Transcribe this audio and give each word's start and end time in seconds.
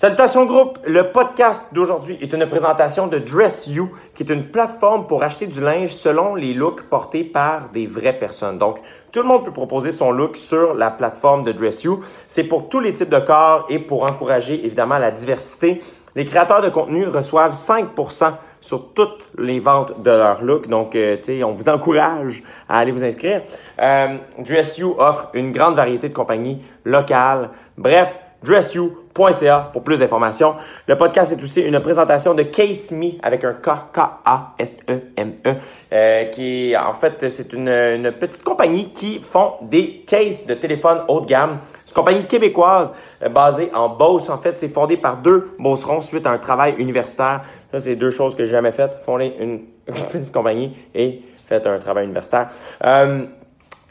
Salutations 0.00 0.46
groupe, 0.46 0.78
le 0.86 1.10
podcast 1.10 1.64
d'aujourd'hui 1.72 2.16
est 2.20 2.32
une 2.32 2.46
présentation 2.46 3.08
de 3.08 3.18
Dress 3.18 3.66
You, 3.66 3.90
qui 4.14 4.22
est 4.22 4.30
une 4.30 4.44
plateforme 4.44 5.08
pour 5.08 5.24
acheter 5.24 5.48
du 5.48 5.60
linge 5.60 5.92
selon 5.92 6.36
les 6.36 6.54
looks 6.54 6.88
portés 6.88 7.24
par 7.24 7.70
des 7.70 7.86
vraies 7.86 8.16
personnes. 8.16 8.58
Donc, 8.58 8.78
tout 9.10 9.22
le 9.22 9.26
monde 9.26 9.44
peut 9.44 9.50
proposer 9.50 9.90
son 9.90 10.12
look 10.12 10.36
sur 10.36 10.74
la 10.74 10.92
plateforme 10.92 11.42
de 11.42 11.50
Dress 11.50 11.82
You. 11.82 12.04
C'est 12.28 12.44
pour 12.44 12.68
tous 12.68 12.78
les 12.78 12.92
types 12.92 13.08
de 13.08 13.18
corps 13.18 13.66
et 13.68 13.80
pour 13.80 14.04
encourager 14.04 14.64
évidemment 14.64 14.98
la 14.98 15.10
diversité. 15.10 15.82
Les 16.14 16.24
créateurs 16.24 16.62
de 16.62 16.68
contenu 16.68 17.08
reçoivent 17.08 17.54
5% 17.54 18.34
sur 18.60 18.92
toutes 18.92 19.26
les 19.36 19.58
ventes 19.58 20.00
de 20.00 20.12
leur 20.12 20.44
look. 20.44 20.68
Donc, 20.68 20.94
euh, 20.94 21.16
tu 21.16 21.24
sais, 21.24 21.42
on 21.42 21.54
vous 21.54 21.68
encourage 21.68 22.44
à 22.68 22.78
aller 22.78 22.92
vous 22.92 23.02
inscrire. 23.02 23.42
Euh, 23.80 24.16
Dress 24.38 24.78
You 24.78 24.94
offre 24.96 25.30
une 25.34 25.50
grande 25.50 25.74
variété 25.74 26.08
de 26.08 26.14
compagnies 26.14 26.62
locales. 26.84 27.50
Bref, 27.76 28.16
dressyou.ca 28.42 29.70
pour 29.72 29.82
plus 29.82 29.98
d'informations. 29.98 30.56
Le 30.86 30.96
podcast 30.96 31.32
est 31.32 31.42
aussi 31.42 31.62
une 31.62 31.80
présentation 31.80 32.34
de 32.34 32.44
Case 32.44 32.92
Me 32.92 33.12
avec 33.22 33.44
un 33.44 33.54
K, 33.54 33.68
K-A-S-E-M-E, 33.92 35.54
euh, 35.92 36.24
qui 36.26 36.74
en 36.76 36.94
fait, 36.94 37.28
c'est 37.30 37.52
une, 37.52 37.68
une, 37.68 38.12
petite 38.12 38.44
compagnie 38.44 38.92
qui 38.92 39.18
font 39.18 39.54
des 39.62 40.04
cases 40.06 40.46
de 40.46 40.54
téléphone 40.54 41.02
haut 41.08 41.20
de 41.20 41.26
gamme. 41.26 41.58
C'est 41.84 41.92
une 41.92 41.96
compagnie 41.96 42.26
québécoise 42.26 42.92
euh, 43.22 43.28
basée 43.28 43.70
en 43.74 43.88
Beauce. 43.88 44.30
En 44.30 44.38
fait, 44.38 44.58
c'est 44.58 44.68
fondé 44.68 44.96
par 44.96 45.16
deux 45.16 45.50
Beaucerons 45.58 46.00
suite 46.00 46.26
à 46.26 46.30
un 46.30 46.38
travail 46.38 46.74
universitaire. 46.78 47.42
Ça, 47.72 47.80
c'est 47.80 47.96
deux 47.96 48.10
choses 48.10 48.34
que 48.34 48.44
j'ai 48.44 48.52
jamais 48.52 48.72
faites. 48.72 48.94
Fonder 49.04 49.34
une, 49.40 49.60
petite 49.86 50.32
compagnie 50.32 50.76
et 50.94 51.22
faire 51.46 51.66
un 51.66 51.78
travail 51.78 52.04
universitaire. 52.04 52.50
Euh, 52.84 53.24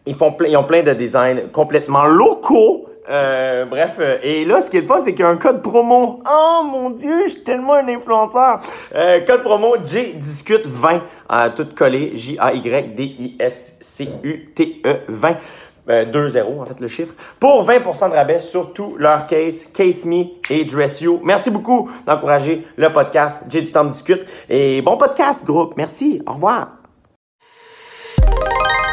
ils, 0.05 0.15
font 0.15 0.35
ils 0.47 0.55
ont 0.55 0.63
plein 0.63 0.83
de 0.83 0.93
designs 0.93 1.49
complètement 1.51 2.05
locaux 2.05 2.87
euh, 3.09 3.65
bref, 3.65 3.95
euh, 3.99 4.17
et 4.21 4.43
là, 4.45 4.59
ce 4.59 4.69
qui 4.69 4.75
est 4.77 4.81
le 4.81 4.87
fun, 4.87 5.01
c'est 5.01 5.13
qu'il 5.13 5.21
y 5.21 5.27
a 5.27 5.29
un 5.29 5.37
code 5.37 5.61
promo. 5.61 6.21
Oh 6.29 6.61
mon 6.63 6.89
Dieu, 6.89 7.23
je 7.25 7.29
suis 7.31 7.43
tellement 7.43 7.75
un 7.75 7.87
influenceur. 7.87 8.59
Euh, 8.95 9.21
code 9.25 9.43
promo 9.43 9.77
JDiscute20, 9.77 11.01
euh, 11.31 11.49
tout 11.55 11.67
collé, 11.75 12.11
J-A-Y-D-I-S-C-U-T-E 12.15 14.97
20. 15.07 15.37
2-0 15.89 16.59
en 16.59 16.65
fait 16.65 16.81
le 16.81 16.89
chiffre, 16.89 17.13
pour 17.39 17.65
20% 17.65 18.09
de 18.09 18.15
rabais 18.15 18.41
sur 18.41 18.73
tout 18.73 18.97
leur 18.97 19.25
case, 19.25 19.67
Case 19.73 20.03
Me 20.03 20.25
et 20.49 20.65
Dress 20.65 20.99
You. 20.99 21.21
Merci 21.23 21.49
beaucoup 21.49 21.89
d'encourager 22.05 22.67
le 22.75 22.91
podcast 22.91 23.37
J'ai 23.47 23.61
du 23.61 23.71
temps 23.71 23.85
discute 23.85 24.25
et 24.49 24.81
bon 24.81 24.97
podcast 24.97 25.45
groupe. 25.45 25.75
Merci, 25.77 26.21
au 26.27 26.33
revoir. 26.33 26.71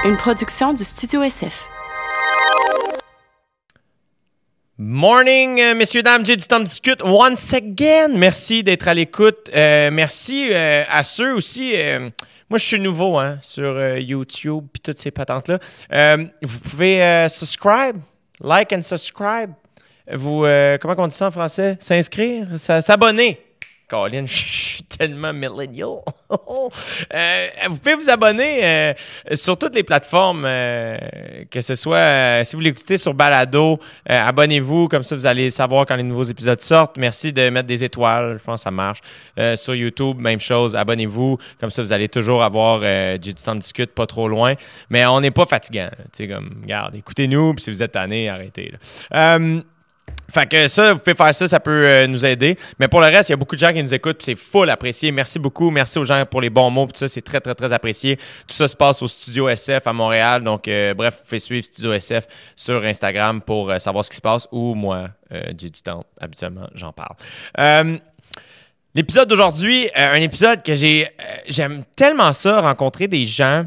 Une 0.04 0.16
production 0.16 0.72
du 0.72 0.84
Studio 0.84 1.22
SF. 1.22 1.73
Morning, 4.77 5.61
euh, 5.61 5.72
messieurs, 5.72 6.03
dames, 6.03 6.27
j'ai 6.27 6.34
du 6.34 6.48
temps 6.48 6.58
de 6.58 6.64
discute 6.64 7.00
once 7.05 7.55
again. 7.55 8.08
Merci 8.08 8.64
d'être 8.64 8.89
à 8.89 8.94
l'écoute. 8.94 9.48
Euh, 9.55 9.89
merci 9.92 10.48
euh, 10.50 10.83
à 10.89 11.05
ceux 11.05 11.33
aussi. 11.33 11.75
moi, 12.50 12.58
je 12.58 12.64
suis 12.64 12.80
nouveau 12.80 13.17
hein, 13.17 13.39
sur 13.41 13.97
YouTube 13.98 14.64
et 14.75 14.78
toutes 14.80 14.98
ces 14.98 15.12
patentes-là. 15.12 15.61
vous 16.42 16.58
pouvez 16.58 17.27
subscribe, 17.28 17.98
like 18.42 18.72
and 18.72 18.83
subscribe. 18.83 19.52
Vous, 20.12 20.45
comment 20.80 20.95
on 20.98 21.06
dit 21.06 21.14
ça 21.14 21.28
en 21.28 21.30
français? 21.30 21.77
S'inscrire, 21.78 22.48
s'abonner. 22.58 23.41
Colin, 23.94 24.26
je 24.26 24.34
suis 24.34 24.82
tellement 24.82 25.32
millennial. 25.32 25.98
Euh, 27.14 27.46
vous 27.68 27.78
pouvez 27.78 27.94
vous 27.94 28.10
abonner 28.10 28.64
euh, 28.64 28.92
sur 29.34 29.56
toutes 29.56 29.74
les 29.74 29.82
plateformes, 29.82 30.44
euh, 30.46 30.98
que 31.50 31.60
ce 31.60 31.74
soit, 31.74 32.42
si 32.44 32.56
vous 32.56 32.62
l'écoutez 32.62 32.96
sur 32.96 33.14
Balado, 33.14 33.78
abonnez-vous, 34.06 34.88
comme 34.88 35.02
ça 35.02 35.14
vous 35.14 35.26
allez 35.26 35.50
savoir 35.50 35.86
quand 35.86 35.94
les 35.96 36.02
nouveaux 36.02 36.24
épisodes 36.24 36.60
sortent. 36.60 36.96
Merci 36.96 37.32
de 37.32 37.50
mettre 37.50 37.68
des 37.68 37.84
étoiles, 37.84 38.38
je 38.38 38.44
pense 38.44 38.60
que 38.60 38.64
ça 38.64 38.70
marche. 38.70 39.00
sur 39.56 39.74
YouTube, 39.74 40.18
même 40.18 40.40
chose, 40.40 40.74
abonnez-vous, 40.74 41.38
comme 41.60 41.70
ça 41.70 41.82
vous 41.82 41.92
allez 41.92 42.08
toujours 42.08 42.42
avoir 42.42 42.80
du 43.18 43.34
temps 43.34 43.54
de 43.54 43.60
discute, 43.60 43.92
pas 43.92 44.06
trop 44.06 44.28
loin. 44.28 44.54
Mais 44.90 45.06
on 45.06 45.20
n'est 45.20 45.30
pas 45.30 45.46
fatigant. 45.46 45.90
Tu 46.12 46.24
sais, 46.24 46.28
comme, 46.28 46.62
regarde, 46.62 46.94
écoutez-nous, 46.96 47.54
puis 47.54 47.64
si 47.64 47.70
vous 47.70 47.83
êtes 47.83 47.92
tanné, 47.92 48.28
arrêtez. 48.28 48.72
Fait 50.34 50.48
que 50.48 50.67
ça, 50.67 50.95
vous 50.95 50.98
pouvez 50.98 51.14
faire 51.14 51.33
ça, 51.33 51.46
ça 51.46 51.61
peut 51.61 51.86
euh, 51.86 52.08
nous 52.08 52.27
aider. 52.27 52.58
Mais 52.80 52.89
pour 52.89 53.00
le 53.00 53.06
reste, 53.06 53.28
il 53.28 53.33
y 53.33 53.34
a 53.34 53.36
beaucoup 53.36 53.55
de 53.55 53.61
gens 53.61 53.72
qui 53.72 53.80
nous 53.80 53.95
écoutent, 53.95 54.20
c'est 54.20 54.34
full 54.34 54.68
apprécié. 54.68 55.12
Merci 55.12 55.39
beaucoup. 55.39 55.70
Merci 55.70 55.96
aux 56.00 56.02
gens 56.02 56.27
pour 56.28 56.40
les 56.40 56.50
bons 56.50 56.70
mots, 56.70 56.89
ça, 56.92 57.06
c'est 57.06 57.20
très, 57.22 57.40
très, 57.40 57.55
très 57.55 57.72
apprécié. 57.72 58.17
Tout 58.17 58.56
ça 58.56 58.67
se 58.67 58.74
passe 58.74 59.00
au 59.00 59.06
Studio 59.06 59.48
SF 59.48 59.86
à 59.86 59.92
Montréal. 59.92 60.42
Donc, 60.42 60.67
euh, 60.67 60.92
bref, 60.92 61.18
vous 61.18 61.22
pouvez 61.22 61.39
suivre 61.39 61.64
Studio 61.64 61.92
SF 61.92 62.27
sur 62.56 62.83
Instagram 62.84 63.42
pour 63.42 63.70
euh, 63.70 63.78
savoir 63.78 64.05
ce 64.05 64.11
qui 64.11 64.17
se 64.17 64.20
passe. 64.20 64.48
Ou 64.50 64.74
moi, 64.74 65.11
du 65.52 65.70
temps, 65.70 66.05
habituellement, 66.20 66.68
j'en 66.74 66.92
parle. 66.92 67.14
L'épisode 68.92 69.28
d'aujourd'hui, 69.28 69.89
un 69.95 70.14
épisode 70.16 70.64
que 70.64 70.74
j'ai, 70.74 71.08
j'aime 71.48 71.84
tellement 71.96 72.33
ça, 72.33 72.61
rencontrer 72.61 73.06
des 73.06 73.27
gens 73.27 73.66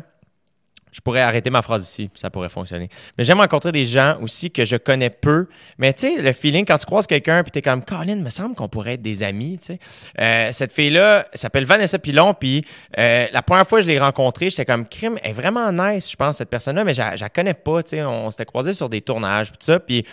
je 0.97 1.01
pourrais 1.03 1.21
arrêter 1.21 1.51
ma 1.51 1.61
phrase 1.61 1.87
ici, 1.87 2.09
ça 2.15 2.31
pourrait 2.31 2.49
fonctionner. 2.49 2.89
Mais 3.17 3.23
j'aime 3.23 3.39
rencontrer 3.39 3.71
des 3.71 3.85
gens 3.85 4.17
aussi 4.19 4.49
que 4.49 4.65
je 4.65 4.77
connais 4.77 5.11
peu. 5.11 5.47
Mais 5.77 5.93
tu 5.93 6.15
sais, 6.15 6.21
le 6.23 6.33
feeling, 6.33 6.65
quand 6.65 6.79
tu 6.79 6.87
croises 6.87 7.05
quelqu'un 7.05 7.43
puis 7.43 7.51
tu 7.51 7.59
es 7.59 7.61
comme, 7.61 7.85
Colin, 7.85 8.15
me 8.15 8.31
semble 8.31 8.55
qu'on 8.55 8.67
pourrait 8.67 8.93
être 8.93 9.03
des 9.03 9.21
amis, 9.21 9.59
tu 9.59 9.65
sais. 9.65 9.79
Euh, 10.19 10.49
cette 10.51 10.73
fille-là 10.73 11.27
s'appelle 11.35 11.65
Vanessa 11.65 11.99
Pilon, 11.99 12.33
puis 12.33 12.65
euh, 12.97 13.27
la 13.31 13.41
première 13.43 13.67
fois 13.67 13.77
que 13.77 13.83
je 13.83 13.89
l'ai 13.89 13.99
rencontrée, 13.99 14.49
j'étais 14.49 14.65
comme, 14.65 14.87
crime, 14.87 15.19
elle 15.21 15.29
est 15.29 15.33
vraiment 15.33 15.71
nice, 15.71 16.09
je 16.09 16.15
pense, 16.15 16.37
cette 16.37 16.49
personne-là, 16.49 16.83
mais 16.83 16.95
je 16.95 17.01
la 17.01 17.29
connais 17.29 17.53
pas, 17.53 17.83
tu 17.83 17.89
sais. 17.91 18.03
On, 18.03 18.31
s'était 18.31 18.45
croisés 18.45 18.73
sur 18.73 18.89
des 18.89 19.01
tournages, 19.01 19.51
puis 19.51 19.57
tout 19.59 19.65
ça. 19.65 19.79
Puis 19.79 20.03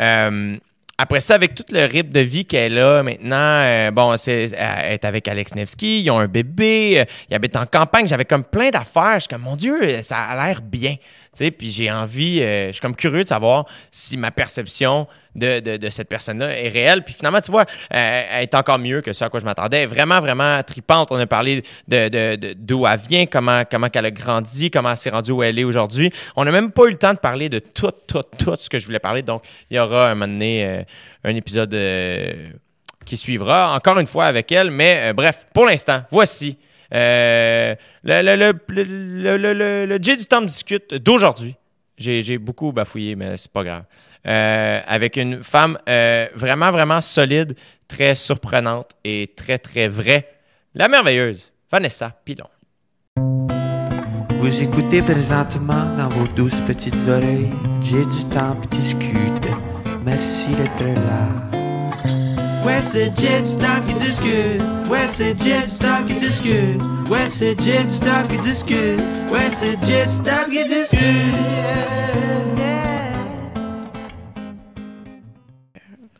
euh, 0.00 0.58
après 0.98 1.20
ça, 1.20 1.34
avec 1.34 1.54
tout 1.54 1.64
le 1.70 1.84
rythme 1.84 2.10
de 2.10 2.20
vie 2.20 2.46
qu'elle 2.46 2.78
a 2.78 3.02
maintenant, 3.02 3.36
euh, 3.36 3.90
bon, 3.90 4.16
c'est, 4.16 4.50
elle 4.56 4.98
avec 5.02 5.28
Alex 5.28 5.54
Nevsky, 5.54 6.02
ils 6.02 6.10
ont 6.10 6.18
un 6.18 6.26
bébé, 6.26 7.00
euh, 7.00 7.04
ils 7.30 7.34
habitent 7.34 7.56
en 7.56 7.66
campagne, 7.66 8.08
j'avais 8.08 8.24
comme 8.24 8.44
plein 8.44 8.70
d'affaires. 8.70 9.16
Je 9.16 9.20
suis 9.20 9.28
comme, 9.28 9.42
mon 9.42 9.56
Dieu, 9.56 10.00
ça 10.00 10.16
a 10.16 10.46
l'air 10.46 10.62
bien 10.62 10.96
puis 11.50 11.70
j'ai 11.70 11.90
envie, 11.90 12.42
euh, 12.42 12.68
je 12.68 12.72
suis 12.72 12.80
comme 12.80 12.96
curieux 12.96 13.22
de 13.22 13.28
savoir 13.28 13.66
si 13.90 14.16
ma 14.16 14.30
perception 14.30 15.06
de, 15.34 15.78
cette 15.90 16.08
personne-là 16.08 16.58
est 16.58 16.68
réelle. 16.68 17.02
Puis 17.02 17.14
finalement, 17.14 17.40
tu 17.40 17.50
vois, 17.50 17.62
euh, 17.62 18.22
elle 18.30 18.42
est 18.42 18.54
encore 18.54 18.78
mieux 18.78 19.02
que 19.02 19.12
ce 19.12 19.24
à 19.24 19.28
quoi 19.28 19.40
je 19.40 19.44
m'attendais. 19.44 19.86
Vraiment, 19.86 20.20
vraiment 20.20 20.62
tripante. 20.62 21.08
On 21.10 21.16
a 21.16 21.26
parlé 21.26 21.62
de, 21.88 22.54
d'où 22.54 22.86
elle 22.86 23.00
vient, 23.08 23.26
comment, 23.26 23.64
comment 23.70 23.88
elle 23.92 24.06
a 24.06 24.10
grandi, 24.10 24.70
comment 24.70 24.90
elle 24.90 24.96
s'est 24.96 25.10
rendue 25.10 25.32
où 25.32 25.42
elle 25.42 25.58
est 25.58 25.64
aujourd'hui. 25.64 26.10
On 26.36 26.44
n'a 26.44 26.52
même 26.52 26.70
pas 26.70 26.84
eu 26.84 26.90
le 26.90 26.96
temps 26.96 27.12
de 27.12 27.18
parler 27.18 27.48
de 27.48 27.58
tout, 27.58 27.92
tout, 28.06 28.22
tout 28.38 28.56
ce 28.58 28.70
que 28.70 28.78
je 28.78 28.86
voulais 28.86 28.98
parler. 28.98 29.22
Donc, 29.22 29.42
il 29.70 29.76
y 29.76 29.80
aura 29.80 30.10
un 30.10 30.14
moment 30.14 30.32
donné 30.32 30.64
euh, 30.64 30.82
un 31.24 31.34
épisode 31.34 31.76
qui 33.04 33.16
suivra, 33.16 33.74
encore 33.74 33.98
une 33.98 34.06
fois 34.06 34.24
avec 34.26 34.50
elle. 34.52 34.70
Mais 34.70 35.12
bref, 35.12 35.46
pour 35.52 35.66
l'instant, 35.66 36.02
voici 36.10 36.56
euh, 36.94 37.74
le, 38.04 39.98
J 40.00 40.16
du 40.16 40.26
temps 40.26 40.42
discute 40.42 40.94
d'aujourd'hui. 40.94 41.54
J'ai 41.98 42.38
beaucoup 42.38 42.72
bafouillé, 42.72 43.16
mais 43.16 43.36
c'est 43.36 43.50
pas 43.50 43.64
grave. 43.64 43.84
Euh, 44.26 44.80
avec 44.86 45.16
une 45.16 45.42
femme 45.42 45.78
euh, 45.88 46.26
vraiment, 46.34 46.70
vraiment 46.70 47.00
solide, 47.00 47.56
très 47.88 48.14
surprenante 48.14 48.90
et 49.04 49.32
très, 49.36 49.58
très 49.58 49.88
vraie. 49.88 50.28
La 50.74 50.88
merveilleuse 50.88 51.52
Vanessa 51.70 52.12
Pilon. 52.24 52.48
Vous 54.38 54.62
écoutez 54.62 55.00
présentement 55.00 55.96
dans 55.96 56.08
vos 56.08 56.26
douces 56.28 56.60
petites 56.66 57.08
oreilles. 57.08 57.50
J'ai 57.80 58.04
du 58.04 58.24
temps 58.30 58.56
discute. 58.70 59.48
Merci 60.04 60.48
d'être 60.50 60.84
là. 60.84 61.55
Ouais, 62.66 62.80
c'est 62.80 63.16
Jet 63.16 63.44
Stop 63.44 63.86
qui 63.86 63.94
discute. 63.94 64.60
Ouais, 64.90 65.06
c'est 65.08 65.40
Jet 65.40 65.68
Stop 65.68 66.04
qui 66.08 66.14
discute. 66.14 66.82
Ouais, 67.08 67.28
c'est 67.28 67.60
Jet 67.60 67.86
Stop 67.86 68.26
qui 68.28 68.38
discute. 68.38 68.98
Ouais, 69.30 69.48
c'est 69.52 69.80
Jet 69.84 70.08
Stop 70.08 70.50
qui 70.50 70.64
discute. 70.64 71.96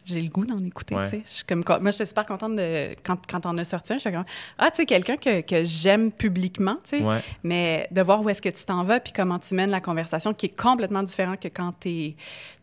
j'ai 0.05 0.23
le 0.23 0.29
goût 0.29 0.47
d'en 0.47 0.65
écouter. 0.65 0.95
sais. 1.07 1.23
Je 1.27 1.31
suis 1.31 1.45
comme, 1.45 1.65
moi, 1.81 1.91
j'étais 1.91 2.07
super 2.07 2.25
contente 2.25 2.55
de, 2.55 2.95
quand, 3.05 3.19
quand 3.29 3.45
on 3.45 3.59
a 3.59 3.65
sorti 3.65 3.93
un. 3.93 3.99
J'étais 3.99 4.13
comme, 4.13 4.25
ah, 4.57 4.71
tu 4.71 4.77
sais, 4.77 4.87
quelqu'un 4.87 5.17
que, 5.17 5.41
que 5.41 5.65
j'aime 5.65 6.13
publiquement, 6.13 6.77
tu 6.89 6.99
sais, 6.99 7.23
mais 7.43 7.89
de 7.91 8.03
voir 8.03 8.23
où 8.23 8.31
est-ce 8.31 8.41
que 8.41 8.49
tu 8.49 8.65
t'en 8.65 8.85
vas 8.85 9.01
puis 9.01 9.13
comment 9.13 9.39
tu 9.39 9.55
mènes 9.55 9.71
la 9.71 9.81
conversation 9.81 10.33
qui 10.33 10.47
est 10.47 10.57
complètement 10.57 11.03
différent 11.03 11.37
que 11.37 11.49
quand 11.49 11.75
tu 11.81 12.15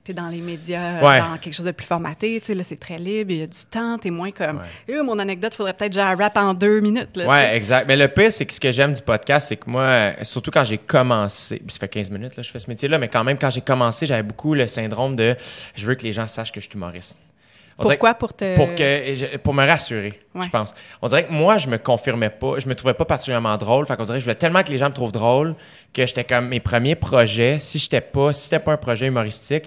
es 0.06 0.12
es 0.12 0.14
dans 0.14 0.30
les 0.30 0.42
médias, 0.42 1.00
dans 1.02 1.38
quelque 1.38 1.54
chose 1.54 1.66
de 1.66 1.72
plus 1.72 1.86
formaté, 1.86 2.40
tu 2.40 2.48
sais, 2.48 2.54
là, 2.56 2.64
c'est 2.64 2.80
très 2.80 2.98
libre, 2.98 3.32
il 3.32 3.38
y 3.40 3.44
a 3.44 3.48
du 3.48 3.66
temps, 3.70 3.98
t'es 3.98 4.10
moins 4.10 4.32
comme, 4.32 4.62
ouais. 4.88 5.04
mon 5.04 5.18
anecdote, 5.20 5.54
faudrait 5.54 5.74
peut-être 5.74 5.94
genre 5.94 6.18
rap 6.18 6.36
en 6.38 6.54
deux 6.54 6.80
minutes, 6.80 7.16
là, 7.16 7.28
Ouais, 7.28 7.56
exact. 7.56 7.88
Mais 7.88 7.96
le 7.96 8.08
pire, 8.08 8.32
c'est 8.32 8.46
que 8.46 8.54
ce 8.54 8.60
que 8.60 8.72
j'aime 8.72 8.94
du 8.94 9.02
podcast, 9.02 9.48
c'est 9.50 9.58
que 9.58 9.70
moi, 9.70 10.12
surtout 10.24 10.52
quand 10.52 10.64
j'ai 10.64 10.78
commencé, 10.78 11.62
ça 11.68 11.80
fait 11.80 11.88
15 11.88 12.12
minutes, 12.12 12.36
là, 12.36 12.44
je 12.44 12.52
fais 12.52 12.60
ce 12.60 12.70
métier-là, 12.70 12.98
mais 12.98 13.08
quand 13.08 13.24
même, 13.24 13.38
quand 13.38 13.50
j'ai 13.50 13.62
commencé, 13.62 14.06
j'avais 14.06 14.24
beaucoup 14.24 14.54
le 14.54 14.68
syndrome 14.68 15.16
de, 15.16 15.36
je 15.76 15.86
veux 15.86 15.96
que 15.96 16.04
les 16.04 16.12
gens 16.12 16.28
sachent 16.28 16.52
que 16.52 16.60
je 16.60 16.68
suis 16.68 16.76
humoriste. 16.76 17.18
Pourquoi? 17.78 18.14
Pour 18.14 18.34
te 18.34 18.56
pour 18.56 18.76
que 18.76 19.38
pour 19.38 19.54
me 19.54 19.66
rassurer, 19.66 20.20
je 20.40 20.50
pense. 20.50 20.74
On 21.02 21.08
dirait 21.08 21.26
que 21.26 21.32
moi 21.32 21.58
je 21.58 21.68
me 21.70 21.78
confirmais 21.78 22.30
pas, 22.30 22.60
je 22.60 22.68
me 22.68 22.76
trouvais 22.76 22.94
pas 22.94 23.06
particulièrement 23.06 23.58
drôle, 23.58 23.86
fait 23.86 23.96
qu'on 23.96 24.04
dirait 24.04 24.18
que 24.18 24.22
je 24.22 24.26
voulais 24.26 24.36
tellement 24.36 24.64
que 24.64 24.70
les 24.70 24.78
gens 24.78 24.90
me 24.90 24.94
trouvent 24.94 25.12
drôle 25.12 25.56
que 25.94 26.06
j'étais 26.06 26.24
comme 26.24 26.48
mes 26.48 26.60
premiers 26.60 26.96
projets, 26.96 27.60
si 27.60 27.78
j'étais 27.78 28.02
pas 28.02 28.34
si 28.34 28.44
c'était 28.44 28.60
pas 28.60 28.74
un 28.74 28.78
projet 28.78 29.08
humoristique, 29.08 29.66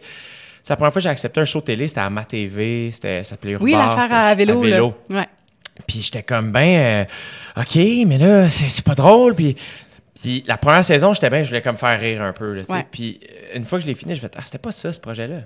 c'est 0.62 0.73
la 0.73 0.76
première 0.76 0.93
fois 0.93 1.00
que 1.00 1.05
j'ai 1.05 1.11
accepté 1.11 1.40
un 1.40 1.44
show 1.44 1.61
télé, 1.61 1.87
c'était 1.87 2.00
à 2.00 2.11
ma 2.11 2.25
TV, 2.25 2.90
c'était, 2.90 3.23
ça 3.23 3.31
s'appelait 3.31 3.56
Oui, 3.56 3.73
l'affaire 3.73 4.12
à 4.12 4.34
vélo. 4.34 4.61
À 4.61 4.64
vélo. 4.64 4.94
Ouais. 5.08 5.28
Puis 5.87 6.02
j'étais 6.02 6.23
comme, 6.23 6.50
ben, 6.50 7.06
euh, 7.56 7.61
OK, 7.62 7.76
mais 8.06 8.19
là, 8.19 8.50
c'est 8.50 8.84
pas 8.84 8.94
drôle. 8.94 9.34
Puis, 9.34 9.56
puis 10.20 10.43
la 10.46 10.56
première 10.56 10.84
saison, 10.84 11.12
j'étais 11.12 11.31
bien, 11.31 11.43
je 11.43 11.49
voulais 11.49 11.62
comme 11.62 11.76
faire 11.76 12.00
rire 12.00 12.23
un 12.23 12.32
peu. 12.32 12.55
Là, 12.55 12.62
Puis 12.90 13.20
une 13.55 13.64
fois 13.64 13.79
que 13.79 13.84
je 13.84 13.88
l'ai 13.88 13.94
fini, 13.94 14.14
je 14.14 14.22
me 14.22 14.29
fait, 14.29 14.34
ah, 14.37 14.43
c'était 14.44 14.58
pas 14.58 14.72
ça, 14.72 14.93
ce 14.93 15.00
projet-là. 15.00 15.43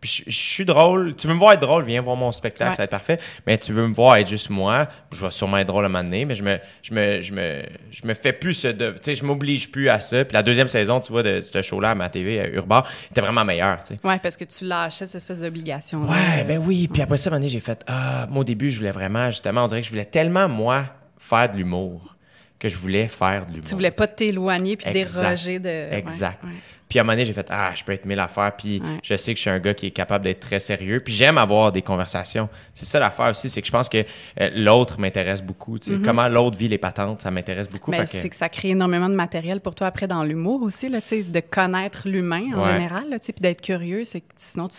Puis 0.00 0.22
je, 0.26 0.32
suis 0.32 0.64
drôle. 0.64 1.16
Tu 1.16 1.26
veux 1.26 1.34
me 1.34 1.38
voir 1.38 1.52
être 1.52 1.60
drôle, 1.60 1.84
viens 1.84 2.00
voir 2.00 2.16
mon 2.16 2.30
spectacle, 2.30 2.72
ça 2.72 2.82
va 2.82 2.84
être 2.84 2.90
parfait. 2.90 3.18
Mais 3.46 3.58
tu 3.58 3.72
veux 3.72 3.86
me 3.86 3.94
voir 3.94 4.16
être 4.16 4.28
juste 4.28 4.48
moi, 4.48 4.86
je 5.10 5.24
vais 5.24 5.30
sûrement 5.30 5.58
être 5.58 5.66
drôle 5.66 5.84
à 5.84 5.86
un 5.86 5.90
moment 5.90 6.04
donné, 6.04 6.24
mais 6.24 6.36
je 6.36 6.44
me, 6.44 6.58
je 6.82 6.94
me, 6.94 7.20
je 7.20 7.32
me, 7.32 7.62
je 7.90 8.06
me 8.06 8.14
fais 8.14 8.32
plus 8.32 8.64
de. 8.64 8.90
Tu 8.90 8.98
sais, 9.02 9.14
je 9.16 9.24
m'oblige 9.24 9.70
plus 9.70 9.88
à 9.88 9.98
ça. 9.98 10.24
Puis 10.24 10.34
la 10.34 10.42
deuxième 10.44 10.68
saison, 10.68 11.00
tu 11.00 11.10
vois, 11.10 11.24
de, 11.24 11.40
ce 11.40 11.62
show-là 11.62 11.90
à 11.90 11.94
ma 11.96 12.08
TV, 12.08 12.40
à 12.40 12.48
Urbain, 12.48 12.84
était 13.10 13.20
vraiment 13.20 13.44
meilleur, 13.44 13.82
tu 13.82 13.96
sais. 13.96 14.06
Ouais, 14.06 14.18
parce 14.20 14.36
que 14.36 14.44
tu 14.44 14.64
lâchais 14.64 15.06
cette 15.06 15.16
espèce 15.16 15.40
d'obligation. 15.40 16.02
Ouais, 16.02 16.44
ben 16.46 16.58
oui. 16.58 16.88
Puis 16.92 17.02
après 17.02 17.18
ça, 17.18 17.30
à 17.30 17.32
un 17.32 17.36
moment 17.36 17.40
donné, 17.40 17.50
j'ai 17.50 17.60
fait, 17.60 17.82
ah, 17.88 18.26
moi 18.30 18.42
au 18.42 18.44
début, 18.44 18.70
je 18.70 18.78
voulais 18.78 18.92
vraiment, 18.92 19.30
justement, 19.30 19.64
on 19.64 19.66
dirait 19.66 19.80
que 19.80 19.86
je 19.86 19.92
voulais 19.92 20.04
tellement, 20.04 20.48
moi, 20.48 20.84
faire 21.18 21.50
de 21.50 21.56
l'humour 21.56 22.17
que 22.58 22.68
je 22.68 22.76
voulais 22.76 23.08
faire 23.08 23.46
de 23.46 23.52
l'humour. 23.52 23.68
Tu 23.68 23.74
voulais 23.74 23.90
pas 23.90 24.08
t'éloigner 24.08 24.76
puis 24.76 24.92
déroger 24.92 25.58
de. 25.58 25.92
Exact. 25.92 26.42
Puis 26.88 26.98
à 26.98 27.02
un 27.02 27.04
moment 27.04 27.12
donné, 27.12 27.26
j'ai 27.26 27.34
fait 27.34 27.46
Ah, 27.50 27.72
je 27.74 27.84
peux 27.84 27.92
être 27.92 28.06
mille 28.06 28.18
affaires. 28.18 28.52
Puis 28.56 28.80
je 29.02 29.14
sais 29.16 29.32
que 29.32 29.36
je 29.36 29.42
suis 29.42 29.50
un 29.50 29.58
gars 29.58 29.74
qui 29.74 29.86
est 29.86 29.90
capable 29.90 30.24
d'être 30.24 30.40
très 30.40 30.58
sérieux. 30.58 31.00
Puis 31.00 31.12
j'aime 31.12 31.38
avoir 31.38 31.70
des 31.70 31.82
conversations. 31.82 32.48
C'est 32.72 32.86
ça 32.86 32.98
l'affaire 32.98 33.28
aussi, 33.28 33.50
c'est 33.50 33.60
que 33.60 33.66
je 33.66 33.72
pense 33.72 33.88
que 33.88 34.04
euh, 34.40 34.50
l'autre 34.54 34.98
m'intéresse 34.98 35.42
beaucoup. 35.42 35.76
Mm-hmm. 35.76 36.02
Comment 36.02 36.28
l'autre 36.28 36.56
vit 36.56 36.68
les 36.68 36.78
patentes, 36.78 37.22
ça 37.22 37.30
m'intéresse 37.30 37.68
beaucoup. 37.68 37.90
Mais 37.90 38.06
c'est 38.06 38.28
que... 38.28 38.36
ça 38.36 38.48
crée 38.48 38.70
énormément 38.70 39.08
de 39.08 39.14
matériel 39.14 39.60
pour 39.60 39.74
toi 39.74 39.88
après 39.88 40.06
dans 40.06 40.24
l'humour 40.24 40.62
aussi, 40.62 40.88
là, 40.88 41.00
de 41.00 41.40
connaître 41.40 42.08
l'humain 42.08 42.44
en 42.54 42.64
général, 42.64 43.04
puis 43.22 43.34
d'être 43.40 43.60
curieux. 43.60 44.04
C'est 44.04 44.22
sinon, 44.36 44.68
tu, 44.68 44.76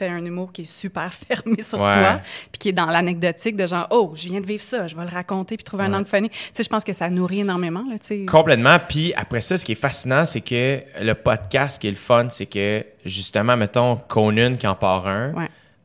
fais 0.00 0.08
un 0.08 0.24
humour 0.24 0.52
qui 0.52 0.62
est 0.62 0.72
super 0.72 1.12
fermé 1.28 1.62
sur 1.62 1.78
toi, 1.78 2.20
puis 2.50 2.58
qui 2.58 2.68
est 2.70 2.72
dans 2.72 2.86
l'anecdotique 2.86 3.56
de 3.56 3.66
genre, 3.66 3.86
oh, 3.90 4.12
je 4.14 4.28
viens 4.28 4.40
de 4.40 4.46
vivre 4.46 4.62
ça, 4.62 4.88
je 4.88 4.96
vais 4.96 5.02
le 5.04 5.10
raconter, 5.10 5.56
puis 5.56 5.64
trouver 5.64 5.84
un 5.84 5.94
angle 5.94 6.06
funny. 6.06 6.28
Tu 6.28 6.36
sais, 6.54 6.62
je 6.62 6.68
pense 6.68 6.84
que 6.84 6.92
ça 6.92 7.10
nourrit 7.10 7.40
énormément. 7.40 7.84
Là, 7.88 7.96
Complètement. 8.26 8.78
Puis 8.88 9.12
après 9.14 9.40
ça, 9.40 9.56
ce 9.56 9.64
qui 9.64 9.72
est 9.72 9.76
fascinant, 9.76 10.24
c'est 10.24 10.40
que 10.40 10.80
le 11.00 11.12
podcast 11.14 11.80
qui 11.80 11.88
est 11.88 11.90
le 11.90 11.96
fun, 11.96 12.28
c'est 12.30 12.46
que 12.46 12.84
justement, 13.04 13.56
mettons, 13.56 13.96
Conan 13.96 14.56
qui 14.56 14.66
en 14.66 14.74
part 14.74 15.06
un. 15.06 15.32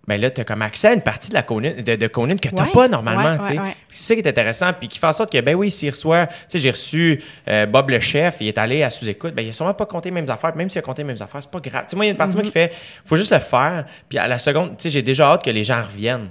Ben 0.07 0.21
là, 0.21 0.29
tu 0.29 0.41
as 0.41 0.43
comme 0.43 0.61
accès 0.61 0.89
à 0.89 0.93
une 0.93 1.01
partie 1.01 1.29
de 1.29 1.33
la 1.33 1.41
Conan, 1.41 1.71
de, 1.77 2.07
Conan 2.07 2.35
que 2.37 2.49
tu 2.49 2.55
n'as 2.55 2.67
pas 2.67 2.87
normalement. 2.87 3.37
c'est 3.41 3.55
ça 3.91 4.13
qui 4.13 4.21
est 4.21 4.27
intéressant. 4.27 4.71
Puis 4.73 4.87
qui 4.87 4.99
fait 4.99 5.07
en 5.07 5.13
sorte 5.13 5.31
que, 5.31 5.41
ben 5.41 5.55
oui, 5.55 5.71
s'il 5.71 5.89
reçoit, 5.89 6.27
tu 6.27 6.33
sais, 6.47 6.59
j'ai 6.59 6.71
reçu 6.71 7.23
euh, 7.47 7.65
Bob 7.65 7.89
le 7.89 7.99
chef, 7.99 8.37
il 8.39 8.47
est 8.47 8.57
allé 8.57 8.83
à 8.83 8.89
sous-écoute, 8.89 9.33
ben 9.33 9.41
il 9.41 9.47
n'a 9.47 9.53
sûrement 9.53 9.73
pas 9.73 9.85
compté 9.85 10.09
les 10.09 10.13
mêmes 10.13 10.29
affaires. 10.29 10.55
Même 10.55 10.69
s'il 10.69 10.79
a 10.79 10.83
compté 10.83 11.01
les 11.01 11.07
mêmes 11.07 11.21
affaires, 11.21 11.41
c'est 11.41 11.51
pas 11.51 11.59
grave. 11.59 11.83
Tu 11.83 11.91
sais, 11.91 11.95
moi, 11.95 12.05
il 12.05 12.09
y 12.09 12.11
a 12.11 12.11
une 12.11 12.17
partie 12.17 12.35
de 12.35 12.41
moi 12.41 12.51
qui 12.51 12.57
mm-hmm. 12.57 12.69
fait, 12.69 12.73
faut 13.03 13.15
juste 13.15 13.31
le 13.31 13.39
faire. 13.39 13.85
Puis 14.07 14.17
à 14.17 14.27
la 14.27 14.37
seconde, 14.37 14.77
tu 14.77 14.83
sais, 14.83 14.89
j'ai 14.89 15.01
déjà 15.01 15.31
hâte 15.31 15.43
que 15.43 15.51
les 15.51 15.63
gens 15.63 15.81
reviennent. 15.81 16.29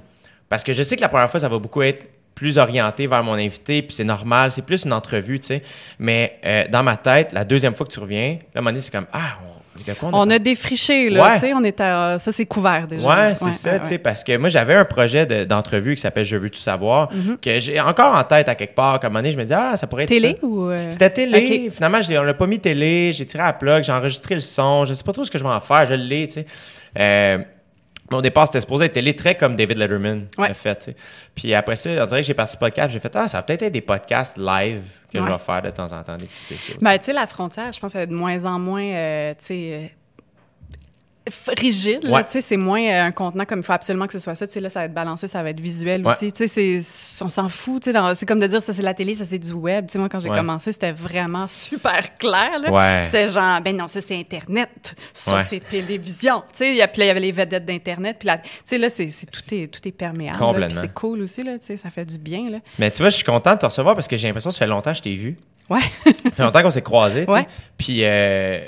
Parce 0.48 0.62
que 0.62 0.72
je 0.72 0.82
sais 0.82 0.96
que 0.96 1.00
la 1.00 1.08
première 1.08 1.30
fois, 1.30 1.40
ça 1.40 1.48
va 1.48 1.58
beaucoup 1.58 1.82
être 1.82 2.06
plus 2.34 2.58
orienté 2.58 3.06
vers 3.06 3.22
mon 3.22 3.34
invité, 3.34 3.82
puis 3.82 3.94
c'est 3.94 4.04
normal, 4.04 4.50
c'est 4.50 4.62
plus 4.62 4.84
une 4.84 4.92
entrevue, 4.92 5.38
tu 5.38 5.46
sais. 5.46 5.62
Mais 5.98 6.38
euh, 6.44 6.64
dans 6.68 6.82
ma 6.82 6.96
tête, 6.96 7.32
la 7.32 7.44
deuxième 7.44 7.74
fois 7.74 7.86
que 7.86 7.92
tu 7.92 8.00
reviens, 8.00 8.32
là, 8.32 8.38
à 8.54 8.58
un 8.58 8.60
moment 8.60 8.70
donné, 8.70 8.80
c'est 8.80 8.90
comme, 8.90 9.06
ah, 9.12 9.38
on, 9.46 9.53
a 10.30 10.38
défriché, 10.38 11.10
là, 11.10 11.32
tu 11.34 11.40
sais, 11.40 11.54
on 11.54 11.64
est 11.64 11.78
ça, 11.78 12.18
c'est 12.18 12.46
couvert 12.46 12.86
déjà. 12.86 13.06
Ouais, 13.06 13.34
c'est 13.34 13.52
ça, 13.52 13.78
tu 13.78 13.86
sais, 13.86 13.98
parce 13.98 14.24
que 14.24 14.36
moi, 14.36 14.48
j'avais 14.48 14.74
un 14.74 14.84
projet 14.84 15.26
d'entrevue 15.46 15.94
qui 15.94 16.00
s'appelle 16.00 16.24
Je 16.24 16.36
veux 16.36 16.50
tout 16.50 16.60
savoir, 16.60 17.12
mm-hmm. 17.12 17.36
que 17.40 17.58
j'ai 17.60 17.80
encore 17.80 18.14
en 18.14 18.24
tête 18.24 18.48
à 18.48 18.54
quelque 18.54 18.74
part. 18.74 19.00
Comme 19.00 19.08
un 19.08 19.10
moment 19.10 19.22
donné, 19.22 19.32
je 19.32 19.38
me 19.38 19.44
dis, 19.44 19.54
ah, 19.54 19.76
ça 19.76 19.86
pourrait 19.86 20.04
être 20.04 20.10
Télé 20.10 20.36
ou... 20.42 20.68
Euh? 20.68 20.78
C'était 20.90 21.10
télé. 21.10 21.70
Finalement, 21.70 21.98
on 22.08 22.22
l'a 22.22 22.34
pas 22.34 22.46
mis 22.46 22.60
télé, 22.60 23.12
j'ai 23.12 23.26
tiré 23.26 23.42
à 23.42 23.46
la 23.46 23.52
plug, 23.52 23.82
j'ai 23.82 23.92
enregistré 23.92 24.34
le 24.34 24.40
son, 24.40 24.84
je 24.84 24.94
sais 24.94 25.04
pas 25.04 25.12
trop 25.12 25.24
ce 25.24 25.30
que 25.30 25.38
je 25.38 25.44
vais 25.44 25.50
en 25.50 25.60
faire, 25.60 25.86
je 25.86 25.94
l'ai, 25.94 26.26
tu 26.26 26.34
sais. 26.34 26.46
Euh, 26.98 27.38
au 28.12 28.22
départ, 28.22 28.46
c'était 28.46 28.60
supposé 28.60 28.86
être 28.86 29.16
très 29.16 29.34
comme 29.34 29.56
David 29.56 29.78
Letterman 29.78 30.26
ouais. 30.38 30.50
a 30.50 30.54
fait. 30.54 30.94
Puis 31.34 31.54
après 31.54 31.76
ça, 31.76 31.90
on 31.90 32.06
dirait 32.06 32.20
que 32.20 32.26
j'ai 32.26 32.34
passé 32.34 32.56
podcast, 32.58 32.90
j'ai 32.90 33.00
fait 33.00 33.14
Ah, 33.16 33.28
ça 33.28 33.38
va 33.38 33.42
peut-être 33.42 33.62
être 33.62 33.72
des 33.72 33.80
podcasts 33.80 34.36
live 34.36 34.82
que 35.12 35.20
je 35.20 35.24
vais 35.24 35.38
faire 35.38 35.62
de 35.62 35.70
temps 35.70 35.90
en 35.92 36.02
temps, 36.02 36.16
des 36.16 36.26
petits 36.26 36.40
spéciaux. 36.40 36.74
Ben, 36.80 36.98
tu 36.98 37.04
sais, 37.04 37.12
la 37.12 37.26
frontière, 37.26 37.72
je 37.72 37.80
pense 37.80 37.92
qu'elle 37.92 38.02
est 38.02 38.06
de 38.08 38.14
moins 38.14 38.44
en 38.44 38.58
moins, 38.58 38.84
euh, 38.84 39.34
tu 41.26 41.32
sais, 41.32 41.50
euh, 41.50 41.54
rigide. 41.58 42.04
Là, 42.04 42.24
c'est 42.26 42.56
moins 42.56 42.82
euh, 42.82 43.06
un 43.06 43.12
contenant 43.12 43.44
comme 43.44 43.60
il 43.60 43.62
faut 43.62 43.72
absolument 43.72 44.06
que 44.06 44.12
ce 44.12 44.18
soit 44.18 44.34
ça. 44.34 44.46
Là, 44.54 44.70
ça 44.70 44.80
va 44.80 44.86
être 44.86 44.94
balancé, 44.94 45.26
ça 45.26 45.42
va 45.42 45.50
être 45.50 45.60
visuel 45.60 46.06
aussi. 46.06 46.32
On 47.20 47.30
s'en 47.30 47.48
fout. 47.48 47.88
C'est 48.14 48.26
comme 48.26 48.40
de 48.40 48.46
dire 48.46 48.60
ça, 48.60 48.72
c'est 48.72 48.82
la 48.82 48.94
télé, 48.94 49.14
ça, 49.14 49.24
c'est 49.24 49.38
du 49.38 49.52
web. 49.52 49.86
sais 49.88 49.98
moi, 49.98 50.08
quand 50.08 50.20
j'ai 50.20 50.28
commencé, 50.28 50.72
c'était 50.72 50.92
vraiment 50.92 51.46
super 51.48 52.16
clair. 52.18 52.60
C'est 53.10 53.30
genre, 53.30 53.60
ben 53.60 53.76
non, 53.76 53.88
ça, 53.88 54.00
c'est 54.00 54.18
Internet. 54.18 54.94
Ça, 55.12 55.40
c'est 55.40 55.60
télévision. 55.60 56.42
Il 56.60 56.76
y, 56.76 56.82
avait 56.82 57.20
les 57.20 57.32
vedettes 57.32 57.64
d'Internet. 57.64 58.16
Puis 58.18 58.26
là, 58.26 58.40
là 58.78 58.88
c'est, 58.88 59.08
tout, 59.30 59.54
est, 59.54 59.68
tout 59.68 59.86
est 59.86 59.92
perméable. 59.92 60.68
C'est 60.70 60.92
cool 60.92 61.22
aussi. 61.22 61.42
Là, 61.42 61.52
ça 61.60 61.90
fait 61.90 62.04
du 62.04 62.18
bien. 62.18 62.50
Là. 62.50 62.58
Mais 62.78 62.90
tu 62.90 63.02
vois, 63.02 63.10
je 63.10 63.16
suis 63.16 63.24
content 63.24 63.54
de 63.54 63.58
te 63.58 63.66
recevoir 63.66 63.94
parce 63.94 64.08
que 64.08 64.16
j'ai 64.16 64.28
l'impression 64.28 64.50
que 64.50 64.54
ça 64.54 64.60
fait 64.60 64.66
longtemps 64.66 64.92
que 64.92 64.98
je 64.98 65.02
t'ai 65.02 65.16
vu. 65.16 65.36
Ouais. 65.70 65.80
ça 66.04 66.30
fait 66.30 66.42
longtemps 66.42 66.62
qu'on 66.62 66.70
s'est 66.70 66.82
croisés, 66.82 67.26
tu 67.26 67.32
sais. 67.32 67.46
Puis 67.78 68.00
euh, 68.02 68.60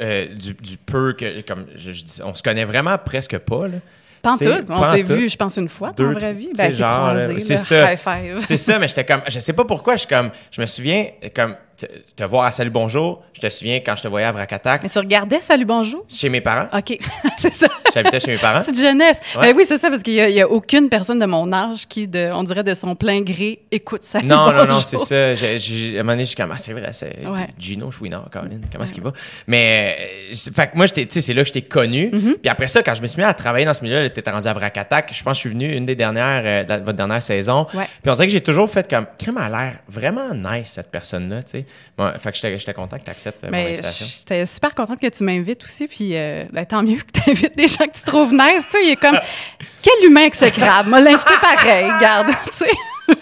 euh, 0.00 0.34
du, 0.34 0.54
du, 0.54 0.76
peu 0.76 1.12
que, 1.12 1.42
comme 1.42 1.66
je, 1.76 1.92
je 1.92 2.04
dis, 2.04 2.20
on 2.24 2.34
se 2.34 2.42
connaît 2.42 2.64
vraiment 2.64 2.98
presque 2.98 3.38
pas, 3.38 3.68
là. 3.68 3.78
Pas 4.20 4.38
tout. 4.38 4.64
On 4.70 4.84
s'est 4.92 5.02
vu, 5.02 5.28
je 5.28 5.36
pense, 5.36 5.58
une 5.58 5.68
fois 5.68 5.92
dans 5.92 6.04
la 6.04 6.12
vraie 6.12 6.32
vie. 6.32 6.50
Ben, 6.56 6.74
genre, 6.74 7.14
c'est 7.38 7.58
ça. 7.58 7.94
C'est 8.38 8.56
ça, 8.56 8.78
mais 8.78 8.88
j'étais 8.88 9.04
comme, 9.04 9.20
je 9.28 9.38
sais 9.38 9.52
pas 9.52 9.64
pourquoi, 9.64 9.96
je 9.96 10.06
comme, 10.06 10.30
je 10.50 10.60
me 10.60 10.66
souviens, 10.66 11.08
comme, 11.36 11.56
te, 11.76 12.24
voir 12.24 12.44
à 12.44 12.52
Salut 12.52 12.70
Bonjour, 12.70 13.22
je 13.32 13.40
te 13.40 13.48
souviens 13.50 13.76
quand 13.76 13.96
je 13.96 14.02
te 14.02 14.08
voyais 14.08 14.26
à 14.26 14.32
Vracatak. 14.32 14.82
Mais 14.82 14.88
tu 14.88 14.98
regardais 14.98 15.40
Salut 15.40 15.64
Bonjour? 15.64 16.04
Chez 16.08 16.28
mes 16.28 16.40
parents. 16.40 16.68
OK, 16.76 16.98
c'est 17.36 17.52
ça. 17.52 17.68
J'habitais 17.92 18.20
chez 18.20 18.32
mes 18.32 18.38
parents. 18.38 18.60
De 18.60 18.74
jeunesse. 18.74 19.20
Ben 19.40 19.54
oui, 19.56 19.64
c'est 19.66 19.78
ça, 19.78 19.90
parce 19.90 20.02
qu'il 20.02 20.14
n'y 20.14 20.40
a, 20.40 20.48
aucune 20.48 20.88
personne 20.88 21.18
de 21.18 21.26
mon 21.26 21.52
âge 21.52 21.86
qui, 21.86 22.06
de, 22.06 22.30
on 22.32 22.42
dirait 22.44 22.64
de 22.64 22.74
son 22.74 22.94
plein 22.94 23.22
gré, 23.22 23.60
écoute 23.70 24.04
Salut 24.04 24.26
non, 24.26 24.46
Bonjour. 24.46 24.66
Non, 24.66 24.74
non, 24.74 24.80
c'est 24.80 24.98
ça. 24.98 25.16
à 25.16 25.98
un 25.98 26.02
moment 26.02 26.12
donné, 26.12 26.24
je 26.24 26.28
suis 26.28 26.36
comme, 26.36 26.52
ah, 26.52 26.58
c'est 26.58 26.72
vrai, 26.72 26.92
c'est 26.92 27.18
Gino 27.58 27.90
Chouinard, 27.90 28.28
Caroline, 28.30 28.62
comment 28.70 28.84
est-ce 28.84 28.94
qu'il 28.94 29.02
va? 29.02 29.12
Mais, 29.46 29.96
euh, 30.30 30.50
fait 30.54 30.70
que 30.70 30.76
moi, 30.76 30.88
tu 30.88 31.06
sais, 31.08 31.20
c'est 31.20 31.34
là 31.34 31.42
que 31.42 31.48
je 31.48 31.52
t'ai 31.52 31.62
connu. 31.62 32.10
Mm-hmm. 32.10 32.34
Puis 32.38 32.48
après 32.48 32.68
ça, 32.68 32.82
quand 32.82 32.94
je 32.94 33.02
me 33.02 33.06
suis 33.06 33.20
mis 33.20 33.26
à 33.26 33.34
travailler 33.34 33.64
dans 33.64 33.74
ce 33.74 33.82
milieu-là, 33.82 34.10
tu 34.10 34.20
étais 34.20 34.30
rendu 34.30 34.46
à 34.46 34.52
Vracatak. 34.52 35.12
Je 35.12 35.22
pense 35.22 35.32
que 35.32 35.34
je 35.36 35.40
suis 35.40 35.50
venu 35.50 35.74
une 35.74 35.86
des 35.86 35.96
dernières, 35.96 36.42
euh, 36.44 36.64
de 36.64 36.84
votre 36.84 36.96
dernière 36.96 37.22
saison. 37.22 37.66
Puis 37.70 37.80
on 38.06 38.12
dirait 38.12 38.26
que 38.26 38.32
j'ai 38.32 38.40
toujours 38.40 38.68
fait 38.70 38.88
comme, 38.88 39.06
crème 39.18 39.38
a 39.38 39.48
l'air 39.48 39.78
vraiment 39.88 40.34
nice, 40.34 40.72
cette 40.74 40.90
personne-là, 40.90 41.42
tu 41.42 41.50
sais. 41.50 41.63
Bon, 41.96 42.12
fait 42.18 42.32
que 42.32 42.58
j'étais 42.58 42.74
content 42.74 42.98
que 42.98 43.04
tu 43.04 43.10
acceptes 43.10 43.44
euh, 43.44 43.50
mon 43.50 43.56
invitation. 43.56 44.06
J'étais 44.08 44.46
super 44.46 44.74
contente 44.74 45.00
que 45.00 45.08
tu 45.08 45.24
m'invites 45.24 45.62
aussi. 45.64 45.88
Puis 45.88 46.16
euh, 46.16 46.44
ben, 46.52 46.64
tant 46.66 46.82
mieux 46.82 46.98
que 46.98 47.20
tu 47.20 47.30
invites 47.30 47.56
des 47.56 47.68
gens 47.68 47.86
que 47.86 47.96
tu 47.96 48.02
trouves 48.04 48.32
nice. 48.32 48.64
Tu 48.66 48.70
sais, 48.70 48.84
il 48.84 48.90
est 48.92 48.96
comme, 48.96 49.18
quel 49.82 50.08
humain 50.08 50.24
exécrable. 50.24 50.90
M'a 50.90 51.00
l'invité 51.00 51.34
pareil, 51.40 51.90
garde. 52.00 52.28
Tu 52.46 52.52
sais. 52.52 53.16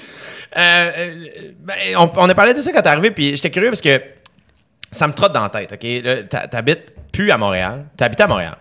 Euh, 0.57 1.51
ben, 1.61 1.97
on, 1.97 2.11
on, 2.15 2.29
a 2.29 2.35
parlé 2.35 2.53
de 2.53 2.61
ça 2.61 2.73
quand 2.73 2.83
t'es 2.83 2.89
arrivé, 2.89 3.11
puis 3.11 3.35
j'étais 3.35 3.51
curieux 3.51 3.71
parce 3.71 3.81
que 3.81 4.03
ça 4.91 5.07
me 5.07 5.15
trotte 5.15 5.33
dans 5.33 5.43
la 5.43 5.49
tête, 5.49 5.73
OK? 5.73 6.29
T'habites 6.51 6.93
plus 7.11 7.31
à 7.31 7.39
Montréal. 7.39 7.87
T'habites 7.97 8.21
à 8.21 8.27
Montréal. 8.27 8.57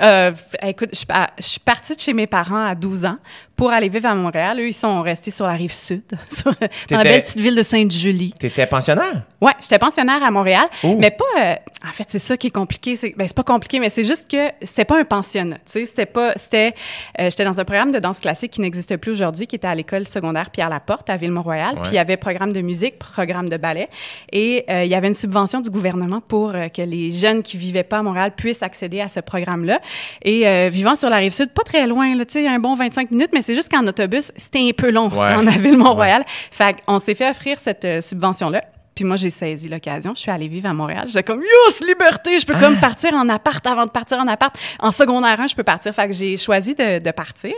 Euh, 0.00 0.32
écoute, 0.62 0.90
je, 0.92 1.04
je, 1.38 1.42
suis 1.44 1.60
partie 1.60 1.94
de 1.94 2.00
chez 2.00 2.12
mes 2.12 2.26
parents 2.26 2.64
à 2.64 2.74
12 2.74 3.04
ans 3.04 3.18
pour 3.56 3.72
aller 3.72 3.88
vivre 3.88 4.08
à 4.08 4.14
Montréal. 4.14 4.58
Eux, 4.60 4.68
ils 4.68 4.72
sont 4.72 5.02
restés 5.02 5.30
sur 5.30 5.46
la 5.46 5.52
rive 5.52 5.72
sud, 5.72 6.02
dans 6.44 6.96
la 6.98 7.04
belle 7.04 7.22
petite 7.22 7.38
ville 7.38 7.54
de 7.54 7.62
Sainte-Julie. 7.62 8.32
T'étais 8.38 8.66
pensionnaire? 8.66 9.22
Ouais, 9.40 9.52
j'étais 9.60 9.78
pensionnaire 9.78 10.22
à 10.22 10.30
Montréal, 10.30 10.66
mais 10.84 11.10
pas. 11.10 11.24
Euh, 11.38 11.54
en 11.86 11.92
fait, 11.92 12.04
c'est 12.08 12.18
ça 12.18 12.36
qui 12.36 12.48
est 12.48 12.50
compliqué. 12.50 12.96
C'est 12.96 13.14
ben, 13.16 13.26
c'est 13.26 13.36
pas 13.36 13.42
compliqué, 13.42 13.80
mais 13.80 13.88
c'est 13.88 14.04
juste 14.04 14.30
que 14.30 14.50
c'était 14.62 14.84
pas 14.84 14.98
un 14.98 15.04
pensionnat. 15.04 15.56
Tu 15.56 15.72
sais, 15.72 15.86
c'était 15.86 16.06
pas. 16.06 16.32
C'était. 16.36 16.74
Euh, 17.20 17.28
j'étais 17.30 17.44
dans 17.44 17.58
un 17.58 17.64
programme 17.64 17.92
de 17.92 17.98
danse 17.98 18.20
classique 18.20 18.52
qui 18.52 18.60
n'existe 18.60 18.96
plus 18.96 19.12
aujourd'hui, 19.12 19.46
qui 19.46 19.56
était 19.56 19.66
à 19.66 19.74
l'école 19.74 20.06
secondaire 20.06 20.50
Pierre 20.50 20.70
Laporte 20.70 21.10
à 21.10 21.16
Ville-Mont-Royal. 21.16 21.76
Puis 21.82 21.92
il 21.92 21.96
y 21.96 21.98
avait 21.98 22.16
programme 22.16 22.52
de 22.52 22.60
musique, 22.60 22.98
programme 22.98 23.48
de 23.48 23.56
ballet, 23.56 23.88
et 24.32 24.64
euh, 24.70 24.84
il 24.84 24.90
y 24.90 24.94
avait 24.94 25.08
une 25.08 25.14
subvention 25.14 25.60
du 25.60 25.70
gouvernement 25.70 26.20
pour 26.20 26.52
que 26.52 26.82
les 26.82 27.12
jeunes 27.12 27.42
qui 27.42 27.56
vivaient 27.56 27.82
pas 27.82 27.98
à 27.98 28.02
Montréal 28.02 28.32
puissent 28.36 28.62
accéder 28.62 29.00
à 29.00 29.08
ce 29.08 29.20
programme-là. 29.20 29.80
Et 30.24 30.68
vivant 30.70 30.96
sur 30.96 31.10
la 31.10 31.16
rive 31.16 31.32
sud, 31.32 31.50
pas 31.50 31.64
très 31.64 31.86
loin, 31.86 32.16
tu 32.18 32.24
sais, 32.28 32.46
un 32.46 32.58
bon 32.58 32.74
25 32.74 33.10
minutes, 33.10 33.30
mais 33.32 33.41
c'est 33.42 33.54
juste 33.54 33.70
qu'en 33.70 33.86
autobus, 33.86 34.32
c'était 34.36 34.60
un 34.60 34.70
peu 34.76 34.90
long 34.90 35.08
ouais. 35.08 35.34
on 35.36 35.46
avait 35.46 35.70
le 35.70 35.76
Mont-Royal. 35.76 36.24
Fait 36.50 36.76
qu'on 36.86 36.98
s'est 36.98 37.14
fait 37.14 37.28
offrir 37.30 37.58
cette 37.58 37.84
euh, 37.84 38.00
subvention-là. 38.00 38.62
Puis 38.94 39.04
moi, 39.04 39.16
j'ai 39.16 39.30
saisi 39.30 39.68
l'occasion. 39.68 40.12
Je 40.14 40.20
suis 40.20 40.30
allée 40.30 40.48
vivre 40.48 40.68
à 40.68 40.74
Montréal. 40.74 41.04
J'étais 41.06 41.22
comme, 41.22 41.40
yes, 41.40 41.80
liberté! 41.80 42.38
Je 42.38 42.46
peux 42.46 42.54
comme 42.54 42.74
ah. 42.76 42.80
partir 42.80 43.14
en 43.14 43.28
appart 43.28 43.66
avant 43.66 43.86
de 43.86 43.90
partir 43.90 44.18
en 44.18 44.26
appart. 44.26 44.54
En 44.78 44.90
secondaire 44.90 45.40
1, 45.40 45.48
je 45.48 45.54
peux 45.54 45.62
partir. 45.62 45.94
Fait 45.94 46.08
que 46.08 46.12
j'ai 46.12 46.36
choisi 46.36 46.74
de, 46.74 46.98
de, 47.02 47.10
partir. 47.10 47.54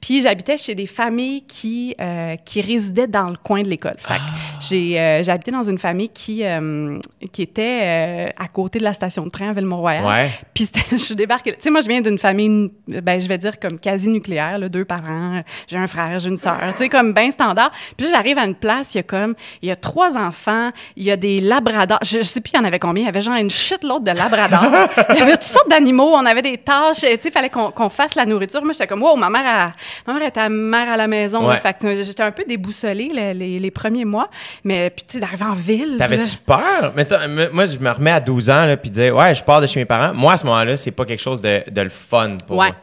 Puis 0.00 0.22
j'habitais 0.22 0.56
chez 0.56 0.74
des 0.74 0.86
familles 0.86 1.42
qui, 1.46 1.94
euh, 2.00 2.36
qui 2.36 2.60
résidaient 2.60 3.06
dans 3.06 3.28
le 3.28 3.36
coin 3.36 3.62
de 3.62 3.68
l'école. 3.68 3.96
Fait 3.98 4.14
que 4.14 4.20
ah. 4.20 4.58
j'ai, 4.60 4.98
euh, 4.98 5.22
j'habitais 5.22 5.50
dans 5.50 5.62
une 5.62 5.78
famille 5.78 6.08
qui, 6.08 6.44
euh, 6.44 6.98
qui 7.32 7.42
était 7.42 7.80
euh, 7.82 8.28
à 8.38 8.48
côté 8.48 8.78
de 8.78 8.84
la 8.84 8.94
station 8.94 9.24
de 9.24 9.30
train 9.30 9.50
à 9.50 9.52
Ville-Mont-Royal. 9.52 10.04
Ouais. 10.06 10.30
Puis 10.54 10.70
je 10.90 10.96
suis 10.96 11.16
débarquée. 11.16 11.52
Tu 11.52 11.58
sais, 11.60 11.70
moi, 11.70 11.82
je 11.82 11.88
viens 11.88 12.00
d'une 12.00 12.18
famille, 12.18 12.70
ben, 12.86 13.20
je 13.20 13.28
vais 13.28 13.38
dire 13.38 13.60
comme 13.60 13.78
quasi 13.78 14.08
nucléaire, 14.08 14.58
là, 14.58 14.68
deux 14.68 14.84
parents. 14.86 15.42
J'ai 15.66 15.76
un 15.76 15.86
frère, 15.86 16.18
j'ai 16.18 16.30
une 16.30 16.36
sœur. 16.38 16.58
Tu 16.72 16.78
sais, 16.78 16.88
comme 16.88 17.12
bien 17.12 17.30
standard. 17.30 17.72
Puis 17.96 18.06
j'arrive 18.08 18.38
à 18.38 18.46
une 18.46 18.54
place, 18.54 18.94
il 18.94 18.98
y 18.98 19.00
a 19.00 19.02
comme, 19.02 19.34
il 19.60 19.68
y 19.68 19.72
a 19.72 19.76
trois 19.76 20.16
enfants 20.16 20.70
Il 20.96 21.04
y 21.04 21.10
a 21.10 21.16
des 21.16 21.40
labradors. 21.40 21.98
Je, 22.02 22.22
sais 22.22 22.40
plus, 22.40 22.52
il 22.54 22.56
y 22.56 22.60
en 22.60 22.64
avait 22.64 22.78
combien. 22.78 23.04
Il 23.04 23.06
y 23.06 23.08
avait 23.08 23.20
genre 23.20 23.36
une 23.36 23.50
shitload 23.50 24.04
de 24.04 24.10
labradors. 24.10 24.88
il 25.10 25.18
y 25.18 25.22
avait 25.22 25.32
toutes 25.32 25.42
sortes 25.42 25.68
d'animaux. 25.68 26.12
On 26.14 26.26
avait 26.26 26.42
des 26.42 26.58
tâches. 26.58 27.00
Tu 27.00 27.06
sais, 27.06 27.20
il 27.24 27.30
fallait 27.30 27.50
qu'on 27.50 27.88
fasse 27.90 28.14
la 28.14 28.26
nourriture. 28.26 28.62
Moi, 28.62 28.72
j'étais 28.72 28.86
comme, 28.86 29.02
wow, 29.02 29.16
ma 29.16 29.30
mère, 29.30 29.72
ma 30.06 30.14
mère 30.14 30.22
était 30.28 30.48
mère 30.48 30.92
à 30.92 30.96
la 30.96 31.06
maison. 31.06 31.50
Fait 31.52 31.76
j'étais 32.02 32.22
un 32.22 32.32
peu 32.32 32.44
déboussolée 32.46 33.34
les, 33.34 33.58
les, 33.58 33.70
premiers 33.70 34.04
mois. 34.04 34.28
Mais 34.64 34.90
puis, 34.90 35.04
tu 35.06 35.14
sais, 35.14 35.20
d'arriver 35.20 35.44
en 35.44 35.54
ville. 35.54 35.96
T'avais-tu 35.98 36.36
peur? 36.38 36.92
Mais 36.94 37.06
moi, 37.52 37.64
je 37.64 37.78
me 37.78 37.90
remets 37.90 38.12
à 38.12 38.20
12 38.20 38.50
ans, 38.50 38.66
là, 38.66 38.76
puis 38.76 38.90
disais, 38.90 39.10
ouais, 39.10 39.34
je 39.34 39.44
pars 39.44 39.60
de 39.60 39.66
chez 39.66 39.80
mes 39.80 39.86
parents. 39.86 40.14
Moi, 40.14 40.32
à 40.32 40.38
ce 40.38 40.46
moment-là, 40.46 40.76
c'est 40.76 40.90
pas 40.90 41.04
quelque 41.04 41.20
chose 41.20 41.40
de, 41.40 41.62
de 41.70 41.80
le 41.80 41.90
fun 41.90 42.36
pour 42.46 42.56
ouais. 42.56 42.66
moi. 42.66 42.76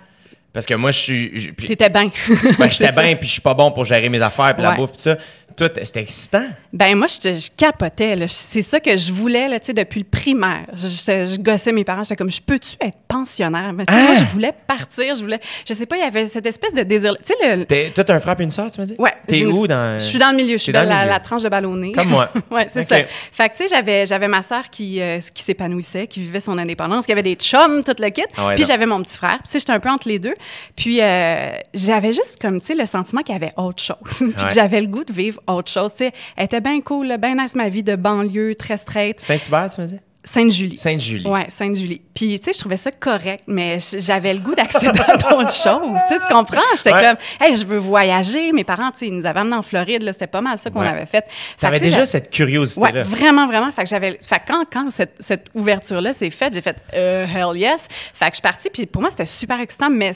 Parce 0.56 0.66
que 0.66 0.74
moi, 0.74 0.92
je 0.92 1.00
suis. 1.00 1.54
T'étais 1.54 1.90
bien. 1.90 2.10
ben, 2.58 2.72
j'étais 2.72 2.92
bien, 3.02 3.16
puis 3.18 3.28
je 3.28 3.34
suis 3.34 3.42
pas 3.42 3.54
bon 3.54 3.72
pour 3.72 3.84
gérer 3.84 4.08
mes 4.08 4.22
affaires, 4.22 4.54
puis 4.54 4.64
la 4.64 4.72
bouffe, 4.72 4.94
tout 4.94 5.00
ça. 5.00 5.18
Toi, 5.56 5.70
c'était 5.84 6.02
excitant. 6.02 6.46
Ben 6.74 6.96
moi, 6.96 7.08
je, 7.08 7.36
je 7.36 7.50
capotais. 7.56 8.18
C'est 8.28 8.62
ça 8.62 8.80
que 8.80 8.98
je 8.98 9.14
voulais 9.14 9.48
là, 9.48 9.60
depuis 9.60 10.02
le 10.02 10.06
primaire. 10.06 10.66
Je, 10.74 10.88
je, 10.88 11.40
gossais 11.40 11.72
mes 11.72 11.84
parents. 11.84 12.04
J'étais 12.04 12.18
comme, 12.18 12.32
je 12.32 12.42
peux-tu 12.42 12.76
être 12.82 12.98
pensionnaire? 13.08 13.72
Mais 13.72 13.86
moi, 13.90 14.00
hein? 14.00 14.16
je 14.20 14.26
voulais 14.26 14.54
partir. 14.68 15.16
Je 15.16 15.22
voulais... 15.22 15.40
Je 15.68 15.74
sais 15.74 15.86
pas, 15.86 15.96
il 15.96 16.02
y 16.02 16.04
avait 16.04 16.28
cette 16.28 16.46
espèce 16.46 16.74
de 16.74 16.84
désir... 16.84 17.16
Tu 17.18 17.34
sais, 17.40 17.56
le... 17.56 17.92
Toi, 17.94 18.04
t'as 18.04 18.16
un 18.16 18.20
frère 18.20 18.36
et 18.40 18.44
une 18.44 18.52
soeur, 18.52 18.70
tu 18.70 18.82
m'as 18.82 18.86
dit? 18.86 18.96
Ouais. 19.00 19.14
T'es 19.28 19.46
où 19.46 19.66
dans... 19.66 19.98
Je 19.98 20.06
suis 20.06 20.20
dans 20.20 20.32
le 20.32 20.38
milieu. 20.38 20.58
Je 20.58 20.64
suis 20.64 20.74
dans, 20.74 20.88
la, 20.88 21.20
tranche 21.20 21.44
de 21.44 21.50
ballonné. 21.50 21.94
Comme 21.94 22.10
moi. 22.10 22.30
ouais, 22.52 22.68
c'est 22.72 22.84
ça. 22.84 22.98
Fait 23.32 23.50
que, 23.50 23.56
tu 23.56 23.64
sais, 23.64 23.70
j'avais, 23.70 24.06
j'avais 24.06 24.28
ma 24.28 24.44
soeur 24.44 24.70
qui, 24.70 25.02
euh, 25.02 25.20
qui 25.34 25.44
s'épanouissait, 25.44 26.08
qui 26.08 26.20
vivait 26.20 26.42
son 26.42 26.58
indépendance, 26.58 27.06
qui 27.06 27.14
avait 27.14 27.24
des 27.24 27.36
chums, 27.36 27.84
tout 27.84 27.96
le 27.98 28.10
kit. 28.10 28.24
Ah 28.38 28.52
puis 28.56 28.66
j'avais 28.66 28.86
mon 28.86 29.02
petit 29.02 29.16
frère. 29.16 29.40
Tu 29.44 29.52
sais, 29.52 29.60
j'étais 29.60 29.72
un 29.72 29.80
peu 29.80 29.90
entre 29.90 30.10
les 30.10 30.20
deux. 30.20 30.34
Puis 30.76 31.02
euh, 31.02 31.52
j'avais 31.74 32.12
juste 32.12 32.38
comme, 32.42 32.60
tu 32.60 32.68
sais, 32.68 32.76
le 32.76 32.86
sentiment 32.86 33.22
qu'il 33.22 33.34
y 33.34 33.38
avait 33.38 33.54
autre 33.58 33.82
chose. 33.82 33.96
puis 34.18 34.54
j'avais 34.54 34.82
le 34.82 34.88
goût 34.88 35.04
de 35.04 35.14
vivre 35.14 35.40
autre 35.48 35.72
chose. 35.72 35.92
Tu 35.92 36.06
sais, 36.06 36.12
elle 36.36 36.46
était 36.46 36.62
bien 36.62 36.80
cool, 36.82 37.16
bien 37.18 37.36
nice 37.36 37.56
ma 37.56 37.70
vie 37.70 37.84
de 37.84 37.96
banlieue, 37.96 38.56
très 38.56 38.78
straight. 38.78 39.20
Saint-Hubert, 39.20 39.70
tu 39.74 39.82
m'as 39.82 39.88
dit? 39.88 40.00
Sainte-Julie. 40.26 40.78
Sainte-Julie. 40.78 41.28
Ouais, 41.28 41.46
Sainte-Julie. 41.50 42.02
Puis, 42.14 42.40
tu 42.40 42.46
sais, 42.46 42.54
je 42.54 42.60
trouvais 42.60 42.78
ça 42.78 42.92
correct, 42.92 43.44
mais 43.46 43.78
j'avais 44.00 44.34
le 44.34 44.40
goût 44.40 44.56
d'accéder 44.56 45.00
à 45.08 45.18
d'autres 45.18 45.54
choses. 45.64 46.00
Tu, 46.08 46.16
sais, 46.16 46.20
tu 46.20 46.34
comprends? 46.34 46.62
J'étais 46.76 46.92
comme, 46.92 47.18
hey, 47.40 47.56
je 47.56 47.66
veux 47.66 47.78
voyager. 47.78 48.52
Mes 48.52 48.64
parents, 48.64 48.92
tu 48.92 49.00
sais, 49.00 49.08
ils 49.08 49.16
nous 49.16 49.26
avaient 49.28 49.42
amenés 49.42 49.56
en 49.56 49.62
Floride, 49.62 50.02
là. 50.02 50.14
C'était 50.14 50.28
pas 50.28 50.42
mal 50.42 50.60
ça 50.60 50.72
qu'on 50.72 50.82
avait 50.82 51.06
fait. 51.06 51.26
T'avais 51.60 51.80
déjà 51.80 52.06
cette 52.06 52.32
curiosité-là. 52.32 52.92
Ouais, 52.92 53.04
vraiment, 53.04 53.46
vraiment. 53.46 53.72
Fait 53.72 53.84
que 53.84 53.90
j'avais, 53.90 54.20
fait 54.22 54.40
que 54.40 54.48
quand, 54.48 54.66
quand 54.72 54.90
cette, 54.90 55.14
cette 55.20 55.46
ouverture-là 55.54 56.12
s'est 56.12 56.32
faite, 56.32 56.54
j'ai 56.54 56.62
fait, 56.62 56.78
euh, 56.96 57.26
hell 57.26 57.56
yes. 57.56 57.88
Fait 58.14 58.26
que 58.26 58.32
je 58.32 58.36
suis 58.36 58.42
partie, 58.42 58.70
puis 58.70 58.88
pour 58.88 59.02
moi, 59.04 59.12
c'était 59.12 59.26
super 59.26 59.60
excitant, 59.60 59.92
mais 59.92 60.14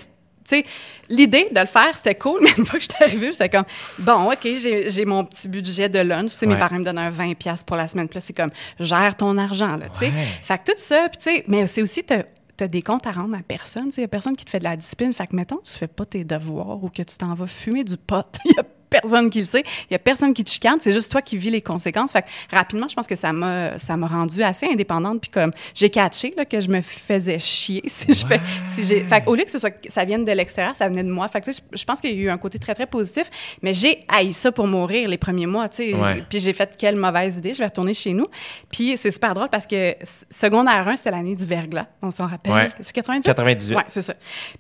sais, 0.50 0.66
l'idée 1.10 1.48
de 1.52 1.60
le 1.60 1.66
faire, 1.66 1.96
c'était 1.96 2.16
cool, 2.16 2.40
mais 2.44 2.52
une 2.58 2.66
fois 2.66 2.80
que 2.80 2.84
j'étais 2.84 3.04
arrivée, 3.04 3.32
j'étais 3.32 3.50
comme, 3.50 3.66
bon, 4.00 4.32
OK, 4.32 4.48
j'ai 4.54 5.06
mon 5.06 5.26
petit 5.26 5.48
budget 5.48 5.90
de 5.90 6.00
lunch. 6.00 6.32
Tu 6.32 6.38
sais, 6.38 6.46
mes 6.46 6.58
parents 6.58 6.80
me 6.80 6.86
donnent 6.86 6.98
un 6.98 7.10
20 7.10 7.34
pour 7.66 7.76
la 7.76 7.88
semaine. 7.88 8.08
Puis 8.08 8.18
là, 8.18 8.22
c'est 8.22 8.34
comme, 8.34 8.52
gère 8.80 9.16
ton 9.16 9.38
argent, 9.38 9.78
là, 9.78 9.88
tu 9.90 10.00
sais. 10.00 10.12
Fait 10.44 10.58
que 10.58 10.72
tout 10.72 10.78
ça, 10.78 11.08
puis 11.10 11.18
tu 11.18 11.36
sais, 11.36 11.44
mais 11.48 11.68
c'est 11.68 11.82
aussi, 11.82 12.04
tu 12.04 12.14
as 12.14 12.68
des 12.68 12.82
comptes 12.82 13.08
à 13.08 13.12
rendre 13.12 13.36
à 13.36 13.42
personne. 13.42 13.92
Il 13.96 14.00
n'y 14.00 14.06
a 14.06 14.08
personne 14.08 14.36
qui 14.36 14.46
te 14.46 14.50
fait 14.50 14.60
de 14.60 14.66
la 14.66 14.76
discipline. 14.76 15.14
Fait 15.14 15.28
que, 15.28 15.36
mettons, 15.36 15.60
tu 15.64 15.78
fais 15.78 15.88
pas 15.88 16.06
tes 16.06 16.24
devoirs 16.24 16.84
ou 16.84 16.90
que 16.90 17.04
tu 17.04 17.18
t'en 17.18 17.34
vas 17.34 17.48
fumer 17.48 17.84
du 17.84 17.98
pot. 17.98 18.26
Il 18.46 18.52
y 18.58 18.60
a 18.60 18.64
personne 18.90 19.30
qui 19.30 19.40
le 19.40 19.46
sait. 19.46 19.64
Il 19.90 19.94
y 19.94 19.96
a 19.96 20.00
personne 20.00 20.34
qui 20.34 20.44
te 20.44 20.50
chicane. 20.50 20.80
C'est 20.82 20.92
juste 20.92 21.12
toi 21.12 21.22
qui 21.22 21.38
vis 21.38 21.50
les 21.50 21.62
conséquences. 21.62 22.12
Fait 22.12 22.24
que 22.24 22.28
rapidement, 22.56 22.88
je 22.88 22.96
pense 22.96 23.08
que 23.08 23.16
ça 23.16 23.32
m'a, 23.34 23.78
ça 23.80 23.98
m'a 23.98 24.08
rendu 24.08 24.42
assez 24.44 24.68
indépendante. 24.68 25.22
Puis 25.22 25.32
comme 25.32 25.52
j'ai 25.74 25.90
catché 25.90 26.34
là, 26.36 26.46
que 26.46 26.60
je 26.60 26.70
me 26.70 26.82
faisais 26.82 27.40
chier 27.40 27.84
si 27.88 28.14
je 28.14 28.26
fais, 28.26 28.42
si 28.66 28.86
j'ai. 28.86 29.04
Fait 29.04 29.24
au 29.26 29.36
lieu 29.36 29.44
que 29.44 29.52
ce 29.52 29.60
soit, 29.60 29.74
ça 29.90 30.06
vienne 30.06 30.26
de 30.26 30.32
l'extérieur, 30.32 30.76
ça 30.76 30.88
venait 30.88 31.04
de 31.04 31.12
moi. 31.12 31.28
Fait 31.28 31.42
que 31.42 31.52
je, 31.52 31.60
je 31.74 31.84
pense 31.84 32.02
qu'il 32.02 32.12
y 32.12 32.14
a 32.14 32.18
eu 32.18 32.30
un 32.30 32.38
côté 32.38 32.60
très 32.60 32.76
très 32.76 32.88
positif. 32.88 33.30
Mais 33.62 33.74
j'ai 33.74 34.00
haï 34.08 34.34
ça 34.34 34.52
pour 34.52 34.68
mourir 34.68 35.10
les 35.10 35.18
premiers 35.18 35.46
mois. 35.46 35.70
Tu 35.70 35.94
sais. 35.94 36.24
Puis 36.30 36.40
j'ai 36.40 36.54
fait 36.54 36.76
quelle 36.78 36.96
mauvaise 36.96 37.38
idée. 37.38 37.54
Je 37.54 37.60
vais 37.60 37.66
retourner 37.66 37.94
chez 37.94 38.14
nous. 38.14 38.26
Puis 38.72 38.98
c'est 38.98 39.12
super 39.12 39.34
drôle 39.34 39.50
parce 39.50 39.68
que 39.68 39.96
secondaire 40.30 40.88
1, 40.88 40.98
c'est 40.98 41.12
l'année 41.12 41.36
du 41.36 41.46
verglas. 41.46 41.88
On 42.02 42.12
s'en 42.12 42.28
rappelle? 42.28 42.72
C'est 42.82 42.94
98. 42.94 43.26
98. 43.26 43.76
Ouais, 43.76 43.84
c'est 43.88 44.02
ça. 44.02 44.14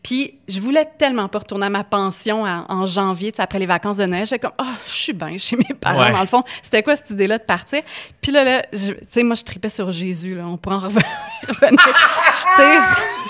Puis 0.03 0.39
je 0.47 0.59
voulais 0.59 0.87
tellement 0.97 1.27
pas 1.27 1.39
retourner 1.39 1.67
à 1.67 1.69
ma 1.69 1.83
pension 1.83 2.43
en, 2.43 2.85
janvier, 2.85 3.31
après 3.37 3.59
les 3.59 3.65
vacances 3.65 3.97
de 3.97 4.05
J'étais 4.25 4.39
comme, 4.39 4.53
oh, 4.59 4.73
je 4.85 4.91
suis 4.91 5.13
bien 5.13 5.37
chez 5.37 5.55
mes 5.55 5.75
parents, 5.79 6.11
dans 6.11 6.21
le 6.21 6.27
fond. 6.27 6.43
C'était 6.61 6.83
quoi 6.83 6.95
cette 6.95 7.09
idée-là 7.11 7.37
de 7.37 7.43
partir? 7.43 7.81
Puis 8.21 8.31
là, 8.31 8.43
là 8.43 8.63
tu 8.71 8.95
sais, 9.09 9.23
moi, 9.23 9.35
je 9.35 9.43
tripais 9.43 9.69
sur 9.69 9.91
Jésus, 9.91 10.35
là. 10.35 10.43
On 10.47 10.57
pourrait 10.57 10.75
en 10.75 10.79
revenir. 10.79 11.05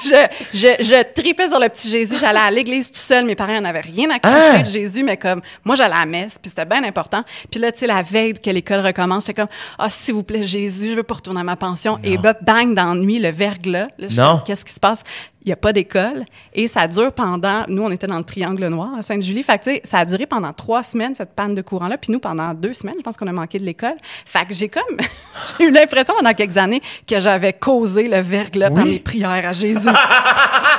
je, 0.04 0.28
je, 0.54 0.84
je 0.84 1.14
tripais 1.14 1.48
sur 1.48 1.60
le 1.60 1.70
petit 1.70 1.90
Jésus. 1.90 2.18
J'allais 2.20 2.40
à 2.40 2.52
l'église 2.52 2.92
tout 2.92 3.00
seul. 3.00 3.26
Mes 3.26 3.36
parents 3.36 3.60
n'avaient 3.60 3.80
rien 3.80 4.10
à 4.10 4.20
crisser 4.20 4.60
ah! 4.60 4.64
de 4.64 4.70
Jésus, 4.70 5.04
mais 5.04 5.18
comme, 5.18 5.42
moi, 5.64 5.76
j'allais 5.76 5.96
à 5.96 6.00
la 6.00 6.06
messe, 6.06 6.38
puis 6.42 6.50
c'était 6.50 6.66
bien 6.66 6.84
important. 6.84 7.24
Puis 7.52 7.60
là, 7.60 7.72
tu 7.72 7.80
sais, 7.80 7.88
la 7.88 8.02
veille 8.02 8.34
que 8.34 8.50
l'école 8.50 8.86
recommence, 8.86 9.26
j'étais 9.26 9.42
comme, 9.42 9.50
ah, 9.78 9.86
oh, 9.86 9.90
s'il 9.90 10.14
vous 10.14 10.24
plaît, 10.24 10.44
Jésus, 10.44 10.92
je 10.92 10.96
veux 10.96 11.04
pas 11.04 11.16
retourner 11.16 11.42
à 11.42 11.44
ma 11.44 11.56
pension. 11.56 12.00
Et 12.04 12.18
bah, 12.18 12.34
bang, 12.42 12.74
dans 12.74 12.94
la 12.94 13.00
nuit, 13.00 13.20
le 13.20 13.30
verglas. 13.30 13.88
Là, 13.98 14.44
Qu'est-ce 14.46 14.66
qui 14.66 14.74
se 14.74 14.80
passe? 14.80 15.04
Il 15.42 15.48
n'y 15.48 15.54
a 15.54 15.56
pas 15.56 15.72
d'école. 15.74 16.26
Et 16.54 16.68
ça 16.68 16.88
dure 16.88 17.12
pendant 17.12 17.64
nous 17.68 17.84
on 17.84 17.92
était 17.92 18.08
dans 18.08 18.18
le 18.18 18.24
triangle 18.24 18.68
noir 18.68 18.90
à 18.98 19.04
Sainte-Julie. 19.04 19.44
Fait 19.44 19.60
que 19.60 19.88
ça 19.88 20.00
a 20.00 20.06
duré 20.06 20.26
pendant 20.26 20.54
trois 20.54 20.84
semaines 20.84 21.16
cette 21.16 21.34
panne 21.34 21.56
de 21.56 21.62
courant 21.62 21.88
là 21.88 21.98
puis 21.98 22.12
nous 22.12 22.20
pendant 22.20 22.54
deux 22.54 22.74
semaines 22.74 22.96
je 22.98 23.04
pense 23.04 23.18
qu'on 23.18 23.28
a 23.28 23.32
manqué 23.32 23.60
de 23.60 23.66
l'école. 23.66 23.96
Fait 24.26 24.46
que 24.46 24.54
j'ai 24.54 24.70
comme 24.70 24.98
j'ai 25.58 25.66
eu 25.66 25.72
l'impression 25.72 26.14
pendant 26.18 26.34
quelques 26.34 26.58
années 26.58 26.82
que 27.08 27.20
j'avais 27.20 27.54
causé 27.54 28.08
le 28.08 28.20
verglas 28.20 28.70
dans 28.70 28.86
mes 28.86 29.00
prières 29.00 29.48
à 29.48 29.54
Jésus 29.54 29.90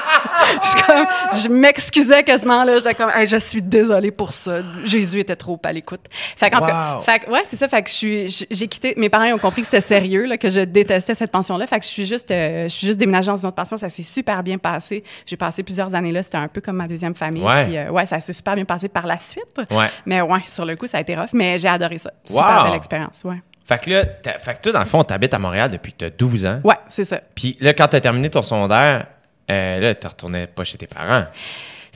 comme, 0.87 1.07
je 1.43 1.49
m'excusais 1.49 2.23
quasiment 2.23 2.65
là 2.65 2.77
j'étais 2.79 2.95
comme 2.95 3.11
je 3.27 3.37
suis 3.37 3.63
désolée 3.63 4.11
pour 4.11 4.33
ça 4.33 4.61
Jésus 4.85 5.21
était 5.21 5.37
trop 5.37 5.61
à 5.65 5.73
l'écoute 5.73 6.01
fait, 6.11 6.55
en 6.55 7.01
fait 7.01 7.29
ouais 7.29 7.43
c'est 7.45 7.57
ça 7.57 7.69
fait 7.69 7.83
que 7.83 7.91
je 7.91 7.95
suis 7.95 8.47
j'ai 8.51 8.69
quitté 8.69 8.95
mes 8.97 9.09
parents 9.09 9.31
ont 9.33 9.39
compris 9.39 9.63
que 9.63 9.67
c'était 9.67 9.81
sérieux 9.81 10.27
là, 10.27 10.39
que 10.39 10.51
je 10.51 10.61
détestais 10.61 11.15
cette 11.15 11.31
pension 11.31 11.57
là 11.57 11.67
fait 11.67 11.79
que 11.79 11.85
je 11.85 11.91
suis 11.91 12.07
juste 12.07 12.31
euh, 12.31 12.65
je 12.65 12.69
suis 12.69 12.87
juste 12.87 12.99
déménagée 12.99 13.29
dans 13.29 13.37
une 13.37 13.47
autre 13.47 13.57
pension 13.57 13.77
ça 13.77 13.89
s'est 13.89 14.03
super 14.03 14.43
bien 14.43 14.59
passé. 14.59 15.03
J'ai 15.27 15.37
passé 15.37 15.63
plusieurs 15.63 15.95
années 15.95 16.13
là. 16.13 16.23
C'était 16.23 16.37
un 16.37 16.49
peu 16.49 16.61
comme 16.61 16.77
ma 16.77 16.89
deuxième 16.89 17.15
famille. 17.15 17.43
Ouais. 17.43 17.67
Puis, 17.67 17.77
euh, 17.77 17.91
ouais, 17.91 18.07
ça 18.07 18.21
s'est 18.21 18.33
super 18.33 18.55
bien 18.55 18.65
passé 18.65 18.89
par 18.89 19.07
la 19.07 19.19
suite. 19.19 19.61
Ouais. 19.71 19.91
Mais 20.07 20.21
ouais, 20.21 20.41
sur 20.47 20.65
le 20.65 20.77
coup, 20.77 20.87
ça 20.87 20.99
a 20.99 21.01
été 21.01 21.15
rough. 21.15 21.31
Mais 21.33 21.59
j'ai 21.59 21.69
adoré 21.69 21.99
ça. 21.99 22.13
Super 22.25 22.65
belle 22.65 22.75
expérience. 22.75 23.23
Ouais. 23.25 23.43
Fait 23.65 23.79
que 23.79 23.91
là, 23.91 24.05
fait 24.39 24.57
que 24.57 24.63
toi, 24.63 24.73
dans 24.73 24.81
le 24.81 24.85
fond, 24.85 25.05
tu 25.05 25.15
habites 25.15 25.35
à 25.35 25.39
Montréal 25.39 25.71
depuis 25.71 25.93
que 25.93 25.99
tu 25.99 26.05
as 26.05 26.11
12 26.11 26.47
ans. 26.47 26.61
Ouais, 26.65 26.77
c'est 26.89 27.05
ça. 27.05 27.21
Puis 27.35 27.57
là, 27.61 27.73
quand 27.73 27.89
tu 27.89 27.97
as 27.97 28.01
terminé 28.01 28.29
ton 28.29 28.43
secondaire, 28.43 29.07
euh, 29.51 29.81
là, 29.81 29.95
tu 29.95 30.07
retournais 30.07 30.47
pas 30.47 30.65
chez 30.65 30.79
tes 30.79 30.87
parents. 30.87 31.27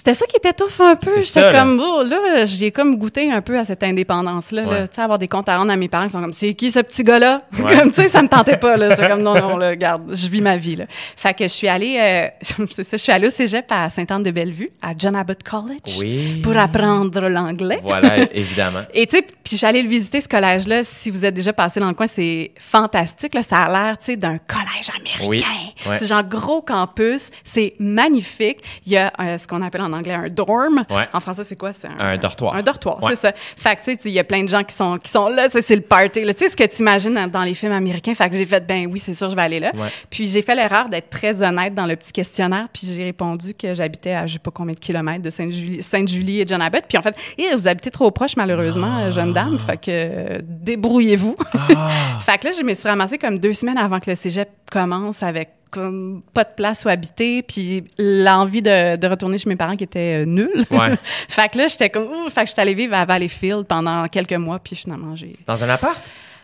C'était 0.04 0.18
ça 0.18 0.26
qui 0.26 0.36
était 0.36 0.52
tough 0.52 0.80
un 0.80 0.96
peu. 0.96 1.22
J'étais 1.22 1.50
comme, 1.50 1.80
oh, 1.82 2.02
là, 2.02 2.44
j'ai 2.44 2.70
comme 2.70 2.96
goûté 2.96 3.32
un 3.32 3.40
peu 3.40 3.58
à 3.58 3.64
cette 3.64 3.82
indépendance-là. 3.82 4.86
Tu 4.86 4.94
sais, 4.96 5.00
avoir 5.00 5.18
des 5.18 5.28
comptes 5.28 5.48
à 5.48 5.56
rendre 5.56 5.72
à 5.72 5.76
mes 5.76 5.88
parents 5.88 6.04
qui 6.04 6.12
sont 6.12 6.20
comme, 6.20 6.34
c'est 6.34 6.52
qui 6.52 6.70
ce 6.70 6.80
petit 6.80 7.02
gars-là? 7.02 7.40
comme, 7.56 7.88
tu 7.88 8.02
sais, 8.02 8.10
ça 8.10 8.20
me 8.20 8.28
tentait 8.28 8.58
pas, 8.58 8.76
là. 8.76 8.94
C'est 8.96 9.08
comme, 9.08 9.22
non, 9.22 9.32
non, 9.32 9.56
là, 9.56 9.70
regarde, 9.70 10.14
je 10.14 10.28
vis 10.28 10.42
ma 10.42 10.58
vie, 10.58 10.76
là. 10.76 10.84
Fait 11.16 11.32
que 11.32 11.44
je 11.44 11.48
suis 11.48 11.68
allée, 11.68 11.96
euh, 11.98 12.66
c'est 12.70 12.84
ça, 12.84 12.98
je 12.98 13.02
suis 13.02 13.12
allée 13.12 13.28
au 13.28 13.30
cégep 13.30 13.64
à 13.70 13.88
Sainte-Anne-de-Bellevue, 13.88 14.68
à 14.82 14.92
John 14.96 15.16
Abbott 15.16 15.42
College. 15.42 15.96
Oui. 15.98 16.42
Pour 16.42 16.54
apprendre 16.54 17.26
l'anglais. 17.28 17.80
Voilà, 17.82 18.30
évidemment. 18.34 18.82
Et 18.92 19.06
tu 19.06 19.16
sais, 19.16 19.26
puis 19.42 19.58
allée 19.64 19.82
le 19.82 19.88
visiter, 19.88 20.20
ce 20.20 20.28
collège-là. 20.28 20.84
Si 20.84 21.10
vous 21.10 21.24
êtes 21.24 21.34
déjà 21.34 21.54
passé 21.54 21.80
dans 21.80 21.88
le 21.88 21.94
coin, 21.94 22.08
c'est 22.08 22.52
fantastique, 22.58 23.34
là. 23.34 23.42
Ça 23.42 23.56
a 23.56 23.70
l'air, 23.70 23.96
tu 23.96 24.04
sais, 24.04 24.16
d'un 24.16 24.36
collège 24.36 24.90
américain. 24.94 25.46
Oui. 25.86 25.96
C'est 25.98 26.06
genre 26.06 26.24
gros 26.24 26.60
campus. 26.60 27.30
C'est 27.42 27.74
magnifique. 27.78 28.58
Il 28.84 28.92
y 28.92 28.98
a 28.98 29.10
euh, 29.18 29.38
ce 29.38 29.48
qu'on 29.48 29.62
appelle 29.62 29.80
en 29.80 29.93
anglais 29.94 30.14
un 30.14 30.28
dorm. 30.28 30.84
En 31.12 31.20
français, 31.20 31.44
c'est 31.44 31.56
quoi? 31.56 31.72
C'est 31.72 31.88
un, 31.88 32.16
dortoir. 32.18 32.54
Un 32.54 32.62
dortoir, 32.62 32.98
c'est 33.08 33.16
ça. 33.16 33.32
Fait 33.56 33.76
que, 33.76 33.84
tu 33.84 33.92
sais, 33.92 33.98
il 34.04 34.12
y 34.12 34.18
a 34.18 34.24
plein 34.24 34.42
de 34.42 34.48
gens 34.48 34.62
qui 34.62 34.74
sont, 34.74 34.98
qui 34.98 35.10
sont 35.10 35.28
là, 35.28 35.48
c'est 35.48 35.74
le 35.74 35.82
party. 35.82 36.22
Tu 36.22 36.32
sais, 36.36 36.48
ce 36.48 36.56
que 36.56 36.64
tu 36.64 36.80
imagines 36.80 37.28
dans, 37.32 37.42
les 37.42 37.54
films 37.54 37.72
américains? 37.72 38.14
Fait 38.14 38.28
que 38.28 38.36
j'ai 38.36 38.46
fait, 38.46 38.66
ben 38.66 38.86
oui, 38.90 38.98
c'est 38.98 39.14
sûr, 39.14 39.30
je 39.30 39.36
vais 39.36 39.42
aller 39.42 39.60
là. 39.60 39.72
Puis 40.10 40.28
j'ai 40.28 40.42
fait 40.42 40.54
l'erreur 40.54 40.88
d'être 40.88 41.10
très 41.10 41.42
honnête 41.42 41.74
dans 41.74 41.86
le 41.86 41.96
petit 41.96 42.12
questionnaire. 42.12 42.68
Puis 42.72 42.86
j'ai 42.86 43.04
répondu 43.04 43.54
que 43.54 43.74
j'habitais 43.74 44.12
à 44.12 44.26
je 44.26 44.34
sais 44.34 44.38
pas 44.38 44.50
combien 44.50 44.74
de 44.74 44.80
kilomètres 44.80 45.22
de 45.22 45.30
Sainte-Julie 45.30 45.82
Sainte 45.82 46.08
-Julie 46.08 46.42
et 46.42 46.46
John 46.46 46.60
Abbott. 46.60 46.84
Puis 46.88 46.98
en 46.98 47.02
fait, 47.02 47.14
eh, 47.38 47.54
vous 47.54 47.68
habitez 47.68 47.90
trop 47.90 48.10
proche, 48.10 48.36
malheureusement, 48.36 49.04
ah. 49.06 49.10
jeune 49.10 49.32
dame. 49.32 49.58
Fait 49.58 49.76
que 49.76 50.40
débrouillez-vous. 50.42 51.34
Ah. 51.76 52.20
fait 52.20 52.38
que 52.38 52.48
là, 52.48 52.52
je 52.58 52.62
me 52.62 52.74
suis 52.74 52.88
ramassée 52.88 53.18
comme 53.18 53.38
deux 53.38 53.52
semaines 53.52 53.78
avant 53.78 54.00
que 54.00 54.10
le 54.10 54.16
cégep 54.16 54.48
commence 54.70 55.22
avec 55.22 55.50
comme 55.74 56.22
pas 56.32 56.44
de 56.44 56.50
place 56.56 56.84
où 56.84 56.88
habiter, 56.88 57.42
puis 57.42 57.84
l'envie 57.98 58.62
de, 58.62 58.96
de, 58.96 59.06
retourner 59.06 59.38
chez 59.38 59.48
mes 59.48 59.56
parents 59.56 59.76
qui 59.76 59.84
était 59.84 60.22
euh, 60.22 60.24
nulle. 60.24 60.64
Ouais. 60.70 60.94
fait 61.28 61.48
que 61.48 61.58
là, 61.58 61.68
j'étais 61.68 61.90
comme, 61.90 62.08
fait 62.30 62.42
que 62.42 62.48
j'étais 62.48 62.62
allée 62.62 62.74
vivre 62.74 62.94
à 62.94 63.04
Valleyfield 63.04 63.64
pendant 63.66 64.06
quelques 64.08 64.32
mois, 64.32 64.58
puis 64.58 64.76
finalement, 64.76 65.16
j'ai... 65.16 65.36
Dans 65.46 65.62
un 65.62 65.68
appart? 65.68 65.98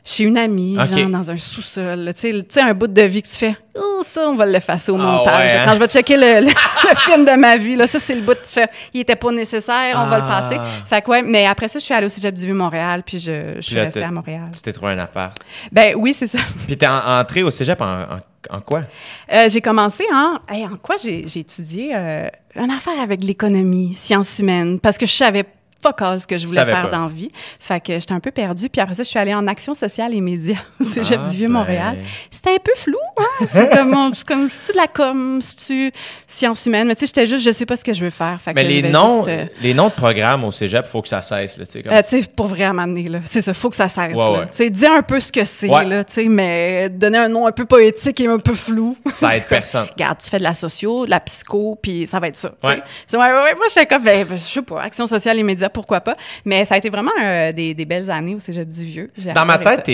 chez 0.04 0.24
une 0.24 0.36
amie, 0.36 0.76
genre 0.76 1.08
dans 1.08 1.30
un 1.30 1.36
sous-sol. 1.36 2.12
Tu 2.18 2.44
sais, 2.48 2.60
un 2.60 2.74
bout 2.74 2.86
de 2.86 3.02
vie 3.02 3.22
que 3.22 3.28
tu 3.28 3.34
fais, 3.34 3.54
oh, 3.76 4.02
ça, 4.04 4.22
on 4.28 4.34
va 4.34 4.46
l'effacer 4.46 4.90
au 4.90 4.96
ah 4.96 5.02
montage. 5.02 5.64
Quand 5.64 5.74
je 5.74 5.78
vais 5.78 5.88
checker 5.88 6.16
le, 6.16 6.40
le, 6.46 6.96
film 6.96 7.24
de 7.24 7.38
ma 7.38 7.56
vie, 7.56 7.76
là, 7.76 7.86
ça, 7.86 7.98
c'est 7.98 8.14
le 8.14 8.22
bout 8.22 8.34
que 8.34 8.46
tu 8.46 8.52
fais, 8.52 8.68
il 8.94 9.00
était 9.00 9.16
pas 9.16 9.30
nécessaire, 9.30 9.96
on 9.96 10.06
va 10.06 10.18
le 10.18 10.26
passer. 10.26 10.56
Ah. 10.58 10.86
Fait 10.86 11.02
que 11.02 11.10
ouais, 11.10 11.22
mais 11.22 11.46
après 11.46 11.68
ça, 11.68 11.78
je 11.78 11.84
suis 11.84 11.94
allée 11.94 12.06
au 12.06 12.10
Cégep 12.10 12.34
du 12.34 12.44
Vieux-Montréal, 12.44 13.02
puis 13.04 13.18
je, 13.18 13.56
je 13.56 13.60
suis 13.60 13.78
restée 13.78 14.02
à 14.02 14.10
Montréal. 14.10 14.48
Tu 14.52 14.60
t'es 14.60 14.72
trouvé 14.72 14.92
un 14.92 14.98
appart? 14.98 15.36
Ben 15.70 15.94
oui, 15.96 16.14
c'est 16.14 16.26
ça. 16.26 16.38
Puis 16.66 16.76
t'es 16.76 16.86
entrée 16.86 17.42
au 17.42 17.50
Cégep 17.50 17.80
en, 17.80 18.02
en, 18.02 18.20
quoi? 18.66 18.84
Euh, 19.32 19.48
j'ai 19.48 19.60
commencé 19.60 20.04
en... 20.12 20.38
en 20.48 20.76
quoi 20.76 20.96
j'ai 20.96 21.24
étudié? 21.38 21.92
Euh, 21.94 22.28
une 22.56 22.70
affaire 22.70 23.00
avec 23.00 23.22
l'économie, 23.22 23.94
sciences 23.94 24.38
humaines, 24.38 24.80
parce 24.80 24.98
que 24.98 25.06
je 25.06 25.12
savais 25.12 25.44
fuck 25.82 26.02
all 26.02 26.20
ce 26.20 26.26
que 26.26 26.36
je 26.36 26.46
voulais 26.46 26.64
faire 26.64 26.90
dans 26.90 27.04
la 27.04 27.08
vie. 27.08 27.28
Fait 27.58 27.80
que 27.80 27.92
j'étais 27.92 28.12
un 28.12 28.20
peu 28.20 28.30
perdue. 28.30 28.68
Puis 28.68 28.80
après 28.80 28.94
ça, 28.94 29.02
je 29.02 29.08
suis 29.08 29.18
allée 29.18 29.34
en 29.34 29.46
action 29.46 29.74
sociale 29.74 30.14
et 30.14 30.20
médias 30.20 30.58
au 30.80 30.84
Cégep 30.84 31.20
du 31.22 31.36
Vieux-Montréal. 31.38 31.96
Ah, 31.98 32.02
ben. 32.02 32.06
C'était 32.30 32.50
un 32.50 32.58
peu 32.62 32.72
flou, 32.76 32.98
hein? 33.18 33.46
C'est 33.46 33.70
comme, 33.76 34.12
comme 34.26 34.50
si 34.50 34.60
tu 34.60 34.72
de 34.72 34.76
la 34.76 34.86
com, 34.88 35.40
si 35.40 35.56
tu 35.56 35.92
sciences 36.26 36.66
humaines? 36.66 36.88
Mais 36.88 36.94
tu 36.94 37.00
sais, 37.00 37.06
j'étais 37.06 37.26
juste, 37.26 37.44
je 37.44 37.50
sais 37.50 37.66
pas 37.66 37.76
ce 37.76 37.84
que 37.84 37.92
je 37.92 38.04
veux 38.04 38.10
faire. 38.10 38.40
Fait 38.40 38.52
mais 38.52 38.64
les 38.64 38.82
noms, 38.82 39.24
euh, 39.26 39.46
les 39.60 39.74
noms 39.74 39.88
de 39.88 39.92
programmes 39.92 40.44
au 40.44 40.52
Cégep, 40.52 40.86
faut 40.86 41.02
que 41.02 41.08
ça 41.08 41.22
cesse, 41.22 41.58
là, 41.58 41.64
tu 41.64 41.72
sais. 41.72 41.82
Comme... 41.82 41.92
Euh, 41.92 42.02
tu 42.02 42.22
sais, 42.22 42.28
pour 42.34 42.46
vrai, 42.46 42.64
à 42.64 42.72
là. 42.72 43.20
C'est 43.24 43.42
ça, 43.42 43.54
faut 43.54 43.70
que 43.70 43.76
ça 43.76 43.88
cesse, 43.88 44.16
là. 44.16 44.46
Tu 44.48 44.54
sais, 44.54 44.70
dis 44.70 44.86
un 44.86 45.02
peu 45.02 45.20
ce 45.20 45.32
que 45.32 45.44
c'est, 45.44 45.66
là, 45.66 46.04
tu 46.04 46.12
sais, 46.14 46.24
mais 46.24 46.88
donner 46.88 47.18
un 47.18 47.28
nom 47.28 47.46
un 47.46 47.52
peu 47.52 47.64
poétique 47.64 48.20
et 48.20 48.26
un 48.26 48.38
peu 48.38 48.52
flou. 48.52 48.96
Ça 49.12 49.36
aide 49.36 49.44
personne. 49.48 49.86
Regarde, 49.92 50.18
tu 50.22 50.30
fais 50.30 50.38
de 50.38 50.42
la 50.42 50.54
socio, 50.54 51.04
de 51.04 51.10
la 51.10 51.20
psycho, 51.20 51.78
puis 51.80 52.06
ça 52.06 52.20
va 52.20 52.28
être 52.28 52.36
ça. 52.36 52.52
Ouais. 52.62 52.80
ouais, 53.12 53.18
ouais, 53.18 53.54
Moi, 53.54 53.66
j'étais 53.68 53.86
comme, 53.86 54.02
ben, 54.02 54.26
je 54.30 54.36
sais 54.36 54.62
pas, 54.62 54.82
action 54.82 55.06
sociale 55.06 55.38
et 55.38 55.42
médias, 55.42 55.68
pourquoi 55.72 56.00
pas. 56.00 56.16
Mais 56.44 56.64
ça 56.64 56.74
a 56.74 56.78
été 56.78 56.90
vraiment 56.90 57.10
euh, 57.22 57.52
des, 57.52 57.74
des, 57.74 57.84
belles 57.84 58.10
années 58.10 58.34
au 58.34 58.38
Cégep 58.38 58.68
du 58.68 58.84
Vieux. 58.84 59.10
Dans 59.34 59.44
ma 59.44 59.58
tête, 59.58 59.86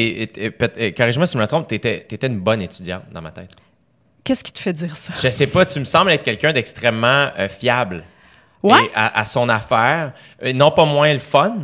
corrige-moi 0.96 1.26
si 1.26 1.34
je 1.34 1.38
me 1.38 1.46
trompe, 1.46 1.68
t'étais 1.68 2.06
étais 2.10 2.26
une 2.26 2.40
bonne 2.40 2.62
étudiante 2.62 3.04
dans 3.12 3.22
ma 3.22 3.30
tête. 3.30 3.50
Qu'est-ce 4.24 4.42
qui 4.42 4.52
te 4.52 4.58
fait 4.58 4.72
dire 4.72 4.96
ça? 4.96 5.12
Je 5.16 5.28
sais 5.28 5.46
pas, 5.46 5.64
tu 5.64 5.78
me 5.78 5.84
sembles 5.84 6.10
être 6.10 6.24
quelqu'un 6.24 6.52
d'extrêmement 6.52 7.28
euh, 7.38 7.48
fiable. 7.48 8.02
Ouais. 8.62 8.90
à, 8.94 9.24
son 9.24 9.48
affaire. 9.48 10.12
Euh, 10.42 10.52
non 10.52 10.72
pas 10.72 10.84
moins 10.84 11.12
le 11.12 11.20
fun, 11.20 11.54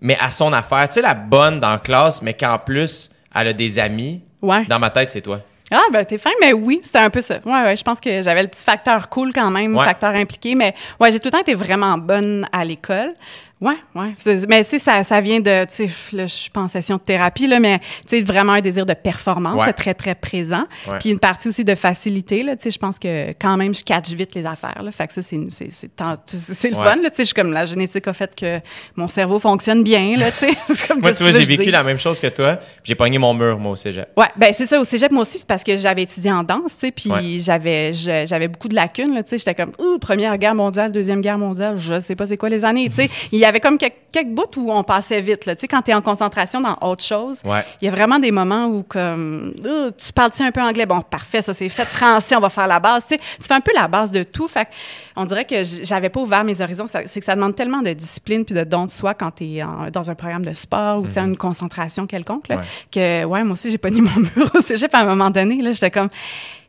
mais 0.00 0.16
à 0.18 0.30
son 0.30 0.54
affaire. 0.54 0.88
Tu 0.88 0.94
sais, 0.94 1.02
la 1.02 1.12
bonne 1.12 1.60
dans 1.60 1.72
la 1.72 1.78
classe, 1.78 2.22
mais 2.22 2.32
qu'en 2.32 2.58
plus, 2.58 3.10
elle 3.34 3.48
a 3.48 3.52
des 3.52 3.78
amis. 3.78 4.22
Ouais. 4.40 4.64
Dans 4.64 4.78
ma 4.78 4.88
tête, 4.88 5.10
c'est 5.10 5.20
toi. 5.20 5.40
Ah, 5.70 5.82
ben, 5.92 6.04
t'es 6.04 6.16
fin, 6.16 6.30
mais 6.40 6.52
oui, 6.52 6.80
c'était 6.82 7.00
un 7.00 7.10
peu 7.10 7.20
ça. 7.20 7.38
Ouais, 7.44 7.62
ouais, 7.62 7.76
je 7.76 7.82
pense 7.82 8.00
que 8.00 8.22
j'avais 8.22 8.42
le 8.42 8.48
petit 8.48 8.62
facteur 8.62 9.08
cool 9.08 9.32
quand 9.32 9.50
même, 9.50 9.76
facteur 9.80 10.14
impliqué, 10.14 10.54
mais 10.54 10.74
ouais, 11.00 11.10
j'ai 11.10 11.18
tout 11.18 11.26
le 11.26 11.32
temps 11.32 11.40
été 11.40 11.54
vraiment 11.54 11.98
bonne 11.98 12.46
à 12.52 12.64
l'école. 12.64 13.14
Ouais, 13.58 13.76
ouais. 13.94 14.12
Mais 14.48 14.64
tu 14.64 14.70
sais, 14.70 14.78
ça, 14.78 15.02
ça 15.02 15.18
vient 15.22 15.40
de, 15.40 15.64
tu 15.64 15.88
sais, 15.88 15.90
là, 16.12 16.26
je 16.26 16.50
pense 16.50 16.72
session 16.72 16.96
de 16.96 17.00
thérapie, 17.00 17.46
là, 17.46 17.58
mais 17.58 17.78
tu 18.06 18.18
sais, 18.18 18.22
vraiment 18.22 18.52
un 18.52 18.60
désir 18.60 18.84
de 18.84 18.92
performance, 18.92 19.62
c'est 19.64 19.72
très, 19.72 19.94
très 19.94 20.14
présent. 20.14 20.64
Puis 21.00 21.10
une 21.10 21.18
partie 21.18 21.48
aussi 21.48 21.64
de 21.64 21.74
facilité, 21.74 22.42
là, 22.42 22.54
tu 22.54 22.64
sais, 22.64 22.70
je 22.70 22.78
pense 22.78 22.98
que 22.98 23.30
quand 23.40 23.56
même, 23.56 23.74
je 23.74 23.82
catch 23.82 24.10
vite 24.10 24.34
les 24.34 24.44
affaires, 24.44 24.82
là. 24.82 24.92
Fait 24.92 25.06
que 25.06 25.14
ça, 25.14 25.22
c'est, 25.22 25.38
c'est, 25.48 25.70
c'est, 25.72 26.68
le 26.68 26.74
fun, 26.74 26.96
là, 26.96 27.08
tu 27.08 27.16
sais, 27.16 27.22
je 27.22 27.24
suis 27.24 27.34
comme, 27.34 27.50
la 27.50 27.64
génétique 27.64 28.06
a 28.06 28.12
fait 28.12 28.34
que 28.34 28.60
mon 28.94 29.08
cerveau 29.08 29.38
fonctionne 29.38 29.82
bien, 29.82 30.18
là, 30.18 30.30
tu 30.30 30.38
sais. 30.38 30.94
moi, 31.00 31.14
tu 31.14 31.22
vois, 31.22 31.32
j'ai 31.32 31.44
vécu 31.44 31.70
la 31.70 31.82
même 31.82 31.98
chose 31.98 32.20
que 32.20 32.26
toi, 32.26 32.58
j'ai 32.84 32.94
pogné 32.94 33.16
mon 33.16 33.32
mur, 33.32 33.58
moi, 33.58 33.72
au 33.72 33.76
cégep. 33.76 34.10
Ouais, 34.18 34.28
ben 34.36 34.52
c'est 34.52 34.66
ça, 34.66 34.78
au 34.78 34.84
cégep, 34.84 35.10
moi 35.10 35.22
aussi, 35.22 35.38
c'est 35.38 35.46
parce 35.46 35.64
que 35.64 35.78
j'avais 35.78 36.02
étudié 36.02 36.30
en 36.30 36.42
danse, 36.42 36.74
tu 36.74 36.88
sais, 36.88 36.90
puis 36.90 37.40
j'avais, 37.40 37.94
j'avais 37.94 38.48
beaucoup 38.48 38.68
de 38.68 38.74
lacunes, 38.74 39.14
là, 39.14 39.22
tu 39.22 39.30
sais, 39.30 39.38
j'étais 39.38 39.54
comme, 39.54 39.72
ouh, 39.78 39.98
première 39.98 40.36
guerre 40.36 40.54
mondiale, 40.54 40.92
deuxième 40.92 41.22
guerre 41.22 41.38
mondiale, 41.38 41.78
je 41.78 42.00
sais 42.00 42.16
pas 42.16 42.26
c'est 42.26 42.36
quoi 42.36 42.50
les 42.50 42.66
années, 42.66 42.90
tu 42.90 42.96
sais. 42.96 43.10
Il 43.46 43.50
y 43.50 43.50
avait 43.50 43.60
comme 43.60 43.78
quelques, 43.78 43.94
quelques 44.10 44.34
bouts 44.34 44.56
où 44.56 44.72
on 44.72 44.82
passait 44.82 45.20
vite. 45.20 45.46
Là. 45.46 45.54
Tu 45.54 45.60
sais, 45.60 45.68
quand 45.68 45.80
tu 45.80 45.92
es 45.92 45.94
en 45.94 46.02
concentration 46.02 46.60
dans 46.60 46.76
autre 46.80 47.04
chose, 47.04 47.42
il 47.80 47.84
y 47.84 47.88
a 47.88 47.92
vraiment 47.92 48.18
des 48.18 48.32
moments 48.32 48.66
où 48.66 48.82
comme 48.82 49.54
tu 49.96 50.12
parles 50.12 50.32
un 50.40 50.50
peu 50.50 50.60
anglais? 50.60 50.84
Bon, 50.84 51.00
parfait, 51.00 51.42
ça 51.42 51.54
c'est 51.54 51.68
fait. 51.68 51.84
Français, 51.84 52.34
on 52.34 52.40
va 52.40 52.50
faire 52.50 52.66
la 52.66 52.80
base. 52.80 53.06
Tu, 53.06 53.14
sais, 53.14 53.20
tu 53.40 53.46
fais 53.46 53.54
un 53.54 53.60
peu 53.60 53.70
la 53.72 53.86
base 53.86 54.10
de 54.10 54.24
tout. 54.24 54.48
Fait 54.48 54.66
on 55.14 55.26
dirait 55.26 55.44
que 55.44 55.62
j'avais 55.62 56.08
pas 56.08 56.18
ouvert 56.18 56.42
mes 56.42 56.60
horizons. 56.60 56.86
C'est 56.88 57.20
que 57.20 57.24
ça 57.24 57.36
demande 57.36 57.54
tellement 57.54 57.82
de 57.82 57.92
discipline 57.92 58.44
puis 58.44 58.56
de 58.56 58.64
don 58.64 58.86
de 58.86 58.90
soi 58.90 59.14
quand 59.14 59.30
tu 59.30 59.44
es 59.44 59.64
dans 59.92 60.10
un 60.10 60.14
programme 60.16 60.44
de 60.44 60.52
sport 60.52 61.02
ou 61.02 61.06
tu 61.06 61.16
as 61.16 61.22
mhm. 61.22 61.30
une 61.30 61.36
concentration 61.36 62.08
quelconque 62.08 62.48
là, 62.48 62.62
que, 62.90 63.24
ouais, 63.24 63.44
moi 63.44 63.52
aussi, 63.52 63.70
j'ai 63.70 63.78
pas 63.78 63.90
ni 63.96 64.00
mon 64.00 64.10
mur 64.16 64.50
au 64.56 64.60
cégep 64.60 64.92
à 64.92 65.02
un 65.02 65.06
moment 65.06 65.30
donné. 65.30 65.62
Là, 65.62 65.70
j'étais 65.70 65.92
comme, 65.92 66.08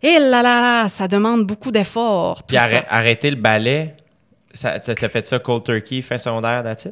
hé 0.04 0.20
là 0.20 0.44
là 0.44 0.62
là, 0.62 0.90
ça 0.90 1.08
demande 1.08 1.48
beaucoup 1.48 1.72
d'efforts. 1.72 2.44
Puis 2.44 2.56
arrêter 2.56 3.32
le 3.32 3.38
ballet 3.38 3.96
ça, 4.58 4.80
t'as 4.80 5.10
fait 5.10 5.26
ça 5.26 5.40
cold 5.40 5.64
turkey, 5.64 6.02
fin 6.02 6.18
secondaire, 6.18 6.64
that's 6.64 6.88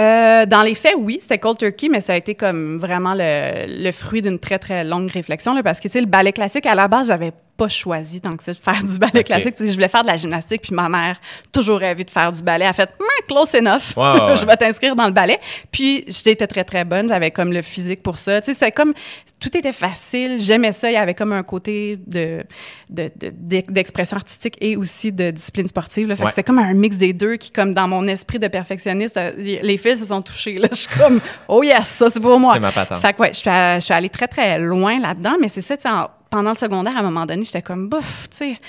euh, 0.00 0.46
dans 0.46 0.62
les 0.62 0.74
faits, 0.74 0.94
oui, 0.98 1.18
c'était 1.20 1.38
cold 1.38 1.58
turkey, 1.58 1.88
mais 1.88 2.00
ça 2.00 2.14
a 2.14 2.16
été 2.16 2.34
comme 2.34 2.78
vraiment 2.78 3.14
le, 3.14 3.66
le 3.84 3.92
fruit 3.92 4.22
d'une 4.22 4.38
très, 4.38 4.58
très 4.58 4.84
longue 4.84 5.10
réflexion, 5.10 5.60
parce 5.62 5.80
que, 5.80 5.88
tu 5.88 5.92
sais, 5.92 6.00
le 6.00 6.06
ballet 6.06 6.32
classique, 6.32 6.66
à 6.66 6.74
la 6.74 6.88
base, 6.88 7.08
j'avais 7.08 7.32
pas 7.62 7.68
choisi 7.68 8.20
tant 8.20 8.36
que 8.36 8.42
ça 8.42 8.52
de 8.52 8.58
faire 8.58 8.82
du 8.82 8.98
ballet 8.98 9.22
classique. 9.22 9.54
je 9.60 9.72
voulais 9.72 9.86
faire 9.86 10.02
de 10.02 10.08
la 10.08 10.16
gymnastique, 10.16 10.62
puis 10.62 10.74
ma 10.74 10.88
mère 10.88 11.20
toujours 11.52 11.78
rêvé 11.78 12.02
de 12.02 12.10
faire 12.10 12.32
du 12.32 12.42
ballet. 12.42 12.64
A 12.64 12.72
fait 12.72 12.90
close 13.28 13.54
enough, 13.54 13.94
je 13.96 14.44
vais 14.44 14.56
t'inscrire 14.56 14.96
dans 14.96 15.06
le 15.06 15.12
ballet. 15.12 15.38
Puis 15.70 16.04
j'étais 16.08 16.46
très 16.48 16.64
très 16.64 16.84
bonne, 16.84 17.08
j'avais 17.08 17.30
comme 17.30 17.52
le 17.52 17.62
physique 17.62 18.02
pour 18.02 18.18
ça. 18.18 18.40
Tu 18.40 18.52
sais, 18.52 18.58
c'est 18.58 18.72
comme 18.72 18.94
tout 19.38 19.56
était 19.56 19.72
facile, 19.72 20.40
j'aimais 20.40 20.72
ça. 20.72 20.90
Il 20.90 20.94
y 20.94 20.96
avait 20.96 21.14
comme 21.14 21.32
un 21.32 21.44
côté 21.44 21.98
de 22.04 22.44
d'expression 22.90 24.16
artistique 24.16 24.56
et 24.60 24.76
aussi 24.76 25.12
de 25.12 25.30
discipline 25.30 25.68
sportive. 25.68 26.08
Là. 26.08 26.16
Fait 26.16 26.24
que 26.24 26.30
c'était 26.30 26.42
comme 26.42 26.58
un 26.58 26.74
mix 26.74 26.96
des 26.96 27.12
deux 27.12 27.36
qui, 27.36 27.50
comme 27.50 27.74
dans 27.74 27.88
mon 27.88 28.06
esprit 28.08 28.38
de 28.38 28.48
perfectionniste, 28.48 29.16
euh, 29.16 29.32
les 29.38 29.76
fils 29.78 30.00
se 30.00 30.06
sont 30.06 30.20
touchés. 30.20 30.58
Là. 30.58 30.68
Je 30.72 30.76
suis 30.76 30.98
comme, 30.98 31.20
oh 31.48 31.62
yes, 31.62 31.86
ça 31.86 32.10
c'est 32.10 32.20
pour 32.20 32.40
moi. 32.40 32.54
C'est 32.54 32.60
ma 32.60 32.72
patente. 32.72 32.98
Fait 32.98 33.12
que 33.12 33.22
ouais, 33.22 33.32
je 33.32 33.38
suis, 33.38 33.50
je 33.50 33.80
suis 33.80 33.94
allée 33.94 34.08
très 34.08 34.26
très 34.26 34.58
loin 34.58 34.98
là-dedans, 34.98 35.36
mais 35.40 35.48
c'est 35.48 35.60
ça, 35.60 35.76
tu 35.76 35.82
sais, 35.82 35.88
pendant 36.32 36.50
le 36.52 36.56
secondaire, 36.56 36.96
à 36.96 37.00
un 37.00 37.02
moment 37.02 37.26
donné, 37.26 37.44
j'étais 37.44 37.60
comme, 37.60 37.90
bouf, 37.90 38.26
tu 38.30 38.38
sais, 38.38 38.60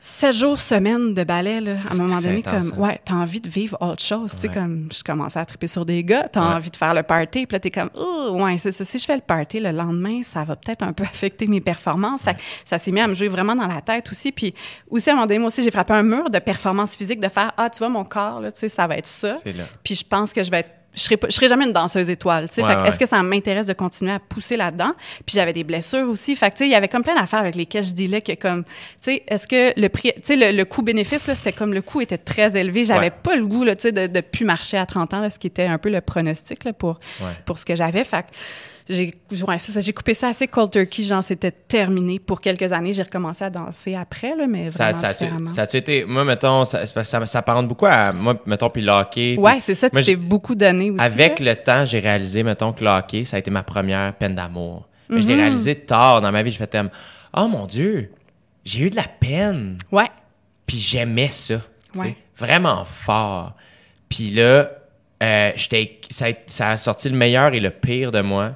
sept 0.00 0.32
jours 0.32 0.60
semaine 0.60 1.12
de 1.12 1.24
ballet, 1.24 1.60
là, 1.60 1.72
à 1.88 1.92
un 1.92 1.96
moment 1.96 2.16
donné, 2.18 2.40
comme, 2.40 2.54
hein. 2.54 2.78
ouais, 2.78 3.00
t'as 3.04 3.14
envie 3.14 3.40
de 3.40 3.48
vivre 3.48 3.76
autre 3.80 4.00
chose, 4.02 4.30
tu 4.34 4.42
sais, 4.42 4.48
comme, 4.48 4.88
je 4.92 5.02
commençais 5.02 5.40
à 5.40 5.44
triper 5.44 5.66
sur 5.66 5.84
des 5.84 6.04
gars, 6.04 6.28
t'as 6.30 6.56
envie 6.56 6.70
de 6.70 6.76
faire 6.76 6.94
le 6.94 7.02
party, 7.02 7.46
puis 7.46 7.54
là, 7.56 7.58
t'es 7.58 7.72
comme, 7.72 7.90
oh, 7.98 8.38
ouais, 8.40 8.58
c'est 8.58 8.70
ça, 8.70 8.84
si 8.84 8.96
je 8.96 9.04
fais 9.04 9.16
le 9.16 9.22
party 9.22 9.58
le 9.58 9.72
lendemain, 9.72 10.22
ça 10.22 10.44
va 10.44 10.54
peut-être 10.54 10.84
un 10.84 10.92
peu 10.92 11.02
affecter 11.12 11.48
mes 11.48 11.60
performances. 11.60 12.22
Fait 12.22 12.36
ça 12.64 12.78
s'est 12.78 12.92
mis 12.92 13.00
à 13.00 13.08
me 13.08 13.14
jouer 13.14 13.28
vraiment 13.28 13.56
dans 13.56 13.66
la 13.66 13.80
tête 13.80 14.08
aussi, 14.08 14.30
puis 14.30 14.54
aussi, 14.88 15.10
à 15.10 15.14
un 15.14 15.16
moment 15.16 15.26
donné, 15.26 15.40
moi 15.40 15.48
aussi, 15.48 15.64
j'ai 15.64 15.72
frappé 15.72 15.94
un 15.94 16.04
mur 16.04 16.30
de 16.30 16.38
performance 16.38 16.94
physique, 16.94 17.18
de 17.18 17.28
faire, 17.28 17.52
ah, 17.56 17.68
tu 17.70 17.78
vois, 17.78 17.88
mon 17.88 18.04
corps, 18.04 18.40
là, 18.40 18.52
tu 18.52 18.60
sais, 18.60 18.68
ça 18.68 18.86
va 18.86 18.96
être 18.96 19.08
ça. 19.08 19.36
Puis 19.82 19.96
je 19.96 20.04
pense 20.04 20.32
que 20.32 20.44
je 20.44 20.50
vais 20.52 20.60
être 20.60 20.70
je 20.94 21.00
serais, 21.02 21.18
je 21.22 21.30
serais 21.34 21.48
jamais 21.48 21.64
une 21.66 21.72
danseuse 21.72 22.10
étoile. 22.10 22.48
tu 22.48 22.56
sais 22.56 22.62
Est-ce 22.86 22.98
que 22.98 23.06
ça 23.06 23.22
m'intéresse 23.22 23.66
de 23.66 23.72
continuer 23.72 24.12
à 24.12 24.18
pousser 24.18 24.56
là-dedans? 24.56 24.92
Puis 25.26 25.34
j'avais 25.34 25.52
des 25.52 25.64
blessures 25.64 26.08
aussi. 26.08 26.34
Fait 26.34 26.50
que, 26.50 26.64
il 26.64 26.70
y 26.70 26.74
avait 26.74 26.88
comme 26.88 27.02
plein 27.02 27.14
d'affaires 27.14 27.40
avec 27.40 27.54
lesquelles 27.54 27.84
je 27.84 27.92
disais 27.92 28.20
que 28.20 28.34
comme, 28.34 28.64
tu 28.64 28.70
sais, 29.00 29.22
est-ce 29.28 29.46
que 29.46 29.78
le 29.80 29.88
prix, 29.88 30.12
tu 30.16 30.22
sais, 30.24 30.36
le, 30.36 30.56
le 30.56 30.64
coût-bénéfice, 30.64 31.26
là, 31.26 31.34
c'était 31.34 31.52
comme 31.52 31.72
le 31.72 31.82
coût 31.82 32.00
était 32.00 32.18
très 32.18 32.56
élevé. 32.56 32.84
J'avais 32.84 33.10
pas 33.10 33.36
le 33.36 33.46
goût, 33.46 33.64
là, 33.64 33.76
tu 33.76 33.82
sais, 33.82 33.92
de, 33.92 34.06
de 34.06 34.20
plus 34.20 34.44
marcher 34.44 34.76
à 34.76 34.86
30 34.86 35.14
ans, 35.14 35.28
ce 35.30 35.38
qui 35.38 35.46
était 35.46 35.66
un 35.66 35.78
peu 35.78 35.90
le 35.90 36.00
pronostic, 36.00 36.64
là, 36.64 36.72
pour, 36.72 36.98
pour 37.44 37.58
ce 37.58 37.64
que 37.64 37.76
j'avais. 37.76 38.04
Fait 38.04 38.22
que, 38.22 38.28
j'ai 38.88 39.12
ouais, 39.46 39.58
ça, 39.58 39.80
j'ai 39.80 39.92
coupé 39.92 40.14
ça 40.14 40.28
assez 40.28 40.46
cold 40.46 40.70
turkey, 40.70 41.02
genre 41.02 41.22
c'était 41.22 41.50
terminé 41.50 42.18
pour 42.18 42.40
quelques 42.40 42.72
années. 42.72 42.92
J'ai 42.94 43.02
recommencé 43.02 43.44
à 43.44 43.50
danser 43.50 43.94
après, 43.94 44.34
là, 44.34 44.46
mais 44.46 44.70
vraiment 44.70 44.94
ça, 44.94 45.12
ça, 45.12 45.28
ça 45.48 45.62
a 45.62 45.76
été, 45.76 46.04
moi, 46.06 46.24
mettons, 46.24 46.64
ça, 46.64 46.86
ça, 46.86 47.26
ça 47.26 47.42
beaucoup 47.62 47.86
à, 47.86 48.12
moi, 48.12 48.40
mettons, 48.46 48.70
puis 48.70 48.80
le 48.80 48.90
hockey. 48.90 49.36
Ouais, 49.38 49.58
c'est 49.60 49.74
ça, 49.74 49.90
tu 49.90 50.02
t'es 50.02 50.16
beaucoup 50.16 50.54
donné 50.54 50.90
aussi. 50.90 51.00
Avec 51.00 51.38
le 51.40 51.54
temps, 51.54 51.84
j'ai 51.84 51.98
réalisé, 51.98 52.42
mettons, 52.42 52.72
que 52.72 52.82
le 52.82 52.90
hockey, 52.90 53.24
ça 53.26 53.36
a 53.36 53.40
été 53.40 53.50
ma 53.50 53.62
première 53.62 54.14
peine 54.14 54.34
d'amour. 54.34 54.88
Mais 55.10 55.20
je 55.20 55.28
l'ai 55.28 55.34
mm-hmm. 55.34 55.38
réalisé 55.38 55.74
tard 55.74 56.20
dans 56.20 56.32
ma 56.32 56.42
vie. 56.42 56.50
Je 56.50 56.58
fait 56.58 56.78
oh 57.36 57.48
mon 57.48 57.66
Dieu, 57.66 58.10
j'ai 58.64 58.86
eu 58.86 58.90
de 58.90 58.96
la 58.96 59.04
peine. 59.04 59.78
Ouais. 59.92 60.10
Puis 60.66 60.78
j'aimais 60.78 61.30
ça. 61.30 61.60
Ouais. 61.94 62.16
Vraiment 62.36 62.84
fort. 62.84 63.54
Puis 64.08 64.30
là, 64.30 64.70
euh, 65.22 65.50
ça, 66.10 66.26
ça 66.46 66.70
a 66.70 66.76
sorti 66.76 67.08
le 67.08 67.16
meilleur 67.16 67.52
et 67.54 67.60
le 67.60 67.70
pire 67.70 68.10
de 68.10 68.20
moi. 68.20 68.54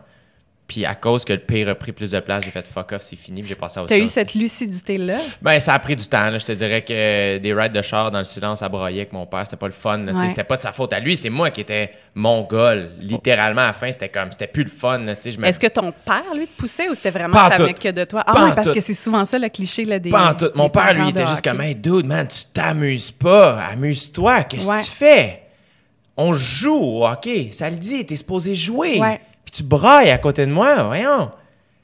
Puis 0.72 0.86
à 0.86 0.94
cause 0.94 1.26
que 1.26 1.34
le 1.34 1.38
pire 1.38 1.68
a 1.68 1.74
pris 1.74 1.92
plus 1.92 2.12
de 2.12 2.20
place, 2.20 2.44
j'ai 2.46 2.50
fait 2.50 2.66
fuck 2.66 2.92
off, 2.92 3.02
c'est 3.02 3.16
fini, 3.16 3.44
j'ai 3.44 3.54
passé 3.54 3.78
à 3.78 3.82
autre 3.82 3.92
chose. 3.92 3.98
T'as 3.98 4.04
eu 4.06 4.08
cette 4.08 4.32
lucidité-là? 4.32 5.18
Ben, 5.42 5.60
ça 5.60 5.74
a 5.74 5.78
pris 5.78 5.94
du 5.94 6.06
temps. 6.06 6.30
Là. 6.30 6.38
Je 6.38 6.46
te 6.46 6.52
dirais 6.52 6.80
que 6.80 7.36
des 7.36 7.52
rides 7.52 7.72
de 7.72 7.82
char 7.82 8.10
dans 8.10 8.20
le 8.20 8.24
silence 8.24 8.62
à 8.62 8.70
broyer 8.70 9.00
avec 9.00 9.12
mon 9.12 9.26
père, 9.26 9.44
c'était 9.44 9.58
pas 9.58 9.66
le 9.66 9.72
fun. 9.74 10.00
C'était 10.26 10.44
pas 10.44 10.56
de 10.56 10.62
sa 10.62 10.72
faute 10.72 10.94
à 10.94 10.98
lui, 10.98 11.18
c'est 11.18 11.28
moi 11.28 11.50
qui 11.50 11.60
étais 11.60 11.92
mongol. 12.14 12.92
Littéralement, 13.00 13.60
à 13.60 13.66
la 13.66 13.72
fin, 13.74 13.92
c'était 13.92 14.08
comme, 14.08 14.32
c'était 14.32 14.46
plus 14.46 14.64
le 14.64 14.70
fun. 14.70 15.06
Est-ce 15.08 15.60
que 15.60 15.66
ton 15.66 15.92
père, 15.92 16.24
lui, 16.34 16.46
te 16.46 16.56
poussait 16.56 16.88
ou 16.88 16.94
c'était 16.94 17.10
vraiment 17.10 17.50
ça 17.50 17.58
que 17.58 17.90
de 17.90 18.04
toi? 18.04 18.24
Ah 18.26 18.46
oui, 18.46 18.52
parce 18.54 18.70
que 18.70 18.80
c'est 18.80 18.94
souvent 18.94 19.26
ça 19.26 19.38
le 19.38 19.50
cliché 19.50 19.84
là, 19.84 19.98
des. 19.98 20.08
Pas 20.08 20.30
en 20.30 20.34
tout. 20.34 20.50
Mon 20.54 20.70
père, 20.70 20.94
lui, 20.94 21.10
était 21.10 21.26
juste 21.26 21.44
comme, 21.44 21.60
hey, 21.60 21.74
dude, 21.74 22.06
man, 22.06 22.26
tu 22.26 22.46
t'amuses 22.50 23.10
pas. 23.10 23.62
Amuse-toi. 23.62 24.44
Qu'est-ce 24.44 24.70
que 24.70 24.84
tu 24.84 24.90
fais? 24.90 25.42
On 26.16 26.32
joue 26.32 27.04
ok 27.04 27.28
Ça 27.52 27.68
le 27.68 27.76
dit, 27.76 28.06
t'es 28.06 28.16
supposé 28.16 28.54
jouer. 28.54 29.00
Tu 29.52 29.62
brailles 29.62 30.10
à 30.10 30.18
côté 30.18 30.44
de 30.46 30.50
moi. 30.50 30.82
Voyons 30.82 31.30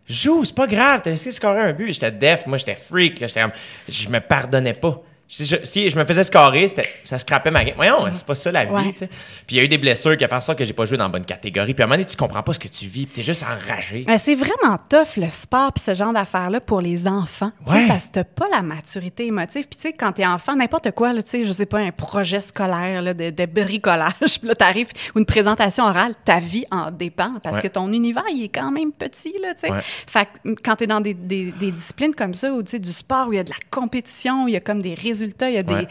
joue, 0.08 0.44
c'est 0.44 0.54
pas 0.54 0.66
grave, 0.66 1.02
t'as 1.04 1.10
laissé 1.10 1.30
scorer 1.30 1.60
un 1.60 1.72
but. 1.72 1.92
J'étais 1.92 2.10
def, 2.10 2.46
moi 2.46 2.58
j'étais 2.58 2.74
freak, 2.74 3.18
j'étais 3.18 3.44
je 3.88 4.08
me 4.08 4.20
pardonnais 4.20 4.74
pas. 4.74 5.02
Si 5.30 5.44
je, 5.44 5.98
me 5.98 6.06
faisais 6.06 6.22
scorer, 6.22 6.68
ça 7.04 7.18
scrapait 7.18 7.50
ma 7.50 7.62
game. 7.62 7.74
Voyons, 7.76 8.06
c'est 8.12 8.26
pas 8.26 8.34
ça 8.34 8.50
la 8.50 8.64
vie, 8.64 8.92
tu 8.92 9.00
sais. 9.00 9.10
Puis 9.46 9.56
il 9.56 9.58
y 9.58 9.60
a 9.60 9.64
eu 9.64 9.68
des 9.68 9.76
blessures 9.76 10.16
qui 10.16 10.24
a 10.24 10.28
fait 10.28 10.40
ça 10.40 10.54
que 10.54 10.64
j'ai 10.64 10.72
pas 10.72 10.86
joué 10.86 10.96
dans 10.96 11.04
la 11.04 11.10
bonne 11.10 11.26
catégorie. 11.26 11.74
Puis 11.74 11.82
à 11.82 11.84
un 11.84 11.88
moment 11.88 11.96
donné, 11.96 12.06
tu 12.06 12.16
comprends 12.16 12.42
pas 12.42 12.54
ce 12.54 12.58
que 12.58 12.68
tu 12.68 12.86
vis, 12.86 13.04
puis 13.04 13.16
t'es 13.16 13.22
juste 13.22 13.42
enragé. 13.42 14.04
c'est 14.16 14.34
vraiment 14.34 14.78
tough 14.88 15.18
le 15.18 15.28
sport 15.28 15.74
puis 15.74 15.84
ce 15.84 15.94
genre 15.94 16.14
d'affaires-là 16.14 16.62
pour 16.62 16.80
les 16.80 17.06
enfants. 17.06 17.52
Ouais. 17.66 17.86
Parce 17.88 18.06
que 18.06 18.12
t'as 18.12 18.24
pas 18.24 18.46
la 18.50 18.62
maturité 18.62 19.26
émotive. 19.26 19.66
Puis 19.68 19.76
tu 19.76 19.82
sais, 19.82 19.92
quand 19.92 20.12
t'es 20.12 20.24
enfant, 20.24 20.56
n'importe 20.56 20.92
quoi, 20.92 21.12
tu 21.14 21.20
sais, 21.26 21.44
je 21.44 21.52
sais 21.52 21.66
pas, 21.66 21.78
un 21.78 21.90
projet 21.90 22.40
scolaire 22.40 23.02
là, 23.02 23.12
de, 23.12 23.46
bricolage, 23.46 24.14
puis 24.38 24.48
là 24.48 24.54
t'arrives, 24.54 24.88
ou 25.14 25.18
une 25.18 25.26
présentation 25.26 25.84
orale, 25.84 26.14
ta 26.24 26.38
vie 26.38 26.64
en 26.70 26.90
dépend 26.90 27.34
parce 27.42 27.60
que 27.60 27.68
ton 27.68 27.92
univers, 27.92 28.24
il 28.32 28.44
est 28.44 28.48
quand 28.48 28.70
même 28.70 28.92
petit, 28.92 29.34
là, 29.42 29.52
tu 29.52 29.68
sais. 29.68 29.82
Fait 30.06 30.26
que 30.26 30.54
quand 30.64 30.76
t'es 30.76 30.86
dans 30.86 31.02
des, 31.02 31.12
des, 31.12 31.52
disciplines 31.70 32.14
comme 32.14 32.32
ça, 32.32 32.50
ou 32.50 32.62
tu 32.62 32.70
sais, 32.70 32.78
du 32.78 32.92
sport 32.92 33.28
où 33.28 33.34
il 33.34 33.36
y 33.36 33.38
a 33.38 33.44
de 33.44 33.50
la 33.50 33.56
compétition, 33.70 34.44
où 34.44 34.48
il 34.48 34.54
y 34.54 34.56
a 34.56 34.60
comme 34.60 34.80
des 34.80 34.94
résultats 34.94 35.17
résultats, 35.18 35.48
il 35.48 35.54
y 35.54 35.58
a 35.58 35.62
des... 35.62 35.86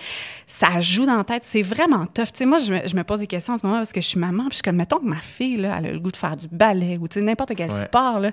Ça 0.46 0.80
joue 0.80 1.06
dans 1.06 1.18
la 1.18 1.24
tête, 1.24 1.44
c'est 1.44 1.62
vraiment 1.62 2.06
tough. 2.06 2.28
Tu 2.32 2.38
sais, 2.40 2.46
moi, 2.46 2.58
je 2.58 2.72
me, 2.72 2.88
je 2.88 2.96
me, 2.96 3.04
pose 3.04 3.20
des 3.20 3.28
questions 3.28 3.54
en 3.54 3.58
ce 3.58 3.66
moment 3.66 3.80
parce 3.80 3.92
que 3.92 4.00
je 4.00 4.08
suis 4.08 4.20
maman, 4.20 4.44
puis 4.44 4.52
je 4.52 4.56
suis 4.56 4.64
comme, 4.64 4.78
mettons 4.78 5.00
que 5.00 5.06
ma 5.06 5.18
fille, 5.18 5.58
là, 5.58 5.76
elle 5.80 5.86
a 5.88 5.92
le 5.92 6.00
goût 6.00 6.12
de 6.12 6.18
faire 6.18 6.38
du 6.38 6.48
ballet 6.48 6.98
ou, 6.98 7.08
tu 7.08 7.16
sais, 7.16 7.22
n'importe 7.22 7.54
quel 7.56 7.72
sport, 7.72 8.20
là. 8.20 8.32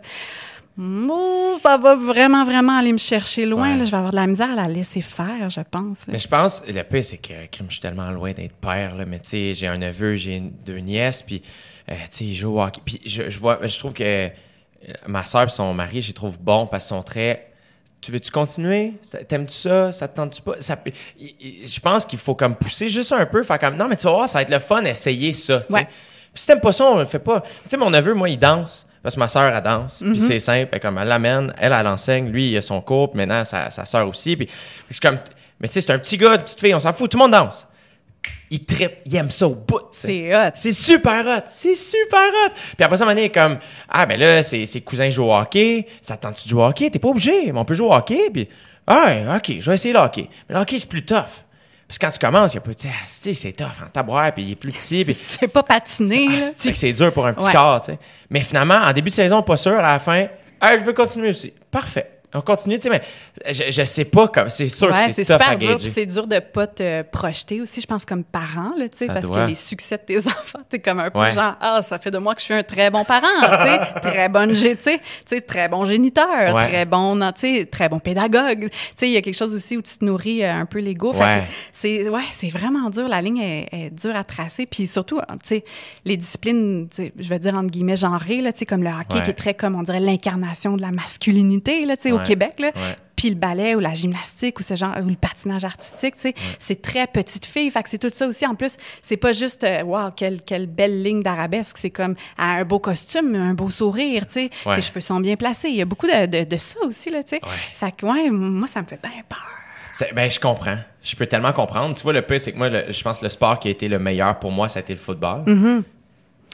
ça 1.60 1.76
va 1.76 1.96
vraiment, 1.96 2.44
vraiment 2.44 2.78
aller 2.78 2.92
me 2.92 2.98
chercher 2.98 3.46
loin. 3.46 3.76
Là. 3.76 3.84
Je 3.84 3.90
vais 3.90 3.96
avoir 3.96 4.12
de 4.12 4.16
la 4.16 4.26
misère 4.26 4.50
à 4.50 4.54
la 4.54 4.68
laisser 4.68 5.00
faire, 5.00 5.50
je 5.50 5.60
pense. 5.68 6.06
Mais 6.06 6.18
je 6.18 6.28
pense, 6.28 6.62
le 6.66 6.82
pire, 6.82 7.04
c'est 7.04 7.18
que 7.18 7.34
je 7.34 7.72
suis 7.72 7.80
tellement 7.80 8.10
loin 8.10 8.32
d'être 8.32 8.54
père. 8.54 8.94
Là, 8.94 9.04
mais 9.04 9.18
tu 9.18 9.30
sais, 9.30 9.54
j'ai 9.54 9.66
un 9.66 9.78
neveu, 9.78 10.14
j'ai 10.14 10.40
deux 10.40 10.78
nièces, 10.78 11.22
puis 11.22 11.42
euh, 11.90 11.94
tu 11.94 12.08
sais, 12.10 12.24
ils 12.24 12.34
jouent 12.34 12.58
au 12.58 12.62
hockey. 12.62 12.80
Puis 12.84 13.00
je, 13.04 13.28
je, 13.28 13.38
vois, 13.38 13.58
je 13.66 13.78
trouve 13.78 13.92
que 13.92 14.30
ma 15.06 15.24
soeur 15.24 15.44
et 15.44 15.48
son 15.48 15.72
mari, 15.74 16.02
je 16.02 16.08
les 16.08 16.14
trouve 16.14 16.38
bons 16.40 16.66
parce 16.66 16.84
qu'ils 16.84 16.96
sont 16.96 17.02
très 17.02 17.53
tu 18.04 18.12
veux-tu 18.12 18.30
continuer? 18.30 18.94
T'aimes-tu 19.28 19.54
ça? 19.54 19.90
Ça 19.92 20.08
te 20.08 20.16
tente-tu 20.16 20.42
pas? 20.42 20.54
Ça, 20.60 20.76
je 21.18 21.80
pense 21.80 22.04
qu'il 22.04 22.18
faut 22.18 22.34
comme 22.34 22.54
pousser 22.54 22.88
juste 22.88 23.12
un 23.12 23.24
peu, 23.24 23.42
faire 23.42 23.58
comme 23.58 23.76
non, 23.76 23.88
mais 23.88 23.96
tu 23.96 24.04
vas 24.04 24.12
voir, 24.12 24.28
ça 24.28 24.38
va 24.38 24.42
être 24.42 24.50
le 24.50 24.58
fun, 24.58 24.82
essayer 24.84 25.32
ça. 25.32 25.62
Ouais. 25.70 25.88
si 26.34 26.46
t'aimes 26.46 26.60
pas 26.60 26.72
ça, 26.72 26.84
on 26.84 26.98
le 26.98 27.04
fait 27.06 27.18
pas. 27.18 27.40
Tu 27.40 27.70
sais, 27.70 27.76
mon 27.76 27.90
neveu, 27.90 28.14
moi, 28.14 28.28
il 28.28 28.38
danse. 28.38 28.86
Parce 29.02 29.14
que 29.14 29.20
ma 29.20 29.28
soeur, 29.28 29.54
elle 29.54 29.62
danse. 29.62 29.98
Puis 29.98 30.12
mm-hmm. 30.12 30.20
c'est 30.20 30.38
simple. 30.38 30.68
Elle, 30.72 30.80
comme, 30.80 30.98
elle 30.98 31.08
l'amène, 31.08 31.52
elle, 31.58 31.72
elle 31.72 31.86
enseigne. 31.86 32.28
Lui, 32.30 32.50
il 32.50 32.56
a 32.56 32.62
son 32.62 32.80
cours. 32.80 33.10
Puis 33.10 33.18
maintenant, 33.18 33.44
sa, 33.44 33.68
sa 33.68 33.84
soeur 33.84 34.08
aussi. 34.08 34.34
Puis, 34.34 34.48
c'est 34.90 35.02
comme. 35.02 35.18
Mais 35.60 35.68
tu 35.68 35.74
sais, 35.74 35.82
c'est 35.82 35.92
un 35.92 35.98
petit 35.98 36.16
gars, 36.16 36.34
une 36.34 36.42
petite 36.42 36.60
fille, 36.60 36.74
on 36.74 36.80
s'en 36.80 36.92
fout. 36.92 37.10
Tout 37.10 37.18
le 37.18 37.24
monde 37.24 37.32
danse 37.32 37.66
il 38.54 38.64
trippe, 38.64 38.98
il 39.04 39.16
aime 39.16 39.30
ça 39.30 39.48
au 39.48 39.54
bout. 39.54 39.80
C'est 39.92 40.34
hot. 40.34 40.52
C'est 40.54 40.72
super 40.72 41.26
hot. 41.26 41.42
C'est 41.46 41.74
super 41.74 42.20
hot. 42.20 42.52
Puis 42.76 42.84
après 42.84 42.96
ça, 42.96 43.04
un 43.04 43.16
est 43.16 43.30
comme 43.30 43.58
Ah, 43.88 44.06
ben 44.06 44.18
là, 44.18 44.44
ses, 44.44 44.64
ses 44.64 44.80
cousins 44.80 45.10
jouent 45.10 45.24
au 45.24 45.34
hockey. 45.34 45.86
Ça 46.00 46.16
tente-tu 46.16 46.44
de 46.44 46.48
jouer 46.50 46.62
au 46.62 46.66
hockey? 46.66 46.88
T'es 46.88 47.00
pas 47.00 47.08
obligé, 47.08 47.50
mais 47.50 47.58
on 47.58 47.64
peut 47.64 47.74
jouer 47.74 47.88
au 47.88 47.92
hockey. 47.92 48.30
Puis, 48.32 48.48
ah, 48.86 49.36
ok, 49.36 49.56
je 49.58 49.70
vais 49.70 49.74
essayer 49.74 49.92
le 49.92 49.98
hockey. 49.98 50.28
Mais 50.48 50.54
le 50.54 50.60
hockey, 50.60 50.78
c'est 50.78 50.88
plus 50.88 51.04
tough. 51.04 51.42
Parce 51.88 51.98
que 51.98 52.06
quand 52.06 52.12
tu 52.12 52.18
commences, 52.18 52.52
il 52.52 52.56
y 52.56 52.58
a 52.58 52.60
pas, 52.60 52.74
tu 52.74 52.88
sais, 53.10 53.34
c'est 53.34 53.52
tough 53.52 53.66
en 53.84 53.88
tabouère, 53.90 54.32
puis 54.32 54.44
il 54.44 54.52
est 54.52 54.56
plus 54.56 54.72
petit. 54.72 55.04
Puis, 55.04 55.18
c'est 55.24 55.48
pas 55.48 55.64
patiner. 55.64 56.28
C'est 56.56 56.70
que 56.70 56.78
c'est 56.78 56.92
dur 56.92 57.12
pour 57.12 57.26
un 57.26 57.34
petit 57.34 57.50
corps, 57.50 57.80
tu 57.80 57.92
sais. 57.92 57.98
Mais 58.30 58.40
finalement, 58.40 58.76
en 58.76 58.92
début 58.92 59.10
de 59.10 59.14
saison, 59.14 59.42
pas 59.42 59.56
sûr, 59.56 59.78
à 59.78 59.82
la 59.92 59.98
fin, 59.98 60.28
ah, 60.60 60.78
je 60.78 60.84
veux 60.84 60.92
continuer 60.92 61.30
aussi. 61.30 61.52
Parfait. 61.70 62.13
On 62.34 62.40
continue, 62.40 62.78
tu 62.78 62.88
sais, 62.88 62.90
mais 62.90 63.52
je, 63.52 63.70
je 63.70 63.84
sais 63.84 64.04
pas 64.04 64.28
comme. 64.28 64.50
C'est 64.50 64.68
sûr 64.68 64.92
que 64.92 65.12
c'est 65.12 65.24
super 65.24 65.56
dur, 65.56 65.78
c'est 65.78 66.06
dur 66.06 66.26
de 66.26 66.40
pas 66.40 66.66
te 66.66 67.02
projeter 67.02 67.60
aussi, 67.60 67.80
je 67.80 67.86
pense, 67.86 68.04
comme 68.04 68.24
parent, 68.24 68.72
là, 68.76 68.88
tu 68.88 68.98
sais, 68.98 69.06
parce 69.06 69.26
que 69.26 69.46
les 69.46 69.54
succès 69.54 69.96
de 69.96 70.02
tes 70.02 70.18
enfants, 70.26 70.60
t'es 70.68 70.80
comme 70.80 71.00
un 71.00 71.10
peu 71.10 71.22
genre, 71.32 71.54
ah, 71.60 71.80
ça 71.82 71.98
fait 71.98 72.10
de 72.10 72.18
moi 72.18 72.34
que 72.34 72.40
je 72.40 72.46
suis 72.46 72.54
un 72.54 72.62
très 72.62 72.90
bon 72.90 73.04
parent, 73.04 73.26
tu 73.40 73.68
sais, 73.68 74.00
très 74.00 74.28
bonne, 74.28 74.54
tu 74.54 74.76
sais, 74.78 75.40
très 75.40 75.68
bon 75.68 75.86
géniteur, 75.86 76.56
très 76.56 76.84
bon, 76.86 77.18
tu 77.32 77.40
sais, 77.40 77.66
très 77.66 77.88
bon 77.88 77.98
pédagogue. 77.98 78.68
Tu 78.70 78.78
sais, 78.96 79.08
il 79.08 79.12
y 79.12 79.16
a 79.16 79.22
quelque 79.22 79.36
chose 79.36 79.54
aussi 79.54 79.76
où 79.76 79.82
tu 79.82 79.96
te 79.96 80.04
nourris 80.04 80.42
euh, 80.42 80.52
un 80.52 80.66
peu 80.66 80.80
l'ego. 80.80 81.12
C'est, 81.72 82.08
ouais, 82.08 82.22
c'est 82.32 82.48
vraiment 82.48 82.90
dur. 82.90 83.08
La 83.08 83.20
ligne 83.20 83.38
est, 83.38 83.90
dure 83.90 84.16
à 84.16 84.24
tracer. 84.24 84.66
Puis 84.66 84.86
surtout, 84.86 85.20
tu 85.20 85.48
sais, 85.48 85.64
les 86.04 86.16
disciplines, 86.16 86.88
je 86.98 87.28
vais 87.28 87.38
dire 87.38 87.54
entre 87.54 87.70
guillemets 87.70 87.96
genrées, 87.96 88.40
là, 88.40 88.52
tu 88.52 88.60
sais, 88.60 88.66
comme 88.66 88.82
le 88.82 88.90
hockey 88.90 89.22
qui 89.22 89.30
est 89.30 89.34
très, 89.34 89.54
comme 89.54 89.74
on 89.74 89.82
dirait, 89.82 90.00
l'incarnation 90.00 90.76
de 90.76 90.82
la 90.82 90.90
masculinité, 90.90 91.84
là, 91.84 91.96
tu 91.96 92.04
sais, 92.04 92.12
Québec, 92.24 92.54
là. 92.58 92.72
Puis 93.16 93.30
le 93.30 93.36
ballet 93.36 93.74
ou 93.76 93.80
la 93.80 93.94
gymnastique 93.94 94.58
ou 94.58 94.62
ce 94.62 94.74
genre 94.74 94.94
ou 95.00 95.08
le 95.08 95.14
patinage 95.14 95.64
artistique, 95.64 96.16
tu 96.16 96.22
sais, 96.22 96.34
c'est 96.58 96.82
très 96.82 97.06
petite 97.06 97.46
fille. 97.46 97.70
Fait 97.70 97.82
que 97.82 97.88
c'est 97.88 97.98
tout 97.98 98.10
ça 98.12 98.26
aussi. 98.26 98.44
En 98.46 98.56
plus, 98.56 98.76
c'est 99.02 99.16
pas 99.16 99.32
juste 99.32 99.64
waouh 99.84 100.10
quelle, 100.10 100.42
quelle 100.42 100.66
belle 100.66 101.02
ligne 101.02 101.22
d'arabesque. 101.22 101.78
C'est 101.78 101.90
comme 101.90 102.16
un 102.38 102.64
beau 102.64 102.80
costume, 102.80 103.34
un 103.36 103.54
beau 103.54 103.70
sourire, 103.70 104.26
tu 104.26 104.50
sais. 104.64 104.74
Ses 104.74 104.82
cheveux 104.82 105.00
sont 105.00 105.20
bien 105.20 105.36
placés. 105.36 105.68
Il 105.68 105.76
y 105.76 105.82
a 105.82 105.84
beaucoup 105.84 106.06
de, 106.06 106.26
de, 106.26 106.44
de 106.44 106.56
ça 106.56 106.80
aussi 106.84 107.10
là, 107.10 107.22
tu 107.22 107.36
sais. 107.36 107.40
Fait 107.74 107.92
que 107.92 108.04
ouais, 108.04 108.30
moi 108.30 108.66
ça 108.66 108.82
me 108.82 108.86
fait 108.86 109.00
bien 109.00 109.12
peur. 109.28 109.46
Ben, 110.12 110.28
je 110.28 110.40
comprends. 110.40 110.78
Je 111.02 111.14
peux 111.14 111.26
tellement 111.26 111.52
comprendre. 111.52 111.94
Tu 111.94 112.02
vois, 112.02 112.12
le 112.12 112.22
pire, 112.22 112.40
c'est 112.40 112.52
que 112.52 112.58
moi, 112.58 112.68
je 112.88 113.02
pense 113.02 113.20
que 113.20 113.24
le 113.24 113.28
sport 113.28 113.58
qui 113.60 113.68
a 113.68 113.70
été 113.70 113.86
le 113.88 113.98
meilleur 113.98 114.38
pour 114.40 114.50
moi, 114.50 114.68
ça 114.68 114.80
a 114.80 114.82
été 114.82 114.92
le 114.92 114.98
football. 114.98 115.44
Mm-hmm. 115.46 115.82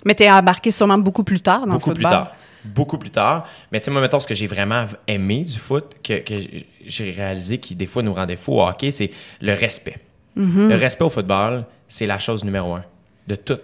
Mais 0.04 0.14
tu 0.14 0.24
es 0.24 0.30
embarqué 0.30 0.70
sûrement 0.70 0.98
beaucoup 0.98 1.24
plus 1.24 1.40
tard 1.40 1.66
dans 1.66 1.74
le 1.74 1.80
football. 1.80 1.94
Beaucoup 1.94 1.94
plus 1.94 2.04
tard 2.04 2.32
beaucoup 2.64 2.98
plus 2.98 3.10
tard. 3.10 3.46
Mais 3.72 3.80
tu 3.80 3.86
sais, 3.86 3.90
moi, 3.90 4.00
mettons, 4.00 4.20
ce 4.20 4.26
que 4.26 4.34
j'ai 4.34 4.46
vraiment 4.46 4.86
aimé 5.06 5.44
du 5.44 5.58
foot, 5.58 5.96
que, 6.02 6.22
j'ai 6.84 7.10
réalisé 7.10 7.58
qui, 7.58 7.74
des 7.74 7.86
fois, 7.86 8.02
nous 8.02 8.14
rendait 8.14 8.36
fous 8.36 8.54
au 8.54 8.62
hockey, 8.62 8.90
c'est 8.90 9.10
le 9.40 9.54
respect. 9.54 9.98
Mm-hmm. 10.36 10.68
Le 10.68 10.74
respect 10.74 11.04
au 11.04 11.08
football, 11.08 11.64
c'est 11.88 12.06
la 12.06 12.18
chose 12.18 12.44
numéro 12.44 12.74
un 12.74 12.84
de 13.26 13.34
tout. 13.34 13.58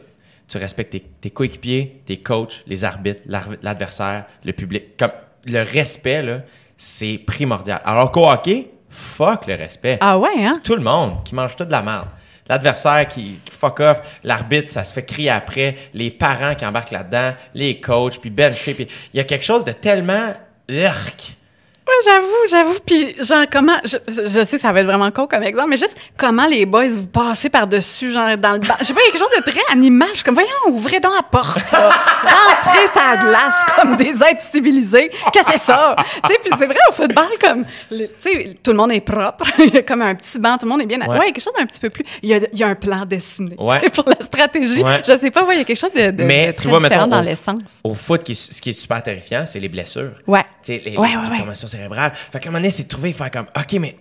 Tu 0.49 0.59
respectes 0.59 0.97
tes, 1.21 1.31
coéquipiers, 1.31 2.03
tes 2.05 2.19
coachs, 2.19 2.63
les 2.67 2.85
arbitres, 2.85 3.23
l'adversaire, 3.63 4.27
le 4.45 4.53
public. 4.53 4.97
Comme 4.97 5.11
le 5.45 5.63
respect, 5.63 6.23
là, 6.23 6.43
c'est 6.77 7.19
primordial. 7.19 7.81
Alors 7.85 8.13
qu'au 8.13 8.29
hockey, 8.29 8.71
fuck 8.89 9.47
le 9.47 9.55
respect. 9.55 9.99
Ah 10.01 10.19
ouais, 10.19 10.45
hein? 10.45 10.61
Tout 10.63 10.77
le 10.77 10.83
monde 10.83 11.25
qui 11.25 11.35
mange 11.35 11.57
toute 11.57 11.67
de 11.67 11.73
la 11.73 11.83
merde 11.83 12.09
l'adversaire 12.49 13.07
qui, 13.09 13.41
fuck 13.51 13.81
off, 13.81 14.01
l'arbitre, 14.25 14.73
ça 14.73 14.85
se 14.85 14.93
fait 14.93 15.05
crier 15.05 15.31
après, 15.31 15.77
les 15.95 16.11
parents 16.11 16.55
qui 16.55 16.65
embarquent 16.67 16.93
là-dedans, 16.93 17.35
les 17.55 17.81
coachs, 17.81 18.21
puis 18.21 18.31
bencher, 18.31 18.75
puis 18.75 18.89
il 19.13 19.17
y 19.17 19.21
a 19.21 19.25
quelque 19.25 19.45
chose 19.45 19.65
de 19.65 19.73
tellement 19.73 20.33
urk 20.69 21.37
Ouais, 21.87 21.94
j'avoue, 22.05 22.49
j'avoue. 22.51 22.79
Puis, 22.85 23.14
genre, 23.22 23.44
comment. 23.51 23.77
Je, 23.85 23.96
je, 24.09 24.44
sais, 24.44 24.59
ça 24.59 24.72
va 24.72 24.81
être 24.81 24.87
vraiment 24.87 25.11
con 25.12 25.29
comme 25.29 25.44
exemple, 25.44 25.68
mais 25.70 25.77
juste 25.77 25.96
comment 26.16 26.46
les 26.46 26.66
boys 26.66 26.88
vous 26.88 27.07
passez 27.07 27.49
par-dessus, 27.49 28.12
genre, 28.12 28.37
dans 28.37 28.55
le 28.55 28.59
bas. 28.59 28.77
Je 28.81 28.87
sais 28.87 28.92
pas, 28.94 29.01
il 29.03 29.07
y 29.07 29.09
a 29.09 29.12
quelque 29.12 29.20
chose 29.20 29.44
de 29.44 29.51
très 29.51 29.72
animal. 29.72 30.09
Je 30.11 30.16
suis 30.16 30.25
comme, 30.25 30.35
voyons, 30.35 30.51
ouvrez 30.66 30.99
donc 30.99 31.12
la 31.14 31.22
porte, 31.22 31.59
Rentrez 31.70 32.88
sa 32.92 33.16
glace 33.18 33.55
comme 33.77 33.96
des 33.96 34.14
êtres 34.14 34.42
civilisés. 34.51 35.12
Qu'est-ce 35.33 35.44
que 35.44 35.53
c'est 35.53 35.59
ça? 35.59 35.94
tu 36.25 36.33
sais, 36.33 36.40
puis 36.42 36.51
c'est 36.59 36.66
vrai, 36.66 36.79
au 36.90 36.92
football, 36.92 37.29
comme, 37.40 37.64
tu 37.88 38.09
sais, 38.18 38.59
tout 38.61 38.72
le 38.72 38.77
monde 38.77 38.90
est 38.90 39.01
propre. 39.01 39.46
il 39.59 39.75
y 39.75 39.79
a 39.79 39.83
comme 39.83 40.03
un 40.03 40.16
petit 40.16 40.40
banc, 40.40 40.59
tout 40.59 40.66
le 40.66 40.72
monde 40.72 40.83
est 40.83 40.87
bien. 40.87 40.99
Ouais, 40.99 41.16
il 41.16 41.27
y 41.27 41.31
a 41.31 41.33
quelque 41.33 41.40
chose 41.40 41.55
d'un 41.57 41.66
petit 41.66 41.81
peu 41.81 41.90
plus. 41.90 42.05
Il 42.20 42.31
y 42.31 42.35
a, 42.35 42.38
il 42.53 42.59
y 42.59 42.64
a 42.64 42.66
un 42.66 42.75
plan 42.75 43.07
dessiné. 43.07 43.55
Ouais. 43.59 43.88
pour 43.90 44.09
la 44.09 44.25
stratégie. 44.25 44.83
Je 45.07 45.16
sais 45.16 45.31
pas, 45.31 45.44
ouais, 45.44 45.55
il 45.55 45.59
y 45.59 45.61
a 45.61 45.64
quelque 45.64 45.79
chose 45.79 45.92
de, 45.92 46.11
de, 46.11 46.25
mais, 46.25 46.53
tu 46.53 46.66
vois, 46.66 46.81
différent 46.81 47.07
dans 47.07 47.20
l'essence. 47.20 47.81
Au 47.85 47.94
foot, 47.94 48.22
ce 48.35 48.61
qui 48.61 48.70
est 48.70 48.72
super 48.72 49.03
terrifiant, 49.05 49.44
c'est 49.46 49.61
les 49.61 49.68
blessures. 49.68 50.14
Ouais. 50.27 50.44
Tu 50.64 50.72
sais, 50.75 50.83
les, 50.85 50.96
ouais, 50.96 51.11
les 51.11 51.44
cérébrale. 51.77 52.12
Fait 52.33 52.41
que 52.41 52.49
un 52.49 52.51
moment 52.51 52.59
donné, 52.59 52.71
c'est 52.71 52.91
faire 53.12 53.31
comme, 53.31 53.47
OK, 53.57 53.73
mais 53.75 53.97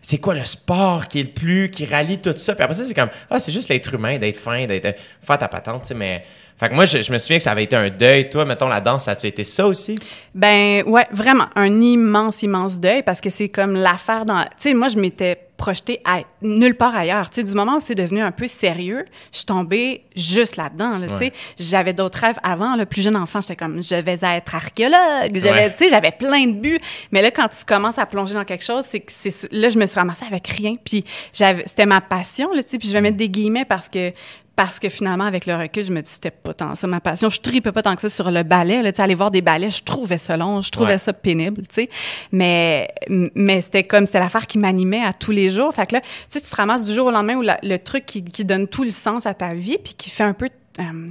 c'est 0.00 0.18
quoi 0.18 0.34
le 0.34 0.44
sport 0.44 1.08
qui 1.08 1.20
est 1.20 1.24
le 1.24 1.30
plus, 1.30 1.70
qui 1.70 1.84
rallie 1.84 2.20
tout 2.20 2.34
ça? 2.36 2.54
Puis 2.54 2.64
après 2.64 2.74
ça, 2.74 2.84
c'est 2.84 2.94
comme, 2.94 3.10
ah, 3.30 3.38
c'est 3.38 3.52
juste 3.52 3.68
l'être 3.68 3.92
humain, 3.92 4.18
d'être 4.18 4.38
fin, 4.38 4.66
d'être, 4.66 4.98
faire 5.20 5.38
ta 5.38 5.48
patente, 5.48 5.82
tu 5.82 5.88
sais, 5.88 5.94
mais. 5.94 6.24
Fait 6.58 6.68
que 6.68 6.74
moi, 6.74 6.86
je, 6.86 7.12
me 7.12 7.18
souviens 7.18 7.36
que 7.36 7.42
ça 7.42 7.52
avait 7.52 7.64
été 7.64 7.76
un 7.76 7.88
deuil. 7.88 8.28
Toi, 8.28 8.44
mettons, 8.44 8.68
la 8.68 8.80
danse, 8.80 9.04
ça 9.04 9.12
a-tu 9.12 9.28
été 9.28 9.44
ça 9.44 9.66
aussi? 9.66 9.98
Ben, 10.34 10.82
ouais, 10.86 11.06
vraiment. 11.12 11.46
Un 11.54 11.80
immense, 11.80 12.42
immense 12.42 12.80
deuil 12.80 13.02
parce 13.04 13.20
que 13.20 13.30
c'est 13.30 13.48
comme 13.48 13.74
l'affaire 13.74 14.24
dans. 14.24 14.42
Tu 14.42 14.50
sais, 14.58 14.74
moi, 14.74 14.88
je 14.88 14.98
m'étais 14.98 15.38
projeté 15.56 16.00
à 16.04 16.20
nulle 16.40 16.74
part 16.74 16.96
ailleurs. 16.96 17.30
Tu 17.30 17.36
sais, 17.36 17.44
du 17.44 17.52
moment 17.52 17.76
où 17.76 17.80
c'est 17.80 17.94
devenu 17.94 18.20
un 18.20 18.32
peu 18.32 18.46
sérieux, 18.46 19.04
je 19.32 19.38
suis 19.38 19.46
tombée 19.46 20.02
juste 20.16 20.56
là-dedans. 20.56 21.00
tu 21.06 21.16
sais, 21.16 21.32
j'avais 21.58 21.92
d'autres 21.92 22.18
rêves 22.18 22.38
avant. 22.42 22.74
Le 22.76 22.86
plus 22.86 23.02
jeune 23.02 23.16
enfant, 23.16 23.40
j'étais 23.40 23.56
comme, 23.56 23.82
je 23.82 23.94
vais 23.94 24.18
être 24.22 24.54
archéologue. 24.54 25.40
J'avais, 25.40 25.70
tu 25.72 25.78
sais, 25.78 25.88
j'avais 25.90 26.12
plein 26.12 26.46
de 26.46 26.52
buts. 26.52 26.80
Mais 27.12 27.22
là, 27.22 27.30
quand 27.30 27.48
tu 27.48 27.64
commences 27.64 27.98
à 27.98 28.06
plonger 28.06 28.34
dans 28.34 28.44
quelque 28.44 28.64
chose, 28.64 28.84
c'est 28.84 29.00
que 29.00 29.12
c'est 29.12 29.52
là, 29.52 29.68
je 29.68 29.78
me 29.78 29.86
suis 29.86 29.98
ramassée 29.98 30.24
avec 30.24 30.46
rien. 30.48 30.74
Puis 30.82 31.04
j'avais, 31.32 31.64
c'était 31.66 31.86
ma 31.86 32.00
passion. 32.00 32.52
Là, 32.52 32.62
tu 32.62 32.70
sais, 32.70 32.78
puis 32.78 32.88
je 32.88 32.92
vais 32.92 33.00
mettre 33.00 33.16
des 33.16 33.28
guillemets 33.28 33.64
parce 33.64 33.88
que 33.88 34.12
parce 34.58 34.80
que 34.80 34.88
finalement, 34.88 35.22
avec 35.22 35.46
le 35.46 35.54
recul, 35.54 35.84
je 35.84 35.92
me 35.92 36.02
dis 36.02 36.10
c'était 36.10 36.32
pas 36.32 36.52
tant 36.52 36.74
ça 36.74 36.88
ma 36.88 36.98
passion. 36.98 37.30
Je 37.30 37.40
tripais 37.40 37.70
pas 37.70 37.80
tant 37.80 37.94
que 37.94 38.00
ça 38.00 38.08
sur 38.08 38.28
le 38.28 38.42
ballet. 38.42 38.82
Là, 38.82 38.90
aller 38.98 39.14
voir 39.14 39.30
des 39.30 39.40
ballets, 39.40 39.70
je 39.70 39.84
trouvais 39.84 40.18
ça 40.18 40.36
long, 40.36 40.62
je 40.62 40.70
trouvais 40.70 40.98
ça 40.98 41.12
pénible, 41.12 41.62
tu 41.68 41.82
sais. 41.82 41.88
Mais, 42.32 42.92
mais 43.36 43.60
c'était 43.60 43.84
comme, 43.84 44.04
c'était 44.04 44.18
l'affaire 44.18 44.48
qui 44.48 44.58
m'animait 44.58 45.04
à 45.04 45.12
tous 45.12 45.30
les 45.30 45.50
jours. 45.50 45.72
Fait 45.72 45.86
que 45.86 45.94
là, 45.94 46.00
tu 46.00 46.08
sais, 46.30 46.40
tu 46.40 46.50
te 46.50 46.56
ramasses 46.56 46.86
du 46.86 46.92
jour 46.92 47.06
au 47.06 47.12
lendemain 47.12 47.36
où 47.36 47.44
le 47.44 47.76
truc 47.76 48.04
qui, 48.04 48.24
qui 48.24 48.44
donne 48.44 48.66
tout 48.66 48.82
le 48.82 48.90
sens 48.90 49.26
à 49.26 49.34
ta 49.34 49.54
vie, 49.54 49.78
puis 49.78 49.94
qui 49.94 50.10
fait 50.10 50.24
un 50.24 50.32
peu 50.32 50.50
euh, 50.80 51.08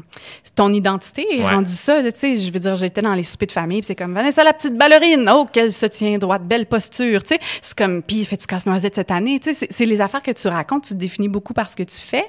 ton 0.55 0.73
identité 0.73 1.25
est 1.39 1.43
rendue 1.43 1.71
ça. 1.71 2.01
Tu 2.03 2.11
sais, 2.15 2.37
je 2.37 2.51
veux 2.51 2.59
dire, 2.59 2.75
j'étais 2.75 3.01
dans 3.01 3.13
les 3.13 3.23
soupers 3.23 3.47
de 3.47 3.51
famille, 3.51 3.81
c'est 3.83 3.95
comme 3.95 4.13
Vanessa 4.13 4.43
la 4.43 4.53
petite 4.53 4.77
ballerine, 4.77 5.29
oh 5.33 5.45
qu'elle 5.51 5.71
se 5.71 5.85
tient 5.85 6.15
droite, 6.15 6.43
belle 6.43 6.65
posture. 6.65 7.23
Tu 7.23 7.35
sais, 7.35 7.39
c'est 7.61 7.77
comme 7.77 8.01
puis 8.01 8.25
fais 8.25 8.37
tu 8.37 8.47
casse-noisette 8.47 8.95
cette 8.95 9.11
année. 9.11 9.39
Tu 9.39 9.53
sais, 9.53 9.67
c'est 9.69 9.85
les 9.85 10.01
affaires 10.01 10.23
que 10.23 10.31
tu 10.31 10.47
racontes, 10.47 10.85
tu 10.85 10.93
te 10.93 10.99
définis 10.99 11.29
beaucoup 11.29 11.53
par 11.53 11.69
ce 11.69 11.75
que 11.75 11.83
tu 11.83 11.97
fais. 11.97 12.25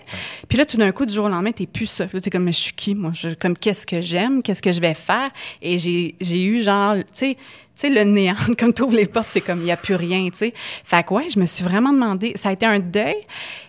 Puis 0.49 0.59
là, 0.59 0.65
tout 0.65 0.77
d'un 0.77 0.93
coup, 0.93 1.07
du 1.07 1.15
jour 1.15 1.27
au 1.27 1.29
lendemain, 1.29 1.53
t'es 1.53 1.67
plus 1.67 1.87
ça. 1.87 2.07
Là, 2.13 2.21
t'es 2.21 2.31
comme 2.31 2.45
mais 2.45 2.53
je 2.53 2.61
suis 2.61 2.73
qui 2.73 2.95
moi? 2.95 3.13
Je, 3.15 3.31
Comme 3.31 3.57
qu'est-ce 3.57 3.87
que 3.87 4.01
j'aime, 4.01 4.43
qu'est-ce 4.43 4.63
que 4.63 4.73
je 4.73 4.81
vais 4.81 4.95
faire? 4.95 5.31
Et 5.63 5.79
j'ai 5.79 6.15
j'ai 6.21 6.45
eu 6.45 6.63
genre, 6.63 6.97
tu 6.97 7.05
sais 7.15 7.37
tu 7.79 7.87
sais, 7.87 7.95
le 7.95 8.03
néant, 8.03 8.35
comme 8.59 8.75
tu 8.75 8.83
ouvres 8.83 8.97
les 8.97 9.07
portes, 9.07 9.29
c'est 9.31 9.41
comme, 9.41 9.61
il 9.61 9.67
n'y 9.67 9.71
a 9.71 9.77
plus 9.77 9.95
rien, 9.95 10.29
tu 10.31 10.39
sais. 10.39 10.53
Fait 10.83 11.07
que, 11.07 11.15
ouais, 11.15 11.29
je 11.33 11.39
me 11.39 11.47
suis 11.47 11.63
vraiment 11.63 11.93
demandé, 11.93 12.33
ça 12.35 12.49
a 12.49 12.53
été 12.53 12.67
un 12.67 12.81
deuil, 12.81 13.15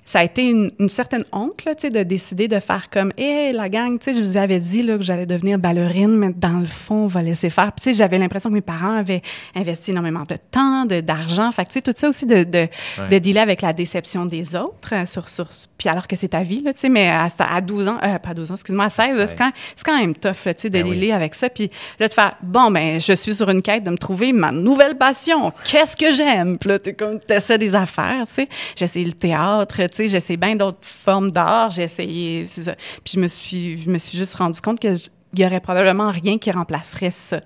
ça 0.10 0.22
a 0.22 0.24
été 0.24 0.50
une, 0.50 0.89
certaine 0.89 1.24
honte, 1.32 1.65
là, 1.65 1.76
tu 1.76 1.91
de 1.91 2.02
décider 2.02 2.48
de 2.48 2.60
faire 2.60 2.89
comme, 2.89 3.13
hé, 3.15 3.52
la 3.52 3.69
gang, 3.69 4.00
tu 4.00 4.06
sais, 4.06 4.17
je 4.17 4.28
vous 4.28 4.38
avais 4.38 4.60
dit, 4.60 4.82
là, 4.82 4.98
que 4.98 5.04
j'allais 5.04 5.28
devenir 5.28 5.60
ballerine, 5.60 6.17
mais 6.17 6.32
dans 6.36 6.58
le 6.58 6.65
fond, 6.65 7.04
on 7.04 7.08
va 7.08 7.22
laisser 7.22 7.52
faire. 7.52 7.72
Puis, 7.74 7.91
tu 7.91 7.93
j'avais 7.95 8.17
l'impression 8.17 8.50
que 8.50 8.56
mes 8.56 8.62
parents 8.62 8.98
avaient 8.98 9.22
investi 9.54 9.91
énormément 9.91 10.24
de 10.28 10.36
temps, 10.50 10.88
d'argent. 10.88 11.52
Fait 11.52 11.63
que, 11.63 11.69
tu 11.69 11.74
sais, 11.74 11.82
tout 11.84 11.93
ça 11.95 12.10
aussi 12.10 12.26
de, 12.26 12.43
de, 12.43 12.67
de 13.08 13.19
dealer 13.19 13.41
avec 13.41 13.62
la 13.62 13.72
déception 13.72 14.26
des 14.26 14.56
autres, 14.56 14.95
euh, 14.95 15.06
sur, 15.06 15.30
sur, 15.30 15.45
puis 15.78 15.89
alors 15.89 16.08
que 16.08 16.15
c'est 16.15 16.30
ta 16.30 16.41
vie, 16.41 16.63
là, 16.63 16.74
tu 16.74 16.80
sais, 16.80 16.89
mais 16.89 17.08
à, 17.10 17.28
à 17.38 17.62
12 17.62 17.88
ans, 17.88 18.00
euh, 18.04 18.17
pas 18.17 18.34
12 18.34 18.50
ans, 18.50 18.56
excuse-moi, 18.56 18.86
à 18.86 18.89
16, 18.89 19.28
c'est 19.30 19.38
quand, 19.38 19.52
quand, 19.86 20.00
même 20.00 20.15
tough, 20.15 20.34
tu 20.34 20.54
sais, 20.58 20.69
de 20.72 20.82
ben 20.82 20.89
dealer 20.89 21.12
avec 21.12 21.36
ça. 21.36 21.52
Puis 21.52 21.69
là, 22.00 22.08
de 22.08 22.13
faire, 22.15 22.36
bon, 22.41 22.72
ben, 22.72 23.00
je 23.00 23.13
suis 23.13 23.36
sur 23.36 23.48
une 23.50 23.62
quête 23.62 23.84
de 23.84 23.91
me 23.91 23.98
trouver 23.98 24.34
ma 24.34 24.52
nouvelle 24.52 24.98
passion. 24.98 25.54
Qu'est-ce 25.65 25.95
que 25.95 26.12
j'aime? 26.12 26.58
Puis 26.58 26.67
là, 26.67 26.80
t'es 26.80 26.93
comme, 26.93 27.19
t'essaies 27.19 27.60
des 27.60 27.76
affaires, 27.76 28.26
tu 28.26 28.34
sais. 28.34 28.48
J'ai 28.76 28.86
essayé 28.86 29.06
le 29.06 29.13
théâtre, 29.13 29.76
tu 29.84 29.99
sais, 30.04 30.10
j'ai 30.10 30.18
essayé 30.18 30.38
bien 30.38 30.56
d'autres 30.56 30.78
formes 30.82 31.32
d'art, 31.32 31.70
j'ai 31.72 31.84
essayé, 31.84 32.46
c'est 32.48 32.64
ça. 32.64 32.76
Puis 33.04 33.14
je 33.16 33.20
me 33.20 33.28
suis, 33.28 33.82
je 33.82 33.90
me 33.90 33.98
suis 33.98 34.18
juste 34.18 34.36
rendu 34.36 34.60
compte 34.62 34.80
que 34.80 34.94
il 35.34 35.40
y 35.40 35.46
aurait 35.46 35.60
probablement 35.60 36.10
rien 36.10 36.40
qui 36.40 36.50
remplacerait 36.50 37.12
ça. 37.12 37.40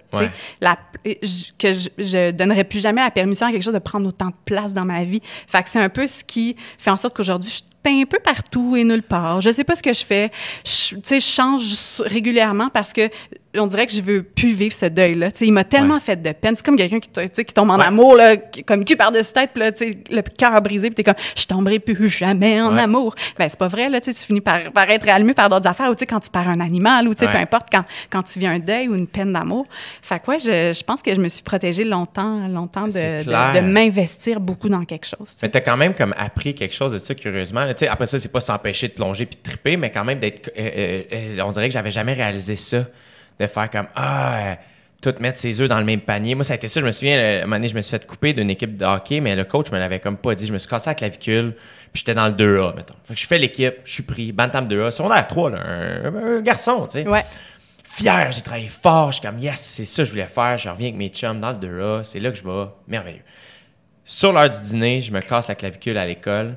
La, 0.62 0.78
que 1.04 1.74
je, 1.74 1.89
je 1.98 2.32
donnerais 2.32 2.63
plus 2.63 2.80
jamais 2.80 3.02
la 3.02 3.12
permission 3.12 3.48
à 3.48 3.52
quelque 3.52 3.62
chose 3.63 3.74
de 3.74 3.80
prendre 3.80 4.08
autant 4.08 4.28
de 4.28 4.36
place 4.46 4.74
dans 4.74 4.86
ma 4.86 5.04
vie. 5.04 5.22
Fait 5.48 5.62
que 5.63 5.70
c'est 5.70 5.82
un 5.82 5.89
peu 5.89 6.08
ce 6.08 6.24
qui 6.24 6.56
fait 6.78 6.92
en 6.92 6.96
sorte 6.96 7.13
qu'aujourd'hui, 7.13 7.50
je 7.50 7.74
un 7.89 8.06
peu 8.06 8.20
partout 8.20 8.76
et 8.76 8.84
nulle 8.84 9.04
part. 9.04 9.42
Je 9.42 9.52
sais 9.52 9.63
pas 9.63 9.76
ce 9.76 9.84
que 9.84 9.94
je 9.94 10.06
fais. 10.06 10.30
Tu 10.63 10.98
sais, 11.04 11.20
je 11.20 11.26
change 11.26 12.02
régulièrement 12.06 12.70
parce 12.70 12.94
que 12.94 13.10
on 13.56 13.68
dirait 13.68 13.88
que 13.88 13.94
je 13.94 14.02
veux 14.02 14.24
plus 14.24 14.54
vivre 14.54 14.74
ce 14.74 14.86
deuil-là. 14.86 15.32
Tu 15.32 15.39
sais, 15.39 15.48
il 15.48 15.52
m'a 15.52 15.63
tellement 15.63 16.00
fait 16.00 16.22
de 16.22 16.32
peine. 16.32 16.56
C'est 16.56 16.66
comme 16.66 16.78
quelqu'un 16.78 17.00
qui, 17.00 17.10
qui 17.10 17.54
tombe 17.54 17.70
en 17.70 17.80
amour, 17.80 18.16
là, 18.16 18.36
comme 18.66 18.84
cul 18.84 18.96
par-dessus 18.96 19.34
tête, 19.34 19.52
puis 19.54 19.62
là, 19.62 19.72
tu 19.72 19.88
sais, 19.88 19.98
le 20.10 20.22
cœur 20.22 20.62
brisé, 20.62 20.89
puis 20.89 20.96
t'es 20.96 21.04
comme, 21.04 21.22
je 21.36 21.46
tomberai 21.46 21.80
plus 21.80 22.10
jamais 22.10 22.62
en 22.62 22.78
amour. 22.78 23.16
Ben, 23.38 23.48
c'est 23.50 23.60
pas 23.60 23.68
vrai, 23.68 23.89
là, 23.89 24.02
tu 24.02 24.12
sais, 24.12 24.20
tu 24.20 24.26
finis 24.26 24.42
par, 24.42 24.72
par 24.72 24.89
être 24.89 25.08
allumé 25.08 25.34
par 25.34 25.50
d'autres 25.50 25.68
affaires, 25.68 25.89
ou 25.89 25.96
tu 25.96 26.00
sais, 26.00 26.06
quand 26.06 26.20
tu 26.20 26.30
perds 26.30 26.50
un 26.50 26.60
animal, 26.60 27.08
ou 27.08 27.13
tu 27.13 27.20
sais, 27.20 27.32
peu 27.32 27.38
importe, 27.38 27.68
quand, 27.72 27.84
quand 28.10 28.24
tu 28.24 28.39
vis 28.39 28.48
un 28.48 28.60
deuil 28.60 28.88
ou 28.88 28.96
une 28.96 29.08
peine 29.08 29.34
d'amour. 29.34 29.66
Fait 30.02 30.20
que, 30.20 30.32
ouais, 30.32 30.39
je, 30.39 30.74
je 30.78 30.84
pense 30.84 31.02
que 31.02 31.13
je 31.13 31.20
me 31.20 31.30
suis 31.30 31.44
protégée 31.44 31.84
longtemps, 31.84 32.48
longtemps 32.48 32.88
de, 32.88 33.24
de, 33.24 33.62
m'investir 33.62 34.39
beaucoup 34.39 34.70
dans 34.70 34.84
quelque 34.84 35.06
chose. 35.06 35.36
Mais 35.42 35.50
t'as 35.50 35.62
quand 35.62 35.78
même 35.78 35.94
comme 35.94 36.13
appris 36.18 36.56
quelque 36.56 36.74
chose 36.74 36.92
de 36.92 36.98
ça, 36.98 37.16
curieusement 37.16 37.66
après 37.89 38.06
ça, 38.06 38.20
c'est 38.20 38.32
pas 38.32 38.39
s'empêcher 38.39 38.88
de 38.88 38.94
plonger 38.94 39.26
puis 39.26 39.38
de 39.42 39.50
triper, 39.50 39.78
mais 39.78 39.92
quand 39.92 40.04
même 40.04 40.20
d'être. 40.20 40.52
Euh, 40.58 40.70
euh, 40.76 41.02
euh, 41.13 41.44
on 41.44 41.50
dirait 41.50 41.68
que 41.68 41.74
j'avais 41.74 41.92
jamais 41.92 42.13
réalisé 42.13 42.56
ça. 42.56 42.86
De 43.39 43.48
faire 43.48 43.69
comme 43.69 43.88
Ah, 43.96 44.58
tout 45.02 45.13
mettre 45.19 45.39
ses 45.39 45.62
œufs 45.62 45.67
dans 45.67 45.80
le 45.80 45.86
même 45.86 46.02
panier. 46.02 46.34
Moi, 46.34 46.43
ça 46.43 46.54
a 46.54 46.56
été 46.56 46.67
ça. 46.67 46.80
Je 46.80 46.86
me 46.86 46.91
souviens, 46.91 47.19
à 47.19 47.22
un 47.22 47.41
moment 47.41 47.58
donné, 47.58 47.67
je 47.67 47.76
me 47.76 47.82
suis 47.82 47.91
fait 47.91 48.06
couper 48.06 48.34
d'une 48.34 48.50
équipe 48.50 48.78
de 48.78 48.86
hockey, 48.86 49.19
mais 49.19 49.36
le 49.36 49.43
coach 49.43 49.72
me 49.72 49.78
l'avait 49.78 50.00
comme 50.00 50.17
pas 50.17 50.34
dit. 50.34 50.48
Je 50.48 50.54
me 50.54 50.58
suis 50.58 50.69
cassé 50.69 50.89
la 50.89 50.96
clavicule, 50.96 51.56
puis 51.91 52.00
j'étais 52.00 52.13
dans 52.13 52.28
le 52.28 52.34
2A, 52.34 52.76
mettons. 52.76 52.96
Fait 53.06 53.13
que 53.13 53.19
je 53.19 53.28
fais 53.28 53.38
l'équipe, 53.38 53.76
je 53.84 53.91
suis 53.91 54.04
pris, 54.04 54.32
Bantam 54.32 54.67
2A, 54.67 54.91
secondaire 54.91 55.28
3, 55.28 55.50
là, 55.52 55.60
un, 56.06 56.41
garçon, 56.41 56.88
tu 56.88 57.04
sais. 57.04 57.08
Ouais. 57.08 57.24
Fier, 57.84 58.32
j'ai 58.32 58.41
travaillé 58.41 58.69
fort, 58.69 59.12
je 59.12 59.19
suis 59.19 59.28
comme, 59.28 59.38
yes, 59.38 59.60
c'est 59.60 59.86
ça 59.86 60.02
que 60.02 60.08
je 60.08 60.12
voulais 60.12 60.26
faire, 60.26 60.58
je 60.58 60.67
reviens 60.67 60.88
avec 60.88 60.98
mes 60.98 61.10
chums 61.10 61.39
dans 61.39 61.52
le 61.52 61.58
2A, 61.58 62.04
c'est 62.04 62.19
là 62.19 62.32
que 62.32 62.38
je 62.38 62.43
vais, 62.43 62.65
merveilleux. 62.88 63.22
Sur 64.06 64.34
l'heure 64.34 64.50
du 64.50 64.60
dîner, 64.60 65.02
je 65.02 65.12
me 65.12 65.22
casse 65.22 65.48
la 65.48 65.56
clavicule 65.56 65.98
à 65.98 66.06
l'école. 66.06 66.56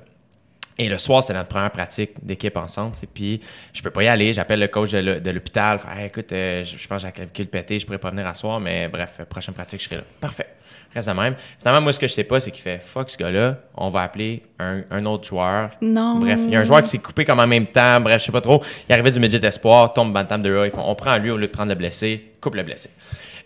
Et 0.78 0.88
le 0.88 0.98
soir, 0.98 1.22
c'est 1.22 1.32
notre 1.32 1.48
première 1.48 1.70
pratique 1.70 2.12
d'équipe 2.22 2.56
ensemble. 2.56 2.92
Puis 3.14 3.40
je 3.72 3.82
peux 3.82 3.90
pas 3.90 4.02
y 4.02 4.08
aller. 4.08 4.34
J'appelle 4.34 4.60
le 4.60 4.68
coach 4.68 4.92
de 4.92 5.30
l'hôpital. 5.30 5.80
écoute, 6.04 6.32
euh, 6.32 6.64
je, 6.64 6.86
pense 6.86 6.98
que 6.98 7.00
j'ai 7.02 7.06
la 7.06 7.12
clavicule 7.12 7.46
pétée, 7.46 7.78
je 7.78 7.86
pourrais 7.86 7.98
pas 7.98 8.10
venir 8.10 8.26
à 8.26 8.34
soir, 8.34 8.60
mais 8.60 8.88
bref, 8.88 9.20
prochaine 9.28 9.54
pratique, 9.54 9.80
je 9.80 9.86
serai 9.86 9.96
là. 9.96 10.02
Parfait. 10.20 10.48
Reste 10.94 11.08
de 11.08 11.14
même. 11.14 11.34
Finalement, 11.58 11.82
moi, 11.82 11.92
ce 11.92 11.98
que 12.00 12.06
je 12.06 12.12
sais 12.12 12.24
pas, 12.24 12.40
c'est 12.40 12.50
qu'il 12.50 12.62
fait 12.62 12.78
fuck 12.78 13.10
ce 13.10 13.18
gars-là, 13.18 13.58
on 13.76 13.88
va 13.88 14.02
appeler 14.02 14.42
un, 14.58 15.04
autre 15.04 15.28
joueur. 15.28 15.70
Non. 15.82 16.18
Bref, 16.18 16.40
il 16.44 16.50
y 16.50 16.56
a 16.56 16.60
un 16.60 16.64
joueur 16.64 16.82
qui 16.82 16.88
s'est 16.88 16.98
coupé 16.98 17.24
comme 17.24 17.40
en 17.40 17.46
même 17.46 17.66
temps. 17.66 18.00
Bref, 18.00 18.20
je 18.20 18.26
sais 18.26 18.32
pas 18.32 18.40
trop. 18.40 18.62
Il 18.88 18.92
arrivait 18.92 19.10
du 19.10 19.20
midget 19.20 19.44
espoir, 19.44 19.92
tombe 19.92 20.12
bantam 20.12 20.40
de 20.42 20.48
là. 20.48 20.64
Ils 20.64 20.70
font, 20.70 20.84
on 20.86 20.94
prend 20.94 21.16
lui 21.18 21.30
au 21.30 21.36
lieu 21.36 21.46
de 21.46 21.52
prendre 21.52 21.68
le 21.68 21.74
blessé, 21.74 22.32
coupe 22.40 22.54
le 22.54 22.62
blessé. 22.62 22.90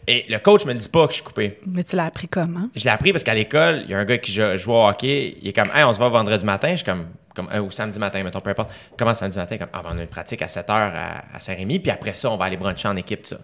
Et 0.06 0.26
le 0.28 0.38
coach 0.38 0.64
me 0.64 0.74
dit 0.74 0.88
pas 0.88 1.06
que 1.06 1.12
je 1.12 1.16
suis 1.16 1.24
coupé. 1.24 1.58
Mais 1.66 1.84
tu 1.84 1.96
l'as 1.96 2.06
appris 2.06 2.28
comment? 2.28 2.68
Je 2.74 2.84
l'ai 2.84 2.90
appris 2.90 3.12
parce 3.12 3.22
qu'à 3.22 3.34
l'école, 3.34 3.82
il 3.84 3.90
y 3.90 3.94
a 3.94 3.98
un 3.98 4.04
gars 4.04 4.18
qui 4.18 4.32
joue, 4.32 4.72
au 4.72 4.86
hockey. 4.86 5.36
Il 5.40 5.48
est 5.48 5.52
comme, 5.52 5.70
hey, 5.74 5.84
on 5.84 5.92
se 5.92 5.98
voit 5.98 6.08
vendredi 6.08 6.44
matin. 6.44 6.70
Je 6.70 6.76
suis 6.76 6.84
comme, 6.84 7.06
comme 7.34 7.48
euh, 7.52 7.60
ou 7.60 7.70
samedi 7.70 7.98
matin, 7.98 8.22
mettons, 8.22 8.40
peu 8.40 8.50
importe. 8.50 8.72
Comment 8.96 9.14
samedi 9.14 9.38
matin? 9.38 9.58
Comme, 9.58 9.68
ah, 9.72 9.82
ben, 9.82 9.90
on 9.94 9.98
a 9.98 10.02
une 10.02 10.08
pratique 10.08 10.42
à 10.42 10.48
7 10.48 10.66
h 10.68 10.72
à, 10.72 11.40
Saint-Rémy. 11.40 11.78
Puis 11.78 11.90
après 11.90 12.14
ça, 12.14 12.30
on 12.30 12.36
va 12.36 12.46
aller 12.46 12.56
bruncher 12.56 12.88
en 12.88 12.96
équipe, 12.96 13.26
ça. 13.26 13.36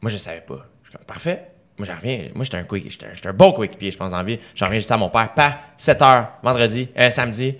Moi, 0.00 0.10
je 0.10 0.16
savais 0.16 0.40
pas. 0.40 0.66
Je 0.82 0.88
suis 0.88 0.96
comme, 0.96 1.06
parfait. 1.06 1.48
Moi, 1.78 1.86
j'en 1.86 1.96
reviens. 1.96 2.28
Moi, 2.34 2.44
j'étais 2.44 2.56
un, 2.56 2.64
quick, 2.64 2.90
j'étais 2.90 3.28
un, 3.28 3.32
bon 3.32 3.52
coéquipier, 3.52 3.90
je 3.90 3.98
pense, 3.98 4.12
en 4.12 4.22
vie. 4.22 4.38
J'en 4.54 4.66
reviens 4.66 4.78
juste 4.78 4.92
à 4.92 4.96
mon 4.96 5.10
père. 5.10 5.34
Pas 5.34 5.58
7 5.76 6.00
h 6.00 6.26
vendredi, 6.42 6.88
euh, 6.98 7.10
samedi, 7.10 7.54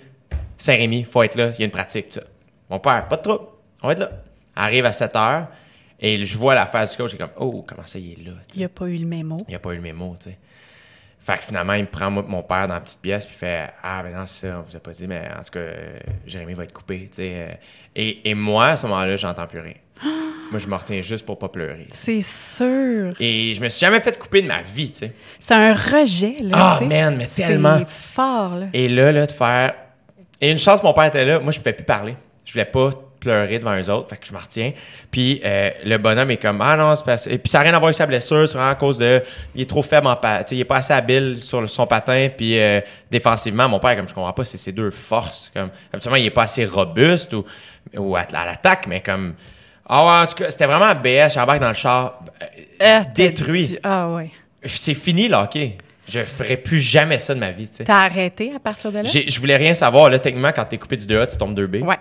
Saint-Rémy, 0.57 1.03
faut 1.03 1.21
être 1.21 1.35
là. 1.35 1.51
Il 1.55 1.59
y 1.59 1.61
a 1.63 1.65
une 1.65 1.71
pratique, 1.71 2.07
ça. 2.11 2.21
Mon 2.69 2.79
père, 2.79 3.07
pas 3.07 3.17
de 3.17 3.21
trouble. 3.21 3.45
On 3.83 3.87
va 3.87 3.93
être 3.93 3.99
là. 3.99 4.09
Arrive 4.55 4.85
à 4.85 4.91
7 4.91 5.13
h 5.13 5.45
et 5.99 6.25
je 6.25 6.37
vois 6.37 6.53
la 6.53 6.67
face 6.67 6.91
du 6.91 6.97
coach, 6.97 7.11
j'ai 7.11 7.17
comme, 7.17 7.29
oh, 7.37 7.65
comment 7.67 7.85
ça, 7.85 7.97
il 7.97 8.11
est 8.11 8.23
là? 8.23 8.33
Il 8.55 8.63
a 8.63 8.69
pas 8.69 8.85
eu 8.85 8.97
le 8.97 9.07
mémo. 9.07 9.37
Il 9.47 9.55
a 9.55 9.59
pas 9.59 9.73
eu 9.73 9.77
le 9.77 9.81
mémo, 9.81 10.15
tu 10.19 10.29
sais. 10.29 10.37
Fait 11.19 11.39
que 11.39 11.43
finalement, 11.43 11.73
il 11.73 11.81
me 11.81 11.87
prend 11.87 12.09
mon 12.09 12.41
père 12.41 12.69
dans 12.69 12.75
la 12.75 12.79
petite 12.79 13.01
pièce, 13.01 13.25
puis 13.25 13.35
il 13.35 13.39
fait 13.39 13.69
Ah, 13.83 14.01
ben 14.01 14.15
non, 14.15 14.25
c'est 14.25 14.47
ça, 14.47 14.59
on 14.59 14.61
vous 14.61 14.75
a 14.77 14.79
pas 14.79 14.91
dit, 14.91 15.07
mais 15.07 15.27
en 15.37 15.43
tout 15.43 15.51
cas, 15.51 15.65
Jérémy 16.25 16.53
va 16.53 16.63
être 16.63 16.71
coupé, 16.71 17.07
tu 17.09 17.17
sais. 17.17 17.33
Euh. 17.35 17.53
Et, 17.97 18.29
et, 18.29 18.33
moi, 18.33 18.67
à 18.67 18.77
ce 18.77 18.87
moment-là, 18.87 19.17
j'entends 19.17 19.45
plus 19.45 19.59
rien. 19.59 19.73
moi, 20.51 20.57
je 20.59 20.67
me 20.67 20.75
retiens 20.75 21.01
juste 21.01 21.25
pour 21.25 21.37
pas 21.37 21.49
pleurer. 21.49 21.87
C'est 21.91 22.21
sûr. 22.21 23.13
Et 23.19 23.53
je 23.53 23.61
me 23.61 23.67
suis 23.67 23.85
jamais 23.85 23.99
fait 23.99 24.17
couper 24.17 24.41
de 24.41 24.47
ma 24.47 24.61
vie, 24.61 24.91
tu 24.91 24.99
sais. 24.99 25.13
C'est 25.39 25.55
un 25.55 25.73
rejet, 25.73 26.37
là. 26.39 26.77
Ah, 26.79 26.79
man, 26.85 27.17
mais 27.17 27.27
tellement. 27.27 27.79
C'est 27.79 27.89
fort, 27.89 28.55
là. 28.55 28.67
Et 28.71 28.87
là, 28.87 29.11
là, 29.11 29.25
de 29.25 29.31
faire. 29.33 29.73
Et 30.39 30.49
une 30.49 30.59
chance, 30.59 30.81
mon 30.81 30.93
père 30.93 31.05
était 31.05 31.25
là. 31.25 31.39
Moi, 31.39 31.51
je 31.51 31.57
pouvais 31.57 31.73
plus 31.73 31.83
parler. 31.83 32.15
Je 32.45 32.53
voulais 32.53 32.63
pas 32.63 32.91
pleurer 33.19 33.59
devant 33.59 33.75
eux 33.77 33.89
autres. 33.89 34.09
Fait 34.09 34.17
que 34.17 34.25
je 34.25 34.33
me 34.33 34.37
retiens. 34.37 34.71
Puis 35.11 35.41
euh, 35.43 35.69
le 35.85 35.97
bonhomme 35.97 36.31
est 36.31 36.37
comme 36.37 36.61
Ah 36.61 36.75
non, 36.77 36.95
c'est 36.95 37.05
pas 37.05 37.25
Et 37.27 37.37
puis 37.37 37.49
ça 37.49 37.59
n'a 37.59 37.65
rien 37.65 37.73
à 37.73 37.79
voir 37.79 37.87
avec 37.87 37.95
sa 37.95 38.05
blessure, 38.05 38.47
c'est 38.47 38.57
vraiment 38.57 38.71
à 38.71 38.75
cause 38.75 38.97
de. 38.97 39.21
Il 39.55 39.61
est 39.61 39.69
trop 39.69 39.81
faible 39.81 40.07
en 40.07 40.15
patin. 40.15 40.55
Il 40.55 40.59
est 40.59 40.65
pas 40.65 40.77
assez 40.77 40.93
habile 40.93 41.41
sur 41.41 41.69
son 41.69 41.87
patin. 41.87 42.29
Puis 42.35 42.59
euh, 42.59 42.81
défensivement, 43.11 43.67
mon 43.69 43.79
père, 43.79 43.95
comme 43.95 44.07
je 44.07 44.13
comprends 44.13 44.33
pas, 44.33 44.45
c'est 44.45 44.57
ses 44.57 44.71
deux 44.71 44.91
forces. 44.91 45.51
Comme, 45.53 45.69
absolument, 45.93 46.19
il 46.19 46.25
est 46.25 46.31
pas 46.31 46.43
assez 46.43 46.65
robuste 46.65 47.33
ou, 47.33 47.45
ou 47.95 48.15
à, 48.15 48.25
l'attaque, 48.31 48.87
mais 48.87 49.01
comme. 49.01 49.35
Ah 49.89 50.03
ouais, 50.03 50.25
en 50.25 50.27
tout 50.27 50.35
cas, 50.35 50.49
c'était 50.49 50.65
vraiment 50.65 50.93
BS, 50.95 51.33
j'embarque 51.33 51.61
dans 51.61 51.69
le 51.69 51.73
char. 51.73 52.19
Euh, 52.81 52.99
détruit. 53.15 53.77
Ah 53.83 54.09
ouais. 54.09 54.31
C'est 54.65 54.93
fini, 54.93 55.29
là, 55.29 55.43
OK. 55.43 55.57
Je 56.09 56.23
ferais 56.23 56.57
plus 56.57 56.79
jamais 56.79 57.19
ça 57.19 57.35
de 57.35 57.39
ma 57.39 57.51
vie, 57.51 57.67
tu 57.67 57.77
sais. 57.77 57.83
T'as 57.83 58.05
arrêté 58.05 58.53
à 58.55 58.59
partir 58.59 58.91
de 58.91 58.99
là? 58.99 59.03
Je 59.03 59.39
voulais 59.39 59.57
rien 59.57 59.73
savoir. 59.73 60.09
Là, 60.09 60.19
techniquement, 60.19 60.51
quand 60.55 60.65
t'es 60.65 60.77
coupé 60.77 60.95
du 60.95 61.05
2A, 61.05 61.27
tu 61.27 61.37
tombes 61.37 61.57
2B. 61.57 61.83
Ouais. 61.83 61.97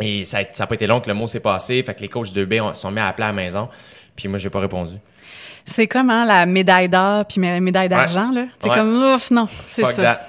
Et 0.00 0.24
ça 0.24 0.40
n'a 0.58 0.66
pas 0.66 0.74
été 0.74 0.86
long 0.86 1.00
que 1.00 1.08
le 1.08 1.14
mot 1.14 1.26
s'est 1.26 1.40
passé. 1.40 1.82
Fait 1.82 1.94
que 1.94 2.00
les 2.00 2.08
coachs 2.08 2.32
de 2.32 2.44
b 2.44 2.54
sont 2.74 2.90
mis 2.90 3.00
à 3.00 3.08
appeler 3.08 3.24
à 3.24 3.28
la 3.28 3.32
maison. 3.32 3.68
Puis 4.14 4.28
moi, 4.28 4.38
j'ai 4.38 4.50
pas 4.50 4.60
répondu. 4.60 4.94
C'est 5.66 5.86
comme 5.86 6.10
hein, 6.10 6.24
la 6.24 6.46
médaille 6.46 6.88
d'or 6.88 7.26
puis 7.26 7.40
la 7.40 7.60
médaille 7.60 7.88
d'argent. 7.88 8.32
là. 8.32 8.46
C'est 8.60 8.68
comme, 8.68 9.14
ouf, 9.14 9.30
non, 9.30 9.48
c'est 9.68 9.84
ça. 9.84 10.20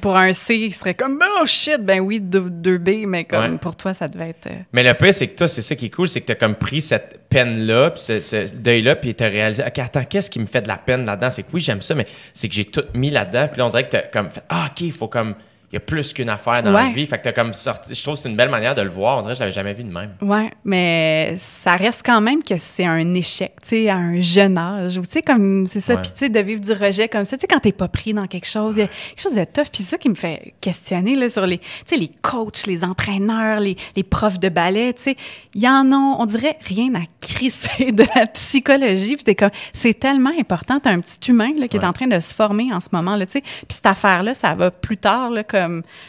Pour 0.00 0.16
un 0.16 0.32
C, 0.32 0.56
il 0.56 0.74
serait 0.74 0.94
comme, 0.94 1.22
oh 1.40 1.46
shit, 1.46 1.78
ben 1.80 2.00
oui, 2.00 2.20
2B, 2.20 3.06
mais 3.06 3.24
comme 3.24 3.58
pour 3.58 3.76
toi, 3.76 3.94
ça 3.94 4.08
devait 4.08 4.30
être. 4.30 4.46
Euh, 4.46 4.62
mais 4.72 4.82
le 4.82 4.94
pire, 4.94 5.14
c'est 5.14 5.28
que 5.28 5.36
toi, 5.36 5.48
c'est 5.48 5.62
ça 5.62 5.76
qui 5.76 5.86
est 5.86 5.90
cool, 5.90 6.08
c'est 6.08 6.20
que 6.20 6.26
tu 6.26 6.32
as 6.32 6.36
comme 6.36 6.56
pris 6.56 6.80
cette 6.80 7.28
peine-là, 7.28 7.90
puis 7.90 8.02
ce, 8.02 8.54
deuil-là, 8.54 8.96
puis 8.96 9.14
tu 9.14 9.22
as 9.22 9.28
réalisé, 9.28 9.62
OK, 9.64 9.78
attends, 9.78 10.04
qu'est-ce 10.04 10.30
qui 10.30 10.40
me 10.40 10.46
fait 10.46 10.62
de 10.62 10.68
la 10.68 10.76
peine 10.76 11.06
là-dedans? 11.06 11.30
C'est 11.30 11.44
que 11.44 11.48
oui, 11.52 11.60
j'aime 11.60 11.82
ça, 11.82 11.94
mais 11.94 12.06
c'est 12.32 12.48
que 12.48 12.54
j'ai 12.54 12.64
tout 12.64 12.84
mis 12.94 13.10
là-dedans, 13.10 13.46
puis 13.48 13.58
là, 13.58 13.66
on 13.66 13.70
dirait 13.70 13.84
que 13.84 13.90
tu 13.90 13.96
as 13.96 14.02
comme 14.02 14.30
fait, 14.30 14.42
ah, 14.48 14.68
OK, 14.70 14.80
il 14.80 14.92
faut 14.92 15.08
comme 15.08 15.34
il 15.72 15.74
y 15.74 15.76
a 15.76 15.80
plus 15.80 16.12
qu'une 16.12 16.28
affaire 16.28 16.64
dans 16.64 16.72
la 16.72 16.88
vie. 16.88 17.06
Fait 17.06 17.18
que 17.18 17.22
t'as 17.22 17.32
comme 17.32 17.52
sorti. 17.52 17.94
Je 17.94 18.02
trouve 18.02 18.14
que 18.14 18.20
c'est 18.20 18.28
une 18.28 18.34
belle 18.34 18.48
manière 18.48 18.74
de 18.74 18.82
le 18.82 18.88
voir. 18.88 19.18
On 19.18 19.20
dirait 19.22 19.34
que 19.34 19.36
je 19.36 19.40
l'avais 19.40 19.52
jamais 19.52 19.72
vu 19.72 19.84
de 19.84 19.92
même. 19.92 20.14
Ouais, 20.20 20.50
mais 20.64 21.36
ça 21.38 21.76
reste 21.76 22.02
quand 22.04 22.20
même 22.20 22.42
que 22.42 22.56
c'est 22.56 22.84
un 22.84 23.14
échec, 23.14 23.52
tu 23.62 23.68
sais, 23.68 23.88
à 23.88 23.94
un 23.94 24.20
jeune 24.20 24.58
âge. 24.58 24.94
Tu 24.94 25.02
sais, 25.08 25.22
comme, 25.22 25.66
c'est 25.66 25.80
ça. 25.80 25.96
Puis, 25.96 26.10
tu 26.10 26.18
sais, 26.18 26.28
de 26.28 26.40
vivre 26.40 26.60
du 26.60 26.72
rejet 26.72 27.08
comme 27.08 27.24
ça. 27.24 27.36
Tu 27.36 27.42
sais, 27.42 27.46
quand 27.46 27.60
t'es 27.60 27.70
pas 27.70 27.86
pris 27.86 28.12
dans 28.12 28.26
quelque 28.26 28.48
chose, 28.48 28.78
il 28.78 28.80
y 28.80 28.82
a 28.82 28.88
quelque 28.88 29.22
chose 29.22 29.34
de 29.34 29.44
tough. 29.44 29.68
Puis, 29.72 29.84
c'est 29.84 29.90
ça 29.90 29.98
qui 29.98 30.08
me 30.08 30.16
fait 30.16 30.54
questionner, 30.60 31.14
là, 31.14 31.28
sur 31.28 31.46
les, 31.46 31.58
tu 31.58 31.66
sais, 31.86 31.96
les 31.96 32.10
coachs, 32.20 32.66
les 32.66 32.82
entraîneurs, 32.82 33.60
les, 33.60 33.76
les 33.94 34.02
profs 34.02 34.40
de 34.40 34.48
ballet, 34.48 34.92
tu 34.94 35.02
sais. 35.02 35.16
Il 35.54 35.62
y 35.62 35.68
en 35.68 35.92
a, 35.92 35.94
on 35.94 36.26
dirait, 36.26 36.58
rien 36.62 36.92
à 36.96 37.02
crisser 37.20 37.92
de 37.92 38.04
la 38.16 38.26
psychologie. 38.26 39.14
Puis, 39.14 39.24
t'es 39.24 39.36
comme, 39.36 39.50
c'est 39.72 39.94
tellement 39.94 40.32
important. 40.36 40.80
T'as 40.80 40.90
un 40.90 41.00
petit 41.00 41.30
humain, 41.30 41.52
là, 41.56 41.68
qui 41.68 41.76
est 41.76 41.84
en 41.84 41.92
train 41.92 42.08
de 42.08 42.18
se 42.18 42.34
former 42.34 42.72
en 42.72 42.80
ce 42.80 42.88
moment, 42.90 43.14
là, 43.14 43.24
tu 43.24 43.32
sais. 43.32 43.40
Puis, 43.42 43.76
cette 43.76 43.86
affaire-là, 43.86 44.34
ça 44.34 44.54
va 44.54 44.72
plus 44.72 44.96
tard, 44.96 45.30
là, 45.30 45.44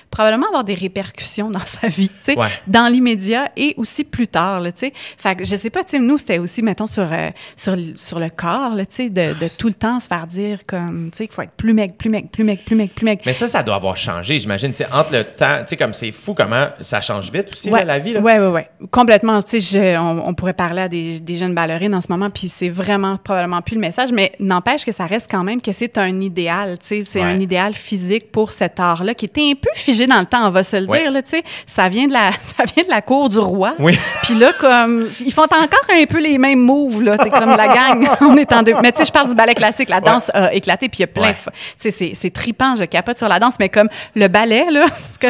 probablement 0.10 0.48
avoir 0.48 0.64
des 0.64 0.74
répercussions 0.74 1.50
dans 1.50 1.66
sa 1.66 1.88
vie, 1.88 2.10
tu 2.10 2.34
sais, 2.34 2.36
dans 2.68 2.88
l'immédiat 2.88 3.52
et 3.56 3.74
aussi 3.78 4.04
plus 4.04 4.28
tard, 4.28 4.62
tu 4.64 4.72
sais. 4.76 4.94
Fait 5.18 5.36
que 5.36 5.44
je 5.44 5.56
sais 5.56 5.70
pas, 5.70 5.84
tu 5.84 5.92
sais, 5.92 6.00
nous 6.00 6.18
c'était 6.18 6.40
aussi 6.40 6.62
mettons 6.62 6.88
sur 6.88 7.12
euh, 7.12 7.30
sur 7.56 7.76
sur 7.98 8.20
le 8.20 8.30
corps, 8.30 8.74
tu 8.78 8.86
sais, 8.90 9.10
de, 9.10 9.34
de, 9.34 9.48
tout 9.48 9.68
le 9.68 9.74
temps 9.74 10.00
se 10.00 10.08
faire 10.08 10.28
dire 10.28 10.60
comme, 10.66 11.10
tu 11.12 11.18
sais, 11.18 11.28
qu'il 11.28 11.36
faut 11.36 11.42
être 11.42 11.52
plus 11.52 11.74
mec, 11.74 11.98
plus 11.98 12.10
mec, 12.10 12.32
plus 12.32 12.44
mec, 12.44 12.64
plus 12.66 12.76
mec, 12.76 12.94
plus 12.94 13.06
mec. 13.06 13.22
Mais 13.26 13.34
ça, 13.34 13.48
ça 13.48 13.64
doit 13.64 13.76
avoir 13.76 13.96
changé, 13.96 14.38
j'imagine, 14.38 14.72
tu 14.72 14.78
sais, 14.78 14.88
entre 14.92 15.14
le 15.14 15.24
temps, 15.24 15.60
tu 15.62 15.68
sais, 15.68 15.78
comme 15.78 15.94
c'est 15.94 16.12
fou 16.12 16.34
comment 16.34 16.68
ça 16.80 17.02
change 17.02 17.32
vite 17.32 17.50
aussi 17.54 17.70
ouais. 17.70 17.86
la 17.86 18.00
vie. 18.00 18.14
Là. 18.14 18.20
Ouais, 18.20 18.40
ouais, 18.40 18.48
ouais, 18.48 18.70
complètement. 18.92 19.42
Tu 19.42 19.62
sais, 19.62 19.98
on, 19.98 20.28
on, 20.28 20.34
pourrait 20.34 20.54
parler 20.54 20.82
à 20.82 20.90
des, 20.90 21.20
des 21.20 21.36
jeunes 21.36 21.56
ballerines 21.56 21.96
en 21.96 22.02
ce 22.02 22.12
moment, 22.12 22.30
puis 22.30 22.48
c'est 22.48 22.70
vraiment 22.70 23.18
probablement 23.18 23.62
plus 23.62 23.76
le 23.76 23.82
message, 23.82 24.12
mais 24.12 24.32
n'empêche 24.40 24.86
que 24.86 24.92
ça 24.92 25.06
reste 25.06 25.30
quand 25.30 25.44
même 25.44 25.62
que 25.62 25.72
c'est 25.72 25.98
un 25.98 26.22
idéal, 26.22 26.78
tu 26.80 26.88
sais, 26.88 27.04
c'est 27.04 27.22
un 27.22 27.40
idéal 27.40 27.74
physique 27.74 28.32
pour 28.32 28.52
cet 28.52 28.80
art-là 28.80 29.14
qui 29.14 29.26
était 29.26 29.41
un 29.50 29.56
peu 29.56 29.70
figé 29.74 30.08
dans 30.08 30.20
le 30.20 30.26
temps, 30.26 30.48
on 30.48 30.52
va 30.52 30.64
se 30.64 30.76
le 30.76 30.86
dire 30.86 31.12
là, 31.12 31.22
tu 31.22 31.32
sais, 31.32 31.44
ça 31.66 31.88
vient 31.88 32.08
de 32.08 32.14
la 32.14 32.32
ça 32.58 32.64
vient 32.64 32.84
de 32.84 32.90
la 32.90 33.02
cour 33.02 33.30
du 33.30 33.40
roi. 33.40 33.74
Oui. 33.80 33.98
Puis 34.24 34.36
là 34.36 34.52
comme 34.60 35.10
ils 35.26 35.34
font 35.34 35.44
encore 35.44 35.86
un 35.90 36.06
peu 36.06 36.20
les 36.20 36.38
mêmes 36.38 36.60
moves 36.60 37.02
là, 37.02 37.18
c'est 37.22 37.30
comme 37.30 37.56
la 37.56 37.68
gang, 37.68 38.08
on 38.22 38.38
est 38.38 38.52
en 38.54 38.64
deux. 38.64 38.76
Mais 38.82 38.92
tu 38.92 39.00
sais, 39.00 39.06
je 39.06 39.12
parle 39.12 39.30
du 39.30 39.36
ballet 39.36 39.56
classique, 39.56 39.90
la 39.90 40.02
danse 40.02 40.30
a 40.34 40.54
éclaté 40.54 40.90
puis 40.90 41.00
il 41.00 41.02
y 41.02 41.04
a 41.06 41.08
plein 41.08 41.34
sais 41.78 41.92
c'est 41.92 42.14
c'est 42.16 42.32
tripant, 42.32 42.76
je 42.76 42.84
capote 42.84 43.18
sur 43.18 43.28
la 43.28 43.40
danse. 43.40 43.56
Mais 43.60 43.70
comme 43.70 43.90
le 44.16 44.28
ballet 44.28 44.66
là, 44.70 44.86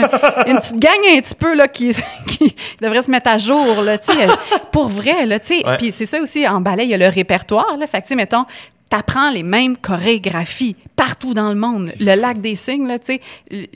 une 0.48 0.58
petite 0.58 0.80
gang 0.80 0.92
un 1.16 1.22
petit 1.22 1.36
peu 1.36 1.56
là 1.56 1.68
qui 1.68 1.94
qui 2.28 2.56
devrait 2.82 3.02
se 3.02 3.12
mettre 3.12 3.30
à 3.30 3.38
jour 3.38 3.82
là, 3.82 3.98
tu 3.98 4.12
sais, 4.12 4.28
pour 4.72 4.88
vrai 4.88 5.26
là, 5.26 5.40
tu 5.40 5.60
sais. 5.60 5.64
Puis 5.78 5.94
c'est 5.96 6.06
ça 6.06 6.20
aussi 6.20 6.48
en 6.48 6.62
ballet, 6.62 6.84
il 6.84 6.90
y 6.90 6.94
a 6.94 6.98
le 6.98 7.08
répertoire 7.08 7.78
là, 7.78 7.88
fait 7.88 8.02
que 8.02 8.14
mettons 8.16 8.46
t'apprends 8.92 9.32
les 9.32 9.42
mêmes 9.42 9.78
chorégraphies 9.78 10.76
partout 10.98 11.34
dans 11.34 11.48
le 11.48 11.56
monde. 11.56 11.92
Le 12.02 12.14
lac 12.20 12.42
des 12.42 12.56
signes, 12.56 12.88
là, 12.88 13.00
tu 13.00 13.20
sais, 13.50 13.70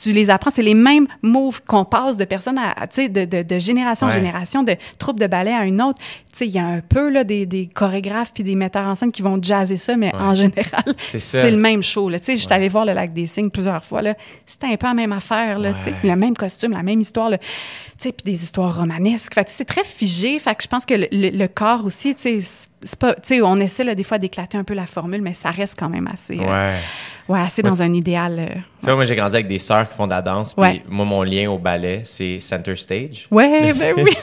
tu 0.00 0.12
les 0.12 0.30
apprends, 0.30 0.52
c'est 0.54 0.62
les 0.62 0.74
mêmes 0.74 1.08
moves 1.22 1.60
qu'on 1.64 1.84
passe 1.84 2.16
de 2.16 2.24
personnes 2.24 2.58
à, 2.58 2.86
tu 2.86 2.94
sais, 2.94 3.08
de, 3.08 3.24
de, 3.24 3.42
de, 3.42 3.58
génération 3.58 4.06
en 4.06 4.10
génération, 4.12 4.62
de 4.62 4.76
troupe 4.96 5.18
de 5.18 5.26
ballet 5.26 5.52
à 5.52 5.64
une 5.64 5.82
autre. 5.82 6.00
Tu 6.00 6.38
sais, 6.38 6.46
il 6.46 6.52
y 6.52 6.60
a 6.60 6.66
un 6.66 6.80
peu, 6.80 7.10
là, 7.10 7.24
des, 7.24 7.46
des 7.46 7.66
chorégraphes 7.66 8.32
puis 8.32 8.44
des 8.44 8.54
metteurs 8.54 8.86
en 8.86 8.94
scène 8.94 9.10
qui 9.10 9.22
vont 9.22 9.42
jazzer 9.42 9.76
ça, 9.76 9.96
mais 9.96 10.14
en 10.14 10.36
général, 10.36 10.84
c'est 11.02 11.50
le 11.50 11.56
même 11.56 11.82
show, 11.82 12.08
là. 12.08 12.20
Tu 12.20 12.26
sais, 12.26 12.36
j'étais 12.36 12.54
allée 12.54 12.68
voir 12.68 12.84
le 12.84 12.92
lac 12.92 13.12
des 13.12 13.26
signes 13.26 13.50
plusieurs 13.50 13.84
fois, 13.84 14.02
là. 14.02 14.14
C'était 14.46 14.68
un 14.68 14.76
peu 14.76 14.86
la 14.86 14.94
même 14.94 15.12
affaire, 15.12 15.58
là, 15.58 15.72
tu 15.72 15.82
sais. 15.82 15.94
Le 16.04 16.14
même 16.14 16.36
costume, 16.36 16.70
la 16.70 16.84
même 16.84 17.00
histoire, 17.00 17.28
là. 17.28 17.38
Tu 17.38 17.46
sais, 17.98 18.12
puis 18.12 18.32
des 18.32 18.40
histoires 18.40 18.76
romanesques. 18.76 19.34
Fait 19.34 19.48
c'est 19.48 19.64
très 19.64 19.84
figé. 19.84 20.38
Fait 20.38 20.54
que 20.54 20.62
je 20.62 20.68
pense 20.68 20.86
que 20.86 20.94
le, 20.94 21.06
le 21.10 21.46
corps 21.48 21.84
aussi, 21.84 22.14
tu 22.14 22.40
sais, 22.40 22.68
pas, 22.98 23.14
tu 23.14 23.20
sais, 23.22 23.42
on 23.42 23.56
essaie 23.56 23.84
là, 23.84 23.94
des 23.94 24.04
fois 24.04 24.18
d'éclater 24.18 24.58
un 24.58 24.64
peu 24.64 24.74
la 24.74 24.86
formule, 24.86 25.22
mais 25.22 25.34
ça 25.34 25.50
reste 25.50 25.74
quand 25.78 25.88
même 25.88 26.08
assez. 26.12 26.38
Euh, 26.38 26.44
ouais. 26.44 26.74
ouais, 27.28 27.40
assez 27.40 27.62
dans 27.62 27.80
un 27.82 27.92
idéal. 27.92 28.38
Euh, 28.38 28.46
tu 28.54 28.86
sais, 28.86 28.94
moi, 28.94 29.04
j'ai 29.04 29.16
grandi 29.16 29.34
avec 29.34 29.48
des 29.48 29.58
sœurs 29.58 29.88
qui 29.88 29.94
font 29.94 30.06
de 30.06 30.12
la 30.12 30.22
danse, 30.22 30.54
puis 30.54 30.82
moi, 30.88 31.04
mon 31.04 31.22
lien 31.22 31.50
au 31.50 31.58
ballet, 31.58 32.02
c'est 32.04 32.40
Center 32.40 32.76
Stage. 32.76 33.26
Ouais, 33.30 33.72
ben 33.78 33.94
oui. 33.96 34.16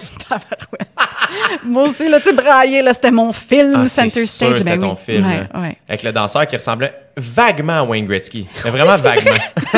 moi 1.63 1.84
aussi, 1.84 2.08
là, 2.08 2.19
tu 2.19 2.34
brailler, 2.34 2.82
là, 2.82 2.93
c'était 2.93 3.12
mon 3.12 3.34
film, 3.34 3.84
ah, 3.86 3.88
Center 3.88 4.26
Stage. 4.26 4.58
C'était 4.58 4.78
ben 4.78 4.80
ton 4.80 4.95
film. 4.95 5.26
Ouais, 5.26 5.78
Avec 5.88 6.04
le 6.04 6.12
danseur 6.12 6.45
qui 6.47 6.56
ressemblait 6.56 6.93
vaguement 7.17 7.80
à 7.80 7.84
Wayne 7.84 8.06
Gretzky. 8.06 8.47
Mais 8.63 8.69
vraiment 8.69 8.95
vaguement. 8.97 9.38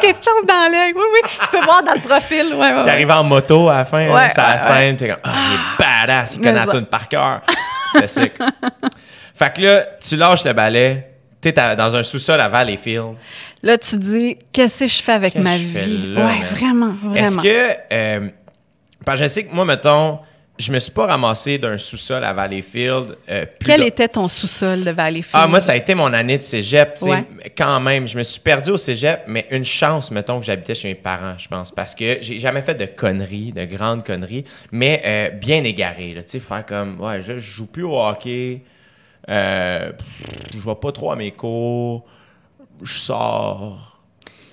quelque 0.00 0.24
chose 0.24 0.44
dans 0.46 0.70
l'œil. 0.70 0.92
Oui, 0.94 1.02
oui. 1.14 1.28
Tu 1.40 1.48
peux 1.48 1.64
voir 1.64 1.82
dans 1.82 1.94
le 1.94 2.00
profil. 2.00 2.54
Ouais, 2.54 2.74
ouais, 2.74 2.82
J'arrive 2.84 3.10
en 3.10 3.24
moto 3.24 3.68
à 3.68 3.78
la 3.78 3.84
fin, 3.84 4.08
ouais, 4.08 4.28
ça 4.30 4.48
la 4.50 4.58
scène, 4.58 4.96
puis 4.96 5.08
comme, 5.08 5.18
ah, 5.22 5.30
il 5.34 5.54
est 5.54 5.86
badass, 5.86 6.34
il 6.36 6.38
connaît 6.40 6.66
la 6.66 6.82
par 6.82 7.08
cœur. 7.08 7.42
Sick. 8.06 8.32
fait 9.34 9.54
que 9.54 9.62
là, 9.62 9.86
tu 10.00 10.16
lâches 10.16 10.44
le 10.44 10.52
balai, 10.52 11.06
t'es 11.40 11.52
dans 11.52 11.96
un 11.96 12.02
sous-sol 12.02 12.40
à 12.40 12.48
Valleyfield. 12.48 13.14
Là, 13.62 13.78
tu 13.78 13.96
dis, 13.96 14.36
qu'est-ce 14.52 14.80
que 14.80 14.86
je 14.86 15.02
fais 15.02 15.12
avec 15.12 15.34
ma 15.36 15.56
vie? 15.56 16.14
ouais, 16.16 16.42
vraiment, 16.50 16.94
vraiment. 17.02 17.14
Est-ce 17.14 17.38
que. 17.38 17.76
Euh, 17.92 18.28
je 19.14 19.26
sais 19.26 19.44
que 19.44 19.54
moi, 19.54 19.64
mettons, 19.64 20.18
je 20.58 20.72
me 20.72 20.78
suis 20.78 20.90
pas 20.90 21.06
ramassé 21.06 21.58
d'un 21.58 21.78
sous-sol 21.78 22.24
à 22.24 22.32
Valleyfield. 22.32 23.16
Euh, 23.28 23.44
Quel 23.64 23.82
était 23.82 24.08
ton 24.08 24.28
sous-sol 24.28 24.84
de 24.84 24.90
Valleyfield? 24.90 25.34
Ah, 25.34 25.46
moi, 25.46 25.60
ça 25.60 25.72
a 25.72 25.76
été 25.76 25.94
mon 25.94 26.12
année 26.12 26.38
de 26.38 26.42
cégep. 26.42 26.98
Quand 27.56 27.80
même, 27.80 28.08
je 28.08 28.16
me 28.16 28.22
suis 28.22 28.40
perdu 28.40 28.70
au 28.70 28.76
cégep, 28.76 29.24
mais 29.26 29.46
une 29.50 29.64
chance, 29.64 30.10
mettons, 30.10 30.40
que 30.40 30.46
j'habitais 30.46 30.74
chez 30.74 30.88
mes 30.88 30.94
parents, 30.94 31.36
je 31.38 31.48
pense, 31.48 31.70
parce 31.70 31.94
que 31.94 32.18
j'ai 32.20 32.38
jamais 32.38 32.62
fait 32.62 32.74
de 32.74 32.86
conneries, 32.86 33.52
de 33.52 33.64
grandes 33.64 34.04
conneries, 34.04 34.44
mais 34.72 35.02
euh, 35.04 35.30
bien 35.30 35.62
égaré. 35.64 36.14
Tu 36.16 36.22
sais, 36.26 36.38
faire 36.40 36.64
comme, 36.64 37.00
ouais, 37.00 37.22
je, 37.22 37.34
je, 37.38 37.38
joue 37.38 37.66
plus 37.66 37.84
au 37.84 38.00
hockey, 38.00 38.62
euh, 39.28 39.92
je 40.54 40.60
vais 40.60 40.74
pas 40.74 40.92
trop 40.92 41.10
à 41.10 41.16
mes 41.16 41.32
cours, 41.32 42.06
je 42.82 42.98
sors 42.98 43.95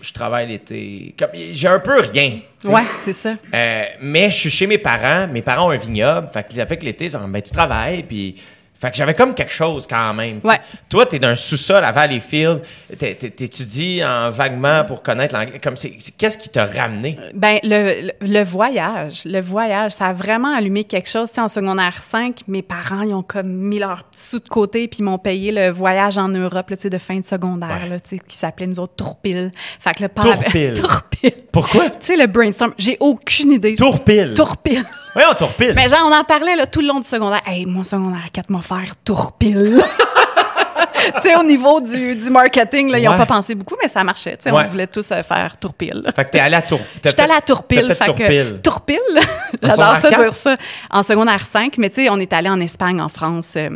je 0.04 0.12
travaille 0.12 0.48
l'été. 0.48 1.16
J'ai 1.54 1.68
un 1.70 1.80
peu 1.80 2.02
rien. 2.02 2.40
Ouais, 2.66 2.84
c'est 3.06 3.14
ça. 3.14 3.36
Euh, 3.54 3.86
mais 4.02 4.30
je 4.32 4.38
suis 4.38 4.50
chez 4.50 4.68
mes 4.68 4.78
parents. 4.78 5.28
Mes 5.28 5.42
parents 5.42 5.68
ont 5.68 5.72
un 5.72 5.78
vignoble. 5.78 6.28
Fait 6.28 6.46
que, 6.46 6.54
fait 6.54 6.78
que 6.78 6.84
l'été, 6.84 7.06
ils 7.06 7.18
ben, 7.18 7.42
tu 7.42 7.52
travailles, 7.52 8.04
puis 8.04 8.36
fait 8.84 8.92
que 8.92 8.98
j'avais 8.98 9.14
comme 9.14 9.34
quelque 9.34 9.54
chose 9.54 9.88
quand 9.88 10.14
même. 10.14 10.42
Ouais. 10.44 10.60
Toi, 10.90 11.06
tu 11.06 11.16
es 11.16 11.20
d'un 11.20 11.38
sous-sol 11.38 11.82
à 11.86 11.94
Valleyfield, 11.94 12.62
t'étudies 12.98 14.04
en 14.04 14.30
vaguement 14.30 14.84
pour 14.84 15.02
connaître 15.02 15.34
l'anglais. 15.34 15.58
Comme 15.64 15.78
c'est, 15.78 15.92
qu'est-ce 16.18 16.38
qui 16.38 16.50
t'a 16.50 16.66
ramené? 16.66 17.18
Ben 17.34 17.60
le, 17.64 18.12
le, 18.20 18.44
voyage, 18.44 19.22
le 19.24 19.40
voyage, 19.40 19.94
ça 19.94 20.08
a 20.08 20.14
vraiment 20.14 20.54
allumé 20.54 20.84
quelque 20.84 21.08
chose. 21.08 21.30
en 21.38 21.48
secondaire 21.48 22.02
5, 22.02 22.42
mes 22.50 22.62
parents, 22.62 23.04
ils 23.04 23.14
ont 23.14 23.24
comme 23.24 23.48
mis 23.48 23.80
leur 23.80 24.04
petit 24.04 24.26
sous 24.26 24.40
de 24.40 24.50
côté 24.50 24.90
puis 24.90 25.00
ils 25.00 25.04
m'ont 25.04 25.18
payé 25.18 25.54
le 25.54 25.70
voyage 25.70 26.18
en 26.18 26.28
Europe 26.28 26.70
là, 26.70 26.76
de 26.76 26.98
fin 26.98 27.22
de 27.22 27.26
secondaire 27.26 27.88
là, 27.88 28.00
qui 28.02 28.20
s'appelait 28.36 28.68
nous 28.68 28.82
autres 28.82 28.96
Tourpile. 28.96 29.52
Fait 29.80 29.94
que 29.94 30.04
le 30.04 30.10
Tourpile. 30.10 30.74
Tourpile. 30.74 31.34
Pourquoi? 31.54 31.90
Tu 31.90 31.96
sais 32.02 32.18
le 32.18 32.28
brainstorm, 32.28 32.74
j'ai 32.78 32.98
aucune 33.00 33.54
idée. 33.54 33.76
Tourpile. 33.76 34.34
Tourpile. 34.34 34.84
Oui, 35.16 35.22
on 35.30 35.34
tourpile. 35.36 35.74
Mais 35.76 35.88
genre, 35.90 36.10
on 36.10 36.14
en 36.14 36.24
parlait 36.24 36.56
là, 36.56 36.66
tout 36.66 36.82
le 36.82 36.88
long 36.88 37.00
du 37.00 37.08
secondaire. 37.08 37.42
Hey, 37.46 37.66
mon 37.66 37.84
secondaire 37.84 38.28
4 38.32 38.50
m'a 38.50 38.62
faire 38.62 38.96
tourpile. 39.04 39.82
tu 41.16 41.22
sais, 41.22 41.36
au 41.36 41.44
niveau 41.44 41.82
du, 41.82 42.16
du 42.16 42.30
marketing, 42.30 42.90
là, 42.90 43.00
ils 43.00 43.06
n'ont 43.06 43.18
pas 43.18 43.26
pensé 43.26 43.54
beaucoup, 43.56 43.76
mais 43.82 43.88
ça 43.88 44.04
marchait. 44.04 44.38
Tu 44.38 44.44
sais, 44.44 44.52
on 44.52 44.64
voulait 44.66 44.88
tous 44.88 45.12
euh, 45.12 45.22
faire 45.22 45.58
tourpile. 45.58 46.02
Fait 46.16 46.26
que 46.26 46.32
t'es 46.32 46.40
allé 46.40 46.56
à 46.56 46.62
Tourpile. 46.62 46.88
J'étais 47.04 47.22
allée 47.22 47.34
à 47.34 47.42
Tourpile. 47.42 47.88
Fait, 47.88 47.96
fait 47.96 48.06
tourpile. 48.06 48.60
tourpile. 48.64 49.20
J'adore 49.62 49.98
ça 49.98 50.10
dire 50.10 50.34
ça. 50.34 50.56
En 50.90 51.04
secondaire 51.04 51.46
5, 51.46 51.78
mais 51.78 51.90
tu 51.90 52.04
sais, 52.04 52.10
on 52.10 52.20
est 52.20 52.34
allé 52.34 52.50
en 52.50 52.60
Espagne, 52.60 53.02
en 53.02 53.10
France. 53.10 53.54
Euh, 53.56 53.70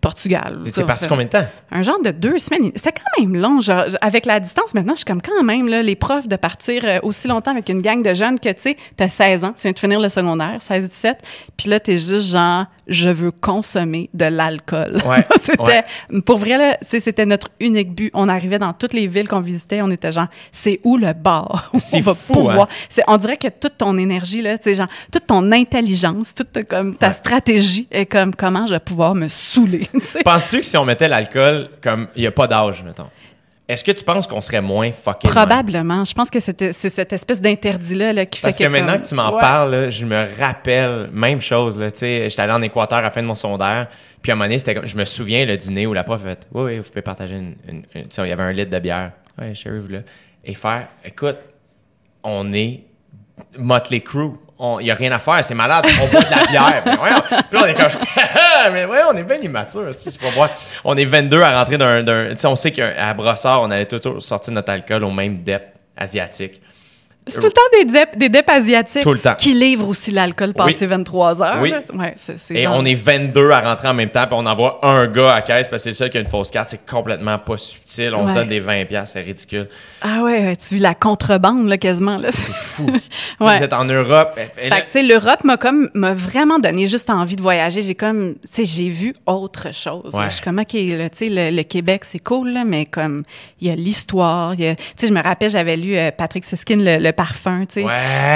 Portugal. 0.00 0.60
T'es 0.74 0.84
parti 0.84 1.08
combien 1.08 1.24
de 1.24 1.30
temps? 1.30 1.46
Un 1.70 1.82
genre 1.82 2.00
de 2.00 2.10
deux 2.10 2.38
semaines. 2.38 2.70
C'était 2.76 2.92
quand 2.92 3.20
même 3.22 3.34
long. 3.34 3.60
Genre, 3.60 3.84
avec 4.00 4.26
la 4.26 4.40
distance, 4.40 4.74
maintenant, 4.74 4.94
je 4.94 4.98
suis 4.98 5.04
comme 5.04 5.22
quand 5.22 5.42
même, 5.42 5.68
là, 5.68 5.82
les 5.82 5.96
profs 5.96 6.28
de 6.28 6.36
partir 6.36 6.82
euh, 6.84 6.98
aussi 7.02 7.28
longtemps 7.28 7.50
avec 7.50 7.68
une 7.68 7.82
gang 7.82 8.02
de 8.02 8.14
jeunes 8.14 8.38
que, 8.38 8.48
tu 8.50 8.60
sais, 8.60 8.76
t'as 8.96 9.08
16 9.08 9.44
ans, 9.44 9.52
tu 9.52 9.62
viens 9.62 9.72
de 9.72 9.78
finir 9.78 10.00
le 10.00 10.08
secondaire, 10.08 10.58
16-17, 10.58 11.16
puis 11.56 11.68
là, 11.68 11.80
t'es 11.80 11.98
juste 11.98 12.32
genre, 12.32 12.66
je 12.88 13.08
veux 13.08 13.30
consommer 13.30 14.10
de 14.14 14.24
l'alcool. 14.24 15.02
Ouais, 15.06 15.26
c'était, 15.40 15.84
pour 16.24 16.38
vrai, 16.38 16.58
là, 16.58 16.78
c'était 16.82 17.26
notre 17.26 17.48
unique 17.60 17.94
but. 17.94 18.10
On 18.14 18.28
arrivait 18.28 18.58
dans 18.58 18.72
toutes 18.72 18.94
les 18.94 19.06
villes 19.06 19.28
qu'on 19.28 19.40
visitait, 19.40 19.82
on 19.82 19.90
était 19.90 20.12
genre, 20.12 20.28
c'est 20.52 20.80
où 20.84 20.96
le 20.96 21.12
bar? 21.12 21.70
C'est 21.78 22.02
fou, 22.02 22.50
hein? 22.50 22.66
On 23.06 23.16
dirait 23.16 23.36
que 23.36 23.48
toute 23.48 23.78
ton 23.78 23.96
énergie, 23.98 24.42
là, 24.42 24.58
tu 24.58 24.74
genre, 24.74 24.88
toute 25.12 25.26
ton 25.26 25.52
intelligence, 25.52 26.34
toute 26.34 26.64
comme, 26.64 26.96
ta 26.96 27.12
stratégie 27.12 27.86
est 27.90 28.06
comme, 28.06 28.34
comment 28.34 28.66
je 28.66 28.74
vais 28.74 28.80
pouvoir 28.80 29.14
me 29.14 29.28
saouler. 29.28 29.88
Penses-tu 30.24 30.60
que 30.60 30.66
si 30.66 30.76
on 30.76 30.84
mettait 30.84 31.08
l'alcool 31.08 31.70
comme 31.82 32.08
il 32.16 32.20
n'y 32.20 32.26
a 32.26 32.32
pas 32.32 32.46
d'âge, 32.46 32.82
mettons? 32.84 33.08
Est-ce 33.68 33.84
que 33.84 33.92
tu 33.92 34.02
penses 34.02 34.26
qu'on 34.26 34.40
serait 34.40 34.62
moins 34.62 34.90
fucking 34.92 35.30
Probablement. 35.30 36.02
Je 36.02 36.14
pense 36.14 36.30
que 36.30 36.40
c'est 36.40 36.72
cette 36.72 37.12
espèce 37.12 37.42
d'interdit-là 37.42 38.24
qui 38.24 38.38
fait 38.38 38.46
que... 38.46 38.50
Parce 38.50 38.58
que 38.58 38.64
maintenant 38.64 38.98
que 38.98 39.06
tu 39.06 39.14
m'en 39.14 39.38
parles, 39.38 39.90
je 39.90 40.06
me 40.06 40.26
rappelle, 40.40 41.10
même 41.12 41.42
chose, 41.42 41.78
là, 41.78 41.90
tu 41.90 41.98
sais, 41.98 42.30
j'étais 42.30 42.40
allé 42.40 42.52
en 42.52 42.62
Équateur 42.62 42.98
à 42.98 43.02
la 43.02 43.10
fin 43.10 43.20
de 43.20 43.26
mon 43.26 43.34
secondaire, 43.34 43.88
puis 44.22 44.32
à 44.32 44.34
un 44.34 44.38
moment 44.38 44.48
donné, 44.48 44.74
comme, 44.74 44.86
je 44.86 44.96
me 44.96 45.04
souviens 45.04 45.44
le 45.44 45.58
dîner 45.58 45.86
où 45.86 45.92
la 45.92 46.02
prof 46.02 46.22
a 46.24 46.30
fait 46.30 46.48
«Oui, 46.54 46.62
oui, 46.62 46.78
vous 46.78 46.84
pouvez 46.84 47.02
partager 47.02 47.34
une... 47.34 47.56
tu 47.92 48.00
sais, 48.08 48.22
il 48.22 48.28
y 48.30 48.32
avait 48.32 48.42
un 48.42 48.52
litre 48.52 48.70
de 48.70 48.78
bière. 48.78 49.12
Ouais, 49.38 49.54
chérie, 49.54 49.80
vous 49.80 49.88
là. 49.88 50.00
Et 50.44 50.54
faire 50.54 50.88
«Écoute, 51.04 51.36
on 52.24 52.50
est 52.54 52.84
Motley 53.58 54.00
Crue 54.00 54.30
il 54.60 54.84
n'y 54.84 54.90
a 54.90 54.94
rien 54.94 55.12
à 55.12 55.18
faire, 55.18 55.44
c'est 55.44 55.54
malade, 55.54 55.86
on 56.02 56.06
boit 56.08 56.22
de 56.22 56.30
la 56.30 56.46
bière. 56.46 56.82
Mais 56.84 56.96
puis 56.96 57.58
là, 57.58 57.62
on 57.62 57.66
est 57.66 57.74
comme, 57.74 58.72
mais 58.72 58.84
ouais, 58.84 59.00
on 59.08 59.16
est 59.16 59.22
bien 59.22 59.36
immature, 59.36 59.88
c'est 59.92 60.18
pas. 60.18 60.50
On 60.84 60.96
est 60.96 61.04
22 61.04 61.40
à 61.42 61.58
rentrer 61.58 61.78
d'un, 61.78 62.04
tu 62.04 62.38
sais, 62.38 62.46
on 62.48 62.56
sait 62.56 62.72
qu'à 62.72 63.14
Brossard, 63.14 63.62
on 63.62 63.70
allait 63.70 63.86
toujours 63.86 64.20
sortir 64.20 64.52
notre 64.52 64.72
alcool 64.72 65.04
au 65.04 65.10
même 65.10 65.42
dep 65.42 65.74
asiatique. 65.96 66.60
C'est 67.28 67.40
tout 67.40 67.46
le 67.46 67.52
temps 67.52 67.60
des 67.72 67.84
DEP, 67.84 68.18
des 68.18 68.28
DEP 68.28 68.48
asiatiques 68.48 69.06
qui 69.38 69.54
livrent 69.54 69.88
aussi 69.88 70.10
l'alcool 70.10 70.54
passé 70.54 70.86
23 70.86 71.42
heures. 71.42 71.58
Oui. 71.60 71.72
Ouais, 71.94 72.14
Et 72.50 72.66
on 72.66 72.84
est 72.84 72.94
22 72.94 73.50
à 73.50 73.60
rentrer 73.60 73.88
en 73.88 73.94
même 73.94 74.10
temps, 74.10 74.26
puis 74.26 74.36
on 74.38 74.46
envoie 74.46 74.78
un 74.82 75.06
gars 75.06 75.34
à 75.34 75.40
caisse 75.42 75.68
parce 75.68 75.82
que 75.82 75.84
c'est 75.84 75.90
le 75.90 75.94
seul 75.94 76.10
qui 76.10 76.18
a 76.18 76.20
une 76.20 76.26
fausse 76.26 76.50
carte. 76.50 76.68
C'est 76.70 76.86
complètement 76.86 77.38
pas 77.38 77.56
subtil. 77.56 78.14
On 78.14 78.28
se 78.28 78.34
donne 78.34 78.48
des 78.48 78.60
20 78.60 78.84
pièces, 78.86 79.10
c'est 79.12 79.20
ridicule. 79.20 79.68
Ah 80.00 80.22
ouais, 80.22 80.56
tu 80.56 80.74
vis 80.74 80.80
la 80.80 80.94
contrebande 80.94 81.68
là 81.68 81.78
quasiment 81.78 82.18
là. 82.18 82.30
C'est 82.32 82.52
fou. 82.52 82.86
ouais. 83.40 83.56
Vous 83.56 83.62
êtes 83.62 83.72
en 83.72 83.84
Europe. 83.84 84.30
Fait 84.34 84.68
que 84.68 84.84
tu 84.86 84.90
sais 84.90 85.02
l'Europe 85.02 85.44
m'a 85.44 85.56
comme 85.56 85.90
m'a 85.94 86.14
vraiment 86.14 86.58
donné 86.58 86.86
juste 86.86 87.10
envie 87.10 87.36
de 87.36 87.42
voyager. 87.42 87.82
J'ai 87.82 87.94
comme 87.94 88.34
tu 88.34 88.48
sais 88.50 88.64
j'ai 88.64 88.88
vu 88.88 89.14
autre 89.26 89.72
chose. 89.74 90.16
Je 90.24 90.34
suis 90.34 90.42
comme 90.42 90.58
OK, 90.58 90.68
tu 90.68 91.08
sais 91.12 91.28
le, 91.28 91.62
Québec 91.68 92.04
c'est 92.04 92.18
cool 92.18 92.50
là, 92.50 92.64
mais 92.64 92.86
comme 92.86 93.24
il 93.60 93.68
y 93.68 93.70
a 93.70 93.74
l'histoire, 93.74 94.56
tu 94.56 94.62
sais 94.62 95.06
je 95.06 95.12
me 95.12 95.22
rappelle 95.22 95.50
j'avais 95.50 95.76
lu 95.76 95.96
euh, 95.96 96.10
Patrick 96.16 96.44
Siskin 96.44 96.76
le 96.78 97.12
parfum, 97.18 97.66
tu 97.66 97.82
sais. 97.82 97.86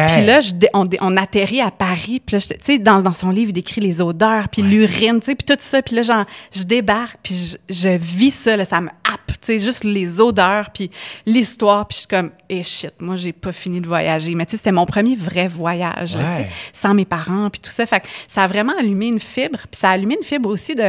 Puis 0.08 0.26
là, 0.26 0.40
je, 0.40 0.52
on, 0.74 0.84
on, 1.00 1.16
atterrit 1.16 1.60
à 1.60 1.70
Paris, 1.70 2.20
puis 2.24 2.34
là, 2.34 2.40
tu 2.42 2.56
sais, 2.60 2.78
dans, 2.80 2.98
dans, 2.98 3.14
son 3.14 3.30
livre, 3.30 3.50
il 3.50 3.52
décrit 3.52 3.80
les 3.80 4.00
odeurs, 4.00 4.48
puis 4.48 4.62
l'urine, 4.62 5.20
tu 5.20 5.26
sais, 5.26 5.34
puis 5.36 5.46
tout 5.46 5.54
ça. 5.60 5.82
Puis 5.82 5.94
là, 5.94 6.02
genre, 6.02 6.24
je 6.52 6.64
débarque, 6.64 7.18
puis 7.22 7.56
je, 7.68 7.72
je, 7.72 7.90
vis 7.90 8.32
ça, 8.32 8.56
là, 8.56 8.64
ça 8.64 8.80
me 8.80 8.88
happe, 8.88 9.28
tu 9.28 9.36
sais, 9.42 9.58
juste 9.60 9.84
les 9.84 10.20
odeurs, 10.20 10.70
puis 10.70 10.90
l'histoire, 11.26 11.86
puis 11.86 11.94
je 11.94 11.98
suis 12.00 12.08
comme, 12.08 12.32
eh 12.48 12.64
shit, 12.64 12.94
moi, 12.98 13.14
j'ai 13.14 13.32
pas 13.32 13.52
fini 13.52 13.80
de 13.80 13.86
voyager. 13.86 14.34
Mais 14.34 14.46
tu 14.46 14.52
sais, 14.52 14.56
c'était 14.56 14.72
mon 14.72 14.86
premier 14.86 15.14
vrai 15.14 15.46
voyage, 15.46 16.16
tu 16.16 16.18
sais, 16.18 16.48
sans 16.72 16.92
mes 16.92 17.04
parents, 17.04 17.50
puis 17.50 17.60
tout 17.60 17.70
ça. 17.70 17.86
Fait 17.86 18.00
que 18.00 18.08
ça 18.26 18.42
a 18.42 18.46
vraiment 18.48 18.76
allumé 18.76 19.06
une 19.06 19.20
fibre, 19.20 19.60
puis 19.70 19.78
ça 19.80 19.90
a 19.90 19.92
allumé 19.92 20.16
une 20.18 20.26
fibre 20.26 20.48
aussi 20.48 20.74
de... 20.74 20.82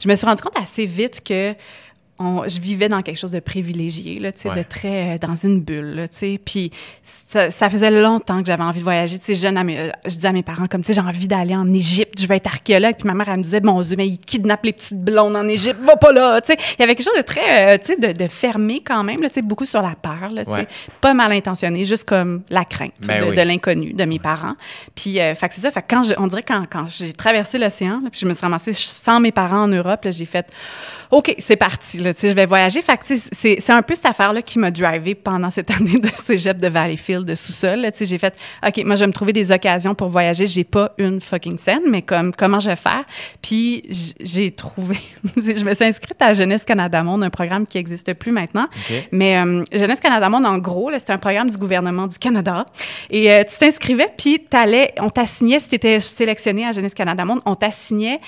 Je 0.00 0.08
me 0.08 0.16
suis 0.16 0.26
rendu 0.26 0.42
compte 0.42 0.58
assez 0.60 0.84
vite 0.84 1.22
que 1.24 1.54
je 2.18 2.60
vivais 2.60 2.88
dans 2.88 3.02
quelque 3.02 3.18
chose 3.18 3.32
de 3.32 3.40
privilégié, 3.40 4.20
là, 4.20 4.32
tu 4.32 4.42
sais, 4.42 4.54
de 4.54 4.62
très 4.62 5.14
euh, 5.14 5.18
dans 5.18 5.34
une 5.34 5.60
bulle, 5.60 6.08
tu 6.12 6.18
sais. 6.18 6.40
Puis 6.42 6.70
ça, 7.02 7.50
ça, 7.50 7.68
faisait 7.68 7.90
longtemps 7.90 8.40
que 8.40 8.46
j'avais 8.46 8.62
envie 8.62 8.78
de 8.78 8.84
voyager. 8.84 9.18
Tu 9.18 9.24
sais, 9.24 9.34
jeune, 9.34 9.56
à 9.56 9.64
mes, 9.64 9.78
euh, 9.78 9.90
je 10.04 10.14
disais 10.14 10.28
à 10.28 10.32
mes 10.32 10.44
parents 10.44 10.66
comme, 10.66 10.82
tu 10.82 10.88
sais, 10.88 10.94
j'ai 10.94 11.00
envie 11.00 11.26
d'aller 11.26 11.56
en 11.56 11.72
Égypte, 11.72 12.20
je 12.20 12.26
vais 12.26 12.36
être 12.36 12.46
archéologue. 12.46 12.94
Puis 12.96 13.06
ma 13.06 13.14
mère 13.14 13.28
elle 13.28 13.38
me 13.38 13.42
disait, 13.42 13.60
mon 13.60 13.82
Dieu, 13.82 13.96
mais 13.96 14.06
ils 14.06 14.18
kidnappent 14.18 14.64
les 14.64 14.72
petites 14.72 15.00
blondes 15.00 15.34
en 15.34 15.48
Égypte, 15.48 15.80
va 15.80 15.96
pas 15.96 16.12
là, 16.12 16.40
tu 16.40 16.52
sais. 16.52 16.58
Il 16.78 16.80
y 16.80 16.84
avait 16.84 16.94
quelque 16.94 17.06
chose 17.06 17.16
de 17.16 17.22
très, 17.22 17.74
euh, 17.74 17.78
tu 17.78 17.86
sais, 17.86 17.96
de, 17.96 18.12
de, 18.12 18.28
fermé 18.28 18.80
quand 18.84 19.02
même, 19.02 19.20
tu 19.22 19.28
sais, 19.30 19.42
beaucoup 19.42 19.64
sur 19.64 19.82
la 19.82 19.96
peur, 20.00 20.30
là, 20.30 20.44
tu 20.44 20.52
sais, 20.52 20.68
pas 21.00 21.14
mal 21.14 21.32
intentionné, 21.32 21.84
juste 21.84 22.04
comme 22.04 22.42
la 22.48 22.64
crainte 22.64 22.92
ben 23.00 23.34
de, 23.34 23.42
l'inconnu 23.42 23.92
de 23.92 24.04
mes 24.04 24.20
parents. 24.20 24.54
Puis, 24.94 25.20
euh, 25.20 25.34
fait 25.34 25.48
que 25.48 25.54
c'est 25.54 25.62
ça. 25.62 25.70
Fait 25.72 25.82
que 25.82 25.86
quand 25.88 26.04
je, 26.04 26.14
on 26.16 26.28
dirait 26.28 26.44
quand 26.44 26.62
quand 26.70 26.86
j'ai 26.88 27.12
traversé 27.12 27.58
l'océan, 27.58 28.02
puis 28.10 28.20
je 28.20 28.26
me 28.26 28.32
suis 28.32 28.42
ramassée 28.42 28.72
sans 28.72 29.18
mes 29.18 29.32
parents 29.32 29.64
en 29.64 29.68
Europe, 29.68 30.06
j'ai 30.10 30.26
fait 30.26 30.46
OK, 31.10 31.34
c'est 31.38 31.56
parti. 31.56 32.03
Là, 32.04 32.12
je 32.20 32.28
vais 32.28 32.46
voyager. 32.46 32.82
Fait 32.82 32.96
que 32.96 33.04
c'est, 33.06 33.56
c'est 33.60 33.72
un 33.72 33.82
peu 33.82 33.94
cette 33.94 34.06
affaire-là 34.06 34.42
qui 34.42 34.58
m'a 34.58 34.70
drivé 34.70 35.14
pendant 35.14 35.50
cette 35.50 35.70
année 35.76 35.98
de 35.98 36.08
cégep 36.16 36.58
de 36.58 36.68
Valleyfield, 36.68 37.24
de 37.24 37.34
sous-sol. 37.34 37.90
J'ai 37.98 38.18
fait, 38.18 38.34
OK, 38.66 38.84
moi, 38.84 38.94
je 38.96 39.00
vais 39.00 39.06
me 39.06 39.12
trouver 39.12 39.32
des 39.32 39.50
occasions 39.50 39.94
pour 39.94 40.08
voyager. 40.08 40.46
J'ai 40.46 40.64
pas 40.64 40.92
une 40.98 41.20
fucking 41.20 41.58
scène, 41.58 41.82
mais 41.88 42.02
comme 42.02 42.34
comment 42.34 42.60
je 42.60 42.70
vais 42.70 42.76
faire? 42.76 43.04
Puis 43.40 43.82
j'ai 44.20 44.50
trouvé... 44.50 44.98
je 45.36 45.64
me 45.64 45.74
suis 45.74 45.84
inscrite 45.84 46.20
à 46.20 46.34
Jeunesse 46.34 46.64
Canada 46.64 47.02
Monde, 47.02 47.24
un 47.24 47.30
programme 47.30 47.66
qui 47.66 47.78
n'existe 47.78 48.12
plus 48.14 48.32
maintenant. 48.32 48.68
Mais 49.10 49.38
euh, 49.38 49.64
Jeunesse 49.72 50.00
Canada 50.00 50.28
Monde, 50.28 50.46
en 50.46 50.58
gros, 50.58 50.90
c'est 50.92 51.10
un 51.10 51.18
programme 51.18 51.48
du 51.48 51.56
gouvernement 51.56 52.06
du 52.06 52.18
Canada. 52.18 52.66
Et 53.10 53.32
euh, 53.32 53.44
tu 53.48 53.56
t'inscrivais, 53.58 54.08
puis 54.16 54.40
t'allais, 54.48 54.92
on 55.00 55.10
t'assignait, 55.10 55.60
si 55.60 55.70
tu 55.70 55.74
étais 55.76 56.00
sélectionné 56.00 56.66
à 56.66 56.72
Jeunesse 56.72 56.94
Canada 56.94 57.24
Monde, 57.24 57.40
on 57.46 57.54
t'assignait 57.54 58.18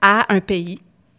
à 0.00 0.32
un 0.32 0.40
pays 0.40 0.78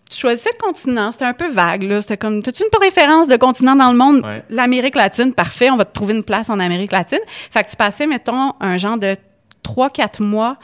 tu 0.10 0.18
choisissais 0.18 0.52
le 0.54 0.66
continent, 0.66 1.12
c'était 1.12 1.26
un 1.26 1.34
peu 1.34 1.50
vague, 1.50 1.84
là. 1.84 2.02
C'était 2.02 2.18
comme, 2.18 2.42
as-tu 2.46 2.64
une 2.64 2.70
préférence 2.70 3.28
de 3.28 3.36
continent 3.36 3.76
dans 3.76 3.92
le 3.92 3.98
monde? 3.98 4.24
L'Amérique 4.50 4.96
latine, 4.96 5.34
parfait, 5.34 5.70
on 5.70 5.76
va 5.76 5.86
te 5.86 5.94
trouver 5.94 6.14
une 6.16 6.24
place 6.24 6.50
en 6.50 6.60
Amérique 6.60 6.92
latine. 6.92 7.20
Fait 7.52 7.64
que 7.64 7.70
tu 7.70 7.76
passais, 7.76 8.08
mettons, 8.08 8.54
un 8.60 8.78
genre 8.78 8.98
de 8.98 9.18
trois, 9.64 9.90
quatre 9.90 10.22
mois 10.22 10.58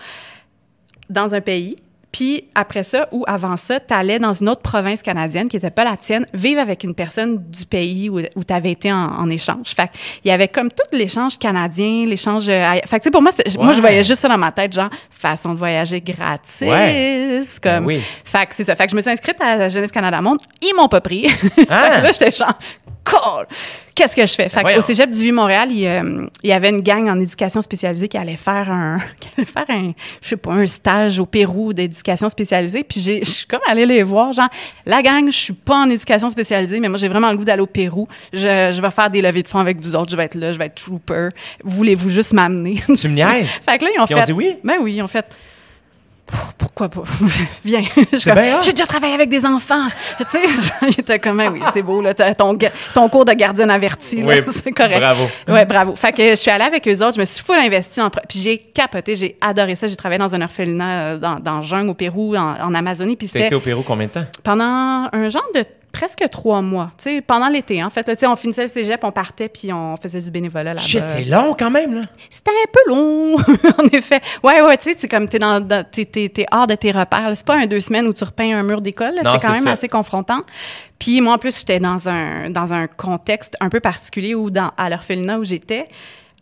dans 1.09 1.33
un 1.33 1.41
pays. 1.41 1.75
Puis 2.13 2.45
après 2.53 2.83
ça, 2.83 3.07
ou 3.11 3.25
avant 3.27 3.57
ça, 3.57 3.79
tu 3.79 3.91
allais 3.91 4.19
dans 4.19 4.33
une 4.33 4.47
autre 4.47 4.61
province 4.61 5.01
canadienne 5.01 5.49
qui 5.49 5.55
n'était 5.55 5.71
pas 5.71 5.83
la 5.83 5.97
tienne, 5.97 6.27
vivre 6.31 6.61
avec 6.61 6.83
une 6.83 6.93
personne 6.93 7.43
du 7.49 7.65
pays 7.65 8.07
où, 8.07 8.19
où 8.19 8.43
tu 8.43 8.53
avais 8.53 8.71
été 8.71 8.93
en, 8.93 9.29
échange. 9.29 9.69
Fait 9.75 9.89
il 10.23 10.27
y 10.27 10.31
avait 10.31 10.47
comme 10.47 10.69
tout 10.69 10.95
l'échange 10.95 11.39
canadien, 11.39 12.05
l'échange... 12.05 12.47
Euh, 12.49 12.75
fait 12.85 12.99
que 12.99 13.09
pour 13.09 13.23
moi, 13.23 13.31
moi, 13.59 13.73
je 13.73 13.81
voyais 13.81 14.03
juste 14.03 14.21
ça 14.21 14.27
dans 14.27 14.37
ma 14.37 14.51
tête, 14.51 14.73
genre, 14.73 14.91
façon 15.09 15.53
de 15.55 15.57
voyager 15.57 16.01
gratis. 16.01 16.59
Comme, 17.61 17.87
ben 17.87 18.01
Fait 18.23 18.45
que 18.45 18.55
c'est 18.55 18.65
ça. 18.65 18.75
Fait 18.75 18.85
que 18.85 18.91
je 18.91 18.95
me 18.95 19.01
suis 19.01 19.09
inscrite 19.09 19.41
à 19.41 19.57
la 19.57 19.69
Jeunesse 19.69 19.91
Canada 19.91 20.21
Monde. 20.21 20.37
Ils 20.61 20.75
m'ont 20.75 20.87
pas 20.87 21.01
pris. 21.01 21.27
Ah. 21.69 22.01
là, 22.01 22.11
j'étais 22.11 22.31
genre, 22.31 22.53
cool! 23.05 23.47
Qu'est-ce 23.95 24.15
que 24.15 24.25
je 24.25 24.33
fais? 24.33 24.49
Fait 24.49 24.63
ben 24.63 24.79
au 24.79 24.81
Cégep 24.81 25.11
du 25.11 25.19
Vieux-Montréal, 25.19 25.69
euh, 25.71 26.27
il, 26.41 26.49
y 26.49 26.51
avait 26.51 26.69
une 26.69 26.81
gang 26.81 27.07
en 27.07 27.19
éducation 27.19 27.61
spécialisée 27.61 28.07
qui 28.07 28.17
allait 28.17 28.37
faire 28.37 28.71
un, 28.71 28.97
qui 29.19 29.29
allait 29.37 29.45
faire 29.45 29.65
un, 29.69 29.93
je 30.21 30.29
sais 30.29 30.37
pas, 30.37 30.53
un 30.53 30.65
stage 30.65 31.19
au 31.19 31.27
Pérou 31.27 31.73
d'éducation 31.73 32.27
spécialisée. 32.29 32.83
Puis 32.83 32.99
j'ai, 32.99 33.19
je 33.23 33.29
suis 33.29 33.45
comme 33.45 33.61
allée 33.67 33.85
les 33.85 34.01
voir, 34.01 34.33
genre, 34.33 34.49
la 34.85 35.01
gang, 35.03 35.27
je 35.27 35.37
suis 35.37 35.53
pas 35.53 35.75
en 35.75 35.89
éducation 35.89 36.29
spécialisée, 36.29 36.79
mais 36.79 36.89
moi, 36.89 36.97
j'ai 36.97 37.07
vraiment 37.07 37.29
le 37.29 37.37
goût 37.37 37.45
d'aller 37.45 37.61
au 37.61 37.67
Pérou. 37.67 38.07
Je, 38.31 38.71
je 38.73 38.81
vais 38.81 38.91
faire 38.91 39.09
des 39.11 39.21
levées 39.21 39.43
de 39.43 39.47
fonds 39.47 39.59
avec 39.59 39.79
vous 39.79 39.95
autres. 39.95 40.11
Je 40.11 40.17
vais 40.17 40.25
être 40.25 40.35
là, 40.35 40.51
je 40.51 40.57
vais 40.57 40.65
être 40.65 40.81
trooper. 40.81 41.29
Voulez-vous 41.63 42.09
juste 42.09 42.33
m'amener? 42.33 42.81
Tu 42.87 43.07
me 43.09 43.13
niaises? 43.13 43.49
fait 43.65 43.77
que 43.77 43.85
là, 43.85 43.91
ils 43.95 43.99
ont 43.99 44.07
fait. 44.07 44.15
Ont 44.15 44.23
dit 44.23 44.33
oui? 44.33 44.55
Ben 44.63 44.77
oui, 44.81 44.95
ils 44.95 45.01
ont 45.03 45.07
fait 45.07 45.25
pourquoi 46.57 46.89
pas? 46.89 47.03
Viens. 47.65 47.83
J'ai 48.63 48.71
déjà 48.71 48.85
travaillé 48.85 49.13
avec 49.13 49.29
des 49.29 49.45
enfants. 49.45 49.87
tu 50.17 50.25
sais, 50.29 50.39
il 50.87 50.99
était 50.99 51.19
comme, 51.19 51.39
ah 51.39 51.49
oui, 51.51 51.59
c'est 51.73 51.81
beau, 51.81 52.01
là, 52.01 52.13
ton, 52.13 52.57
ton 52.93 53.09
cours 53.09 53.25
de 53.25 53.33
gardienne 53.33 53.69
avertie, 53.69 54.23
oui, 54.23 54.35
c'est 54.51 54.71
correct. 54.71 54.99
Bravo. 54.99 55.27
Ouais, 55.47 55.65
bravo. 55.65 55.95
Fait 55.95 56.11
que 56.11 56.29
je 56.29 56.35
suis 56.35 56.51
allée 56.51 56.65
avec 56.65 56.87
eux 56.87 57.03
autres, 57.03 57.15
je 57.15 57.19
me 57.19 57.25
suis 57.25 57.43
full 57.43 57.57
investi 57.57 58.01
en, 58.01 58.09
puis 58.09 58.39
j'ai 58.39 58.57
capoté, 58.57 59.15
j'ai 59.15 59.37
adoré 59.41 59.75
ça. 59.75 59.87
J'ai 59.87 59.95
travaillé 59.95 60.19
dans 60.19 60.33
un 60.33 60.41
orphelinat 60.41 60.91
euh, 60.91 61.17
dans, 61.17 61.39
dans 61.39 61.61
jungle 61.61 61.89
au 61.89 61.93
Pérou, 61.93 62.35
en, 62.35 62.55
en 62.61 62.73
Amazonie. 62.73 63.15
Puis 63.15 63.27
c'était. 63.27 63.53
au 63.53 63.59
Pérou 63.59 63.83
combien 63.83 64.07
de 64.07 64.11
temps? 64.11 64.25
Pendant 64.43 65.09
un 65.11 65.29
genre 65.29 65.49
de 65.53 65.63
presque 65.93 66.27
trois 66.31 66.61
mois, 66.61 66.91
tu 66.97 67.03
sais, 67.03 67.21
pendant 67.21 67.47
l'été. 67.47 67.81
En 67.83 67.89
fait, 67.91 68.03
tu 68.03 68.15
sais, 68.17 68.27
on 68.27 68.35
finissait 68.35 68.63
le 68.63 68.67
cégep, 68.67 69.01
on 69.03 69.11
partait, 69.11 69.47
puis 69.47 69.71
on 69.71 69.95
faisait 69.95 70.19
du 70.19 70.31
bénévolat 70.31 70.73
là-bas. 70.73 70.85
Shit, 70.85 71.03
c'est 71.05 71.23
long 71.23 71.55
quand 71.57 71.69
même, 71.69 71.93
là. 71.93 72.01
C'était 72.31 72.51
un 72.51 72.71
peu 72.73 72.89
long, 72.89 73.35
en 73.77 73.85
effet. 73.93 74.19
Ouais, 74.43 74.61
ouais, 74.61 74.75
tu 74.77 74.89
sais, 74.89 74.95
c'est 74.97 75.07
comme 75.07 75.29
t'es 75.29 75.39
dans, 75.39 75.65
t'es, 75.85 76.05
t'es, 76.05 76.45
hors 76.51 76.67
de 76.67 76.73
tes 76.73 76.91
repères. 76.91 77.31
C'est 77.35 77.45
pas 77.45 77.57
un 77.57 77.67
deux 77.67 77.79
semaines 77.79 78.07
où 78.07 78.13
tu 78.13 78.23
repeins 78.23 78.57
un 78.57 78.63
mur 78.63 78.81
d'école. 78.81 79.13
C'était 79.17 79.37
quand 79.37 79.53
même 79.53 79.67
assez 79.67 79.87
confrontant. 79.87 80.41
Puis 80.97 81.21
moi, 81.21 81.35
en 81.35 81.37
plus, 81.37 81.59
j'étais 81.59 81.79
dans 81.79 82.09
un 82.09 82.49
dans 82.49 82.73
un 82.73 82.87
contexte 82.87 83.55
un 83.59 83.69
peu 83.69 83.79
particulier 83.79 84.33
où 84.33 84.49
dans 84.49 84.71
à 84.77 84.89
l'orphelinat 84.89 85.37
où 85.37 85.43
j'étais 85.43 85.85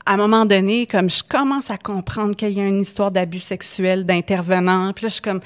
à 0.05 0.13
un 0.13 0.17
moment 0.17 0.45
donné, 0.45 0.87
comme 0.87 1.09
je 1.09 1.23
commence 1.23 1.69
à 1.69 1.77
comprendre 1.77 2.35
qu'il 2.35 2.51
y 2.51 2.59
a 2.59 2.63
une 2.63 2.81
histoire 2.81 3.11
d'abus 3.11 3.41
sexuel 3.41 4.05
d'intervenants, 4.05 4.93
puis 4.93 5.03
là 5.03 5.09
je 5.09 5.13
suis 5.13 5.21
comme 5.21 5.41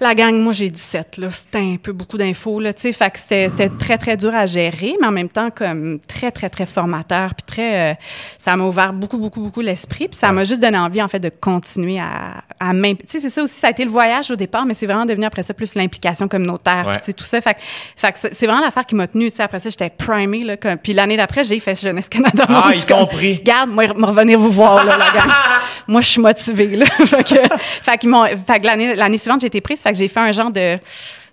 la 0.00 0.14
gang, 0.14 0.36
moi, 0.36 0.52
j'ai 0.52 0.70
17, 0.70 1.16
là. 1.16 1.28
C'était 1.32 1.58
un 1.58 1.76
peu 1.76 1.90
beaucoup 1.90 2.18
d'infos, 2.18 2.60
là, 2.60 2.72
tu 2.72 2.82
sais. 2.82 2.92
Fait 2.92 3.10
que 3.10 3.18
c'était 3.18 3.68
très, 3.68 3.98
très 3.98 4.16
dur 4.16 4.32
à 4.32 4.46
gérer, 4.46 4.94
mais 5.00 5.08
en 5.08 5.10
même 5.10 5.28
temps, 5.28 5.50
comme 5.50 5.98
très, 6.06 6.30
très, 6.30 6.48
très 6.48 6.66
formateur. 6.66 7.34
Puis 7.34 7.44
très... 7.44 7.92
Euh, 7.92 7.94
ça 8.38 8.54
m'a 8.54 8.64
ouvert 8.64 8.92
beaucoup, 8.92 9.18
beaucoup, 9.18 9.40
beaucoup 9.40 9.60
l'esprit. 9.60 10.06
Puis 10.06 10.16
ça 10.16 10.30
m'a 10.30 10.44
juste 10.44 10.62
donné 10.62 10.78
envie, 10.78 11.02
en 11.02 11.08
fait, 11.08 11.18
de 11.18 11.30
continuer 11.30 11.98
à, 11.98 12.44
à 12.60 12.72
Tu 12.72 12.96
sais, 13.06 13.20
c'est 13.20 13.28
ça 13.28 13.42
aussi, 13.42 13.58
ça 13.58 13.66
a 13.66 13.70
été 13.70 13.84
le 13.84 13.90
voyage 13.90 14.30
au 14.30 14.36
départ, 14.36 14.66
mais 14.66 14.74
c'est 14.74 14.86
vraiment 14.86 15.04
devenu 15.04 15.24
après 15.26 15.42
ça 15.42 15.52
plus 15.52 15.74
l'implication 15.74 16.28
communautaire, 16.28 17.00
tu 17.00 17.06
sais, 17.06 17.12
tout 17.12 17.24
ça. 17.24 17.40
Fait, 17.40 17.56
fait 17.96 18.12
que 18.12 18.18
c'est 18.32 18.46
vraiment 18.46 18.62
l'affaire 18.62 18.86
qui 18.86 18.94
m'a 18.94 19.08
tenue, 19.08 19.30
tu 19.30 19.36
sais. 19.36 19.42
Après 19.42 19.58
ça, 19.58 19.68
j'étais 19.68 19.90
primée, 19.90 20.44
là. 20.44 20.56
Comme, 20.56 20.76
puis 20.76 20.92
l'année 20.92 21.16
d'après, 21.16 21.42
j'ai 21.42 21.58
fait 21.58 21.80
Jeunesse 21.80 22.08
Canada. 22.08 22.46
Ah, 22.48 22.70
ils 22.74 22.86
t'ont 22.86 23.06
pris. 23.06 23.40
Garde, 23.42 23.70
moi, 23.70 23.86
revenir 23.86 24.38
vous 24.38 24.50
voir, 24.50 24.84
là, 24.84 24.96
la 24.96 25.10
gang. 25.20 25.32
moi, 25.88 26.00
je 26.02 26.06
suis 26.08 26.20
motivée, 26.20 26.76
là. 26.76 26.86
fait 27.04 27.24
que, 27.24 27.34
fait, 27.82 27.98
que 27.98 28.66
l'année, 28.66 28.94
l'année 28.94 29.18
suivante, 29.18 29.40
j'ai 29.40 29.48
été 29.48 29.60
prise 29.60 29.80
que 29.92 29.98
j'ai 29.98 30.08
fait 30.08 30.20
un 30.20 30.32
genre 30.32 30.50
de 30.50 30.76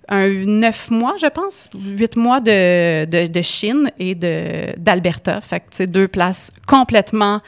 un 0.07 0.29
neuf 0.29 0.91
mois, 0.91 1.15
je 1.19 1.27
pense, 1.27 1.67
huit 1.73 2.15
mois 2.15 2.39
de, 2.39 3.05
de, 3.05 3.41
Chine 3.41 3.91
et 3.97 4.13
de 4.13 4.67
d'Alberta. 4.77 5.41
Fait 5.41 5.59
que, 5.59 5.75
tu 5.75 5.87
deux 5.87 6.07
places 6.07 6.51
complètement 6.67 7.41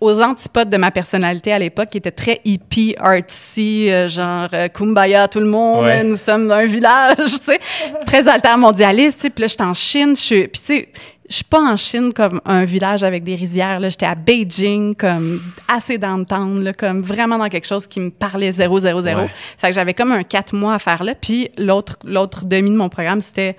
aux 0.00 0.20
antipodes 0.22 0.70
de 0.70 0.76
ma 0.76 0.90
personnalité 0.90 1.52
à 1.52 1.58
l'époque, 1.58 1.88
qui 1.90 1.98
était 1.98 2.12
très 2.12 2.40
hippie, 2.44 2.94
artsy, 2.98 3.90
euh, 3.90 4.08
genre 4.08 4.48
euh, 4.52 4.68
kumbaya 4.68 5.26
tout 5.26 5.40
le 5.40 5.46
monde, 5.46 5.88
nous 6.04 6.16
sommes 6.16 6.50
un 6.52 6.66
village, 6.66 7.16
tu 7.26 7.38
sais, 7.38 7.60
très 8.06 8.28
altermondialiste, 8.28 9.30
puis 9.30 9.42
là, 9.42 9.48
j'étais 9.48 9.64
en 9.64 9.74
Chine, 9.74 10.14
je 10.14 10.20
suis, 10.20 10.48
puis 10.48 10.60
tu 10.60 10.66
sais, 10.66 10.88
je 11.28 11.34
suis 11.34 11.44
pas 11.44 11.60
en 11.60 11.76
Chine 11.76 12.12
comme 12.14 12.40
un 12.46 12.64
village 12.64 13.02
avec 13.02 13.22
des 13.22 13.34
rizières. 13.34 13.80
J'étais 13.82 14.06
à 14.06 14.14
Beijing, 14.14 14.94
comme 14.94 15.40
assez 15.68 15.98
downtown, 15.98 16.64
là, 16.64 16.72
comme 16.72 17.02
vraiment 17.02 17.36
dans 17.36 17.48
quelque 17.48 17.66
chose 17.66 17.86
qui 17.86 18.00
me 18.00 18.10
parlait 18.10 18.50
zéro, 18.50 18.78
zéro, 18.80 19.02
zéro. 19.02 19.26
Fait 19.58 19.68
que 19.68 19.74
j'avais 19.74 19.92
comme 19.92 20.12
un 20.12 20.22
quatre 20.22 20.54
mois 20.54 20.74
à 20.74 20.78
faire 20.78 21.04
là. 21.04 21.14
Puis 21.14 21.50
l'autre, 21.58 21.98
l'autre 22.04 22.46
demi 22.46 22.70
de 22.70 22.76
mon 22.76 22.88
programme, 22.88 23.20
c'était 23.20 23.56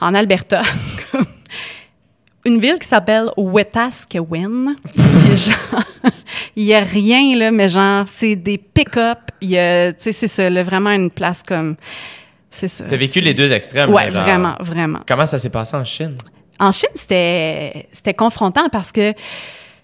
en 0.00 0.14
Alberta. 0.14 0.62
une 2.44 2.60
ville 2.60 2.78
qui 2.80 2.88
s'appelle 2.88 3.28
Wetaskiwin. 3.36 4.74
Il 6.56 6.64
y 6.64 6.74
a 6.74 6.80
rien, 6.80 7.36
là, 7.36 7.52
mais 7.52 7.68
genre, 7.68 8.04
c'est 8.08 8.34
des 8.34 8.58
pick-up. 8.58 9.18
Il 9.40 9.50
y 9.50 9.58
a, 9.58 9.92
tu 9.92 10.02
sais, 10.02 10.12
c'est 10.12 10.28
ça, 10.28 10.50
là, 10.50 10.62
vraiment 10.64 10.90
une 10.90 11.10
place 11.10 11.42
comme... 11.42 11.76
C'est 12.50 12.68
ça. 12.68 12.84
T'as 12.84 12.96
vécu 12.96 13.20
les 13.20 13.32
deux 13.32 13.50
extrêmes. 13.52 13.90
Ouais, 13.90 14.10
vraiment, 14.10 14.56
vraiment. 14.60 14.98
Comment 15.06 15.24
ça 15.24 15.38
s'est 15.38 15.48
passé 15.48 15.74
en 15.74 15.84
Chine? 15.84 16.16
En 16.62 16.70
Chine, 16.70 16.90
c'était 16.94 17.88
c'était 17.92 18.14
confrontant 18.14 18.68
parce 18.70 18.92
que 18.92 19.14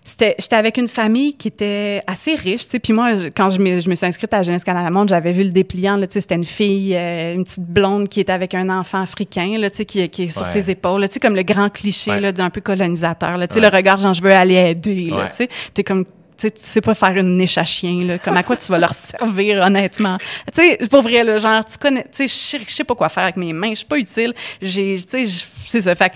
c'était 0.05 0.37
j'étais 0.39 0.55
avec 0.55 0.77
une 0.77 0.87
famille 0.87 1.35
qui 1.35 1.49
était 1.49 2.01
assez 2.07 2.37
riche, 2.37 2.67
tu 2.67 2.71
sais. 2.71 2.79
Puis 2.79 2.93
moi, 2.93 3.11
quand 3.37 3.51
je 3.51 3.59
me, 3.59 3.81
je 3.81 3.91
me 3.91 3.97
suis 3.97 4.07
inscrite 4.07 4.33
à 4.33 4.43
Jeunesse 4.43 4.63
Canada 4.63 4.89
Monde, 4.89 5.09
j'avais 5.09 5.33
vu 5.33 5.43
le 5.43 5.51
dépliant, 5.51 5.97
là, 5.97 6.07
tu 6.07 6.13
sais, 6.13 6.21
c'était 6.21 6.37
une 6.37 6.45
fille, 6.45 6.95
euh, 6.95 7.35
une 7.35 7.43
petite 7.43 7.67
blonde 7.67 8.09
qui 8.09 8.21
était 8.21 8.33
avec 8.33 8.55
un 8.55 8.71
enfant 8.71 9.01
africain, 9.01 9.59
là, 9.59 9.71
tu 9.71 9.79
sais, 9.79 9.85
qui, 9.87 10.09
qui 10.09 10.23
est 10.23 10.29
sur 10.29 10.47
ses 10.47 10.71
épaules, 10.71 11.07
tu 11.09 11.15
sais, 11.15 11.21
comme 11.21 11.35
le 11.35 11.43
grand 11.43 11.69
cliché, 11.69 12.21
là, 12.21 12.31
d'un 12.31 12.49
peu 12.49 12.61
colonisateur, 12.61 13.37
là, 13.39 13.49
tu 13.49 13.55
sais, 13.55 13.61
le 13.61 13.69
regard, 13.69 13.99
genre, 13.99 14.13
je 14.15 14.23
veux 14.23 14.33
aller 14.33 14.55
aider, 14.55 15.11
là, 15.11 15.27
tu 15.27 15.37
sais. 15.37 15.49
T'es 15.75 15.83
comme, 15.83 16.05
tu 16.39 16.49
sais 16.55 16.81
pas 16.81 16.95
faire 16.95 17.17
une 17.17 17.37
niche 17.37 17.59
à 17.59 17.65
chien, 17.65 18.05
là. 18.05 18.19
Comme 18.19 18.37
à 18.37 18.45
quoi 18.45 18.57
tu 18.57 18.71
vas 18.71 18.79
leur 18.79 18.95
servir, 18.95 19.63
honnêtement? 19.65 20.17
Tu 20.55 20.63
sais, 20.63 20.79
pour 20.89 21.03
vrai, 21.03 21.25
là, 21.25 21.41
genre, 21.41 21.65
tu 21.65 21.77
connais, 21.77 22.05
tu 22.05 22.29
sais, 22.29 22.59
je 22.59 22.73
sais 22.73 22.85
pas 22.85 22.95
quoi 22.95 23.09
faire 23.09 23.25
avec 23.25 23.37
mes 23.37 23.53
mains, 23.53 23.71
je 23.71 23.79
suis 23.79 23.87
pas 23.87 23.99
utile. 23.99 24.33
J'ai, 24.63 25.01
tu 25.01 25.27
sais, 25.27 25.45
c'est 25.69 25.83
ça. 25.83 25.95
Fait 25.95 26.13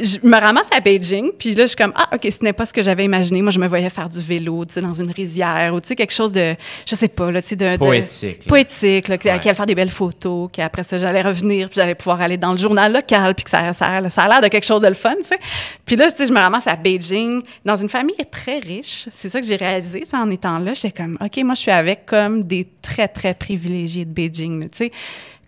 je 0.00 0.18
me 0.22 0.38
ramasse 0.38 0.68
à 0.76 0.80
Beijing, 0.80 1.32
puis 1.38 1.54
là, 1.54 1.64
je 1.64 1.68
suis 1.68 1.76
comme, 1.76 1.92
ah, 1.96 2.08
OK, 2.14 2.20
ce 2.30 2.44
n'est 2.44 2.52
pas 2.52 2.66
ce 2.66 2.72
que 2.72 2.82
j'avais 2.82 3.04
imaginé. 3.04 3.42
Moi, 3.42 3.50
je 3.50 3.58
me 3.58 3.66
voyais 3.66 3.90
faire 3.90 4.08
du 4.08 4.20
vélo, 4.20 4.64
tu 4.64 4.74
sais, 4.74 4.80
dans 4.80 4.94
une 4.94 5.10
rizière, 5.10 5.74
ou 5.74 5.80
tu 5.80 5.88
sais, 5.88 5.96
quelque 5.96 6.12
chose 6.12 6.32
de, 6.32 6.54
je 6.86 6.94
sais 6.94 7.08
pas, 7.08 7.30
là, 7.30 7.42
tu 7.42 7.48
sais, 7.48 7.56
de, 7.56 7.76
Poétique. 7.76 8.46
poétique, 8.46 9.08
là, 9.08 9.18
qui 9.18 9.28
allait 9.28 9.54
faire 9.54 9.66
des 9.66 9.74
belles 9.74 9.90
photos, 9.90 10.48
qu'après 10.52 10.82
ça, 10.82 10.98
j'allais 10.98 11.22
revenir, 11.22 11.68
puis 11.68 11.76
j'allais 11.76 11.94
pouvoir 11.94 12.20
aller 12.20 12.36
dans 12.36 12.52
le 12.52 12.58
journal 12.58 12.92
local, 12.92 13.34
puis 13.34 13.44
que 13.44 13.50
ça, 13.50 13.72
ça, 13.72 14.08
ça 14.10 14.22
a 14.22 14.28
l'air 14.28 14.40
de 14.40 14.48
quelque 14.48 14.66
chose 14.66 14.80
de 14.80 14.88
le 14.88 14.94
fun, 14.94 15.14
tu 15.20 15.28
sais. 15.28 15.38
Puis 15.86 15.96
là, 15.96 16.10
tu 16.10 16.16
sais, 16.18 16.26
je 16.26 16.32
me 16.32 16.40
ramasse 16.40 16.66
à 16.66 16.76
Beijing, 16.76 17.42
dans 17.64 17.76
une 17.76 17.88
famille 17.88 18.16
très 18.30 18.58
riche. 18.58 19.08
C'est 19.12 19.28
ça 19.28 19.40
que 19.40 19.46
j'ai 19.46 19.56
réalisé, 19.56 20.04
en 20.12 20.30
étant 20.30 20.58
là. 20.58 20.74
J'étais 20.74 21.02
comme, 21.02 21.18
OK, 21.20 21.36
moi, 21.38 21.54
je 21.54 21.60
suis 21.60 21.70
avec 21.70 22.06
comme 22.06 22.44
des 22.44 22.68
très, 22.82 23.08
très 23.08 23.34
privilégiés 23.34 24.04
de 24.04 24.10
Beijing, 24.10 24.68
tu 24.68 24.76
sais 24.76 24.92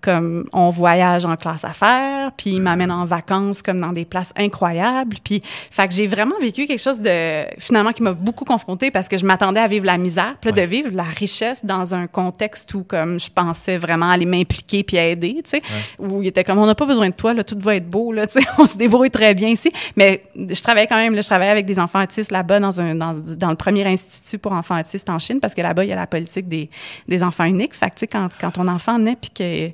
comme 0.06 0.44
on 0.52 0.70
voyage 0.70 1.26
en 1.26 1.34
classe 1.34 1.64
affaires, 1.64 2.30
puis 2.36 2.50
ils 2.50 2.60
m'amènent 2.60 2.92
en 2.92 3.06
vacances 3.06 3.60
comme 3.60 3.80
dans 3.80 3.92
des 3.92 4.04
places 4.04 4.32
incroyables. 4.36 5.16
Puis, 5.24 5.42
fait 5.72 5.88
que 5.88 5.94
j'ai 5.94 6.06
vraiment 6.06 6.36
vécu 6.40 6.68
quelque 6.68 6.80
chose 6.80 7.00
de 7.00 7.44
finalement 7.58 7.90
qui 7.90 8.04
m'a 8.04 8.12
beaucoup 8.12 8.44
confrontée 8.44 8.92
parce 8.92 9.08
que 9.08 9.16
je 9.16 9.26
m'attendais 9.26 9.58
à 9.58 9.66
vivre 9.66 9.84
la 9.84 9.98
misère, 9.98 10.36
puis 10.40 10.52
de 10.52 10.62
vivre 10.62 10.90
la 10.92 11.02
richesse 11.02 11.64
dans 11.64 11.92
un 11.92 12.06
contexte 12.06 12.72
où 12.74 12.84
comme 12.84 13.18
je 13.18 13.28
pensais 13.28 13.78
vraiment 13.78 14.08
aller 14.08 14.26
m'impliquer 14.26 14.84
puis 14.84 14.96
aider, 14.96 15.40
tu 15.42 15.50
sais, 15.50 15.62
où 15.98 16.22
il 16.22 16.28
était 16.28 16.44
comme 16.44 16.58
on 16.58 16.66
n'a 16.66 16.76
pas 16.76 16.86
besoin 16.86 17.08
de 17.08 17.14
toi, 17.14 17.34
là, 17.34 17.42
tout 17.42 17.58
va 17.58 17.74
être 17.74 17.90
beau, 17.90 18.12
là, 18.12 18.26
tu 18.28 18.40
sais, 18.40 18.46
on 18.58 18.68
se 18.68 18.76
débrouille 18.76 19.10
très 19.10 19.34
bien 19.34 19.48
ici. 19.48 19.72
Mais 19.96 20.22
je 20.36 20.62
travaillais 20.62 20.86
quand 20.86 20.98
même, 20.98 21.16
là, 21.16 21.20
je 21.20 21.26
travaillais 21.26 21.50
avec 21.50 21.66
des 21.66 21.80
enfants 21.80 22.00
autistes 22.00 22.30
là-bas 22.30 22.60
dans 22.60 22.80
un 22.80 22.94
dans, 22.94 23.14
dans, 23.14 23.50
le 23.50 23.56
premier 23.56 23.84
institut 23.84 24.38
pour 24.38 24.52
enfants 24.52 24.78
autistes 24.78 25.10
en 25.10 25.18
Chine 25.18 25.40
parce 25.40 25.54
que 25.54 25.62
là-bas 25.62 25.82
il 25.82 25.88
y 25.88 25.92
a 25.92 25.96
la 25.96 26.06
politique 26.06 26.48
des, 26.48 26.70
des 27.08 27.24
enfants 27.24 27.44
uniques. 27.44 27.74
Fait 27.74 27.86
que 27.86 27.94
tu 27.94 28.00
sais 28.00 28.06
quand 28.06 28.28
quand 28.40 28.52
ton 28.52 28.68
enfant 28.68 29.00
naît 29.00 29.16
puis 29.20 29.30
que 29.30 29.70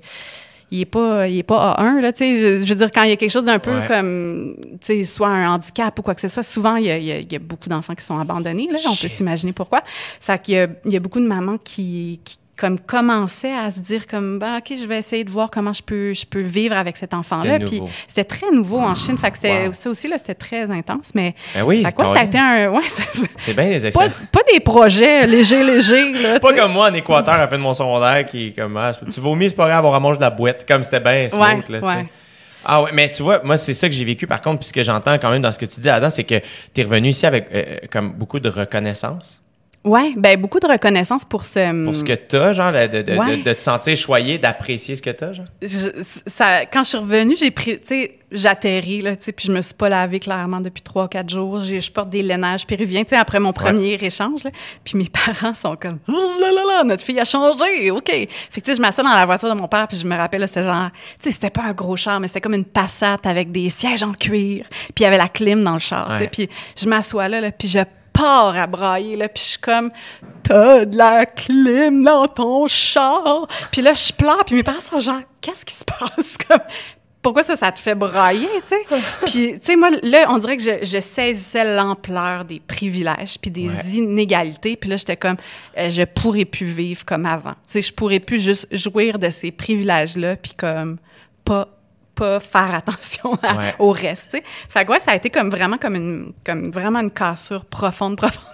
il 0.70 0.80
est 0.80 0.86
pas 0.86 1.28
il 1.28 1.38
est 1.38 1.42
pas 1.42 1.76
A1 1.78 2.00
là 2.00 2.12
tu 2.12 2.18
sais. 2.18 2.64
Je, 2.64 2.68
veux 2.68 2.74
dire 2.74 2.90
quand 2.90 3.02
il 3.02 3.10
y 3.10 3.12
a 3.12 3.16
quelque 3.16 3.30
chose 3.30 3.44
d'un 3.44 3.58
peu 3.58 3.78
comme 3.88 4.56
tu 4.80 4.86
sais 4.86 5.04
soit 5.04 5.28
un 5.28 5.54
handicap 5.54 5.96
ou 5.98 6.02
quoi 6.02 6.14
que 6.14 6.20
ce 6.20 6.28
soit 6.28 6.42
souvent 6.42 6.76
il 6.76 6.86
y 6.86 6.90
a, 6.90 6.96
il 6.96 7.32
y 7.32 7.36
a, 7.36 7.38
beaucoup 7.38 7.68
d'enfants 7.68 7.94
qui 7.94 8.04
sont 8.04 8.18
abandonnés 8.18 8.68
là. 8.70 8.78
On 8.86 8.96
peut 8.96 9.08
s'imaginer 9.08 9.52
pourquoi. 9.52 9.82
Fait 10.20 10.40
qu'il 10.40 10.54
y 10.54 10.58
a, 10.58 10.68
il 10.86 10.92
y 10.92 10.96
a 10.96 11.00
beaucoup 11.00 11.20
de 11.20 11.26
mamans 11.26 11.58
qui, 11.58 12.20
qui 12.24 12.38
comme 12.62 12.78
commençait 12.78 13.52
à 13.52 13.72
se 13.72 13.80
dire 13.80 14.06
comme 14.06 14.38
bah 14.38 14.58
ok 14.58 14.78
je 14.80 14.86
vais 14.86 14.96
essayer 14.96 15.24
de 15.24 15.30
voir 15.30 15.50
comment 15.50 15.72
je 15.72 15.82
peux 15.82 16.14
je 16.14 16.24
peux 16.24 16.40
vivre 16.40 16.76
avec 16.76 16.96
cet 16.96 17.12
enfant 17.12 17.42
là 17.42 17.58
puis 17.58 17.82
c'était 18.06 18.22
très 18.22 18.52
nouveau 18.52 18.78
en 18.78 18.94
Chine. 18.94 19.18
Fait 19.18 19.32
que 19.32 19.38
c'était 19.38 19.72
ça 19.72 19.90
aussi 19.90 20.06
là 20.06 20.16
c'était 20.16 20.36
très 20.36 20.70
intense 20.70 21.10
mais 21.12 21.34
ben 21.56 21.64
oui 21.64 21.84
quoi, 21.96 22.14
ça 22.14 22.20
a 22.20 22.24
été 22.24 22.38
un 22.38 22.70
ouais 22.70 22.84
c'est 23.36 23.54
bien 23.54 23.68
des 23.68 23.90
pas, 23.90 24.08
pas, 24.30 24.42
des 24.52 24.60
projets 24.60 25.26
légers 25.26 25.64
légers 25.64 26.12
là 26.12 26.38
pas 26.38 26.52
comme 26.52 26.72
moi 26.72 26.88
en 26.88 26.94
Équateur 26.94 27.34
à 27.34 27.38
la 27.38 27.48
fin 27.48 27.56
de 27.56 27.62
mon 27.62 27.74
secondaire 27.74 28.24
qui 28.26 28.52
comme 28.52 28.76
ah, 28.76 28.92
tu 29.12 29.18
vomis 29.18 29.48
c'est 29.48 29.56
pas 29.56 29.66
grave 29.66 29.84
on 29.84 29.90
ramasse 29.90 30.18
de 30.18 30.22
la 30.22 30.30
boîte. 30.30 30.64
Comme 30.64 30.84
c'était 30.84 31.00
bien 31.00 31.28
smooth 31.28 31.68
là 31.68 31.80
tu 31.80 31.88
sais. 31.88 32.06
Ah 32.64 32.80
ouais, 32.80 32.90
mais 32.92 33.10
tu 33.10 33.24
vois, 33.24 33.40
moi, 33.42 33.56
c'est 33.56 33.74
ça 33.74 33.88
que 33.88 33.94
j'ai 33.94 34.04
vécu 34.04 34.28
par 34.28 34.40
contre, 34.40 34.60
puisque 34.60 34.82
j'entends 34.82 35.14
quand 35.14 35.32
même 35.32 35.42
dans 35.42 35.50
ce 35.50 35.58
que 35.58 35.66
tu 35.66 35.80
dis 35.80 35.86
là-dedans, 35.88 36.10
c'est 36.10 36.22
que 36.22 36.38
tu 36.72 36.80
es 36.80 36.84
revenu 36.84 37.08
ici 37.08 37.26
avec 37.26 37.48
euh, 37.52 37.78
comme 37.90 38.12
beaucoup 38.12 38.38
de 38.38 38.48
reconnaissance. 38.48 39.41
Ouais, 39.84 40.12
ben 40.16 40.40
beaucoup 40.40 40.60
de 40.60 40.66
reconnaissance 40.66 41.24
pour 41.24 41.44
ce 41.44 41.84
pour 41.84 41.96
ce 41.96 42.04
que 42.04 42.12
t'as, 42.12 42.52
genre 42.52 42.72
de, 42.72 42.86
de, 42.86 43.02
de, 43.02 43.42
de, 43.42 43.52
te 43.52 43.60
sentir 43.60 43.96
choyé, 43.96 44.38
d'apprécier 44.38 44.94
ce 44.94 45.02
que 45.02 45.10
t'as, 45.10 45.32
genre? 45.32 45.46
ça, 46.28 46.66
quand 46.66 46.84
je 46.84 46.90
suis 46.90 46.98
revenue, 46.98 47.34
j'ai 47.36 47.50
pris, 47.50 47.80
tu 47.80 47.86
sais, 47.86 48.18
j'atterris 48.30 49.02
là, 49.02 49.16
tu 49.16 49.24
sais, 49.24 49.32
puis 49.32 49.46
je 49.48 49.52
me 49.52 49.60
suis 49.60 49.74
pas 49.74 49.88
lavé 49.88 50.20
clairement 50.20 50.60
depuis 50.60 50.82
trois 50.82 51.08
quatre 51.08 51.28
jours. 51.28 51.58
Je 51.60 51.90
porte 51.90 52.10
des 52.10 52.22
lainages 52.22 52.64
péruviens, 52.64 53.02
tu 53.02 53.10
sais, 53.10 53.16
après 53.16 53.40
mon 53.40 53.52
premier 53.52 53.94
échange, 53.94 54.44
là. 54.44 54.52
Puis 54.84 54.96
mes 54.96 55.08
parents 55.26 55.54
sont 55.54 55.74
comme, 55.74 55.98
oh 56.08 56.32
là 56.40 56.52
là 56.52 56.62
là, 56.64 56.84
notre 56.84 57.02
fille 57.02 57.18
a 57.18 57.24
changé, 57.24 57.90
ok. 57.90 58.06
Fait 58.06 58.26
que 58.26 58.60
tu 58.60 58.70
sais, 58.70 58.76
je 58.76 58.80
m'assois 58.80 59.02
dans 59.02 59.14
la 59.14 59.26
voiture 59.26 59.48
de 59.48 59.58
mon 59.58 59.66
père, 59.66 59.88
puis 59.88 59.96
je 59.96 60.06
me 60.06 60.16
rappelle, 60.16 60.46
c'était 60.46 60.62
genre, 60.62 60.90
tu 61.18 61.24
sais, 61.24 61.32
c'était 61.32 61.50
pas 61.50 61.62
un 61.64 61.72
gros 61.72 61.96
char, 61.96 62.20
mais 62.20 62.28
c'était 62.28 62.40
comme 62.40 62.54
une 62.54 62.64
Passat 62.64 63.18
avec 63.24 63.50
des 63.50 63.68
sièges 63.68 64.04
en 64.04 64.12
cuir, 64.12 64.64
puis 64.94 65.00
il 65.00 65.02
y 65.02 65.06
avait 65.06 65.18
la 65.18 65.28
clim 65.28 65.64
dans 65.64 65.74
le 65.74 65.80
char, 65.80 66.08
tu 66.12 66.18
sais. 66.18 66.28
Puis 66.28 66.48
je 66.80 66.88
m'assois 66.88 67.28
là, 67.28 67.40
là, 67.40 67.50
puis 67.50 67.66
je 67.66 67.80
pars 68.12 68.56
à 68.56 68.66
brailler, 68.66 69.16
là, 69.16 69.28
puis 69.28 69.42
je 69.42 69.48
suis 69.50 69.58
comme 69.58 69.90
«T'as 70.42 70.84
de 70.84 70.96
la 70.96 71.26
clim 71.26 72.02
dans 72.02 72.28
ton 72.28 72.66
char!» 72.66 73.46
Puis 73.72 73.82
là, 73.82 73.92
je 73.92 74.12
pleure, 74.12 74.44
puis 74.44 74.56
mes 74.56 74.62
parents 74.62 74.80
sont 74.80 75.00
genre 75.00 75.20
«Qu'est-ce 75.40 75.64
qui 75.64 75.74
se 75.74 75.84
passe?» 75.84 76.36
comme 76.48 76.60
pourquoi 77.22 77.44
ça, 77.44 77.54
ça 77.54 77.70
te 77.70 77.78
fait 77.78 77.94
brailler, 77.94 78.48
tu 78.62 78.70
sais? 78.70 78.82
puis, 79.26 79.52
tu 79.54 79.66
sais, 79.66 79.76
moi, 79.76 79.90
là, 80.02 80.26
on 80.28 80.38
dirait 80.38 80.56
que 80.56 80.62
je, 80.62 80.84
je 80.84 80.98
saisissais 80.98 81.76
l'ampleur 81.76 82.44
des 82.44 82.60
privilèges 82.60 83.38
puis 83.40 83.50
des 83.50 83.70
inégalités. 83.96 84.74
Puis 84.74 84.90
là, 84.90 84.96
j'étais 84.96 85.16
comme, 85.16 85.36
euh, 85.78 85.88
je 85.88 86.02
pourrais 86.02 86.44
plus 86.44 86.66
vivre 86.66 87.04
comme 87.04 87.24
avant. 87.24 87.52
Tu 87.52 87.58
sais, 87.66 87.82
je 87.82 87.92
pourrais 87.92 88.18
plus 88.18 88.40
juste 88.40 88.66
jouir 88.74 89.20
de 89.20 89.30
ces 89.30 89.52
privilèges-là 89.52 90.36
puis 90.36 90.52
comme 90.56 90.98
pas 91.44 91.68
pas 92.14 92.40
faire 92.40 92.74
attention 92.74 93.38
au 93.78 93.90
reste, 93.90 94.30
tu 94.30 94.38
sais. 94.38 94.42
Fait 94.68 94.84
que 94.84 94.92
ouais, 94.92 95.00
ça 95.00 95.12
a 95.12 95.16
été 95.16 95.30
comme 95.30 95.50
vraiment 95.50 95.78
comme 95.78 95.96
une 95.96 96.32
comme 96.44 96.70
vraiment 96.70 97.00
une 97.00 97.10
cassure 97.10 97.64
profonde 97.64 98.16
profonde. 98.16 98.44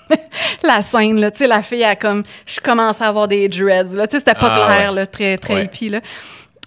la 0.62 0.82
scène 0.82 1.20
là, 1.20 1.30
tu 1.30 1.38
sais 1.38 1.46
la 1.46 1.62
fille 1.62 1.84
a 1.84 1.96
comme 1.96 2.22
je 2.46 2.60
commence 2.60 3.00
à 3.02 3.08
avoir 3.08 3.28
des 3.28 3.48
dreads 3.48 3.94
là, 3.94 4.06
tu 4.06 4.16
sais 4.16 4.20
c'était 4.20 4.38
pas 4.38 4.54
ah, 4.54 4.72
clair 4.72 4.92
là, 4.92 5.06
très 5.06 5.38
très 5.38 5.64
hippie 5.64 5.88
là. 5.88 6.00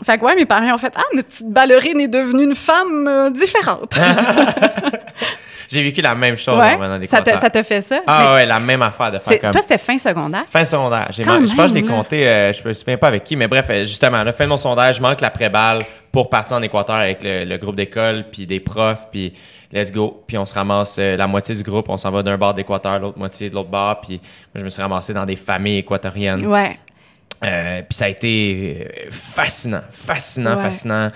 Fait 0.04 0.18
que 0.18 0.26
ouais, 0.26 0.36
mes 0.36 0.46
parents 0.46 0.74
ont 0.74 0.78
fait 0.78 0.94
ah 0.96 1.04
notre 1.14 1.28
petite 1.30 1.50
ballerine 1.50 2.00
est 2.00 2.08
devenue 2.08 2.44
une 2.44 2.56
femme 2.56 3.08
euh, 3.08 3.30
différente. 3.30 3.94
J'ai 5.72 5.84
vécu 5.84 6.02
la 6.02 6.16
même 6.16 6.38
chose 6.38 6.60
ouais? 6.60 6.78
dans 6.78 7.00
des 7.00 7.08
ça 7.08 7.22
te, 7.22 7.30
ça 7.30 7.50
te 7.50 7.64
fait 7.64 7.82
ça? 7.82 8.02
Ah 8.06 8.34
ouais, 8.34 8.46
la 8.46 8.60
même 8.60 8.82
affaire 8.82 9.12
de 9.12 9.18
faire 9.18 9.40
comme... 9.40 9.52
Toi, 9.52 9.62
c'était 9.62 9.78
fin 9.78 9.98
secondaire? 9.98 10.44
Fin 10.48 10.66
secondaire. 10.66 11.08
je 11.12 11.24
pense 11.24 11.56
que 11.56 11.68
je 11.68 11.74
l'ai 11.74 11.86
compté, 11.86 12.28
euh, 12.28 12.52
je 12.52 12.68
me 12.68 12.74
souviens 12.74 12.98
pas 12.98 13.08
avec 13.08 13.24
qui, 13.24 13.36
mais 13.36 13.48
bref, 13.48 13.68
euh, 13.70 13.80
justement, 13.82 14.24
là, 14.24 14.34
fin 14.34 14.44
de 14.44 14.50
mon 14.50 14.58
sondage, 14.58 14.98
je 14.98 15.02
manque 15.02 15.22
l'après-balle 15.22 15.80
pour 16.12 16.30
partir 16.30 16.58
en 16.58 16.62
Équateur 16.62 16.98
avec 16.98 17.20
le, 17.24 17.58
groupe 17.58 17.76
d'école, 17.76 18.26
puis 18.30 18.46
des 18.46 18.60
profs, 18.60 19.08
puis 19.12 19.34
let's 19.72 19.94
go. 19.94 20.24
Puis 20.28 20.38
on 20.38 20.46
se 20.46 20.54
ramasse 20.54 20.98
euh, 21.00 21.16
la 21.16 21.28
moitié 21.28 21.56
du 21.56 21.64
groupe, 21.64 21.88
on 21.88 21.98
s'en 21.98 22.12
va 22.12 22.22
d'un 22.22 22.38
bord 22.38 22.54
d'Équateur, 22.54 23.00
l'autre 23.00 23.18
moitié 23.18 23.50
de 23.50 23.56
l'autre 23.56 23.70
bord, 23.70 24.02
puis 24.02 24.20
moi, 24.54 24.60
je 24.60 24.64
me 24.64 24.70
suis 24.70 24.82
ramassé 24.82 25.14
dans 25.14 25.26
des 25.26 25.38
familles 25.38 25.78
équatoriennes. 25.78 26.46
Ouais. 26.46 26.78
Euh, 27.44 27.82
puis 27.82 27.98
ça 27.98 28.06
a 28.06 28.10
été 28.10 28.88
euh, 28.88 29.08
fascinant, 29.10 29.82
fascinant, 29.90 30.62
fascinant, 30.62 31.08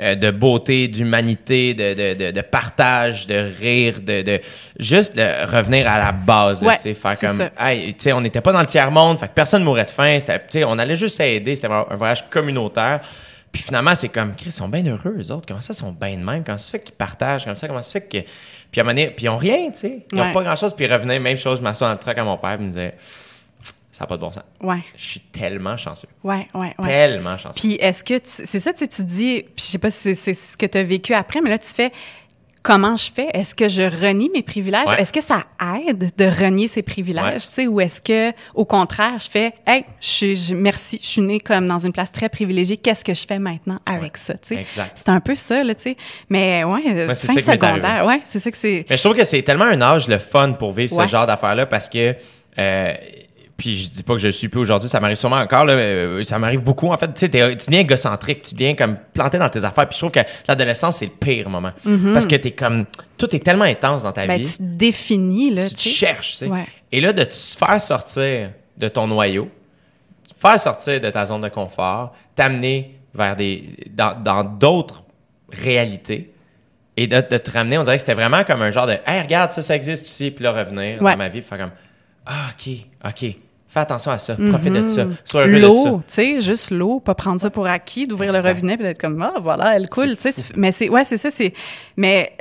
euh, 0.00 0.14
de 0.14 0.30
beauté, 0.30 0.88
d'humanité, 0.88 1.74
de, 1.74 1.92
de, 1.92 2.14
de, 2.14 2.30
de, 2.30 2.40
partage, 2.40 3.26
de 3.26 3.50
rire, 3.60 4.00
de, 4.00 4.22
de 4.22 4.40
juste 4.78 5.14
de 5.14 5.46
revenir 5.46 5.86
à 5.86 5.98
la 5.98 6.12
base, 6.12 6.60
tu 6.60 6.78
sais, 6.78 6.94
faire 6.94 7.18
comme, 7.18 7.50
hey, 7.58 7.92
tu 7.92 8.04
sais, 8.04 8.12
on 8.14 8.22
n'était 8.22 8.40
pas 8.40 8.52
dans 8.52 8.60
le 8.60 8.66
tiers 8.66 8.90
monde, 8.90 9.18
fait 9.18 9.28
que 9.28 9.34
personne 9.34 9.62
mourrait 9.62 9.84
de 9.84 9.90
faim, 9.90 10.18
tu 10.20 10.32
sais, 10.48 10.64
on 10.64 10.78
allait 10.78 10.96
juste 10.96 11.18
s'aider, 11.18 11.54
c'était 11.54 11.68
un 11.68 11.94
voyage 11.96 12.30
communautaire. 12.30 13.00
Puis 13.52 13.62
finalement, 13.62 13.94
c'est 13.94 14.08
comme, 14.08 14.32
ils 14.44 14.50
sont 14.50 14.68
bien 14.68 14.84
heureux, 14.84 15.14
eux 15.16 15.30
autres. 15.30 15.46
Comment 15.46 15.60
ça, 15.60 15.74
ils 15.74 15.76
sont 15.76 15.92
bien 15.92 16.16
de 16.16 16.24
même? 16.24 16.42
Comment 16.42 16.58
ça 16.58 16.64
se 16.64 16.70
fait 16.72 16.80
qu'ils 16.80 16.94
partagent? 16.94 17.44
Comment 17.44 17.54
ça, 17.54 17.68
comment 17.68 17.82
ça 17.82 17.92
fait 17.92 18.00
que. 18.00 18.28
Puis 18.72 18.80
à 18.80 18.82
un 18.82 18.84
moment 18.84 18.96
donné, 18.96 19.10
puis 19.12 19.26
ils 19.26 19.28
ont 19.28 19.36
rien, 19.36 19.70
tu 19.70 19.78
sais. 19.78 20.06
Ils 20.10 20.18
n'ont 20.18 20.32
pas 20.32 20.42
grand-chose. 20.42 20.74
Puis 20.74 20.86
ils 20.86 20.92
revenaient, 20.92 21.20
même 21.20 21.36
chose, 21.36 21.58
je 21.58 21.62
m'assois 21.62 21.86
dans 21.86 21.92
le 21.92 22.00
truck 22.00 22.18
à 22.18 22.24
mon 22.24 22.36
père, 22.36 22.56
il 22.58 22.64
me 22.64 22.70
disait, 22.70 22.94
ça 23.94 24.02
n'a 24.02 24.06
pas 24.08 24.16
de 24.16 24.22
bon 24.22 24.32
sens. 24.32 24.42
Ouais. 24.60 24.80
Je 24.96 25.04
suis 25.04 25.20
tellement 25.20 25.76
chanceux. 25.76 26.08
Ouais, 26.24 26.48
ouais, 26.52 26.74
ouais. 26.80 26.88
Tellement 26.88 27.38
chanceux. 27.38 27.60
Puis 27.60 27.74
est-ce 27.74 28.02
que 28.02 28.14
c'est 28.24 28.58
ça, 28.58 28.72
tu 28.72 28.80
sais, 28.80 28.88
tu 28.88 29.04
dis, 29.04 29.44
puis 29.54 29.64
je 29.64 29.70
sais 29.70 29.78
pas 29.78 29.92
si 29.92 30.16
c'est 30.16 30.34
ce 30.34 30.56
que 30.56 30.66
tu 30.66 30.78
as 30.78 30.82
vécu 30.82 31.14
après, 31.14 31.40
mais 31.40 31.50
là, 31.50 31.58
tu 31.58 31.68
fais 31.68 31.92
comment 32.64 32.96
je 32.96 33.12
fais? 33.12 33.28
Est-ce 33.32 33.54
que 33.54 33.68
je 33.68 33.82
renie 33.82 34.30
mes 34.34 34.42
privilèges? 34.42 34.88
Est-ce 34.98 35.12
que 35.12 35.20
ça 35.20 35.44
aide 35.86 36.10
de 36.16 36.24
renier 36.24 36.66
ces 36.66 36.82
privilèges, 36.82 37.46
tu 37.46 37.52
sais, 37.52 37.66
ou 37.68 37.80
est-ce 37.80 38.02
que, 38.02 38.34
au 38.56 38.64
contraire, 38.64 39.16
je 39.20 39.30
fais, 39.30 39.52
hey, 39.64 39.84
je, 40.00 40.34
je, 40.34 40.54
merci, 40.54 40.98
je 41.00 41.06
suis 41.06 41.20
née 41.20 41.38
comme 41.38 41.68
dans 41.68 41.78
une 41.78 41.92
place 41.92 42.10
très 42.10 42.28
privilégiée, 42.28 42.76
qu'est-ce 42.76 43.04
que 43.04 43.14
je 43.14 43.24
fais 43.24 43.38
maintenant 43.38 43.78
avec 43.86 44.16
ça, 44.16 44.34
tu 44.34 44.56
sais? 44.56 44.56
Exact. 44.56 44.90
C'est 44.96 45.10
un 45.10 45.20
peu 45.20 45.36
ça, 45.36 45.62
là, 45.62 45.76
tu 45.76 45.82
sais. 45.82 45.96
Mais 46.30 46.64
ouais, 46.64 47.14
fin 47.14 47.34
secondaire, 47.34 48.06
ouais, 48.06 48.22
c'est 48.24 48.40
ça 48.40 48.50
que 48.50 48.56
c'est. 48.56 48.86
Mais 48.90 48.96
je 48.96 49.02
trouve 49.04 49.14
que 49.16 49.22
c'est 49.24 49.42
tellement 49.42 49.66
un 49.66 49.80
âge 49.80 50.08
le 50.08 50.18
fun 50.18 50.50
pour 50.54 50.72
vivre 50.72 50.92
ce 50.92 51.06
genre 51.06 51.28
d'affaires-là 51.28 51.66
parce 51.66 51.88
que, 51.88 52.16
euh, 52.58 52.94
puis 53.56 53.76
je 53.76 53.90
dis 53.90 54.02
pas 54.02 54.14
que 54.14 54.18
je 54.18 54.26
le 54.26 54.32
suis 54.32 54.48
plus 54.48 54.60
aujourd'hui, 54.60 54.88
ça 54.88 54.98
m'arrive 55.00 55.16
sûrement 55.16 55.36
encore, 55.36 55.64
là, 55.64 55.74
euh, 55.74 56.24
ça 56.24 56.38
m'arrive 56.38 56.64
beaucoup. 56.64 56.88
En 56.92 56.96
fait, 56.96 57.12
tu 57.14 57.28
deviens 57.28 57.80
égocentrique, 57.80 58.42
tu 58.42 58.54
deviens 58.54 58.74
comme 58.74 58.96
planté 59.12 59.38
dans 59.38 59.48
tes 59.48 59.64
affaires. 59.64 59.88
Puis 59.88 59.94
je 59.94 60.00
trouve 60.00 60.10
que 60.10 60.20
l'adolescence, 60.48 60.96
c'est 60.98 61.06
le 61.06 61.12
pire 61.12 61.48
moment. 61.48 61.72
Mm-hmm. 61.86 62.12
Parce 62.12 62.26
que 62.26 62.34
t'es 62.36 62.50
comme, 62.50 62.86
tout 63.16 63.34
est 63.34 63.40
tellement 63.40 63.64
intense 63.64 64.02
dans 64.02 64.12
ta 64.12 64.26
ben, 64.26 64.40
vie. 64.40 64.56
Tu 64.56 64.62
définis, 64.62 65.50
là. 65.50 65.68
Tu 65.68 65.74
te 65.74 65.80
cherches, 65.80 66.32
tu 66.32 66.36
sais. 66.36 66.50
Et 66.90 67.00
là, 67.00 67.12
de 67.12 67.22
te 67.22 67.34
faire 67.34 67.80
sortir 67.80 68.50
de 68.76 68.88
ton 68.88 69.06
noyau, 69.06 69.48
faire 70.36 70.58
sortir 70.58 71.00
de 71.00 71.10
ta 71.10 71.24
zone 71.24 71.42
de 71.42 71.48
confort, 71.48 72.14
t'amener 72.34 72.98
vers 73.14 73.36
des, 73.36 73.76
dans 73.94 74.42
d'autres 74.42 75.04
réalités, 75.52 76.34
et 76.96 77.06
de, 77.08 77.20
te 77.20 77.50
ramener, 77.50 77.76
on 77.76 77.82
dirait 77.82 77.96
que 77.96 78.02
c'était 78.02 78.14
vraiment 78.14 78.44
comme 78.44 78.62
un 78.62 78.70
genre 78.70 78.86
de, 78.86 78.96
hey, 79.06 79.20
regarde, 79.20 79.50
ça, 79.50 79.62
ça 79.62 79.74
existe 79.74 80.04
aussi, 80.04 80.30
puis 80.30 80.44
là, 80.44 80.52
revenir 80.52 81.00
dans 81.00 81.16
ma 81.16 81.28
vie, 81.28 81.42
faire 81.42 81.58
comme, 81.58 81.72
ah, 82.26 82.50
OK, 82.52 82.72
OK. 83.04 83.36
Fais 83.74 83.80
attention 83.80 84.12
à 84.12 84.18
ça. 84.18 84.36
Profite 84.36 84.72
de 84.72 84.86
ça. 84.86 85.04
Mhm. 85.04 85.16
Sois 85.24 85.46
L'eau, 85.48 85.96
tu 86.06 86.14
sais, 86.14 86.40
juste 86.40 86.70
l'eau, 86.70 87.00
pas 87.00 87.16
prendre 87.16 87.40
ça 87.40 87.50
pour 87.50 87.66
acquis, 87.66 88.06
d'ouvrir 88.06 88.32
le 88.32 88.38
robinet 88.38 88.74
et 88.74 88.76
d'être 88.76 89.00
comme, 89.00 89.20
ah, 89.20 89.40
voilà, 89.42 89.74
elle 89.74 89.88
coule, 89.88 90.14
tu 90.14 90.30
sais. 90.30 90.44
Mais 90.54 90.70
c'est, 90.70 90.88
ouais, 90.88 91.04
c'est 91.04 91.16
ça, 91.16 91.32
c'est, 91.32 91.52
mais 91.96 92.36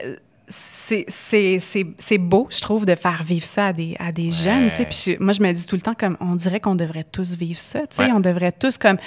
c'est, 0.47 1.05
c'est, 1.07 1.57
c'est, 1.59 1.87
c'est 1.97 2.19
beau, 2.19 2.47
je 2.51 2.61
trouve, 2.61 2.85
de 2.85 2.93
faire 2.93 3.23
vivre 3.23 3.45
ça 3.45 3.69
à 3.69 3.73
des, 3.73 3.95
à 3.97 4.11
des 4.11 4.29
jeunes, 4.29 4.69
tu 4.69 4.75
sais. 4.75 4.85
Puis 4.85 5.17
moi, 5.19 5.33
je 5.33 5.41
me 5.41 5.51
dis 5.51 5.65
tout 5.65 5.75
le 5.75 5.81
temps 5.81 5.95
comme, 5.99 6.17
on 6.19 6.35
dirait 6.35 6.59
qu'on 6.59 6.75
devrait 6.75 7.05
tous 7.11 7.35
vivre 7.35 7.59
ça, 7.59 7.79
tu 7.79 7.95
sais. 7.95 8.11
On 8.11 8.19
devrait 8.19 8.51
tous 8.51 8.77
comme, 8.77 8.97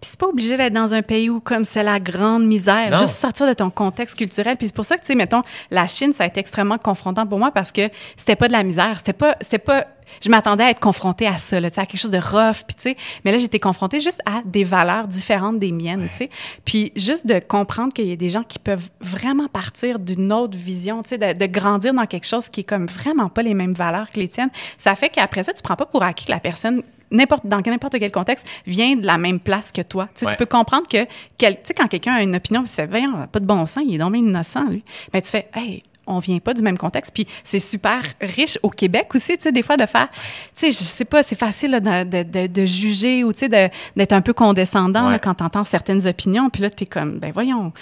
puis 0.00 0.10
c'est 0.10 0.18
pas 0.18 0.26
obligé 0.26 0.56
d'être 0.56 0.72
dans 0.72 0.94
un 0.94 1.02
pays 1.02 1.28
où 1.28 1.40
comme 1.40 1.64
c'est 1.64 1.82
la 1.82 1.98
grande 1.98 2.44
misère, 2.46 2.96
juste 2.98 3.14
sortir 3.14 3.48
de 3.48 3.52
ton 3.52 3.70
contexte 3.70 4.16
culturel. 4.16 4.56
Puis 4.56 4.68
c'est 4.68 4.74
pour 4.74 4.84
ça 4.84 4.96
que 4.96 5.00
tu 5.00 5.08
sais 5.08 5.14
mettons 5.16 5.42
la 5.72 5.88
Chine 5.88 6.12
ça 6.12 6.22
a 6.24 6.26
été 6.28 6.38
extrêmement 6.38 6.78
confrontant 6.78 7.26
pour 7.26 7.38
moi 7.40 7.50
parce 7.50 7.72
que 7.72 7.88
c'était 8.16 8.36
pas 8.36 8.46
de 8.46 8.52
la 8.52 8.62
misère, 8.62 8.98
c'était 8.98 9.12
pas 9.12 9.34
c'était 9.40 9.58
pas 9.58 9.86
je 10.22 10.28
m'attendais 10.28 10.64
à 10.64 10.70
être 10.70 10.80
confrontée 10.80 11.26
à 11.26 11.36
ça, 11.36 11.60
là, 11.60 11.68
à 11.68 11.86
quelque 11.86 11.96
chose 11.96 12.10
de 12.10 12.18
rough, 12.18 12.64
puis 12.66 12.74
tu 12.76 12.82
sais, 12.82 12.96
mais 13.24 13.32
là 13.32 13.38
j'étais 13.38 13.60
confrontée 13.60 14.00
juste 14.00 14.20
à 14.26 14.42
des 14.44 14.64
valeurs 14.64 15.08
différentes 15.08 15.58
des 15.58 15.72
miennes, 15.72 16.08
tu 16.10 16.16
sais, 16.16 16.30
puis 16.64 16.92
juste 16.96 17.26
de 17.26 17.40
comprendre 17.40 17.92
qu'il 17.92 18.06
y 18.06 18.12
a 18.12 18.16
des 18.16 18.28
gens 18.28 18.42
qui 18.42 18.58
peuvent 18.58 18.90
vraiment 19.00 19.48
partir 19.48 19.98
d'une 19.98 20.32
autre 20.32 20.56
vision, 20.56 21.02
tu 21.02 21.10
sais, 21.10 21.18
de, 21.18 21.38
de, 21.38 21.46
grandir 21.46 21.94
dans 21.94 22.06
quelque 22.06 22.26
chose 22.26 22.48
qui 22.48 22.60
est 22.60 22.64
comme 22.64 22.86
vraiment 22.86 23.28
pas 23.28 23.42
les 23.42 23.54
mêmes 23.54 23.74
valeurs 23.74 24.10
que 24.10 24.18
les 24.18 24.28
tiennes, 24.28 24.50
ça 24.76 24.94
fait 24.94 25.08
qu'après 25.08 25.42
ça 25.42 25.52
tu 25.52 25.62
prends 25.62 25.76
pas 25.76 25.86
pour 25.86 26.02
acquis 26.02 26.26
que 26.26 26.32
la 26.32 26.40
personne 26.40 26.82
n'importe 27.10 27.46
dans 27.46 27.60
n'importe 27.64 27.98
quel 27.98 28.12
contexte 28.12 28.46
vient 28.66 28.96
de 28.96 29.06
la 29.06 29.18
même 29.18 29.40
place 29.40 29.72
que 29.72 29.82
toi. 29.82 30.08
Tu 30.14 30.24
peux 30.36 30.46
comprendre 30.46 30.86
que, 30.88 31.04
tu 31.04 31.46
sais, 31.62 31.74
quand 31.74 31.88
quelqu'un 31.88 32.14
a 32.14 32.22
une 32.22 32.36
opinion, 32.36 32.62
tu 32.62 32.68
fais, 32.68 32.86
ben, 32.86 33.26
pas 33.30 33.40
de 33.40 33.46
bon 33.46 33.66
sens, 33.66 33.82
il 33.86 33.94
est 33.94 33.98
donc 33.98 34.16
innocent, 34.16 34.64
lui. 34.66 34.84
Ben, 35.12 35.22
tu 35.22 35.30
fais, 35.30 35.48
hey, 35.54 35.82
on 36.08 36.18
vient 36.18 36.38
pas 36.38 36.54
du 36.54 36.62
même 36.62 36.78
contexte. 36.78 37.12
Puis 37.14 37.26
c'est 37.44 37.58
super 37.58 38.02
riche 38.20 38.58
au 38.62 38.70
Québec 38.70 39.08
aussi, 39.14 39.36
tu 39.36 39.42
sais, 39.42 39.52
des 39.52 39.62
fois 39.62 39.76
de 39.76 39.86
faire, 39.86 40.08
tu 40.56 40.66
sais, 40.66 40.72
je 40.72 40.76
sais 40.78 41.04
pas, 41.04 41.22
c'est 41.22 41.38
facile 41.38 41.72
de, 41.72 42.22
de, 42.22 42.46
de, 42.46 42.66
juger 42.66 43.24
ou, 43.24 43.32
tu 43.32 43.40
sais, 43.40 43.48
d'être 43.48 44.12
un 44.12 44.20
peu 44.20 44.32
condescendant 44.32 45.08
là, 45.10 45.18
quand 45.18 45.34
t'entends 45.34 45.64
certaines 45.64 46.06
opinions. 46.06 46.50
Puis 46.50 46.62
là, 46.62 46.70
t'es 46.70 46.86
comme, 46.86 47.18
ben 47.18 47.30
voyons. 47.32 47.72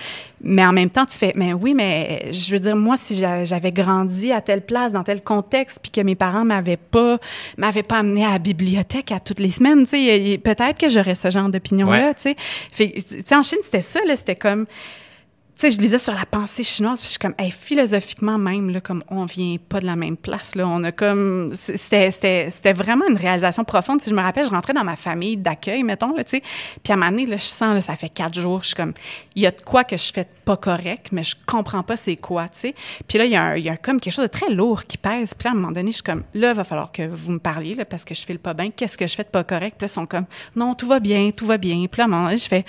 Mais 0.42 0.64
en 0.66 0.72
même 0.72 0.90
temps, 0.90 1.06
tu 1.06 1.16
fais, 1.16 1.32
mais 1.34 1.54
oui, 1.54 1.72
mais 1.74 2.30
je 2.30 2.52
veux 2.52 2.58
dire, 2.58 2.76
moi, 2.76 2.96
si 2.96 3.16
j'avais 3.16 3.72
grandi 3.72 4.32
à 4.32 4.40
telle 4.40 4.62
place, 4.62 4.92
dans 4.92 5.02
tel 5.02 5.22
contexte, 5.22 5.78
puis 5.80 5.90
que 5.90 6.00
mes 6.02 6.14
parents 6.14 6.44
m'avaient 6.44 6.76
pas, 6.76 7.18
m'avaient 7.56 7.82
pas 7.82 7.98
amené 7.98 8.24
à 8.24 8.32
la 8.32 8.38
bibliothèque 8.38 9.12
à 9.12 9.20
toutes 9.20 9.40
les 9.40 9.50
semaines, 9.50 9.84
tu 9.84 9.96
sais, 9.96 10.40
peut-être 10.42 10.78
que 10.78 10.88
j'aurais 10.88 11.14
ce 11.14 11.30
genre 11.30 11.48
d'opinion-là, 11.48 12.14
tu 12.14 12.22
sais. 12.22 12.36
Tu 12.76 13.02
sais, 13.24 13.34
en 13.34 13.42
Chine, 13.42 13.58
c'était 13.62 13.80
ça, 13.80 14.00
là, 14.06 14.16
c'était 14.16 14.36
comme 14.36 14.66
sais, 15.56 15.70
je 15.70 15.80
lisais 15.80 15.98
sur 15.98 16.14
la 16.14 16.26
pensée 16.26 16.62
chinoise, 16.62 17.00
puis 17.00 17.06
je 17.06 17.10
suis 17.10 17.18
comme, 17.18 17.34
philosophiquement 17.50 18.38
même, 18.38 18.70
là, 18.70 18.80
comme 18.80 19.02
on 19.08 19.24
vient 19.24 19.56
pas 19.68 19.80
de 19.80 19.86
la 19.86 19.96
même 19.96 20.16
place, 20.16 20.54
là, 20.54 20.66
on 20.68 20.84
a 20.84 20.92
comme, 20.92 21.52
c'était, 21.54 22.72
vraiment 22.72 23.06
une 23.08 23.16
réalisation 23.16 23.64
profonde. 23.64 24.00
Si 24.00 24.10
je 24.10 24.14
me 24.14 24.20
rappelle, 24.20 24.44
je 24.44 24.50
rentrais 24.50 24.74
dans 24.74 24.84
ma 24.84 24.96
famille 24.96 25.36
d'accueil, 25.36 25.82
mettons, 25.82 26.14
là, 26.14 26.24
tu 26.24 26.36
sais, 26.36 26.42
puis 26.82 26.92
à 26.92 26.94
un 26.94 26.96
moment 26.96 27.10
donné, 27.10 27.26
là, 27.26 27.36
je 27.36 27.46
sens, 27.46 27.72
là, 27.72 27.80
ça 27.80 27.96
fait 27.96 28.08
quatre 28.08 28.38
jours, 28.38 28.62
je 28.62 28.68
suis 28.68 28.76
comme, 28.76 28.92
il 29.34 29.42
y 29.42 29.46
a 29.46 29.50
de 29.50 29.60
quoi 29.60 29.84
que 29.84 29.96
je 29.96 30.12
fais 30.12 30.26
pas 30.44 30.56
correct, 30.56 31.08
mais 31.12 31.22
je 31.22 31.34
comprends 31.46 31.82
pas 31.82 31.96
c'est 31.96 32.16
quoi, 32.16 32.44
tu 32.44 32.60
sais. 32.60 32.74
Puis 33.08 33.18
là, 33.18 33.24
il 33.24 33.32
y, 33.32 33.36
a 33.36 33.56
il 33.56 33.64
y 33.64 33.68
a 33.68 33.76
comme 33.76 34.00
quelque 34.00 34.14
chose 34.14 34.24
de 34.24 34.30
très 34.30 34.50
lourd 34.50 34.84
qui 34.84 34.98
pèse. 34.98 35.34
Puis 35.34 35.48
à 35.48 35.52
un 35.52 35.54
moment 35.54 35.72
donné, 35.72 35.90
je 35.90 35.96
suis 35.96 36.02
comme, 36.02 36.22
là, 36.34 36.52
va 36.52 36.64
falloir 36.64 36.92
que 36.92 37.06
vous 37.06 37.32
me 37.32 37.38
parliez, 37.38 37.74
là, 37.74 37.84
parce 37.84 38.04
que 38.04 38.14
je 38.14 38.24
fais 38.24 38.32
le 38.32 38.38
pas 38.38 38.54
bien. 38.54 38.70
Qu'est-ce 38.70 38.96
que 38.96 39.06
je 39.06 39.14
fais 39.14 39.24
de 39.24 39.28
pas 39.28 39.44
correct? 39.44 39.74
Puis 39.76 39.86
là, 39.86 39.90
ils 39.90 39.94
sont 39.94 40.06
comme, 40.06 40.26
non, 40.54 40.74
tout 40.74 40.86
va 40.86 41.00
bien, 41.00 41.30
tout 41.30 41.46
va 41.46 41.58
bien. 41.58 41.86
Puis 41.90 41.98
là, 41.98 42.04
à 42.04 42.06
un 42.06 42.10
moment 42.10 42.24
donné, 42.24 42.38
je 42.38 42.46
fais, 42.46 42.64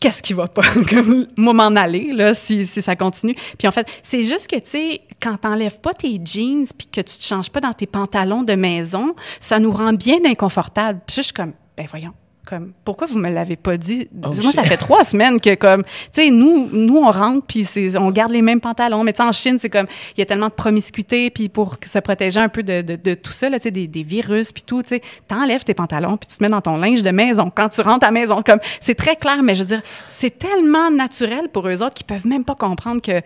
qu'est-ce 0.00 0.22
qui 0.22 0.32
va 0.32 0.48
pas? 0.48 0.62
moi, 1.36 1.52
m'en 1.52 1.76
aller, 1.76 2.12
là, 2.12 2.34
si, 2.34 2.66
si 2.66 2.82
ça 2.82 2.96
continue. 2.96 3.34
Puis 3.58 3.68
en 3.68 3.72
fait, 3.72 3.86
c'est 4.02 4.24
juste 4.24 4.48
que, 4.48 4.56
tu 4.56 4.70
sais, 4.70 5.02
quand 5.22 5.36
t'enlèves 5.36 5.78
pas 5.80 5.94
tes 5.94 6.18
jeans 6.24 6.66
puis 6.76 6.88
que 6.88 7.02
tu 7.02 7.18
te 7.18 7.22
changes 7.22 7.50
pas 7.50 7.60
dans 7.60 7.74
tes 7.74 7.86
pantalons 7.86 8.42
de 8.42 8.54
maison, 8.54 9.14
ça 9.40 9.58
nous 9.58 9.70
rend 9.70 9.92
bien 9.92 10.18
inconfortable. 10.24 11.00
Puis 11.06 11.30
comme, 11.34 11.52
ben 11.76 11.86
voyons, 11.88 12.14
comme 12.50 12.72
pourquoi 12.84 13.06
vous 13.06 13.18
me 13.18 13.30
l'avez 13.30 13.54
pas 13.54 13.76
dit? 13.76 14.08
Oh, 14.24 14.30
Dis-moi, 14.30 14.50
ça 14.50 14.64
fait 14.64 14.76
trois 14.76 15.04
semaines 15.04 15.40
que 15.40 15.54
comme 15.54 15.84
tu 15.84 15.90
sais 16.10 16.30
nous 16.30 16.68
nous 16.72 16.96
on 16.96 17.08
rentre 17.08 17.46
puis 17.46 17.64
c'est 17.64 17.96
on 17.96 18.10
garde 18.10 18.32
les 18.32 18.42
mêmes 18.42 18.60
pantalons. 18.60 19.04
Mais 19.04 19.12
tu 19.12 19.22
sais 19.22 19.28
en 19.28 19.30
Chine 19.30 19.58
c'est 19.60 19.70
comme 19.70 19.86
il 20.16 20.20
y 20.20 20.22
a 20.22 20.26
tellement 20.26 20.48
de 20.48 20.52
promiscuité 20.52 21.30
puis 21.30 21.48
pour 21.48 21.76
se 21.84 22.00
protéger 22.00 22.40
un 22.40 22.48
peu 22.48 22.64
de, 22.64 22.82
de, 22.82 22.96
de 22.96 23.14
tout 23.14 23.30
ça 23.30 23.48
là 23.48 23.60
tu 23.60 23.64
sais 23.64 23.70
des, 23.70 23.86
des, 23.86 24.02
virus 24.02 24.50
puis 24.50 24.64
tout 24.64 24.82
tu 24.82 24.88
sais 24.88 25.02
t'enlèves 25.28 25.62
tes 25.62 25.74
pantalons 25.74 26.16
puis 26.16 26.26
tu 26.26 26.38
te 26.38 26.42
mets 26.42 26.48
dans 26.48 26.60
ton 26.60 26.76
linge 26.76 27.02
de 27.02 27.10
maison 27.10 27.52
quand 27.54 27.68
tu 27.68 27.82
rentres 27.82 28.04
à 28.04 28.08
la 28.08 28.12
maison. 28.12 28.42
Comme 28.42 28.58
c'est 28.80 28.96
très 28.96 29.14
clair 29.14 29.44
mais 29.44 29.54
je 29.54 29.60
veux 29.60 29.68
dire 29.68 29.82
c'est 30.08 30.36
tellement 30.36 30.90
naturel 30.90 31.48
pour 31.52 31.68
eux 31.68 31.82
autres 31.82 31.94
qu'ils 31.94 32.06
peuvent 32.06 32.26
même 32.26 32.44
pas 32.44 32.56
comprendre 32.56 33.00
que 33.00 33.22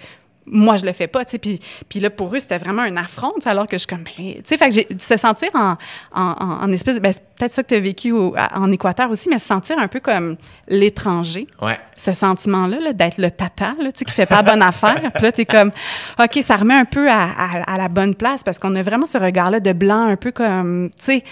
moi 0.47 0.77
je 0.77 0.85
le 0.85 0.93
fais 0.93 1.07
pas 1.07 1.25
tu 1.25 1.33
sais. 1.33 1.39
Puis 1.39 1.61
puis 1.89 2.01
là 2.01 2.11
pour 2.11 2.35
eux 2.35 2.39
c'était 2.39 2.59
vraiment 2.59 2.83
un 2.83 2.97
affront 2.97 3.33
alors 3.45 3.67
que 3.67 3.73
je 3.73 3.79
suis 3.79 3.87
comme 3.87 4.05
ben, 4.05 4.35
tu 4.35 4.43
sais 4.45 4.57
fait 4.57 4.69
que 4.69 4.75
j'ai 4.75 4.87
se 4.99 5.17
sentir 5.17 5.49
en 5.55 5.77
en, 6.13 6.35
en 6.63 6.73
espèce 6.73 6.99
ben, 6.99 7.13
c'est 7.13 7.23
peut-être 7.37 7.53
ça 7.53 7.63
que 7.63 7.69
tu 7.69 7.75
as 7.75 7.81
vécu 7.81 8.13
en 8.13 8.71
Équateur 8.73 9.11
aussi 9.11 9.29
mais 9.29 9.39
se 9.39 9.47
sentir 9.47 9.79
un 9.79 9.89
peu 9.89 10.01
comme 10.01 10.37
l'étranger. 10.69 11.47
Ouais. 11.61 11.79
Ce 11.97 12.13
sentiment 12.13 12.67
là, 12.67 12.93
d'être 12.93 13.19
le 13.19 13.31
tata 13.31 13.75
là 13.81 13.93
tu 13.93 14.01
sais 14.01 14.05
qui 14.05 14.13
fait 14.13 14.27
pas 14.27 14.43
bonne 14.43 14.63
affaire. 14.63 15.11
Puis 15.15 15.23
là 15.23 15.33
tu 15.33 15.43
es 15.43 15.47
comme 15.47 15.71
OK 16.19 16.39
ça 16.43 16.57
remet 16.57 16.75
un 16.75 16.85
peu 16.85 17.11
à, 17.11 17.23
à, 17.25 17.75
à 17.75 17.79
la 17.79 17.89
bonne 17.89 18.15
place 18.15 18.43
parce 18.43 18.59
qu'on 18.59 18.75
a 18.77 18.83
vraiment 18.83 19.07
ce 19.07 19.19
regard 19.19 19.51
là 19.51 19.61
de 19.61 19.73
blanc 19.73 20.07
un 20.07 20.17
peu 20.17 20.33
comme 20.33 20.91
tu 20.99 21.05
sais 21.05 21.23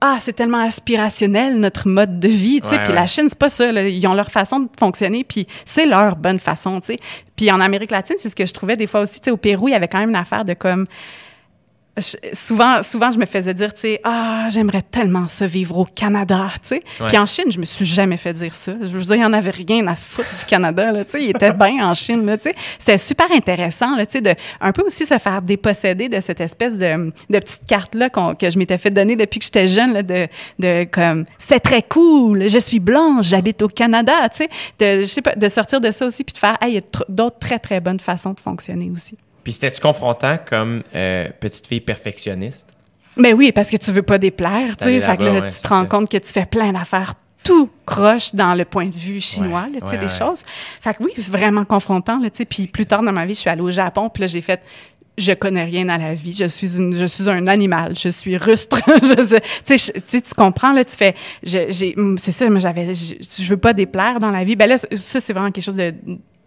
ah, 0.00 0.16
c'est 0.18 0.32
tellement 0.32 0.62
aspirationnel 0.62 1.58
notre 1.58 1.86
mode 1.86 2.20
de 2.20 2.28
vie, 2.28 2.60
tu 2.62 2.68
sais. 2.68 2.82
puis 2.84 2.92
la 2.94 3.04
Chine, 3.04 3.28
c'est 3.28 3.38
pas 3.38 3.50
ça. 3.50 3.70
Ils 3.70 4.06
ont 4.06 4.14
leur 4.14 4.30
façon 4.30 4.60
de 4.60 4.68
fonctionner, 4.78 5.24
puis 5.24 5.46
c'est 5.66 5.84
leur 5.84 6.16
bonne 6.16 6.38
façon, 6.38 6.80
tu 6.80 6.86
sais. 6.86 6.96
Puis 7.36 7.50
en 7.50 7.60
Amérique 7.60 7.90
latine, 7.90 8.16
c'est 8.18 8.30
ce 8.30 8.36
que 8.36 8.46
je 8.46 8.52
trouvais 8.54 8.76
des 8.76 8.86
fois 8.86 9.00
aussi, 9.00 9.20
tu 9.20 9.26
sais. 9.26 9.30
Au 9.30 9.36
Pérou, 9.36 9.68
il 9.68 9.72
y 9.72 9.74
avait 9.74 9.88
quand 9.88 9.98
même 9.98 10.10
une 10.10 10.16
affaire 10.16 10.44
de 10.44 10.54
comme 10.54 10.86
souvent, 12.32 12.82
souvent, 12.82 13.10
je 13.10 13.18
me 13.18 13.26
faisais 13.26 13.54
dire, 13.54 13.74
tu 13.74 13.80
sais, 13.80 14.00
ah, 14.04 14.48
j'aimerais 14.50 14.82
tellement 14.82 15.28
ça 15.28 15.46
vivre 15.46 15.78
au 15.78 15.84
Canada, 15.84 16.50
tu 16.62 16.68
sais. 16.68 16.82
Puis 17.08 17.18
en 17.18 17.26
Chine, 17.26 17.50
je 17.50 17.58
me 17.58 17.64
suis 17.64 17.84
jamais 17.84 18.16
fait 18.16 18.32
dire 18.32 18.54
ça. 18.54 18.72
Je 18.80 18.86
veux 18.86 19.02
dire, 19.02 19.16
il 19.16 19.22
y 19.22 19.24
en 19.24 19.32
avait 19.32 19.50
rien 19.50 19.86
à 19.86 19.94
foutre 19.96 20.30
du 20.38 20.44
Canada, 20.44 20.92
là, 20.92 21.04
tu 21.04 21.12
sais. 21.12 21.22
Il 21.22 21.30
était 21.30 21.52
bien 21.52 21.88
en 21.88 21.94
Chine, 21.94 22.24
là, 22.26 22.38
tu 22.38 22.50
sais. 22.50 22.54
C'est 22.78 22.98
super 22.98 23.30
intéressant, 23.32 23.96
là, 23.96 24.06
tu 24.06 24.12
sais, 24.12 24.20
de 24.20 24.34
un 24.60 24.72
peu 24.72 24.82
aussi 24.82 25.06
se 25.06 25.18
faire 25.18 25.42
déposséder 25.42 26.08
de 26.08 26.20
cette 26.20 26.40
espèce 26.40 26.78
de, 26.78 27.12
de 27.28 27.38
petite 27.38 27.66
carte-là 27.66 28.08
que 28.10 28.50
je 28.50 28.58
m'étais 28.58 28.78
fait 28.78 28.90
donner 28.90 29.16
depuis 29.16 29.40
que 29.40 29.44
j'étais 29.44 29.68
jeune, 29.68 29.92
là, 29.92 30.02
de, 30.02 30.26
de 30.58 30.84
comme, 30.84 31.24
c'est 31.38 31.60
très 31.60 31.82
cool, 31.82 32.48
je 32.48 32.58
suis 32.58 32.80
blanche, 32.80 33.26
j'habite 33.26 33.62
au 33.62 33.68
Canada, 33.68 34.28
tu 34.28 34.44
sais. 34.44 34.48
De, 34.78 35.02
je 35.02 35.06
sais 35.06 35.22
pas, 35.22 35.34
de 35.34 35.48
sortir 35.48 35.80
de 35.80 35.90
ça 35.90 36.06
aussi 36.06 36.24
puis 36.24 36.32
de 36.32 36.38
faire, 36.38 36.56
il 36.62 36.74
y 36.74 36.78
a 36.78 36.82
d'autres 37.08 37.38
très, 37.38 37.58
très 37.58 37.80
bonnes 37.80 38.00
façons 38.00 38.32
de 38.32 38.40
fonctionner 38.40 38.90
aussi. 38.94 39.16
Puis 39.50 39.54
c'était-tu 39.54 39.80
confrontant 39.80 40.38
comme 40.48 40.84
euh, 40.94 41.26
petite 41.40 41.66
fille 41.66 41.80
perfectionniste? 41.80 42.68
Mais 43.16 43.32
oui, 43.32 43.50
parce 43.50 43.68
que 43.68 43.76
tu 43.78 43.90
veux 43.90 44.04
pas 44.04 44.16
déplaire, 44.16 44.76
tu 44.76 44.84
sais. 44.84 45.00
Fait 45.00 45.16
que 45.16 45.24
là, 45.24 45.42
tu 45.42 45.60
te 45.60 45.66
rends 45.66 45.86
compte 45.86 46.08
que 46.08 46.18
tu 46.18 46.32
fais 46.32 46.46
plein 46.46 46.72
d'affaires 46.72 47.14
tout 47.42 47.68
croche 47.84 48.32
dans 48.32 48.54
le 48.54 48.64
point 48.64 48.86
de 48.86 48.94
vue 48.94 49.20
chinois, 49.20 49.66
tu 49.72 49.84
sais, 49.88 49.98
des 49.98 50.08
choses. 50.08 50.44
Fait 50.80 50.94
que 50.94 51.02
oui, 51.02 51.10
c'est 51.16 51.32
vraiment 51.32 51.64
confrontant, 51.64 52.20
tu 52.20 52.30
sais. 52.32 52.44
Puis 52.44 52.68
plus 52.68 52.86
tard 52.86 53.02
dans 53.02 53.10
ma 53.10 53.26
vie, 53.26 53.34
je 53.34 53.40
suis 53.40 53.50
allée 53.50 53.60
au 53.60 53.72
Japon, 53.72 54.08
puis 54.08 54.20
là, 54.20 54.26
j'ai 54.28 54.40
fait 54.40 54.60
je 55.18 55.32
connais 55.32 55.64
rien 55.64 55.88
à 55.88 55.98
la 55.98 56.14
vie, 56.14 56.32
je 56.32 56.44
suis 56.44 56.76
une, 56.76 56.96
je 56.96 57.04
suis 57.04 57.28
un 57.28 57.48
animal, 57.48 57.94
je 57.98 58.08
suis 58.08 58.36
rustre, 58.36 58.78
tu 59.66 59.76
sais, 59.76 60.20
tu 60.20 60.34
comprends 60.36 60.72
là, 60.72 60.84
tu 60.84 60.94
fais, 60.94 61.16
j'ai, 61.42 61.96
c'est 62.22 62.30
ça, 62.30 62.48
mais 62.48 62.60
j'avais, 62.60 62.94
je, 62.94 63.16
je, 63.20 63.48
veux 63.48 63.56
pas 63.56 63.72
déplaire 63.72 64.20
dans 64.20 64.30
la 64.30 64.44
vie. 64.44 64.54
Ben 64.54 64.68
là, 64.68 64.78
ça 64.78 65.20
c'est 65.20 65.32
vraiment 65.32 65.50
quelque 65.50 65.64
chose 65.64 65.76
de 65.76 65.92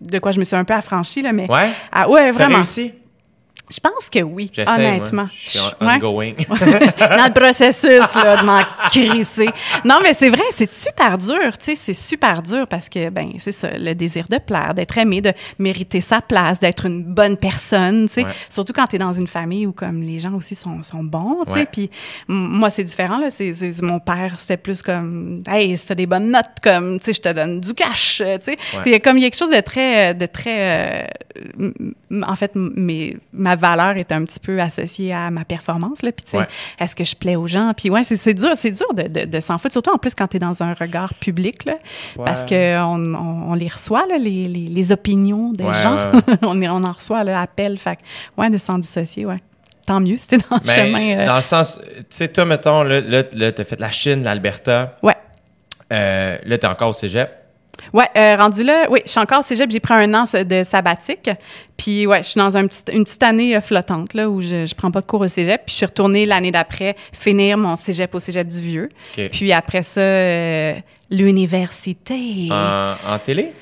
de 0.03 0.19
quoi 0.19 0.31
je 0.31 0.39
me 0.39 0.45
suis 0.45 0.55
un 0.55 0.63
peu 0.63 0.73
affranchie, 0.73 1.21
là, 1.21 1.33
mais. 1.33 1.49
Ouais? 1.49 1.71
Ah, 1.91 2.09
ouais, 2.09 2.31
vraiment. 2.31 2.55
réussi? 2.55 2.93
Je 3.69 3.79
pense 3.79 4.09
que 4.09 4.19
oui, 4.19 4.51
honnêtement. 4.67 5.27
Je 5.33 5.49
suis 5.49 5.59
ongoing. 5.79 6.33
Dans 6.49 7.27
le 7.27 7.33
processus 7.33 8.13
là, 8.15 8.37
de 8.37 8.45
m'en 8.45 8.61
crisser. 8.89 9.49
Non, 9.85 9.99
mais 10.03 10.13
c'est 10.13 10.29
vrai, 10.29 10.43
c'est 10.51 10.69
super 10.69 11.17
dur, 11.17 11.57
tu 11.57 11.65
sais, 11.65 11.75
c'est 11.75 11.93
super 11.93 12.41
dur 12.41 12.67
parce 12.67 12.89
que, 12.89 13.09
ben, 13.09 13.31
c'est 13.39 13.53
ça, 13.53 13.69
le 13.77 13.93
désir 13.93 14.25
de 14.29 14.37
plaire, 14.37 14.73
d'être 14.73 14.97
aimé, 14.97 15.21
de 15.21 15.31
mériter 15.59 16.01
sa 16.01 16.19
place, 16.19 16.59
d'être 16.59 16.85
une 16.85 17.03
bonne 17.05 17.37
personne, 17.37 18.07
tu 18.07 18.15
sais. 18.15 18.25
Surtout 18.49 18.73
quand 18.73 18.85
tu 18.85 18.97
es 18.97 18.99
dans 18.99 19.13
une 19.13 19.27
famille 19.27 19.65
où, 19.65 19.71
comme, 19.71 20.01
les 20.01 20.19
gens 20.19 20.33
aussi 20.33 20.55
sont, 20.55 20.83
sont 20.83 21.03
bons, 21.03 21.45
tu 21.47 21.53
sais. 21.53 21.65
Puis 21.65 21.89
moi, 22.27 22.69
c'est 22.69 22.83
différent, 22.83 23.17
là. 23.17 23.31
C'est, 23.31 23.53
mon 23.81 23.99
père, 23.99 24.35
c'est 24.39 24.57
plus 24.57 24.81
comme, 24.81 25.41
hey, 25.47 25.77
c'est 25.77 25.95
des 25.95 26.05
bonnes 26.05 26.31
notes, 26.31 26.59
comme, 26.61 26.99
tu 26.99 27.05
sais, 27.05 27.13
je 27.13 27.21
te 27.21 27.29
donne 27.29 27.61
du 27.61 27.73
cash, 27.73 28.17
tu 28.17 28.41
sais. 28.41 28.57
Il 28.85 28.91
y 28.91 28.95
a 28.95 28.99
comme, 28.99 29.17
il 29.17 29.23
y 29.23 29.25
a 29.25 29.29
quelque 29.29 29.39
chose 29.39 29.55
de 29.55 29.61
très, 29.61 30.13
de 30.13 30.25
très, 30.25 31.07
euh, 31.59 31.71
en 32.27 32.35
fait, 32.35 32.51
mes, 32.55 33.17
ma 33.31 33.52
valeur 33.55 33.97
est 33.97 34.11
un 34.11 34.23
petit 34.25 34.39
peu 34.39 34.59
associée 34.59 35.13
à 35.13 35.31
ma 35.31 35.45
performance. 35.45 36.01
Là. 36.01 36.11
Puis, 36.11 36.25
tu 36.25 36.37
sais, 36.37 36.47
est-ce 36.79 36.95
que 36.95 37.03
je 37.03 37.15
plais 37.15 37.35
aux 37.35 37.47
gens? 37.47 37.73
Puis, 37.75 37.89
ouais, 37.89 38.03
c'est 38.03 38.33
dur, 38.33 38.51
c'est 38.55 38.71
dur 38.71 38.93
de, 38.93 39.03
de, 39.03 39.25
de 39.25 39.39
s'en 39.39 39.57
foutre, 39.57 39.73
surtout 39.73 39.91
en 39.91 39.97
plus 39.97 40.15
quand 40.15 40.27
tu 40.27 40.37
es 40.37 40.39
dans 40.39 40.63
un 40.63 40.73
regard 40.73 41.13
public, 41.15 41.65
là, 41.65 41.75
parce 42.17 42.43
qu'on 42.43 43.15
on, 43.15 43.51
on, 43.51 43.53
les 43.53 43.67
reçoit, 43.67 44.05
là, 44.07 44.17
les, 44.17 44.47
les, 44.47 44.67
les 44.67 44.91
opinions 44.91 45.51
des 45.51 45.63
gens. 45.63 45.97
on, 46.41 46.61
on 46.61 46.83
en 46.83 46.91
reçoit, 46.91 47.23
là, 47.23 47.41
appel. 47.41 47.77
Fait 47.77 47.99
ouais, 48.37 48.49
de 48.49 48.57
s'en 48.57 48.77
dissocier, 48.77 49.25
ouais 49.25 49.37
tant 49.85 49.99
mieux, 49.99 50.17
c'était 50.17 50.37
dans 50.37 50.55
le 50.55 50.65
ben, 50.65 50.75
chemin. 50.75 51.19
Euh. 51.19 51.25
Dans 51.25 51.35
le 51.35 51.41
sens, 51.41 51.79
tu 51.83 52.03
sais, 52.09 52.27
toi, 52.29 52.45
mettons, 52.45 52.83
là, 52.83 53.01
là, 53.01 53.23
là 53.33 53.51
tu 53.51 53.61
as 53.61 53.63
fait 53.65 53.79
la 53.79 53.91
Chine, 53.91 54.23
l'Alberta. 54.23 54.95
Ouais. 55.03 55.15
Euh, 55.91 56.37
là, 56.43 56.57
tu 56.57 56.65
es 56.65 56.69
encore 56.69 56.89
au 56.89 56.93
cégep. 56.93 57.29
Ouais, 57.91 58.07
euh, 58.15 58.35
rendu 58.35 58.63
là, 58.63 58.87
oui, 58.89 59.01
je 59.05 59.11
suis 59.11 59.19
encore 59.19 59.39
au 59.39 59.43
cégep, 59.43 59.69
j'ai 59.69 59.79
pris 59.79 59.93
un 59.93 60.13
an 60.13 60.23
de 60.23 60.63
sabbatique. 60.63 61.29
Puis 61.77 62.07
ouais, 62.07 62.23
je 62.23 62.29
suis 62.29 62.39
dans 62.39 62.55
un 62.55 62.67
petit, 62.67 62.81
une 62.91 63.03
petite 63.03 63.23
année 63.23 63.55
euh, 63.55 63.61
flottante 63.61 64.13
là 64.13 64.29
où 64.29 64.41
je, 64.41 64.65
je 64.65 64.75
prends 64.75 64.91
pas 64.91 65.01
de 65.01 65.05
cours 65.05 65.21
au 65.21 65.27
cégep, 65.27 65.63
puis 65.65 65.73
je 65.73 65.77
suis 65.77 65.85
retournée 65.85 66.25
l'année 66.25 66.51
d'après 66.51 66.95
finir 67.11 67.57
mon 67.57 67.77
cégep 67.77 68.13
au 68.15 68.19
cégep 68.19 68.47
du 68.47 68.61
Vieux. 68.61 68.89
Puis 69.31 69.51
après 69.51 69.83
ça 69.83 70.01
euh, 70.01 70.73
l'université. 71.09 72.49
En, 72.51 72.95
en, 73.05 73.19
télé? 73.19 73.53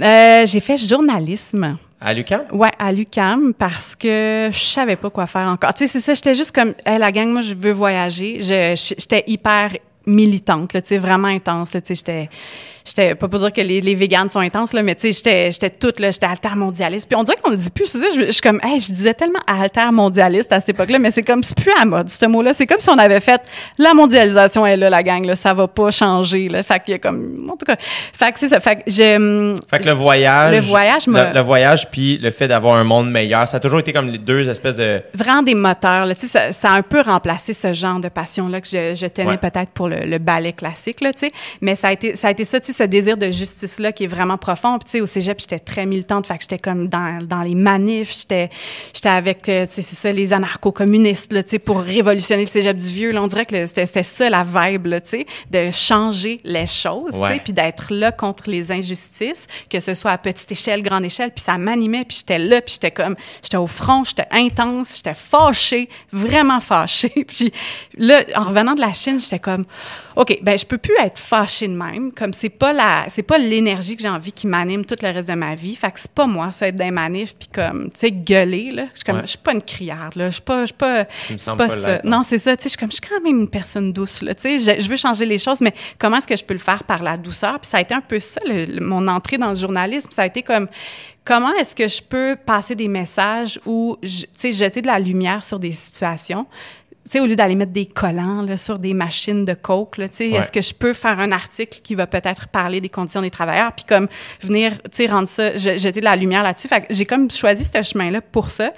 Euh, 0.00 0.46
j'ai 0.46 0.60
fait 0.60 0.76
journalisme. 0.76 1.78
À 2.00 2.12
l'UCAM? 2.12 2.42
Ouais, 2.50 2.72
à 2.78 2.90
l'UCAM 2.90 3.54
parce 3.54 3.94
que 3.94 4.50
je 4.52 4.58
savais 4.58 4.96
pas 4.96 5.10
quoi 5.10 5.26
faire 5.26 5.46
encore. 5.46 5.72
Tu 5.74 5.86
sais, 5.86 5.92
c'est 5.92 6.00
ça, 6.00 6.14
j'étais 6.14 6.34
juste 6.34 6.52
comme 6.52 6.74
la 6.84 7.12
gang, 7.12 7.28
moi 7.28 7.42
je 7.42 7.54
veux 7.54 7.70
voyager. 7.70 8.40
J'étais 8.42 9.22
hyper 9.28 9.70
militante, 10.04 10.70
tu 10.72 10.80
sais, 10.84 10.98
vraiment 10.98 11.28
intense, 11.28 11.70
tu 11.70 11.80
sais, 11.84 11.94
j'étais 11.94 12.28
j'étais 12.84 13.14
pas 13.14 13.28
pour 13.28 13.38
dire 13.40 13.52
que 13.52 13.60
les, 13.60 13.80
les 13.80 13.94
véganes 13.94 14.28
sont 14.28 14.40
intenses, 14.40 14.72
là, 14.72 14.82
mais 14.82 14.94
tu 14.94 15.02
sais, 15.02 15.12
j'étais, 15.12 15.52
j'étais 15.52 15.70
toute, 15.70 16.00
là, 16.00 16.10
j'étais 16.10 16.26
altermondialiste. 16.26 17.08
Puis 17.08 17.16
on 17.16 17.24
dirait 17.24 17.38
qu'on 17.42 17.50
ne 17.50 17.56
dit 17.56 17.70
plus, 17.70 17.92
je, 17.92 18.20
je, 18.20 18.26
je 18.26 18.32
suis 18.32 18.40
comme, 18.40 18.60
hey, 18.62 18.80
je 18.80 18.92
disais 18.92 19.14
tellement 19.14 19.40
altermondialiste 19.46 20.52
à 20.52 20.60
cette 20.60 20.70
époque-là, 20.70 20.98
mais 20.98 21.10
c'est 21.10 21.22
comme, 21.22 21.42
c'est 21.42 21.56
plus 21.56 21.72
à 21.80 21.84
mode, 21.84 22.10
ce 22.10 22.26
mot-là. 22.26 22.54
C'est 22.54 22.66
comme 22.66 22.80
si 22.80 22.90
on 22.90 22.98
avait 22.98 23.20
fait, 23.20 23.42
la 23.78 23.94
mondialisation 23.94 24.66
est 24.66 24.76
là, 24.76 24.90
la 24.90 25.02
gang, 25.02 25.24
là, 25.24 25.36
ça 25.36 25.54
va 25.54 25.68
pas 25.68 25.90
changer, 25.90 26.48
là. 26.48 26.62
Fait 26.62 26.80
qu'il 26.80 26.92
y 26.92 26.94
a 26.94 26.98
comme, 26.98 27.48
en 27.50 27.56
tout 27.56 27.66
cas, 27.66 27.76
fait 28.12 28.32
que 28.32 28.38
c'est 28.38 28.48
ça. 28.48 28.60
Fait 28.60 28.76
que 28.76 28.82
j'ai. 28.86 29.16
Hum, 29.16 29.56
fait 29.68 29.78
que 29.78 29.86
le 29.86 29.92
voyage. 29.92 30.54
Le 30.54 30.60
voyage, 30.60 31.06
le, 31.06 31.34
le, 31.34 31.40
voyage, 31.40 31.90
puis 31.90 32.18
le 32.18 32.30
fait 32.30 32.48
d'avoir 32.48 32.76
un 32.76 32.84
monde 32.84 33.10
meilleur, 33.10 33.46
ça 33.48 33.56
a 33.56 33.60
toujours 33.60 33.80
été 33.80 33.92
comme 33.92 34.08
les 34.08 34.18
deux 34.18 34.48
espèces 34.48 34.76
de. 34.76 35.02
Vraiment 35.14 35.42
des 35.42 35.54
moteurs, 35.54 36.06
là. 36.06 36.14
Tu 36.14 36.22
sais, 36.22 36.28
ça, 36.28 36.52
ça, 36.52 36.70
a 36.70 36.72
un 36.74 36.82
peu 36.82 37.00
remplacé 37.00 37.54
ce 37.54 37.72
genre 37.72 38.00
de 38.00 38.08
passion-là 38.08 38.60
que 38.60 38.68
je, 38.70 38.94
je 38.94 39.06
tenais 39.06 39.36
peut-être 39.36 39.70
pour 39.72 39.88
le, 39.88 40.04
le, 40.04 40.18
ballet 40.18 40.52
classique, 40.52 41.00
là, 41.00 41.12
tu 41.12 41.20
sais. 41.26 41.32
Mais 41.60 41.74
ça 41.76 41.88
a 41.88 41.92
été, 41.92 42.16
ça 42.16 42.28
a 42.28 42.30
été 42.30 42.44
ça, 42.44 42.60
tu 42.60 42.71
ce 42.72 42.82
désir 42.82 43.16
de 43.16 43.30
justice-là 43.30 43.92
qui 43.92 44.04
est 44.04 44.08
vraiment 44.08 44.38
profond. 44.38 44.78
Puis, 44.78 44.84
tu 44.84 44.90
sais, 44.92 45.00
au 45.00 45.06
cégep, 45.06 45.40
j'étais 45.40 45.58
très 45.58 45.86
militante. 45.86 46.26
Fait 46.26 46.36
que 46.36 46.42
j'étais 46.42 46.58
comme 46.58 46.88
dans, 46.88 47.18
dans 47.22 47.42
les 47.42 47.54
manifs. 47.54 48.14
J'étais, 48.18 48.50
j'étais 48.94 49.08
avec, 49.08 49.48
euh, 49.48 49.66
tu 49.66 49.74
sais, 49.74 49.82
c'est 49.82 49.96
ça, 49.96 50.10
les 50.10 50.32
anarcho-communistes, 50.32 51.32
là, 51.32 51.42
tu 51.42 51.50
sais, 51.50 51.58
pour 51.58 51.80
révolutionner 51.80 52.44
le 52.44 52.48
cégep 52.50 52.76
du 52.76 52.88
vieux. 52.88 53.12
Là, 53.12 53.22
on 53.22 53.26
dirait 53.26 53.46
que 53.46 53.66
c'était, 53.66 53.86
c'était 53.86 54.02
ça 54.02 54.30
la 54.30 54.44
vibe, 54.44 54.86
là, 54.86 55.00
tu 55.00 55.10
sais, 55.10 55.24
de 55.50 55.70
changer 55.70 56.40
les 56.44 56.66
choses, 56.66 57.12
tu 57.12 57.26
sais, 57.26 57.40
puis 57.42 57.52
d'être 57.52 57.92
là 57.92 58.12
contre 58.12 58.50
les 58.50 58.70
injustices, 58.72 59.46
que 59.68 59.80
ce 59.80 59.94
soit 59.94 60.12
à 60.12 60.18
petite 60.18 60.50
échelle, 60.52 60.82
grande 60.82 61.04
échelle. 61.04 61.30
Puis 61.30 61.44
ça 61.44 61.58
m'animait. 61.58 62.04
Puis 62.04 62.18
j'étais 62.18 62.38
là. 62.38 62.60
Puis 62.60 62.74
j'étais 62.74 62.90
comme, 62.90 63.16
j'étais 63.42 63.56
au 63.56 63.66
front, 63.66 64.04
j'étais 64.04 64.26
intense, 64.30 64.96
j'étais 64.96 65.14
fâchée, 65.14 65.88
vraiment 66.12 66.60
fâchée. 66.60 67.24
puis 67.28 67.52
là, 67.96 68.22
en 68.34 68.44
revenant 68.44 68.74
de 68.74 68.80
la 68.80 68.92
Chine, 68.92 69.18
j'étais 69.18 69.38
comme, 69.38 69.64
OK, 70.16 70.38
ben 70.42 70.58
je 70.58 70.66
peux 70.66 70.78
plus 70.78 70.94
être 71.02 71.18
fâchée 71.18 71.68
de 71.68 71.74
même. 71.74 72.12
Comme 72.12 72.32
c'est 72.32 72.50
pas 72.62 72.72
la, 72.72 73.06
c'est 73.08 73.24
pas 73.24 73.38
l'énergie 73.38 73.96
que 73.96 74.02
j'ai 74.02 74.08
envie 74.08 74.30
qui 74.30 74.46
m'anime 74.46 74.84
tout 74.84 74.94
le 75.02 75.08
reste 75.08 75.28
de 75.28 75.34
ma 75.34 75.56
vie. 75.56 75.74
Fait 75.74 75.90
que 75.90 75.98
c'est 75.98 76.12
pas 76.12 76.28
moi, 76.28 76.52
ça 76.52 76.68
être 76.68 76.76
des 76.76 76.92
manifs 76.92 77.34
puis 77.34 77.48
comme, 77.52 77.90
tu 77.90 77.98
sais, 77.98 78.12
gueuler 78.12 78.70
là. 78.70 78.84
Je 78.92 78.98
suis 78.98 79.04
comme, 79.04 79.20
je 79.22 79.26
suis 79.26 79.38
pas 79.38 79.52
une 79.52 79.62
criarde 79.62 80.14
là. 80.14 80.26
Je 80.26 80.34
suis 80.34 80.42
pas, 80.42 80.60
je 80.60 80.66
suis 80.66 80.74
pas, 80.74 81.04
tu 81.26 81.32
me 81.32 81.38
sens 81.38 81.58
pas, 81.58 81.68
ça. 81.68 82.00
Non, 82.04 82.22
c'est 82.22 82.38
ça. 82.38 82.56
Tu 82.56 82.62
sais, 82.62 82.68
je 82.68 82.70
suis 82.70 82.78
comme, 82.78 82.92
je 82.92 82.98
suis 82.98 83.08
quand 83.08 83.20
même 83.20 83.40
une 83.40 83.48
personne 83.48 83.92
douce 83.92 84.22
là. 84.22 84.36
Tu 84.36 84.60
sais, 84.60 84.78
je, 84.78 84.88
veux 84.88 84.96
changer 84.96 85.26
les 85.26 85.38
choses, 85.38 85.60
mais 85.60 85.74
comment 85.98 86.18
est-ce 86.18 86.28
que 86.28 86.36
je 86.36 86.44
peux 86.44 86.54
le 86.54 86.60
faire 86.60 86.84
par 86.84 87.02
la 87.02 87.16
douceur? 87.16 87.58
Puis 87.58 87.68
ça 87.68 87.78
a 87.78 87.80
été 87.80 87.94
un 87.94 88.00
peu 88.00 88.20
ça, 88.20 88.40
mon 88.80 89.08
entrée 89.08 89.38
dans 89.38 89.50
le 89.50 89.56
journalisme. 89.56 90.10
Ça 90.12 90.22
a 90.22 90.26
été 90.26 90.44
comme 90.44 90.68
comment 91.24 91.52
est-ce 91.54 91.74
que 91.74 91.88
je 91.88 92.00
peux 92.00 92.36
passer 92.36 92.76
des 92.76 92.86
messages 92.86 93.58
ou, 93.66 93.98
tu 94.00 94.28
sais, 94.36 94.52
jeter 94.52 94.82
de 94.82 94.86
la 94.86 95.00
lumière 95.00 95.44
sur 95.44 95.58
des 95.58 95.72
situations? 95.72 96.46
tu 96.46 96.81
sais, 97.04 97.20
au 97.20 97.26
lieu 97.26 97.36
d'aller 97.36 97.54
mettre 97.54 97.72
des 97.72 97.86
collants 97.86 98.42
là, 98.42 98.56
sur 98.56 98.78
des 98.78 98.94
machines 98.94 99.44
de 99.44 99.54
coke, 99.54 99.96
tu 99.96 100.08
sais, 100.12 100.30
est-ce 100.30 100.52
que 100.52 100.62
je 100.62 100.74
peux 100.74 100.92
faire 100.92 101.18
un 101.18 101.32
article 101.32 101.80
qui 101.82 101.94
va 101.94 102.06
peut-être 102.06 102.48
parler 102.48 102.80
des 102.80 102.88
conditions 102.88 103.22
des 103.22 103.30
travailleurs, 103.30 103.72
puis 103.72 103.84
comme 103.84 104.08
venir, 104.40 104.72
tu 104.84 104.90
sais, 104.92 105.06
rendre 105.06 105.28
ça, 105.28 105.56
jeter 105.56 106.00
de 106.00 106.04
la 106.04 106.16
lumière 106.16 106.42
là-dessus. 106.42 106.68
Fait 106.68 106.82
que 106.82 106.94
j'ai 106.94 107.04
comme 107.04 107.30
choisi 107.30 107.64
ce 107.64 107.82
chemin-là 107.82 108.20
pour 108.20 108.50
ça. 108.50 108.72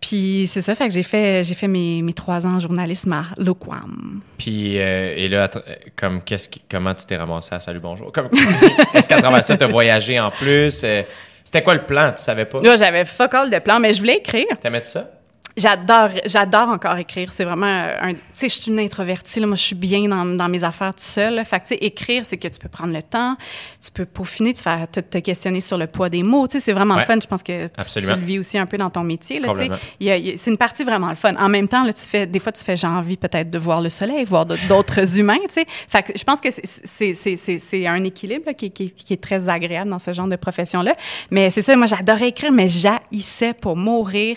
Puis 0.00 0.50
c'est 0.52 0.62
ça, 0.62 0.74
fait 0.74 0.88
que 0.88 0.94
j'ai 0.94 1.04
fait, 1.04 1.44
j'ai 1.44 1.54
fait 1.54 1.68
mes, 1.68 2.02
mes 2.02 2.12
trois 2.12 2.44
ans 2.44 2.56
en 2.56 2.60
journalisme 2.60 3.12
à 3.12 3.26
Loquam. 3.38 4.20
Puis, 4.36 4.80
euh, 4.80 5.14
et 5.16 5.28
là, 5.28 5.48
comme, 5.94 6.20
qu'est-ce 6.22 6.48
comment 6.68 6.92
tu 6.92 7.06
t'es 7.06 7.16
ramassé 7.16 7.54
à 7.54 7.60
Salut 7.60 7.78
Bonjour? 7.78 8.10
est-ce 8.94 9.08
qu'à 9.08 9.20
travers 9.20 9.44
ça, 9.44 9.56
tu 9.56 9.62
as 9.62 9.68
voyagé 9.68 10.18
en 10.18 10.32
plus? 10.32 10.82
Euh, 10.82 11.02
c'était 11.44 11.62
quoi 11.62 11.74
le 11.74 11.84
plan? 11.84 12.12
Tu 12.16 12.22
savais 12.22 12.46
pas? 12.46 12.58
Là, 12.60 12.74
j'avais 12.74 13.04
fuck 13.04 13.32
all 13.32 13.48
de 13.48 13.58
plan, 13.60 13.78
mais 13.78 13.92
je 13.92 14.00
voulais 14.00 14.16
écrire. 14.16 14.46
T'aimais 14.60 14.82
ça? 14.82 15.08
J'adore, 15.56 16.08
j'adore 16.24 16.68
encore 16.68 16.96
écrire. 16.96 17.30
C'est 17.30 17.44
vraiment 17.44 17.66
un, 17.66 18.14
tu 18.14 18.20
sais, 18.32 18.48
je 18.48 18.60
suis 18.60 18.70
une 18.70 18.78
introvertie. 18.78 19.40
Là, 19.40 19.46
moi, 19.46 19.56
je 19.56 19.62
suis 19.62 19.74
bien 19.74 20.08
dans, 20.08 20.24
dans 20.24 20.48
mes 20.48 20.64
affaires 20.64 20.94
tout 20.94 21.02
seul. 21.02 21.44
Fait 21.44 21.60
que, 21.60 21.68
tu 21.68 21.68
sais, 21.74 21.78
écrire, 21.80 22.24
c'est 22.24 22.38
que 22.38 22.48
tu 22.48 22.58
peux 22.58 22.68
prendre 22.68 22.92
le 22.92 23.02
temps, 23.02 23.36
tu 23.82 23.90
peux 23.90 24.06
peaufiner, 24.06 24.54
tu 24.54 24.62
vas 24.62 24.86
te, 24.86 25.00
te 25.00 25.18
questionner 25.18 25.60
sur 25.60 25.78
le 25.78 25.86
poids 25.86 26.08
des 26.08 26.22
mots. 26.22 26.46
Tu 26.48 26.58
sais, 26.58 26.60
c'est 26.60 26.72
vraiment 26.72 26.96
le 26.96 27.04
fun. 27.04 27.18
Je 27.20 27.26
pense 27.26 27.42
que 27.42 27.66
tu, 27.66 28.00
tu, 28.00 28.06
le 28.06 28.14
vis 28.16 28.38
aussi 28.38 28.58
un 28.58 28.66
peu 28.66 28.78
dans 28.78 28.90
ton 28.90 29.04
métier. 29.04 29.40
Là, 29.40 29.52
tu 29.52 29.66
sais, 30.00 30.36
c'est 30.38 30.50
une 30.50 30.58
partie 30.58 30.84
vraiment 30.84 31.10
le 31.10 31.16
fun. 31.16 31.34
En 31.36 31.48
même 31.48 31.68
temps, 31.68 31.84
là, 31.84 31.92
tu 31.92 32.04
fais, 32.04 32.26
des 32.26 32.40
fois, 32.40 32.52
tu 32.52 32.64
fais, 32.64 32.76
j'ai 32.76 32.86
envie 32.86 33.16
peut-être 33.16 33.50
de 33.50 33.58
voir 33.58 33.80
le 33.80 33.90
soleil, 33.90 34.24
voir 34.24 34.46
d'autres 34.46 35.18
humains. 35.18 35.38
Tu 35.48 35.52
sais, 35.52 35.66
fait 35.88 36.02
que 36.02 36.18
je 36.18 36.24
pense 36.24 36.40
que 36.40 36.48
c'est 36.52 37.86
un 37.86 38.04
équilibre 38.04 38.46
là, 38.46 38.54
qui, 38.54 38.70
qui, 38.70 38.90
qui, 38.90 39.12
est 39.12 39.22
très 39.22 39.48
agréable 39.48 39.90
dans 39.90 39.98
ce 39.98 40.12
genre 40.12 40.28
de 40.28 40.36
profession-là. 40.36 40.92
Mais 41.30 41.50
c'est 41.50 41.62
ça, 41.62 41.76
moi, 41.76 41.86
j'adorais 41.86 42.28
écrire, 42.28 42.52
mais 42.52 42.68
j'haïssais 42.68 43.52
pour 43.52 43.76
mourir 43.76 44.36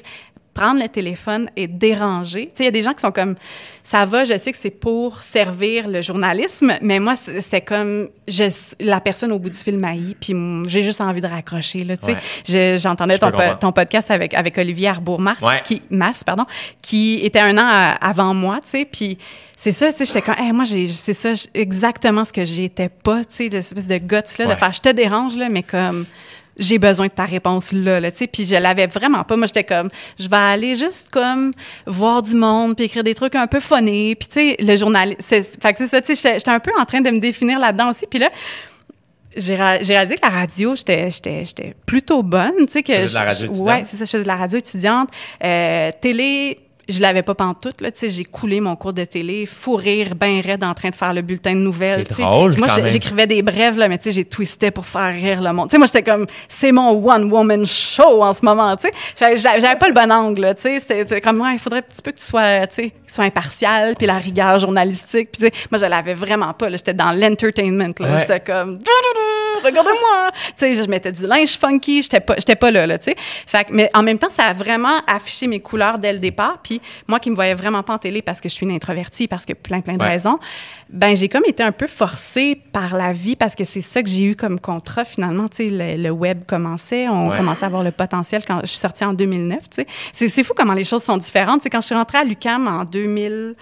prendre 0.56 0.82
le 0.82 0.88
téléphone 0.88 1.50
et 1.58 1.68
déranger. 1.68 2.46
Tu 2.46 2.52
sais, 2.56 2.64
il 2.64 2.66
y 2.66 2.70
a 2.70 2.72
des 2.72 2.82
gens 2.82 2.94
qui 2.94 3.02
sont 3.02 3.12
comme, 3.12 3.36
ça 3.84 4.06
va, 4.06 4.24
je 4.24 4.38
sais 4.38 4.54
que 4.54 4.58
c'est 4.58 4.72
pour 4.72 5.22
servir 5.22 5.90
le 5.90 6.02
journalisme, 6.02 6.78
mais 6.82 7.00
moi, 7.00 7.16
c'était 7.18 7.60
comme, 7.60 8.08
je, 8.28 8.46
la 8.80 9.02
personne 9.02 9.34
au 9.34 9.38
bout 9.38 9.50
du 9.50 9.58
fil 9.58 9.78
maillit, 9.78 10.16
puis 10.16 10.34
j'ai 10.66 10.82
juste 10.82 11.02
envie 11.02 11.20
de 11.20 11.28
raccrocher, 11.28 11.84
là, 11.84 11.98
tu 11.98 12.14
sais. 12.46 12.78
J'entendais 12.78 13.20
ton, 13.20 13.32
ton, 13.60 13.72
podcast 13.74 14.10
avec, 14.10 14.34
avec 14.34 14.58
Olivier 14.58 14.88
Arbour-Mars, 14.88 15.44
qui, 15.66 15.82
Mass, 15.90 16.24
pardon, 16.24 16.46
qui 16.82 17.20
était 17.22 17.42
un 17.42 17.58
an 17.58 17.98
avant 18.00 18.34
moi, 18.34 18.60
tu 18.64 18.70
sais, 18.70 18.86
puis 18.86 19.18
c'est 19.58 19.74
ça, 19.74 19.92
tu 19.92 20.00
sais, 20.00 20.06
j'étais 20.06 20.22
comme, 20.22 20.36
hey, 20.38 20.54
moi, 20.54 20.64
c'est 20.66 21.14
ça 21.14 21.34
exactement 21.54 22.24
ce 22.24 22.32
que 22.32 22.46
j'étais 22.46 22.90
pas, 22.90 23.26
tu 23.26 23.36
sais, 23.36 23.50
l'espèce 23.50 23.88
de 23.88 23.98
guts, 23.98 24.38
là, 24.40 24.46
de 24.46 24.56
faire, 24.56 24.72
je 24.72 24.82
te 24.82 24.90
dérange, 24.90 25.36
là, 25.36 25.50
mais 25.50 25.64
comme, 25.64 26.06
j'ai 26.58 26.78
besoin 26.78 27.08
de 27.08 27.12
ta 27.12 27.26
réponse 27.26 27.72
là, 27.72 28.00
là 28.00 28.12
tu 28.12 28.20
sais. 28.20 28.28
Puis 28.28 28.46
je 28.46 28.56
l'avais 28.56 28.88
vraiment 28.88 29.24
pas. 29.24 29.36
Moi, 29.36 29.48
j'étais 29.48 29.64
comme, 29.64 29.90
je 30.20 30.28
vais 30.28 30.38
aller 30.38 30.76
juste 30.76 31.10
comme 31.12 31.52
voir 31.86 32.22
du 32.22 32.36
monde, 32.36 32.76
puis 32.76 32.86
écrire 32.86 33.04
des 33.04 33.16
trucs 33.16 33.36
un 33.36 33.48
peu 33.48 33.60
phonés. 33.60 34.16
Puis 34.16 34.28
tu 34.28 34.34
sais, 34.34 34.56
le 34.60 34.76
journal, 34.78 35.16
c'est, 35.20 35.44
fait 35.44 35.74
que 35.74 35.80
c'est 35.80 35.88
ça, 35.88 36.02
tu 36.02 36.16
sais, 36.16 36.34
j'étais 36.38 36.52
un 36.52 36.60
peu 36.60 36.72
en 36.80 36.86
train 36.86 37.02
de 37.02 37.10
me 37.10 37.20
définir 37.20 37.60
là-dedans 37.60 37.90
aussi. 37.90 38.06
Puis 38.08 38.20
là, 38.20 38.30
j'ai 39.36 39.56
réalisé 39.56 40.16
que 40.16 40.26
la 40.26 40.30
radio, 40.30 40.76
j'étais 40.76 41.10
j'étais 41.10 41.76
plutôt 41.86 42.24
bonne, 42.24 42.66
tu 42.68 42.72
sais 42.72 42.84
que 42.84 42.94
je, 42.94 43.08
de 43.08 43.14
la 43.14 43.26
radio 43.26 43.48
étudiante? 43.48 43.68
ouais, 43.68 43.82
c'est 43.84 43.98
ça, 43.98 44.06
je 44.06 44.12
faisais 44.12 44.24
de 44.24 44.28
la 44.28 44.36
radio 44.36 44.58
étudiante, 44.60 45.10
euh, 45.44 45.92
télé 46.00 46.60
je 46.90 47.02
l'avais 47.02 47.24
pas 47.24 47.36
pantoute 47.36 47.82
là 47.82 47.92
tu 47.92 48.00
sais 48.00 48.10
j'ai 48.10 48.26
coulé 48.26 48.62
mon 48.62 48.76
cours 48.76 48.94
de 48.94 49.04
télé 49.06 49.46
fou 49.46 49.76
rire 49.76 50.16
ben 50.16 50.42
raide 50.42 50.64
en 50.64 50.74
train 50.74 50.90
de 50.90 50.96
faire 50.96 51.14
le 51.14 51.22
bulletin 51.22 51.54
de 51.54 51.60
nouvelles 51.60 52.06
c'est 52.10 52.22
drôle 52.22 52.56
moi 52.58 52.68
j'écrivais 52.88 53.28
des 53.28 53.42
brèves 53.42 53.78
là 53.78 53.88
mais 53.88 53.98
tu 53.98 54.06
sais 54.06 54.12
j'ai 54.12 54.26
twisté 54.26 54.72
pour 54.72 54.86
faire 54.86 55.14
rire 55.14 55.42
le 55.42 55.52
monde. 55.54 55.68
Tu 55.68 55.72
sais 55.72 55.78
moi 55.78 55.88
j'étais 55.88 56.04
comme 56.04 56.26
c'est 56.48 56.72
mon 56.72 56.92
one 56.92 57.32
woman 57.32 57.66
show 57.66 58.24
en 58.24 58.34
ce 58.34 58.44
moment 58.44 58.76
tu 58.76 58.90
sais. 59.16 59.38
J'avais 59.38 59.78
pas 59.78 59.88
le 59.88 59.94
bon 59.94 60.12
angle 60.12 60.54
tu 60.56 60.64
sais. 60.64 60.80
C'était 60.80 61.22
comme 61.22 61.38
moi 61.38 61.52
il 61.54 61.60
faudrait 61.60 61.80
un 61.80 61.84
petit 61.84 62.02
peu 62.02 62.12
que 62.12 62.18
tu 62.18 62.26
sois 62.26 62.68
tu 62.68 62.76
sais 62.76 62.90
que 62.90 63.08
tu 63.08 63.14
sois 63.14 63.26
impartial 63.26 63.96
puis 63.96 64.08
la 64.08 64.18
rigueur 64.18 64.60
journalistique 64.60 65.32
puis 65.32 65.42
tu 65.42 65.46
sais. 65.48 65.68
Moi 65.72 65.80
je 65.80 65.86
l'avais 65.86 66.14
vraiment 66.14 66.54
pas 66.54 66.70
là 66.70 66.78
j'étais 66.78 66.94
dans 66.94 67.12
l'entertainment 67.12 67.94
là. 68.00 68.18
J'étais 68.20 68.40
comme 68.40 68.80
regardez-moi. 69.64 70.32
Tu 70.48 70.54
sais, 70.56 70.76
je 70.76 70.90
mettais 70.90 71.12
du 71.12 71.26
linge 71.26 71.58
funky, 71.58 72.02
j'étais 72.02 72.20
pas, 72.20 72.36
j'étais 72.38 72.56
pas 72.56 72.72
là, 72.72 72.88
là, 72.88 72.98
tu 72.98 73.06
sais. 73.06 73.16
Fait 73.46 73.66
que, 73.66 73.74
mais 73.74 73.90
en 73.94 74.04
même 74.04 74.18
temps, 74.18 74.30
ça 74.30 74.44
a 74.44 74.54
vraiment 74.54 75.02
affiché 75.08 75.48
mes 75.48 75.60
couleurs 75.60 76.00
dès 76.00 76.14
le 76.14 76.20
départ. 76.20 76.60
Puis 76.64 76.82
moi 77.08 77.20
qui 77.20 77.30
me 77.30 77.36
voyais 77.36 77.54
vraiment 77.54 77.84
pas 77.84 77.94
en 77.94 77.98
télé 77.98 78.22
parce 78.22 78.42
que 78.42 78.50
je 78.50 78.54
suis 78.54 78.66
une 78.66 78.72
introvertie, 78.72 79.28
parce 79.28 79.46
que 79.46 79.54
plein, 79.54 79.82
plein 79.82 79.96
de 79.96 80.04
raisons, 80.04 80.40
ben 80.90 81.16
j'ai 81.16 81.30
comme 81.30 81.46
été 81.46 81.64
un 81.64 81.72
peu 81.72 81.88
forcée 81.88 82.60
par 82.72 82.96
la 82.96 83.14
vie 83.14 83.36
parce 83.36 83.56
que 83.56 83.66
c'est 83.66 83.82
ça 83.82 84.04
que 84.04 84.10
j'ai 84.10 84.24
eu 84.24 84.36
comme 84.36 84.60
contrat 84.60 85.06
finalement. 85.06 85.48
Tu 85.48 85.70
sais, 85.70 85.98
le, 85.98 86.10
web 86.10 86.44
commençait, 86.48 87.08
on 87.10 87.30
commençait 87.30 87.64
à 87.64 87.68
avoir 87.68 87.84
le 87.84 87.92
potentiel 87.92 88.44
quand 88.46 88.62
je 88.62 88.68
suis 88.68 88.80
sortie 88.80 89.04
en 89.04 89.14
2009. 89.14 89.60
Tu 89.60 89.68
sais, 89.72 89.88
c'est, 90.14 90.30
c'est 90.30 90.44
fou 90.44 90.54
comment 90.56 90.74
les 90.74 90.84
choses 90.84 91.04
sont 91.04 91.18
différentes. 91.18 91.62
Tu 91.62 91.64
sais, 91.64 91.70
quand 91.70 91.82
je 91.82 91.88
suis 91.88 91.96
rentrée 91.96 92.20
à 92.20 92.24
l'UCAM 92.24 92.68
en 92.68 92.84
2000 92.84 93.56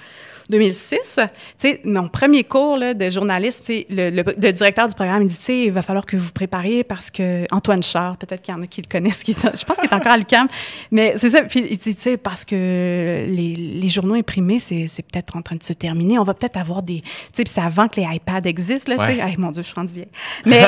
2006, 0.50 1.00
tu 1.00 1.22
sais, 1.58 1.82
mon 1.86 2.08
premier 2.08 2.44
cours 2.44 2.78
là, 2.78 2.94
de 2.94 3.10
journaliste, 3.10 3.70
le, 3.70 4.10
le, 4.10 4.24
le, 4.24 4.52
directeur 4.52 4.88
du 4.88 4.96
programme, 4.96 5.24
il 5.24 5.28
dit, 5.28 5.38
tu 5.38 5.44
sais, 5.44 5.60
il 5.66 5.72
va 5.72 5.82
falloir 5.82 6.06
que 6.06 6.16
vous 6.16 6.26
vous 6.26 6.32
prépariez 6.32 6.84
parce 6.84 7.10
que 7.10 7.46
Antoine 7.52 7.84
Char, 7.84 8.18
peut-être 8.18 8.42
qu'il 8.42 8.54
y 8.54 8.58
en 8.58 8.62
a 8.62 8.68
qui 8.68 8.82
le 8.82 8.88
connaissent, 8.90 9.24
qui, 9.24 9.34
je 9.34 9.64
pense 9.64 9.78
qu'il 9.78 9.90
est 9.90 9.94
encore 9.94 10.12
à 10.12 10.18
l'UQAM, 10.18 10.48
mais 10.92 11.14
c'est 11.18 11.30
ça. 11.30 11.44
Puis 11.44 11.66
il 11.70 11.78
dit, 11.78 11.96
tu 11.96 12.02
sais, 12.02 12.18
parce 12.18 12.46
que 12.46 12.56
les, 12.56 13.56
les 13.56 13.90
journaux 13.90 14.16
imprimés, 14.16 14.60
c'est, 14.60 14.88
peut-être 15.12 15.36
en 15.36 15.42
train 15.42 15.56
de 15.56 15.64
se 15.64 15.74
terminer. 15.74 16.20
On 16.20 16.24
va 16.24 16.34
peut-être 16.34 16.58
avoir 16.58 16.84
des, 16.84 17.02
tu 17.02 17.10
sais, 17.34 17.44
c'est 17.46 17.62
avant 17.62 17.88
que 17.88 18.00
les 18.00 18.08
iPads 18.16 18.46
existent, 18.46 18.94
là, 18.94 19.08
tu 19.08 19.16
sais. 19.16 19.38
mon 19.38 19.52
Dieu, 19.52 19.64
je 19.64 19.68
suis 19.68 19.76
rendue 19.76 19.94
vieille. 19.94 20.08
Mais, 20.46 20.62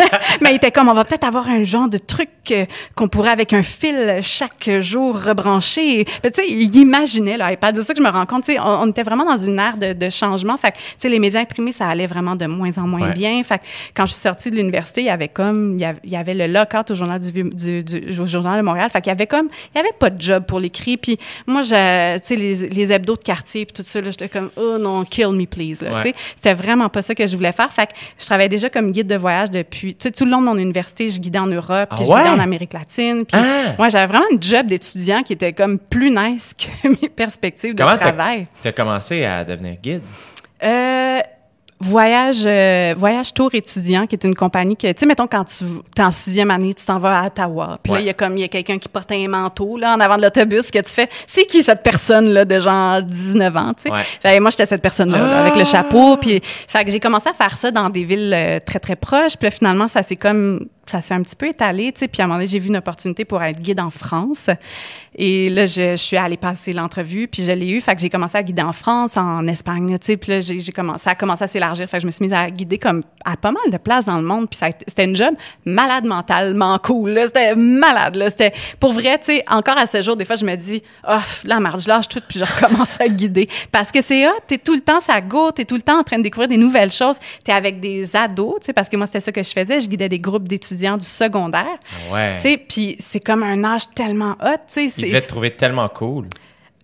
mais 0.40 0.50
il 0.50 0.56
était 0.56 0.70
comme, 0.70 0.88
on 0.88 0.94
va 0.94 1.04
peut-être 1.04 1.24
avoir 1.24 1.48
un 1.48 1.64
genre 1.64 1.88
de 1.88 1.98
truc 1.98 2.28
qu'on 2.96 3.08
pourrait 3.08 3.30
avec 3.30 3.52
un 3.52 3.62
fil 3.62 4.18
chaque 4.22 4.70
jour 4.80 5.20
rebrancher. 5.20 6.04
Tu 6.04 6.30
sais, 6.32 6.48
il 6.48 6.74
imaginait 6.76 7.38
l'iPad. 7.38 7.76
C'est 7.76 7.84
ça 7.84 7.94
que 7.94 7.98
je 8.00 8.04
me 8.04 8.10
rends 8.10 8.26
compte. 8.26 8.44
Tu 8.44 8.52
sais, 8.52 8.60
on, 8.60 8.82
on 8.82 8.90
était 8.90 9.02
vraiment 9.02 9.19
dans 9.24 9.38
une 9.38 9.58
ère 9.58 9.76
de, 9.76 9.92
de 9.92 10.10
changement. 10.10 10.56
Fait 10.56 10.72
tu 10.72 10.78
sais, 10.98 11.08
les 11.08 11.18
médias 11.18 11.40
imprimés, 11.40 11.72
ça 11.72 11.86
allait 11.86 12.06
vraiment 12.06 12.36
de 12.36 12.46
moins 12.46 12.76
en 12.78 12.86
moins 12.86 13.10
bien. 13.10 13.42
Fait 13.42 13.60
quand 13.94 14.06
je 14.06 14.12
suis 14.12 14.22
sortie 14.22 14.50
de 14.50 14.56
l'université, 14.56 15.02
il 15.02 15.06
y 15.06 15.10
avait 15.10 15.28
comme, 15.28 15.78
il 15.78 16.10
y 16.10 16.16
avait, 16.16 16.34
le 16.34 16.46
lockout 16.46 16.90
au 16.90 16.94
journal 16.94 17.20
du, 17.20 17.30
du, 17.30 17.84
du, 17.84 18.20
au 18.20 18.26
journal 18.26 18.58
de 18.58 18.64
Montréal. 18.64 18.90
Fait 18.90 19.00
qu'il 19.00 19.10
y 19.10 19.12
avait 19.12 19.26
comme, 19.26 19.48
il 19.74 19.78
y 19.78 19.80
avait 19.80 19.92
pas 19.98 20.10
de 20.10 20.20
job 20.20 20.44
pour 20.46 20.60
l'écrit. 20.60 20.96
Puis 20.96 21.18
moi, 21.46 21.62
tu 21.62 21.68
sais, 21.68 22.20
les, 22.30 22.68
les 22.68 22.92
hebdos 22.92 23.16
de 23.16 23.22
quartier 23.22 23.66
puis 23.66 23.74
tout 23.74 23.82
ça, 23.82 24.00
j'étais 24.02 24.28
comme, 24.28 24.50
oh 24.56 24.78
non, 24.78 25.04
kill 25.04 25.30
me 25.30 25.46
please. 25.46 25.78
Tu 25.78 26.00
sais, 26.02 26.14
c'était 26.36 26.54
vraiment 26.54 26.88
pas 26.88 27.02
ça 27.02 27.14
que 27.14 27.26
je 27.26 27.36
voulais 27.36 27.52
faire. 27.52 27.72
Fait 27.72 27.86
que 27.86 27.92
je 28.18 28.26
travaillais 28.26 28.48
déjà 28.48 28.70
comme 28.70 28.92
guide 28.92 29.06
de 29.06 29.16
voyage 29.16 29.50
depuis, 29.50 29.94
tu 29.94 30.04
sais, 30.04 30.12
tout 30.12 30.24
le 30.24 30.30
long 30.30 30.40
de 30.40 30.46
mon 30.46 30.56
université, 30.58 31.10
je 31.10 31.20
guidais 31.20 31.38
en 31.38 31.46
Europe, 31.46 31.90
puis 31.90 32.00
ah 32.00 32.04
je 32.04 32.12
guidais 32.12 32.28
en 32.28 32.38
Amérique 32.38 32.72
latine. 32.72 33.24
Puis 33.24 33.40
ah! 33.40 33.74
moi, 33.78 33.88
j'avais 33.88 34.06
vraiment 34.06 34.26
un 34.32 34.40
job 34.40 34.66
d'étudiant 34.66 35.22
qui 35.22 35.32
était 35.32 35.52
comme 35.52 35.78
plus 35.78 36.10
nice 36.10 36.54
que 36.54 36.88
mes 37.02 37.08
perspectives 37.08 37.74
de 37.74 37.82
travail. 37.82 38.46
Tu 38.62 38.68
as 38.68 38.72
commencé 38.72 39.09
à 39.12 39.44
devenir 39.44 39.76
guide? 39.82 40.02
Euh, 40.62 41.20
Voyage, 41.82 42.42
euh, 42.44 42.94
Voyage 42.94 43.32
Tour 43.32 43.54
étudiant, 43.54 44.06
qui 44.06 44.14
est 44.14 44.24
une 44.24 44.34
compagnie 44.34 44.76
que, 44.76 44.86
tu 44.88 44.98
sais, 44.98 45.06
mettons, 45.06 45.26
quand 45.26 45.44
tu 45.44 45.64
es 45.96 46.02
en 46.02 46.10
sixième 46.10 46.50
année, 46.50 46.74
tu 46.74 46.84
t'en 46.84 46.98
vas 46.98 47.20
à 47.20 47.26
Ottawa. 47.28 47.78
Puis 47.82 47.94
là, 47.94 48.00
il 48.00 48.06
y 48.06 48.10
a 48.10 48.12
comme, 48.12 48.36
il 48.36 48.42
y 48.42 48.44
a 48.44 48.48
quelqu'un 48.48 48.78
qui 48.78 48.90
porte 48.90 49.10
un 49.12 49.28
manteau, 49.28 49.78
là, 49.78 49.94
en 49.94 50.00
avant 50.00 50.18
de 50.18 50.22
l'autobus, 50.22 50.70
que 50.70 50.78
tu 50.80 50.90
fais, 50.90 51.08
c'est 51.26 51.46
qui 51.46 51.62
cette 51.62 51.82
personne-là 51.82 52.44
de 52.44 52.60
genre 52.60 53.00
19 53.00 53.56
ans, 53.56 53.72
tu 53.72 53.90
sais? 54.22 54.40
moi, 54.40 54.50
j'étais 54.50 54.66
cette 54.66 54.82
personne-là, 54.82 55.40
avec 55.40 55.56
le 55.56 55.64
chapeau. 55.64 56.18
Puis, 56.18 56.42
fait 56.68 56.84
que 56.84 56.90
j'ai 56.90 57.00
commencé 57.00 57.30
à 57.30 57.32
faire 57.32 57.56
ça 57.56 57.70
dans 57.70 57.88
des 57.88 58.04
villes 58.04 58.34
euh, 58.34 58.60
très, 58.60 58.78
très 58.78 58.96
proches. 58.96 59.38
Puis 59.38 59.46
là, 59.46 59.50
finalement, 59.50 59.88
ça 59.88 60.02
s'est 60.02 60.16
comme 60.16 60.66
ça 60.86 61.02
s'est 61.02 61.14
un 61.14 61.22
petit 61.22 61.36
peu 61.36 61.46
étalé, 61.48 61.92
tu 61.92 62.00
sais. 62.00 62.08
Puis 62.08 62.20
à 62.20 62.24
un 62.24 62.28
moment 62.28 62.38
donné, 62.38 62.48
j'ai 62.48 62.58
vu 62.58 62.68
une 62.68 62.76
opportunité 62.76 63.24
pour 63.24 63.42
être 63.42 63.60
guide 63.60 63.80
en 63.80 63.90
France. 63.90 64.50
Et 65.14 65.50
là, 65.50 65.66
je, 65.66 65.96
suis 65.96 66.16
allée 66.16 66.36
passer 66.36 66.72
l'entrevue, 66.72 67.26
puis 67.28 67.44
je 67.44 67.52
l'ai 67.52 67.70
eu. 67.70 67.80
Fait 67.80 67.94
que 67.94 68.00
j'ai 68.00 68.10
commencé 68.10 68.38
à 68.38 68.42
guider 68.42 68.62
en 68.62 68.72
France, 68.72 69.16
en 69.16 69.46
Espagne, 69.46 69.98
tu 69.98 70.06
sais. 70.06 70.16
Puis 70.16 70.32
là, 70.32 70.40
j'ai, 70.40 70.60
commencé, 70.72 71.04
ça 71.04 71.10
a 71.10 71.14
commencé 71.14 71.44
à 71.44 71.46
s'élargir. 71.46 71.88
Fait 71.88 71.98
que 71.98 72.02
je 72.02 72.06
me 72.06 72.10
suis 72.10 72.24
mise 72.24 72.34
à 72.34 72.50
guider 72.50 72.78
comme 72.78 73.02
à 73.24 73.36
pas 73.36 73.52
mal 73.52 73.70
de 73.70 73.76
places 73.76 74.04
dans 74.04 74.16
le 74.16 74.26
monde. 74.26 74.48
Puis 74.48 74.60
c'était 74.86 75.04
une 75.04 75.16
job 75.16 75.34
malade 75.64 76.04
mentalement 76.04 76.78
cool. 76.78 77.10
Là. 77.10 77.26
C'était 77.26 77.54
malade. 77.54 78.16
Là. 78.16 78.30
C'était 78.30 78.52
pour 78.78 78.92
vrai, 78.92 79.18
tu 79.18 79.26
sais. 79.26 79.44
Encore 79.48 79.78
à 79.78 79.86
ce 79.86 80.02
jour, 80.02 80.16
des 80.16 80.24
fois, 80.24 80.36
je 80.36 80.44
me 80.44 80.56
dis, 80.56 80.82
oh, 81.08 81.16
la 81.44 81.60
marge, 81.60 81.84
je 81.84 81.88
lâche 81.88 82.08
tout, 82.08 82.22
puis 82.26 82.38
je 82.38 82.44
recommence 82.44 83.00
à 83.00 83.08
guider. 83.08 83.48
Parce 83.72 83.90
que 83.90 84.00
c'est 84.00 84.26
hot. 84.26 84.32
T'es 84.46 84.58
tout 84.58 84.74
le 84.74 84.80
temps, 84.80 85.00
ça 85.00 85.20
goûte. 85.20 85.56
T'es 85.56 85.64
tout 85.64 85.76
le 85.76 85.82
temps 85.82 86.00
en 86.00 86.04
train 86.04 86.18
de 86.18 86.22
découvrir 86.22 86.48
des 86.48 86.56
nouvelles 86.56 86.92
choses. 86.92 87.18
T'es 87.44 87.52
avec 87.52 87.80
des 87.80 88.14
ados, 88.14 88.56
tu 88.60 88.66
sais. 88.66 88.72
Parce 88.72 88.88
que 88.88 88.96
moi, 88.96 89.06
c'était 89.06 89.20
ça 89.20 89.32
que 89.32 89.42
je 89.42 89.50
faisais. 89.50 89.80
Je 89.80 89.88
guidais 89.88 90.08
des 90.08 90.18
groupes 90.18 90.48
d'étudiants 90.48 90.69
du 90.76 91.04
secondaire. 91.04 91.78
Ouais. 92.12 92.36
Tu 92.36 92.42
sais, 92.42 92.56
puis 92.56 92.96
c'est 93.00 93.20
comme 93.20 93.42
un 93.42 93.62
âge 93.64 93.90
tellement 93.94 94.36
hot, 94.42 94.56
tu 94.72 94.88
sais. 94.90 95.08
Ils 95.08 95.12
te 95.12 95.26
trouver 95.26 95.50
tellement 95.52 95.88
cool. 95.88 96.26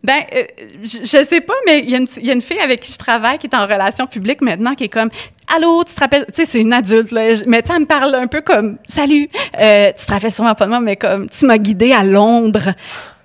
Ben, 0.04 0.22
euh, 0.36 0.44
je, 0.84 1.24
sais 1.24 1.40
pas, 1.40 1.54
mais 1.66 1.80
il 1.80 1.90
y, 1.90 2.26
y, 2.26 2.30
a 2.30 2.32
une 2.32 2.42
fille 2.42 2.60
avec 2.60 2.80
qui 2.80 2.92
je 2.92 2.98
travaille 2.98 3.38
qui 3.38 3.48
est 3.48 3.56
en 3.56 3.66
relation 3.66 4.06
publique 4.06 4.40
maintenant 4.40 4.76
qui 4.76 4.84
est 4.84 4.88
comme 4.88 5.10
Allô, 5.54 5.84
tu 5.84 5.94
te 5.94 6.00
rappelles, 6.00 6.26
tu 6.26 6.34
sais, 6.34 6.44
c'est 6.44 6.60
une 6.60 6.72
adulte, 6.72 7.12
là, 7.12 7.34
mais 7.46 7.62
tu 7.62 7.72
elle 7.72 7.80
me 7.80 7.86
parle 7.86 8.14
un 8.14 8.26
peu 8.26 8.40
comme 8.40 8.78
Salut, 8.88 9.28
euh, 9.60 9.92
tu 9.96 10.04
te 10.04 10.10
rappelles 10.10 10.32
sûrement 10.32 10.54
pas 10.54 10.64
de 10.64 10.70
moi, 10.70 10.80
mais 10.80 10.96
comme 10.96 11.28
tu 11.28 11.46
m'as 11.46 11.58
guidée 11.58 11.92
à 11.92 12.02
Londres 12.02 12.74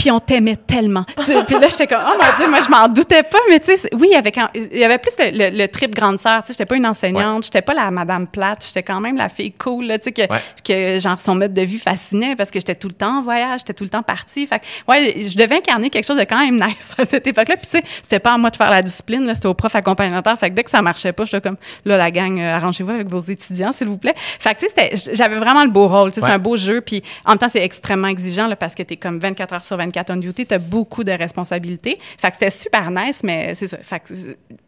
puis 0.02 0.10
on 0.10 0.20
t'aimait 0.20 0.56
tellement. 0.56 1.04
puis 1.16 1.60
là, 1.60 1.68
j'étais 1.70 1.86
comme, 1.86 2.02
oh 2.04 2.18
mon 2.20 2.36
Dieu, 2.36 2.50
moi, 2.50 2.60
je 2.66 2.72
m'en 2.72 2.88
doutais 2.88 3.22
pas, 3.22 3.38
mais 3.50 3.60
tu 3.60 3.78
sais, 3.78 3.88
oui, 3.94 4.08
il 4.10 4.14
y 4.14 4.16
avait, 4.16 4.34
il 4.56 4.80
y 4.80 4.84
avait 4.84 4.98
plus 4.98 5.14
le, 5.20 5.68
trip 5.68 5.94
grande 5.94 6.20
sœur, 6.20 6.42
tu 6.42 6.48
sais, 6.48 6.54
j'étais 6.54 6.66
pas 6.66 6.76
une 6.76 6.88
enseignante, 6.88 7.44
j'étais 7.44 7.62
pas 7.62 7.76
la 7.76 7.92
madame 7.92 8.26
plate, 8.26 8.66
j'étais 8.66 8.82
quand 8.82 9.00
même 9.00 9.16
la 9.16 9.30
fille 9.30 9.52
cool, 9.52 9.90
tu 10.00 10.06
sais, 10.06 10.12
que, 10.12 10.22
que, 10.64 11.00
genre, 11.00 11.20
son 11.20 11.36
mode 11.36 11.54
de 11.54 11.62
vie 11.62 11.78
fascinait 11.78 12.36
parce 12.36 12.50
que 12.50 12.60
j'étais 12.60 12.74
tout 12.74 12.88
le 12.88 12.96
temps 12.96 13.20
en 13.20 13.22
voyage, 13.22 13.60
j'étais 13.60 13.76
tout 13.76 13.84
le 13.84 13.92
temps 13.92 14.02
partie. 14.02 14.48
Fait 14.48 14.64
ouais, 14.88 15.18
je 15.18 15.38
devais 15.38 15.58
incarner 15.58 15.92
quelque 15.92 16.08
chose 16.08 16.18
de 16.18 16.24
quand 16.24 16.40
même 16.40 16.56
nice 16.56 16.96
à 16.98 17.06
cette 17.06 17.28
époque-là. 17.28 17.56
Puis 17.58 17.68
tu 17.68 17.78
sais, 17.78 17.84
c'était 18.02 18.20
pas 18.20 18.34
à 18.34 18.38
moi 18.40 18.50
de 18.50 18.56
faire 18.56 18.72
la 18.72 18.82
discipline, 18.82 19.28
là, 19.28 19.36
c'était 19.36 19.50
au 19.50 19.54
prof 19.54 19.76
accompagnateur. 19.76 20.36
Fait 20.40 20.50
que 20.50 20.56
dès 20.56 20.64
que 20.64 20.72
ça 20.72 20.82
marchait 20.82 21.14
pas, 21.14 21.26
j'étais 21.26 21.42
comme, 21.42 21.58
là, 21.86 21.98
la 21.98 22.10
gang, 22.12 22.40
euh, 22.40 22.54
arrangez-vous 22.54 22.92
avec 22.92 23.08
vos 23.08 23.20
étudiants, 23.20 23.72
s'il 23.72 23.88
vous 23.88 23.98
plaît. 23.98 24.14
Fait 24.40 24.54
que 24.56 24.60
tu 24.60 24.68
sais, 24.74 25.14
j'avais 25.16 25.38
vraiment 25.38 25.64
le 25.64 25.70
beau 25.70 25.88
rôle, 25.88 26.12
tu 26.12 26.20
c'est 26.20 26.26
un 26.26 26.40
beau 26.40 26.58
jeu. 26.58 26.82
Puis 26.82 27.04
en 27.26 27.32
même 27.32 27.40
temps, 27.40 27.50
c'est 27.50 27.64
extrêmement 27.64 28.08
exigeant, 28.08 28.48
là, 28.48 28.56
parce 28.56 28.76
que 28.76 28.84
t'es 28.84 28.98
comme 28.98 29.20
24 29.20 29.54
heures 29.54 29.64
sur 29.64 29.78
24 29.78 30.12
on 30.12 30.18
duty, 30.18 30.46
beaucoup 30.60 31.04
de 31.04 31.12
responsabilités. 31.12 31.98
Fait 32.18 32.30
que 32.30 32.38
c'était 32.38 32.52
super 32.52 32.92
nice, 32.92 33.22
mais 33.24 33.56
c'est 33.56 33.68
ça. 33.68 33.78
Fait 33.78 34.00
que, 34.00 34.14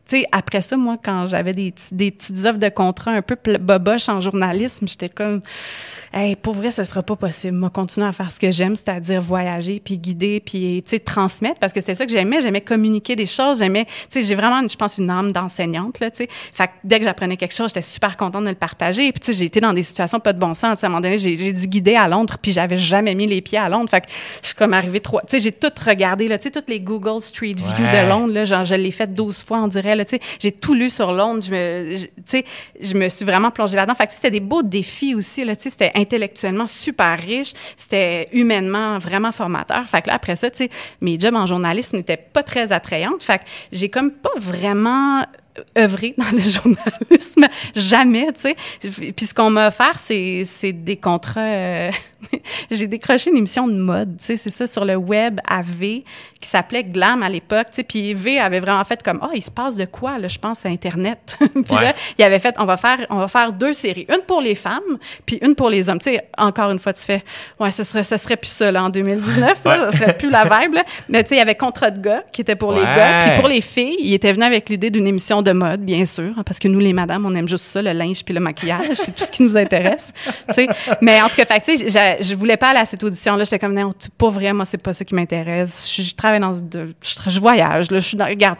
tu 0.07 0.25
après 0.31 0.61
ça, 0.61 0.75
moi, 0.75 0.97
quand 1.03 1.27
j'avais 1.27 1.53
des, 1.53 1.73
des 1.91 2.11
petites 2.11 2.45
offres 2.45 2.59
de 2.59 2.69
contrat 2.69 3.11
un 3.11 3.21
peu 3.21 3.37
boboche 3.57 4.09
en 4.09 4.19
journalisme, 4.21 4.87
j'étais 4.87 5.09
comme 5.09 5.41
hey, 6.14 6.36
pour 6.36 6.53
vrai, 6.53 6.72
ce 6.72 6.84
sera 6.84 7.01
pas 7.01 7.16
possible. 7.16 7.57
Moi, 7.57 7.70
continuer 7.70 8.07
à 8.07 8.11
faire 8.11 8.32
ce 8.32 8.39
que 8.39 8.51
j'aime, 8.51 8.76
c'est-à-dire 8.76 9.22
voyager, 9.22 9.82
puis 9.84 9.97
guider, 9.97 10.39
puis, 10.39 10.84
tu 10.86 10.91
sais, 10.91 10.99
transmettre, 10.99 11.59
parce 11.59 11.74
que 11.74 11.80
c'était 11.80 11.95
ça 11.95 12.05
que 12.05 12.11
j'aimais. 12.11 12.41
J'aimais 12.41 12.61
communiquer 12.61 13.16
des 13.16 13.26
choses. 13.26 13.59
J'aimais, 13.59 13.86
tu 13.86 13.91
sais, 14.09 14.22
j'ai 14.22 14.36
vraiment, 14.36 14.66
je 14.68 14.76
pense, 14.76 14.97
une 14.97 15.09
âme 15.09 15.32
d'enseignante, 15.32 15.99
là, 15.99 16.11
tu 16.11 16.18
sais. 16.18 16.30
Fait 16.53 16.68
que 16.68 16.72
dès 16.84 16.99
que 16.99 17.05
j'apprenais 17.05 17.38
quelque 17.38 17.55
chose, 17.55 17.70
j'étais 17.70 17.82
super 17.82 18.16
contente 18.16 18.43
de 18.43 18.49
le 18.49 18.55
partager. 18.55 19.11
Puis, 19.11 19.20
tu 19.20 19.32
sais, 19.32 19.39
j'ai 19.39 19.45
été 19.45 19.59
dans 19.59 19.74
des 19.74 19.84
situations 19.84 20.20
pas 20.20 20.34
de 20.34 20.39
bon 20.39 20.53
sens. 20.53 20.84
À 20.84 20.88
un 20.88 20.89
moment 20.89 21.01
donné, 21.01 21.18
j'ai 21.18 21.53
dû 21.53 21.68
guider 21.68 21.95
à 21.95 22.07
Londres, 22.07 22.38
puis 22.41 22.51
j'avais 22.51 22.78
jamais 22.78 23.16
mis 23.16 23.28
les 23.28 23.41
pieds 23.41 23.59
à 23.59 23.70
Londres. 23.70 23.89
Fait 23.89 24.01
que 24.01 24.07
je 24.41 24.47
suis 24.47 24.55
comme 24.55 24.74
arrivée 24.74 24.99
trois, 24.99 25.22
tu 25.22 25.32
sais, 25.32 25.39
j'ai 25.39 25.51
tout 25.51 25.72
regardé, 25.86 26.28
là, 26.28 26.38
tu 26.38 26.43
sais, 26.43 26.51
toutes 26.51 26.70
les 26.70 26.80
Google 26.80 27.22
Street 27.22 27.55
View 27.55 27.88
de 27.91 28.09
Londres, 28.09 28.34
là, 28.34 28.45
genre, 28.45 28.66
je 28.66 28.76
l'ai 28.76 28.91
fait 28.91 29.14
12 29.14 29.43
fois, 29.43 29.59
on 29.59 29.68
dirait, 29.68 29.95
là, 29.95 30.05
tu 30.05 30.18
sais. 30.18 30.22
J'ai 30.39 30.51
tout 30.51 30.74
lu 30.74 30.89
sur 30.89 31.11
Londres. 31.11 31.43
Je 31.43 31.51
me, 31.51 31.95
tu 31.97 32.07
sais, 32.26 32.45
je 32.80 32.93
me 32.93 33.09
suis 33.09 33.26
vraiment 33.26 33.51
plongée 33.51 33.76
là-dedans. 33.76 33.95
Fait 33.95 34.07
que 34.07 34.14
c'était 34.14 34.32
des 34.32 34.39
beaux 34.39 34.64
défis 34.64 35.16
aussi, 35.16 35.43
là, 35.43 35.55
tu 35.55 35.64
sais, 35.64 35.70
c'était 35.70 35.91
intellectuellement 36.04 36.68
super 36.68 37.18
riche. 37.18 37.54
C'était 37.78 38.30
humainement 38.32 38.99
vraiment 38.99 39.32
formateur. 39.32 39.88
Fait 39.89 40.01
que 40.01 40.08
là, 40.08 40.16
après 40.16 40.36
ça, 40.36 40.49
tu 40.51 40.58
sais, 40.58 40.70
mes 41.01 41.20
jobs 41.20 41.36
en 41.36 41.47
journalisme 41.47 41.97
n'étaient 41.97 42.18
pas 42.18 42.43
très 42.43 42.72
attrayantes. 42.72 43.24
Fait 43.24 43.39
que 43.39 43.45
j'ai 43.72 43.89
comme 43.89 44.12
pas 44.12 44.38
vraiment 44.38 45.26
œuvrer 45.78 46.14
dans 46.18 46.32
le 46.32 46.41
journalisme, 46.41 47.45
jamais, 47.76 48.28
tu 48.34 48.41
sais. 48.41 48.56
Puis 49.14 49.28
ce 49.28 49.34
qu'on 49.34 49.49
m'a 49.49 49.68
offert, 49.68 49.99
c'est, 50.01 50.43
c'est 50.45 50.72
des 50.72 50.97
contrats. 50.97 51.41
Euh, 51.41 51.91
j'ai 52.72 52.88
décroché 52.88 53.30
une 53.30 53.38
émission 53.38 53.68
de 53.68 53.74
mode, 53.74 54.18
tu 54.18 54.26
sais, 54.26 54.38
c'est 54.38 54.49
ça, 54.49 54.68
sur 54.68 54.86
le 54.86 54.95
web 54.95 55.39
à 55.47 55.62
V, 55.62 56.04
qui 56.39 56.49
s'appelait 56.49 56.84
Glam 56.84 57.24
à 57.24 57.30
l'époque, 57.30 57.68
tu 57.70 57.76
sais. 57.76 57.84
Puis 57.84 58.14
V 58.14 58.39
avait 58.39 58.60
vraiment 58.60 58.84
fait 58.84 59.01
comme, 59.04 59.20
oh, 59.22 59.32
il 59.34 59.43
se 59.43 59.51
passe 59.51 59.76
de 59.76 59.86
quoi, 59.86 60.18
là, 60.18 60.28
je 60.28 60.39
pense, 60.39 60.66
à 60.66 60.70
Internet. 60.70 61.38
puis 61.39 61.76
là, 61.76 61.93
il 62.18 62.24
avait 62.24 62.39
fait, 62.39 62.56
on 62.58 62.66
va 62.66 62.78
faire, 62.78 63.06
on 63.10 63.18
va 63.18 63.28
faire 63.28 63.54
deux 63.54 63.74
séries, 63.74 64.06
une 64.10 64.24
pour 64.26 64.41
les 64.41 64.56
femmes, 64.56 64.97
puis 65.26 65.38
une 65.41 65.56
pour 65.56 65.70
les 65.70 65.89
hommes. 65.89 65.99
Tu 65.99 66.14
sais, 66.14 66.28
encore 66.38 66.72
une 66.72 66.80
fois, 66.80 66.93
tu 66.93 67.04
fais, 67.04 67.24
ouais, 67.60 67.72
ce 67.72 67.84
serait, 67.84 68.04
ce 68.04 68.18
serait 68.18 68.38
plus 68.38 68.51
ça, 68.51 68.72
là, 68.72 68.84
en 68.84 68.89
2019, 68.89 69.64
là, 69.66 69.91
ça 69.91 69.97
serait 69.97 70.18
plus 70.18 70.30
la 70.30 70.43
vibe, 70.43 70.74
là. 70.76 70.84
Mais 71.10 71.24
tu 71.24 71.30
sais, 71.30 71.36
il 71.36 71.39
y 71.39 71.41
avait 71.41 71.56
Contrat 71.56 71.91
de 71.91 72.01
gars, 72.01 72.24
qui 72.32 72.41
était 72.41 72.56
pour 72.56 72.74
les 72.74 72.82
gars, 72.82 73.26
puis 73.26 73.39
pour 73.39 73.47
les 73.47 73.62
filles, 73.62 73.97
il 73.99 74.14
était 74.14 74.32
venu 74.34 74.43
avec 74.43 74.70
l'idée 74.70 74.89
d'une 74.89 75.08
émission 75.08 75.42
de 75.43 75.51
mode, 75.51 75.81
bien 75.81 76.05
sûr, 76.05 76.31
hein, 76.37 76.43
parce 76.45 76.59
que 76.59 76.67
nous, 76.67 76.79
les 76.79 76.93
madames, 76.93 77.25
on 77.25 77.35
aime 77.35 77.47
juste 77.47 77.65
ça, 77.65 77.81
le 77.81 77.91
linge 77.91 78.23
puis 78.23 78.33
le 78.33 78.39
maquillage. 78.39 78.95
c'est 78.95 79.13
tout 79.13 79.23
ce 79.23 79.31
qui 79.31 79.43
nous 79.43 79.55
intéresse. 79.57 80.13
sais. 80.53 80.67
Mais 81.01 81.21
en 81.21 81.29
tout 81.29 81.35
cas, 81.35 81.45
tu 81.59 81.77
sais, 81.77 82.17
je 82.21 82.35
voulais 82.35 82.57
pas 82.57 82.69
aller 82.69 82.79
à 82.79 82.85
cette 82.85 83.03
audition-là. 83.03 83.43
J'étais 83.43 83.59
comme, 83.59 83.73
non, 83.73 83.91
pas 84.17 84.29
vrai, 84.29 84.53
moi, 84.53 84.65
c'est 84.65 84.77
pas 84.77 84.93
ça 84.93 85.05
qui 85.05 85.15
m'intéresse. 85.15 85.93
Je, 85.95 86.13
travaille 86.15 86.39
dans. 86.39 86.53
De, 86.53 86.93
je, 87.01 87.39
voyage, 87.39 87.91
là. 87.91 87.99
Je 87.99 88.07
suis 88.07 88.17
dans, 88.17 88.25
regarde, 88.25 88.57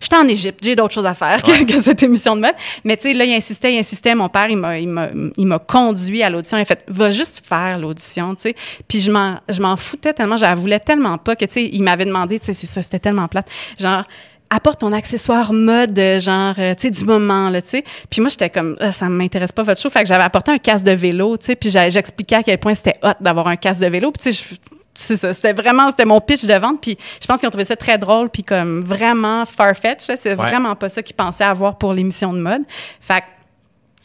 j'étais 0.00 0.16
en 0.16 0.28
Égypte, 0.28 0.60
j'ai 0.62 0.76
d'autres 0.76 0.94
choses 0.94 1.06
à 1.06 1.14
faire 1.14 1.42
que, 1.42 1.80
cette 1.80 2.02
émission 2.02 2.36
de 2.36 2.42
mode. 2.42 2.54
Mais 2.84 2.96
tu 2.96 3.08
sais, 3.08 3.14
là, 3.14 3.24
il 3.24 3.34
insistait, 3.34 3.74
il 3.74 3.78
insistait. 3.78 4.14
Mon 4.14 4.28
père, 4.28 4.48
il 4.48 4.56
m'a, 4.56 4.78
il 4.78 4.88
m'a, 4.88 5.08
il 5.36 5.46
m'a 5.46 5.58
conduit 5.58 6.22
à 6.22 6.30
l'audition. 6.30 6.58
Il 6.58 6.62
a 6.62 6.64
fait, 6.64 6.84
va 6.88 7.10
juste 7.10 7.42
faire 7.46 7.78
l'audition, 7.78 8.34
tu 8.34 8.42
sais. 8.42 8.56
Puis 8.88 9.00
je 9.00 9.10
m'en, 9.10 9.40
je 9.48 9.60
m'en 9.60 9.76
foutais 9.76 10.12
tellement, 10.12 10.36
je 10.36 10.42
la 10.42 10.54
voulais 10.54 10.80
tellement 10.80 11.18
pas 11.18 11.36
que, 11.36 11.44
tu 11.44 11.52
sais, 11.52 11.70
il 11.72 11.82
m'avait 11.82 12.04
demandé, 12.04 12.38
tu 12.38 12.52
sais, 12.52 12.66
ça, 12.66 12.82
c'était 12.82 12.98
tellement 12.98 13.28
plate. 13.28 13.48
Genre, 13.78 14.04
apporte 14.50 14.80
ton 14.80 14.92
accessoire 14.92 15.52
mode 15.52 15.98
genre 16.20 16.54
euh, 16.58 16.74
tu 16.74 16.82
sais 16.82 16.90
du 16.90 17.04
moment 17.04 17.50
là 17.50 17.62
tu 17.62 17.70
sais. 17.70 17.84
Puis 18.10 18.20
moi 18.20 18.30
j'étais 18.30 18.50
comme 18.50 18.76
ah, 18.80 18.92
ça 18.92 19.08
m'intéresse 19.08 19.52
pas 19.52 19.62
votre 19.62 19.80
show. 19.80 19.90
Fait 19.90 20.02
que 20.02 20.08
j'avais 20.08 20.24
apporté 20.24 20.52
un 20.52 20.58
casque 20.58 20.84
de 20.84 20.92
vélo 20.92 21.36
tu 21.36 21.46
sais 21.46 21.56
puis 21.56 21.70
j'expliquais 21.70 22.36
à 22.36 22.42
quel 22.42 22.58
point 22.58 22.74
c'était 22.74 22.98
hot 23.02 23.14
d'avoir 23.20 23.48
un 23.48 23.56
casque 23.56 23.80
de 23.80 23.86
vélo. 23.86 24.12
Puis 24.12 24.22
tu 24.22 24.32
sais 24.32 24.56
c'est 24.94 25.16
ça 25.16 25.32
c'était 25.32 25.52
vraiment 25.52 25.90
c'était 25.90 26.04
mon 26.04 26.20
pitch 26.20 26.44
de 26.44 26.54
vente. 26.54 26.80
Puis 26.80 26.96
je 27.20 27.26
pense 27.26 27.40
qu'ils 27.40 27.46
ont 27.46 27.50
trouvé 27.50 27.64
ça 27.64 27.76
très 27.76 27.98
drôle 27.98 28.30
puis 28.30 28.42
comme 28.42 28.82
vraiment 28.82 29.44
farfetch 29.46 30.04
c'est 30.16 30.34
vraiment 30.34 30.74
pas 30.74 30.88
ça 30.88 31.02
qu'ils 31.02 31.16
pensaient 31.16 31.44
avoir 31.44 31.76
pour 31.76 31.92
l'émission 31.92 32.32
de 32.32 32.38
mode. 32.38 32.62
Fait 33.00 33.24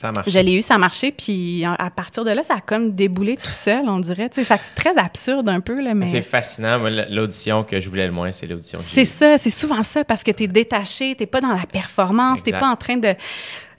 ça 0.01 0.11
Je 0.25 0.39
l'ai 0.39 0.55
eu, 0.55 0.61
ça 0.61 0.75
a 0.75 0.77
marché, 0.77 1.11
puis 1.11 1.63
à 1.65 1.89
partir 1.89 2.23
de 2.23 2.31
là, 2.31 2.43
ça 2.43 2.55
a 2.55 2.59
comme 2.59 2.93
déboulé 2.93 3.37
tout 3.37 3.51
seul, 3.51 3.87
on 3.87 3.99
dirait. 3.99 4.29
Fait 4.31 4.43
que 4.43 4.63
c'est 4.63 4.75
très 4.75 4.97
absurde 4.97 5.47
un 5.49 5.59
peu. 5.59 5.81
Là, 5.81 5.93
mais... 5.93 6.05
C'est 6.05 6.21
fascinant. 6.21 6.79
Moi, 6.79 6.89
l'audition 7.09 7.63
que 7.63 7.79
je 7.79 7.89
voulais 7.89 8.07
le 8.07 8.13
moins, 8.13 8.31
c'est 8.31 8.47
l'audition. 8.47 8.79
C'est 8.81 9.05
ça, 9.05 9.37
c'est 9.37 9.49
souvent 9.49 9.83
ça, 9.83 10.03
parce 10.03 10.23
que 10.23 10.31
tu 10.31 10.43
es 10.43 10.47
détaché, 10.47 11.15
tu 11.15 11.27
pas 11.27 11.41
dans 11.41 11.53
la 11.53 11.65
performance, 11.65 12.43
tu 12.43 12.51
pas 12.51 12.69
en 12.69 12.75
train 12.75 12.97
de 12.97 13.15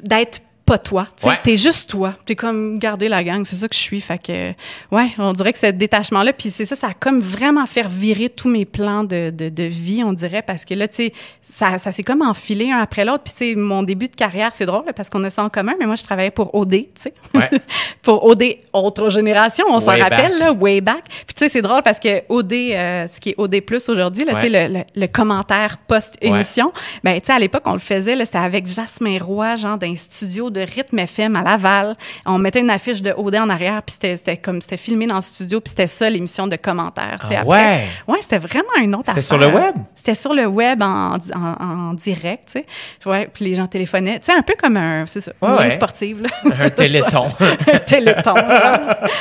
d'être 0.01 0.41
pas 0.65 0.79
toi. 0.79 1.07
Tu 1.21 1.27
ouais. 1.27 1.39
T'es 1.43 1.57
juste 1.57 1.91
toi. 1.91 2.15
T'es 2.25 2.37
comme 2.37 2.79
garder 2.79 3.09
la 3.09 3.25
gang. 3.25 3.45
C'est 3.45 3.57
ça 3.57 3.69
que 3.69 3.75
je 3.75 3.81
suis. 3.81 4.01
Fait 4.01 4.19
que, 4.19 4.53
ouais, 4.95 5.11
on 5.19 5.33
dirait 5.33 5.53
que 5.53 5.59
ce 5.59 5.67
détachement-là, 5.67 6.33
puis 6.33 6.51
c'est 6.51 6.65
ça, 6.65 6.77
ça 6.77 6.89
a 6.89 6.95
comme 6.95 7.21
vraiment 7.21 7.67
fait 7.67 7.87
virer 7.87 8.29
tous 8.29 8.49
mes 8.49 8.65
plans 8.65 9.05
de, 9.05 9.31
de, 9.31 9.49
de 9.49 9.63
vie, 9.65 10.03
on 10.05 10.13
dirait, 10.13 10.43
parce 10.43 10.65
que 10.65 10.75
là, 10.75 10.89
tu 10.89 10.97
sais, 10.97 11.13
ça, 11.43 11.79
ça 11.79 11.93
s'est 11.93 12.03
comme 12.03 12.23
enfilé 12.23 12.71
un 12.71 12.79
après 12.79 13.05
l'autre. 13.05 13.25
Puis, 13.25 13.33
tu 13.33 13.51
sais, 13.51 13.55
mon 13.55 13.83
début 13.83 14.09
de 14.09 14.15
carrière, 14.15 14.53
c'est 14.55 14.67
drôle 14.67 14.85
parce 14.95 15.11
qu'on 15.11 15.23
a 15.25 15.31
ça 15.31 15.43
en 15.43 15.49
commun, 15.49 15.75
mais 15.79 15.87
moi, 15.87 15.97
je 15.97 16.05
travaillais 16.05 16.31
pour 16.31 16.55
OD, 16.55 16.71
tu 16.71 16.87
sais. 16.97 17.15
Ouais. 17.35 17.51
pour 18.03 18.25
OD, 18.25 18.43
autre 18.73 19.11
génération, 19.11 19.65
on 19.69 19.81
s'en 19.81 19.99
rappelle, 19.99 20.39
là, 20.39 20.53
way 20.53 20.81
back. 20.81 21.05
Puis, 21.27 21.35
tu 21.35 21.39
sais, 21.39 21.49
c'est 21.49 21.63
drôle 21.63 21.83
parce 21.83 21.99
que 21.99 22.23
OD, 22.29 22.53
euh, 22.53 23.09
ce 23.09 23.21
qui 23.21 23.31
est 23.31 23.35
OD 23.37 23.61
Plus 23.61 23.89
aujourd'hui, 23.89 24.25
là, 24.25 24.35
tu 24.35 24.43
sais, 24.43 24.69
le, 24.69 24.83
le, 24.95 25.07
commentaire 25.07 25.79
post-émission, 25.87 26.73
ben, 27.05 27.21
tu 27.21 27.27
sais, 27.27 27.33
à 27.33 27.39
l'époque, 27.39 27.63
on 27.67 27.75
le 27.75 27.79
faisait, 27.79 28.17
là, 28.17 28.25
c'était 28.25 28.39
avec 28.39 28.67
Jasmin 28.67 29.19
Roy, 29.23 29.57
genre, 29.57 29.77
d'un 29.77 29.95
studio 29.97 30.51
de 30.51 30.62
rythme 30.65 30.99
FM 30.99 31.37
à 31.37 31.43
Laval. 31.43 31.97
On 32.27 32.39
mettait 32.39 32.61
une 32.61 32.71
affiche 32.71 33.03
de 33.03 33.13
OD 33.17 33.37
en 33.37 33.49
arrière, 33.49 33.83
puis 33.83 33.97
c'était 34.01 34.37
comme 34.37 34.61
c'était 34.61 34.77
filmé 34.77 35.07
dans 35.07 35.17
le 35.17 35.23
studio, 35.23 35.61
puis 35.61 35.71
c'était 35.71 35.87
ça 35.87 36.09
l'émission 36.09 36.47
de 36.47 36.57
commentaires. 36.57 37.21
Ah 37.25 37.45
ouais? 37.45 37.87
Ouais, 38.07 38.19
c'était 38.21 38.39
vraiment 38.39 38.77
une 38.81 38.95
autre 38.95 39.09
C'était 39.09 39.21
sur 39.21 39.39
le 39.39 39.47
web? 39.47 39.75
C'était 39.95 40.15
sur 40.15 40.35
le 40.35 40.47
web 40.47 40.83
en, 40.83 41.17
en, 41.35 41.95
direct, 41.95 42.51
tu 42.53 42.53
sais. 42.53 43.09
Ouais, 43.09 43.29
puis 43.33 43.45
les 43.45 43.55
gens 43.55 43.67
téléphonaient, 43.67 44.19
tu 44.19 44.27
sais, 44.27 44.33
un 44.33 44.43
peu 44.43 44.55
comme 44.61 44.77
un, 44.77 45.07
c'est 45.07 45.21
ça, 45.21 45.33
une 45.41 45.71
sportive 45.71 46.23
là. 46.23 46.29
Un 46.65 46.71
téléthon. 46.71 47.27
un 47.41 47.79
téléthon. 47.79 48.35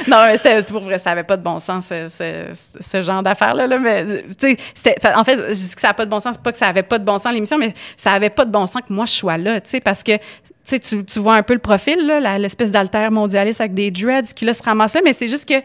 non, 0.08 0.24
mais 0.26 0.38
c'était 0.38 0.62
pour 0.64 0.82
vrai, 0.82 0.98
ça 0.98 1.12
avait 1.12 1.24
pas 1.24 1.38
de 1.38 1.44
bon 1.44 1.60
sens 1.60 1.88
ce, 1.88 2.46
ce, 2.80 3.02
genre 3.02 3.22
d'affaires 3.22 3.54
là, 3.54 3.68
là, 3.68 3.78
mais 3.78 4.24
tu 4.40 4.58
sais, 4.76 4.96
en 5.16 5.24
fait, 5.24 5.38
je 5.50 5.54
dis 5.54 5.76
que 5.76 5.82
ça 5.82 5.90
a 5.90 5.94
pas 5.94 6.06
de 6.06 6.10
bon 6.10 6.20
sens, 6.20 6.38
pas 6.38 6.52
que 6.52 6.58
ça 6.58 6.68
avait 6.68 6.84
pas 6.84 7.00
de 7.00 7.06
bon 7.06 7.20
sens 7.20 7.34
l'émission, 7.34 7.58
mais 7.58 7.74
ça 7.98 8.12
avait 8.12 8.30
pas 8.30 8.46
de 8.46 8.52
bon 8.52 8.66
sens 8.68 8.82
que 8.88 8.94
moi 8.94 9.06
je 9.06 9.14
sois 9.14 9.38
là, 9.38 9.62
tu 9.62 9.70
sais, 9.70 9.82
parce 9.82 10.04
que 10.04 10.14
tu, 10.80 11.06
tu 11.06 11.20
vois 11.20 11.36
un 11.36 11.44
peu 11.44 11.54
le 11.54 11.60
profil, 11.60 12.06
là, 12.06 12.38
l'espèce 12.38 12.72
d'alter 12.72 13.10
mondialiste 13.10 13.62
avec 13.62 13.74
des 13.74 13.92
dreads 13.92 14.34
qui 14.36 14.46
là 14.46 14.54
se 14.54 14.64
ramasse 14.64 14.94
là, 14.94 15.02
mais 15.04 15.14
c'est 15.14 15.28
juste 15.28 15.48
que 15.48 15.62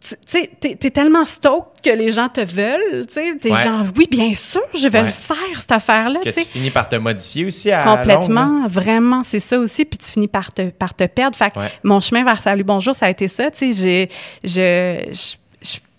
tu 0.00 0.14
sais, 0.26 0.50
t'es, 0.60 0.78
es 0.80 0.90
tellement 0.90 1.24
stoked 1.24 1.80
que 1.82 1.90
les 1.90 2.12
gens 2.12 2.28
te 2.28 2.40
veulent, 2.40 3.06
tu 3.06 3.14
sais, 3.14 3.34
t'es 3.40 3.48
genre, 3.48 3.84
oui, 3.96 4.06
bien 4.10 4.34
sûr, 4.34 4.62
je 4.74 4.88
vais 4.88 5.02
le 5.02 5.08
faire, 5.08 5.58
cette 5.58 5.72
affaire-là, 5.72 6.20
Que 6.22 6.30
tu 6.30 6.44
finis 6.44 6.70
par 6.70 6.88
te 6.88 6.96
modifier 6.96 7.46
aussi 7.46 7.72
à 7.72 7.82
Complètement, 7.82 8.68
vraiment, 8.68 9.22
c'est 9.24 9.40
ça 9.40 9.58
aussi, 9.58 9.84
puis 9.84 9.98
tu 9.98 10.10
finis 10.10 10.28
par 10.28 10.52
te, 10.52 10.70
par 10.70 10.94
te 10.94 11.04
perdre. 11.04 11.36
Fait 11.36 11.50
que 11.50 11.58
mon 11.82 12.00
chemin 12.00 12.24
vers 12.24 12.40
Salut 12.40 12.64
Bonjour, 12.64 12.94
ça 12.94 13.06
a 13.06 13.10
été 13.10 13.26
ça, 13.26 13.50
tu 13.50 13.74
sais, 13.74 14.08
j'ai, 14.44 15.10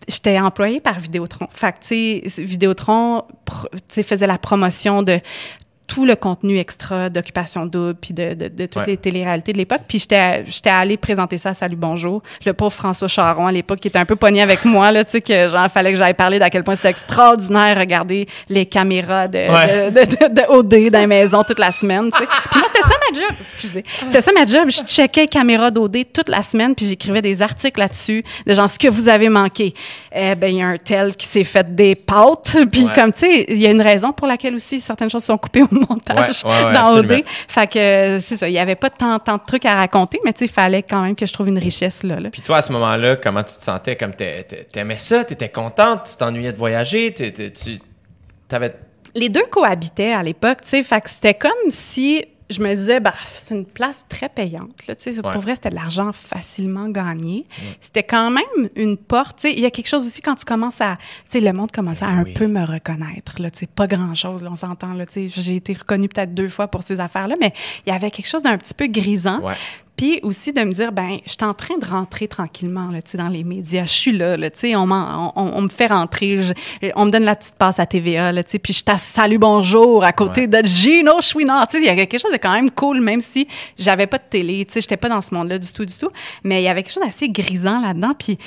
j'étais 0.07 0.39
employée 0.39 0.80
par 0.80 0.99
Vidéotron. 0.99 1.47
Fait 1.51 1.74
que, 1.74 1.80
tu 1.82 2.30
sais, 2.30 2.41
Vidéotron, 2.41 3.24
faisait 3.89 4.28
la 4.28 4.38
promotion 4.38 5.03
de 5.03 5.20
tout 5.88 6.06
le 6.06 6.16
contenu 6.16 6.58
extra 6.60 7.10
d'Occupation 7.10 7.66
Double 7.66 7.96
puis 7.96 8.14
de, 8.14 8.34
de, 8.34 8.50
de 8.50 8.66
toutes 8.66 8.86
les 8.88 8.98
téléréalités 8.98 9.54
de 9.54 9.58
l'époque. 9.58 9.82
Puis 9.88 10.00
j'étais 10.00 10.44
j'étais 10.46 10.70
allée 10.70 10.98
présenter 10.98 11.38
ça 11.38 11.50
à 11.50 11.54
Salut 11.54 11.78
Bonjour. 11.78 12.22
Le 12.46 12.54
pauvre 12.54 12.74
François 12.74 13.08
Charon 13.08 13.48
à 13.48 13.52
l'époque 13.52 13.80
qui 13.80 13.88
était 13.88 13.98
un 13.98 14.06
peu 14.06 14.18
pogné 14.18 14.42
avec 14.42 14.66
moi 14.66 14.92
là, 14.92 15.06
tu 15.06 15.12
sais 15.12 15.22
que 15.22 15.50
genre 15.50 15.70
fallait 15.72 15.94
que 15.94 15.98
j'aille 15.98 16.14
parler 16.14 16.40
d'à 16.40 16.50
quel 16.50 16.64
point 16.64 16.76
c'était 16.76 16.90
extraordinaire 16.90 17.78
regarder 17.78 18.28
les 18.50 18.66
caméras 18.66 19.28
de, 19.28 19.38
de, 19.90 20.34
de, 20.34 20.42
OD 20.50 20.92
dans 20.92 21.00
les 21.00 21.08
maisons 21.08 21.44
toute 21.44 21.60
la 21.60 21.72
semaine, 21.72 22.12
tu 22.12 22.20
sais. 22.20 22.26
Puis 22.52 22.60
moi 22.60 22.70
c'était 22.74 22.88
ça 22.88 22.96
ma 23.00 23.20
job, 23.20 23.36
excusez. 23.40 23.84
C'était 24.06 24.22
ça 24.22 24.32
ma 24.34 24.46
job, 24.46 24.70
je 24.70 24.86
checkais 24.86 25.28
caméras 25.28 25.72
d'OD 25.72 25.98
toute 26.14 26.30
la 26.30 26.44
semaine 26.44 26.76
puis 26.76 26.86
j'écrivais 26.86 27.22
des 27.22 27.42
articles 27.42 27.80
là-dessus 27.80 28.24
de 28.46 28.54
genre 28.54 28.70
ce 28.70 28.78
que 28.78 28.90
vous 28.90 29.08
avez 29.08 29.30
manqué. 29.30 29.74
Eh 30.14 30.36
ben 30.36 30.48
il 30.48 30.58
y 30.58 30.62
a 30.62 30.68
un 30.68 30.78
tel 30.78 31.16
qui 31.16 31.28
s'est 31.28 31.46
fait 31.46 31.74
des 31.74 31.96
pâtes 31.96 32.58
puis 32.72 32.88
comme 32.94 33.14
tu 33.14 33.20
sais, 33.20 33.46
il 33.48 33.58
y 33.58 33.68
a 33.68 33.72
une 33.72 33.82
raison 33.82 34.12
pour 34.12 34.28
laquelle 34.28 34.56
aussi 34.56 34.80
certaines 34.80 35.10
choses 35.10 35.24
sont 35.24 35.38
coupées 35.38 35.64
au 35.64 35.76
montage 35.78 36.43
dans 36.43 36.97
OD. 36.97 37.23
Fait 37.47 37.67
que 37.67 38.19
c'est 38.19 38.38
ça, 38.38 38.47
il 38.49 38.53
y 38.53 38.59
avait 38.59 38.75
pas 38.75 38.89
tant, 38.89 39.19
tant 39.19 39.38
de 39.38 39.41
trucs 39.45 39.65
à 39.65 39.75
raconter, 39.75 40.19
mais 40.23 40.34
tu 40.34 40.39
sais, 40.39 40.45
il 40.45 40.51
fallait 40.51 40.84
quand 40.84 41.01
même 41.01 41.15
que 41.15 41.25
je 41.25 41.34
trouve 41.34 41.47
une 41.47 41.59
richesse 41.59 42.03
là. 42.03 42.17
Puis 42.32 42.41
toi, 42.41 42.57
à 42.57 42.61
ce 42.61 42.71
moment-là, 42.73 43.15
comment 43.15 43.43
tu 43.43 43.55
te 43.55 43.63
sentais? 43.63 43.95
Comme 43.95 44.13
t'aimais 44.13 44.97
ça, 44.97 45.23
t'étais 45.23 45.49
contente, 45.49 46.09
tu 46.11 46.17
t'ennuyais 46.17 46.51
de 46.51 46.57
voyager, 46.57 47.13
tu 47.13 47.80
t'avais... 48.47 48.73
Les 49.15 49.30
deux 49.30 49.45
cohabitaient 49.49 50.13
à 50.13 50.21
l'époque, 50.21 50.61
tu 50.61 50.69
sais, 50.69 50.84
fait 50.84 51.01
que 51.01 51.09
c'était 51.09 51.34
comme 51.34 51.51
si 51.69 52.25
je 52.50 52.62
me 52.62 52.74
disais, 52.74 53.00
bah, 53.00 53.14
c'est 53.34 53.56
une 53.56 53.66
place 53.66 54.06
très 54.08 54.30
payante. 54.30 54.88
Là, 54.88 54.95
Pour 55.32 55.41
vrai, 55.41 55.56
c'était 55.56 55.70
de 55.70 55.76
l'argent 55.76 56.14
facilement 56.14 56.89
gagné. 56.89 57.41
C'était 57.82 58.04
quand 58.04 58.30
même 58.30 58.70
une 58.76 58.98
porte. 58.98 59.43
Il 59.43 59.60
y 59.60 59.66
a 59.66 59.72
quelque 59.72 59.88
chose 59.88 60.06
aussi 60.06 60.22
quand 60.22 60.36
tu 60.36 60.45
commences 60.45 60.82
à... 60.82 60.98
Le 61.34 61.52
monde 61.54 61.72
commençait 61.72 62.04
à 62.04 62.10
ben 62.10 62.20
un 62.20 62.24
peu 62.24 62.48
me 62.48 62.66
reconnaître. 62.66 63.41
Là, 63.41 63.50
pas 63.76 63.88
grand-chose, 63.88 64.45
on 64.50 64.56
s'entend. 64.56 64.98
J'ai 65.16 65.56
été 65.56 65.74
reconnue 65.74 66.10
peut-être 66.10 66.34
deux 66.34 66.50
fois 66.50 66.68
pour 66.68 66.84
ces 66.84 67.00
affaires-là, 67.00 67.36
mais 67.39 67.54
il 67.86 67.93
y 67.93 67.95
avait 67.95 68.12
quelque 68.12 68.28
chose 68.28 68.43
d'un 68.43 68.58
petit 68.58 68.74
peu 68.74 68.88
grisant. 68.88 69.41
Puis 69.98 70.20
aussi 70.22 70.54
de 70.54 70.62
me 70.62 70.72
dire, 70.72 70.91
ben, 70.91 71.18
je 71.26 71.32
suis 71.32 71.43
en 71.43 71.56
train 71.56 71.78
de 71.78 71.86
rentrer 71.86 72.28
tranquillement 72.28 72.89
là, 72.91 73.00
dans 73.16 73.30
les 73.30 73.43
médias. 73.43 73.86
Je 73.86 73.93
suis 73.93 74.12
là, 74.12 74.38
là 74.38 74.50
on, 74.76 74.91
on, 74.91 75.32
on, 75.36 75.62
me 75.62 75.70
fait 75.70 75.88
rentrer. 75.88 76.39
on 76.95 77.06
me 77.06 77.12
donne 77.12 77.24
la 77.24 77.36
petite 77.36 77.56
passe 77.56 77.80
à 77.80 77.86
TVA, 77.86 78.32
là, 78.32 78.43
puis 78.43 78.74
je 78.74 78.84
t'assale 78.84 79.18
salut 79.18 79.39
bonjour 79.39 80.04
à 80.04 80.12
côté 80.12 80.45
de 80.45 80.64
Gino 80.64 81.20
Chouinard. 81.22 81.68
Il 81.74 81.84
y 81.84 81.89
a 81.89 81.95
quelque 81.95 82.20
chose 82.20 82.32
de 82.32 82.38
quand 82.38 82.54
même 82.54 82.70
cool, 82.70 83.02
même 83.02 83.22
si 83.22 83.48
j'avais 83.80 84.06
pas 84.06 84.20
de 84.20 84.24
télé. 84.30 84.68
Je 84.72 84.78
n'étais 84.78 84.95
pas 84.95 85.10
dans 85.10 85.24
ce 85.24 85.34
monde-là 85.34 85.58
du 85.58 85.74
tout, 85.74 85.86
du 85.86 85.98
tout. 85.98 86.12
Mais 86.43 86.62
il 86.62 86.66
y 86.66 86.68
avait 86.68 86.84
quelque 86.84 86.93
chose 86.93 87.04
d'assez 87.04 87.30
grisant 87.30 87.82
là-dedans. 87.82 88.14
Puis 88.18 88.38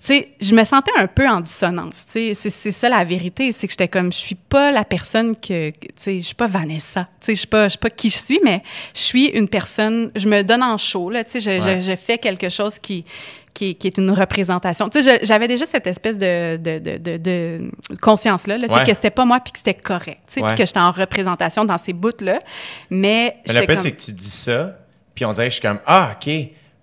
sais, 0.00 0.28
je 0.40 0.54
me 0.54 0.64
sentais 0.64 0.92
un 0.98 1.06
peu 1.06 1.28
en 1.28 1.40
dissonance. 1.40 2.06
Tu 2.06 2.34
sais, 2.34 2.50
c'est 2.50 2.70
ça 2.70 2.88
la 2.88 3.04
vérité, 3.04 3.52
c'est 3.52 3.66
que 3.66 3.72
j'étais 3.72 3.88
comme, 3.88 4.12
je 4.12 4.18
suis 4.18 4.34
pas 4.34 4.70
la 4.70 4.84
personne 4.84 5.36
que, 5.36 5.70
tu 5.70 5.88
sais, 5.96 6.18
je 6.18 6.26
suis 6.26 6.34
pas 6.34 6.46
Vanessa. 6.46 7.08
Tu 7.20 7.26
sais, 7.26 7.34
je 7.34 7.38
suis 7.40 7.46
pas, 7.46 7.64
je 7.64 7.70
suis 7.70 7.78
pas 7.78 7.90
qui 7.90 8.10
je 8.10 8.18
suis, 8.18 8.40
mais 8.44 8.62
je 8.94 9.00
suis 9.00 9.26
une 9.26 9.48
personne. 9.48 10.10
Je 10.16 10.28
me 10.28 10.42
donne 10.42 10.62
en 10.62 10.78
show 10.78 11.10
là. 11.10 11.24
Tu 11.24 11.40
sais, 11.40 11.60
je, 11.60 11.80
je, 11.80 11.96
fais 11.96 12.18
quelque 12.18 12.48
chose 12.48 12.78
qui, 12.78 13.04
qui, 13.52 13.74
qui, 13.74 13.86
est 13.86 13.98
une 13.98 14.10
représentation. 14.10 14.88
Tu 14.88 15.02
sais, 15.02 15.20
j'avais 15.22 15.48
déjà 15.48 15.66
cette 15.66 15.86
espèce 15.86 16.18
de, 16.18 16.56
de, 16.56 16.78
de, 16.78 17.16
de 17.16 17.70
conscience 18.00 18.46
là, 18.46 18.56
là 18.56 18.68
tu 18.68 18.74
sais, 18.74 18.84
que 18.84 18.94
c'était 18.94 19.10
pas 19.10 19.24
moi 19.24 19.40
puis 19.40 19.52
que 19.52 19.58
c'était 19.58 19.74
correct. 19.74 20.20
Tu 20.26 20.34
sais, 20.34 20.46
puis 20.46 20.54
que 20.54 20.64
j'étais 20.64 20.80
en 20.80 20.90
représentation 20.90 21.64
dans 21.64 21.78
ces 21.78 21.92
bouts 21.92 22.10
là. 22.20 22.38
Mais, 22.90 23.36
mais 23.46 23.60
le 23.60 23.66
pire, 23.66 23.78
c'est 23.78 23.92
que 23.92 24.02
tu 24.02 24.12
dis 24.12 24.30
ça, 24.30 24.78
puis 25.14 25.24
on 25.24 25.32
dirait 25.32 25.48
que 25.48 25.54
je 25.54 25.60
suis 25.60 25.68
comme, 25.68 25.80
ah, 25.86 26.16
ok 26.16 26.32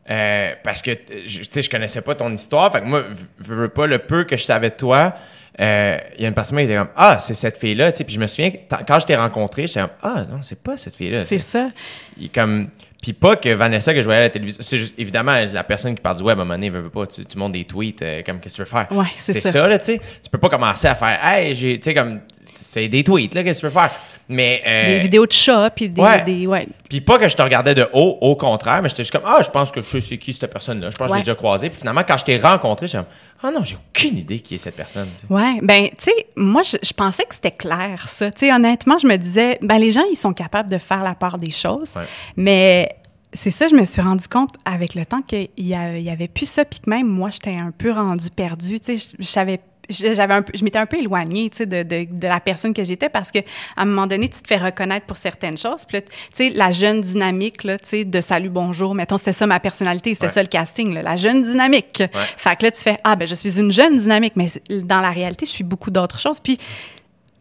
euh, 0.10 0.53
parce 0.64 0.82
que 0.82 0.91
je, 1.26 1.62
je 1.62 1.70
connaissais 1.70 2.01
pas 2.01 2.16
ton 2.16 2.32
histoire. 2.32 2.72
Fait 2.72 2.82
que 2.82 2.86
moi, 2.86 3.03
je 3.39 3.53
veux 3.53 3.70
pas 3.70 3.88
le 3.88 3.99
peu 3.99 4.24
que 4.24 4.36
je 4.38 4.43
savais 4.43 4.70
de 4.70 4.76
toi. 4.76 5.14
Euh, 5.60 5.97
il 6.16 6.22
y 6.22 6.26
a 6.26 6.30
une 6.30 6.34
personne 6.34 6.57
qui 6.57 6.64
était 6.64 6.76
comme 6.78 6.89
Ah, 6.95 7.20
c'est 7.20 7.34
cette 7.34 7.57
fille-là. 7.57 7.91
Puis 7.91 8.05
je 8.07 8.20
me 8.20 8.28
souviens, 8.28 8.51
quand 8.88 8.99
je 8.99 9.05
t'ai 9.05 9.16
rencontré, 9.16 9.68
j'étais 9.68 9.82
comme 9.82 9.89
Ah, 10.01 10.26
non, 10.32 10.39
c'est 10.41 10.62
pas 10.62 10.78
cette 10.78 10.95
fille-là. 10.95 11.26
C'est 11.26 11.38
ça. 11.39 11.70
Il, 12.18 12.30
comme, 12.32 12.70
puis 13.01 13.14
pas 13.14 13.36
que 13.36 13.49
Vanessa 13.49 13.93
que 13.93 14.01
je 14.01 14.05
voyais 14.05 14.20
à 14.20 14.24
la 14.24 14.30
télévision. 14.30 14.62
C'est 14.62 14.78
juste, 14.78 14.95
évidemment, 14.97 15.36
la 15.51 15.64
personne 15.64 15.95
qui 15.95 16.01
parle 16.01 16.18
du 16.18 16.24
web 16.24 16.38
à 16.39 16.41
un 16.41 16.45
moment 16.45 16.55
donné, 16.55 16.70
veut, 16.70 16.89
pas, 16.89 17.07
tu, 17.07 17.26
tu 17.26 17.38
montes 17.38 17.53
des 17.53 17.66
tweets, 17.66 18.01
euh, 18.01 18.22
comme 18.26 18.39
qu'est-ce 18.39 18.57
que 18.57 18.64
tu 18.64 18.70
veux 18.70 18.78
faire? 18.78 18.91
Ouais, 18.91 19.05
c'est 19.18 19.34
ça. 19.34 19.41
C'est 19.41 19.51
ça, 19.51 19.68
là, 19.68 19.80
tu 19.80 19.86
sais. 19.86 20.01
Tu 20.24 20.30
peux 20.30 20.38
pas 20.38 20.49
commencer 20.49 20.88
à 20.88 20.95
faire 20.95 21.20
Hey, 21.24 21.55
j'ai, 21.55 21.78
tu 21.78 21.84
sais, 21.86 21.93
comme, 21.93 22.22
c'est 22.62 22.88
des 22.88 23.03
tweets, 23.03 23.34
là, 23.34 23.43
qu'est-ce 23.43 23.62
que 23.62 23.68
tu 23.68 23.74
veux 23.74 23.80
faire? 23.80 23.91
Mais. 24.28 24.62
Euh, 24.66 24.88
des 24.88 24.99
vidéos 24.99 25.26
de 25.26 25.32
chat, 25.32 25.70
puis 25.72 25.89
des. 25.89 26.45
Ouais. 26.47 26.68
Puis 26.88 27.01
pas 27.01 27.18
que 27.18 27.28
je 27.28 27.36
te 27.36 27.41
regardais 27.41 27.76
de 27.76 27.88
haut, 27.93 28.18
au 28.22 28.36
contraire, 28.36 28.82
mais 28.82 28.89
j'étais 28.89 29.03
juste 29.03 29.12
comme, 29.12 29.24
ah, 29.26 29.41
je 29.43 29.49
pense 29.49 29.72
que 29.72 29.82
je 29.82 29.99
sais 29.99 30.18
qui 30.18 30.34
cette 30.34 30.51
personne-là. 30.51 30.89
Je 30.89 30.95
pense 30.95 31.07
que 31.07 31.14
je 31.14 31.20
l'ai 31.20 31.24
déjà 31.24 31.36
croisé. 31.36 31.70
Puis 31.70 31.80
finalement, 31.80 32.03
quand 32.07 32.18
je 32.18 32.26
t'ai 32.26 32.38
rencontré, 32.38 32.88
j'étais 32.88 32.99
comme, 32.99 33.07
ah 33.43 33.51
non, 33.51 33.64
j'ai 33.64 33.76
aucune 33.76 34.18
idée 34.18 34.39
qui 34.39 34.55
est 34.55 34.60
cette 34.60 34.76
personne. 34.76 35.07
Ouais, 35.30 35.60
ben, 35.62 35.88
tu 35.89 36.05
sais, 36.05 36.28
moi, 36.36 36.62
je, 36.62 36.93
pensais 36.93 37.24
que 37.24 37.34
c'était 37.34 37.51
clair, 37.51 38.07
ça. 38.10 38.32
Tu 38.32 38.39
sais, 38.39 38.53
honnêtement, 38.53 38.97
je 38.97 39.07
me 39.07 39.18
disais, 39.18 39.57
ben, 39.62 39.78
les 39.78 39.91
gens, 39.91 40.03
ils 40.12 40.18
sont 40.18 40.34
capables 40.34 40.70
de 40.70 40.78
faire 40.78 41.03
la 41.03 41.16
part 41.16 41.38
des 41.38 41.51
choses. 41.51 41.97
Mais 42.36 42.95
c'est 43.34 43.51
ça, 43.51 43.68
je 43.68 43.76
me 43.76 43.86
suis 43.86 44.01
rendu 44.01 44.28
compte 44.28 44.55
avec 44.66 44.95
le 44.95 45.05
temps 45.05 45.22
qu'il 45.22 45.49
y, 45.57 45.74
avait, 45.74 46.01
y 46.01 46.10
avait 46.10 46.28
plus 46.28 46.49
ça, 46.49 46.66
puis 46.66 46.80
que 46.80 46.89
même 46.89 47.07
moi, 47.07 47.30
j'étais 47.30 47.55
un 47.55 47.72
peu 47.72 47.91
rendue 47.91 48.30
perdue. 48.30 48.80
Tu 48.80 48.97
sais, 48.97 49.14
je, 49.18 49.24
je 49.24 49.28
savais 49.28 49.60
j'avais 49.90 50.34
un 50.34 50.42
peu, 50.42 50.52
je 50.56 50.64
m'étais 50.64 50.80
un 50.80 50.86
peu 50.86 50.98
éloignée, 50.98 51.50
tu 51.50 51.58
sais, 51.58 51.66
de, 51.66 51.84
de, 51.84 52.08
de, 52.10 52.28
la 52.28 52.40
personne 52.40 52.74
que 52.74 52.84
j'étais 52.84 53.10
parce 53.10 53.32
que 53.32 53.40
à 53.40 53.82
un 53.82 53.86
moment 53.86 54.08
donné, 54.08 54.30
tu 54.30 54.42
te 54.42 54.48
fais 54.48 54.58
reconnaître 54.58 55.06
pour 55.06 55.18
certaines 55.18 55.58
choses. 55.58 55.86
Puis 55.86 56.02
tu 56.02 56.10
sais, 56.34 56.50
la 56.52 56.72
jeune 56.72 57.02
dynamique, 57.02 57.64
là, 57.64 57.78
tu 57.78 57.88
sais, 57.88 58.06
de 58.06 58.22
salut, 58.22 58.50
bonjour, 58.50 58.96
mettons, 58.96 59.18
c'était 59.18 59.34
ça 59.34 59.48
ma 59.48 59.60
personnalité, 59.60 60.14
c'était 60.14 60.30
ça 60.30 60.42
le 60.42 60.48
casting, 60.48 60.94
là, 60.94 61.02
la 61.02 61.16
jeune 61.16 61.44
dynamique. 61.44 62.04
Fait 62.38 62.56
que 62.56 62.66
là, 62.66 62.72
tu 62.72 62.82
fais, 62.82 62.98
ah, 63.04 63.16
ben, 63.16 63.28
je 63.28 63.36
suis 63.36 63.60
une 63.60 63.72
jeune 63.72 63.98
dynamique, 63.98 64.34
mais 64.36 64.50
dans 64.70 65.02
la 65.02 65.12
réalité, 65.12 65.46
je 65.46 65.52
suis 65.52 65.64
beaucoup 65.64 65.92
d'autres 65.92 66.20
choses. 66.20 66.40
Puis 66.40 66.60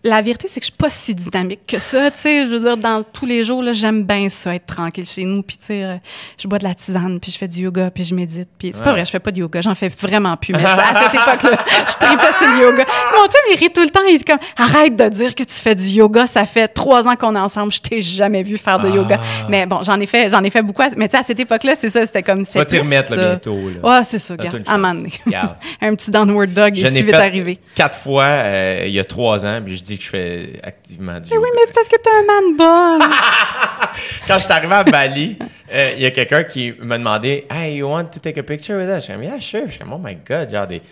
la 0.04 0.22
vérité, 0.22 0.46
c'est 0.48 0.60
que 0.60 0.66
je 0.66 0.70
suis 0.70 0.78
pas 0.78 0.90
si 0.90 1.12
dynamique 1.12 1.60
que 1.66 1.80
ça, 1.80 2.10
tu 2.12 2.18
sais. 2.18 2.46
Je 2.46 2.50
veux 2.50 2.60
dire, 2.60 2.76
dans 2.76 3.02
tous 3.02 3.26
les 3.26 3.44
jours, 3.44 3.62
là, 3.62 3.72
j'aime 3.72 4.04
bien 4.04 4.28
ça, 4.28 4.54
être 4.54 4.66
tranquille 4.66 5.06
chez 5.06 5.24
nous. 5.24 5.42
Puis, 5.42 5.56
tu 5.56 5.66
sais, 5.66 5.82
euh, 5.82 5.96
je 6.40 6.46
bois 6.46 6.58
de 6.58 6.64
la 6.64 6.74
tisane, 6.74 7.18
puis 7.18 7.32
je 7.32 7.38
fais 7.38 7.48
du 7.48 7.62
yoga, 7.62 7.90
puis 7.90 8.04
je 8.04 8.14
médite. 8.14 8.48
Puis, 8.58 8.70
c'est 8.74 8.84
pas 8.84 8.92
vrai, 8.92 9.04
je 9.04 9.10
fais 9.10 9.18
pas 9.18 9.32
de 9.32 9.38
yoga, 9.38 9.60
j'en 9.60 9.74
fais 9.74 9.88
vraiment 9.88 10.36
plus. 10.36 10.52
Mais 10.52 10.64
à 10.64 11.02
cette 11.02 11.14
époque-là, 11.14 11.64
je 11.88 12.06
tripais 12.06 12.32
sur 12.38 12.48
le 12.48 12.62
yoga. 12.62 12.84
Mon 13.12 13.24
chum, 13.24 13.40
il 13.50 13.56
rit 13.56 13.72
tout 13.72 13.82
le 13.82 13.90
temps. 13.90 14.00
Il 14.08 14.14
est 14.14 14.24
comme, 14.24 14.38
arrête 14.56 14.94
de 14.94 15.08
dire 15.08 15.34
que 15.34 15.42
tu 15.42 15.54
fais 15.54 15.74
du 15.74 15.88
yoga. 15.88 16.28
Ça 16.28 16.46
fait 16.46 16.68
trois 16.68 17.08
ans 17.08 17.16
qu'on 17.16 17.34
est 17.34 17.40
ensemble. 17.40 17.72
Je 17.72 17.80
t'ai 17.80 18.00
jamais 18.00 18.44
vu 18.44 18.56
faire 18.56 18.78
de 18.78 18.88
yoga. 18.88 19.18
Ah. 19.20 19.46
Mais 19.48 19.66
bon, 19.66 19.82
j'en 19.82 19.98
ai 19.98 20.06
fait, 20.06 20.30
j'en 20.30 20.44
ai 20.44 20.50
fait 20.50 20.62
beaucoup. 20.62 20.82
Mais 20.96 21.08
tu 21.08 21.16
sais, 21.16 21.22
à 21.22 21.24
cette 21.24 21.40
époque-là, 21.40 21.74
c'est 21.74 21.90
ça, 21.90 22.06
c'était 22.06 22.22
comme, 22.22 22.44
c'est. 22.44 22.52
Tu 22.52 22.58
vas 22.58 22.64
t'y 22.64 22.78
remettre, 22.78 23.16
là, 23.16 23.30
bientôt, 23.30 23.58
là. 23.68 23.98
Ouais, 23.98 24.04
c'est 24.04 24.20
ça, 24.20 24.36
gars. 24.36 24.50
À 24.64 24.74
un 24.74 24.78
moment 24.78 24.94
donné. 24.94 25.12
un 25.80 25.94
petit 25.96 26.10
downward 26.12 26.52
dog 26.52 26.78
est 26.78 26.88
si 26.88 27.02
vite 27.02 27.14
arrivé. 27.14 27.58
Quatre 27.74 27.98
fois, 27.98 28.24
euh, 28.24 28.84
il 28.86 28.92
y 28.92 29.00
a 29.00 29.04
trois 29.04 29.44
ans, 29.44 29.60
puis 29.64 29.76
je 29.76 29.82
dis 29.88 29.98
que 29.98 30.04
je 30.04 30.08
fais 30.10 30.60
activement 30.62 31.20
du 31.20 31.30
mais 31.30 31.36
Oui, 31.36 31.48
mais 31.54 31.62
c'est 31.66 31.74
parce 31.74 31.88
que 31.88 31.96
t'es 31.96 32.10
un 32.10 32.24
man 32.24 32.56
bon. 32.56 33.04
Quand 34.26 34.38
je 34.38 34.44
suis 34.44 34.52
arrivé 34.52 34.74
à 34.74 34.84
Bali, 34.84 35.38
euh, 35.72 35.92
il 35.96 36.02
y 36.02 36.06
a 36.06 36.10
quelqu'un 36.10 36.44
qui 36.44 36.72
m'a 36.80 36.98
demandé 36.98 37.46
Hey, 37.50 37.76
you 37.76 37.88
want 37.88 38.06
to 38.06 38.20
take 38.20 38.38
a 38.38 38.42
picture 38.42 38.76
with 38.76 38.88
us? 38.88 38.96
Je 38.96 39.00
suis 39.00 39.12
comme, 39.12 39.22
yeah, 39.22 39.40
sure. 39.40 39.66
Je 39.66 39.72
suis 39.72 39.78
comme, 39.80 39.92
oh 39.92 39.98
my 39.98 40.16
god, 40.16 40.50
genre 40.50 40.66
des, 40.66 40.82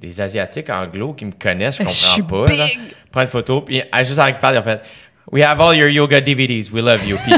des 0.00 0.20
Asiatiques 0.20 0.70
anglo 0.70 1.12
qui 1.14 1.24
me 1.24 1.32
connaissent, 1.32 1.78
je 1.78 1.84
comprends 2.22 2.44
pas. 2.46 2.52
Big. 2.52 2.78
Prends 3.10 3.22
une 3.22 3.28
photo, 3.28 3.60
puis 3.60 3.82
juste 4.00 4.18
en 4.18 4.32
parle, 4.32 4.58
en 4.58 4.62
fait. 4.62 4.80
We 5.32 5.42
have 5.42 5.62
all 5.62 5.74
your 5.74 5.88
yoga 5.88 6.20
DVDs. 6.20 6.70
We 6.70 6.82
love 6.82 7.06
you. 7.06 7.16
Puis 7.24 7.32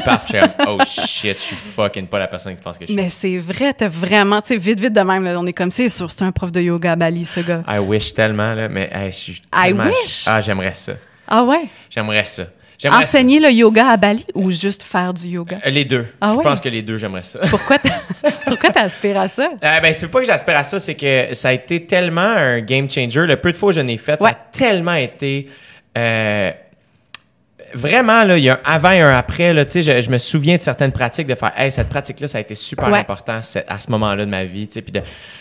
oh 0.66 0.78
shit, 0.84 1.38
je 1.38 1.42
suis 1.44 1.56
fucking 1.56 2.08
pas 2.08 2.18
la 2.18 2.26
personne 2.26 2.56
qui 2.56 2.62
pense 2.62 2.76
que 2.76 2.86
je 2.86 2.92
suis. 2.92 2.96
Mais 2.96 3.08
c'est 3.08 3.38
vrai, 3.38 3.72
t'as 3.72 3.86
vraiment, 3.86 4.42
tu 4.42 4.48
sais, 4.48 4.56
vite, 4.56 4.80
vite 4.80 4.92
de 4.92 5.00
même, 5.00 5.22
là, 5.22 5.36
on 5.38 5.46
est 5.46 5.52
comme, 5.52 5.70
c'est 5.70 5.88
sûr, 5.88 6.10
c'est 6.10 6.22
un 6.22 6.32
prof 6.32 6.50
de 6.50 6.60
yoga 6.60 6.92
à 6.92 6.96
Bali, 6.96 7.24
ce 7.24 7.38
gars. 7.38 7.62
I 7.68 7.78
wish 7.78 8.12
tellement, 8.12 8.52
là, 8.52 8.68
mais 8.68 8.90
hey, 8.92 9.12
je 9.12 9.16
suis. 9.16 9.42
I 9.54 9.72
wish? 9.72 10.24
Ah, 10.26 10.40
j'aimerais 10.40 10.74
ça. 10.74 10.94
Ah 11.28 11.44
ouais? 11.44 11.68
J'aimerais 11.88 12.24
ça. 12.24 12.46
Enseigner 12.90 13.38
le 13.38 13.50
yoga 13.52 13.90
à 13.90 13.96
Bali 13.96 14.26
ou 14.34 14.50
juste 14.50 14.82
faire 14.82 15.14
du 15.14 15.28
yoga? 15.28 15.58
Euh, 15.64 15.70
les 15.70 15.84
deux. 15.84 16.06
Ah 16.20 16.34
je 16.36 16.42
pense 16.42 16.60
que 16.60 16.68
les 16.68 16.82
deux, 16.82 16.96
j'aimerais 16.96 17.22
ça. 17.22 17.38
Pourquoi 17.48 17.78
t'aspires 18.74 19.20
à 19.20 19.28
ça? 19.28 19.50
Euh, 19.62 19.80
ben, 19.80 19.94
c'est 19.94 20.08
pas 20.08 20.18
que 20.18 20.26
j'aspire 20.26 20.56
à 20.56 20.64
ça, 20.64 20.80
c'est 20.80 20.96
que 20.96 21.32
ça 21.32 21.50
a 21.50 21.52
été 21.52 21.86
tellement 21.86 22.22
un 22.22 22.60
game 22.60 22.90
changer. 22.90 23.24
Le 23.24 23.36
peu 23.36 23.52
de 23.52 23.56
fois 23.56 23.70
que 23.70 23.76
je 23.76 23.80
n'ai 23.82 23.98
fait, 23.98 24.20
ça 24.20 24.28
a 24.30 24.34
tellement 24.34 24.94
été 24.94 25.48
euh, 25.96 26.50
vraiment, 27.74 28.24
là, 28.24 28.38
il 28.38 28.44
y 28.44 28.48
a 28.48 28.54
un 28.54 28.60
avant 28.64 28.90
et 28.92 29.00
un 29.00 29.10
après. 29.10 29.52
Là, 29.52 29.64
je, 29.72 29.80
je 29.80 30.10
me 30.10 30.18
souviens 30.18 30.56
de 30.56 30.62
certaines 30.62 30.92
pratiques, 30.92 31.26
de 31.26 31.34
faire 31.34 31.52
hey, 31.56 31.70
cette 31.70 31.88
pratique-là, 31.88 32.26
ça 32.26 32.38
a 32.38 32.40
été 32.40 32.54
super 32.54 32.92
important 32.92 33.40
à 33.68 33.80
ce 33.80 33.90
moment-là 33.90 34.24
de 34.24 34.30
ma 34.30 34.44
vie. 34.44 34.66
Puis 34.66 34.92
de, 34.92 35.00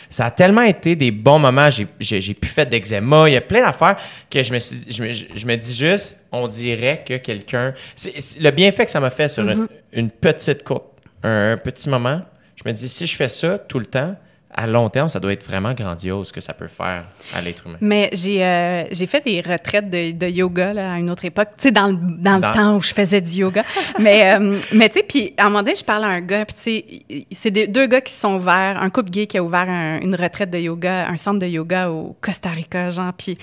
ça 0.10 0.26
a 0.26 0.32
tellement 0.32 0.64
été 0.64 0.96
des 0.96 1.12
bons 1.12 1.40
moments. 1.40 1.70
J'ai, 1.70 1.88
j'ai, 2.00 2.34
pu 2.34 2.48
faire 2.48 2.68
d'eczéma. 2.68 3.30
Il 3.30 3.34
y 3.34 3.38
a 3.38 3.42
plein 3.42 3.62
d'affaires 3.62 3.98
que 4.30 4.44
je 4.44 4.54
me, 4.54 4.60
suis, 4.60 4.92
je, 4.92 5.04
me, 5.04 5.12
je 5.12 5.46
me 5.46 5.56
dis 5.56 5.74
juste, 5.74 6.18
on 6.32 6.48
dirait 6.48 7.04
que 7.06 7.18
quelqu'un. 7.18 7.74
C'est, 7.96 8.40
le 8.40 8.52
bienfait 8.52 8.86
que 8.86 8.92
ça 8.92 9.00
m'a 9.00 9.10
fait 9.10 9.30
sur 9.30 9.44
une, 9.44 9.64
mm-hmm. 9.64 9.68
une, 9.94 10.10
petite 10.10 10.64
coupe, 10.64 11.00
un 11.24 11.58
petit 11.58 11.90
moment, 11.90 12.22
je 12.56 12.70
me 12.70 12.74
dis, 12.74 12.90
si 12.90 13.06
je 13.06 13.16
fais 13.16 13.30
ça 13.30 13.58
tout 13.58 13.80
le 13.80 13.86
temps, 13.86 14.16
à 14.54 14.68
long 14.68 14.90
terme, 14.90 15.10
ça 15.10 15.20
doit 15.20 15.34
être 15.34 15.44
vraiment 15.44 15.74
grandiose 15.74 16.28
ce 16.28 16.34
que 16.34 16.42
ça 16.42 16.54
peut 16.54 16.68
faire 16.68 17.06
à 17.34 17.42
l'être 17.42 17.66
humain. 17.68 17.78
Mais 17.82 18.10
j'ai 18.14 18.44
euh, 18.46 18.84
j'ai 18.92 19.08
fait 19.08 19.24
des 19.24 19.42
retraites 19.42 19.90
de, 19.90 20.12
de 20.12 20.28
yoga 20.28 20.74
là, 20.74 20.94
à 20.94 20.98
une 20.98 21.10
autre 21.10 21.26
époque, 21.26 21.50
tu 21.58 21.64
sais, 21.64 21.72
dans, 21.72 21.88
le, 21.88 21.98
dans, 21.98 22.36
le 22.36 22.54
temps 22.54 22.76
où 22.78 22.82
je 22.82 22.94
faisais 22.94 23.22
du 23.22 23.32
yoga. 23.32 23.64
mais 24.00 24.34
euh, 24.34 24.60
mais 24.72 24.90
tu 24.90 25.00
sais, 25.00 25.04
puis 25.04 25.34
à 25.38 25.44
un 25.44 25.46
moment 25.46 25.60
donné, 25.60 25.76
je 25.76 25.84
parle 25.84 26.04
à 26.04 26.08
un 26.08 26.22
gars, 26.22 26.46
puis 26.46 26.56
tu 26.56 27.18
sais, 27.18 27.26
c'est 27.32 27.52
deux 27.52 27.88
gars 27.88 28.02
qui 28.02 28.14
sont 28.14 28.36
ouverts, 28.36 28.82
un 28.82 28.90
couple 28.90 29.10
gay 29.10 29.28
qui 29.28 29.38
a 29.38 29.44
ouvert 29.44 29.68
une 30.02 30.16
retraite 30.16 30.50
de 30.50 30.58
yoga, 30.58 31.08
un 31.08 31.18
centre 31.18 31.40
de 31.40 31.48
yoga 31.48 31.90
au 31.90 32.16
Costa 32.22 32.50
Rica, 32.50 32.92
genre, 32.92 33.14
puis 33.14 33.38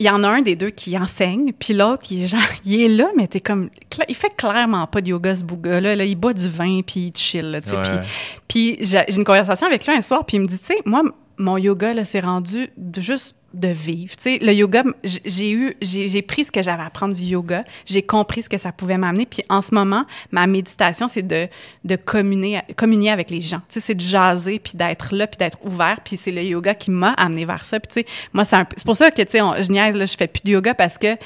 il 0.00 0.06
y 0.06 0.10
en 0.10 0.22
a 0.22 0.28
un 0.28 0.42
des 0.42 0.54
deux 0.54 0.70
qui 0.70 0.96
enseigne, 0.96 1.52
puis 1.58 1.74
l'autre, 1.74 2.04
il 2.10 2.24
est 2.24 2.26
genre, 2.26 2.40
il 2.64 2.80
est 2.80 2.88
là, 2.88 3.06
mais 3.16 3.26
t'es 3.26 3.40
comme, 3.40 3.70
il 4.08 4.14
fait 4.14 4.34
clairement 4.36 4.86
pas 4.86 5.00
de 5.00 5.08
yoga, 5.08 5.34
ce 5.34 5.42
bouga 5.42 5.80
là, 5.80 5.96
là, 5.96 6.04
il 6.04 6.14
boit 6.14 6.34
du 6.34 6.48
vin, 6.48 6.80
puis 6.86 7.12
il 7.12 7.16
chill, 7.16 7.60
tu 7.64 7.70
sais. 7.70 8.00
Puis, 8.46 8.78
j'ai 8.80 9.04
une 9.16 9.24
conversation 9.24 9.66
avec 9.66 9.86
lui 9.86 9.92
un 9.92 10.00
soir, 10.00 10.24
puis 10.24 10.36
il 10.36 10.40
me 10.40 10.46
dit, 10.46 10.58
tu 10.58 10.66
sais, 10.66 10.78
moi, 10.84 11.02
mon 11.36 11.56
yoga, 11.56 11.94
là, 11.94 12.04
c'est 12.04 12.20
rendu 12.20 12.68
de 12.76 13.00
juste 13.00 13.36
de 13.54 13.68
vivre. 13.68 14.14
Tu 14.16 14.22
sais, 14.22 14.38
le 14.40 14.52
yoga, 14.52 14.82
j'ai 15.02 15.52
eu, 15.52 15.76
j'ai 15.80 16.22
pris 16.22 16.44
ce 16.44 16.52
que 16.52 16.60
j'avais 16.60 16.82
à 16.82 16.86
apprendre 16.86 17.14
du 17.14 17.22
yoga, 17.22 17.64
j'ai 17.86 18.02
compris 18.02 18.42
ce 18.42 18.48
que 18.48 18.58
ça 18.58 18.72
pouvait 18.72 18.98
m'amener, 18.98 19.26
puis 19.26 19.42
en 19.48 19.62
ce 19.62 19.74
moment, 19.74 20.04
ma 20.30 20.46
méditation, 20.46 21.08
c'est 21.08 21.26
de, 21.26 21.48
de 21.84 21.96
communier, 21.96 23.10
avec 23.10 23.30
les 23.30 23.40
gens. 23.40 23.60
Tu 23.68 23.74
sais, 23.74 23.80
c'est 23.80 23.94
de 23.94 24.00
jaser, 24.00 24.58
puis 24.58 24.72
d'être 24.74 25.14
là, 25.14 25.26
puis 25.26 25.38
d'être 25.38 25.58
ouvert, 25.64 25.98
puis 26.04 26.18
c'est 26.22 26.30
le 26.30 26.42
yoga 26.42 26.74
qui 26.74 26.90
m'a 26.90 27.12
amené 27.12 27.46
vers 27.46 27.64
ça. 27.64 27.80
Puis 27.80 27.88
tu 27.88 28.00
sais, 28.00 28.06
moi, 28.32 28.44
c'est 28.44 28.84
pour 28.84 28.96
ça 28.96 29.10
que, 29.10 29.22
tu 29.22 29.30
sais, 29.30 29.38
je 29.38 29.70
niaise, 29.70 29.96
là, 29.96 30.04
je 30.04 30.16
fais 30.16 30.28
plus 30.28 30.42
de 30.44 30.50
yoga 30.50 30.74
parce 30.74 30.98
que 30.98 31.16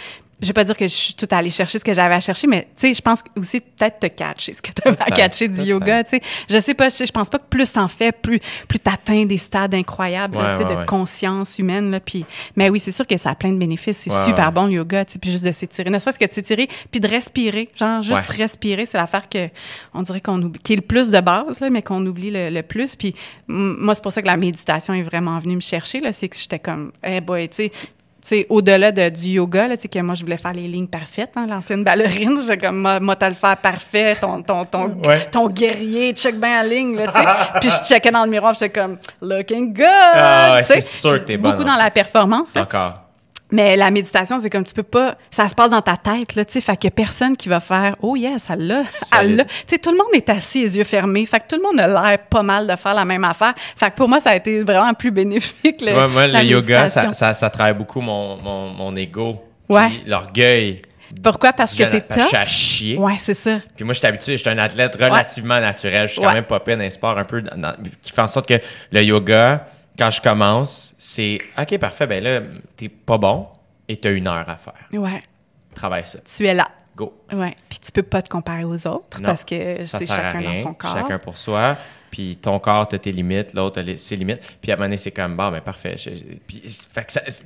je 0.42 0.48
vais 0.48 0.52
pas 0.52 0.64
dire 0.64 0.76
que 0.76 0.86
je 0.86 0.92
suis 0.92 1.14
tout 1.14 1.28
allée 1.30 1.50
chercher 1.50 1.78
ce 1.78 1.84
que 1.84 1.94
j'avais 1.94 2.16
à 2.16 2.20
chercher, 2.20 2.48
mais 2.48 2.62
tu 2.76 2.88
sais, 2.88 2.94
je 2.94 3.00
pense 3.00 3.22
aussi 3.36 3.60
peut-être 3.60 4.00
te 4.00 4.06
catcher 4.08 4.52
ce 4.52 4.60
que 4.60 4.72
tu 4.72 4.82
avais 4.84 5.00
à 5.00 5.10
catcher 5.10 5.46
du 5.46 5.62
yoga, 5.62 6.02
tu 6.02 6.10
sais. 6.10 6.22
Je 6.50 6.58
sais 6.58 6.74
pas, 6.74 6.88
je, 6.88 7.10
pense 7.12 7.28
pas 7.28 7.38
que 7.38 7.46
plus 7.48 7.72
t'en 7.72 7.86
fais, 7.86 8.10
plus 8.10 8.40
plus 8.66 8.80
t'atteins 8.80 9.24
des 9.24 9.38
stades 9.38 9.74
incroyables, 9.74 10.36
tu 10.36 10.58
sais, 10.58 10.64
de 10.64 10.84
conscience 10.84 11.60
humaine, 11.60 11.92
là. 11.92 12.00
Puis, 12.00 12.26
mais 12.56 12.70
oui, 12.70 12.80
c'est 12.80 12.90
sûr 12.90 13.06
que 13.06 13.16
ça 13.16 13.30
a 13.30 13.34
plein 13.36 13.52
de 13.52 13.58
bénéfices. 13.58 13.98
C'est 13.98 14.24
super 14.24 14.50
bon 14.50 14.66
le 14.66 14.72
yoga, 14.72 15.04
tu 15.04 15.12
sais, 15.12 15.18
puis 15.20 15.30
juste 15.30 15.44
de 15.44 15.52
s'étirer, 15.52 15.90
ne 15.90 15.98
serait-ce 15.98 16.18
que 16.18 16.26
de 16.26 16.32
s'étirer, 16.32 16.68
puis 16.90 17.00
de 17.00 17.06
respirer, 17.06 17.68
genre 17.76 18.02
juste 18.02 18.28
respirer, 18.28 18.84
c'est 18.84 18.98
l'affaire 18.98 19.28
que 19.28 19.48
on 19.94 20.02
dirait 20.02 20.20
qu'on 20.20 20.42
oublie, 20.42 20.60
qui 20.60 20.72
est 20.72 20.76
le 20.76 20.82
plus 20.82 21.10
de 21.10 21.20
base, 21.20 21.60
là, 21.60 21.70
mais 21.70 21.82
qu'on 21.82 22.04
oublie 22.04 22.32
le, 22.32 22.62
plus. 22.62 22.96
Puis 22.96 23.14
moi, 23.46 23.94
c'est 23.94 24.02
pour 24.02 24.12
ça 24.12 24.22
que 24.22 24.26
la 24.26 24.36
méditation 24.36 24.92
est 24.94 25.02
vraiment 25.02 25.38
venue 25.38 25.56
me 25.56 25.60
chercher, 25.60 26.00
là, 26.00 26.12
c'est 26.12 26.28
que 26.28 26.36
j'étais 26.36 26.58
comme, 26.58 26.92
eh 27.04 27.20
boy, 27.20 27.48
tu 27.48 27.56
sais 27.56 27.72
au-delà 28.48 28.92
de, 28.92 29.08
du 29.08 29.28
yoga, 29.28 29.68
là, 29.68 29.76
que 29.76 29.98
moi, 30.00 30.14
je 30.14 30.22
voulais 30.22 30.36
faire 30.36 30.52
les 30.52 30.68
lignes 30.68 30.86
parfaites, 30.86 31.32
hein, 31.36 31.46
l'ancienne 31.48 31.84
ballerine, 31.84 32.40
j'ai 32.46 32.56
comme, 32.56 32.98
moi, 33.00 33.16
t'as 33.16 33.28
le 33.28 33.34
faire 33.34 33.56
parfait, 33.56 34.16
ton, 34.20 34.42
ton, 34.42 34.64
ton, 34.64 34.96
ton 35.30 35.48
guerrier, 35.48 36.12
check 36.12 36.38
bien 36.38 36.62
la 36.62 36.68
ligne, 36.68 36.96
là. 36.96 37.52
Puis 37.60 37.70
je 37.70 37.88
checkais 37.88 38.10
dans 38.10 38.24
le 38.24 38.30
miroir, 38.30 38.54
j'étais 38.54 38.70
comme, 38.70 38.98
looking 39.20 39.74
good! 39.74 39.86
Ah, 39.86 40.60
c'est 40.62 40.80
sûr 40.80 41.14
que 41.14 41.18
t'es 41.18 41.36
bonne. 41.36 41.52
Beaucoup 41.52 41.64
dans 41.64 41.76
la 41.76 41.90
performance. 41.90 42.52
Encore. 42.56 43.01
Mais 43.52 43.76
la 43.76 43.90
méditation, 43.90 44.40
c'est 44.40 44.48
comme 44.48 44.64
tu 44.64 44.72
peux 44.72 44.82
pas, 44.82 45.14
ça 45.30 45.48
se 45.48 45.54
passe 45.54 45.70
dans 45.70 45.82
ta 45.82 45.98
tête, 45.98 46.34
là, 46.34 46.44
tu 46.44 46.52
sais, 46.52 46.60
fait 46.62 46.74
qu'il 46.76 46.88
y 46.88 46.92
a 46.92 46.96
personne 46.96 47.36
qui 47.36 47.50
va 47.50 47.60
faire, 47.60 47.94
oh 48.00 48.16
yes, 48.16 48.48
elle 48.50 48.66
l'a, 48.66 48.82
elle 49.20 49.36
l'a. 49.36 49.44
Tu 49.44 49.50
sais, 49.66 49.78
tout 49.78 49.90
le 49.90 49.98
monde 49.98 50.08
est 50.14 50.28
assis, 50.30 50.62
les 50.62 50.78
yeux 50.78 50.84
fermés, 50.84 51.26
fait 51.26 51.38
que 51.40 51.54
tout 51.54 51.56
le 51.56 51.62
monde 51.62 51.78
a 51.78 51.86
l'air 51.86 52.18
pas 52.18 52.42
mal 52.42 52.66
de 52.66 52.74
faire 52.76 52.94
la 52.94 53.04
même 53.04 53.24
affaire. 53.24 53.52
Fait 53.76 53.90
que 53.90 53.96
pour 53.96 54.08
moi, 54.08 54.20
ça 54.20 54.30
a 54.30 54.36
été 54.36 54.62
vraiment 54.62 54.94
plus 54.94 55.10
bénéfique. 55.10 55.76
Tu 55.76 55.92
vois, 55.92 56.08
moi, 56.08 56.26
le 56.26 56.42
yoga, 56.44 56.88
ça, 56.88 57.12
ça, 57.12 57.34
ça, 57.34 57.50
travaille 57.50 57.74
beaucoup 57.74 58.00
mon, 58.00 58.40
mon, 58.42 58.70
mon 58.70 58.96
ego. 58.96 59.36
Ouais. 59.68 59.90
L'orgueil. 60.06 60.80
Pourquoi? 61.22 61.52
Parce 61.52 61.74
que 61.74 61.84
c'est 61.84 62.08
tough? 62.08 62.30
Je 62.32 62.48
chier. 62.48 62.96
Ouais, 62.96 63.16
c'est 63.18 63.34
ça. 63.34 63.58
Puis 63.76 63.84
moi, 63.84 63.92
je 63.92 63.98
suis 63.98 64.06
habitué, 64.06 64.32
je 64.32 64.42
suis 64.42 64.50
un 64.50 64.58
athlète 64.58 64.94
relativement 64.94 65.60
naturel. 65.60 66.08
Je 66.08 66.14
suis 66.14 66.22
quand 66.22 66.32
même 66.32 66.44
pas 66.44 66.60
peine 66.60 66.80
un 66.80 66.90
sport 66.90 67.18
un 67.18 67.24
peu 67.24 67.42
qui 68.00 68.12
fait 68.12 68.22
en 68.22 68.26
sorte 68.26 68.48
que 68.48 68.54
le 68.90 69.02
yoga, 69.02 69.66
quand 69.98 70.10
je 70.10 70.20
commence, 70.20 70.94
c'est 70.98 71.38
OK, 71.58 71.78
parfait, 71.78 72.06
ben 72.06 72.22
là, 72.22 72.40
t'es 72.76 72.88
pas 72.88 73.18
bon 73.18 73.48
et 73.88 73.96
t'as 73.96 74.12
une 74.12 74.26
heure 74.26 74.48
à 74.48 74.56
faire. 74.56 74.88
Ouais. 74.92 75.20
Travaille 75.74 76.06
ça. 76.06 76.18
Tu 76.20 76.46
es 76.46 76.54
là. 76.54 76.68
Go. 76.96 77.14
Ouais. 77.32 77.54
Puis 77.68 77.78
tu 77.78 77.90
peux 77.90 78.02
pas 78.02 78.20
te 78.20 78.28
comparer 78.28 78.64
aux 78.64 78.86
autres 78.86 79.20
parce 79.22 79.44
que 79.44 79.82
c'est 79.82 80.06
chacun 80.06 80.42
dans 80.42 80.56
son 80.56 80.74
corps. 80.74 80.96
Chacun 80.96 81.18
pour 81.18 81.38
soi. 81.38 81.78
Puis 82.12 82.36
ton 82.36 82.58
corps, 82.58 82.86
t'as 82.86 82.98
tes 82.98 83.10
limites, 83.10 83.54
l'autre 83.54 83.80
a 83.80 83.96
ses 83.96 84.16
limites. 84.16 84.40
Puis 84.60 84.70
à 84.70 84.74
un 84.74 84.76
moment 84.76 84.86
donné, 84.86 84.98
c'est 84.98 85.10
comme, 85.10 85.34
bon, 85.34 85.50
ben 85.50 85.62
parfait. 85.62 85.96
puis, 86.46 86.62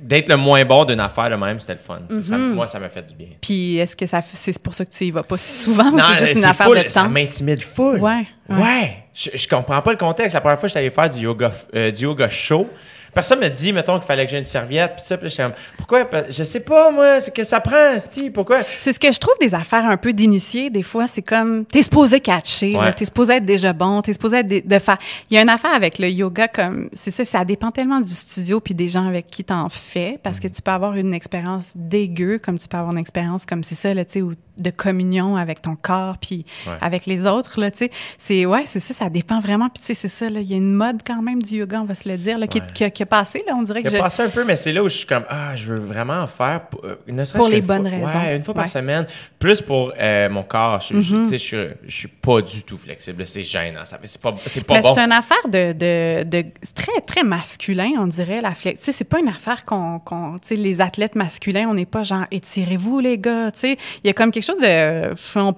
d'être 0.01 0.27
le 0.27 0.35
moins 0.35 0.65
bon 0.65 0.83
d'une 0.83 0.99
affaire, 0.99 1.29
le 1.29 1.37
même, 1.37 1.57
c'était 1.57 1.73
le 1.73 1.79
fun. 1.79 2.01
Mm-hmm. 2.09 2.53
moi, 2.53 2.67
ça 2.67 2.77
m'a 2.77 2.89
fait 2.89 3.07
du 3.07 3.15
bien. 3.15 3.29
Puis 3.41 3.77
est-ce 3.77 3.95
que 3.95 4.05
ça, 4.05 4.19
c'est 4.21 4.61
pour 4.61 4.73
ça 4.73 4.83
que 4.83 4.91
tu 4.91 5.05
y 5.05 5.11
vas 5.11 5.23
pas 5.23 5.37
si 5.37 5.63
souvent 5.63 5.89
ou 5.89 5.97
c'est 5.97 6.25
juste 6.25 6.39
une 6.39 6.45
affaire 6.45 6.69
de 6.69 6.81
temps? 6.83 6.89
Ça 6.89 7.07
m'intimide 7.07 7.61
full. 7.61 8.01
Ouais. 8.01 8.27
Ouais. 8.49 9.05
Je, 9.15 9.29
je, 9.33 9.47
comprends 9.47 9.81
pas 9.81 9.91
le 9.91 9.97
contexte. 9.97 10.33
La 10.33 10.41
première 10.41 10.59
fois 10.59 10.67
j'étais 10.67 10.79
allé 10.79 10.89
faire 10.89 11.09
du 11.09 11.19
yoga, 11.19 11.51
euh, 11.73 11.89
du 11.89 12.03
yoga 12.03 12.27
show, 12.27 12.67
Personne 13.13 13.39
me 13.39 13.49
dit, 13.49 13.73
mettons, 13.73 13.97
qu'il 13.97 14.05
fallait 14.05 14.25
que 14.25 14.31
j'ai 14.31 14.37
une 14.37 14.45
serviette, 14.45 14.95
puis 14.97 15.05
ça, 15.05 15.17
puis 15.17 15.29
je 15.29 15.41
pourquoi? 15.77 16.07
Je 16.29 16.43
sais 16.43 16.59
pas, 16.59 16.91
moi, 16.91 17.19
c'est 17.19 17.33
que 17.33 17.43
ça 17.43 17.59
prend, 17.59 17.97
Steve, 17.97 18.31
pourquoi? 18.31 18.59
C'est 18.81 18.93
ce 18.93 18.99
que 18.99 19.11
je 19.11 19.19
trouve 19.19 19.35
des 19.39 19.53
affaires 19.53 19.85
un 19.85 19.97
peu 19.97 20.13
d'initiés, 20.13 20.69
des 20.69 20.83
fois, 20.83 21.07
c'est 21.07 21.21
comme, 21.21 21.65
t'es 21.65 21.81
supposé 21.81 22.19
catcher, 22.19 22.77
t'es 22.95 23.05
supposé 23.05 23.33
être 23.35 23.45
déjà 23.45 23.73
bon, 23.73 24.01
t'es 24.01 24.13
supposé 24.13 24.37
être 24.37 24.67
de, 24.67 24.79
faire. 24.79 24.97
Il 25.29 25.35
y 25.35 25.37
a 25.37 25.41
une 25.41 25.49
affaire 25.49 25.73
avec 25.73 25.99
le 25.99 26.09
yoga, 26.09 26.47
comme, 26.47 26.89
c'est 26.93 27.11
ça, 27.11 27.25
ça 27.25 27.45
dépend 27.45 27.71
tellement 27.71 27.99
du 27.99 28.13
studio 28.13 28.59
puis 28.59 28.75
des 28.75 28.87
gens 28.87 29.07
avec 29.07 29.27
qui 29.27 29.43
t'en 29.43 29.69
fais, 29.69 30.19
parce 30.21 30.39
que 30.39 30.47
tu 30.47 30.61
peux 30.61 30.71
avoir 30.71 30.95
une 30.95 31.13
expérience 31.13 31.71
dégueu, 31.75 32.39
comme 32.39 32.59
tu 32.59 32.67
peux 32.67 32.77
avoir 32.77 32.91
une 32.91 32.99
expérience 32.99 33.45
comme 33.45 33.63
c'est 33.63 33.75
ça, 33.75 33.93
là, 33.93 34.05
tu 34.05 34.13
sais, 34.13 34.21
où 34.21 34.33
de 34.57 34.69
communion 34.69 35.35
avec 35.35 35.61
ton 35.61 35.75
corps 35.75 36.17
puis 36.17 36.45
avec 36.81 37.05
les 37.05 37.25
autres 37.25 37.59
là 37.59 37.71
tu 37.71 37.77
sais. 37.77 37.91
C'est 38.17 38.45
ouais 38.45 38.63
c'est 38.65 38.79
ça 38.79 38.93
ça 38.93 39.09
dépend 39.09 39.39
vraiment. 39.39 39.69
Puis 39.69 39.81
tu 39.81 39.87
sais 39.87 39.93
c'est 39.93 40.07
ça 40.07 40.29
là 40.29 40.39
il 40.39 40.49
y 40.49 40.53
a 40.53 40.57
une 40.57 40.73
mode 40.73 41.01
quand 41.05 41.21
même 41.21 41.41
du 41.41 41.57
yoga 41.57 41.81
on 41.81 41.85
va 41.85 41.95
se 41.95 42.07
le 42.07 42.17
dire 42.17 42.37
là 42.37 42.47
qui, 42.47 42.61
qui, 42.61 43.03
a 43.03 43.05
passé 43.05 43.43
là 43.47 43.53
on 43.55 43.63
dirait 43.63 43.83
que 43.83 43.89
qui 43.89 43.97
a 43.97 44.01
passé 44.01 44.23
un 44.23 44.29
peu 44.29 44.43
mais 44.43 44.55
c'est 44.55 44.73
là 44.73 44.83
où 44.83 44.89
je 44.89 44.95
suis 44.97 45.05
comme 45.05 45.25
ah 45.29 45.55
je 45.55 45.73
veux 45.73 45.79
vraiment 45.79 46.19
en 46.19 46.27
faire 46.27 46.67
pour, 46.67 46.83
euh, 46.85 46.95
ne 47.07 47.23
serait-ce 47.23 47.37
pour 47.37 47.49
les 47.49 47.61
bonnes 47.61 47.87
raisons. 47.87 48.05
ouais 48.05 48.37
une 48.37 48.43
fois 48.43 48.53
par 48.53 48.69
semaine 48.69 49.05
plus 49.39 49.61
pour 49.61 49.93
euh, 49.99 50.29
mon 50.29 50.43
corps. 50.43 50.81
Je, 50.81 50.99
tu 50.99 51.37
sais 51.37 51.37
je, 51.37 51.91
suis 51.91 52.07
pas 52.07 52.41
du 52.41 52.63
tout 52.63 52.77
flexible 52.77 53.25
c'est 53.27 53.43
gênant 53.43 53.85
ça 53.85 53.99
c'est 54.03 54.21
pas 54.21 54.33
c'est 54.45 54.65
pas 54.65 54.81
bon. 54.81 54.93
c'est 54.93 55.01
une 55.01 55.11
affaire 55.11 55.47
de 55.47 55.73
de, 55.73 56.23
de 56.23 56.45
très 56.75 57.01
très 57.05 57.23
masculin 57.23 57.91
on 57.99 58.07
dirait 58.07 58.41
la 58.41 58.55
flex 58.55 58.79
tu 58.79 58.85
sais 58.85 58.91
c'est 58.91 59.05
pas 59.05 59.19
une 59.19 59.27
affaire 59.27 59.65
qu'on 59.65 59.99
tu 60.41 60.47
sais 60.47 60.55
les 60.55 60.81
athlètes 60.81 61.15
masculins 61.15 61.67
on 61.69 61.73
n'est 61.73 61.85
pas 61.85 62.03
genre 62.03 62.25
étirez-vous 62.31 62.99
les 62.99 63.17
gars 63.17 63.51
tu 63.51 63.59
sais. 63.59 63.77
Il 64.03 64.07
y 64.07 64.09
a 64.09 64.13
comme 64.13 64.31
quelque 64.31 64.45
chose 64.47 64.59
de. 64.59 65.13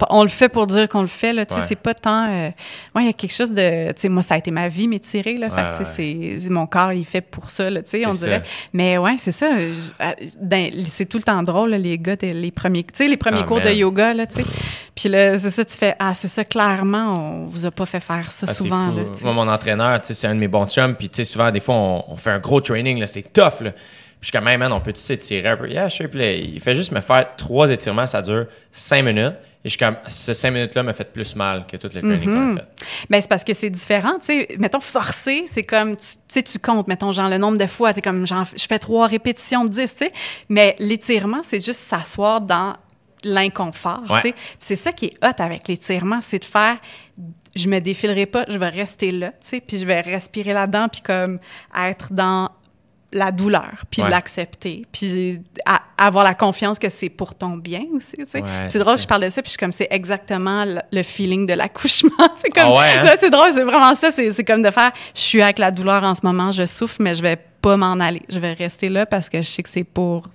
On, 0.09 0.23
le 0.23 0.29
fait 0.29 0.49
pour 0.49 0.67
dire 0.67 0.89
qu'on 0.89 1.01
le 1.01 1.07
fait, 1.07 1.33
là. 1.33 1.45
Tu 1.45 1.55
sais, 1.55 1.61
c'est 1.67 1.75
pas 1.75 1.93
tant. 1.93 2.27
Euh, 2.27 2.49
ouais, 2.95 3.03
il 3.03 3.05
y 3.05 3.09
a 3.09 3.13
quelque 3.13 3.33
chose 3.33 3.53
de. 3.53 3.89
Tu 3.89 4.01
sais, 4.01 4.09
moi, 4.09 4.23
ça 4.23 4.35
a 4.35 4.37
été 4.37 4.51
ma 4.51 4.67
vie, 4.67 4.87
m'étirer, 4.87 5.37
là. 5.37 5.49
fait 5.49 5.83
c'est. 5.85 6.49
Mon 6.49 6.65
corps, 6.65 6.93
il 6.93 7.05
fait 7.05 7.21
pour 7.21 7.49
ça, 7.49 7.69
là. 7.69 7.81
Tu 7.81 7.89
sais, 7.89 8.05
on 8.05 8.11
dirait. 8.11 8.43
Mais 8.73 8.97
ouais, 8.97 9.15
c'est 9.17 9.31
ça. 9.31 9.49
Ben, 10.41 10.71
c'est 10.89 11.05
tout 11.05 11.17
le 11.17 11.23
temps 11.23 11.43
drôle, 11.43 11.71
les 11.71 11.97
gars, 11.97 12.15
les 12.21 12.51
premiers. 12.51 12.83
Tu 12.83 12.89
sais, 12.93 13.07
les 13.07 13.17
premiers 13.17 13.41
ah, 13.41 13.47
cours 13.47 13.61
de 13.61 13.69
yoga, 13.69 14.13
là, 14.13 14.25
tu 14.25 14.35
sais. 14.35 14.45
Puis 14.95 15.09
là, 15.09 15.37
c'est 15.39 15.49
ça, 15.49 15.63
tu 15.63 15.75
fais. 15.75 15.95
Ah, 15.99 16.13
c'est 16.15 16.27
ça, 16.27 16.43
clairement, 16.43 17.43
on 17.43 17.45
vous 17.45 17.65
a 17.65 17.71
pas 17.71 17.85
fait 17.85 17.99
faire 17.99 18.31
ça 18.31 18.47
ah, 18.49 18.53
souvent, 18.53 18.87
là. 18.87 19.03
Moi, 19.23 19.33
mon 19.33 19.47
entraîneur, 19.47 20.01
tu 20.01 20.07
sais, 20.07 20.13
c'est 20.13 20.27
un 20.27 20.35
de 20.35 20.39
mes 20.39 20.47
bons 20.47 20.67
chums. 20.67 20.95
Puis, 20.95 21.09
tu 21.09 21.17
sais, 21.17 21.23
souvent, 21.23 21.51
des 21.51 21.59
fois, 21.59 21.75
on, 21.75 22.03
on 22.09 22.17
fait 22.17 22.31
un 22.31 22.39
gros 22.39 22.61
training, 22.61 22.99
là. 22.99 23.07
C'est 23.07 23.33
tough, 23.33 23.61
là. 23.61 23.71
Puis 24.19 24.31
je 24.31 24.37
suis 24.37 24.45
comme, 24.45 24.57
man, 24.57 24.71
on 24.73 24.81
peut 24.81 24.91
tous 24.91 24.99
s'étirer 24.99 25.47
un 25.47 25.57
peu? 25.57 25.69
Yeah, 25.69 25.89
sure. 25.89 26.09
Puis 26.09 26.51
il 26.53 26.59
fait 26.59 26.75
juste 26.75 26.91
me 26.91 26.99
faire 26.99 27.35
trois 27.37 27.69
étirements, 27.69 28.05
ça 28.05 28.21
dure 28.21 28.47
cinq 28.71 29.03
minutes. 29.03 29.35
Et 29.63 29.67
je 29.67 29.69
suis 29.69 29.77
comme, 29.77 29.97
ce 30.07 30.33
cinq 30.33 30.51
minutes-là 30.51 30.83
m'a 30.83 30.93
fait 30.93 31.11
plus 31.11 31.35
mal 31.35 31.65
que 31.67 31.75
toutes 31.75 31.93
les 31.93 32.01
trainings 32.01 32.23
qu'on 32.23 32.31
a 32.31 32.45
mhm. 32.45 32.57
fait. 32.57 32.85
Ben, 33.09 33.21
c'est 33.21 33.27
parce 33.27 33.43
que 33.43 33.53
c'est 33.53 33.69
différent, 33.69 34.13
tu 34.19 34.27
sais. 34.27 34.55
Mettons, 34.57 34.79
forcer, 34.79 35.45
c'est 35.47 35.63
comme, 35.63 35.97
tu 35.97 36.07
sais, 36.29 36.43
tu 36.43 36.59
comptes, 36.59 36.87
mettons, 36.87 37.11
genre, 37.11 37.27
le 37.29 37.37
nombre 37.37 37.57
de 37.57 37.65
fois, 37.65 37.91
tu 37.91 37.99
es 37.99 38.01
comme, 38.01 38.25
genre, 38.25 38.45
je 38.55 38.65
fais 38.65 38.79
trois 38.79 39.07
répétitions 39.07 39.65
de 39.65 39.69
dix, 39.69 39.93
tu 39.93 40.05
sais. 40.05 40.11
Mais 40.47 40.77
l'étirement, 40.79 41.41
c'est 41.43 41.63
juste 41.63 41.79
s'asseoir 41.81 42.39
dans 42.39 42.75
l'inconfort, 43.25 44.03
tu 44.15 44.21
sais. 44.21 44.35
C'est 44.59 44.77
ça 44.77 44.93
qui 44.93 45.07
est 45.07 45.25
hot 45.25 45.35
avec 45.39 45.67
l'étirement, 45.67 46.19
c'est 46.21 46.39
de 46.39 46.45
faire, 46.45 46.77
je 47.53 47.67
me 47.67 47.79
défilerai 47.79 48.27
pas, 48.27 48.45
je 48.47 48.57
vais 48.57 48.69
rester 48.69 49.11
là, 49.11 49.31
tu 49.41 49.49
sais, 49.49 49.61
puis 49.61 49.77
je 49.77 49.85
vais 49.85 49.99
respirer 49.99 50.53
là-dedans, 50.53 50.87
puis 50.87 51.01
comme 51.01 51.39
être 51.77 52.13
dans 52.13 52.49
la 53.11 53.31
douleur, 53.31 53.85
puis 53.89 54.01
l'accepter, 54.01 54.85
puis 54.91 55.41
avoir 55.97 56.23
la 56.23 56.33
confiance 56.33 56.77
que 56.77 56.89
c'est 56.89 57.09
pour 57.09 57.35
ton 57.35 57.57
bien 57.57 57.81
aussi. 57.93 58.15
Tu 58.17 58.25
sais. 58.27 58.43
c'est 58.69 58.79
drôle, 58.79 58.97
je 58.97 59.07
parle 59.07 59.23
de 59.23 59.29
ça, 59.29 59.41
puis 59.41 59.49
je 59.49 59.51
suis 59.51 59.57
comme 59.57 59.71
c'est 59.71 59.87
exactement 59.89 60.63
le, 60.65 61.03
feeling 61.03 61.45
de 61.47 61.53
l'accouchement. 61.53 62.11
c'est 62.37 62.49
comme, 62.49 62.71
ah 62.75 63.03
hein? 63.03 63.15
c'est 63.19 63.29
drôle, 63.29 63.51
c'est 63.53 63.63
vraiment 63.63 63.95
ça. 63.95 64.11
C'est, 64.11 64.43
comme 64.43 64.61
de 64.61 64.71
faire, 64.71 64.91
je 65.15 65.21
suis 65.21 65.41
avec 65.41 65.59
la 65.59 65.71
douleur 65.71 66.03
en 66.03 66.13
ce 66.13 66.21
moment, 66.23 66.51
je 66.51 66.65
souffre, 66.65 66.97
mais 66.99 67.15
je 67.15 67.21
vais 67.21 67.37
pas 67.61 67.77
m'en 67.77 67.99
aller. 67.99 68.21
Je 68.29 68.39
vais 68.39 68.53
rester 68.53 68.89
là 68.89 69.05
parce 69.05 69.29
que 69.29 69.41
je 69.41 69.47
sais 69.47 69.63
que 69.63 69.69
c'est 69.69 69.83
pour 69.83 70.27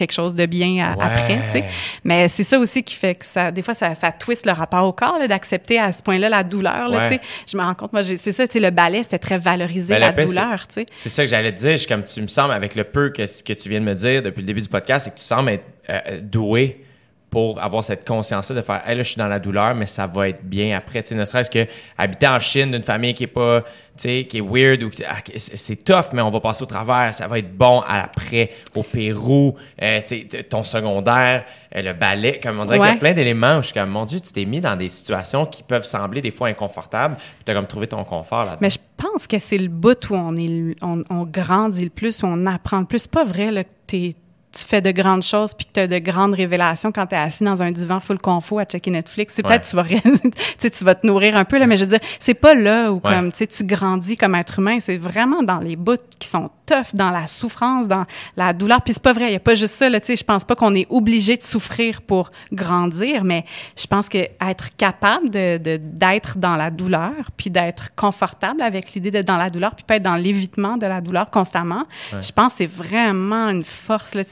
quelque 0.00 0.12
chose 0.12 0.34
de 0.34 0.46
bien 0.46 0.94
après, 0.98 1.42
tu 1.44 1.50
sais. 1.50 1.64
Mais 2.04 2.28
c'est 2.28 2.42
ça 2.42 2.58
aussi 2.58 2.82
qui 2.82 2.94
fait 2.94 3.14
que 3.14 3.24
ça, 3.24 3.50
des 3.50 3.62
fois, 3.62 3.74
ça, 3.74 3.94
ça 3.94 4.10
twist 4.10 4.46
le 4.46 4.52
rapport 4.52 4.84
au 4.86 4.92
corps, 4.92 5.18
d'accepter 5.28 5.78
à 5.78 5.92
ce 5.92 6.02
point-là 6.02 6.28
la 6.28 6.42
douleur, 6.42 6.88
là, 6.88 7.08
tu 7.08 7.14
sais. 7.14 7.20
Je 7.46 7.56
me 7.56 7.62
rends 7.62 7.74
compte, 7.74 7.92
moi, 7.92 8.02
c'est 8.02 8.32
ça, 8.32 8.46
tu 8.46 8.54
sais, 8.54 8.60
le 8.60 8.70
ballet, 8.70 9.02
c'était 9.02 9.18
très 9.18 9.38
valorisé, 9.38 9.94
ben, 9.94 10.00
la 10.00 10.12
douleur, 10.12 10.66
tu 10.66 10.74
sais. 10.74 10.86
C'est 10.94 11.10
ça 11.10 11.24
que 11.24 11.30
j'allais 11.30 11.52
te 11.52 11.58
dire, 11.58 11.76
je, 11.76 11.86
comme 11.86 12.04
tu 12.04 12.20
me 12.22 12.28
sembles, 12.28 12.52
avec 12.52 12.74
le 12.74 12.84
peu 12.84 13.10
que, 13.10 13.22
que 13.22 13.52
tu 13.52 13.68
viens 13.68 13.80
de 13.80 13.84
me 13.84 13.94
dire 13.94 14.22
depuis 14.22 14.40
le 14.40 14.46
début 14.46 14.62
du 14.62 14.68
podcast, 14.68 15.04
c'est 15.04 15.10
que 15.12 15.18
tu 15.18 15.24
sembles 15.24 15.50
être 15.50 15.64
euh, 15.90 16.20
doué 16.22 16.82
pour 17.30 17.62
avoir 17.62 17.84
cette 17.84 18.06
conscience-là 18.06 18.56
de 18.56 18.60
faire, 18.60 18.82
hey, 18.86 18.96
là, 18.96 19.04
je 19.04 19.10
suis 19.10 19.18
dans 19.18 19.28
la 19.28 19.38
douleur, 19.38 19.74
mais 19.76 19.86
ça 19.86 20.06
va 20.08 20.28
être 20.28 20.44
bien 20.44 20.76
après. 20.76 21.02
Tu 21.02 21.10
sais, 21.10 21.14
ne 21.14 21.24
serait-ce 21.24 21.50
que 21.50 21.66
habiter 21.96 22.26
en 22.26 22.40
Chine 22.40 22.72
d'une 22.72 22.82
famille 22.82 23.14
qui 23.14 23.24
est 23.24 23.28
pas, 23.28 23.60
tu 23.60 23.68
sais, 23.96 24.26
qui 24.28 24.38
est 24.38 24.40
weird 24.40 24.82
ou 24.82 24.90
ah, 25.08 25.18
c'est 25.36 25.84
tough, 25.84 26.06
mais 26.12 26.22
on 26.22 26.30
va 26.30 26.40
passer 26.40 26.64
au 26.64 26.66
travers, 26.66 27.14
ça 27.14 27.28
va 27.28 27.38
être 27.38 27.56
bon 27.56 27.82
après. 27.86 28.50
Au 28.74 28.82
Pérou, 28.82 29.54
euh, 29.80 30.00
tu 30.00 30.28
sais, 30.28 30.42
ton 30.42 30.64
secondaire, 30.64 31.44
euh, 31.76 31.82
le 31.82 31.92
ballet, 31.92 32.40
comme 32.42 32.58
on 32.58 32.64
dirait 32.64 32.78
qu'il 32.78 32.88
y 32.88 32.90
a 32.90 32.96
plein 32.96 33.14
d'éléments 33.14 33.58
où 33.58 33.60
je 33.60 33.66
suis 33.66 33.74
comme, 33.74 33.90
mon 33.90 34.06
Dieu, 34.06 34.18
tu 34.20 34.32
t'es 34.32 34.44
mis 34.44 34.60
dans 34.60 34.74
des 34.74 34.88
situations 34.88 35.46
qui 35.46 35.62
peuvent 35.62 35.84
sembler 35.84 36.20
des 36.20 36.32
fois 36.32 36.48
inconfortables, 36.48 37.16
puis 37.16 37.44
tu 37.44 37.52
as 37.52 37.54
comme 37.54 37.68
trouvé 37.68 37.86
ton 37.86 38.02
confort 38.02 38.44
là-dedans. 38.44 38.58
Mais 38.60 38.70
je 38.70 38.78
pense 38.96 39.28
que 39.28 39.38
c'est 39.38 39.58
le 39.58 39.68
bout 39.68 40.10
où 40.10 40.14
on, 40.16 40.34
est, 40.34 40.74
on, 40.82 41.04
on, 41.10 41.22
grandit 41.22 41.84
le 41.84 41.90
plus, 41.90 42.24
où 42.24 42.26
on 42.26 42.44
apprend 42.46 42.80
le 42.80 42.86
plus. 42.86 43.00
C'est 43.00 43.10
pas 43.10 43.24
vrai, 43.24 43.52
là, 43.52 43.62
que 43.62 43.70
t'es 43.86 44.16
tu 44.52 44.64
fais 44.64 44.80
de 44.80 44.90
grandes 44.90 45.22
choses 45.22 45.54
puis 45.54 45.66
que 45.66 45.72
tu 45.74 45.80
as 45.80 45.86
de 45.86 45.98
grandes 45.98 46.34
révélations 46.34 46.92
quand 46.92 47.06
tu 47.06 47.14
es 47.14 47.18
assis 47.18 47.44
dans 47.44 47.62
un 47.62 47.70
divan 47.70 48.00
full 48.00 48.18
confort 48.18 48.60
à 48.60 48.64
checker 48.64 48.90
Netflix. 48.90 49.34
C'est 49.36 49.42
peut-être 49.42 49.68
tu 49.68 49.76
vas 49.76 49.84
tu 50.70 50.84
vas 50.84 50.94
te 50.94 51.06
nourrir 51.06 51.36
un 51.36 51.44
peu 51.44 51.58
là 51.58 51.66
mais 51.66 51.76
je 51.76 51.84
veux 51.84 51.90
dire, 51.90 52.00
c'est 52.18 52.34
pas 52.34 52.54
là 52.54 52.92
où 52.92 53.00
comme 53.00 53.32
tu 53.32 53.46
tu 53.46 53.64
grandis 53.64 54.16
comme 54.16 54.34
être 54.34 54.58
humain, 54.58 54.78
c'est 54.80 54.96
vraiment 54.96 55.42
dans 55.42 55.60
les 55.60 55.76
bouts 55.76 55.96
qui 56.18 56.28
sont 56.28 56.50
tough, 56.70 56.94
dans 56.94 57.10
la 57.10 57.26
souffrance, 57.26 57.86
dans 57.88 58.04
la 58.36 58.52
douleur. 58.52 58.82
Puis 58.82 58.94
c'est 58.94 59.02
pas 59.02 59.12
vrai, 59.12 59.30
il 59.30 59.32
y 59.32 59.36
a 59.36 59.40
pas 59.40 59.54
juste 59.54 59.74
ça 59.74 59.88
là, 59.88 59.98
je 60.06 60.22
pense 60.22 60.44
pas 60.44 60.54
qu'on 60.54 60.74
est 60.74 60.86
obligé 60.90 61.36
de 61.36 61.42
souffrir 61.42 62.02
pour 62.02 62.30
grandir, 62.52 63.24
mais 63.24 63.44
je 63.76 63.86
pense 63.86 64.08
que 64.08 64.18
être 64.18 64.76
capable 64.76 65.30
de 65.30 65.58
d'être 65.60 66.38
dans 66.38 66.56
la 66.56 66.70
douleur 66.70 67.30
puis 67.36 67.50
d'être 67.50 67.94
confortable 67.94 68.62
avec 68.62 68.94
l'idée 68.94 69.10
d'être 69.10 69.26
dans 69.26 69.36
la 69.36 69.50
douleur 69.50 69.74
puis 69.74 69.84
pas 69.84 69.96
être 69.96 70.02
dans 70.02 70.16
l'évitement 70.16 70.76
de 70.76 70.86
la 70.86 71.00
douleur 71.00 71.30
constamment, 71.30 71.84
je 72.12 72.32
pense 72.32 72.52
que 72.52 72.58
c'est 72.58 72.66
vraiment 72.66 73.48
une 73.48 73.64
force 73.64 74.14
là, 74.14 74.22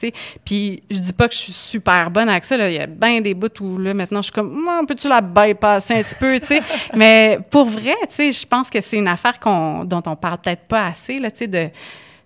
puis 0.45 0.83
je 0.89 0.99
dis 0.99 1.13
pas 1.13 1.27
que 1.27 1.33
je 1.33 1.39
suis 1.39 1.53
super 1.53 2.11
bonne 2.11 2.29
avec 2.29 2.45
ça. 2.45 2.55
Il 2.69 2.75
y 2.75 2.79
a 2.79 2.87
bien 2.87 3.21
des 3.21 3.33
bouts 3.33 3.47
où 3.61 3.77
là, 3.77 3.93
maintenant, 3.93 4.21
je 4.21 4.25
suis 4.25 4.33
comme, 4.33 4.65
peux-tu 4.87 5.07
la 5.07 5.21
bypasser 5.21 5.95
un 5.95 6.03
petit 6.03 6.15
peu, 6.15 6.39
tu 6.39 6.47
sais? 6.47 6.61
Mais 6.95 7.39
pour 7.49 7.65
vrai, 7.65 7.95
tu 8.09 8.15
sais, 8.15 8.31
je 8.31 8.45
pense 8.45 8.69
que 8.69 8.81
c'est 8.81 8.97
une 8.97 9.07
affaire 9.07 9.39
qu'on, 9.39 9.83
dont 9.83 10.03
on 10.05 10.15
parle 10.15 10.39
peut-être 10.39 10.63
pas 10.67 10.87
assez, 10.87 11.19
là, 11.19 11.31
tu 11.31 11.39
sais, 11.39 11.47
de 11.47 11.69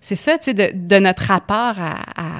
c'est 0.04 0.16
ça, 0.16 0.36
tu 0.36 0.44
sais, 0.44 0.54
de, 0.54 0.70
de, 0.74 0.98
notre 0.98 1.22
rapport 1.22 1.76
à, 1.78 1.96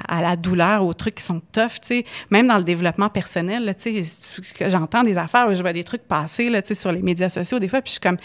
à, 0.07 0.21
la 0.21 0.37
douleur, 0.37 0.85
aux 0.85 0.93
trucs 0.93 1.15
qui 1.15 1.23
sont 1.23 1.41
tough, 1.51 1.81
tu 1.81 1.89
sais, 1.89 2.05
même 2.29 2.47
dans 2.47 2.59
le 2.59 2.63
développement 2.63 3.09
personnel, 3.09 3.75
tu 3.83 4.05
sais, 4.05 4.69
j'entends 4.69 5.03
des 5.03 5.17
affaires 5.17 5.49
où 5.49 5.55
je 5.55 5.63
vois 5.63 5.73
des 5.73 5.83
trucs 5.83 6.03
passer, 6.03 6.51
là, 6.51 6.61
tu 6.61 6.69
sais, 6.69 6.75
sur 6.75 6.93
les 6.93 7.01
médias 7.01 7.31
sociaux 7.31 7.59
des 7.59 7.69
fois, 7.69 7.81
puis 7.81 7.89
je 7.89 7.93
suis 7.93 8.01
comme, 8.01 8.19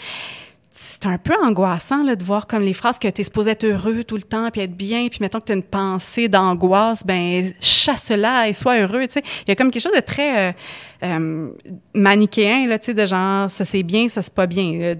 c'est 0.82 1.04
un 1.04 1.18
peu 1.18 1.34
angoissant 1.42 2.02
là, 2.02 2.16
de 2.16 2.24
voir 2.24 2.46
comme 2.46 2.62
les 2.62 2.72
phrases 2.72 2.98
que 2.98 3.06
tu 3.08 3.20
es 3.20 3.24
supposé 3.24 3.50
être 3.50 3.64
heureux 3.64 4.02
tout 4.02 4.16
le 4.16 4.22
temps 4.22 4.50
puis 4.50 4.62
être 4.62 4.74
bien 4.74 5.08
puis 5.08 5.18
mettons 5.20 5.38
que 5.38 5.44
tu 5.44 5.52
as 5.52 5.54
une 5.54 5.62
pensée 5.62 6.28
d'angoisse 6.28 7.04
ben 7.04 7.52
chasse-la 7.60 8.48
et 8.48 8.54
sois 8.54 8.80
heureux 8.80 9.04
sais. 9.10 9.22
Il 9.46 9.48
y 9.48 9.50
a 9.50 9.56
comme 9.56 9.70
quelque 9.70 9.82
chose 9.82 9.92
de 9.94 10.00
très 10.00 10.48
euh, 10.48 10.52
euh, 11.02 11.50
manichéen 11.94 12.66
là 12.66 12.78
de 12.78 13.06
genre 13.06 13.50
ça 13.50 13.64
c'est 13.66 13.82
bien 13.82 14.08
ça 14.08 14.22
c'est 14.22 14.32
pas 14.32 14.46
bien. 14.46 14.94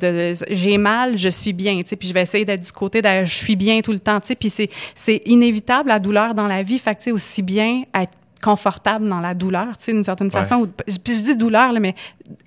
J'ai 0.51 0.77
mal 0.77 1.17
je 1.17 1.31
suis 1.31 1.55
bien 1.55 1.81
puis 1.83 2.09
je 2.09 2.13
vais 2.13 2.23
essayer 2.23 2.45
d'être 2.45 2.63
du 2.63 2.73
côté 2.73 3.01
de 3.01 3.25
je 3.25 3.35
suis 3.35 3.57
bien 3.57 3.81
tout 3.81 3.93
le 3.93 4.01
temps 4.01 4.19
puis 4.21 4.51
c'est 4.51 4.69
c'est 4.95 5.23
inévitable 5.25 5.89
la 5.89 5.99
douleur 5.99 6.35
dans 6.35 6.47
la 6.47 6.63
vie. 6.63 6.79
Fait 6.79 6.95
que 6.95 7.11
aussi 7.11 7.43
bien 7.43 7.85
être 7.95 8.20
confortable 8.43 9.09
dans 9.09 9.21
la 9.21 9.35
douleur, 9.35 9.77
tu 9.79 9.85
sais, 9.85 9.93
d'une 9.93 10.05
certaine 10.05 10.31
façon. 10.31 10.69
Puis 10.87 11.15
je 11.15 11.23
dis 11.23 11.37
douleur, 11.37 11.73
là, 11.73 11.81
mais 11.81 11.95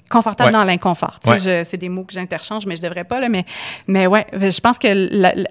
confortable 0.10 0.52
dans 0.52 0.64
l'inconfort. 0.64 1.20
Tu 1.24 1.40
sais, 1.40 1.64
c'est 1.64 1.78
des 1.78 1.90
mots 1.90 2.04
que 2.04 2.14
j'interchange, 2.14 2.66
mais 2.66 2.76
je 2.76 2.82
devrais 2.82 3.04
pas, 3.04 3.20
là, 3.20 3.30
mais, 3.30 3.46
mais 3.88 4.06
ouais, 4.06 4.28
je 4.34 4.60
pense 4.60 4.78
que 4.78 4.88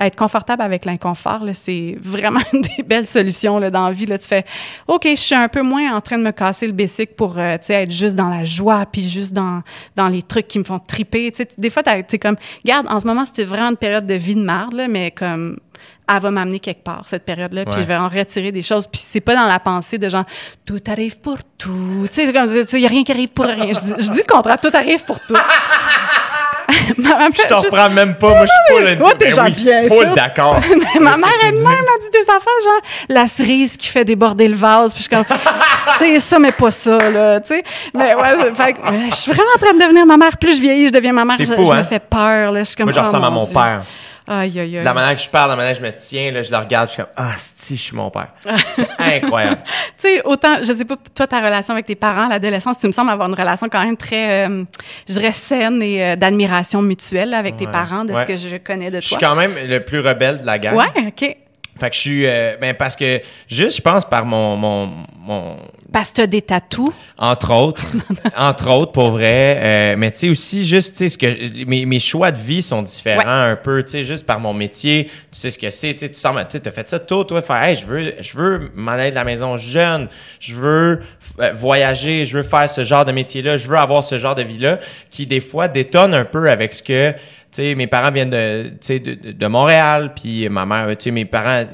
être 0.03 0.17
confortable 0.17 0.63
avec 0.63 0.85
l'inconfort, 0.85 1.43
c'est 1.55 1.97
vraiment 2.01 2.41
une 2.53 2.61
des 2.77 2.83
belles 2.83 3.07
solutions, 3.07 3.59
là, 3.59 3.71
dans 3.71 3.87
la 3.87 3.93
vie, 3.93 4.07
là. 4.07 4.19
Tu 4.19 4.29
fais, 4.29 4.45
OK, 4.87 5.03
je 5.05 5.15
suis 5.17 5.35
un 5.35 5.49
peu 5.49 5.63
moins 5.63 5.95
en 5.95 6.01
train 6.01 6.19
de 6.19 6.23
me 6.23 6.31
casser 6.31 6.67
le 6.67 6.73
basic 6.73 7.17
pour, 7.17 7.39
euh, 7.39 7.59
tu 7.59 7.67
sais, 7.67 7.83
être 7.83 7.91
juste 7.91 8.15
dans 8.15 8.29
la 8.29 8.45
joie, 8.45 8.87
puis 8.87 9.09
juste 9.09 9.33
dans, 9.33 9.63
dans 9.97 10.09
les 10.09 10.23
trucs 10.23 10.49
qui 10.49 10.59
me 10.59 10.65
font 10.65 10.79
triper, 10.79 11.33
tu 11.33 11.39
sais. 11.39 11.49
Des 11.59 11.71
fois, 11.71 11.83
tu 11.83 12.19
comme, 12.19 12.37
garde, 12.65 12.87
en 12.89 13.01
ce 13.01 13.07
moment, 13.07 13.25
c'est 13.25 13.45
vraiment 13.45 13.71
une 13.71 13.77
période 13.77 14.07
de 14.07 14.15
vie 14.15 14.37
de 14.37 14.43
merde, 14.43 14.75
là, 14.75 14.87
mais 14.87 15.11
comme, 15.11 15.59
elle 16.09 16.21
va 16.21 16.31
m'amener 16.31 16.59
quelque 16.59 16.83
part, 16.83 17.05
cette 17.07 17.25
période-là, 17.25 17.65
puis 17.65 17.75
je 17.81 17.87
vais 17.87 17.97
en 17.97 18.09
retirer 18.09 18.53
des 18.53 18.63
choses. 18.63 18.87
Puis 18.87 19.01
c'est 19.03 19.21
pas 19.21 19.35
dans 19.35 19.47
la 19.47 19.59
pensée 19.59 19.99
de 19.99 20.09
genre, 20.09 20.25
tout 20.67 20.81
arrive 20.89 21.19
pour 21.19 21.39
tout. 21.57 22.07
Tu 22.11 22.15
sais, 22.15 22.25
il 22.25 22.79
n'y 22.79 22.87
a 22.87 22.89
rien 22.89 23.05
qui 23.05 23.13
arrive 23.13 23.31
pour 23.31 23.45
rien. 23.45 23.73
Je 23.73 23.81
dis, 23.81 23.95
je 23.99 24.11
dis 24.11 24.19
le 24.27 24.33
contraire, 24.33 24.61
tout 24.61 24.71
arrive 24.75 25.05
pour 25.05 25.21
tout. 25.21 25.35
je 26.99 27.49
t'en 27.49 27.61
reprends 27.61 27.91
même 27.91 28.15
pas. 28.17 28.29
Moi, 28.29 28.45
je 28.45 28.75
suis 28.75 28.87
full. 28.89 28.99
Moi, 28.99 29.15
t'es 29.15 29.31
genre 29.31 29.51
bien 29.51 29.89
Full 29.89 30.15
d'accord. 30.15 30.61
ma 31.01 31.17
mère 31.17 31.29
elle-même 31.45 31.67
a 31.67 32.01
dit 32.01 32.11
des 32.13 32.23
affaires, 32.23 32.63
genre, 32.65 32.81
la 33.09 33.29
cerise 33.29 33.77
qui 33.77 33.89
fait 33.89 34.05
déborder 34.05 34.49
le 34.49 34.57
vase. 34.57 34.95
Puis 34.95 35.05
je 35.05 35.09
suis 35.09 35.25
comme, 35.25 35.39
c'est 35.99 36.21
ça, 36.21 36.39
mais 36.39 36.53
pas 36.53 36.71
ça, 36.71 36.99
là, 37.11 37.41
tu 37.41 37.49
sais. 37.49 37.65
Mais 37.95 38.15
ouais, 38.15 38.55
fait, 38.55 38.77
je 39.11 39.15
suis 39.15 39.33
vraiment 39.33 39.51
en 39.57 39.59
train 39.59 39.75
de 39.75 39.81
devenir 39.81 40.07
ma 40.07 40.17
mère. 40.17 40.37
Plus 40.37 40.57
je 40.57 40.61
vieillis, 40.61 40.89
je 40.89 40.93
deviens 40.93 41.13
ma 41.13 41.25
mère. 41.25 41.37
Je, 41.39 41.45
je 41.45 41.53
me 41.53 41.71
hein? 41.71 41.83
fais 41.85 42.01
peur, 42.01 42.53
là. 42.53 42.61
Je 42.61 42.65
suis 42.65 42.77
comme, 42.77 42.87
Moi, 42.87 42.93
je 42.93 43.01
ressemble 43.01 43.25
oh, 43.25 43.27
à 43.27 43.31
mon 43.31 43.47
père. 43.47 43.83
Aïe, 44.29 44.59
aïe, 44.59 44.79
aïe. 44.79 44.85
La 44.85 44.95
manière 44.95 45.17
que 45.17 45.21
je 45.21 45.29
parle, 45.29 45.51
la 45.51 45.57
manière 45.57 45.73
que 45.73 45.79
je 45.79 45.85
me 45.85 45.93
tiens, 45.93 46.31
là, 46.31 46.43
je 46.43 46.51
le 46.51 46.57
regarde, 46.57 46.89
je 46.89 46.95
suis 46.95 47.03
comme, 47.03 47.13
ah, 47.17 47.35
si, 47.37 47.77
je 47.77 47.83
suis 47.83 47.97
mon 47.97 48.11
père. 48.11 48.29
C'est 48.75 48.89
incroyable. 48.99 49.63
tu 49.65 50.09
sais, 50.09 50.23
autant, 50.25 50.59
je 50.61 50.73
sais 50.73 50.85
pas, 50.85 50.97
toi, 51.15 51.27
ta 51.27 51.41
relation 51.41 51.75
avec 51.75 51.87
tes 51.87 51.97
parents, 51.97 52.29
l'adolescence, 52.29 52.79
tu 52.79 52.87
me 52.87 52.93
sembles 52.93 53.11
avoir 53.11 53.29
une 53.29 53.35
relation 53.35 53.67
quand 53.71 53.85
même 53.85 53.97
très, 53.97 54.47
euh, 54.49 54.65
je 55.09 55.13
dirais, 55.15 55.33
saine 55.33 55.83
et 55.83 56.05
euh, 56.05 56.17
d'admiration 56.17 56.83
mutuelle 56.83 57.35
avec 57.35 57.57
tes 57.57 57.67
parents, 57.67 58.05
de 58.05 58.15
ce 58.15 58.25
que 58.25 58.37
je 58.37 58.57
connais 58.57 58.91
de 58.91 58.99
toi. 58.99 59.01
Je 59.01 59.07
suis 59.07 59.17
quand 59.17 59.35
même 59.35 59.55
le 59.65 59.81
plus 59.81 60.01
rebelle 60.01 60.41
de 60.41 60.47
la 60.47 60.59
gang. 60.59 60.77
Ouais, 60.77 60.87
OK. 61.07 61.37
Fait 61.79 61.91
que 61.91 61.97
je 61.97 62.01
suis, 62.01 62.27
euh, 62.27 62.57
ben 62.61 62.75
parce 62.75 62.97
que 62.97 63.21
juste, 63.49 63.79
je 63.79 63.83
pense 63.83 64.05
par 64.05 64.25
mon, 64.25 64.57
mon, 64.57 64.91
mon 65.19 65.57
parce 65.93 66.11
que 66.11 66.15
tu 66.15 66.21
as 66.23 66.27
des 66.27 66.43
tatous. 66.43 66.89
Entre 67.19 67.53
autres. 67.53 67.85
entre 68.37 68.71
autres, 68.71 68.93
pour 68.93 69.11
vrai. 69.11 69.59
Euh, 69.61 69.95
mais 69.99 70.11
tu 70.11 70.19
sais 70.19 70.29
aussi, 70.31 70.65
juste, 70.65 70.97
tu 70.97 70.99
sais, 70.99 71.09
ce 71.11 71.19
que 71.19 71.65
mes, 71.67 71.85
mes, 71.85 72.01
choix 72.01 72.33
de 72.33 72.39
vie 72.39 72.63
sont 72.63 72.83
différents 72.83 73.23
un 73.27 73.57
peu, 73.57 73.83
tu 73.83 73.91
sais, 73.91 74.03
juste 74.03 74.25
par 74.25 74.41
mon 74.41 74.55
métier. 74.55 75.05
Tu 75.05 75.13
sais 75.33 75.51
ce 75.51 75.59
que 75.59 75.71
c'est, 75.71 75.93
tu 75.93 76.01
sais, 76.01 76.09
tu 76.09 76.19
sens, 76.19 76.35
tu 76.49 76.57
as 76.65 76.73
fait 76.73 76.89
ça 76.89 76.99
tôt, 76.99 77.25
toi, 77.25 77.43
faire, 77.43 77.63
hey, 77.63 77.77
je 77.77 77.87
veux, 77.87 78.15
je 78.21 78.37
veux 78.37 78.71
m'en 78.75 78.93
aller 78.93 79.11
de 79.11 79.15
la 79.15 79.25
maison 79.25 79.57
jeune, 79.59 80.09
je 80.41 80.55
veux 80.55 81.01
euh, 81.41 81.53
voyager, 81.53 82.25
je 82.25 82.39
veux 82.39 82.43
faire 82.43 82.69
ce 82.71 82.85
genre 82.85 83.05
de 83.05 83.13
métier-là, 83.13 83.59
je 83.59 83.69
veux 83.69 83.77
avoir 83.77 84.03
ce 84.03 84.19
genre 84.19 84.35
de 84.35 84.43
vie-là, 84.43 84.81
qui 85.11 85.27
des 85.27 85.41
fois 85.41 85.69
détonne 85.69 86.15
un 86.15 86.25
peu 86.25 86.49
avec 86.49 86.73
ce 86.73 86.83
que, 86.83 87.15
sais, 87.53 87.75
mes 87.75 87.87
parents 87.87 88.11
viennent 88.11 88.31
de, 88.31 88.73
de, 88.89 88.99
de, 88.99 89.33
de 89.33 89.47
Montréal, 89.47 90.13
puis 90.15 90.49
ma 90.49 90.67
mère, 90.67 90.89
tu 90.97 91.05
sais, 91.05 91.11
mes 91.11 91.25
parents 91.25 91.65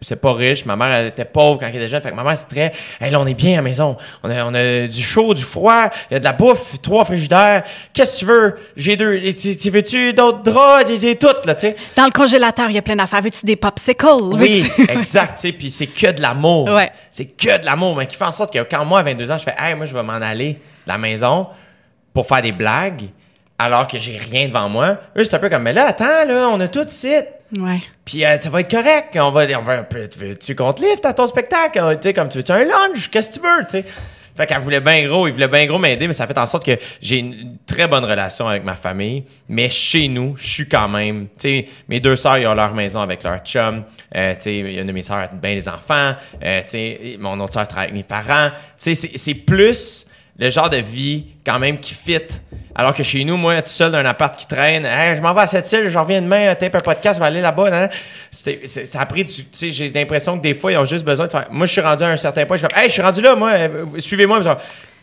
c'est 0.00 0.16
pas 0.16 0.32
riche. 0.32 0.64
Ma 0.66 0.76
mère 0.76 0.92
elle 0.92 1.06
était 1.08 1.24
pauvre 1.24 1.60
quand 1.60 1.66
elle 1.66 1.76
était 1.76 1.88
jeune. 1.88 2.02
Fait 2.02 2.10
que 2.10 2.16
ma 2.16 2.24
mère, 2.24 2.36
c'est 2.36 2.48
très, 2.48 2.72
hey, 3.00 3.10
là, 3.10 3.20
on 3.20 3.26
est 3.26 3.34
bien 3.34 3.54
à 3.54 3.56
la 3.56 3.62
maison. 3.62 3.96
On 4.22 4.30
a, 4.30 4.44
on 4.44 4.54
a 4.54 4.86
du 4.86 5.02
chaud, 5.02 5.34
du 5.34 5.42
froid, 5.42 5.90
il 6.10 6.14
y 6.14 6.16
a 6.16 6.18
de 6.18 6.24
la 6.24 6.32
bouffe, 6.32 6.80
trois 6.82 7.04
frigidaires. 7.04 7.64
Qu'est-ce 7.92 8.14
que 8.14 8.18
tu 8.20 8.24
veux? 8.26 8.54
J'ai 8.76 8.96
deux. 8.96 9.20
Tu 9.32 9.70
veux-tu 9.70 10.12
d'autres 10.12 10.42
draps? 10.42 10.92
J'ai 11.00 11.16
tout, 11.16 11.26
là, 11.44 11.54
tu 11.54 11.60
sais. 11.62 11.76
Dans 11.96 12.04
le 12.04 12.10
congélateur, 12.10 12.68
il 12.70 12.74
y 12.74 12.78
a 12.78 12.82
plein 12.82 12.96
d'affaires. 12.96 13.22
Veux-tu 13.22 13.46
des 13.46 13.56
popsicles? 13.56 14.06
Oui, 14.32 14.64
exact, 14.88 15.36
tu 15.36 15.48
sais. 15.48 15.52
Puis 15.52 15.70
c'est 15.70 15.86
que 15.86 16.10
de 16.10 16.20
l'amour. 16.20 16.68
Ouais. 16.68 16.90
C'est 17.10 17.26
que 17.26 17.60
de 17.60 17.64
l'amour, 17.64 17.96
mais 17.96 18.06
qui 18.06 18.16
fait 18.16 18.24
en 18.24 18.32
sorte 18.32 18.52
que 18.52 18.62
quand 18.62 18.84
moi, 18.84 19.00
à 19.00 19.02
22 19.02 19.30
ans, 19.30 19.38
je 19.38 19.44
fais, 19.44 19.54
hey, 19.58 19.74
moi, 19.74 19.86
je 19.86 19.94
vais 19.94 20.02
m'en 20.02 20.12
aller 20.14 20.54
de 20.54 20.58
la 20.86 20.98
maison 20.98 21.46
pour 22.12 22.26
faire 22.26 22.42
des 22.42 22.52
blagues 22.52 23.04
alors 23.62 23.86
que 23.86 23.98
j'ai 23.98 24.16
rien 24.16 24.48
devant 24.48 24.68
moi. 24.68 24.98
Eux, 25.16 25.24
c'est 25.24 25.34
un 25.34 25.38
peu 25.38 25.48
comme, 25.48 25.62
mais 25.62 25.72
là, 25.72 25.86
attends, 25.86 26.24
là, 26.26 26.48
on 26.52 26.60
a 26.60 26.68
tout 26.68 26.84
site. 26.86 27.26
Ouais. 27.58 27.80
Puis 28.04 28.24
euh, 28.24 28.38
ça 28.38 28.48
va 28.50 28.60
être 28.60 28.70
correct. 28.70 29.16
On 29.16 29.30
va, 29.30 29.46
on 29.58 29.62
va 29.62 29.84
tu 30.40 30.56
comptes 30.56 30.80
lift 30.80 31.04
à 31.04 31.12
ton 31.12 31.26
spectacle. 31.26 31.80
Tu 31.96 32.08
sais, 32.08 32.14
comme 32.14 32.28
tu 32.28 32.38
veux, 32.38 32.44
tu 32.44 32.52
un 32.52 32.64
lunch, 32.64 33.10
qu'est-ce 33.10 33.30
que 33.30 33.34
tu 33.34 33.40
veux, 33.40 33.64
tu 33.64 33.70
sais. 33.70 33.84
Fait 34.34 34.46
qu'elle 34.46 34.60
voulait 34.60 34.80
bien 34.80 35.06
gros, 35.06 35.26
il 35.26 35.34
voulait 35.34 35.48
bien 35.48 35.66
gros 35.66 35.78
m'aider, 35.78 36.06
mais 36.06 36.14
ça 36.14 36.26
fait 36.26 36.38
en 36.38 36.46
sorte 36.46 36.64
que 36.64 36.78
j'ai 37.02 37.18
une 37.18 37.58
très 37.66 37.86
bonne 37.86 38.04
relation 38.04 38.48
avec 38.48 38.64
ma 38.64 38.74
famille. 38.74 39.24
Mais 39.48 39.68
chez 39.68 40.08
nous, 40.08 40.36
je 40.38 40.46
suis 40.46 40.68
quand 40.68 40.88
même, 40.88 41.26
tu 41.38 41.48
sais, 41.48 41.68
mes 41.88 42.00
deux 42.00 42.16
sœurs, 42.16 42.38
ils 42.38 42.46
ont 42.46 42.54
leur 42.54 42.72
maison 42.72 43.02
avec 43.02 43.22
leur 43.22 43.40
chum. 43.40 43.84
Euh, 44.16 44.34
tu 44.36 44.42
sais, 44.42 44.58
une 44.58 44.86
de 44.86 44.92
mes 44.92 45.02
sœurs 45.02 45.18
a 45.18 45.28
bien 45.28 45.52
les 45.52 45.68
enfants. 45.68 46.14
Euh, 46.42 46.62
tu 46.62 46.68
sais, 46.68 47.16
mon 47.18 47.38
autre 47.40 47.52
sœur 47.52 47.68
travaille 47.68 47.90
avec 47.90 47.96
mes 47.96 48.04
parents. 48.04 48.50
Tu 48.82 48.94
sais, 48.94 49.10
c'est 49.14 49.34
plus 49.34 50.06
le 50.38 50.48
genre 50.50 50.70
de 50.70 50.78
vie 50.78 51.26
quand 51.44 51.58
même 51.58 51.78
qui 51.78 51.94
fit. 51.94 52.20
Alors 52.74 52.94
que 52.94 53.02
chez 53.02 53.22
nous, 53.24 53.36
moi, 53.36 53.60
tout 53.60 53.68
seul 53.68 53.92
dans 53.92 53.98
un 53.98 54.06
appart 54.06 54.34
qui 54.34 54.46
traîne, 54.46 54.84
je 54.84 55.20
m'en 55.20 55.34
vais 55.34 55.42
à 55.42 55.46
cette 55.46 55.70
île, 55.72 55.90
j'en 55.90 56.02
reviens 56.02 56.22
demain, 56.22 56.54
tape 56.54 56.74
un 56.74 56.80
podcast, 56.80 57.16
je 57.16 57.20
vais 57.20 57.26
aller 57.26 57.40
là-bas. 57.42 57.88
ça 58.30 59.00
a 59.00 59.06
pris 59.06 59.26
tu 59.26 59.44
sais, 59.52 59.70
j'ai 59.70 59.90
l'impression 59.90 60.38
que 60.38 60.42
des 60.42 60.54
fois, 60.54 60.72
ils 60.72 60.78
ont 60.78 60.84
juste 60.86 61.04
besoin 61.04 61.26
de 61.26 61.30
faire. 61.30 61.46
Moi, 61.50 61.66
je 61.66 61.72
suis 61.72 61.80
rendu 61.82 62.02
à 62.02 62.08
un 62.08 62.16
certain 62.16 62.46
point, 62.46 62.56
je 62.56 62.60
suis 62.62 62.68
comme, 62.68 62.78
hey, 62.82 62.88
je 62.88 62.94
suis 62.94 63.02
rendu 63.02 63.20
là, 63.20 63.34
moi, 63.34 63.50
euh, 63.50 63.84
suivez-moi. 63.98 64.40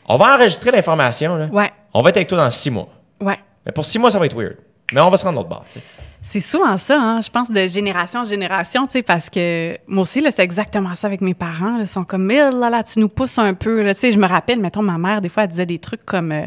On 0.07 0.17
va 0.17 0.35
enregistrer 0.35 0.71
l'information, 0.71 1.49
Ouais. 1.51 1.71
On 1.93 2.01
va 2.01 2.09
être 2.09 2.17
avec 2.17 2.27
toi 2.27 2.37
dans 2.37 2.49
six 2.49 2.71
mois. 2.71 2.89
Ouais. 3.21 3.37
Mais 3.65 3.71
pour 3.71 3.85
six 3.85 3.99
mois, 3.99 4.09
ça 4.09 4.17
va 4.17 4.25
être 4.25 4.35
weird. 4.35 4.57
Mais 4.91 5.01
on 5.01 5.09
va 5.09 5.17
se 5.17 5.23
rendre 5.23 5.37
l'autre 5.37 5.49
bord, 5.49 5.65
tu 5.69 5.79
sais. 5.79 5.85
C'est 6.21 6.41
souvent 6.41 6.77
ça, 6.77 7.01
hein, 7.01 7.21
je 7.21 7.29
pense, 7.29 7.49
de 7.49 7.67
génération 7.67 8.21
en 8.21 8.25
génération, 8.25 8.85
tu 8.87 8.93
sais, 8.93 9.01
parce 9.03 9.29
que 9.29 9.77
moi 9.87 10.03
aussi, 10.03 10.21
là, 10.21 10.31
c'est 10.31 10.43
exactement 10.43 10.95
ça 10.95 11.07
avec 11.07 11.21
mes 11.21 11.33
parents. 11.33 11.77
Ils 11.79 11.87
sont 11.87 12.03
comme, 12.03 12.27
là, 12.27 12.51
là, 12.51 12.83
tu 12.83 12.99
nous 12.99 13.09
pousses 13.09 13.37
un 13.37 13.53
peu. 13.53 13.85
Tu 13.93 13.99
sais, 13.99 14.11
je 14.11 14.19
me 14.19 14.27
rappelle, 14.27 14.59
mettons, 14.59 14.81
ma 14.81 14.97
mère, 14.97 15.21
des 15.21 15.29
fois, 15.29 15.43
elle 15.43 15.49
disait 15.49 15.65
des 15.65 15.79
trucs 15.79 16.05
comme... 16.05 16.31
Euh, 16.31 16.45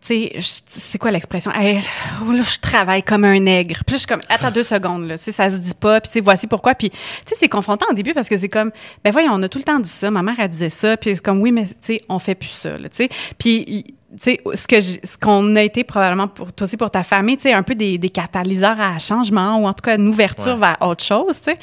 tu 0.00 0.30
sais, 0.40 0.62
c'est 0.66 0.96
quoi 0.96 1.10
l'expression? 1.10 1.52
Hey, 1.52 1.82
je 2.22 2.58
travaille 2.58 3.02
comme 3.02 3.24
un 3.24 3.38
nègre. 3.38 3.84
Puis 3.86 3.92
là, 3.92 3.96
je 3.96 3.98
suis 3.98 4.06
comme, 4.06 4.22
attends 4.30 4.50
deux 4.50 4.62
secondes, 4.62 5.06
là. 5.06 5.18
Tu 5.18 5.24
sais, 5.24 5.32
ça 5.32 5.50
se 5.50 5.56
dit 5.56 5.74
pas. 5.78 6.00
Puis, 6.00 6.08
tu 6.08 6.12
sais, 6.14 6.20
voici 6.20 6.46
pourquoi. 6.46 6.74
Puis, 6.74 6.88
tu 6.88 6.96
sais, 7.26 7.34
c'est 7.34 7.48
confrontant 7.50 7.84
au 7.90 7.94
début 7.94 8.14
parce 8.14 8.28
que 8.28 8.38
c'est 8.38 8.48
comme, 8.48 8.70
ben 9.04 9.12
voyons, 9.12 9.32
on 9.34 9.42
a 9.42 9.48
tout 9.48 9.58
le 9.58 9.64
temps 9.64 9.78
dit 9.78 9.90
ça. 9.90 10.10
Ma 10.10 10.22
mère, 10.22 10.36
elle 10.38 10.50
disait 10.50 10.70
ça. 10.70 10.96
Puis, 10.96 11.16
c'est 11.16 11.22
comme, 11.22 11.42
oui, 11.42 11.52
mais, 11.52 11.66
tu 11.66 11.74
sais, 11.82 12.02
on 12.08 12.18
fait 12.18 12.34
plus 12.34 12.48
ça, 12.48 12.78
là, 12.78 12.88
tu 12.88 12.96
sais. 12.96 13.08
Puis, 13.38 13.94
sais, 14.18 14.40
ce 14.54 14.66
que 14.66 14.80
ce 14.80 15.18
qu'on 15.18 15.54
a 15.56 15.62
été 15.62 15.84
probablement 15.84 16.28
pour 16.28 16.52
toi 16.52 16.66
aussi 16.66 16.76
pour 16.76 16.90
ta 16.90 17.02
famille, 17.02 17.36
tu 17.36 17.42
sais, 17.42 17.52
un 17.52 17.62
peu 17.62 17.74
des, 17.74 17.98
des 17.98 18.10
catalyseurs 18.10 18.80
à 18.80 18.98
changement 18.98 19.58
ou 19.58 19.66
en 19.66 19.72
tout 19.72 19.82
cas 19.82 19.96
une 19.96 20.08
ouverture 20.08 20.56
vers 20.56 20.76
autre 20.80 21.04
chose, 21.04 21.40
tu 21.40 21.50
sais. 21.50 21.56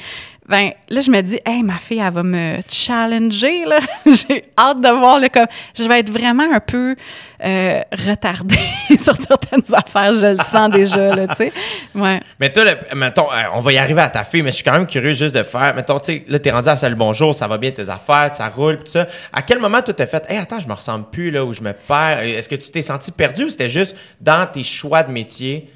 Ben 0.48 0.72
là, 0.88 1.02
je 1.02 1.10
me 1.10 1.20
dis, 1.20 1.38
hey, 1.44 1.62
ma 1.62 1.74
fille, 1.74 1.98
elle 1.98 2.10
va 2.10 2.22
me 2.22 2.56
challenger 2.70 3.66
là. 3.66 3.80
J'ai 4.06 4.44
hâte 4.56 4.80
de 4.80 4.88
voir 4.88 5.20
le 5.20 5.28
comme, 5.28 5.46
je 5.78 5.84
vais 5.84 6.00
être 6.00 6.10
vraiment 6.10 6.50
un 6.50 6.60
peu 6.60 6.96
euh, 7.44 7.80
retardée 7.92 8.56
sur 8.98 9.14
certaines 9.14 9.74
affaires. 9.74 10.14
Je 10.14 10.38
le 10.38 10.38
sens 10.38 10.70
déjà 10.70 11.14
là, 11.14 11.28
tu 11.28 11.34
sais. 11.34 11.52
Ouais. 11.94 12.20
Mais 12.40 12.50
toi, 12.50 12.64
mettons, 12.96 13.30
euh, 13.30 13.42
on 13.54 13.60
va 13.60 13.72
y 13.72 13.78
arriver 13.78 14.00
à 14.00 14.08
ta 14.08 14.24
fille, 14.24 14.40
mais 14.40 14.50
je 14.50 14.56
suis 14.56 14.64
quand 14.64 14.72
même 14.72 14.86
curieux 14.86 15.12
juste 15.12 15.34
de 15.34 15.42
faire, 15.42 15.74
mettons, 15.74 15.98
tu 15.98 16.14
sais, 16.14 16.24
là, 16.28 16.38
t'es 16.38 16.50
rendu 16.50 16.68
à 16.70 16.76
Salut 16.76 16.96
Bonjour, 16.96 17.34
ça 17.34 17.46
va 17.46 17.58
bien 17.58 17.70
tes 17.70 17.90
affaires, 17.90 18.34
ça 18.34 18.48
roule, 18.48 18.78
tout 18.78 18.86
ça. 18.86 19.06
À 19.30 19.42
quel 19.42 19.58
moment 19.58 19.82
tu 19.82 19.92
t'es 19.92 20.06
fait, 20.06 20.24
hey, 20.30 20.38
attends, 20.38 20.60
je 20.60 20.68
me 20.68 20.72
ressemble 20.72 21.10
plus 21.10 21.30
là, 21.30 21.44
où 21.44 21.52
je 21.52 21.60
me 21.60 21.74
perds? 21.74 22.20
Est-ce 22.20 22.48
que 22.48 22.56
tu 22.56 22.70
t'es 22.70 22.82
senti 22.82 23.12
perdu 23.12 23.44
ou 23.44 23.48
c'était 23.50 23.68
juste 23.68 23.94
dans 24.18 24.46
tes 24.50 24.64
choix 24.64 25.02
de 25.02 25.12
métier? 25.12 25.70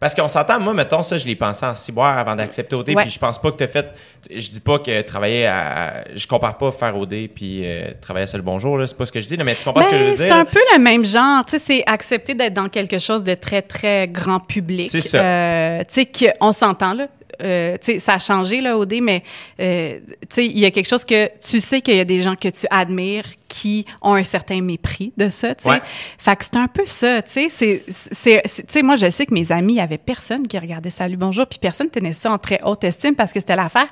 Parce 0.00 0.14
qu'on 0.14 0.28
s'entend, 0.28 0.60
moi, 0.60 0.74
mettons, 0.74 1.02
ça, 1.02 1.16
je 1.16 1.26
l'ai 1.26 1.34
pensé 1.34 1.66
en 1.66 1.74
ciboire 1.74 2.16
avant 2.18 2.36
d'accepter 2.36 2.76
OD, 2.76 2.94
puis 2.96 3.10
je 3.10 3.18
pense 3.18 3.40
pas 3.40 3.50
que 3.50 3.56
tu 3.56 3.64
as 3.64 3.68
fait. 3.68 3.86
Je 4.30 4.50
dis 4.50 4.60
pas 4.60 4.78
que 4.78 5.02
travailler 5.02 5.46
à. 5.46 6.04
Je 6.14 6.26
compare 6.26 6.56
pas 6.56 6.70
faire 6.70 6.96
OD 6.96 7.28
puis 7.34 7.62
euh, 7.64 7.90
travailler 8.00 8.24
à 8.24 8.26
Seul 8.28 8.42
Bonjour, 8.42 8.78
là, 8.78 8.86
c'est 8.86 8.96
pas 8.96 9.06
ce 9.06 9.12
que 9.12 9.20
je 9.20 9.26
dis, 9.26 9.36
mais 9.44 9.56
tu 9.56 9.64
comprends 9.64 9.82
ce 9.82 9.90
que 9.90 9.98
je 9.98 10.04
veux 10.04 10.14
dire? 10.14 10.26
C'est 10.26 10.30
un 10.30 10.44
peu 10.44 10.60
le 10.72 10.78
même 10.78 11.04
genre, 11.04 11.44
tu 11.44 11.58
sais, 11.58 11.58
c'est 11.58 11.82
accepter 11.86 12.34
d'être 12.34 12.54
dans 12.54 12.68
quelque 12.68 12.98
chose 12.98 13.24
de 13.24 13.34
très, 13.34 13.62
très 13.62 14.06
grand 14.06 14.38
public. 14.38 14.88
C'est 14.88 15.00
ça. 15.00 15.18
Euh, 15.18 15.80
tu 15.92 16.02
sais, 16.02 16.34
qu'on 16.38 16.52
s'entend, 16.52 16.94
là. 16.94 17.08
Euh, 17.42 17.76
ça 17.98 18.14
a 18.14 18.18
changé, 18.18 18.60
là, 18.60 18.76
OD, 18.76 18.94
mais 19.00 19.22
euh, 19.60 19.98
il 20.36 20.58
y 20.58 20.64
a 20.64 20.70
quelque 20.70 20.88
chose 20.88 21.04
que 21.04 21.30
tu 21.38 21.60
sais 21.60 21.80
qu'il 21.80 21.94
y 21.94 22.00
a 22.00 22.04
des 22.04 22.22
gens 22.22 22.34
que 22.34 22.48
tu 22.48 22.66
admires 22.70 23.26
qui 23.48 23.86
ont 24.02 24.14
un 24.14 24.24
certain 24.24 24.60
mépris 24.60 25.12
de 25.16 25.28
ça, 25.28 25.54
tu 25.54 25.68
sais. 25.68 25.82
Fait 26.18 26.36
que 26.36 26.44
c'est 26.44 26.56
un 26.56 26.68
peu 26.68 26.84
ça, 26.84 27.22
tu 27.22 27.48
sais. 27.48 27.82
C'est, 28.12 28.82
moi, 28.82 28.96
je 28.96 29.10
sais 29.10 29.26
que 29.26 29.34
mes 29.34 29.50
amis, 29.50 29.74
il 29.74 29.76
y 29.76 29.80
avait 29.80 29.98
personne 29.98 30.46
qui 30.46 30.58
regardait 30.58 30.90
Salut 30.90 31.16
Bonjour, 31.16 31.46
puis 31.46 31.58
personne 31.58 31.88
tenait 31.88 32.12
ça 32.12 32.30
en 32.30 32.38
très 32.38 32.60
haute 32.62 32.84
estime 32.84 33.14
parce 33.14 33.32
que 33.32 33.40
c'était 33.40 33.56
l'affaire 33.56 33.88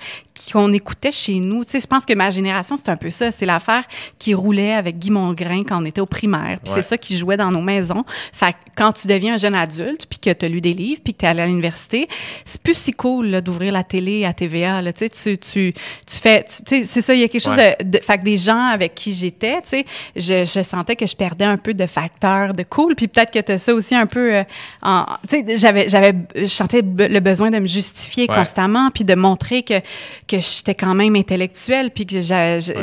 qu'on 0.53 0.73
écoutait 0.73 1.11
chez 1.11 1.41
nous. 1.41 1.65
Tu 1.65 1.73
sais, 1.73 1.81
je 1.81 1.87
pense 1.87 2.05
que 2.05 2.13
ma 2.13 2.31
génération, 2.31 2.77
c'est 2.77 2.91
un 2.91 2.97
peu 2.97 3.11
ça. 3.11 3.33
C'est 3.33 3.47
l'affaire 3.47 3.85
qui 4.19 4.35
roulait 4.35 4.75
avec 4.75 4.99
Guy 4.99 5.11
Mongrain 5.11 5.65
quand 5.65 5.81
on 5.81 5.85
était 5.87 6.01
au 6.01 6.07
primaire. 6.07 6.59
Puis 6.63 6.75
c'est 6.75 6.83
ça 6.83 6.99
qui 6.99 7.17
jouait 7.17 7.39
dans 7.39 7.51
nos 7.51 7.63
maisons. 7.63 8.05
Fait 8.33 8.53
que 8.53 8.57
quand 8.77 8.93
tu 8.93 9.09
deviens 9.09 9.35
un 9.35 9.39
jeune 9.39 9.55
adulte, 9.55 10.07
puis 10.07 10.19
que 10.19 10.33
tu 10.33 10.45
as 10.45 10.49
lu 10.49 10.61
des 10.61 10.75
livres, 10.75 11.01
puis 11.03 11.15
que 11.15 11.21
tu 11.21 11.25
es 11.25 11.29
allé 11.29 11.43
à 11.43 11.47
l'université, 11.47 12.09
c'est 12.45 12.61
plus 12.61 12.77
si 12.77 12.93
cool 12.93 13.41
d'ouvrir 13.41 13.73
la 13.73 13.85
télé 13.85 14.27
à 14.27 14.35
TVA. 14.35 14.83
Là, 14.83 14.93
tu, 14.93 15.09
tu, 15.09 15.39
tu, 15.39 15.73
tu 16.07 16.17
fais... 16.17 16.45
Tu 16.45 16.63
sais, 16.67 16.85
c'est 16.85 17.01
ça, 17.01 17.15
il 17.15 17.21
y 17.21 17.25
a 17.25 17.29
quelque 17.29 17.43
chose 17.43 17.57
de, 17.57 17.85
de... 17.85 17.99
Fait 18.03 18.19
que 18.19 18.25
des 18.25 18.37
gens 18.37 18.67
avec 18.67 18.95
qui 18.95 19.15
j'étais 19.15 19.46
tu 19.63 19.69
sais, 19.69 19.87
je, 20.15 20.45
je, 20.45 20.63
sentais 20.63 20.97
que 20.97 21.07
je 21.07 21.17
perdais 21.17 21.45
un 21.45 21.57
peu 21.57 21.75
de 21.75 21.87
facteur 21.87 22.55
de 22.55 22.63
cool. 22.63 22.95
Puis 22.95 23.09
peut-être 23.09 23.33
que 23.33 23.39
tu 23.39 23.53
as 23.53 23.59
ça 23.59 23.75
aussi 23.75 23.95
un 23.95 24.07
peu 24.07 24.35
euh, 24.35 24.45
en, 24.83 25.05
tu 25.29 25.45
sais, 25.45 25.59
j'avais, 25.59 25.89
j'avais, 25.89 26.15
je 26.35 26.47
sentais 26.47 26.83
le 26.83 27.21
besoin 27.21 27.51
de 27.51 27.59
me 27.59 27.67
justifier 27.67 28.27
constamment, 28.27 28.91
puis 28.91 29.05
de 29.05 29.15
montrer 29.15 29.63
que 29.63 29.81
que 30.27 30.39
j'étais 30.39 30.75
quand 30.75 30.95
même 30.95 31.17
intellectuelle, 31.17 31.91
puis 31.91 32.07
que 32.07 32.17
tu 32.17 32.23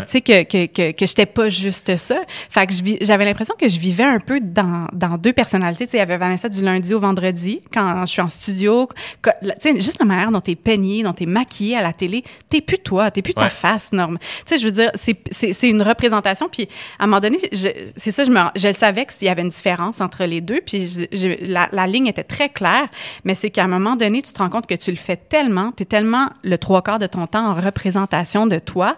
sais 0.08 0.22
que 0.22 0.44
que 0.44 0.66
que, 0.66 0.92
que 0.92 1.06
j'étais 1.06 1.26
pas 1.26 1.50
juste 1.50 1.96
ça. 1.98 2.22
Fait 2.50 2.68
que 2.68 2.74
j'avais 3.02 3.26
l'impression 3.26 3.56
que 3.60 3.68
je 3.68 3.80
vivais 3.80 4.04
un 4.04 4.20
peu 4.20 4.40
dans 4.40 4.88
dans 4.94 5.18
deux 5.18 5.34
personnalités. 5.34 5.86
Tu 5.86 5.92
sais, 5.92 5.98
il 5.98 6.02
y 6.02 6.04
avait 6.04 6.18
Vanessa 6.18 6.50
du 6.50 6.62
lundi 6.62 6.94
au 6.94 7.00
vendredi 7.00 7.60
quand 7.74 8.06
je 8.06 8.12
suis 8.12 8.22
en 8.22 8.30
studio. 8.30 8.88
Tu 9.24 9.50
sais, 9.60 9.76
juste 9.76 10.00
la 10.00 10.06
manière 10.06 10.32
dont 10.32 10.42
t'es 10.42 10.56
peignée, 10.56 11.04
dont 11.04 11.14
t'es 11.14 11.26
maquillée 11.26 11.78
à 11.78 11.82
la 11.82 11.94
télé, 11.94 12.24
t'es 12.50 12.62
plus 12.62 12.80
toi, 12.80 13.12
t'es 13.12 13.22
plus 13.22 13.34
ta 13.34 13.50
face, 13.50 13.92
norme. 13.92 14.18
Tu 14.20 14.54
sais, 14.54 14.58
je 14.60 14.66
veux 14.66 14.72
dire, 14.72 14.92
c'est 14.96 15.18
c'est 15.32 15.70
une 15.70 15.82
représentation 15.82 16.48
puis 16.54 16.70
à 17.00 17.04
un 17.04 17.08
moment 17.08 17.20
donné, 17.20 17.40
c'est 17.52 18.12
ça, 18.12 18.24
je, 18.24 18.30
me, 18.30 18.40
je 18.56 18.72
savais 18.72 19.08
qu'il 19.08 19.26
y 19.26 19.30
avait 19.30 19.42
une 19.42 19.50
différence 19.50 20.00
entre 20.02 20.24
les 20.26 20.40
deux. 20.40 20.62
Puis 20.64 21.08
la, 21.42 21.68
la, 21.72 21.88
ligne 21.88 22.06
était 22.06 22.24
très 22.24 22.50
claire. 22.50 22.88
Mais 23.24 23.34
c'est 23.34 23.50
qu'à 23.50 23.64
un 23.64 23.68
moment 23.68 23.96
donné, 23.96 24.22
tu 24.22 24.32
te 24.32 24.38
rends 24.38 24.50
compte 24.50 24.68
que 24.68 24.76
tu 24.76 24.92
le 24.92 24.98
fais 24.98 25.18
tellement, 25.18 25.72
tu 25.76 25.84
es 25.84 25.86
tellement 25.88 26.28
le 26.44 26.60
trois 26.60 26.84
quarts 26.84 27.00
de 27.00 27.08
ton 27.08 27.26
temps 27.26 27.48
en 27.48 27.56
représentation 27.56 28.46
de 28.46 28.60
toi 28.60 28.98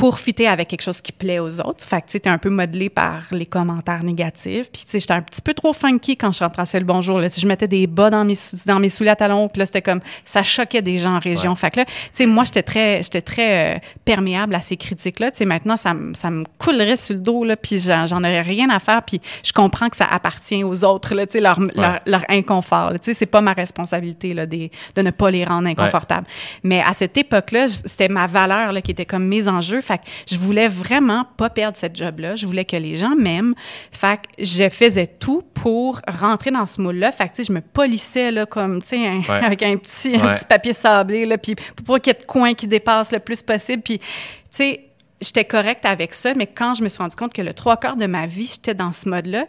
pour 0.00 0.18
fitter 0.18 0.48
avec 0.48 0.68
quelque 0.68 0.80
chose 0.80 1.02
qui 1.02 1.12
plaît 1.12 1.40
aux 1.40 1.60
autres. 1.60 1.84
Fait 1.84 2.00
que, 2.00 2.06
tu 2.06 2.12
sais, 2.12 2.20
t'es 2.20 2.30
un 2.30 2.38
peu 2.38 2.48
modelé 2.48 2.88
par 2.88 3.24
les 3.32 3.44
commentaires 3.44 4.02
négatifs. 4.02 4.70
Puis, 4.72 4.84
tu 4.86 4.92
sais, 4.92 4.98
j'étais 4.98 5.12
un 5.12 5.20
petit 5.20 5.42
peu 5.42 5.52
trop 5.52 5.74
funky 5.74 6.16
quand 6.16 6.32
je 6.32 6.42
rentrais 6.42 6.64
à 6.72 6.78
le 6.78 6.86
bonjour. 6.86 7.20
Là. 7.20 7.28
Je 7.28 7.46
mettais 7.46 7.68
des 7.68 7.86
bas 7.86 8.08
dans 8.08 8.24
mes, 8.24 8.32
dans 8.64 8.80
mes 8.80 8.88
souliers 8.88 9.10
à 9.10 9.16
talons. 9.16 9.46
Puis 9.48 9.58
là, 9.58 9.66
c'était 9.66 9.82
comme, 9.82 10.00
ça 10.24 10.42
choquait 10.42 10.80
des 10.80 10.96
gens 10.96 11.16
en 11.16 11.18
région. 11.18 11.54
Fait 11.54 11.70
que 11.70 11.80
là, 11.80 11.84
tu 11.84 11.92
sais, 12.14 12.24
moi, 12.24 12.44
j'étais 12.44 12.62
très, 12.62 13.02
j'étais 13.02 13.20
très 13.20 13.76
euh, 13.76 13.78
perméable 14.06 14.54
à 14.54 14.62
ces 14.62 14.78
critiques-là. 14.78 15.32
Tu 15.32 15.36
sais, 15.36 15.44
maintenant, 15.44 15.76
ça, 15.76 15.94
ça 16.14 16.30
me 16.30 16.44
coulerait 16.56 16.96
sur 16.96 17.16
le 17.16 17.20
dos, 17.20 17.44
là, 17.44 17.58
puis 17.58 17.78
j'en 17.78 18.06
aurais 18.10 18.40
rien 18.40 18.70
à 18.70 18.78
faire. 18.78 19.02
Puis 19.02 19.20
je 19.44 19.52
comprends 19.52 19.90
que 19.90 19.98
ça 19.98 20.06
appartient 20.06 20.64
aux 20.64 20.82
autres, 20.82 21.14
là, 21.14 21.26
tu 21.26 21.32
sais, 21.32 21.40
leur, 21.40 21.60
leur, 22.06 22.24
inconfort. 22.30 22.92
Tu 22.92 22.98
sais, 23.02 23.14
c'est 23.14 23.26
pas 23.26 23.42
ma 23.42 23.52
responsabilité, 23.52 24.32
là, 24.32 24.46
des, 24.46 24.70
de 24.96 25.02
ne 25.02 25.10
pas 25.10 25.30
les 25.30 25.44
rendre 25.44 25.68
inconfortables. 25.68 26.26
Mais 26.62 26.80
à 26.80 26.94
cette 26.94 27.18
époque-là, 27.18 27.68
c'était 27.68 28.08
ma 28.08 28.26
valeur, 28.26 28.72
là, 28.72 28.80
qui 28.80 28.92
était 28.92 29.04
comme 29.04 29.26
mes 29.26 29.46
enjeux. 29.46 29.82
Fait 29.90 29.98
que 29.98 30.04
je 30.30 30.36
voulais 30.36 30.68
vraiment 30.68 31.26
pas 31.36 31.50
perdre 31.50 31.76
cette 31.76 31.96
job-là. 31.96 32.36
Je 32.36 32.46
voulais 32.46 32.64
que 32.64 32.76
les 32.76 32.96
gens 32.96 33.16
m'aiment. 33.16 33.54
Fait 33.90 34.20
que 34.20 34.44
je 34.44 34.68
faisais 34.68 35.08
tout 35.08 35.42
pour 35.54 36.00
rentrer 36.06 36.52
dans 36.52 36.66
ce 36.66 36.80
moule-là. 36.80 37.10
Fait 37.10 37.28
que, 37.28 37.34
tu 37.34 37.42
sais, 37.42 37.48
je 37.48 37.52
me 37.52 37.60
polissais, 37.60 38.30
là, 38.30 38.46
comme, 38.46 38.82
tu 38.82 38.88
sais, 38.88 39.20
avec 39.28 39.64
un 39.64 39.76
petit, 39.76 40.10
petit 40.12 40.44
papier 40.44 40.72
sablé, 40.72 41.24
là, 41.24 41.38
puis 41.38 41.56
pour 41.56 41.86
pas 41.86 42.00
qu'il 42.00 42.12
y 42.12 42.16
ait 42.16 42.20
de 42.20 42.24
coins 42.24 42.54
qui 42.54 42.68
dépassent 42.68 43.12
le 43.12 43.18
plus 43.18 43.42
possible. 43.42 43.82
Puis, 43.82 43.98
tu 43.98 44.06
sais, 44.50 44.84
j'étais 45.20 45.44
correcte 45.44 45.84
avec 45.84 46.14
ça, 46.14 46.34
mais 46.34 46.46
quand 46.46 46.74
je 46.74 46.84
me 46.84 46.88
suis 46.88 46.98
rendu 46.98 47.16
compte 47.16 47.32
que 47.32 47.42
le 47.42 47.52
trois 47.52 47.76
quarts 47.76 47.96
de 47.96 48.06
ma 48.06 48.26
vie, 48.26 48.46
j'étais 48.46 48.74
dans 48.74 48.92
ce 48.92 49.08
mode-là, 49.08 49.44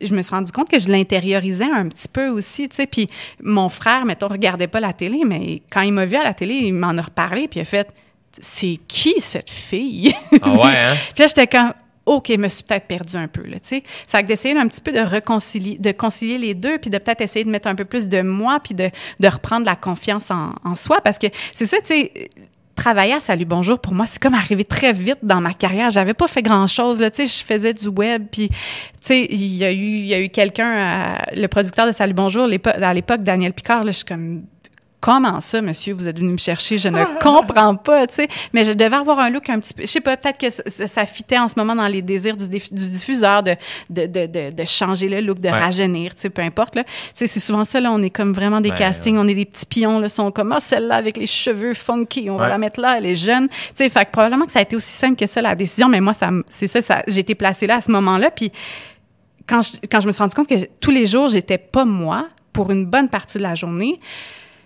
je, 0.00 0.12
me 0.12 0.22
suis 0.22 0.34
rendu 0.34 0.50
compte 0.50 0.68
que 0.68 0.80
je 0.80 0.88
l'intériorisais 0.88 1.70
un 1.70 1.88
petit 1.88 2.08
peu 2.08 2.28
aussi, 2.28 2.68
tu 2.68 2.76
sais. 2.76 2.86
Puis 2.86 3.06
mon 3.40 3.68
frère, 3.68 4.04
mettons, 4.04 4.28
regardait 4.28 4.66
pas 4.66 4.80
la 4.80 4.92
télé, 4.92 5.22
mais 5.24 5.62
quand 5.70 5.82
il 5.82 5.92
m'a 5.92 6.06
vu 6.06 6.16
à 6.16 6.24
la 6.24 6.34
télé, 6.34 6.54
il 6.54 6.74
m'en 6.74 6.96
a 6.98 7.02
reparlé, 7.02 7.46
puis 7.46 7.60
il 7.60 7.62
a 7.62 7.66
fait 7.66 7.88
c'est 8.38 8.78
qui 8.88 9.20
cette 9.20 9.50
fille? 9.50 10.14
Ah 10.42 10.50
ouais, 10.52 10.76
hein? 10.76 10.96
puis 11.14 11.22
là, 11.22 11.26
j'étais 11.26 11.46
comme, 11.46 11.72
OK, 12.06 12.26
je 12.28 12.36
me 12.36 12.48
suis 12.48 12.64
peut-être 12.64 12.86
perdue 12.86 13.16
un 13.16 13.28
peu, 13.28 13.42
là, 13.42 13.58
tu 13.60 13.76
sais. 13.76 13.82
Fait 14.08 14.22
que 14.22 14.28
d'essayer 14.28 14.56
un 14.58 14.68
petit 14.68 14.80
peu 14.80 14.92
de 14.92 15.00
réconcilier, 15.00 15.78
de 15.78 15.92
concilier 15.92 16.38
les 16.38 16.54
deux, 16.54 16.78
puis 16.78 16.90
de 16.90 16.98
peut-être 16.98 17.20
essayer 17.20 17.44
de 17.44 17.50
mettre 17.50 17.68
un 17.68 17.74
peu 17.74 17.84
plus 17.84 18.08
de 18.08 18.22
moi, 18.22 18.60
puis 18.60 18.74
de, 18.74 18.90
de 19.20 19.28
reprendre 19.28 19.66
la 19.66 19.76
confiance 19.76 20.30
en, 20.30 20.54
en 20.64 20.74
soi, 20.74 21.00
parce 21.02 21.18
que 21.18 21.26
c'est 21.52 21.66
ça, 21.66 21.78
tu 21.78 21.86
sais, 21.86 22.30
travailler 22.74 23.12
à 23.12 23.20
Salut 23.20 23.44
Bonjour, 23.44 23.78
pour 23.78 23.92
moi, 23.92 24.06
c'est 24.06 24.20
comme 24.20 24.34
arrivé 24.34 24.64
très 24.64 24.92
vite 24.94 25.18
dans 25.22 25.40
ma 25.40 25.52
carrière. 25.52 25.90
J'avais 25.90 26.14
pas 26.14 26.26
fait 26.26 26.42
grand-chose, 26.42 26.98
tu 26.98 27.10
sais, 27.12 27.26
je 27.26 27.44
faisais 27.44 27.74
du 27.74 27.88
web, 27.88 28.26
puis, 28.32 28.48
tu 28.48 28.56
sais, 29.00 29.26
il 29.30 29.54
y 29.54 29.64
a 29.64 29.70
eu, 29.70 29.76
il 29.76 30.06
y 30.06 30.14
a 30.14 30.20
eu 30.20 30.30
quelqu'un, 30.30 31.18
le 31.34 31.46
producteur 31.46 31.86
de 31.86 31.92
Salut 31.92 32.14
Bonjour, 32.14 32.48
à 32.64 32.94
l'époque, 32.94 33.22
Daniel 33.22 33.52
Picard, 33.52 33.84
là, 33.84 33.90
je 33.90 33.98
suis 33.98 34.06
comme 34.06 34.42
comment 35.00 35.40
ça, 35.40 35.62
monsieur, 35.62 35.94
vous 35.94 36.06
êtes 36.06 36.18
venu 36.18 36.32
me 36.32 36.38
chercher? 36.38 36.78
Je 36.78 36.88
ne 36.88 37.04
comprends 37.20 37.74
pas, 37.76 38.06
tu 38.06 38.16
sais. 38.16 38.28
Mais 38.52 38.64
je 38.64 38.72
devais 38.72 38.96
avoir 38.96 39.18
un 39.18 39.30
look 39.30 39.48
un 39.48 39.58
petit 39.58 39.74
peu, 39.74 39.82
je 39.82 39.86
sais 39.86 40.00
pas, 40.00 40.16
peut-être 40.16 40.38
que 40.38 40.50
ça, 40.50 40.86
ça, 40.86 41.06
fitait 41.06 41.38
en 41.38 41.48
ce 41.48 41.54
moment 41.56 41.74
dans 41.74 41.86
les 41.86 42.02
désirs 42.02 42.36
du, 42.36 42.46
du 42.46 42.58
diffuseur 42.70 43.42
de, 43.42 43.56
de, 43.88 44.06
de, 44.06 44.50
de, 44.50 44.64
changer 44.64 45.08
le 45.08 45.20
look, 45.20 45.40
de 45.40 45.48
rajeunir, 45.48 46.14
tu 46.14 46.22
sais, 46.22 46.30
peu 46.30 46.42
importe, 46.42 46.76
là. 46.76 46.84
Tu 46.84 46.90
sais, 47.14 47.26
c'est 47.26 47.40
souvent 47.40 47.64
ça, 47.64 47.80
là, 47.80 47.90
on 47.90 48.02
est 48.02 48.10
comme 48.10 48.32
vraiment 48.32 48.60
des 48.60 48.70
castings, 48.70 49.16
on 49.16 49.26
est 49.26 49.34
des 49.34 49.46
petits 49.46 49.66
pions, 49.66 49.98
là, 49.98 50.08
sont 50.08 50.30
comme, 50.30 50.52
ah, 50.52 50.60
celle-là 50.60 50.96
avec 50.96 51.16
les 51.16 51.26
cheveux 51.26 51.74
funky, 51.74 52.28
on 52.30 52.36
va 52.36 52.48
la 52.48 52.58
mettre 52.58 52.80
là, 52.80 52.98
elle 52.98 53.06
est 53.06 53.16
jeune. 53.16 53.48
Tu 53.48 53.56
sais, 53.74 53.88
fait 53.88 54.04
que 54.04 54.10
probablement 54.10 54.46
que 54.46 54.52
ça 54.52 54.58
a 54.58 54.62
été 54.62 54.76
aussi 54.76 54.92
simple 54.92 55.16
que 55.16 55.26
ça, 55.26 55.40
la 55.40 55.54
décision, 55.54 55.88
mais 55.88 56.00
moi, 56.00 56.14
ça, 56.14 56.30
c'est 56.48 56.66
ça, 56.66 56.82
ça 56.82 57.02
j'ai 57.06 57.20
été 57.20 57.34
placée 57.34 57.66
là 57.66 57.76
à 57.76 57.80
ce 57.80 57.90
moment-là, 57.90 58.30
puis 58.30 58.52
quand 59.46 59.62
je, 59.62 59.72
quand 59.90 60.00
je 60.00 60.06
me 60.06 60.12
suis 60.12 60.22
rendu 60.22 60.34
compte 60.34 60.48
que 60.48 60.68
tous 60.80 60.90
les 60.90 61.06
jours, 61.06 61.28
j'étais 61.28 61.58
pas 61.58 61.84
moi 61.84 62.28
pour 62.52 62.70
une 62.70 62.86
bonne 62.86 63.08
partie 63.08 63.38
de 63.38 63.42
la 63.42 63.54
journée, 63.54 64.00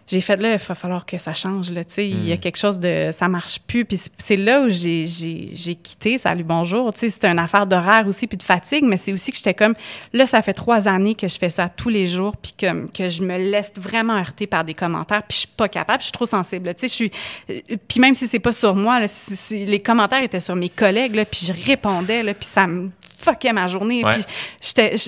j'ai 0.06 0.20
fait 0.20 0.36
là, 0.36 0.52
il 0.52 0.59
va 0.59 0.74
falloir 0.74 1.06
que 1.06 1.16
ça 1.16 1.32
change. 1.32 1.70
Là, 1.70 1.82
sais 1.89 2.09
Il 2.09 2.28
y 2.28 2.32
a 2.32 2.36
hmm. 2.36 2.39
quelque 2.39 2.59
chose 2.59 2.78
de. 2.78 3.10
Ça 3.12 3.28
marche 3.28 3.59
plus. 3.60 3.85
Puis 3.85 4.01
c'est 4.18 4.36
là 4.36 4.62
où 4.62 4.68
j'ai, 4.68 5.06
j'ai, 5.06 5.51
j'ai 5.52 5.74
quitté 5.74 6.18
Salut 6.18 6.44
Bonjour. 6.44 6.93
C'était 6.94 7.28
une 7.28 7.39
affaire 7.39 7.66
d'horaire 7.66 8.06
aussi, 8.06 8.26
puis 8.26 8.36
de 8.36 8.43
fatigue, 8.43 8.85
mais 8.85 8.97
c'est 8.97 9.12
aussi 9.12 9.31
que 9.31 9.39
j'étais 9.39 9.55
comme. 9.55 9.74
Là, 10.12 10.26
ça 10.26 10.43
fait 10.43 10.52
trois 10.52 10.89
années 10.89 11.14
que 11.14 11.26
je 11.26 11.39
fais 11.39 11.48
ça 11.48 11.68
tous 11.68 11.89
les 11.89 12.09
jours, 12.09 12.36
puis 12.36 12.52
que, 12.56 12.86
que 12.89 13.09
je 13.09 13.22
me 13.22 13.39
laisse 13.39 13.72
vraiment 13.76 14.14
heurter 14.14 14.47
par 14.47 14.64
des 14.64 14.74
commentaires, 14.74 15.22
puis 15.22 15.35
je 15.35 15.40
suis 15.40 15.48
pas 15.56 15.68
capable, 15.68 16.01
je 16.01 16.06
suis 16.06 16.12
trop 16.12 16.26
sensible. 16.26 16.74
Je 16.81 16.86
suis. 16.86 17.10
Euh, 17.48 17.60
puis 17.89 18.01
même 18.01 18.14
si 18.14 18.28
c'est 18.28 18.39
pas 18.39 18.52
sur 18.52 18.74
moi, 18.74 19.01
là, 19.01 19.06
les 19.51 19.81
commentaires 19.81 20.22
étaient 20.22 20.40
sur 20.40 20.56
mes 20.56 20.68
collègues, 20.68 21.14
là, 21.14 21.24
puis 21.24 21.47
je 21.47 21.52
répondais, 21.66 22.22
là, 22.22 22.35
puis 22.35 22.48
ça 22.51 22.66
me 22.66 22.90
fuckait 23.24 23.52
ma 23.52 23.68
journée. 23.68 24.02
Puis 24.05 24.24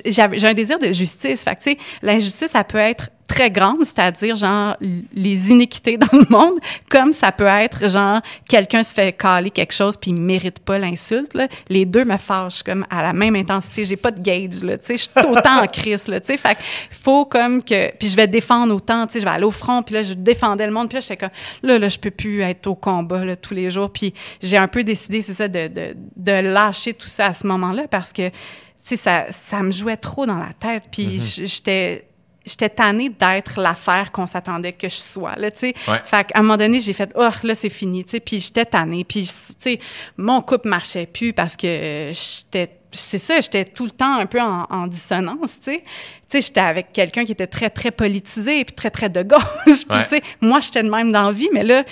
j'ai 0.06 0.47
un 0.47 0.55
désir 0.55 0.78
de 0.78 0.90
justice. 0.93 1.44
Fait 1.44 1.55
que, 1.55 1.62
tu 1.62 1.70
sais, 1.73 1.78
l'injustice, 2.02 2.51
ça 2.51 2.64
peut 2.64 2.78
être 2.78 3.10
très 3.27 3.51
grande, 3.51 3.85
c'est-à-dire 3.85 4.36
genre 4.36 4.77
les 5.15 5.51
iniquités 5.51 5.97
dans 5.98 6.19
le 6.19 6.27
monde, 6.28 6.59
comme 6.89 7.12
ça 7.12 7.32
peut 7.32 7.47
être 7.47 7.89
genre 7.89 8.20
quelqu'un 8.48 8.82
se 8.82 8.94
fait 8.94 9.12
caler 9.12 9.51
quelque 9.51 9.73
chose 9.73 9.97
puis 9.97 10.12
il 10.12 10.20
mérite 10.20 10.61
pas 10.61 10.78
l'insulte. 10.78 11.36
Les 11.69 11.85
deux 11.85 12.05
me 12.05 12.16
fâchent 12.16 12.62
comme 12.62 12.86
à 12.90 13.03
la 13.03 13.12
même 13.12 13.36
intensité. 13.36 13.85
J'ai 13.85 13.97
pas 13.97 14.11
de 14.11 14.23
gauge 14.23 14.62
là, 14.62 14.78
tu 14.78 14.86
sais, 14.86 14.97
je 14.97 15.03
suis 15.03 15.31
autant 15.31 15.62
en 15.62 15.66
crise 15.66 16.09
là, 16.09 16.20
tu 16.20 16.27
sais. 16.27 16.36
Fait 16.36 16.57
faut 16.90 17.24
comme 17.24 17.62
que 17.62 17.94
puis 17.97 18.09
je 18.09 18.16
vais 18.16 18.28
défendre 18.28 18.74
autant, 18.74 19.07
tu 19.07 19.15
sais, 19.15 19.20
je 19.20 19.24
vais 19.24 19.31
aller 19.31 19.44
au 19.44 19.51
front 19.51 19.82
puis 19.82 19.94
là 19.94 20.03
je 20.03 20.15
défendais 20.15 20.66
le 20.66 20.73
monde 20.73 20.89
puis 20.89 20.97
là 20.97 21.01
j'étais 21.01 21.16
comme 21.16 21.31
là 21.62 21.78
là 21.78 21.89
je 21.89 21.98
peux 21.98 22.11
plus 22.11 22.40
être 22.40 22.66
au 22.66 22.74
combat 22.74 23.24
là, 23.24 23.36
tous 23.36 23.55
les 23.55 23.70
jours 23.70 23.90
puis 23.90 24.15
j'ai 24.43 24.57
un 24.57 24.69
peu 24.69 24.85
décidé 24.85 25.23
c'est 25.23 25.35
ça 25.35 25.48
de, 25.48 25.69
de 25.69 25.97
de 26.16 26.32
lâcher 26.32 26.94
tout 26.94 27.09
ça 27.09 27.27
à 27.27 27.35
ce 27.35 27.47
moment-là 27.47 27.89
parce 27.89 28.12
que 28.12 28.28
tu 28.28 28.35
sais 28.82 28.97
ça 28.97 29.27
ça 29.31 29.62
me 29.62 29.70
jouait 29.70 29.97
trop 29.97 30.27
dans 30.27 30.39
la 30.39 30.53
tête 30.59 30.85
puis 30.90 31.19
mm-hmm. 31.19 31.47
j'étais 31.47 32.06
j'étais 32.47 32.68
tannée 32.68 33.10
d'être 33.10 33.60
l'affaire 33.60 34.12
qu'on 34.12 34.27
s'attendait 34.27 34.73
que 34.73 34.89
je 34.89 34.97
sois 34.97 35.35
là 35.36 35.51
tu 35.51 35.59
sais. 35.59 35.74
Fait 36.05 36.24
qu'à 36.24 36.39
un 36.39 36.43
moment 36.43 36.56
donné 36.56 36.81
j'ai 36.81 36.93
fait 36.93 37.12
oh 37.16 37.28
là 37.43 37.55
c'est 37.55 37.68
fini 37.68 38.05
tu 38.05 38.12
sais. 38.12 38.20
Puis 38.20 38.39
j'étais 38.39 38.64
tannée. 38.64 39.05
Puis 39.05 39.24
tu 39.24 39.55
sais 39.59 39.81
mon 40.16 40.40
couple 40.40 40.68
marchait 40.68 41.06
plus 41.06 41.32
parce 41.32 41.56
que 41.56 42.12
j'étais 42.12 42.70
c'est 42.93 43.18
ça 43.18 43.40
j'étais 43.40 43.64
tout 43.64 43.85
le 43.85 43.90
temps 43.90 44.18
un 44.18 44.27
peu 44.27 44.40
en, 44.40 44.86
dissonance 44.86 45.59
tu 45.60 45.73
sais. 45.73 45.78
Tu 45.78 45.85
sais 46.28 46.40
j'étais 46.40 46.60
avec 46.60 46.93
quelqu'un 46.93 47.24
qui 47.24 47.32
était 47.32 47.47
très 47.47 47.68
très 47.68 47.90
politisé 47.90 48.64
puis 48.64 48.74
très 48.74 48.90
très 48.90 49.10
de 49.10 49.23
gauche 49.23 49.43
puis 49.66 50.02
tu 50.05 50.09
sais. 50.09 50.23
Moi 50.40 50.60
j'étais 50.60 50.82
de 50.82 50.90
même 50.90 51.10
dans 51.10 51.27
la 51.27 51.32
vie 51.32 51.48
mais 51.52 51.64
là 51.64 51.85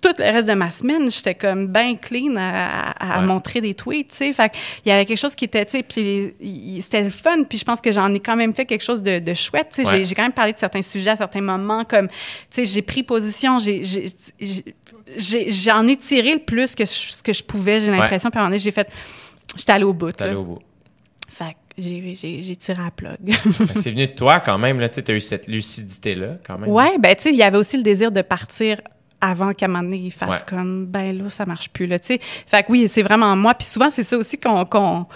tout 0.00 0.14
le 0.18 0.24
reste 0.24 0.48
de 0.48 0.54
ma 0.54 0.70
semaine, 0.70 1.10
j'étais 1.10 1.34
comme 1.34 1.66
bien 1.66 1.96
clean 1.96 2.34
à, 2.36 3.20
montrer 3.20 3.60
des 3.60 3.74
tweets, 3.74 4.10
tu 4.10 4.16
sais. 4.16 4.32
Fait 4.32 4.52
il 4.84 4.88
y 4.88 4.92
avait 4.92 5.04
quelque 5.04 5.18
chose 5.18 5.34
qui 5.34 5.44
était, 5.44 5.64
tu 5.66 5.78
sais, 5.78 5.82
puis 5.82 6.80
c'était 6.80 7.02
le 7.02 7.10
fun, 7.10 7.44
puis 7.48 7.58
je 7.58 7.64
pense 7.64 7.80
que 7.80 7.92
j'en 7.92 8.12
ai 8.14 8.20
quand 8.20 8.36
même 8.36 8.54
fait 8.54 8.64
quelque 8.64 8.82
chose 8.82 9.02
de, 9.02 9.18
de 9.18 9.34
chouette, 9.34 9.68
tu 9.74 9.84
sais. 9.84 10.04
J'ai 10.04 10.14
quand 10.14 10.22
même 10.22 10.32
parlé 10.32 10.52
de 10.52 10.58
certains 10.58 10.82
sujets 10.82 11.10
à 11.10 11.16
certains 11.16 11.42
moments, 11.42 11.84
comme, 11.84 12.08
tu 12.08 12.14
sais, 12.50 12.66
j'ai 12.66 12.82
pris 12.82 13.02
position, 13.02 13.58
j'ai 13.58 13.82
j'en 15.16 15.86
ai, 15.86 15.96
tiré 15.96 16.34
le 16.34 16.40
plus 16.40 16.74
que 16.74 16.86
ce 16.86 17.22
que 17.22 17.32
je 17.32 17.42
pouvais, 17.42 17.80
j'ai 17.80 17.90
l'impression, 17.90 18.30
puis 18.30 18.38
à 18.38 18.40
un 18.40 18.44
moment 18.44 18.50
donné, 18.50 18.58
j'ai 18.58 18.72
fait, 18.72 18.88
j'étais 19.56 19.72
allée 19.72 19.84
au 19.84 19.92
bout, 19.92 20.14
au 20.22 20.44
bout. 20.44 20.58
Fait 21.28 21.56
j'ai 21.78 22.56
tiré 22.56 22.82
à 22.82 22.90
plug. 22.90 23.18
c'est 23.76 23.90
venu 23.90 24.06
de 24.06 24.12
toi 24.12 24.40
quand 24.40 24.58
même, 24.58 24.80
là, 24.80 24.88
tu 24.88 25.02
as 25.06 25.14
eu 25.14 25.20
cette 25.20 25.46
lucidité-là 25.46 26.38
quand 26.46 26.58
même. 26.58 26.70
Ouais, 26.70 26.98
ben 26.98 27.14
tu 27.14 27.22
sais, 27.22 27.30
il 27.30 27.36
y 27.36 27.42
avait 27.42 27.58
aussi 27.58 27.76
le 27.76 27.82
désir 27.82 28.12
de 28.12 28.22
partir 28.22 28.80
avant 29.20 29.52
qu'à 29.52 29.66
un 29.66 29.68
moment 29.68 29.82
donné, 29.82 29.96
il 29.96 30.10
fasse 30.10 30.44
comme, 30.44 30.86
ben 30.86 31.16
là, 31.16 31.30
ça 31.30 31.46
marche 31.46 31.70
plus, 31.70 31.86
là, 31.86 31.98
tu 31.98 32.14
sais. 32.14 32.20
Fait 32.46 32.62
que 32.62 32.72
oui, 32.72 32.88
c'est 32.88 33.02
vraiment 33.02 33.34
moi. 33.36 33.54
Puis 33.54 33.66
souvent, 33.66 33.90
c'est 33.90 34.04
ça 34.04 34.16
aussi 34.16 34.38
qu'on, 34.38 34.64
qu'on 34.64 35.06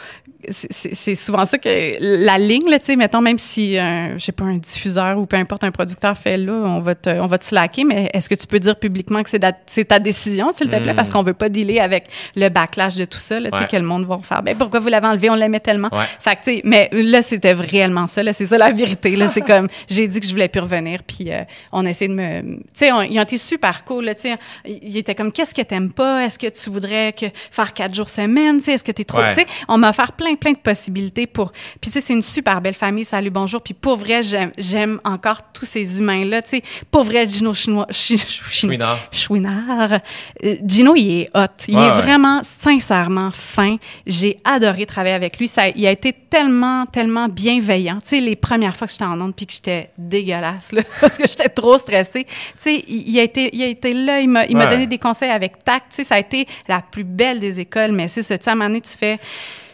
c'est 0.50 1.14
souvent 1.14 1.46
ça 1.46 1.58
que 1.58 1.96
la 2.00 2.38
ligne 2.38 2.68
là, 2.68 2.78
tu 2.78 2.86
sais, 2.86 2.96
mettons 2.96 3.20
même 3.20 3.38
si 3.38 3.78
un, 3.78 4.18
je 4.18 4.24
sais 4.24 4.32
pas 4.32 4.44
un 4.44 4.56
diffuseur 4.56 5.18
ou 5.18 5.26
peu 5.26 5.36
importe 5.36 5.64
un 5.64 5.70
producteur 5.70 6.16
fait 6.16 6.36
là, 6.36 6.52
on 6.52 6.80
va 6.80 6.94
te 6.94 7.10
on 7.10 7.26
va 7.26 7.38
te 7.38 7.44
slacker, 7.44 7.84
mais 7.84 8.10
est-ce 8.12 8.28
que 8.28 8.34
tu 8.34 8.46
peux 8.46 8.58
dire 8.58 8.76
publiquement 8.76 9.22
que 9.22 9.30
c'est 9.30 9.84
ta 9.84 9.98
décision 9.98 10.52
s'il 10.52 10.68
te 10.68 10.76
plaît? 10.76 10.94
Parce 10.94 11.08
mm. 11.08 11.12
qu'on 11.12 11.22
veut 11.22 11.34
pas 11.34 11.48
dealer 11.48 11.80
avec 11.80 12.06
le 12.36 12.48
backlash 12.48 12.96
de 12.96 13.04
tout 13.04 13.18
ça 13.18 13.40
là, 13.40 13.50
tu 13.50 13.58
sais 13.58 13.66
que 13.66 13.76
le 13.76 13.82
monde 13.82 14.06
va 14.06 14.18
faire 14.22 14.42
ben 14.42 14.56
pourquoi 14.56 14.80
vous 14.80 14.88
l'avez 14.88 15.06
enlevé, 15.06 15.30
on 15.30 15.34
l'aimait 15.34 15.60
tellement. 15.60 15.90
Fait 16.20 16.36
que 16.36 16.44
tu 16.44 16.56
sais 16.56 16.60
mais 16.64 16.88
là 16.92 17.22
c'était 17.22 17.52
réellement 17.52 18.06
ça 18.06 18.22
là, 18.22 18.32
c'est 18.32 18.46
ça 18.46 18.58
la 18.58 18.70
vérité 18.70 19.16
là, 19.16 19.28
c'est 19.28 19.40
comme 19.46 19.68
j'ai 19.88 20.08
dit 20.08 20.20
que 20.20 20.26
je 20.26 20.32
voulais 20.32 20.48
plus 20.48 20.60
revenir 20.60 21.02
puis 21.02 21.30
euh, 21.30 21.42
on 21.72 21.84
essaie 21.86 22.08
de 22.08 22.14
me 22.14 22.42
tu 22.42 22.62
sais 22.74 22.90
ils 23.10 23.18
ont 23.18 23.22
été 23.22 23.38
super 23.38 23.84
cool 23.84 24.04
là, 24.04 24.14
tu 24.14 24.22
sais, 24.22 24.36
il 24.64 24.96
était 24.96 25.14
comme 25.14 25.32
qu'est-ce 25.32 25.54
que 25.54 25.62
t'aimes 25.62 25.92
pas, 25.92 26.24
est-ce 26.24 26.38
que 26.38 26.46
tu 26.46 26.70
voudrais 26.70 27.12
que 27.12 27.26
faire 27.50 27.72
quatre 27.72 27.94
jours 27.94 28.08
semaine, 28.08 28.58
tu 28.58 28.64
sais, 28.64 28.72
est-ce 28.72 28.84
que 28.84 28.92
t'es 28.92 29.04
trop 29.04 29.20
tu 29.20 29.34
sais, 29.34 29.46
on 29.68 29.78
m'a 29.78 29.90
offert 29.90 30.12
plein 30.12 30.33
plein, 30.36 30.52
de 30.52 30.58
possibilités 30.58 31.26
pour. 31.26 31.52
Puis 31.80 31.90
tu 31.90 31.92
sais, 31.92 32.00
c'est 32.00 32.12
une 32.12 32.22
super 32.22 32.60
belle 32.60 32.74
famille. 32.74 33.04
Salut, 33.04 33.30
bonjour. 33.30 33.62
Puis 33.62 33.74
pour 33.74 33.96
vrai, 33.96 34.20
j'aime 34.56 35.00
encore 35.04 35.52
tous 35.52 35.66
ces 35.66 35.98
humains-là. 35.98 36.42
Tu 36.42 36.48
sais, 36.48 36.62
pour 36.90 37.04
vrai, 37.04 37.28
Gino 37.28 37.54
Chinois, 37.54 37.86
Chouinard. 37.90 38.98
Chouinard. 39.10 40.00
Euh, 40.44 40.56
Gino, 40.64 40.94
il 40.96 41.20
est 41.20 41.30
hot. 41.34 41.46
Il 41.68 41.78
est 41.78 41.90
vraiment 41.90 42.42
sincèrement 42.42 43.30
fin. 43.30 43.76
J'ai 44.06 44.38
adoré 44.44 44.86
travailler 44.86 45.14
avec 45.14 45.38
lui. 45.38 45.48
Ça, 45.48 45.68
il 45.68 45.86
a 45.86 45.90
été 45.90 46.12
tellement, 46.12 46.86
tellement 46.86 47.28
bienveillant. 47.28 47.98
Tu 48.00 48.08
sais, 48.08 48.20
les 48.20 48.36
premières 48.36 48.76
fois 48.76 48.86
que 48.86 48.92
j'étais 48.92 49.04
en 49.04 49.20
onde 49.20 49.34
puis 49.34 49.46
que 49.46 49.52
j'étais 49.52 49.90
dégueulasse 49.98 50.72
là, 50.72 50.82
parce 51.00 51.16
que 51.16 51.26
j'étais 51.26 51.48
trop 51.48 51.78
stressée. 51.78 52.24
Tu 52.24 52.32
sais, 52.58 52.84
il, 52.88 53.18
a 53.18 53.22
été, 53.22 53.50
il 53.54 53.62
a 53.62 53.66
été 53.66 53.94
là. 53.94 54.20
Il 54.20 54.28
m'a, 54.28 54.46
m'a 54.46 54.66
donné 54.66 54.86
des 54.86 54.98
conseils 54.98 55.30
avec 55.30 55.64
tact. 55.64 55.86
Tu 55.90 55.96
sais, 55.96 56.04
ça 56.04 56.16
a 56.16 56.18
été 56.18 56.46
la 56.68 56.80
plus 56.80 57.04
belle 57.04 57.40
des 57.40 57.60
écoles. 57.60 57.92
Mais 57.92 58.08
c'est 58.08 58.22
ça. 58.22 58.36
Tu 58.38 58.44
sais, 58.44 58.50
à 58.50 58.52
un 58.52 58.56
moment 58.56 58.68
donné, 58.68 58.80
tu 58.80 58.96
fais 58.96 59.18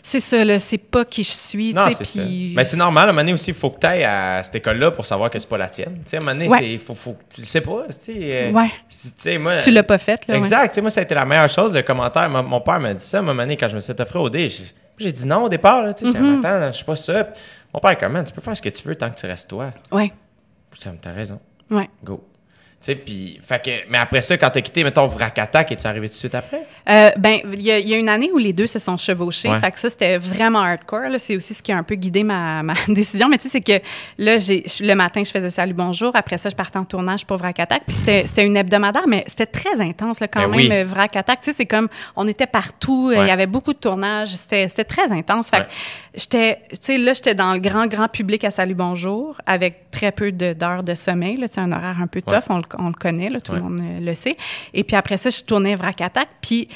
c'est 0.02 0.20
ça, 0.20 0.44
là, 0.44 0.59
c'est 0.59 0.78
pas 0.78 1.05
qui 1.05 1.22
je 1.22 1.31
suis. 1.31 1.74
Non, 1.74 1.86
c'est 1.90 2.05
ça. 2.05 2.20
Mais 2.24 2.64
c'est 2.64 2.77
normal, 2.77 3.06
à 3.06 3.10
un 3.10 3.12
moment 3.12 3.22
donné 3.22 3.32
aussi, 3.32 3.51
il 3.51 3.56
faut 3.56 3.70
que 3.70 3.78
tu 3.78 3.86
ailles 3.86 4.05
à 4.05 4.43
cette 4.43 4.55
école-là 4.56 4.90
pour 4.90 5.06
savoir 5.06 5.31
que 5.31 5.39
c'est 5.39 5.48
pas 5.48 5.59
la 5.59 5.68
tienne. 5.68 5.94
Tu 6.05 6.10
sais, 6.10 6.16
à 6.16 6.20
un 6.20 6.24
moment 6.24 6.32
donné, 6.32 6.48
ouais. 6.48 6.78
faut, 6.78 6.94
faut, 6.94 7.16
tu 7.28 7.40
le 7.43 7.47
sais 7.47 7.60
pas. 7.60 7.85
Tu 8.05 8.12
euh, 8.16 8.51
ouais. 8.52 8.70
Tu 9.22 9.39
moi, 9.39 9.56
tu 9.56 9.70
l'as 9.70 9.82
pas 9.82 9.98
fait, 9.98 10.27
là. 10.27 10.36
Exact. 10.36 10.68
Tu 10.68 10.74
sais, 10.77 10.81
moi, 10.81 10.90
ça 10.90 11.01
a 11.01 11.02
été 11.05 11.14
la 11.14 11.24
meilleure 11.24 11.48
chose, 11.48 11.74
le 11.74 11.82
commentaire. 11.82 12.28
Mon, 12.28 12.60
père 12.60 12.81
m'a 12.81 12.94
dit 12.94 13.05
ça, 13.05 13.18
à 13.18 13.20
un 13.20 13.24
moment 13.24 13.43
donné, 13.43 13.56
quand 13.56 13.68
je 13.68 13.74
me 13.74 13.81
suis 13.81 13.93
au 14.14 14.31
dé. 14.31 14.52
J'ai 14.98 15.12
dit 15.12 15.27
non 15.27 15.44
au 15.44 15.48
départ, 15.48 15.82
là. 15.82 15.94
Tu 15.94 16.10
sais, 16.10 16.18
mm 16.18 16.44
attends, 16.44 16.66
je 16.68 16.77
suis 16.77 16.85
pas 16.85 16.97
ça. 16.97 17.28
Mon 17.72 17.81
père, 17.81 17.97
comment? 17.98 18.22
Tu 18.22 18.32
peux 18.32 18.40
faire 18.40 18.56
ce 18.56 18.62
que 18.62 18.68
tu 18.68 18.82
veux 18.86 18.97
tant 18.97 19.10
que 19.10 19.18
tu 19.18 19.27
restes 19.27 19.48
toi. 19.48 19.72
Ouais. 19.93 20.12
T'as 21.01 21.12
raison. 21.12 21.40
Ouais. 21.70 21.89
Go 22.02 22.24
sais, 22.81 22.94
puis, 22.94 23.39
fait 23.43 23.85
mais 23.89 23.98
après 23.98 24.22
ça, 24.22 24.36
quand 24.39 24.51
t'as 24.51 24.62
quitté, 24.62 24.82
mettons, 24.82 25.06
Vrac 25.06 25.39
Attack, 25.39 25.70
es-tu 25.70 25.86
arrivé 25.86 26.09
tout 26.09 26.14
de 26.14 26.18
suite 26.18 26.35
après? 26.35 26.66
Euh, 26.90 27.10
ben, 27.16 27.40
il 27.52 27.60
y, 27.60 27.66
y, 27.66 27.94
a 27.94 27.96
une 27.96 28.08
année 28.08 28.30
où 28.32 28.38
les 28.38 28.52
deux 28.52 28.66
se 28.66 28.80
sont 28.80 28.96
chevauchés. 28.96 29.50
Fait 29.60 29.70
que 29.70 29.78
ça, 29.78 29.90
c'était 29.90 30.18
vraiment 30.18 30.60
hardcore. 30.60 31.08
C'est 31.18 31.36
aussi 31.36 31.54
ce 31.54 31.62
qui 31.62 31.70
a 31.70 31.76
un 31.76 31.84
peu 31.84 31.94
guidé 31.94 32.24
ma, 32.24 32.62
ma 32.64 32.74
décision. 32.88 33.28
Mais 33.28 33.38
tu 33.38 33.44
sais, 33.44 33.48
c'est 33.50 33.60
que 33.60 33.84
là, 34.18 34.38
j'ai, 34.38 34.64
le 34.80 34.94
matin, 34.94 35.22
je 35.24 35.30
faisais 35.30 35.50
Salut 35.50 35.74
Bonjour. 35.74 36.10
Après 36.14 36.36
ça, 36.36 36.48
je 36.48 36.56
partais 36.56 36.78
en 36.78 36.84
tournage 36.84 37.24
pour 37.26 37.36
Vrac 37.36 37.60
Attack. 37.60 37.82
Puis 37.86 37.96
c'était, 38.04 38.44
une 38.44 38.56
hebdomadaire, 38.56 39.06
mais 39.06 39.24
c'était 39.28 39.46
très 39.46 39.80
intense, 39.80 40.18
là, 40.18 40.26
quand 40.26 40.48
ben 40.48 40.68
même, 40.68 40.86
Vrac 40.86 41.14
Attack. 41.14 41.42
Tu 41.42 41.50
sais, 41.50 41.56
c'est 41.56 41.66
comme, 41.66 41.88
on 42.16 42.26
était 42.26 42.48
partout. 42.48 43.12
Il 43.12 43.26
y 43.26 43.30
avait 43.30 43.46
beaucoup 43.46 43.72
de 43.72 43.78
tournages. 43.78 44.30
C'était, 44.30 44.66
c'était 44.66 44.84
très 44.84 45.12
intense. 45.12 45.50
Fait 45.50 45.58
que 45.58 45.70
j'étais, 46.14 46.58
tu 46.70 46.78
sais, 46.80 46.98
là, 46.98 47.14
j'étais 47.14 47.34
dans 47.34 47.52
le 47.52 47.60
grand, 47.60 47.86
grand 47.86 48.08
public 48.08 48.42
à 48.44 48.50
Salut 48.50 48.74
Bonjour 48.74 49.36
avec 49.46 49.90
très 49.92 50.10
peu 50.10 50.32
d'heures 50.32 50.82
de, 50.82 50.94
sommeil. 50.94 51.36
Là, 51.36 51.46
un 51.56 51.72
horaire 51.72 51.96
un 52.00 52.08
peu 52.08 52.20
tough. 52.20 52.44
On, 52.48 52.60
on 52.78 52.88
le 52.88 52.94
connaît, 52.94 53.30
là, 53.30 53.40
tout 53.40 53.52
le 53.52 53.60
monde 53.60 53.80
euh, 53.80 54.00
le 54.00 54.14
sait. 54.14 54.36
Et 54.74 54.82
puis 54.82 54.96
après 54.96 55.18
ça, 55.18 55.30
je 55.30 55.42
tournais 55.42 55.76
Vrac 55.76 56.00
Attack. 56.00 56.28
Puis, 56.40 56.68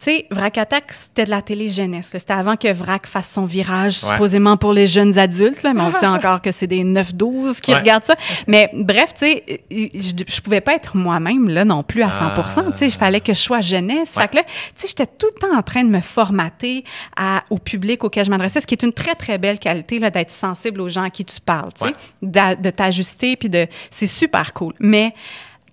tu 0.00 0.04
sais, 0.04 0.26
Vrac 0.30 0.56
Attack, 0.56 0.94
c'était 0.94 1.24
de 1.24 1.30
la 1.30 1.42
télé 1.42 1.68
jeunesse. 1.68 2.08
C'était 2.10 2.32
avant 2.32 2.56
que 2.56 2.72
Vrac 2.72 3.06
fasse 3.06 3.28
son 3.28 3.44
virage, 3.44 3.98
supposément 3.98 4.56
pour 4.56 4.72
les 4.72 4.86
jeunes 4.86 5.18
adultes. 5.18 5.62
Là, 5.62 5.74
mais 5.74 5.82
on 5.82 5.92
sait 5.92 6.06
encore 6.06 6.40
que 6.40 6.52
c'est 6.52 6.66
des 6.66 6.82
9-12 6.84 7.60
qui 7.60 7.74
regardent 7.74 8.06
ça. 8.06 8.14
Mais 8.46 8.70
bref, 8.72 9.12
tu 9.12 9.26
sais, 9.26 9.62
je, 9.70 10.24
je 10.26 10.40
pouvais 10.40 10.62
pas 10.62 10.74
être 10.74 10.96
moi-même 10.96 11.50
là 11.50 11.66
non 11.66 11.82
plus 11.82 12.02
à 12.02 12.12
100 12.12 12.24
ah. 12.34 12.62
Tu 12.70 12.78
sais, 12.78 12.86
il 12.86 12.94
fallait 12.94 13.20
que 13.20 13.34
je 13.34 13.40
sois 13.40 13.60
jeunesse. 13.60 14.14
Fait 14.14 14.28
que 14.28 14.36
là, 14.36 14.42
tu 14.44 14.50
sais, 14.76 14.88
j'étais 14.88 15.06
tout 15.06 15.28
le 15.34 15.38
temps 15.38 15.54
en 15.54 15.62
train 15.62 15.84
de 15.84 15.90
me 15.90 16.00
formater 16.00 16.82
à, 17.14 17.44
au 17.50 17.58
public 17.58 18.02
auquel 18.02 18.24
je 18.24 18.30
m'adressais, 18.30 18.62
ce 18.62 18.66
qui 18.66 18.72
est 18.72 18.82
une 18.82 18.94
très, 18.94 19.16
très 19.16 19.36
belle 19.36 19.58
qualité 19.58 19.98
là 19.98 20.08
d'être 20.08 20.30
sensible 20.30 20.80
aux 20.80 20.88
gens 20.88 21.02
à 21.02 21.10
qui 21.10 21.26
tu 21.26 21.42
parles, 21.42 21.74
tu 21.78 21.86
sais, 21.86 21.94
de 22.22 22.70
t'ajuster, 22.70 23.36
puis 23.36 23.50
de... 23.50 23.66
C'est 23.90 24.06
super 24.06 24.54
cool. 24.54 24.72
Mais 24.80 25.12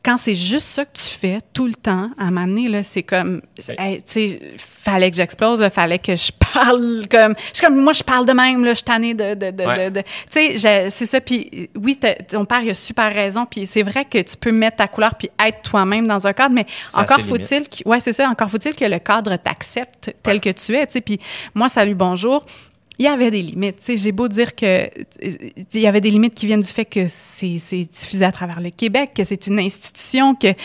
quand 0.03 0.17
c'est 0.17 0.35
juste 0.35 0.67
ça 0.67 0.85
que 0.85 0.97
tu 0.97 1.03
fais 1.03 1.39
tout 1.53 1.67
le 1.67 1.73
temps, 1.73 2.11
à 2.17 2.23
un 2.23 2.31
moment 2.31 2.47
donné, 2.47 2.69
là, 2.69 2.83
c'est 2.83 3.03
comme, 3.03 3.41
tu 3.55 3.63
sais, 4.05 4.39
fallait 4.57 5.11
que 5.11 5.17
j'explose, 5.17 5.59
il 5.61 5.69
fallait 5.69 5.99
que 5.99 6.15
je 6.15 6.31
parle 6.31 7.07
comme, 7.09 7.35
je 7.53 7.61
comme, 7.61 7.81
moi, 7.81 7.93
je 7.93 8.03
parle 8.03 8.25
de 8.25 8.31
même, 8.31 8.63
là, 8.63 8.71
je 8.71 8.75
suis 8.75 8.83
tannée 8.85 9.13
de, 9.13 9.33
de, 9.33 9.51
de, 9.51 9.89
de, 9.89 10.01
tu 10.31 10.57
sais, 10.59 10.89
c'est 10.89 11.05
ça, 11.05 11.19
puis 11.19 11.69
oui, 11.75 11.99
ton 12.29 12.45
père, 12.45 12.61
il 12.61 12.69
a 12.69 12.73
super 12.73 13.13
raison, 13.13 13.45
puis 13.45 13.65
c'est 13.65 13.83
vrai 13.83 14.05
que 14.05 14.19
tu 14.19 14.37
peux 14.37 14.51
mettre 14.51 14.77
ta 14.77 14.87
couleur 14.87 15.15
puis 15.15 15.29
être 15.45 15.61
toi-même 15.61 16.07
dans 16.07 16.25
un 16.25 16.33
cadre, 16.33 16.55
mais 16.55 16.65
encore 16.93 17.19
faut-il, 17.21 17.65
ouais, 17.85 17.99
c'est 17.99 18.13
ça, 18.13 18.29
encore 18.29 18.49
faut-il 18.49 18.75
que 18.75 18.85
le 18.85 18.99
cadre 18.99 19.35
t'accepte 19.35 20.15
tel 20.23 20.39
que 20.39 20.49
tu 20.49 20.75
es, 20.75 20.87
tu 20.87 20.93
sais, 20.93 21.01
puis 21.01 21.19
moi, 21.53 21.69
salut, 21.69 21.95
bonjour, 21.95 22.45
il 22.99 23.05
y 23.05 23.07
avait 23.07 23.31
des 23.31 23.41
limites. 23.41 23.77
J'ai 23.87 24.11
beau 24.11 24.27
dire 24.27 24.55
que 24.55 24.89
il 25.21 25.79
y 25.79 25.87
avait 25.87 26.01
des 26.01 26.11
limites 26.11 26.33
qui 26.33 26.45
viennent 26.45 26.61
du 26.61 26.71
fait 26.71 26.85
que 26.85 27.07
c'est 27.07 27.59
diffusé 27.91 28.25
à 28.25 28.31
travers 28.31 28.59
le 28.59 28.69
Québec, 28.69 29.11
que 29.15 29.23
c'est 29.23 29.47
une 29.47 29.59
institution, 29.59 30.35
que 30.35 30.51
tu 30.51 30.57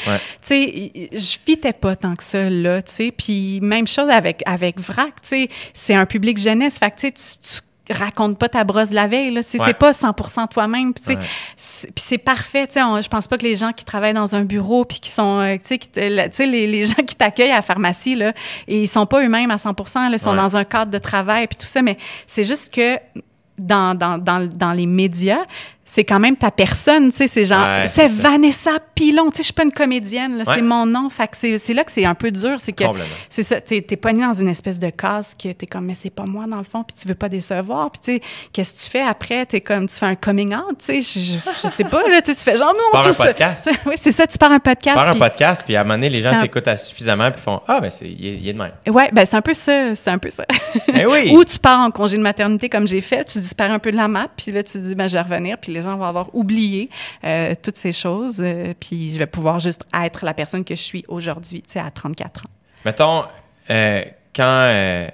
sais, 0.42 0.92
je 1.12 1.38
fitais 1.44 1.72
pas 1.72 1.96
tant 1.96 2.16
que 2.16 2.24
ça 2.24 2.48
là, 2.48 2.82
tu 2.82 2.92
sais. 2.92 3.10
Puis 3.10 3.60
même 3.60 3.86
chose 3.86 4.10
avec 4.10 4.42
avec 4.46 4.80
Vrac, 4.80 5.20
tu 5.22 5.28
sais, 5.28 5.48
c'est 5.74 5.94
un 5.94 6.06
public 6.06 6.38
jeunesse, 6.38 6.78
fait 6.78 6.90
que 6.90 7.00
tu, 7.00 7.12
tu 7.12 7.60
raconte 7.90 8.38
pas 8.38 8.48
ta 8.48 8.64
brosse 8.64 8.90
la 8.90 9.06
veille 9.06 9.32
là. 9.32 9.42
C'était 9.42 9.74
pas 9.74 9.90
100% 9.90 10.48
toi-même 10.48 10.94
puis 10.94 11.16
c'est 11.96 12.18
parfait 12.18 12.66
tu 12.66 12.74
sais. 12.74 12.80
Je 12.80 13.09
pense 13.09 13.26
pas 13.26 13.36
que 13.36 13.42
les 13.42 13.56
gens 13.56 13.72
qui 13.72 13.84
travaillent 13.84 14.14
dans 14.14 14.34
un 14.36 14.42
bureau 14.42 14.84
puis 14.84 15.00
qui 15.00 15.10
sont 15.10 15.40
euh, 15.40 15.56
tu 15.56 15.78
sais 15.94 16.46
les, 16.46 16.66
les 16.66 16.86
gens 16.86 17.02
qui 17.06 17.16
t'accueillent 17.16 17.50
à 17.50 17.56
la 17.56 17.62
pharmacie 17.62 18.14
là 18.14 18.32
et 18.68 18.82
ils 18.82 18.88
sont 18.88 19.06
pas 19.06 19.24
eux-mêmes 19.24 19.50
à 19.50 19.56
100% 19.56 19.94
là, 19.94 20.10
ils 20.12 20.18
sont 20.18 20.34
dans 20.34 20.56
un 20.56 20.64
cadre 20.64 20.90
de 20.90 20.98
travail 20.98 21.46
puis 21.46 21.56
tout 21.56 21.66
ça. 21.66 21.82
Mais 21.82 21.98
c'est 22.26 22.44
juste 22.44 22.72
que 22.72 22.98
dans, 23.59 23.94
dans, 23.94 24.18
dans, 24.18 24.48
dans 24.48 24.72
les 24.72 24.86
médias, 24.86 25.44
c'est 25.84 26.04
quand 26.04 26.20
même 26.20 26.36
ta 26.36 26.50
personne, 26.50 27.10
tu 27.10 27.16
sais, 27.16 27.28
c'est 27.28 27.44
genre, 27.44 27.66
c'est 27.86 28.09
Vanessa 28.09 28.70
Pilon, 28.94 29.30
tu 29.30 29.38
sais, 29.38 29.38
je 29.38 29.42
suis 29.44 29.52
pas 29.52 29.64
une 29.64 29.72
comédienne, 29.72 30.38
là, 30.38 30.44
c'est 30.46 30.62
mon 30.62 30.86
nom, 30.86 31.10
fait 31.10 31.28
que 31.28 31.59
c'est 31.59 31.74
là 31.74 31.84
que 31.84 31.90
c'est 31.90 32.04
un 32.04 32.14
peu 32.14 32.30
dur, 32.30 32.56
c'est 32.59 32.72
que, 32.72 32.84
c'est 33.28 33.42
ça, 33.42 33.60
t'es 33.60 33.84
es 33.88 33.96
pogné 33.96 34.24
dans 34.24 34.34
une 34.34 34.48
espèce 34.48 34.78
de 34.78 34.90
case 34.90 35.34
que 35.34 35.52
t'es 35.52 35.66
comme, 35.66 35.86
mais 35.86 35.96
c'est 36.00 36.10
pas 36.10 36.24
moi 36.24 36.46
dans 36.46 36.59
le 36.59 36.64
fond, 36.64 36.84
puis 36.84 36.94
tu 37.00 37.09
veux 37.09 37.14
pas 37.14 37.28
décevoir, 37.28 37.90
puis 37.90 38.00
tu 38.02 38.12
sais, 38.14 38.22
qu'est-ce 38.52 38.74
que 38.74 38.78
tu 38.78 38.90
fais 38.90 39.02
après, 39.02 39.44
t'es 39.44 39.60
comme, 39.60 39.88
tu 39.88 39.94
fais 39.96 40.06
un 40.06 40.14
coming 40.14 40.54
out, 40.54 40.78
tu 40.78 41.02
sais, 41.02 41.02
je, 41.02 41.36
je, 41.62 41.68
sais 41.68 41.84
pas, 41.84 42.09
là, 42.09 42.22
tu 42.22 42.32
fais 42.34 42.56
genre, 42.56 42.72
non, 42.72 43.00
tu 43.00 43.09
pars 43.09 43.20
un 43.20 43.26
podcast. 43.26 43.70
oui, 43.86 43.94
c'est 43.96 44.12
ça, 44.12 44.26
tu 44.26 44.38
pars 44.38 44.52
un 44.52 44.60
podcast. 44.60 44.96
Tu 44.96 45.04
pars 45.04 45.09
un 45.09 45.18
podcast, 45.18 45.62
puis 45.64 45.74
à 45.74 45.80
un 45.80 45.84
moment 45.84 45.94
donné, 45.94 46.10
les 46.10 46.20
gens 46.20 46.40
t'écoutent 46.40 46.76
suffisamment, 46.76 47.30
puis 47.32 47.40
font, 47.40 47.60
ah, 47.66 47.80
ben 47.80 47.90
c'est, 47.90 48.09
il 48.09 48.48
est 48.48 48.52
de 48.52 48.59
même. 48.59 48.72
Ouais, 48.86 49.10
ben 49.12 49.24
c'est 49.26 49.36
un 49.36 49.42
peu 49.42 49.54
ça, 49.54 49.94
c'est 49.96 50.10
un 50.10 50.18
peu 50.18 50.30
ça. 50.30 50.44
Ben 50.86 51.06
oui. 51.06 51.32
Ou 51.34 51.44
tu 51.44 51.59
pars 51.59 51.80
en 51.80 51.90
congé 51.90 52.16
de 52.16 52.22
maternité 52.22 52.68
comme 52.68 52.86
j'ai 52.86 53.00
fait, 53.00 53.24
tu 53.24 53.40
disparais 53.40 53.72
un 53.72 53.78
peu 53.78 53.90
de 53.90 53.96
la 53.96 54.09
map, 54.09 54.28
puis 54.36 54.52
là 54.52 54.62
tu 54.62 54.78
dis, 54.78 54.94
ben 54.94 55.09
je 55.09 55.14
vais 55.14 55.22
revenir, 55.22 55.59
puis 55.59 55.71
les 55.72 55.82
gens 55.82 55.96
vont 55.96 56.04
avoir 56.04 56.34
oublié 56.34 56.88
euh, 57.24 57.54
toutes 57.60 57.76
ces 57.76 57.92
choses, 57.92 58.40
euh, 58.44 58.74
puis 58.78 59.12
je 59.12 59.18
vais 59.18 59.26
pouvoir 59.26 59.58
juste 59.58 59.86
être 59.94 60.24
la 60.24 60.34
personne 60.34 60.64
que 60.64 60.74
je 60.74 60.82
suis 60.82 61.04
aujourd'hui, 61.08 61.62
tu 61.62 61.72
sais, 61.72 61.80
à 61.80 61.90
34 61.90 62.46
ans. 62.46 62.50
Mettons, 62.84 63.24
euh, 63.70 64.02
quand 64.34 65.06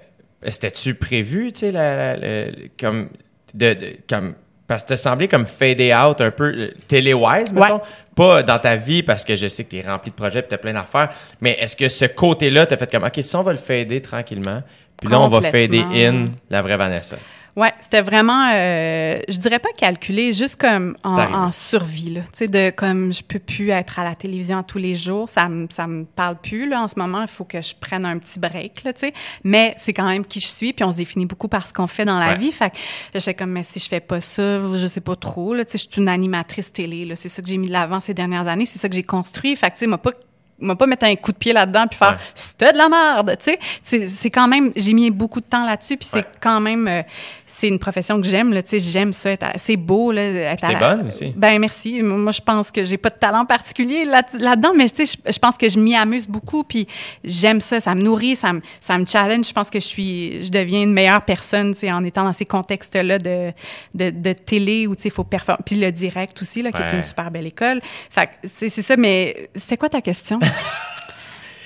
c'était-tu 0.42 0.94
prévu, 0.94 1.52
tu 1.52 1.70
sais, 1.70 2.70
comme, 2.78 3.10
de, 3.54 3.96
comme 4.08 4.34
parce 4.66 4.84
que 4.84 4.92
as 4.92 4.98
semblé 4.98 5.28
comme 5.28 5.46
fader 5.46 5.94
out 5.94 6.20
un 6.20 6.30
peu 6.30 6.72
télé-wise, 6.86 7.52
mettons? 7.52 7.80
Pas 8.14 8.42
dans 8.42 8.58
ta 8.58 8.76
vie 8.76 9.02
parce 9.02 9.24
que 9.24 9.34
je 9.34 9.46
sais 9.46 9.64
que 9.64 9.70
tu 9.70 9.76
es 9.78 9.80
rempli 9.80 10.10
de 10.10 10.16
projets 10.16 10.40
et 10.40 10.46
tu 10.46 10.54
as 10.54 10.58
plein 10.58 10.74
d'affaires, 10.74 11.10
mais 11.40 11.56
est-ce 11.58 11.74
que 11.74 11.88
ce 11.88 12.04
côté-là 12.04 12.66
t'a 12.66 12.76
fait 12.76 12.90
comme, 12.90 13.04
OK, 13.04 13.18
si 13.20 13.36
on 13.36 13.42
va 13.42 13.52
le 13.52 13.58
fader 13.58 14.02
tranquillement, 14.02 14.62
puis 15.00 15.08
là, 15.08 15.20
on 15.20 15.28
va 15.28 15.40
fader 15.40 15.84
in 15.94 16.26
la 16.50 16.60
vraie 16.60 16.76
Vanessa? 16.76 17.16
Ouais, 17.58 17.74
c'était 17.80 18.02
vraiment, 18.02 18.52
euh, 18.54 19.18
je 19.28 19.36
dirais 19.36 19.58
pas 19.58 19.70
calculé, 19.76 20.32
juste 20.32 20.54
comme 20.54 20.96
en, 21.02 21.50
survie 21.50 22.10
là. 22.10 22.20
Tu 22.20 22.28
sais, 22.34 22.46
de 22.46 22.70
comme 22.70 23.12
je 23.12 23.20
peux 23.24 23.40
plus 23.40 23.70
être 23.70 23.98
à 23.98 24.04
la 24.04 24.14
télévision 24.14 24.62
tous 24.62 24.78
les 24.78 24.94
jours, 24.94 25.28
ça 25.28 25.48
me 25.48 25.66
ça 25.68 25.88
me 25.88 26.04
parle 26.04 26.36
plus 26.36 26.68
là 26.68 26.82
en 26.82 26.86
ce 26.86 26.96
moment. 26.96 27.22
Il 27.22 27.26
faut 27.26 27.42
que 27.42 27.60
je 27.60 27.74
prenne 27.74 28.04
un 28.04 28.16
petit 28.18 28.38
break 28.38 28.84
là, 28.84 28.92
tu 28.92 29.00
sais. 29.00 29.12
Mais 29.42 29.74
c'est 29.76 29.92
quand 29.92 30.06
même 30.06 30.24
qui 30.24 30.38
je 30.38 30.46
suis, 30.46 30.72
puis 30.72 30.84
on 30.84 30.92
se 30.92 30.98
définit 30.98 31.26
beaucoup 31.26 31.48
par 31.48 31.66
ce 31.66 31.72
qu'on 31.72 31.88
fait 31.88 32.04
dans 32.04 32.20
la 32.20 32.36
vie. 32.36 32.52
Fait 32.52 32.70
que 32.70 32.76
j'étais 33.14 33.34
comme 33.34 33.50
mais 33.50 33.64
si 33.64 33.80
je 33.80 33.88
fais 33.88 33.98
pas 33.98 34.20
ça, 34.20 34.60
je 34.76 34.86
sais 34.86 35.00
pas 35.00 35.16
trop 35.16 35.52
là. 35.52 35.64
Tu 35.64 35.72
sais, 35.72 35.78
je 35.78 35.92
suis 35.92 36.00
une 36.00 36.08
animatrice 36.08 36.72
télé 36.72 37.06
là. 37.06 37.16
C'est 37.16 37.28
ça 37.28 37.42
que 37.42 37.48
j'ai 37.48 37.58
mis 37.58 37.66
de 37.66 37.72
l'avant 37.72 38.00
ces 38.00 38.14
dernières 38.14 38.46
années. 38.46 38.66
C'est 38.66 38.78
ça 38.78 38.88
que 38.88 38.94
j'ai 38.94 39.02
construit. 39.02 39.56
Fait 39.56 39.66
que 39.66 39.72
tu 39.72 39.80
sais, 39.80 39.86
m'a 39.88 39.98
pas 39.98 40.12
m'a 40.60 40.76
pas 40.76 40.86
mettre 40.86 41.04
un 41.04 41.14
coup 41.16 41.32
de 41.32 41.36
pied 41.36 41.52
là-dedans 41.52 41.86
puis 41.86 41.98
faire 41.98 42.18
c'était 42.34 42.72
de 42.72 42.78
la 42.78 42.88
merde, 42.88 43.36
tu 43.42 43.56
sais. 43.82 44.08
C'est 44.08 44.30
quand 44.30 44.48
même 44.48 44.72
j'ai 44.74 44.92
mis 44.92 45.10
beaucoup 45.10 45.40
de 45.40 45.46
temps 45.46 45.64
là-dessus 45.64 45.96
puis 45.96 46.08
c'est 46.10 46.26
quand 46.40 46.60
même 46.60 46.88
euh, 46.88 47.02
c'est 47.46 47.68
une 47.68 47.78
profession 47.78 48.20
que 48.20 48.26
j'aime 48.26 48.52
là, 48.52 48.62
tu 48.62 48.70
sais, 48.70 48.80
j'aime 48.80 49.12
ça 49.12 49.30
c'est 49.56 49.76
beau 49.76 50.12
là 50.12 50.22
être 50.22 50.66
T'es 50.66 50.76
bonne 50.76 51.08
aussi. 51.08 51.32
Ben 51.36 51.58
merci. 51.58 52.02
Moi 52.02 52.32
je 52.32 52.40
pense 52.40 52.70
que 52.70 52.82
j'ai 52.82 52.96
pas 52.96 53.10
de 53.10 53.16
talent 53.16 53.44
particulier 53.46 54.04
là-dedans 54.04 54.72
mais 54.76 54.88
tu 54.88 55.06
sais 55.06 55.18
je 55.26 55.38
pense 55.38 55.56
que 55.56 55.68
je 55.68 55.78
m'y 55.78 55.94
amuse 55.94 56.26
beaucoup 56.26 56.64
puis 56.64 56.88
j'aime 57.24 57.60
ça, 57.60 57.80
ça 57.80 57.94
me 57.94 58.02
nourrit, 58.02 58.36
ça 58.36 58.52
me 58.52 58.60
ça 58.80 58.98
me 58.98 59.06
challenge, 59.06 59.46
je 59.48 59.52
pense 59.52 59.70
que 59.70 59.80
je 59.80 59.86
suis 59.86 60.44
je 60.44 60.50
deviens 60.50 60.82
une 60.82 60.92
meilleure 60.92 61.22
personne, 61.22 61.74
tu 61.74 61.80
sais 61.80 61.92
en 61.92 62.02
étant 62.04 62.24
dans 62.24 62.32
ces 62.32 62.46
contextes-là 62.46 63.18
de, 63.18 63.52
de, 63.94 64.10
de 64.10 64.32
télé 64.32 64.86
où 64.86 64.96
tu 64.96 65.02
sais 65.02 65.08
il 65.08 65.12
faut 65.12 65.24
performer 65.24 65.62
puis 65.64 65.76
le 65.76 65.92
direct 65.92 66.40
aussi 66.42 66.62
là 66.62 66.72
qui 66.72 66.82
est 66.82 66.92
une 66.92 67.02
super 67.02 67.30
belle 67.30 67.46
école. 67.46 67.80
Fait 68.10 68.30
c'est 68.44 68.68
ça 68.70 68.96
mais 68.96 69.50
c'était 69.54 69.76
quoi 69.76 69.88
ta 69.88 70.00
question? 70.00 70.40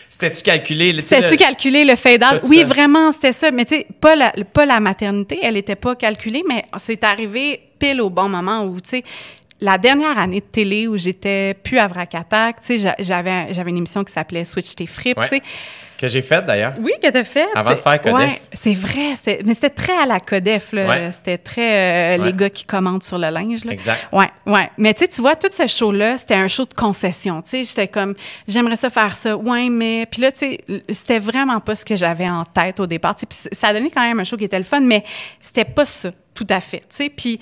C'était-tu 0.08 0.42
calculé? 0.42 1.02
C'était-tu 1.02 1.36
calculé 1.36 1.84
le 1.84 1.96
fade-out? 1.96 2.42
Oui, 2.44 2.64
vraiment, 2.64 3.12
c'était 3.12 3.32
ça. 3.32 3.50
Mais 3.50 3.64
tu 3.64 3.76
sais, 3.76 3.86
pas 4.00 4.14
la, 4.14 4.32
pas 4.52 4.66
la 4.66 4.78
maternité, 4.78 5.38
elle 5.42 5.56
était 5.56 5.74
pas 5.74 5.96
calculée, 5.96 6.44
mais 6.48 6.64
c'est 6.78 7.02
arrivé 7.02 7.60
pile 7.78 8.00
au 8.00 8.10
bon 8.10 8.28
moment 8.28 8.64
où, 8.64 8.80
tu 8.80 8.90
sais, 8.90 9.04
la 9.60 9.78
dernière 9.78 10.18
année 10.18 10.40
de 10.40 10.44
télé 10.44 10.86
où 10.86 10.96
j'étais 10.98 11.54
plus 11.54 11.78
à 11.78 11.86
Vracatac, 11.86 12.60
tu 12.60 12.78
sais, 12.78 12.94
j'avais, 12.98 13.52
j'avais 13.52 13.70
une 13.70 13.78
émission 13.78 14.04
qui 14.04 14.12
s'appelait 14.12 14.44
Switch 14.44 14.74
tes 14.74 14.86
fripes, 14.86 15.18
tu 15.22 15.28
sais. 15.28 15.42
Que 16.02 16.08
j'ai 16.08 16.20
faite 16.20 16.46
d'ailleurs. 16.46 16.74
Oui, 16.80 16.90
que 17.00 17.08
t'as 17.08 17.22
faite. 17.22 17.46
Avant 17.54 17.70
de 17.70 17.76
faire 17.76 18.02
Codef. 18.02 18.16
Ouais, 18.16 18.42
c'est 18.54 18.74
vrai. 18.74 19.14
Mais 19.44 19.54
c'était 19.54 19.70
très 19.70 19.96
à 19.96 20.04
la 20.04 20.18
Codef. 20.18 20.72
Là. 20.72 21.12
C'était 21.12 21.38
très 21.38 22.16
euh, 22.18 22.24
les 22.24 22.32
gars 22.32 22.50
qui 22.50 22.64
commandent 22.64 23.04
sur 23.04 23.18
le 23.18 23.30
linge. 23.30 23.64
Là. 23.64 23.70
Exact. 23.70 24.08
Ouais, 24.10 24.28
ouais. 24.46 24.68
Mais 24.78 24.94
tu 24.94 25.06
vois, 25.20 25.36
tout 25.36 25.46
ce 25.52 25.68
show-là, 25.68 26.18
c'était 26.18 26.34
un 26.34 26.48
show 26.48 26.64
de 26.64 26.74
concession. 26.74 27.40
Tu 27.42 27.50
sais, 27.50 27.62
j'étais 27.62 27.86
comme, 27.86 28.16
j'aimerais 28.48 28.74
ça 28.74 28.90
faire 28.90 29.16
ça. 29.16 29.36
Ouais, 29.36 29.68
mais. 29.68 30.06
Puis 30.06 30.22
là, 30.22 30.32
tu 30.32 30.38
sais, 30.38 30.64
c'était 30.88 31.20
vraiment 31.20 31.60
pas 31.60 31.76
ce 31.76 31.84
que 31.84 31.94
j'avais 31.94 32.28
en 32.28 32.44
tête 32.46 32.80
au 32.80 32.88
départ. 32.88 33.14
Puis 33.14 33.28
ça 33.52 33.68
a 33.68 33.72
donné 33.72 33.88
quand 33.88 34.02
même 34.02 34.18
un 34.18 34.24
show 34.24 34.36
qui 34.36 34.46
était 34.46 34.58
le 34.58 34.64
fun, 34.64 34.80
mais 34.80 35.04
c'était 35.40 35.64
pas 35.64 35.84
ça, 35.84 36.10
tout 36.34 36.48
à 36.50 36.58
fait. 36.58 36.80
Tu 36.80 36.96
sais, 36.96 37.10
puis 37.10 37.38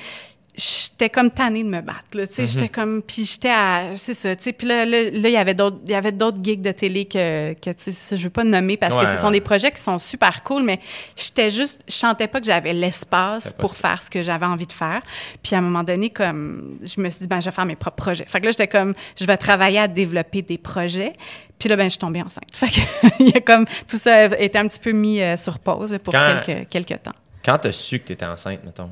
j'étais 0.60 1.08
comme 1.08 1.30
tannée 1.30 1.64
de 1.64 1.68
me 1.68 1.80
battre 1.80 2.04
là 2.12 2.26
tu 2.26 2.34
sais. 2.34 2.46
J'étais 2.46 2.64
mhm. 2.64 2.68
comme 2.68 3.02
puis 3.02 3.24
j'étais 3.24 3.50
à 3.50 3.96
c'est 3.96 4.14
ça 4.14 4.36
tu 4.36 4.42
sais. 4.42 4.52
Puis 4.52 4.66
là 4.66 4.84
là 4.84 5.00
il 5.00 5.30
y 5.30 5.36
avait 5.36 5.54
d'autres 5.54 5.78
il 5.86 5.92
y 5.92 5.94
avait 5.94 6.12
d'autres 6.12 6.38
gigs 6.42 6.60
de 6.60 6.72
télé 6.72 7.06
que 7.06 7.54
que 7.54 7.70
tu 7.70 7.90
sais 7.90 8.16
je 8.16 8.22
veux 8.22 8.30
pas 8.30 8.44
nommer 8.44 8.76
parce 8.76 8.96
que 8.96 9.10
ce 9.16 9.20
sont 9.20 9.30
des 9.30 9.40
projets 9.40 9.72
qui 9.72 9.80
sont 9.80 9.98
super 9.98 10.42
cool 10.42 10.62
mais 10.62 10.80
j'étais 11.16 11.50
juste 11.50 11.80
je 11.88 11.94
sentais 11.94 12.28
pas 12.28 12.40
que 12.40 12.46
j'avais 12.46 12.72
l'espace 12.72 13.52
pour 13.54 13.74
faire 13.74 14.02
ce 14.02 14.10
que 14.10 14.22
j'avais 14.22 14.46
envie 14.46 14.66
de 14.66 14.72
faire. 14.72 15.00
Puis 15.42 15.54
à 15.54 15.58
un 15.58 15.62
moment 15.62 15.82
donné 15.82 16.10
comme 16.10 16.78
je 16.82 17.00
me 17.00 17.08
suis 17.08 17.20
dit 17.20 17.26
ben 17.26 17.40
je 17.40 17.46
vais 17.46 17.54
faire 17.54 17.66
mes 17.66 17.76
propres 17.76 17.96
projets. 17.96 18.26
Fait 18.26 18.40
que 18.40 18.44
là 18.44 18.50
j'étais 18.50 18.68
comme 18.68 18.94
je 19.18 19.24
vais 19.24 19.36
travailler 19.36 19.78
à 19.78 19.88
développer 19.88 20.42
des 20.42 20.58
projets. 20.58 21.14
Puis 21.58 21.68
là 21.68 21.76
ben 21.76 21.84
je 21.84 21.90
suis 21.90 21.98
tombée 21.98 22.22
enceinte. 22.22 22.44
Fait 22.52 22.68
que 22.68 22.80
il 23.20 23.28
y 23.30 23.36
a 23.36 23.40
comme 23.40 23.64
tout 23.88 23.98
ça 23.98 24.24
était 24.38 24.58
un 24.58 24.68
petit 24.68 24.78
peu 24.78 24.92
mis 24.92 25.20
euh, 25.22 25.36
sur 25.36 25.58
pause 25.58 25.98
pour 26.02 26.12
quelques 26.12 26.68
quelques 26.68 27.02
temps. 27.02 27.12
quand 27.44 27.58
tu 27.58 27.68
as 27.68 27.72
su 27.72 27.98
que 28.00 28.06
tu 28.06 28.12
étais 28.12 28.26
enceinte 28.26 28.64
mettons? 28.64 28.90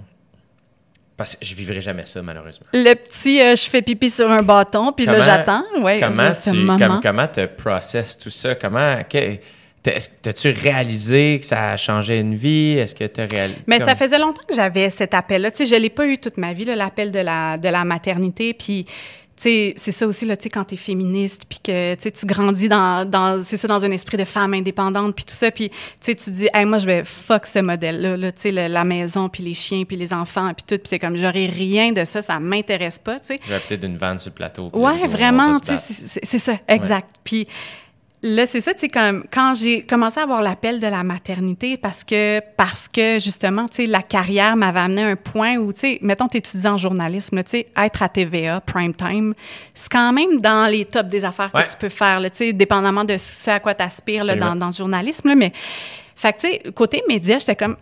Parce 1.19 1.35
que 1.35 1.45
je 1.45 1.55
vivrai 1.57 1.81
jamais 1.81 2.07
ça, 2.07 2.23
malheureusement. 2.23 2.69
Le 2.73 2.95
petit, 2.95 3.43
euh, 3.43 3.57
je 3.57 3.69
fais 3.69 3.83
pipi 3.83 4.09
sur 4.09 4.31
un 4.31 4.43
bâton, 4.43 4.93
puis 4.93 5.05
là, 5.05 5.19
j'attends. 5.19 5.65
Ouais, 5.81 6.01
comment 6.01 6.31
tu 6.33 7.03
comment 7.03 7.27
tu 7.27 7.47
processes 7.49 8.17
tout 8.17 8.31
ça? 8.31 8.55
Comment. 8.55 9.01
T'as-tu 9.83 10.51
réalisé 10.51 11.39
que 11.41 11.47
ça 11.47 11.71
a 11.71 11.77
changé 11.77 12.19
une 12.19 12.35
vie? 12.35 12.79
Est-ce 12.79 12.95
que 12.95 13.05
tu 13.05 13.21
as 13.21 13.27
réalisé? 13.27 13.61
Mais 13.67 13.81
ça 13.81 13.95
faisait 13.95 14.19
longtemps 14.19 14.43
que 14.47 14.55
j'avais 14.55 14.91
cet 14.91 15.13
appel-là. 15.13 15.51
Tu 15.51 15.59
sais, 15.59 15.67
je 15.67 15.81
l'ai 15.81 15.91
pas 15.91 16.07
eu 16.07 16.19
toute 16.19 16.37
ma 16.37 16.53
vie, 16.53 16.65
l'appel 16.65 17.11
de 17.11 17.19
la, 17.19 17.59
de 17.59 17.69
la 17.69 17.85
maternité. 17.85 18.55
Puis 18.55 18.87
c'est 19.39 19.75
ça 19.77 20.07
aussi 20.07 20.25
là, 20.27 20.37
tu 20.37 20.45
sais 20.45 20.51
quand 20.51 20.65
t'es 20.65 20.77
féministe 20.77 21.43
puis 21.49 21.61
que 21.63 21.95
tu 21.95 22.11
tu 22.11 22.27
grandis 22.27 22.69
dans, 22.69 23.09
dans 23.09 23.43
c'est 23.43 23.57
ça 23.57 23.69
dans 23.69 23.85
un 23.85 23.91
esprit 23.91 24.17
de 24.17 24.25
femme 24.25 24.55
indépendante 24.55 25.15
puis 25.15 25.25
tout 25.25 25.35
ça 25.35 25.51
puis 25.51 25.71
tu 26.01 26.15
tu 26.17 26.31
dis 26.31 26.49
hey, 26.53 26.65
moi 26.65 26.79
je 26.79 26.87
vais 26.87 27.05
fuck 27.05 27.47
ce 27.47 27.61
modèle 27.61 28.01
là, 28.01 28.33
tu 28.33 28.51
la 28.51 28.85
maison 28.85 29.29
puis 29.29 29.43
les 29.43 29.55
chiens 29.55 29.85
puis 29.85 29.97
les 29.97 30.13
enfants 30.13 30.53
puis 30.55 30.65
tout 30.67 30.79
puis 30.79 30.89
c'est 30.89 30.99
comme 30.99 31.17
j'aurais 31.17 31.47
rien 31.47 31.93
de 31.93 32.05
ça 32.05 32.23
ça 32.23 32.39
m'intéresse 32.41 32.99
pas 32.99 33.21
tu 33.21 33.27
sais. 33.27 33.41
J'aurais 33.47 33.61
peut-être 33.61 33.85
une 33.85 33.97
vanne 33.97 34.19
sur 34.19 34.31
le 34.31 34.35
plateau. 34.35 34.71
Ouais, 34.73 35.07
vraiment, 35.07 35.59
tu 35.61 35.77
sais 35.77 36.21
c'est 36.23 36.39
ça 36.39 36.59
exact. 36.67 37.09
Puis 37.25 37.47
Là, 38.23 38.47
c'est 38.47 38.61
ça, 38.61 38.75
tu 38.75 38.81
sais, 38.81 38.89
quand, 38.89 39.21
quand 39.33 39.55
j'ai 39.55 39.83
commencé 39.83 40.19
à 40.19 40.25
avoir 40.25 40.43
l'appel 40.43 40.81
de 40.81 40.87
la 40.89 41.05
maternité, 41.05 41.77
parce 41.77 42.03
que, 42.03 42.41
parce 42.57 42.89
que 42.89 43.21
justement, 43.21 43.67
tu 43.67 43.83
sais, 43.83 43.87
la 43.87 44.03
carrière 44.03 44.57
m'avait 44.57 44.81
amené 44.81 45.03
à 45.05 45.07
un 45.07 45.17
point 45.17 45.57
où, 45.57 45.73
tu 45.73 45.81
sais, 45.81 45.99
mettons, 46.03 46.27
t'étudies 46.27 46.67
en 46.67 46.79
journalisme, 46.79 47.45
tu 47.45 47.51
sais, 47.51 47.67
être 47.77 48.03
à 48.03 48.09
TVA, 48.09 48.61
prime 48.61 48.93
time, 48.93 49.35
c'est 49.73 49.91
quand 49.91 50.13
même 50.13 50.41
dans 50.41 50.69
les 50.69 50.85
tops 50.85 51.09
des 51.09 51.25
affaires 51.25 51.53
que 51.53 51.71
tu 51.71 51.77
peux 51.79 51.89
faire, 51.89 52.21
tu 52.23 52.31
sais, 52.33 52.53
dépendamment 52.53 53.05
de 53.05 53.17
ce 53.19 53.51
à 53.51 53.61
quoi 53.61 53.75
t'aspires 53.75 54.37
dans, 54.37 54.57
dans 54.57 54.69
le 54.69 54.73
journalisme, 54.73 55.29
là, 55.29 55.35
mais... 55.37 55.53
Fait 56.17 56.33
que, 56.33 56.41
tu 56.41 56.49
sais, 56.49 56.73
côté 56.75 57.05
média, 57.09 57.39
j'étais 57.39 57.55
comme, 57.55 57.77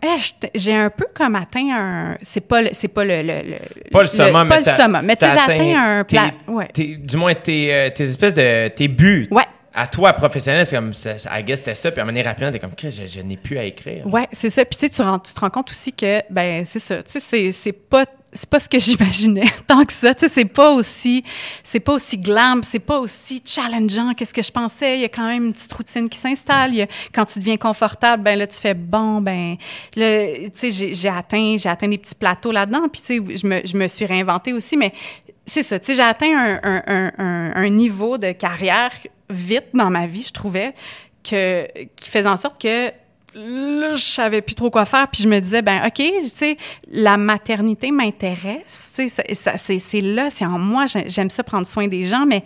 j'ai 0.53 0.75
un 0.75 0.91
peu 0.91 1.07
comme 1.11 1.33
atteint 1.33 1.69
un. 1.75 2.17
C'est 2.21 2.47
pas 2.47 2.61
le. 2.61 2.69
C'est 2.73 2.87
pas 2.87 3.03
le, 3.03 3.23
le, 3.23 3.89
Pas 3.91 4.01
le 4.01 4.07
summum, 4.07 4.47
mais. 4.47 4.49
Pas 4.49 4.59
le 4.59 4.77
summum. 4.77 5.01
Mais 5.03 5.15
tu 5.15 5.25
sais, 5.25 5.31
j'ai 5.31 5.53
atteint 5.53 5.75
un 5.75 6.03
plat. 6.03 6.31
Ouais. 6.47 6.67
Du 6.75 7.17
moins, 7.17 7.33
tes, 7.33 7.73
euh, 7.73 7.89
tes 7.89 8.03
espèces 8.03 8.35
de. 8.35 8.67
Tes 8.67 8.89
buts. 8.89 9.27
Ouais 9.31 9.41
à 9.77 9.85
toi, 9.85 10.11
professionnel, 10.13 10.65
c'est 10.65 10.75
comme, 10.75 10.91
ça, 10.91 11.13
I 11.15 11.43
c'était 11.55 11.75
ça, 11.75 11.91
puis 11.91 12.01
à 12.01 12.03
un 12.03 12.07
moment 12.07 12.23
rapidement, 12.23 12.51
t'es 12.51 12.57
comme, 12.57 12.71
je, 12.81 12.89
je 12.89 13.21
n'ai 13.21 13.37
plus 13.37 13.59
à 13.59 13.63
écrire. 13.63 14.07
Ouais, 14.07 14.27
c'est 14.31 14.49
ça. 14.49 14.65
Puis 14.65 14.75
tu 14.75 14.87
sais, 14.87 14.89
tu, 14.89 15.33
te 15.33 15.39
rends 15.39 15.49
compte 15.51 15.69
aussi 15.69 15.93
que, 15.93 16.23
ben, 16.31 16.65
c'est 16.65 16.79
ça. 16.79 17.03
Tu 17.03 17.19
sais, 17.19 17.51
c'est 17.51 17.73
pas 17.73 18.05
c'est 18.33 18.49
pas 18.49 18.59
ce 18.59 18.67
que 18.67 18.79
j'imaginais 18.79 19.45
tant 19.67 19.85
que 19.85 19.93
ça. 19.93 20.15
Tu 20.15 20.21
sais, 20.21 20.33
c'est 20.33 20.45
pas 20.45 20.71
aussi, 20.71 21.23
c'est 21.63 21.79
pas 21.79 21.93
aussi 21.93 22.17
glam, 22.17 22.63
c'est 22.63 22.79
pas 22.79 22.99
aussi 22.99 23.41
challengeant 23.45 24.15
que 24.15 24.25
ce 24.25 24.33
que 24.33 24.41
je 24.41 24.51
pensais. 24.51 24.95
Il 24.95 25.01
y 25.01 25.05
a 25.05 25.09
quand 25.09 25.27
même 25.27 25.45
une 25.45 25.53
petite 25.53 25.73
routine 25.73 26.09
qui 26.09 26.17
s'installe. 26.17 26.73
Quand 27.13 27.25
tu 27.25 27.37
deviens 27.37 27.57
confortable, 27.57 28.23
ben 28.23 28.37
là, 28.37 28.47
tu 28.47 28.57
fais 28.57 28.73
bon, 28.73 29.21
ben, 29.21 29.57
là, 29.95 30.25
tu 30.59 30.71
sais, 30.71 30.93
j'ai 30.95 31.09
atteint, 31.09 31.55
j'ai 31.57 31.69
atteint 31.69 31.87
des 31.87 31.99
petits 31.99 32.15
plateaux 32.15 32.51
là-dedans. 32.51 32.89
Puis 32.91 33.01
tu 33.01 33.27
sais, 33.27 33.37
je 33.37 33.45
me, 33.45 33.61
je 33.63 33.77
me 33.77 33.87
suis 33.87 34.07
réinventée 34.07 34.53
aussi, 34.53 34.75
mais 34.75 34.91
c'est 35.45 35.63
ça. 35.63 35.79
Tu 35.79 35.85
sais, 35.85 35.95
j'ai 35.95 36.03
atteint 36.03 36.59
un, 36.63 36.81
un, 36.87 37.51
un, 37.55 37.69
niveau 37.69 38.17
de 38.17 38.31
carrière 38.31 38.91
vite 39.29 39.69
dans 39.73 39.89
ma 39.89 40.07
vie, 40.07 40.23
je 40.23 40.33
trouvais, 40.33 40.73
que, 41.23 41.67
qui 41.95 42.09
faisait 42.09 42.27
en 42.27 42.37
sorte 42.37 42.61
que 42.61 42.91
là, 43.37 43.93
je 43.93 44.03
savais 44.03 44.41
plus 44.41 44.55
trop 44.55 44.69
quoi 44.69 44.85
faire. 44.85 45.07
Puis 45.11 45.23
je 45.23 45.27
me 45.27 45.39
disais, 45.39 45.61
ben 45.61 45.81
OK, 45.85 45.93
tu 45.95 46.25
sais, 46.25 46.57
la 46.91 47.17
maternité 47.17 47.91
m'intéresse. 47.91 48.91
Tu 48.95 49.09
sais, 49.09 49.79
c'est 49.79 50.01
là, 50.01 50.29
c'est 50.29 50.45
en 50.45 50.57
moi. 50.57 50.85
J'aime 51.05 51.29
ça 51.29 51.43
prendre 51.43 51.67
soin 51.67 51.87
des 51.87 52.05
gens, 52.05 52.25
mais 52.25 52.43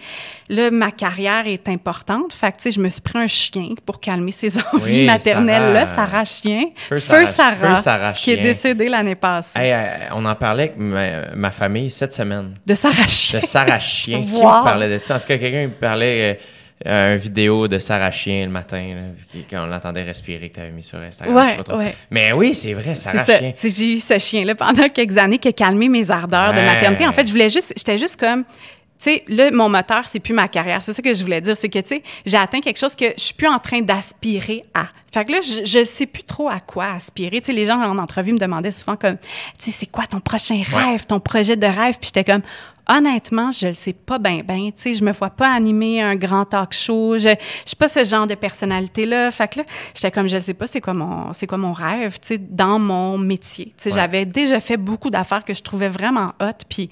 là, 0.49 0.69
ma 0.71 0.91
carrière 0.91 1.47
est 1.47 1.67
importante. 1.69 2.33
Fait 2.33 2.51
que, 2.51 2.57
tu 2.57 2.63
sais, 2.63 2.71
je 2.71 2.79
me 2.79 2.89
suis 2.89 3.01
pris 3.01 3.19
un 3.19 3.27
chien 3.27 3.69
pour 3.85 3.99
calmer 3.99 4.31
ces 4.31 4.57
envies 4.73 5.05
maternelles-là. 5.05 5.85
Sarah 5.85 6.25
Chien. 6.25 6.65
Feu 6.75 6.99
Sarah, 6.99 8.13
qui 8.13 8.31
est 8.31 8.37
décédée 8.37 8.89
l'année 8.89 9.15
passée. 9.15 9.57
Euh, 9.57 10.09
on 10.11 10.25
en 10.25 10.35
parlait 10.35 10.73
avec 10.75 10.77
ma, 10.77 11.51
famille 11.51 11.89
cette 11.89 12.13
semaine. 12.13 12.55
De 12.65 12.73
Sarah 12.73 13.07
Chien. 13.07 13.39
De 13.39 13.45
Sarah 13.45 13.79
Chien. 13.79 14.19
Qui 14.21 14.25
me 14.27 14.63
parlait 14.63 14.99
de 14.99 15.03
ça? 15.03 15.15
Est-ce 15.15 15.25
que 15.25 15.33
quelqu'un 15.33 15.69
parlait... 15.79 16.33
Euh, 16.33 16.43
une 16.85 17.15
vidéo 17.17 17.67
de 17.67 17.79
Sarah 17.79 18.11
Chien 18.11 18.45
le 18.45 18.51
matin, 18.51 19.11
quand 19.49 19.63
on 19.63 19.67
l'entendait 19.67 20.03
respirer, 20.03 20.49
que 20.49 20.55
tu 20.55 20.61
avais 20.61 20.71
mis 20.71 20.83
sur 20.83 20.97
Instagram. 20.99 21.35
Ouais, 21.77 21.95
Mais 22.09 22.33
oui, 22.33 22.55
c'est 22.55 22.73
vrai, 22.73 22.95
Sarah 22.95 23.23
Chien. 23.23 23.53
J'ai 23.63 23.93
eu 23.93 23.99
ce 23.99 24.17
chien-là 24.17 24.55
pendant 24.55 24.87
quelques 24.89 25.17
années 25.17 25.37
qui 25.37 25.47
a 25.47 25.53
calmé 25.53 25.89
mes 25.89 26.09
ardeurs 26.09 26.53
de 26.53 26.59
maternité. 26.59 27.07
En 27.07 27.13
fait, 27.13 27.25
je 27.25 27.31
voulais 27.31 27.49
juste, 27.49 27.73
j'étais 27.75 27.97
juste 27.97 28.19
comme, 28.19 28.43
tu 28.43 29.09
sais, 29.09 29.23
là, 29.27 29.49
mon 29.49 29.67
moteur, 29.67 30.07
c'est 30.07 30.19
plus 30.19 30.33
ma 30.33 30.47
carrière. 30.47 30.83
C'est 30.83 30.93
ça 30.93 31.01
que 31.01 31.13
je 31.15 31.23
voulais 31.23 31.41
dire. 31.41 31.57
C'est 31.57 31.69
que, 31.69 31.79
tu 31.79 31.87
sais, 31.87 32.03
j'ai 32.23 32.37
atteint 32.37 32.61
quelque 32.61 32.77
chose 32.77 32.95
que 32.95 33.05
je 33.17 33.21
suis 33.23 33.33
plus 33.33 33.47
en 33.47 33.57
train 33.57 33.81
d'aspirer 33.81 34.63
à. 34.75 34.85
Fait 35.11 35.25
que 35.25 35.31
là, 35.31 35.39
je, 35.41 35.65
je 35.65 35.83
sais 35.83 36.05
plus 36.05 36.21
trop 36.23 36.49
à 36.49 36.59
quoi 36.59 36.85
aspirer. 36.93 37.41
Tu 37.41 37.47
sais, 37.47 37.51
les 37.51 37.65
gens 37.65 37.81
en 37.81 37.97
entrevue 37.97 38.31
me 38.31 38.37
demandaient 38.37 38.69
souvent 38.69 38.95
comme, 38.95 39.17
tu 39.17 39.71
sais, 39.71 39.71
c'est 39.71 39.89
quoi 39.89 40.05
ton 40.05 40.19
prochain 40.19 40.61
rêve, 40.63 41.07
ton 41.07 41.19
projet 41.19 41.55
de 41.55 41.65
rêve? 41.65 41.97
Puis 41.99 42.11
j'étais 42.13 42.23
comme, 42.23 42.43
honnêtement, 42.91 43.51
je 43.51 43.67
le 43.67 43.73
sais 43.73 43.93
pas 43.93 44.19
bien, 44.19 44.41
ben, 44.45 44.71
tu 44.71 44.73
sais, 44.75 44.93
je 44.93 45.03
me 45.03 45.11
vois 45.11 45.29
pas 45.29 45.49
animer 45.49 46.01
un 46.01 46.15
grand 46.15 46.45
talk 46.45 46.73
show. 46.73 47.17
Je, 47.17 47.29
je 47.29 47.35
suis 47.65 47.75
pas 47.75 47.87
ce 47.87 48.03
genre 48.03 48.27
de 48.27 48.35
personnalité-là. 48.35 49.31
Fait 49.31 49.47
que 49.47 49.59
là, 49.59 49.65
j'étais 49.95 50.11
comme, 50.11 50.27
je 50.27 50.39
sais 50.39 50.53
pas, 50.53 50.67
c'est 50.67 50.81
quoi 50.81 50.93
mon, 50.93 51.33
c'est 51.33 51.47
quoi 51.47 51.57
mon 51.57 51.73
rêve, 51.73 52.19
tu 52.19 52.27
sais, 52.27 52.37
dans 52.37 52.79
mon 52.79 53.17
métier. 53.17 53.73
Tu 53.77 53.89
sais, 53.89 53.91
j'avais 53.91 54.25
déjà 54.25 54.59
fait 54.59 54.77
beaucoup 54.77 55.09
d'affaires 55.09 55.45
que 55.45 55.53
je 55.53 55.61
trouvais 55.61 55.89
vraiment 55.89 56.33
hot, 56.41 56.65
puis 56.67 56.89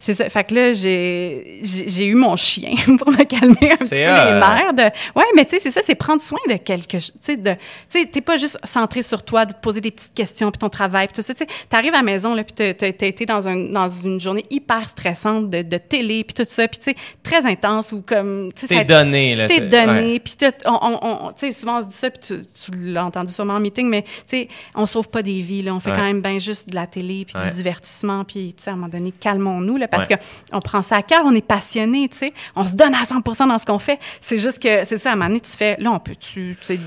c'est 0.00 0.14
ça. 0.14 0.28
Fait 0.30 0.44
que 0.44 0.54
là, 0.54 0.72
j'ai, 0.72 1.60
j'ai 1.62 2.06
eu 2.06 2.14
mon 2.14 2.36
chien 2.36 2.74
pour 2.98 3.10
me 3.10 3.24
calmer 3.24 3.72
un 3.72 3.76
petit 3.76 3.90
peu 3.90 3.96
les 3.96 4.04
nerfs. 4.04 4.74
De, 4.74 4.82
ouais, 4.82 5.24
mais 5.36 5.44
tu 5.44 5.50
sais, 5.50 5.58
c'est 5.60 5.70
ça, 5.70 5.80
c'est 5.84 5.94
prendre 5.94 6.22
soin 6.22 6.38
de 6.48 6.54
quelque 6.54 6.98
chose, 6.98 7.12
tu 7.12 7.18
sais, 7.20 7.36
de, 7.36 7.52
tu 7.52 7.58
sais, 8.00 8.06
t'es 8.06 8.20
pas 8.20 8.36
juste 8.36 8.58
centré 8.64 9.02
sur 9.02 9.22
toi, 9.22 9.44
de 9.44 9.52
te 9.52 9.60
poser 9.60 9.80
des 9.80 9.90
petites 9.90 10.14
questions, 10.14 10.50
puis 10.50 10.58
ton 10.58 10.70
travail, 10.70 11.08
puis 11.08 11.16
tout 11.16 11.22
ça. 11.22 11.34
Tu 11.34 11.44
sais, 11.44 11.50
t'arrives 11.68 11.94
à 11.94 11.98
la 11.98 12.02
maison, 12.02 12.34
là, 12.34 12.42
puis 12.44 12.54
t'as 12.54 12.88
été 12.88 13.26
dans, 13.26 13.46
un, 13.46 13.56
dans 13.56 13.88
une 13.88 14.20
journée 14.20 14.46
hyper 14.50 14.88
stressante 14.88 15.41
de, 15.50 15.62
de 15.62 15.76
télé, 15.78 16.24
puis 16.24 16.34
tout 16.34 16.44
ça, 16.46 16.68
puis 16.68 16.78
tu 16.78 16.90
sais, 16.90 16.96
très 17.22 17.46
intense 17.46 17.92
ou 17.92 18.02
comme... 18.02 18.50
Tu 18.54 18.66
t'es 18.66 18.84
donné, 18.84 19.34
là. 19.34 19.46
Tu 19.46 19.56
t'es 19.56 19.60
donné, 19.66 20.20
puis 20.20 20.34
on, 20.66 20.98
on, 21.02 21.32
tu 21.32 21.46
sais, 21.46 21.52
souvent 21.52 21.78
on 21.78 21.82
se 21.82 21.86
dit 21.88 21.96
ça, 21.96 22.10
puis 22.10 22.20
tu, 22.20 22.40
tu 22.46 22.70
l'as 22.78 23.04
entendu 23.04 23.32
sûrement 23.32 23.54
en 23.54 23.60
meeting, 23.60 23.88
mais 23.88 24.02
tu 24.02 24.08
sais, 24.26 24.48
on 24.74 24.86
sauve 24.86 25.08
pas 25.08 25.22
des 25.22 25.40
vies, 25.42 25.62
là. 25.62 25.74
On 25.74 25.80
fait 25.80 25.90
quand 25.90 26.02
même 26.02 26.22
bien 26.22 26.38
juste 26.38 26.68
de 26.68 26.74
la 26.74 26.86
télé, 26.86 27.24
puis 27.26 27.34
du 27.42 27.50
divertissement, 27.52 28.24
puis 28.24 28.54
tu 28.56 28.62
sais, 28.62 28.70
à 28.70 28.72
un 28.72 28.76
moment 28.76 28.88
donné, 28.88 29.12
calmons-nous, 29.12 29.76
là, 29.76 29.88
parce 29.88 30.06
que 30.06 30.14
on 30.52 30.60
prend 30.60 30.82
ça 30.82 30.96
à 30.96 31.02
cœur, 31.02 31.22
on 31.24 31.34
est 31.34 31.46
passionné, 31.46 32.08
tu 32.08 32.18
sais, 32.18 32.32
on 32.56 32.66
se 32.66 32.74
donne 32.74 32.94
à 32.94 33.02
100% 33.02 33.48
dans 33.48 33.58
ce 33.58 33.66
qu'on 33.66 33.78
fait. 33.78 33.98
C'est 34.20 34.38
juste 34.38 34.62
que, 34.62 34.84
c'est 34.84 34.98
ça, 34.98 35.10
à 35.10 35.12
un 35.12 35.16
moment 35.16 35.28
donné, 35.28 35.40
tu 35.40 35.50
fais, 35.50 35.76
là, 35.78 35.92
on 35.92 35.98
peut-tu, 35.98 36.56
tu 36.58 36.64
sais, 36.64 36.78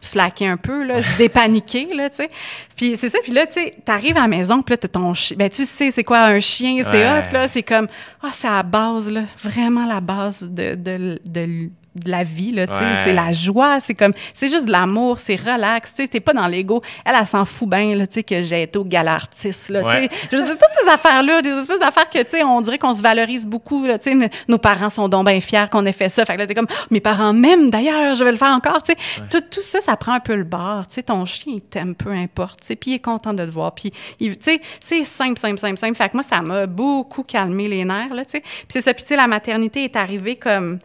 slacker 0.00 0.46
un 0.46 0.56
peu, 0.56 0.84
là, 0.84 1.02
se 1.02 1.16
dépaniquer, 1.18 1.94
là, 1.94 2.10
tu 2.10 2.16
sais. 2.16 2.30
Puis 2.76 2.96
c'est 2.96 3.08
ça, 3.08 3.18
puis 3.22 3.32
là, 3.32 3.46
tu 3.46 3.54
sais, 3.54 3.74
t'arrives 3.84 4.16
à 4.16 4.22
la 4.22 4.28
maison, 4.28 4.62
puis 4.62 4.72
là, 4.72 4.76
t'as 4.78 4.88
ton 4.88 5.14
chien. 5.14 5.36
Ben, 5.36 5.50
tu 5.50 5.64
sais, 5.64 5.90
c'est 5.90 6.04
quoi 6.04 6.20
un 6.20 6.40
chien, 6.40 6.82
c'est 6.82 7.04
hot, 7.04 7.32
là, 7.32 7.48
c'est 7.48 7.62
comme, 7.62 7.88
ah, 8.22 8.26
oh, 8.26 8.30
c'est 8.32 8.48
à 8.48 8.56
la 8.56 8.62
base, 8.62 9.10
là, 9.10 9.22
vraiment 9.42 9.86
la 9.86 10.00
base 10.00 10.42
de, 10.42 10.74
de, 10.74 11.20
de, 11.24 11.70
de 11.96 12.10
la 12.10 12.22
vie, 12.22 12.52
là, 12.52 12.68
tu 12.68 12.74
sais. 12.74 13.04
C'est 13.04 13.12
la 13.12 13.32
joie, 13.32 13.80
c'est 13.80 13.94
comme, 13.94 14.12
c'est 14.32 14.48
juste 14.48 14.66
de 14.66 14.70
l'amour, 14.70 15.18
c'est 15.18 15.34
relax, 15.34 15.92
tu 15.92 16.02
sais. 16.02 16.08
T'es 16.08 16.20
pas 16.20 16.32
dans 16.32 16.46
l'ego. 16.46 16.82
Elle, 17.04 17.16
elle, 17.18 17.26
s'en 17.26 17.44
fout 17.44 17.68
bien, 17.68 17.96
là, 17.96 18.06
tu 18.06 18.14
sais, 18.14 18.22
que 18.22 18.42
j'ai 18.42 18.62
été 18.62 18.78
au 18.78 18.84
gala 18.84 19.14
artiste, 19.14 19.70
là, 19.70 19.82
tu 19.82 19.90
sais. 19.90 20.08
Je 20.30 20.36
veux 20.36 20.44
dire, 20.44 20.52
toutes 20.52 20.84
ces 20.84 20.88
affaires-là, 20.88 21.42
des 21.42 21.50
espèces 21.50 21.80
d'affaires 21.80 22.08
que, 22.08 22.22
tu 22.22 22.30
sais, 22.30 22.44
on 22.44 22.60
dirait 22.60 22.78
qu'on 22.78 22.94
se 22.94 23.02
valorise 23.02 23.44
beaucoup, 23.44 23.84
là, 23.86 23.98
tu 23.98 24.12
sais. 24.12 24.30
Nos 24.46 24.58
parents 24.58 24.90
sont 24.90 25.08
donc 25.08 25.26
bien 25.26 25.40
fiers 25.40 25.66
qu'on 25.70 25.84
ait 25.84 25.92
fait 25.92 26.08
ça. 26.08 26.24
Fait 26.24 26.34
que 26.34 26.38
là, 26.38 26.46
t'es 26.46 26.54
comme, 26.54 26.68
oh, 26.70 26.86
mes 26.90 27.00
parents 27.00 27.32
m'aiment, 27.32 27.70
d'ailleurs, 27.70 28.14
je 28.14 28.22
vais 28.22 28.32
le 28.32 28.38
faire 28.38 28.52
encore, 28.52 28.82
tu 28.84 28.92
sais. 28.92 29.22
Tout, 29.28 29.42
tout, 29.50 29.62
ça, 29.62 29.80
ça 29.80 29.96
prend 29.96 30.12
un 30.12 30.20
peu 30.20 30.36
le 30.36 30.44
bord, 30.44 30.86
tu 30.86 30.94
sais. 30.94 31.02
Ton 31.02 31.24
chien, 31.24 31.54
il 31.56 31.60
t'aime, 31.62 31.96
peu 31.96 32.10
importe, 32.10 32.60
tu 32.60 32.68
sais. 32.68 32.76
Puis 32.76 32.92
il 32.92 32.94
est 32.94 33.04
content 33.04 33.34
de 33.34 33.44
te 33.44 33.50
voir. 33.50 33.74
Puis, 33.74 33.92
tu 34.20 34.36
sais, 34.38 34.60
c'est 34.78 35.04
simple, 35.04 35.40
simple, 35.40 35.58
simple, 35.58 35.76
simple. 35.76 35.96
Fait 35.96 36.08
que 36.08 36.16
moi, 36.16 36.22
ça 36.22 36.40
m'a 36.40 36.66
beaucoup 36.66 37.24
calmé 37.24 37.66
les 37.66 37.84
nerfs, 37.84 38.14
là, 38.14 38.24
tu 38.24 38.32
sais. 38.32 38.40
Puis 38.40 38.68
c'est 38.68 38.82
ça, 38.82 38.94
puis 38.94 39.02
tu 39.02 39.08
sais, 39.08 39.16
la 39.16 39.26
maternité 39.26 39.82
est 39.82 39.96
arrivée 39.96 40.36
comme 40.36 40.78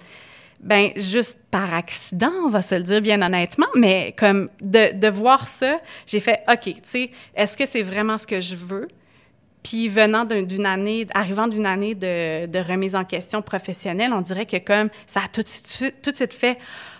ben 0.65 0.89
juste 0.95 1.39
par 1.51 1.73
accident, 1.75 2.31
on 2.43 2.49
va 2.49 2.63
se 2.63 2.73
le 2.73 2.81
dire 2.81 3.01
bien 3.01 3.21
honnêtement, 3.21 3.67
mais 3.75 4.15
comme 4.17 4.49
de, 4.61 4.97
de 4.97 5.07
voir 5.07 5.47
ça, 5.47 5.79
j'ai 6.07 6.19
fait 6.19 6.41
OK, 6.51 6.63
tu 6.63 6.79
sais, 6.83 7.11
est-ce 7.35 7.55
que 7.55 7.67
c'est 7.67 7.83
vraiment 7.83 8.17
ce 8.17 8.25
que 8.25 8.41
je 8.41 8.55
veux? 8.55 8.87
Puis 9.61 9.87
venant 9.89 10.25
d'une 10.25 10.65
année, 10.65 11.07
arrivant 11.13 11.47
d'une 11.47 11.65
année 11.67 11.93
de, 11.95 12.47
de, 12.47 12.59
remise 12.59 12.95
en 12.95 13.05
question 13.05 13.41
professionnelle, 13.41 14.11
on 14.11 14.21
dirait 14.21 14.45
que 14.45 14.57
comme 14.57 14.89
ça 15.07 15.21
a 15.25 15.27
tout 15.27 15.43
de 15.43 15.47
suite, 15.47 16.01
tout 16.01 16.11
de 16.11 16.15
suite 16.15 16.33
fait 16.33 16.57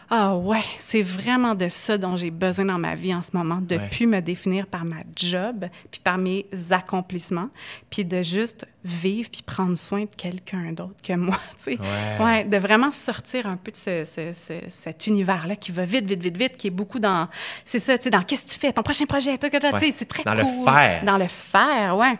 ah 0.09 0.35
ouais, 0.35 0.63
c'est 0.79 1.01
vraiment 1.01 1.55
de 1.55 1.67
ça 1.67 1.97
dont 1.97 2.15
j'ai 2.15 2.29
besoin 2.29 2.65
dans 2.65 2.77
ma 2.77 2.95
vie 2.95 3.13
en 3.13 3.23
ce 3.23 3.35
moment, 3.35 3.57
de 3.61 3.75
ne 3.75 3.87
plus 3.89 4.05
me 4.05 4.21
définir 4.21 4.67
par 4.67 4.85
ma 4.85 4.97
job, 5.15 5.65
puis 5.89 5.99
par 6.03 6.17
mes 6.17 6.45
accomplissements, 6.69 7.49
puis 7.89 8.05
de 8.05 8.21
juste 8.21 8.67
vivre 8.83 9.29
puis 9.31 9.41
prendre 9.41 9.75
soin 9.75 10.01
de 10.01 10.15
quelqu'un 10.15 10.73
d'autre 10.73 10.95
que 11.03 11.13
moi, 11.13 11.39
tu 11.57 11.75
sais. 11.75 11.79
Ouais. 12.19 12.43
de 12.43 12.57
vraiment 12.57 12.91
sortir 12.91 13.47
un 13.47 13.57
peu 13.57 13.71
de 13.71 13.77
ce, 13.77 14.05
ce, 14.05 14.53
cet 14.69 15.07
univers-là 15.07 15.55
qui 15.55 15.71
va 15.71 15.85
vite, 15.85 16.05
vite, 16.05 16.21
vite, 16.21 16.37
vite, 16.37 16.57
qui 16.57 16.67
est 16.67 16.71
beaucoup 16.71 16.99
dans, 16.99 17.27
c'est 17.65 17.79
ça, 17.79 17.97
tu 17.97 18.03
sais, 18.03 18.09
dans 18.11 18.21
qu'est-ce 18.21 18.45
que 18.45 18.51
tu 18.51 18.59
fais, 18.59 18.71
ton 18.71 18.83
prochain 18.83 19.05
projet, 19.05 19.37
tu 19.39 19.47
sais, 19.49 19.93
c'est 19.97 20.05
très 20.05 20.23
dans 20.23 20.35
cool. 20.35 20.43
Dans 20.43 20.71
le 20.71 20.77
faire. 20.77 21.03
Dans 21.03 21.17
le 21.17 21.27
faire, 21.27 21.97
ouais. 21.97 22.17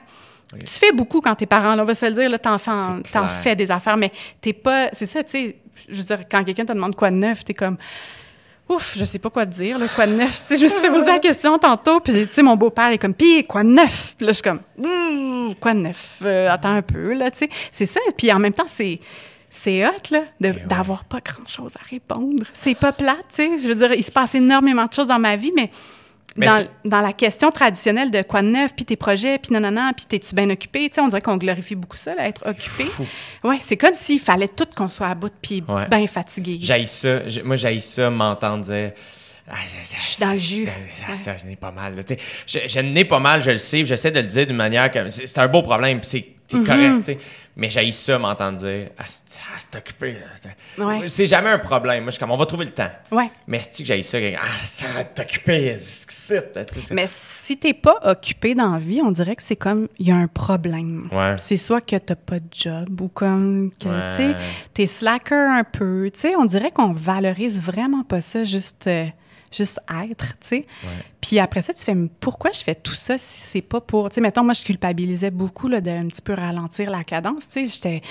Tu 0.60 0.68
fais 0.68 0.92
beaucoup 0.92 1.22
quand 1.22 1.36
t'es 1.36 1.46
parent, 1.46 1.76
là, 1.76 1.84
on 1.84 1.86
va 1.86 1.96
se 1.96 2.06
le 2.06 2.14
dire, 2.14 2.30
là, 2.30 2.40
t'en 2.40 2.58
fais 2.58 3.56
des 3.56 3.70
affaires, 3.70 3.98
mais 3.98 4.12
t'es 4.42 4.54
pas, 4.54 4.90
c'est 4.94 5.06
ça, 5.06 5.24
tu 5.24 5.32
sais, 5.32 5.58
je 5.90 5.96
veux 5.96 6.04
dire, 6.04 6.20
quand 6.30 6.44
quelqu'un 6.44 6.66
te 6.66 6.74
demande 6.74 6.96
quoi 6.96 7.12
de 7.12 7.16
neuf, 7.16 7.44
t'es 7.46 7.54
comme, 7.54 7.78
ouf, 8.70 8.96
je 8.98 9.06
sais 9.06 9.20
pas 9.20 9.30
quoi 9.30 9.46
te 9.46 9.52
dire, 9.52 9.78
là, 9.78 9.88
quoi 9.88 10.08
de 10.08 10.14
neuf. 10.14 10.40
Tu 10.48 10.48
sais, 10.48 10.58
je 10.58 10.64
me 10.64 10.68
suis 10.70 10.80
fait 10.80 10.90
poser 10.90 11.06
la 11.06 11.20
question 11.20 11.58
tantôt, 11.60 12.00
puis 12.00 12.28
tu 12.28 12.34
sais, 12.34 12.42
mon 12.42 12.56
beau-père 12.56 12.90
est 12.90 12.98
comme, 12.98 13.14
pis 13.14 13.44
quoi 13.46 13.64
de 13.64 13.70
neuf? 13.70 14.16
Puis 14.18 14.26
là, 14.26 14.32
je 14.32 14.36
suis 14.36 14.44
comme, 14.44 14.62
mmh, 14.78 15.56
quoi 15.60 15.74
de 15.74 15.80
neuf? 15.80 16.20
Euh, 16.24 16.50
attends 16.50 16.76
un 16.76 16.82
peu, 16.82 17.14
là, 17.14 17.32
tu 17.32 17.40
sais. 17.40 17.50
C'est 17.72 17.86
ça. 17.86 18.00
Puis 18.18 18.32
en 18.32 18.40
même 18.40 18.54
temps, 18.54 18.68
c'est 18.68 19.00
c'est 19.50 19.88
hot, 19.88 20.12
là, 20.12 20.24
eh 20.44 20.52
d'avoir 20.68 21.06
pas 21.06 21.20
grand-chose 21.22 21.74
à 21.80 21.84
répondre. 21.90 22.44
C'est 22.52 22.76
pas 22.76 22.92
plate, 22.92 23.26
tu 23.30 23.36
sais. 23.36 23.58
Je 23.58 23.70
veux 23.70 23.76
dire, 23.76 23.94
il 23.94 24.04
se 24.04 24.12
passe 24.12 24.36
énormément 24.36 24.86
de 24.86 24.92
choses 24.92 25.08
dans 25.08 25.20
ma 25.20 25.38
vie, 25.38 25.54
mais 25.56 25.72
dans, 26.38 26.68
dans, 26.84 27.02
la 27.02 27.14
question 27.14 27.52
traditionnelle 27.52 28.12
de 28.12 28.22
quoi 28.22 28.42
de 28.42 28.48
neuf, 28.48 28.74
puis 28.76 28.86
tes 28.86 28.96
projets, 28.96 29.38
puis 29.38 29.54
non, 29.54 29.92
puis 29.96 30.06
t'es-tu 30.06 30.36
bien 30.36 30.50
occupé? 30.50 30.90
Tu 30.90 30.96
sais, 30.96 31.02
on 31.02 31.08
dirait 31.08 31.22
qu'on 31.22 31.38
glorifie 31.38 31.76
beaucoup 31.76 31.98
ça, 31.98 32.16
là, 32.16 32.28
être 32.28 32.46
occupé. 32.46 32.86
Ouais, 33.44 33.58
c'est 33.62 33.78
comme 33.78 33.94
s'il 33.94 34.20
fallait 34.20 34.48
tout 34.48 34.68
qu'on 34.76 34.90
soit 34.90 35.08
à 35.08 35.16
bout, 35.16 35.32
puis 35.42 35.62
bien 35.62 36.08
fatigué. 36.08 36.58
J'aille 36.62 36.88
ça. 36.88 37.20
Moi, 37.44 37.56
j'aille 37.56 37.82
ça, 37.82 38.10
m'entendre 38.10 38.64
dire... 38.64 38.92
Ah, 39.48 39.58
je 39.68 40.02
suis 40.02 40.20
dans 40.20 40.32
le 40.32 40.40
jus. 40.40 40.68
Je 41.08 41.46
n'ai 41.46 41.56
pas 41.56 41.70
mal. 41.70 42.02
Je, 42.48 42.60
je 42.68 42.80
n'ai 42.80 43.06
pas 43.06 43.20
mal, 43.20 43.44
je 43.44 43.52
le 43.52 43.60
sais. 43.60 43.86
J'essaie 43.86 44.10
de 44.10 44.20
le 44.20 44.26
dire 44.26 44.48
d'une 44.48 44.56
manière 44.56 44.90
comme. 44.90 45.10
C'est 45.10 45.38
un 45.38 45.48
beau 45.48 45.62
problème, 45.62 46.00
c'est 46.02 46.35
mm-hmm. 46.52 46.66
correct. 46.66 47.04
sais. 47.04 47.20
Mais 47.58 47.70
j'ai 47.70 47.92
ça 47.92 48.20
m'entendre 48.20 48.60
dire 48.60 48.90
Ah, 48.98 49.04
ah 49.06 49.60
t'es 49.72 49.78
occupé. 49.78 50.18
C'est 51.08 51.26
jamais 51.26 51.50
un 51.50 51.60
problème. 51.60 52.04
Moi, 52.04 52.12
je 52.12 52.16
suis 52.16 52.20
comme 52.20 52.32
on 52.32 52.38
va 52.38 52.46
trouver 52.46 52.66
le 52.66 52.72
temps. 52.72 52.90
Ouais. 53.12 53.32
Mais 53.48 53.62
si 53.62 53.84
que 53.84 53.88
j'ai 53.88 54.04
ça, 54.04 54.18
ah, 54.18 55.04
t'es 55.04 55.22
occupé. 55.22 55.78
Mais 56.92 57.06
si 57.08 57.58
t'es 57.58 57.74
pas 57.74 57.98
occupé 58.04 58.56
dans 58.56 58.72
la 58.72 58.80
vie, 58.80 59.02
on 59.02 59.12
dirait 59.12 59.36
que 59.36 59.44
c'est 59.44 59.56
comme 59.56 59.88
il 60.00 60.08
y 60.08 60.12
a 60.12 60.16
un 60.16 60.28
problème. 60.28 61.08
Ouais. 61.12 61.36
C'est 61.38 61.58
soit 61.58 61.82
que 61.82 61.96
t'as 61.96 62.16
pas 62.16 62.40
de 62.40 62.48
job 62.52 63.02
ou 63.02 63.08
comme 63.08 63.72
que 63.80 64.10
tu 64.10 64.16
sais, 64.18 64.36
t'es 64.74 64.88
slacker 64.88 65.36
un 65.36 65.64
peu. 65.64 66.10
Tu 66.14 66.20
sais, 66.20 66.36
on 66.36 66.46
dirait 66.46 66.72
qu'on 66.72 66.94
valorise 66.94 67.62
vraiment 67.62 68.04
pas 68.04 68.22
ça, 68.22 68.44
juste. 68.44 68.88
Euh, 68.88 69.06
juste 69.56 69.80
être, 69.90 70.38
tu 70.40 70.48
sais. 70.48 70.66
Puis 71.22 71.40
après 71.40 71.62
ça, 71.62 71.74
tu 71.74 71.84
fais, 71.84 71.96
pourquoi 72.20 72.52
je 72.52 72.60
fais 72.60 72.76
tout 72.76 72.94
ça 72.94 73.18
si 73.18 73.42
c'est 73.42 73.62
pas 73.62 73.82
pour, 73.82 74.10
tu 74.10 74.16
sais, 74.16 74.22
mettons, 74.22 74.44
moi, 74.44 74.54
je 74.54 74.64
culpabilisais 74.64 75.32
beaucoup, 75.32 75.68
là, 75.68 75.82
d'un 75.82 76.08
petit 76.08 76.22
peu 76.22 76.34
ralentir 76.34 76.90
la 76.90 77.04
cadence, 77.04 77.48
tu 77.48 77.66
sais, 77.66 77.68
j'étais 77.68 78.02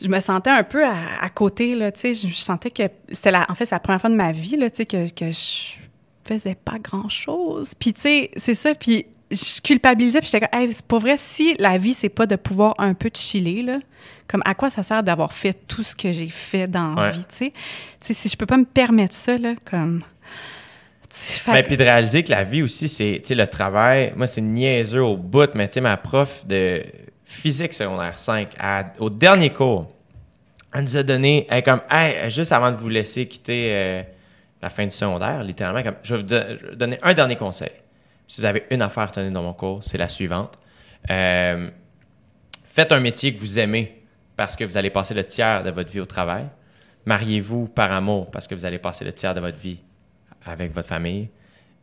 je 0.00 0.08
me 0.08 0.20
sentais 0.20 0.50
un 0.50 0.62
peu 0.62 0.84
à, 0.84 1.28
côté, 1.34 1.74
là, 1.74 1.90
tu 1.90 2.14
sais, 2.14 2.28
je, 2.28 2.34
sentais 2.34 2.70
que 2.70 2.84
c'était 3.10 3.30
la, 3.30 3.46
en 3.48 3.54
fait, 3.54 3.66
c'est 3.66 3.74
la 3.74 3.80
première 3.80 4.00
fois 4.00 4.10
de 4.10 4.14
ma 4.14 4.32
vie, 4.32 4.56
là, 4.56 4.70
tu 4.70 4.76
sais, 4.76 4.86
que, 4.86 5.10
que 5.10 5.30
je 5.32 5.74
faisais 6.24 6.54
pas 6.54 6.78
grand-chose. 6.78 7.74
Puis, 7.78 7.92
tu 7.94 8.02
sais, 8.02 8.30
c'est 8.36 8.54
ça, 8.54 8.74
puis 8.74 9.06
je 9.30 9.60
culpabilisais, 9.60 10.20
puis 10.20 10.30
j'étais 10.32 10.46
comme, 10.46 10.60
hey, 10.60 10.72
c'est 10.72 10.86
pas 10.86 10.98
vrai, 10.98 11.16
si 11.18 11.54
la 11.58 11.78
vie, 11.78 11.94
c'est 11.94 12.08
pas 12.08 12.26
de 12.26 12.36
pouvoir 12.36 12.74
un 12.78 12.94
peu 12.94 13.10
chiller, 13.12 13.62
là, 13.62 13.78
comme 14.28 14.42
à 14.44 14.54
quoi 14.54 14.70
ça 14.70 14.82
sert 14.82 15.02
d'avoir 15.02 15.32
fait 15.32 15.54
tout 15.66 15.82
ce 15.82 15.96
que 15.96 16.12
j'ai 16.12 16.28
fait 16.28 16.68
dans 16.68 16.94
la 16.94 17.10
vie, 17.10 17.24
tu 17.28 17.36
sais? 17.36 17.52
Tu 18.00 18.08
sais, 18.08 18.14
si 18.14 18.28
je 18.28 18.36
peux 18.36 18.46
pas 18.46 18.56
me 18.56 18.64
permettre 18.64 19.14
ça, 19.14 19.36
là, 19.36 19.54
comme... 19.68 20.02
Mais 21.48 21.62
puis 21.62 21.76
de 21.76 21.84
réaliser 21.84 22.22
que 22.22 22.30
la 22.30 22.44
vie 22.44 22.62
aussi, 22.62 22.88
c'est 22.88 23.30
le 23.30 23.46
travail. 23.46 24.12
Moi, 24.16 24.26
c'est 24.26 24.40
niaiseux 24.40 25.02
au 25.02 25.16
bout, 25.16 25.50
mais 25.54 25.68
tu 25.68 25.74
sais, 25.74 25.80
ma 25.80 25.96
prof 25.96 26.46
de 26.46 26.82
physique 27.24 27.72
secondaire 27.74 28.18
5, 28.18 28.50
au 28.98 29.10
dernier 29.10 29.50
cours, 29.50 29.90
elle 30.74 30.82
nous 30.82 30.96
a 30.96 31.02
donné, 31.02 31.46
elle 31.48 31.62
comme, 31.62 31.80
hey, 31.90 32.30
juste 32.30 32.52
avant 32.52 32.70
de 32.70 32.76
vous 32.76 32.88
laisser 32.88 33.26
quitter, 33.26 33.68
euh, 33.72 34.02
la 34.60 34.70
fin 34.70 34.84
du 34.84 34.90
secondaire, 34.90 35.42
littéralement, 35.42 35.82
comme, 35.82 35.96
je 36.02 36.16
vais 36.16 36.22
vous 36.22 36.76
donner 36.76 36.98
un 37.02 37.14
dernier 37.14 37.36
conseil. 37.36 37.70
Si 38.26 38.40
vous 38.40 38.46
avez 38.46 38.64
une 38.70 38.82
affaire 38.82 39.04
à 39.04 39.08
tenir 39.08 39.30
dans 39.30 39.42
mon 39.42 39.54
cours, 39.54 39.82
c'est 39.82 39.98
la 39.98 40.08
suivante. 40.08 40.58
Euh, 41.10 41.70
faites 42.66 42.92
un 42.92 43.00
métier 43.00 43.32
que 43.32 43.40
vous 43.40 43.58
aimez 43.58 44.02
parce 44.36 44.56
que 44.56 44.64
vous 44.64 44.76
allez 44.76 44.90
passer 44.90 45.14
le 45.14 45.24
tiers 45.24 45.62
de 45.62 45.70
votre 45.70 45.90
vie 45.90 46.00
au 46.00 46.06
travail. 46.06 46.44
Mariez-vous 47.06 47.68
par 47.68 47.90
amour 47.92 48.30
parce 48.30 48.46
que 48.46 48.54
vous 48.54 48.66
allez 48.66 48.78
passer 48.78 49.04
le 49.04 49.12
tiers 49.14 49.34
de 49.34 49.40
votre 49.40 49.56
vie 49.56 49.78
avec 50.48 50.74
votre 50.74 50.88
famille 50.88 51.28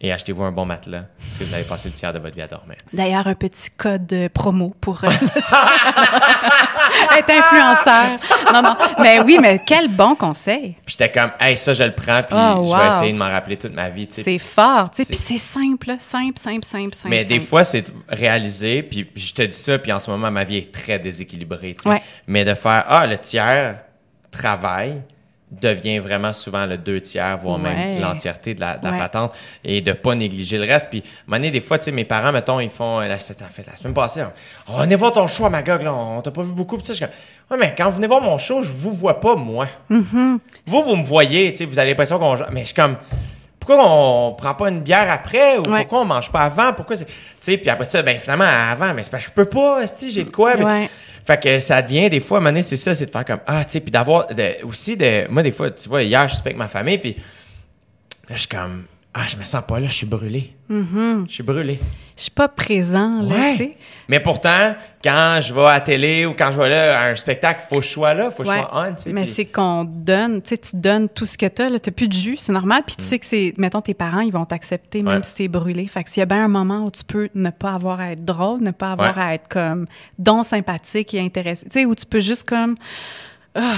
et 0.01 0.11
achetez-vous 0.11 0.43
un 0.43 0.51
bon 0.51 0.65
matelas 0.65 1.05
parce 1.17 1.37
que 1.37 1.45
vous 1.45 1.53
allez 1.53 1.63
passer 1.63 1.87
le 1.87 1.95
tiers 1.95 2.11
de 2.11 2.19
votre 2.19 2.35
vie 2.35 2.41
à 2.41 2.47
dormir. 2.47 2.75
D'ailleurs, 2.91 3.27
un 3.27 3.33
petit 3.33 3.69
code 3.71 4.13
promo 4.33 4.75
pour 4.81 5.01
euh, 5.03 5.07
être 7.17 7.29
influenceur. 7.29 8.19
Non, 8.53 8.61
non. 8.61 8.75
Mais 9.01 9.21
oui, 9.21 9.39
mais 9.41 9.61
quel 9.65 9.87
bon 9.87 10.15
conseil. 10.15 10.75
J'étais 10.85 11.09
comme, 11.09 11.31
hey, 11.39 11.55
ça, 11.55 11.73
je 11.73 11.85
le 11.85 11.93
prends, 11.93 12.23
puis 12.23 12.35
oh, 12.37 12.65
je 12.67 12.75
vais 12.77 12.89
essayer 12.89 13.13
de 13.13 13.17
m'en 13.17 13.29
rappeler 13.29 13.55
toute 13.57 13.73
ma 13.73 13.89
vie. 13.89 14.09
C'est 14.09 14.37
fort, 14.37 14.91
tu 14.91 15.03
sais, 15.03 15.09
puis 15.09 15.17
c'est 15.17 15.37
simple, 15.37 15.95
simple, 15.99 16.37
simple, 16.37 16.65
simple, 16.65 16.93
simple. 16.93 17.09
Mais 17.09 17.23
des 17.23 17.39
fois, 17.39 17.63
c'est 17.63 17.85
réalisé, 18.09 18.83
puis 18.83 19.09
je 19.15 19.33
te 19.33 19.43
dis 19.43 19.55
ça, 19.55 19.79
puis 19.79 19.93
en 19.93 19.99
ce 19.99 20.11
moment, 20.11 20.29
ma 20.29 20.43
vie 20.43 20.57
est 20.57 20.73
très 20.73 20.99
déséquilibrée. 20.99 21.77
Mais 22.27 22.43
de 22.43 22.53
faire, 22.53 22.83
ah, 22.89 23.07
le 23.07 23.17
tiers 23.17 23.77
travail, 24.29 25.01
devient 25.61 25.99
vraiment 25.99 26.33
souvent 26.33 26.65
le 26.65 26.77
deux 26.77 27.01
tiers, 27.01 27.37
voire 27.37 27.57
même 27.57 28.01
l'entièreté 28.01 28.53
de 28.53 28.59
la, 28.59 28.75
patente, 28.77 29.33
et 29.63 29.81
de 29.81 29.91
pas 29.91 30.15
négliger 30.15 30.57
le 30.57 30.65
reste. 30.65 30.89
Puis, 30.89 31.03
à 31.31 31.39
des 31.39 31.61
fois, 31.61 31.77
tu 31.77 31.85
sais, 31.85 31.91
mes 31.91 32.05
parents, 32.05 32.31
mettons, 32.31 32.59
ils 32.59 32.69
font, 32.69 33.01
en 33.01 33.17
fait, 33.17 33.67
la 33.67 33.75
semaine 33.75 33.93
passée, 33.93 34.23
on, 34.67 34.79
venez 34.79 34.95
voir 34.95 35.11
ton 35.11 35.27
show 35.27 35.45
à 35.45 35.49
Magog, 35.49 35.81
là, 35.81 35.93
on 35.93 36.21
t'a 36.21 36.31
pas 36.31 36.43
vu 36.43 36.53
beaucoup. 36.53 36.77
Puis, 36.77 36.87
je 36.87 36.93
suis 36.93 37.05
ouais, 37.05 37.57
mais 37.57 37.73
quand 37.77 37.85
vous 37.85 37.97
venez 37.97 38.07
voir 38.07 38.21
mon 38.21 38.37
show, 38.37 38.63
je 38.63 38.69
vous 38.69 38.93
vois 38.93 39.19
pas, 39.19 39.35
moi. 39.35 39.67
Mm-hmm. 39.89 40.37
Vous, 40.65 40.83
vous 40.83 40.95
me 40.95 41.03
voyez, 41.03 41.51
tu 41.51 41.59
sais, 41.59 41.65
vous 41.65 41.79
avez 41.79 41.89
l'impression 41.89 42.19
qu'on. 42.19 42.37
Mais 42.51 42.61
je 42.61 42.65
suis 42.67 42.75
comme, 42.75 42.97
pourquoi 43.65 43.83
on 43.83 44.33
prend 44.33 44.53
pas 44.53 44.69
une 44.69 44.81
bière 44.81 45.09
après? 45.11 45.57
Ou 45.57 45.63
pourquoi 45.63 46.01
on 46.01 46.05
mange 46.05 46.31
pas 46.31 46.41
avant? 46.41 46.73
Pourquoi 46.73 46.95
tu 46.95 47.05
sais 47.39 47.57
puis 47.57 47.69
après 47.69 47.85
ça 47.85 48.01
ben 48.01 48.19
finalement 48.19 48.45
avant 48.45 48.93
mais 48.93 49.03
c'est 49.03 49.19
je 49.19 49.29
peux 49.31 49.45
pas 49.45 49.79
j'ai 50.07 50.23
de 50.23 50.29
quoi 50.29 50.53
fait 51.25 51.41
que 51.41 51.59
ça 51.59 51.81
devient 51.81 52.09
des 52.09 52.19
fois, 52.19 52.37
à 52.37 52.39
un 52.39 52.43
moment 52.43 52.51
donné, 52.51 52.61
c'est 52.61 52.75
ça, 52.75 52.93
c'est 52.93 53.07
de 53.07 53.11
faire 53.11 53.25
comme 53.25 53.39
Ah, 53.47 53.65
tu 53.65 53.71
sais, 53.71 53.79
puis 53.79 53.91
d'avoir 53.91 54.27
aussi 54.63 54.95
de. 54.95 55.27
Moi, 55.29 55.41
des 55.41 55.51
fois, 55.51 55.71
tu 55.71 55.89
vois, 55.89 56.03
hier, 56.03 56.27
je 56.27 56.35
suis 56.35 56.41
avec 56.41 56.55
ma 56.55 56.67
famille, 56.67 56.99
puis 56.99 57.15
là, 58.29 58.35
je 58.35 58.39
suis 58.39 58.47
comme 58.47 58.83
ah, 59.17 59.25
je 59.27 59.37
me 59.37 59.45
sens 59.45 59.63
pas 59.65 59.79
là, 59.79 59.87
je 59.87 59.93
suis 59.93 60.05
brûlé. 60.05 60.53
Mm-hmm. 60.69 61.27
Je 61.29 61.33
suis 61.33 61.43
brûlé. 61.43 61.79
Je 62.17 62.23
suis 62.23 62.31
pas 62.31 62.47
présent, 62.47 63.21
là, 63.21 63.35
tu 63.51 63.57
sais. 63.57 63.77
Mais 64.07 64.21
pourtant, 64.21 64.75
quand 65.03 65.39
je 65.41 65.53
vais 65.53 65.65
à 65.65 65.73
la 65.73 65.81
télé 65.81 66.25
ou 66.25 66.33
quand 66.33 66.49
je 66.51 66.57
vais 66.57 66.69
là 66.69 66.99
à 66.99 67.09
un 67.09 67.15
spectacle, 67.15 67.61
faut 67.67 67.79
que 67.79 67.85
je 67.85 67.89
sois 67.89 68.13
là, 68.13 68.31
faut 68.31 68.43
que 68.43 68.49
je 68.49 68.53
sois 68.53 68.69
on, 68.71 68.93
tu 68.93 69.03
sais. 69.03 69.11
Mais 69.11 69.25
c'est 69.25 69.43
qu'on 69.43 69.83
donne, 69.83 70.41
tu 70.41 70.49
sais, 70.49 70.57
tu 70.57 70.77
donnes 70.77 71.09
tout 71.09 71.25
ce 71.25 71.37
que 71.37 71.45
tu 71.45 71.61
as, 71.61 71.79
tu 71.79 71.91
plus 71.91 72.07
de 72.07 72.13
jus, 72.13 72.37
c'est 72.37 72.53
normal. 72.53 72.83
Puis 72.87 72.95
tu 72.95 73.03
mm. 73.03 73.05
sais 73.05 73.19
que 73.19 73.25
c'est, 73.25 73.53
mettons, 73.57 73.81
tes 73.81 73.93
parents, 73.93 74.21
ils 74.21 74.31
vont 74.31 74.45
t'accepter 74.45 75.01
même 75.01 75.23
si 75.23 75.35
t'es 75.35 75.47
brûlé. 75.49 75.87
Fait 75.87 76.05
que 76.05 76.09
s'il 76.09 76.21
y 76.21 76.23
a 76.23 76.25
bien 76.25 76.45
un 76.45 76.47
moment 76.47 76.85
où 76.85 76.91
tu 76.91 77.03
peux 77.03 77.27
ne 77.35 77.49
pas 77.49 77.73
avoir 77.73 77.99
à 77.99 78.11
être 78.13 78.23
drôle, 78.23 78.61
ne 78.61 78.71
pas 78.71 78.93
avoir 78.93 79.19
à 79.19 79.33
être 79.33 79.49
comme 79.49 79.85
don 80.17 80.43
sympathique 80.43 81.13
et 81.13 81.19
intéressé, 81.19 81.65
tu 81.65 81.79
sais, 81.79 81.85
où 81.85 81.95
tu 81.95 82.05
peux 82.05 82.21
juste 82.21 82.47
comme. 82.47 82.75
Ah, 83.55 83.75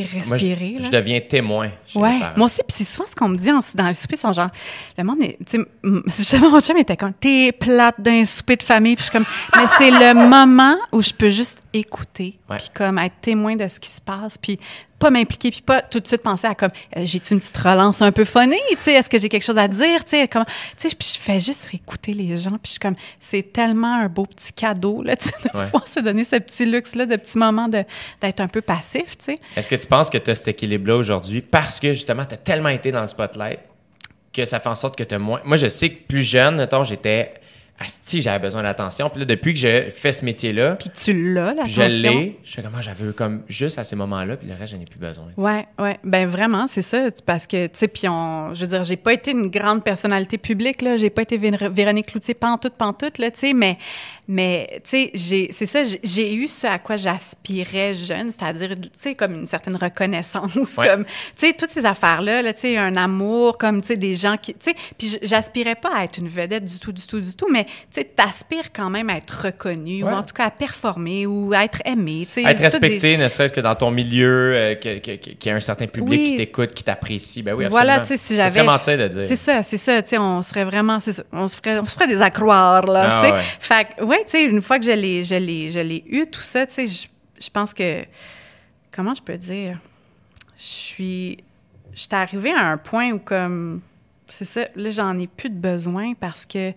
respirer. 0.00 0.76
je, 0.80 0.90
deviens 0.90 1.20
témoin. 1.20 1.70
Ouais, 1.94 2.20
moi 2.36 2.46
aussi. 2.46 2.60
Puis 2.66 2.78
c'est 2.78 2.84
souvent 2.84 3.06
ce 3.08 3.14
qu'on 3.14 3.28
me 3.28 3.36
dit 3.36 3.48
dans 3.48 3.86
les 3.86 3.94
soupers, 3.94 4.18
c'est 4.18 4.32
genre, 4.32 4.50
le 4.96 5.04
monde 5.04 5.22
est, 5.22 5.38
tu 5.46 5.64
sais, 6.10 6.38
mon 6.40 6.60
chum 6.60 6.76
était 6.76 6.96
comme, 6.96 7.12
t'es 7.12 7.52
plate 7.52 8.00
d'un 8.00 8.24
souper 8.24 8.56
de 8.56 8.62
famille. 8.62 8.96
Puis 8.96 9.06
je 9.06 9.10
suis 9.10 9.18
comme, 9.18 9.26
mais 9.56 9.66
c'est 9.78 9.90
le 9.90 10.14
moment 10.28 10.76
où 10.92 11.02
je 11.02 11.12
peux 11.12 11.30
juste 11.30 11.62
écouter, 11.72 12.38
puis 12.48 12.70
comme 12.74 12.98
être 12.98 13.14
témoin 13.20 13.56
de 13.56 13.66
ce 13.66 13.80
qui 13.80 13.88
se 13.88 14.00
passe, 14.00 14.36
puis 14.36 14.58
pas 15.02 15.10
m'impliquer, 15.10 15.50
puis 15.50 15.62
pas 15.62 15.82
tout 15.82 15.98
de 15.98 16.06
suite 16.06 16.22
penser 16.22 16.46
à 16.46 16.54
comme, 16.54 16.70
euh, 16.96 17.02
j'ai-tu 17.04 17.34
une 17.34 17.40
petite 17.40 17.56
relance 17.56 18.02
un 18.02 18.12
peu 18.12 18.24
phonée, 18.24 18.60
tu 18.70 18.76
sais, 18.78 18.92
est-ce 18.92 19.10
que 19.10 19.18
j'ai 19.18 19.28
quelque 19.28 19.42
chose 19.42 19.58
à 19.58 19.66
dire, 19.66 20.04
tu 20.04 20.10
sais, 20.10 20.28
comment, 20.28 20.44
tu 20.44 20.88
sais, 20.88 20.94
puis 20.94 21.12
je 21.14 21.18
fais 21.18 21.40
juste 21.40 21.68
écouter 21.72 22.12
les 22.14 22.38
gens, 22.38 22.50
puis 22.50 22.60
je 22.66 22.70
suis 22.72 22.78
comme, 22.78 22.94
c'est 23.18 23.52
tellement 23.52 23.96
un 23.96 24.08
beau 24.08 24.26
petit 24.26 24.52
cadeau, 24.52 25.02
là, 25.02 25.16
tu 25.20 25.28
sais, 25.28 25.34
de 25.42 25.48
pouvoir 25.48 25.88
se 25.88 25.98
donner 25.98 26.22
ce 26.22 26.36
petit 26.36 26.66
luxe-là, 26.66 27.06
de 27.06 27.16
petits 27.16 27.38
moments 27.38 27.68
d'être 27.68 28.40
un 28.40 28.48
peu 28.48 28.60
passif, 28.60 29.18
tu 29.18 29.24
sais. 29.24 29.38
Est-ce 29.56 29.68
que 29.68 29.74
tu 29.74 29.88
penses 29.88 30.08
que 30.08 30.18
tu 30.18 30.30
as 30.30 30.36
cet 30.36 30.48
équilibre-là 30.48 30.96
aujourd'hui 30.96 31.40
parce 31.40 31.80
que 31.82 31.92
justement, 31.94 32.24
tu 32.24 32.34
as 32.34 32.38
tellement 32.38 32.68
été 32.68 32.92
dans 32.92 33.02
le 33.02 33.08
spotlight 33.08 33.58
que 34.32 34.44
ça 34.44 34.60
fait 34.60 34.68
en 34.68 34.76
sorte 34.76 34.96
que 34.96 35.02
tu 35.02 35.14
as 35.14 35.18
moins. 35.18 35.40
Moi, 35.44 35.56
je 35.56 35.66
sais 35.66 35.90
que 35.90 36.06
plus 36.06 36.22
jeune, 36.22 36.56
mettons, 36.56 36.84
j'étais 36.84 37.34
si 37.86 38.22
j'avais 38.22 38.38
besoin 38.38 38.62
d'attention. 38.62 39.10
Puis 39.10 39.20
là, 39.20 39.26
depuis 39.26 39.52
que 39.54 39.58
je 39.58 39.90
fais 39.90 40.12
ce 40.12 40.24
métier-là. 40.24 40.76
Puis 40.76 40.90
tu 40.90 41.34
l'as, 41.34 41.54
l'attention. 41.54 41.82
Je 41.82 41.88
l'ai. 41.88 42.38
Je 42.44 42.52
sais 42.52 42.62
comment 42.62 42.80
j'avais 42.82 43.12
comme 43.12 43.42
juste 43.48 43.78
à 43.78 43.84
ces 43.84 43.96
moments-là, 43.96 44.36
puis 44.36 44.48
le 44.48 44.54
reste, 44.54 44.72
j'en 44.72 44.80
ai 44.80 44.84
plus 44.84 44.98
besoin. 44.98 45.26
Ouais, 45.36 45.66
ouais. 45.78 45.98
Ben 46.04 46.26
vraiment, 46.28 46.66
c'est 46.66 46.82
ça. 46.82 47.08
Parce 47.26 47.46
que, 47.46 47.66
tu 47.66 47.78
sais, 47.78 47.88
puis 47.88 48.08
on. 48.08 48.54
Je 48.54 48.60
veux 48.60 48.68
dire, 48.68 48.84
j'ai 48.84 48.96
pas 48.96 49.12
été 49.12 49.32
une 49.32 49.48
grande 49.48 49.82
personnalité 49.82 50.38
publique, 50.38 50.82
là. 50.82 50.96
J'ai 50.96 51.10
pas 51.10 51.22
été 51.22 51.36
Véronique 51.36 52.06
Cloutier 52.06 52.34
pantoute, 52.34 52.74
pantoute, 52.74 53.18
là, 53.18 53.30
tu 53.30 53.40
sais, 53.40 53.52
mais 53.52 53.78
mais, 54.28 54.80
tu 54.88 55.10
sais, 55.14 55.48
c'est 55.50 55.66
ça, 55.66 55.82
j'ai 56.02 56.34
eu 56.34 56.46
ce 56.46 56.66
à 56.68 56.78
quoi 56.78 56.96
j'aspirais 56.96 57.94
jeune, 57.94 58.30
c'est-à-dire, 58.30 58.76
tu 58.80 58.88
sais, 59.00 59.14
comme 59.16 59.34
une 59.34 59.46
certaine 59.46 59.74
reconnaissance, 59.74 60.52
comme, 60.76 61.04
tu 61.04 61.46
sais, 61.46 61.52
toutes 61.54 61.70
ces 61.70 61.84
affaires-là, 61.84 62.40
là, 62.40 62.52
tu 62.52 62.60
sais, 62.60 62.76
un 62.76 62.96
amour, 62.96 63.58
comme, 63.58 63.80
tu 63.80 63.88
sais, 63.88 63.96
des 63.96 64.14
gens 64.14 64.36
qui, 64.36 64.54
tu 64.54 64.70
sais, 64.70 64.74
puis 64.96 65.18
j'aspirais 65.22 65.74
pas 65.74 65.90
à 65.96 66.04
être 66.04 66.18
une 66.18 66.28
vedette 66.28 66.64
du 66.64 66.78
tout, 66.78 66.92
du 66.92 67.04
tout, 67.04 67.20
du 67.20 67.34
tout, 67.34 67.48
mais, 67.50 67.64
tu 67.64 67.70
sais, 67.90 68.04
t'aspires 68.04 68.72
quand 68.72 68.90
même 68.90 69.10
à 69.10 69.16
être 69.16 69.46
reconnu, 69.46 70.04
ou 70.04 70.08
en 70.08 70.22
tout 70.22 70.34
cas 70.34 70.46
à 70.46 70.50
performer, 70.52 71.26
ou 71.26 71.52
à 71.52 71.64
être 71.64 71.82
aimé, 71.84 72.24
tu 72.26 72.42
sais. 72.42 72.48
Être 72.48 72.60
respecté, 72.60 73.16
ne 73.16 73.26
serait-ce 73.26 73.52
que 73.52 73.60
dans 73.60 73.74
ton 73.74 73.90
milieu, 73.90 74.52
euh, 74.54 74.74
qu'il 74.76 75.00
y 75.44 75.48
ait 75.48 75.52
un 75.52 75.60
certain 75.60 75.88
public 75.88 76.22
qui 76.24 76.36
t'écoute, 76.36 76.74
qui 76.74 76.84
t'apprécie, 76.84 77.42
ben 77.42 77.54
oui, 77.54 77.64
absolument. 77.64 77.92
Voilà, 77.92 78.02
tu 78.02 78.06
sais, 78.06 78.16
si 78.18 78.36
j'avais... 78.36 78.50
C'est 78.50 78.62
mentir 78.62 78.96
de 78.96 79.08
dire. 79.08 79.24
C'est 79.24 79.36
ça, 79.36 79.64
c'est 79.64 79.78
ça, 79.78 80.00
tu 80.00 80.10
sais, 80.10 80.18
on 80.18 80.44
serait 80.44 80.64
vraiment, 80.64 80.98
on 81.32 81.48
se 81.48 81.56
ferait, 81.56 81.80
on 81.80 81.86
se 81.86 81.94
ferait 81.94 82.06
des 82.06 82.22
accroires, 82.22 82.86
là, 82.86 83.16
ah 83.16 83.20
tu 83.20 83.28
sais. 83.28 83.42
Fait 83.58 83.86
ouais, 84.12 84.24
tu 84.24 84.32
sais, 84.32 84.44
une 84.44 84.62
fois 84.62 84.78
que 84.78 84.84
je 84.84 84.90
l'ai, 84.90 85.24
je 85.24 85.34
l'ai, 85.34 85.70
je 85.70 85.80
l'ai 85.80 86.04
eu, 86.06 86.26
tout 86.26 86.40
ça, 86.42 86.66
tu 86.66 86.74
sais, 86.74 86.88
je, 86.88 87.08
je, 87.40 87.50
pense 87.50 87.72
que, 87.72 88.04
comment 88.90 89.14
je 89.14 89.22
peux 89.22 89.38
dire, 89.38 89.78
je 90.56 90.62
suis, 90.62 91.44
j'étais 91.94 92.16
arrivée 92.16 92.52
à 92.52 92.70
un 92.70 92.76
point 92.76 93.10
où 93.12 93.18
comme, 93.18 93.80
c'est 94.28 94.44
ça, 94.44 94.66
là, 94.76 94.90
j'en 94.90 95.18
ai 95.18 95.26
plus 95.26 95.50
de 95.50 95.58
besoin 95.58 96.14
parce 96.14 96.46
que, 96.46 96.72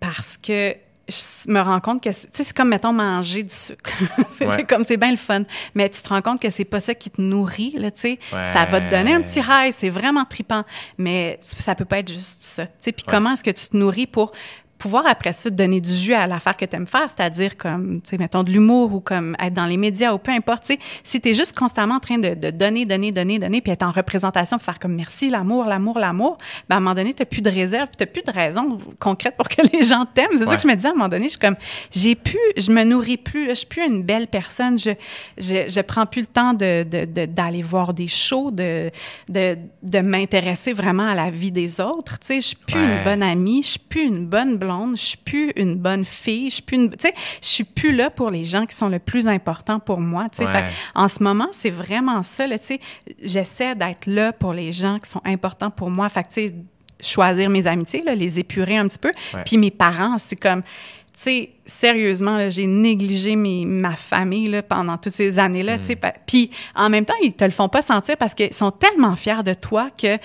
parce 0.00 0.36
que 0.36 0.76
je 1.08 1.50
me 1.50 1.60
rends 1.60 1.80
compte 1.80 2.02
que, 2.02 2.08
tu 2.08 2.14
sais, 2.32 2.44
c'est 2.44 2.56
comme, 2.56 2.70
mettons, 2.70 2.92
manger 2.92 3.42
du 3.42 3.54
sucre. 3.54 3.92
comme, 4.68 4.84
c'est 4.84 4.96
bien 4.96 5.10
le 5.10 5.18
fun. 5.18 5.42
Mais 5.74 5.88
tu 5.90 6.00
te 6.00 6.08
rends 6.08 6.22
compte 6.22 6.40
que 6.40 6.48
c'est 6.48 6.64
pas 6.64 6.80
ça 6.80 6.94
qui 6.94 7.10
te 7.10 7.20
nourrit, 7.20 7.74
là, 7.76 7.90
tu 7.90 8.00
sais. 8.00 8.18
Ça 8.30 8.64
va 8.64 8.80
te 8.80 8.90
donner 8.90 9.12
un 9.12 9.20
petit 9.20 9.40
high, 9.40 9.72
c'est 9.72 9.90
vraiment 9.90 10.24
tripant. 10.24 10.64
Mais 10.96 11.38
ça 11.42 11.74
peut 11.74 11.84
pas 11.84 11.98
être 11.98 12.10
juste 12.10 12.42
ça. 12.42 12.66
Tu 12.66 12.72
sais, 12.80 12.92
puis 12.92 13.04
comment 13.06 13.32
est-ce 13.32 13.44
que 13.44 13.50
tu 13.50 13.68
te 13.68 13.76
nourris 13.76 14.06
pour 14.06 14.32
pouvoir 14.78 15.06
après 15.06 15.32
ça 15.32 15.50
donner 15.50 15.80
du 15.80 15.92
jus 15.92 16.14
à 16.14 16.26
l'affaire 16.26 16.56
que 16.56 16.64
tu 16.64 16.76
aimes 16.76 16.86
faire, 16.86 17.08
c'est-à-dire 17.14 17.56
comme, 17.56 18.00
tu 18.02 18.10
sais, 18.10 18.18
mettons 18.18 18.42
de 18.42 18.50
l'humour 18.50 18.92
ou 18.92 19.00
comme 19.00 19.36
être 19.40 19.54
dans 19.54 19.66
les 19.66 19.76
médias 19.76 20.12
ou 20.12 20.18
peu 20.18 20.32
importe, 20.32 20.64
tu 20.64 20.74
sais, 20.74 20.80
si 21.04 21.20
tu 21.20 21.30
es 21.30 21.34
juste 21.34 21.56
constamment 21.56 21.96
en 21.96 22.00
train 22.00 22.18
de, 22.18 22.34
de, 22.34 22.50
donner, 22.50 22.84
donner, 22.84 23.12
donner, 23.12 23.38
donner, 23.38 23.60
puis 23.60 23.72
être 23.72 23.82
en 23.82 23.92
représentation 23.92 24.58
pour 24.58 24.64
faire 24.64 24.78
comme 24.78 24.94
merci, 24.94 25.30
l'amour, 25.30 25.64
l'amour, 25.64 25.98
l'amour, 25.98 26.38
ben 26.68 26.76
à 26.76 26.78
un 26.78 26.80
moment 26.80 26.94
donné, 26.94 27.14
tu 27.14 27.24
plus 27.24 27.42
de 27.42 27.50
réserve, 27.50 27.88
tu 27.96 28.04
plus 28.06 28.22
de 28.22 28.30
raison 28.30 28.78
concrète 28.98 29.36
pour 29.36 29.48
que 29.48 29.62
les 29.72 29.84
gens 29.84 30.04
t'aiment. 30.06 30.38
C'est 30.38 30.44
ça 30.44 30.56
que 30.56 30.62
je 30.62 30.68
me 30.68 30.74
disais 30.74 30.88
à 30.88 30.90
un 30.90 30.94
moment 30.94 31.08
donné, 31.08 31.24
je 31.24 31.30
suis 31.30 31.38
comme, 31.38 31.56
j'ai 31.90 32.14
plus, 32.14 32.38
je 32.56 32.70
me 32.70 32.84
nourris 32.84 33.16
plus, 33.16 33.46
là, 33.46 33.54
je 33.54 33.60
suis 33.60 33.66
plus 33.66 33.86
une 33.86 34.02
belle 34.02 34.26
personne, 34.26 34.78
je, 34.78 34.90
je, 35.38 35.68
je 35.68 35.80
prends 35.80 36.06
plus 36.06 36.22
le 36.22 36.26
temps 36.26 36.52
de, 36.52 36.84
d'aller 37.26 37.62
voir 37.62 37.94
des 37.94 38.08
shows, 38.08 38.50
de, 38.50 38.90
de, 39.28 39.56
de 39.82 39.98
m'intéresser 40.00 40.72
vraiment 40.72 41.06
à 41.06 41.14
la 41.14 41.30
vie 41.30 41.52
des 41.52 41.80
autres, 41.80 42.18
tu 42.18 42.26
sais, 42.26 42.40
je 42.40 42.46
suis 42.48 42.56
plus 42.56 42.78
une 42.78 43.04
bonne 43.04 43.22
amie, 43.22 43.62
je 43.62 43.68
suis 43.68 43.78
plus 43.78 44.02
une 44.02 44.26
bonne 44.26 44.58
blonde, 44.64 44.96
je 44.96 45.02
suis 45.02 45.16
plus 45.18 45.52
une 45.56 45.76
bonne 45.76 46.04
fille, 46.04 46.50
je 46.50 46.54
suis 46.54 46.62
plus 46.62 46.76
une, 46.76 46.90
tu 46.90 46.96
sais, 47.00 47.12
je 47.42 47.46
suis 47.46 47.64
plus 47.64 47.94
là 47.94 48.10
pour 48.10 48.30
les 48.30 48.44
gens 48.44 48.66
qui 48.66 48.74
sont 48.74 48.88
le 48.88 48.98
plus 48.98 49.28
important 49.28 49.78
pour 49.78 50.00
moi, 50.00 50.28
tu 50.30 50.44
sais. 50.44 50.64
En 50.94 51.08
ce 51.08 51.22
moment, 51.22 51.48
c'est 51.52 51.70
vraiment 51.70 52.22
ça, 52.22 52.48
tu 52.48 52.58
sais. 52.60 52.80
J'essaie 53.22 53.74
d'être 53.74 54.06
là 54.06 54.32
pour 54.32 54.52
les 54.52 54.72
gens 54.72 54.98
qui 54.98 55.10
sont 55.10 55.22
importants 55.24 55.70
pour 55.70 55.90
moi. 55.90 56.08
Fait 56.08 56.24
tu 56.24 56.28
sais, 56.30 56.54
choisir 57.00 57.50
mes 57.50 57.66
amitiés, 57.66 58.02
là, 58.02 58.14
les 58.14 58.38
épurer 58.38 58.76
un 58.76 58.88
petit 58.88 58.98
peu. 58.98 59.12
Puis 59.44 59.58
mes 59.58 59.70
parents, 59.70 60.16
c'est 60.18 60.36
comme, 60.36 60.62
tu 60.62 61.20
sais, 61.20 61.50
sérieusement, 61.66 62.50
j'ai 62.50 62.66
négligé 62.66 63.36
mes, 63.36 63.64
ma 63.64 63.94
famille 63.94 64.48
là, 64.48 64.62
pendant 64.62 64.96
toutes 64.96 65.12
ces 65.12 65.38
années-là. 65.38 65.78
Mm. 65.78 65.96
Puis 66.26 66.50
en 66.74 66.90
même 66.90 67.04
temps, 67.04 67.14
ils 67.22 67.34
te 67.34 67.44
le 67.44 67.50
font 67.50 67.68
pas 67.68 67.82
sentir 67.82 68.16
parce 68.16 68.34
qu'ils 68.34 68.54
sont 68.54 68.70
tellement 68.70 69.16
fiers 69.16 69.42
de 69.44 69.54
toi 69.54 69.90
que 69.96 70.18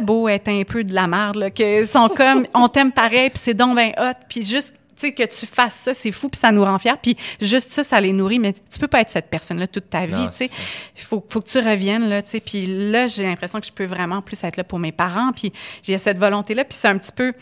beau 0.00 0.28
être 0.28 0.48
un 0.48 0.62
peu 0.64 0.84
de 0.84 0.94
la 0.94 1.06
merde, 1.06 1.36
là, 1.36 1.50
que 1.50 1.86
sont 1.86 2.08
comme, 2.08 2.46
on 2.54 2.68
t'aime 2.68 2.92
pareil, 2.92 3.30
puis 3.30 3.40
c'est 3.42 3.54
donc 3.54 3.76
ben 3.76 3.92
hot, 3.98 4.18
puis 4.28 4.44
juste 4.44 4.74
tu 4.96 5.08
sais, 5.08 5.12
que 5.14 5.22
tu 5.24 5.46
fasses 5.46 5.74
ça, 5.74 5.94
c'est 5.94 6.12
fou, 6.12 6.28
puis 6.28 6.38
ça 6.38 6.52
nous 6.52 6.64
rend 6.64 6.78
fiers. 6.78 6.92
Puis 7.02 7.16
juste 7.40 7.72
ça, 7.72 7.82
ça 7.82 8.00
les 8.00 8.12
nourrit, 8.12 8.38
mais 8.38 8.52
tu 8.52 8.78
peux 8.78 8.86
pas 8.86 9.00
être 9.00 9.10
cette 9.10 9.30
personne-là 9.30 9.66
toute 9.66 9.90
ta 9.90 10.06
vie, 10.06 10.28
tu 10.30 10.46
sais. 10.46 10.50
Il 10.96 11.02
faut, 11.02 11.24
faut 11.28 11.40
que 11.40 11.48
tu 11.48 11.58
reviennes, 11.58 12.08
là, 12.08 12.22
tu 12.22 12.30
sais. 12.30 12.40
Puis 12.40 12.66
là, 12.66 13.08
j'ai 13.08 13.24
l'impression 13.24 13.58
que 13.58 13.66
je 13.66 13.72
peux 13.72 13.86
vraiment 13.86 14.22
plus 14.22 14.42
être 14.44 14.56
là 14.56 14.64
pour 14.64 14.78
mes 14.78 14.92
parents, 14.92 15.32
puis 15.32 15.52
j'ai 15.82 15.98
cette 15.98 16.18
volonté-là. 16.18 16.64
Puis 16.64 16.78
c'est 16.80 16.88
un 16.88 16.98
petit 16.98 17.10
peu 17.10 17.32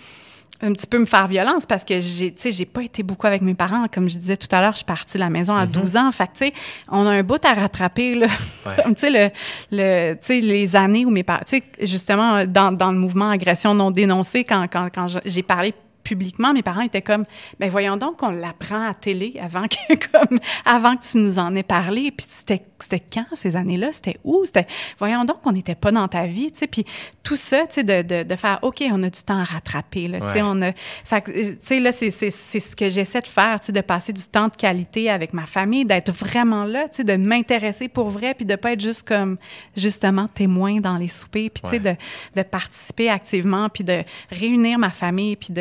un 0.62 0.72
petit 0.72 0.86
peu 0.86 0.98
me 0.98 1.06
faire 1.06 1.26
violence 1.26 1.66
parce 1.66 1.84
que 1.84 2.00
j'ai, 2.00 2.32
tu 2.32 2.42
sais, 2.42 2.52
j'ai 2.52 2.66
pas 2.66 2.82
été 2.82 3.02
beaucoup 3.02 3.26
avec 3.26 3.42
mes 3.42 3.54
parents. 3.54 3.86
Comme 3.92 4.08
je 4.08 4.18
disais 4.18 4.36
tout 4.36 4.48
à 4.50 4.60
l'heure, 4.60 4.72
je 4.72 4.78
suis 4.78 4.84
partie 4.84 5.14
de 5.14 5.20
la 5.20 5.30
maison 5.30 5.54
à 5.54 5.66
12 5.66 5.94
mhm. 5.94 6.00
ans. 6.00 6.12
Fait 6.12 6.24
tu 6.26 6.30
sais, 6.46 6.52
on 6.88 7.06
a 7.06 7.10
un 7.10 7.22
bout 7.22 7.44
à 7.44 7.54
rattraper, 7.54 8.14
là. 8.14 8.26
tu 8.86 8.94
sais, 8.96 9.10
le, 9.10 9.30
le, 9.70 10.14
tu 10.14 10.18
sais, 10.22 10.40
les 10.40 10.76
années 10.76 11.04
où 11.04 11.10
mes 11.10 11.22
parents, 11.22 11.44
tu 11.46 11.58
sais, 11.58 11.86
justement, 11.86 12.44
dans, 12.44 12.72
dans 12.72 12.92
le 12.92 12.98
mouvement 12.98 13.30
agression 13.30 13.74
non 13.74 13.90
dénoncée, 13.90 14.44
quand, 14.44 14.66
quand, 14.70 14.88
quand 14.94 15.06
j'ai 15.24 15.42
parlé 15.42 15.74
publiquement, 16.02 16.52
mes 16.52 16.62
parents 16.62 16.80
étaient 16.80 17.02
comme, 17.02 17.24
ben 17.58 17.70
voyons 17.70 17.96
donc 17.96 18.18
qu'on 18.18 18.30
l'apprend 18.30 18.88
à 18.88 18.94
télé 18.94 19.38
avant 19.40 19.66
que, 19.68 19.94
comme, 20.12 20.38
avant 20.64 20.96
que 20.96 21.04
tu 21.04 21.18
nous 21.18 21.38
en 21.38 21.54
aies 21.54 21.62
parlé. 21.62 22.10
Puis 22.10 22.26
c'était, 22.28 22.62
c'était 22.84 23.00
quand 23.12 23.24
ces 23.34 23.56
années-là? 23.56 23.88
C'était 23.92 24.18
où? 24.24 24.44
C'était, 24.44 24.66
voyons 24.98 25.24
donc 25.24 25.42
qu'on 25.42 25.52
n'était 25.52 25.74
pas 25.74 25.92
dans 25.92 26.08
ta 26.08 26.26
vie, 26.26 26.50
tu 26.52 26.58
sais. 26.58 26.66
Puis 26.66 26.84
tout 27.22 27.36
ça, 27.36 27.66
tu 27.66 27.74
sais, 27.74 27.84
de, 27.84 28.02
de, 28.02 28.22
de, 28.22 28.36
faire, 28.36 28.58
OK, 28.62 28.82
on 28.90 29.02
a 29.02 29.10
du 29.10 29.22
temps 29.22 29.38
à 29.38 29.44
rattraper, 29.44 30.08
là, 30.08 30.20
tu 30.20 30.28
sais, 30.28 30.42
on 30.42 30.60
a, 30.62 30.72
fait 31.04 31.22
tu 31.22 31.58
sais, 31.60 31.80
là, 31.80 31.92
c'est, 31.92 32.10
c'est, 32.10 32.30
c'est 32.30 32.60
ce 32.60 32.74
que 32.76 32.90
j'essaie 32.90 33.20
de 33.20 33.26
faire, 33.26 33.60
tu 33.60 33.66
sais, 33.66 33.72
de 33.72 33.80
passer 33.80 34.12
du 34.12 34.22
temps 34.24 34.48
de 34.48 34.56
qualité 34.56 35.10
avec 35.10 35.32
ma 35.32 35.46
famille, 35.46 35.84
d'être 35.84 36.12
vraiment 36.12 36.64
là, 36.64 36.88
tu 36.88 36.96
sais, 36.96 37.04
de 37.04 37.16
m'intéresser 37.16 37.88
pour 37.88 38.10
vrai, 38.10 38.34
puis 38.34 38.44
de 38.44 38.56
pas 38.56 38.72
être 38.72 38.80
juste 38.80 39.06
comme, 39.06 39.38
justement, 39.76 40.28
témoin 40.28 40.80
dans 40.80 40.96
les 40.96 41.08
soupers, 41.08 41.50
puis 41.50 41.62
tu 41.62 41.70
sais, 41.70 41.78
de, 41.78 41.94
de 42.36 42.42
participer 42.42 43.08
activement, 43.08 43.68
puis 43.68 43.84
de 43.84 44.02
réunir 44.30 44.78
ma 44.78 44.90
famille, 44.90 45.36
puis 45.36 45.52
de 45.52 45.60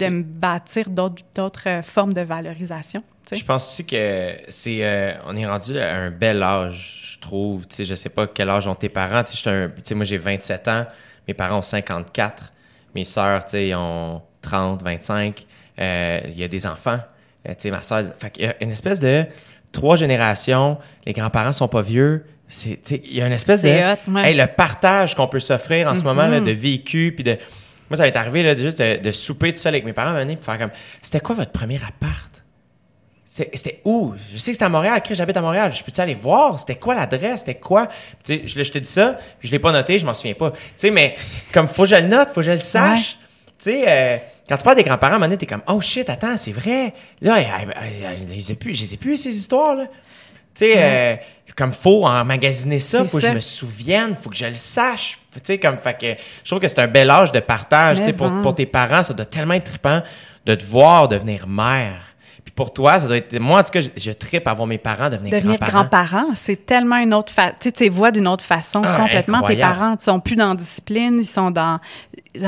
de, 0.00 0.08
me 0.08 0.22
bâtir 0.22 0.88
d'autres 0.90 1.68
euh, 1.68 1.82
formes 1.82 2.14
de 2.14 2.20
valorisation. 2.20 3.02
Je 3.32 3.44
pense 3.44 3.66
aussi 3.66 3.84
que 3.84 4.34
c'est 4.48 4.84
euh, 4.84 5.14
on 5.26 5.36
est 5.36 5.46
rendu 5.46 5.78
à 5.78 5.94
un 5.96 6.10
bel 6.10 6.42
âge, 6.42 7.12
je 7.14 7.20
trouve. 7.20 7.66
Tu 7.66 7.76
sais, 7.76 7.84
je 7.84 7.94
sais 7.94 8.08
pas 8.08 8.26
quel 8.26 8.50
âge 8.50 8.66
ont 8.68 8.74
tes 8.74 8.88
parents. 8.88 9.22
Tu 9.22 9.36
sais, 9.36 9.94
moi 9.94 10.04
j'ai 10.04 10.18
27 10.18 10.68
ans, 10.68 10.86
mes 11.26 11.34
parents 11.34 11.58
ont 11.58 11.62
54, 11.62 12.52
mes 12.94 13.04
sœurs, 13.04 13.44
tu 13.44 13.52
sais, 13.52 13.68
ils 13.68 13.74
ont 13.74 14.22
30, 14.42 14.82
25. 14.82 15.46
Euh, 15.78 16.20
il 16.28 16.38
y 16.38 16.44
a 16.44 16.48
des 16.48 16.66
enfants. 16.66 16.98
tu 17.46 17.54
sais, 17.58 17.70
ma 17.70 17.82
sœur, 17.82 18.04
il 18.36 18.44
y 18.44 18.46
a 18.46 18.54
une 18.62 18.70
espèce 18.70 19.00
de 19.00 19.24
trois 19.72 19.96
générations. 19.96 20.78
Les 21.06 21.12
grands-parents 21.12 21.52
sont 21.52 21.68
pas 21.68 21.82
vieux. 21.82 22.26
Il 22.66 23.16
y 23.16 23.22
a 23.22 23.26
une 23.26 23.32
espèce 23.32 23.62
de 23.62 23.68
le 24.34 24.46
partage 24.46 25.14
qu'on 25.14 25.26
peut 25.26 25.40
s'offrir 25.40 25.88
en 25.88 25.94
ce 25.94 26.02
moment 26.02 26.26
là, 26.26 26.38
mm-hmm. 26.38 26.44
de 26.44 26.50
vécu 26.50 27.12
puis 27.14 27.24
de 27.24 27.38
moi, 27.92 27.98
ça 27.98 28.04
va 28.04 28.08
être 28.08 28.16
arrivé 28.16 28.42
là, 28.42 28.56
juste 28.56 28.80
de, 28.80 29.12
souper 29.12 29.52
tout 29.52 29.58
seul 29.58 29.74
avec 29.74 29.84
mes 29.84 29.92
parents, 29.92 30.14
venir 30.14 30.36
pour 30.36 30.46
faire 30.46 30.58
comme 30.58 30.70
C'était 31.02 31.20
quoi 31.20 31.34
votre 31.34 31.50
premier 31.50 31.76
appart? 31.76 32.41
C'était 33.34 33.80
où? 33.86 34.12
Je 34.30 34.36
sais 34.36 34.50
que 34.50 34.56
c'était 34.56 34.66
à 34.66 34.68
Montréal. 34.68 35.00
J'habite 35.10 35.38
à 35.38 35.40
Montréal. 35.40 35.72
Je 35.74 35.82
peux-tu 35.82 35.98
aller 36.02 36.14
voir? 36.14 36.60
C'était 36.60 36.74
quoi 36.74 36.94
l'adresse? 36.94 37.40
C'était 37.40 37.54
quoi? 37.54 37.88
Tu 38.22 38.46
sais, 38.46 38.62
je, 38.62 38.70
te 38.70 38.78
dis 38.78 38.90
ça, 38.90 39.18
je 39.40 39.50
l'ai 39.50 39.58
pas 39.58 39.72
noté, 39.72 39.98
je 39.98 40.04
m'en 40.04 40.12
souviens 40.12 40.34
pas. 40.34 40.50
Tu 40.50 40.58
sais, 40.76 40.90
mais 40.90 41.16
comme 41.50 41.66
faut 41.66 41.84
que 41.84 41.88
je 41.88 41.94
le 41.94 42.08
note, 42.08 42.28
faut 42.28 42.40
que 42.40 42.42
je 42.42 42.50
le 42.50 42.58
sache. 42.58 43.16
Tu 43.58 43.70
sais, 43.70 43.84
euh, 43.88 44.18
quand 44.46 44.58
tu 44.58 44.64
parles 44.64 44.76
des 44.76 44.82
grands-parents, 44.82 45.22
à 45.22 45.24
un 45.24 45.36
t'es 45.36 45.46
comme, 45.46 45.62
oh 45.66 45.80
shit, 45.80 46.10
attends, 46.10 46.36
c'est 46.36 46.52
vrai. 46.52 46.92
Là, 47.22 47.38
je 48.20 48.34
les 48.34 48.52
ai 48.52 48.54
plus, 48.54 48.74
je 48.74 48.82
les 48.82 48.94
ai 48.94 48.96
plus, 48.98 49.16
ces 49.16 49.34
histoires-là. 49.34 49.86
Tu 50.54 50.66
sais, 50.66 50.74
euh, 50.76 51.16
comme 51.56 51.72
faut 51.72 52.04
emmagasiner 52.04 52.80
ça, 52.80 53.02
faut 53.06 53.16
que 53.16 53.24
je 53.24 53.30
me 53.30 53.40
souvienne, 53.40 54.14
faut 54.20 54.28
que 54.28 54.36
je 54.36 54.44
le 54.44 54.56
sache. 54.56 55.18
Tu 55.36 55.40
sais, 55.42 55.58
comme, 55.58 55.78
fait 55.78 55.98
que 55.98 56.20
je 56.44 56.50
trouve 56.50 56.60
que 56.60 56.68
c'est 56.68 56.80
un 56.80 56.86
bel 56.86 57.08
âge 57.08 57.32
de 57.32 57.40
partage. 57.40 57.96
Tu 57.96 58.04
sais, 58.04 58.12
pour, 58.12 58.30
pour, 58.42 58.54
tes 58.54 58.66
parents, 58.66 59.02
ça 59.02 59.14
doit 59.14 59.24
tellement 59.24 59.54
être 59.54 59.70
trippant 59.70 60.02
de 60.44 60.54
te 60.54 60.64
voir 60.64 61.08
devenir 61.08 61.46
mère. 61.46 62.11
Puis 62.52 62.56
pour 62.56 62.72
toi, 62.72 63.00
ça 63.00 63.06
doit 63.06 63.16
être. 63.16 63.38
Moi, 63.38 63.60
en 63.60 63.62
tout 63.62 63.70
cas, 63.70 63.80
je, 63.80 63.88
je 63.96 64.10
trippe 64.12 64.46
à 64.46 64.54
voir 64.54 64.66
mes 64.66 64.78
parents 64.78 65.08
devenir, 65.08 65.32
devenir 65.32 65.58
grands-parents. 65.58 65.88
grands-parents, 65.88 66.34
c'est 66.36 66.66
tellement 66.66 66.96
une 66.96 67.14
autre 67.14 67.32
façon. 67.32 67.54
Tu 67.60 67.68
sais, 67.68 67.72
tu 67.72 67.88
vois 67.88 68.10
d'une 68.10 68.28
autre 68.28 68.44
façon 68.44 68.82
ah, 68.84 68.98
complètement. 68.98 69.42
Tes 69.42 69.56
parents, 69.56 69.96
ils 69.98 70.04
sont 70.04 70.20
plus 70.20 70.36
dans 70.36 70.48
la 70.48 70.54
discipline, 70.54 71.18
ils 71.18 71.26
sont 71.26 71.50
dans. 71.50 71.80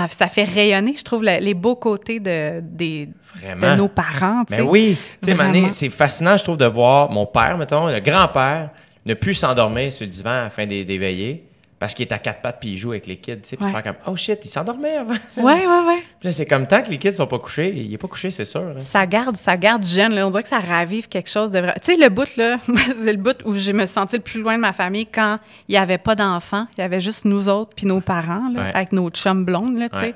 Ça 0.08 0.28
fait 0.28 0.44
rayonner, 0.44 0.94
je 0.96 1.04
trouve, 1.04 1.22
les 1.24 1.54
beaux 1.54 1.76
côtés 1.76 2.20
de, 2.20 2.60
des, 2.60 3.08
de 3.42 3.76
nos 3.76 3.88
parents. 3.88 4.44
Mais 4.50 4.58
ben 4.58 4.62
oui. 4.66 4.96
Tu 5.22 5.34
sais, 5.34 5.70
c'est 5.70 5.90
fascinant, 5.90 6.36
je 6.36 6.42
trouve, 6.42 6.56
de 6.56 6.66
voir 6.66 7.10
mon 7.10 7.26
père, 7.26 7.56
mettons, 7.58 7.86
le 7.86 8.00
grand-père, 8.00 8.70
ne 9.06 9.14
plus 9.14 9.34
s'endormir 9.34 9.92
sur 9.92 10.04
le 10.04 10.10
divan 10.10 10.44
afin 10.46 10.66
d'éveiller 10.66 11.46
parce 11.78 11.94
qu'il 11.94 12.06
est 12.06 12.12
à 12.12 12.18
quatre 12.18 12.40
pattes 12.40 12.58
puis 12.60 12.70
il 12.70 12.76
joue 12.76 12.92
avec 12.92 13.06
les 13.06 13.16
kids, 13.16 13.40
tu 13.42 13.48
sais, 13.50 13.56
puis 13.56 13.66
faire 13.66 13.82
comme 13.82 13.96
oh 14.06 14.16
shit, 14.16 14.38
il 14.44 14.48
s'endormait 14.48 14.96
avant. 14.96 15.14
Ouais, 15.36 15.66
ouais, 15.66 15.86
ouais. 15.86 16.02
Puis 16.20 16.28
là, 16.28 16.32
c'est 16.32 16.46
comme 16.46 16.66
tant 16.66 16.82
que 16.82 16.90
les 16.90 16.98
kids 16.98 17.14
sont 17.14 17.26
pas 17.26 17.38
couchés, 17.38 17.72
il 17.74 17.92
est 17.92 17.98
pas 17.98 18.08
couché, 18.08 18.30
c'est 18.30 18.44
sûr. 18.44 18.62
Hein. 18.62 18.80
Ça 18.80 19.06
garde, 19.06 19.36
ça 19.36 19.56
garde 19.56 19.84
jeune, 19.84 20.14
là. 20.14 20.26
On 20.26 20.30
dirait 20.30 20.42
que 20.42 20.48
ça 20.48 20.60
ravive 20.60 21.08
quelque 21.08 21.28
chose 21.28 21.50
de 21.50 21.58
vrai. 21.58 21.74
Tu 21.82 21.92
sais, 21.92 22.00
le 22.00 22.08
bout 22.08 22.36
là, 22.36 22.58
c'est 23.04 23.12
le 23.12 23.18
bout 23.18 23.36
où 23.44 23.52
je 23.52 23.72
me 23.72 23.86
sentais 23.86 24.16
le 24.16 24.22
plus 24.22 24.40
loin 24.40 24.56
de 24.56 24.60
ma 24.60 24.72
famille 24.72 25.06
quand 25.06 25.38
il 25.68 25.74
y 25.74 25.78
avait 25.78 25.98
pas 25.98 26.14
d'enfants, 26.14 26.66
il 26.78 26.80
y 26.80 26.84
avait 26.84 27.00
juste 27.00 27.24
nous 27.24 27.48
autres 27.48 27.72
puis 27.76 27.86
nos 27.86 28.00
parents 28.00 28.50
là, 28.54 28.70
avec 28.74 28.92
nos 28.92 29.10
chums 29.10 29.44
blondes 29.44 29.78
là, 29.78 29.88
tu 29.88 29.98
sais 29.98 30.14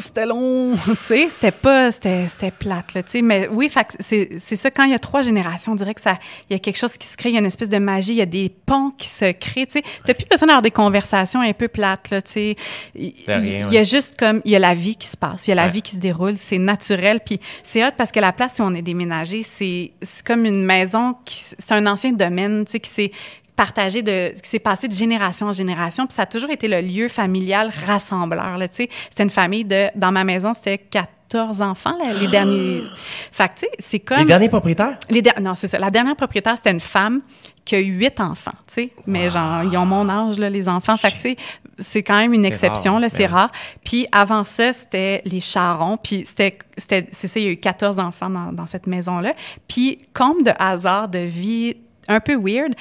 c'était 0.00 0.26
long, 0.26 0.74
tu 0.84 0.94
sais, 0.94 1.28
c'était 1.30 1.50
pas, 1.50 1.92
c'était, 1.92 2.26
c'était 2.28 2.50
plate, 2.50 2.94
là, 2.94 3.02
tu 3.02 3.10
sais, 3.10 3.22
mais 3.22 3.48
oui, 3.48 3.70
c'est, 4.00 4.30
c'est 4.38 4.56
ça, 4.56 4.70
quand 4.70 4.84
il 4.84 4.90
y 4.90 4.94
a 4.94 4.98
trois 4.98 5.22
générations, 5.22 5.72
on 5.72 5.74
dirait 5.74 5.94
que 5.94 6.00
ça, 6.00 6.18
il 6.48 6.54
y 6.54 6.56
a 6.56 6.58
quelque 6.58 6.76
chose 6.76 6.96
qui 6.96 7.06
se 7.06 7.16
crée, 7.16 7.30
il 7.30 7.32
y 7.32 7.36
a 7.36 7.40
une 7.40 7.46
espèce 7.46 7.68
de 7.68 7.78
magie, 7.78 8.12
il 8.12 8.18
y 8.18 8.22
a 8.22 8.26
des 8.26 8.48
ponts 8.48 8.92
qui 8.96 9.08
se 9.08 9.32
créent, 9.32 9.66
tu 9.66 9.80
sais, 9.80 9.84
t'as 10.04 10.14
plus 10.14 10.26
besoin 10.30 10.48
d'avoir 10.48 10.62
des 10.62 10.70
conversations 10.70 11.40
un 11.40 11.52
peu 11.52 11.68
plates, 11.68 12.10
là, 12.10 12.22
tu 12.22 12.32
sais, 12.32 12.56
il, 12.94 13.14
y 13.26 13.78
a 13.78 13.82
juste 13.82 14.16
comme, 14.18 14.40
il 14.44 14.52
y 14.52 14.56
a 14.56 14.60
la 14.60 14.74
vie 14.74 14.96
qui 14.96 15.08
se 15.08 15.16
passe, 15.16 15.46
il 15.46 15.50
y 15.50 15.52
a 15.52 15.56
la 15.56 15.68
vie 15.68 15.82
qui 15.82 15.92
se 15.92 16.00
déroule, 16.00 16.36
c'est 16.38 16.58
naturel, 16.58 17.20
puis 17.24 17.40
c'est 17.62 17.84
hot 17.84 17.92
parce 17.96 18.12
que 18.12 18.20
la 18.20 18.32
place 18.32 18.58
où 18.58 18.62
on 18.62 18.74
est 18.74 18.82
déménagé, 18.82 19.42
c'est, 19.42 19.92
c'est 20.02 20.24
comme 20.24 20.44
une 20.44 20.64
maison 20.64 21.16
qui, 21.24 21.42
c'est 21.58 21.72
un 21.72 21.86
ancien 21.86 22.12
domaine, 22.12 22.64
tu 22.64 22.72
sais, 22.72 22.80
qui 22.80 22.90
s'est 22.90 23.12
partagé 23.56 24.02
de 24.02 24.32
ce 24.36 24.42
qui 24.42 24.48
s'est 24.48 24.58
passé 24.58 24.88
de 24.88 24.92
génération 24.92 25.46
en 25.46 25.52
génération 25.52 26.06
puis 26.06 26.14
ça 26.14 26.22
a 26.22 26.26
toujours 26.26 26.50
été 26.50 26.68
le 26.68 26.80
lieu 26.80 27.08
familial 27.08 27.70
rassembleur 27.86 28.58
là 28.58 28.68
tu 28.68 28.76
sais. 28.76 28.88
C'était 29.10 29.22
une 29.22 29.30
famille 29.30 29.64
de 29.64 29.88
dans 29.94 30.12
ma 30.12 30.24
maison 30.24 30.54
c'était 30.54 30.78
14 30.78 31.62
enfants 31.62 31.96
les 32.20 32.28
derniers. 32.28 32.82
Fait 33.32 33.48
tu 33.48 33.60
sais 33.60 33.70
c'est 33.78 34.00
comme 34.00 34.18
les 34.18 34.24
derniers 34.24 34.48
propriétaires? 34.48 34.98
Les 35.08 35.22
non 35.40 35.54
c'est 35.54 35.68
ça. 35.68 35.78
La 35.78 35.90
dernière 35.90 36.16
propriétaire 36.16 36.56
c'était 36.56 36.72
une 36.72 36.80
femme 36.80 37.22
qui 37.64 37.76
a 37.76 37.80
eu 37.80 37.92
huit 37.92 38.18
enfants 38.20 38.52
tu 38.66 38.74
sais. 38.74 38.90
Mais 39.06 39.30
genre 39.30 39.62
ils 39.62 39.76
ont 39.76 39.86
mon 39.86 40.08
âge 40.08 40.38
là 40.38 40.50
les 40.50 40.68
enfants. 40.68 40.96
Fait 40.96 41.12
tu 41.12 41.20
sais 41.20 41.36
c'est 41.78 42.02
quand 42.02 42.18
même 42.18 42.34
une 42.34 42.44
exception 42.44 42.98
là 42.98 43.08
c'est 43.08 43.26
rare. 43.26 43.50
Puis 43.84 44.06
avant 44.10 44.42
ça 44.42 44.72
c'était 44.72 45.22
les 45.24 45.40
charrons 45.40 45.96
puis 45.96 46.24
c'était 46.26 46.58
c'était 46.76 47.06
c'est 47.12 47.28
ça 47.28 47.38
il 47.38 47.46
y 47.46 47.48
a 47.48 47.52
eu 47.52 47.56
14 47.56 48.00
enfants 48.00 48.30
dans, 48.30 48.52
dans 48.52 48.66
cette 48.66 48.88
maison 48.88 49.20
là 49.20 49.32
puis 49.68 49.98
comme 50.12 50.42
de 50.42 50.52
hasard 50.58 51.08
de 51.08 51.20
vie 51.20 51.76
un 52.08 52.20
peu 52.20 52.36
weird 52.36 52.74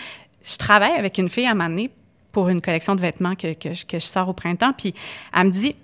je 0.44 0.58
travaille 0.58 0.94
avec 0.94 1.18
une 1.18 1.30
fille 1.30 1.46
à 1.46 1.52
un 1.52 1.78
pour 2.32 2.50
une 2.50 2.62
collection 2.62 2.96
de 2.96 3.02
vêtements 3.02 3.36
que, 3.36 3.54
que, 3.54 3.74
je 3.74 4.00
sors 4.00 4.28
au 4.28 4.34
printemps. 4.34 4.74
Puis 4.74 4.94
elle 5.34 5.48
me 5.48 5.52
dit 5.52 5.76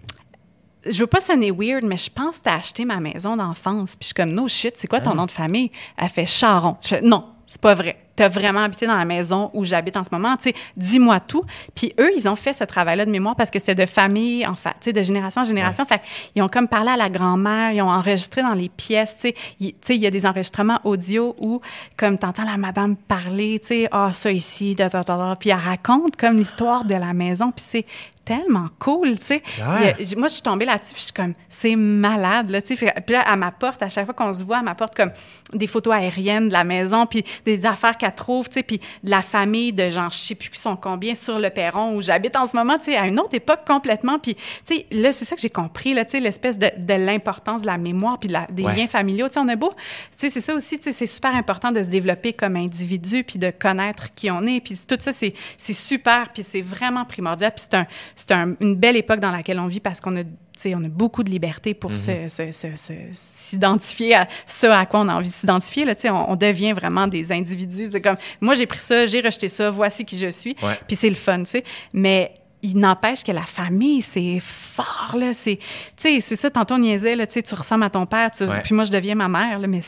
Je 0.85 0.99
veux 0.99 1.07
pas 1.07 1.21
sonner 1.21 1.51
weird, 1.51 1.83
mais 1.83 1.97
je 1.97 2.09
pense 2.09 2.39
que 2.39 2.43
tu 2.43 2.49
as 2.49 2.55
acheté 2.55 2.85
ma 2.85 2.99
maison 2.99 3.37
d'enfance. 3.37 3.95
Puis 3.95 4.01
je 4.01 4.05
suis 4.07 4.13
comme 4.15 4.31
No 4.31 4.47
shit, 4.47 4.77
c'est 4.77 4.87
quoi 4.87 4.99
ton 4.99 5.11
ah. 5.11 5.15
nom 5.15 5.25
de 5.25 5.31
famille 5.31 5.71
Elle 5.97 6.09
fait 6.09 6.25
Charon. 6.25 6.77
Je 6.81 6.87
fais 6.89 7.01
Non, 7.01 7.25
c'est 7.47 7.61
pas 7.61 7.75
vrai 7.75 7.97
tu 8.19 8.23
as 8.23 8.27
vraiment 8.27 8.63
habité 8.63 8.85
dans 8.85 8.97
la 8.97 9.05
maison 9.05 9.49
où 9.53 9.63
j'habite 9.63 9.95
en 9.95 10.03
ce 10.03 10.09
moment, 10.11 10.35
tu 10.35 10.49
sais, 10.49 10.55
dis-moi 10.75 11.21
tout. 11.21 11.41
Puis 11.73 11.93
eux, 12.01 12.11
ils 12.17 12.27
ont 12.27 12.35
fait 12.35 12.51
ce 12.51 12.65
travail-là 12.65 13.05
de 13.05 13.11
mémoire 13.11 13.37
parce 13.37 13.49
que 13.49 13.59
c'est 13.59 13.75
de 13.75 13.85
famille, 13.85 14.45
en 14.45 14.55
fait, 14.55 14.71
tu 14.71 14.85
sais, 14.85 14.93
de 14.93 15.01
génération 15.01 15.43
en 15.43 15.45
génération. 15.45 15.85
Fait 15.85 16.01
ils 16.35 16.41
ont 16.41 16.49
comme 16.49 16.67
parlé 16.67 16.91
à 16.91 16.97
la 16.97 17.09
grand-mère, 17.09 17.71
ils 17.71 17.81
ont 17.81 17.89
enregistré 17.89 18.41
dans 18.41 18.53
les 18.53 18.67
pièces, 18.67 19.15
tu 19.17 19.33
sais, 19.59 19.95
il 19.95 20.01
y 20.01 20.05
a 20.05 20.11
des 20.11 20.25
enregistrements 20.25 20.79
audio 20.83 21.33
où, 21.39 21.61
comme 21.95 22.19
t'entends 22.19 22.43
la 22.43 22.57
madame 22.57 22.97
parler, 22.97 23.59
tu 23.61 23.67
sais, 23.67 23.87
ah, 23.93 24.11
ça 24.11 24.33
ici, 24.33 24.75
da, 24.75 24.89
da, 24.89 25.03
da, 25.03 25.37
puis 25.39 25.51
elle 25.51 25.55
raconte 25.55 26.17
comme 26.17 26.35
l'histoire 26.35 26.83
de 26.83 26.95
la 26.95 27.13
maison, 27.13 27.53
puis 27.53 27.63
c'est 27.65 27.85
tellement 28.25 28.67
cool, 28.77 29.17
tu 29.17 29.25
sais. 29.25 29.43
Moi, 30.15 30.27
je 30.27 30.33
suis 30.33 30.43
tombée 30.43 30.65
là-dessus, 30.65 30.93
puis 30.93 30.99
je 31.01 31.05
suis 31.05 31.13
comme, 31.13 31.33
c'est 31.49 31.75
malade, 31.75 32.51
là, 32.51 32.61
tu 32.61 32.75
sais. 32.77 32.93
Puis 33.03 33.15
là, 33.15 33.21
à 33.21 33.35
ma 33.35 33.51
porte, 33.51 33.81
à 33.81 33.89
chaque 33.89 34.05
fois 34.05 34.13
qu'on 34.13 34.31
se 34.33 34.43
voit, 34.43 34.57
à 34.57 34.61
ma 34.61 34.75
porte, 34.75 34.95
comme 34.95 35.11
des 35.51 35.65
photos 35.65 35.95
aériennes 35.95 36.47
de 36.47 36.53
la 36.53 36.63
maison, 36.63 37.07
puis 37.07 37.25
des 37.43 37.65
affaires 37.65 37.97
qu'elle 37.97 38.08
trouve, 38.11 38.47
tu 38.49 38.55
sais, 38.55 38.63
puis 38.63 38.79
de 39.03 39.09
la 39.09 39.21
famille 39.21 39.73
de 39.73 39.89
gens, 39.89 40.09
je 40.09 40.17
sais 40.17 40.35
plus 40.35 40.49
qui 40.49 40.59
sont 40.59 40.75
combien, 40.75 41.15
sur 41.15 41.39
le 41.39 41.49
perron 41.49 41.95
où 41.95 42.01
j'habite 42.01 42.35
en 42.35 42.45
ce 42.45 42.55
moment, 42.55 42.77
tu 42.77 42.91
sais, 42.91 42.97
à 42.97 43.07
une 43.07 43.19
autre 43.19 43.33
époque 43.33 43.61
complètement. 43.65 44.19
Puis, 44.19 44.35
tu 44.65 44.75
sais, 44.75 44.85
là, 44.91 45.11
c'est 45.11 45.25
ça 45.25 45.35
que 45.35 45.41
j'ai 45.41 45.49
compris, 45.49 45.93
là, 45.93 46.05
tu 46.05 46.11
sais, 46.11 46.19
l'espèce 46.19 46.57
de, 46.57 46.71
de 46.77 46.93
l'importance 46.93 47.61
de 47.61 47.67
la 47.67 47.77
mémoire, 47.77 48.19
puis 48.19 48.29
des 48.49 48.63
liens 48.63 48.87
familiaux. 48.87 49.27
Tu 49.27 49.33
sais, 49.35 49.39
on 49.39 49.47
a 49.47 49.55
beau, 49.55 49.69
tu 49.69 49.77
sais, 50.17 50.29
c'est 50.29 50.41
ça 50.41 50.53
aussi, 50.53 50.77
tu 50.77 50.85
sais, 50.85 50.91
c'est 50.91 51.07
super 51.07 51.35
important 51.35 51.71
de 51.71 51.83
se 51.83 51.89
développer 51.89 52.33
comme 52.33 52.55
individu, 52.55 53.23
puis 53.23 53.39
de 53.39 53.51
connaître 53.51 54.13
qui 54.13 54.31
on 54.31 54.45
est. 54.45 54.59
Puis 54.61 54.79
tout 54.87 54.97
ça, 54.99 55.11
c'est 55.11 55.33
super, 55.73 56.29
puis 56.33 56.43
c'est 56.43 56.61
vraiment 56.61 57.05
primordial. 57.05 57.51
Puis 57.51 57.65
c'est 57.69 57.75
un 57.75 57.87
c'est 58.15 58.31
une 58.31 58.75
belle 58.75 58.97
époque 58.97 59.19
dans 59.19 59.31
laquelle 59.31 59.59
on 59.59 59.67
vit 59.67 59.79
parce 59.79 59.99
qu'on 59.99 60.15
a 60.17 60.23
on 60.65 60.83
a 60.83 60.87
beaucoup 60.87 61.23
de 61.23 61.29
liberté 61.29 61.73
pour 61.73 61.91
mm-hmm. 61.91 63.13
s'identifier 63.13 64.15
à 64.15 64.27
ce 64.45 64.67
à 64.67 64.85
quoi 64.85 65.01
on 65.01 65.07
a 65.09 65.15
envie 65.15 65.29
de 65.29 65.33
s'identifier. 65.33 65.85
Là, 65.85 65.93
on, 66.05 66.31
on 66.31 66.35
devient 66.35 66.73
vraiment 66.73 67.07
des 67.07 67.31
individus. 67.31 67.89
C'est 67.91 68.01
comme, 68.01 68.17
moi, 68.41 68.55
j'ai 68.55 68.65
pris 68.65 68.79
ça, 68.79 69.05
j'ai 69.05 69.21
rejeté 69.21 69.47
ça, 69.47 69.69
voici 69.69 70.05
qui 70.05 70.19
je 70.19 70.29
suis. 70.29 70.55
Puis 70.87 70.95
c'est 70.95 71.09
le 71.09 71.15
fun, 71.15 71.43
tu 71.43 71.51
sais. 71.51 71.63
Mais 71.93 72.33
il 72.61 72.77
n'empêche 72.77 73.23
que 73.23 73.31
la 73.31 73.43
famille, 73.43 74.01
c'est 74.01 74.39
fort, 74.41 75.15
là. 75.17 75.31
C'est, 75.33 75.59
c'est 75.97 76.35
ça, 76.35 76.49
tantôt 76.49 76.75
on 76.75 76.79
niaisait, 76.79 77.15
là, 77.15 77.25
tu 77.25 77.41
ressembles 77.55 77.83
à 77.85 77.89
ton 77.89 78.05
père, 78.05 78.31
puis 78.63 78.75
moi, 78.75 78.83
je 78.83 78.91
deviens 78.91 79.15
ma 79.15 79.29
mère, 79.29 79.59
là, 79.59 79.67
mais 79.67 79.81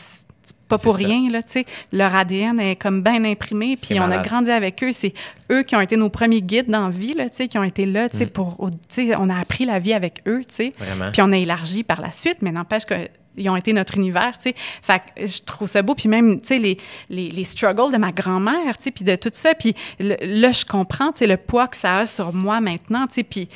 pas 0.76 0.82
pour 0.82 0.96
rien, 0.96 1.30
là, 1.30 1.42
tu 1.42 1.52
sais. 1.52 1.66
Leur 1.92 2.14
ADN 2.14 2.60
est 2.60 2.76
comme 2.76 3.02
bien 3.02 3.24
imprimé, 3.24 3.76
puis 3.76 3.98
on 4.00 4.10
a 4.10 4.18
grandi 4.18 4.50
avec 4.50 4.82
eux. 4.82 4.92
C'est 4.92 5.14
eux 5.50 5.62
qui 5.62 5.76
ont 5.76 5.80
été 5.80 5.96
nos 5.96 6.08
premiers 6.08 6.42
guides 6.42 6.70
dans 6.70 6.84
la 6.84 6.90
vie, 6.90 7.14
là, 7.14 7.28
tu 7.28 7.36
sais, 7.36 7.48
qui 7.48 7.58
ont 7.58 7.64
été 7.64 7.86
là, 7.86 8.08
tu 8.08 8.18
sais, 8.18 8.26
mm. 8.26 8.30
pour, 8.30 8.70
tu 8.88 9.06
sais, 9.06 9.16
on 9.16 9.28
a 9.28 9.38
appris 9.38 9.64
la 9.64 9.78
vie 9.78 9.92
avec 9.92 10.22
eux, 10.26 10.42
tu 10.48 10.54
sais. 10.54 10.72
Puis 11.12 11.22
on 11.22 11.32
a 11.32 11.36
élargi 11.36 11.82
par 11.82 12.00
la 12.00 12.12
suite, 12.12 12.38
mais 12.40 12.52
n'empêche 12.52 12.84
que 12.84 12.94
ils 13.36 13.48
ont 13.48 13.56
été 13.56 13.72
notre 13.72 13.96
univers, 13.96 14.36
tu 14.36 14.50
sais. 14.50 14.54
Fait 14.82 15.00
que 15.00 15.26
je 15.26 15.42
trouve 15.42 15.68
ça 15.68 15.82
beau. 15.82 15.94
Puis 15.94 16.08
même, 16.08 16.40
tu 16.40 16.48
sais, 16.48 16.58
les, 16.58 16.76
les, 17.08 17.30
les, 17.30 17.44
struggles 17.44 17.92
de 17.92 17.98
ma 17.98 18.10
grand-mère, 18.10 18.76
tu 18.76 18.84
sais, 18.84 18.90
puis 18.90 19.04
de 19.04 19.16
tout 19.16 19.30
ça. 19.32 19.54
Puis 19.54 19.74
là, 19.98 20.52
je 20.52 20.64
comprends, 20.64 21.12
tu 21.12 21.20
sais, 21.20 21.26
le 21.26 21.36
poids 21.36 21.68
que 21.68 21.76
ça 21.76 21.98
a 21.98 22.06
sur 22.06 22.32
moi 22.32 22.60
maintenant, 22.60 23.06
tu 23.06 23.14
sais. 23.14 23.22
Puis 23.22 23.48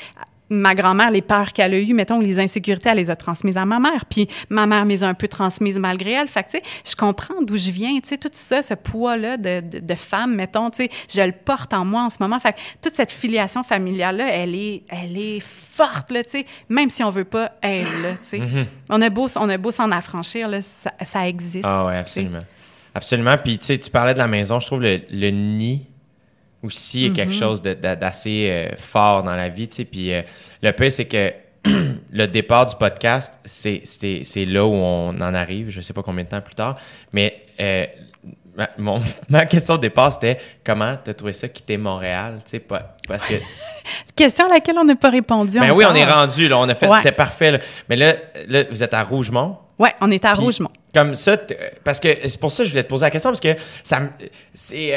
ma 0.48 0.74
grand-mère, 0.74 1.10
les 1.10 1.22
peurs 1.22 1.52
qu'elle 1.52 1.74
a 1.74 1.78
eues, 1.78 1.94
mettons, 1.94 2.20
les 2.20 2.38
insécurités, 2.38 2.88
elle 2.90 2.98
les 2.98 3.10
a 3.10 3.16
transmises 3.16 3.56
à 3.56 3.64
ma 3.64 3.78
mère. 3.78 4.04
Puis 4.06 4.28
ma 4.48 4.66
mère 4.66 4.84
m'les 4.84 5.02
a 5.02 5.08
un 5.08 5.14
peu 5.14 5.28
transmises 5.28 5.78
malgré 5.78 6.12
elle. 6.12 6.28
Fait 6.28 6.44
que, 6.44 6.50
tu 6.50 6.58
sais, 6.58 6.62
je 6.88 6.94
comprends 6.94 7.42
d'où 7.42 7.56
je 7.56 7.70
viens, 7.70 7.98
tu 8.00 8.08
sais, 8.08 8.18
tout 8.18 8.30
ça, 8.32 8.62
ce 8.62 8.74
poids-là 8.74 9.36
de, 9.36 9.60
de, 9.60 9.78
de, 9.80 9.94
femme, 9.94 10.34
mettons, 10.34 10.70
tu 10.70 10.84
sais, 10.84 10.90
je 11.12 11.20
le 11.22 11.32
porte 11.32 11.74
en 11.74 11.84
moi 11.84 12.02
en 12.02 12.10
ce 12.10 12.18
moment. 12.20 12.38
Fait 12.38 12.52
que 12.52 12.58
toute 12.80 12.94
cette 12.94 13.12
filiation 13.12 13.62
familiale-là, 13.62 14.28
elle 14.30 14.54
est, 14.54 14.82
elle 14.88 15.16
est 15.16 15.40
forte, 15.40 16.10
là, 16.10 16.22
tu 16.22 16.30
sais, 16.30 16.46
même 16.68 16.90
si 16.90 17.02
on 17.02 17.10
veut 17.10 17.24
pas, 17.24 17.52
elle, 17.60 18.02
là, 18.02 18.12
tu 18.12 18.18
sais. 18.22 18.38
Mm-hmm. 18.38 18.66
On 18.90 19.02
a 19.02 19.10
beau, 19.10 19.28
on 19.36 19.48
a 19.48 19.58
beau 19.58 19.72
s'en 19.72 19.90
affranchir, 19.90 20.48
là, 20.48 20.62
ça, 20.62 20.92
ça 21.04 21.26
existe. 21.28 21.64
Ah 21.64 21.86
ouais, 21.86 21.96
absolument. 21.96 22.40
Absolument. 22.94 23.36
Puis, 23.42 23.58
tu 23.58 23.66
sais, 23.66 23.78
tu 23.78 23.90
parlais 23.90 24.14
de 24.14 24.18
la 24.18 24.28
maison, 24.28 24.58
je 24.58 24.66
trouve 24.66 24.80
le, 24.80 25.00
le 25.10 25.30
nid 25.30 25.86
aussi 26.62 27.12
quelque 27.12 27.32
mm-hmm. 27.32 27.38
chose 27.38 27.62
d'assez 27.62 28.48
euh, 28.50 28.76
fort 28.76 29.22
dans 29.22 29.36
la 29.36 29.48
vie, 29.48 29.68
tu 29.68 29.76
sais. 29.76 29.84
Puis 29.84 30.12
euh, 30.12 30.22
le 30.62 30.72
pire, 30.72 30.92
c'est 30.92 31.04
que 31.06 31.32
le 32.12 32.26
départ 32.26 32.66
du 32.66 32.76
podcast, 32.76 33.38
c'est 33.44 34.44
là 34.46 34.64
où 34.64 34.72
on 34.72 35.08
en 35.08 35.34
arrive, 35.34 35.68
je 35.68 35.80
sais 35.80 35.92
pas 35.92 36.02
combien 36.02 36.24
de 36.24 36.28
temps 36.28 36.40
plus 36.40 36.54
tard, 36.54 36.78
mais 37.12 37.42
euh, 37.60 37.86
ma, 38.56 38.68
ma, 39.28 39.46
question 39.46 39.76
de 39.76 39.82
départ, 39.82 40.12
c'était 40.12 40.38
comment 40.64 40.96
tu 41.02 41.10
as 41.10 41.14
trouvé 41.14 41.32
ça 41.32 41.48
quitter 41.48 41.76
Montréal, 41.76 42.38
tu 42.44 42.52
sais, 42.52 42.60
parce 42.60 43.24
que... 43.26 43.34
question 44.16 44.46
à 44.46 44.50
laquelle 44.50 44.78
on 44.78 44.84
n'a 44.84 44.96
pas 44.96 45.10
répondu 45.10 45.58
Ben 45.58 45.72
oui, 45.72 45.84
on 45.88 45.94
est 45.94 46.10
rendu, 46.10 46.48
là, 46.48 46.58
on 46.58 46.68
a 46.68 46.74
fait, 46.74 46.88
c'est 47.02 47.12
parfait, 47.12 47.60
mais 47.88 47.96
là, 47.96 48.14
là, 48.48 48.64
vous 48.70 48.82
êtes 48.82 48.94
à 48.94 49.02
Rougemont. 49.02 49.58
Oui, 49.78 49.90
on 50.00 50.10
est 50.10 50.24
à 50.24 50.32
Rougemont. 50.32 50.70
Comme 50.94 51.14
ça, 51.14 51.36
parce 51.84 52.00
que 52.00 52.08
c'est 52.26 52.40
pour 52.40 52.50
ça 52.50 52.62
que 52.62 52.68
je 52.68 52.70
voulais 52.70 52.84
te 52.84 52.88
poser 52.88 53.04
la 53.04 53.10
question, 53.10 53.30
parce 53.30 53.40
que 53.40 53.56
ça 53.82 54.00
c'est 54.54 54.94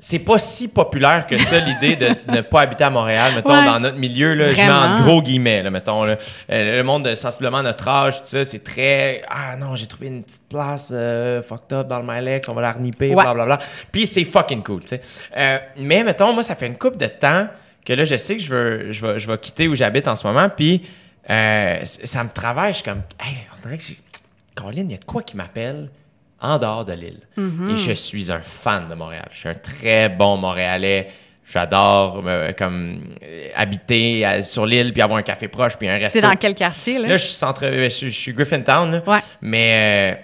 c'est 0.00 0.20
pas 0.20 0.38
si 0.38 0.68
populaire 0.68 1.26
que 1.26 1.36
ça, 1.38 1.58
l'idée 1.58 1.96
de 1.96 2.08
ne 2.32 2.40
pas 2.40 2.60
habiter 2.60 2.84
à 2.84 2.90
Montréal, 2.90 3.32
mettons, 3.34 3.60
dans 3.60 3.80
notre 3.80 3.96
milieu, 3.96 4.34
là, 4.34 4.52
je 4.52 4.56
mets 4.56 4.70
en 4.70 5.00
gros 5.00 5.22
guillemets, 5.22 5.62
là, 5.62 5.70
mettons, 5.70 6.04
là. 6.04 6.16
Euh, 6.50 6.78
le 6.78 6.84
monde 6.84 7.04
de 7.04 7.14
sensiblement 7.14 7.62
notre 7.62 7.88
âge, 7.88 8.20
tout 8.20 8.26
ça, 8.26 8.44
c'est 8.44 8.62
très, 8.62 9.22
ah 9.28 9.56
non, 9.56 9.74
j'ai 9.74 9.86
trouvé 9.86 10.06
une 10.06 10.22
petite 10.22 10.48
place 10.48 10.90
euh, 10.92 11.42
fucked 11.42 11.72
up 11.72 11.88
dans 11.88 11.98
le 11.98 12.04
Milex, 12.06 12.48
on 12.48 12.54
va 12.54 12.62
la 12.62 12.72
reniper, 12.72 13.12
bla 13.12 13.34
blablabla. 13.34 13.58
Puis 13.90 14.06
c'est 14.06 14.24
fucking 14.24 14.62
cool, 14.62 14.82
tu 14.82 14.88
sais. 14.88 15.00
Euh, 15.36 15.58
mais, 15.78 16.04
mettons, 16.04 16.32
moi, 16.32 16.44
ça 16.44 16.54
fait 16.54 16.68
une 16.68 16.78
couple 16.78 16.98
de 16.98 17.06
temps 17.06 17.48
que 17.84 17.92
là, 17.92 18.04
je 18.04 18.16
sais 18.16 18.36
que 18.36 18.42
je 18.42 18.54
veux, 18.54 18.92
je 18.92 19.04
vais, 19.04 19.18
je 19.18 19.26
vais 19.26 19.38
quitter 19.38 19.66
où 19.66 19.74
j'habite 19.74 20.06
en 20.06 20.14
ce 20.14 20.26
moment, 20.26 20.48
puis 20.48 20.82
ça 21.26 22.24
me 22.24 22.28
travaille, 22.30 22.72
je 22.72 22.76
suis 22.76 22.84
comme, 22.84 23.02
hey, 23.20 23.38
on 23.56 23.60
dirait 23.60 23.78
que 23.78 23.84
j'ai, 23.84 23.98
Caroline, 24.54 24.90
il 24.90 24.92
y 24.92 24.96
a 24.96 24.98
de 24.98 25.04
quoi 25.04 25.22
qui 25.22 25.36
m'appelle? 25.36 25.88
En 26.40 26.58
dehors 26.58 26.84
de 26.84 26.92
l'île. 26.92 27.20
Mhm. 27.36 27.70
Et 27.70 27.76
je 27.76 27.92
suis 27.92 28.30
un 28.30 28.40
fan 28.40 28.88
de 28.88 28.94
Montréal. 28.94 29.28
Je 29.32 29.38
suis 29.38 29.48
un 29.48 29.54
très 29.54 30.08
bon 30.08 30.36
Montréalais. 30.36 31.10
J'adore 31.50 32.22
euh, 32.26 32.52
comme 32.52 33.00
euh, 33.22 33.48
habiter 33.56 34.42
sur 34.42 34.66
l'île 34.66 34.92
puis 34.92 35.00
avoir 35.00 35.18
un 35.18 35.22
café 35.22 35.48
proche 35.48 35.76
puis 35.76 35.88
un 35.88 35.96
restaurant. 35.96 36.10
C'est 36.12 36.34
dans 36.34 36.38
quel 36.38 36.54
quartier 36.54 36.98
là? 36.98 37.08
Là, 37.08 37.16
je 37.16 37.24
suis 37.24 37.34
centre, 37.34 37.62
je, 37.64 37.88
je 37.88 38.08
suis 38.08 38.34
Griffintown. 38.34 39.02
Ouais. 39.06 39.20
Mais 39.40 40.14
euh, 40.14 40.22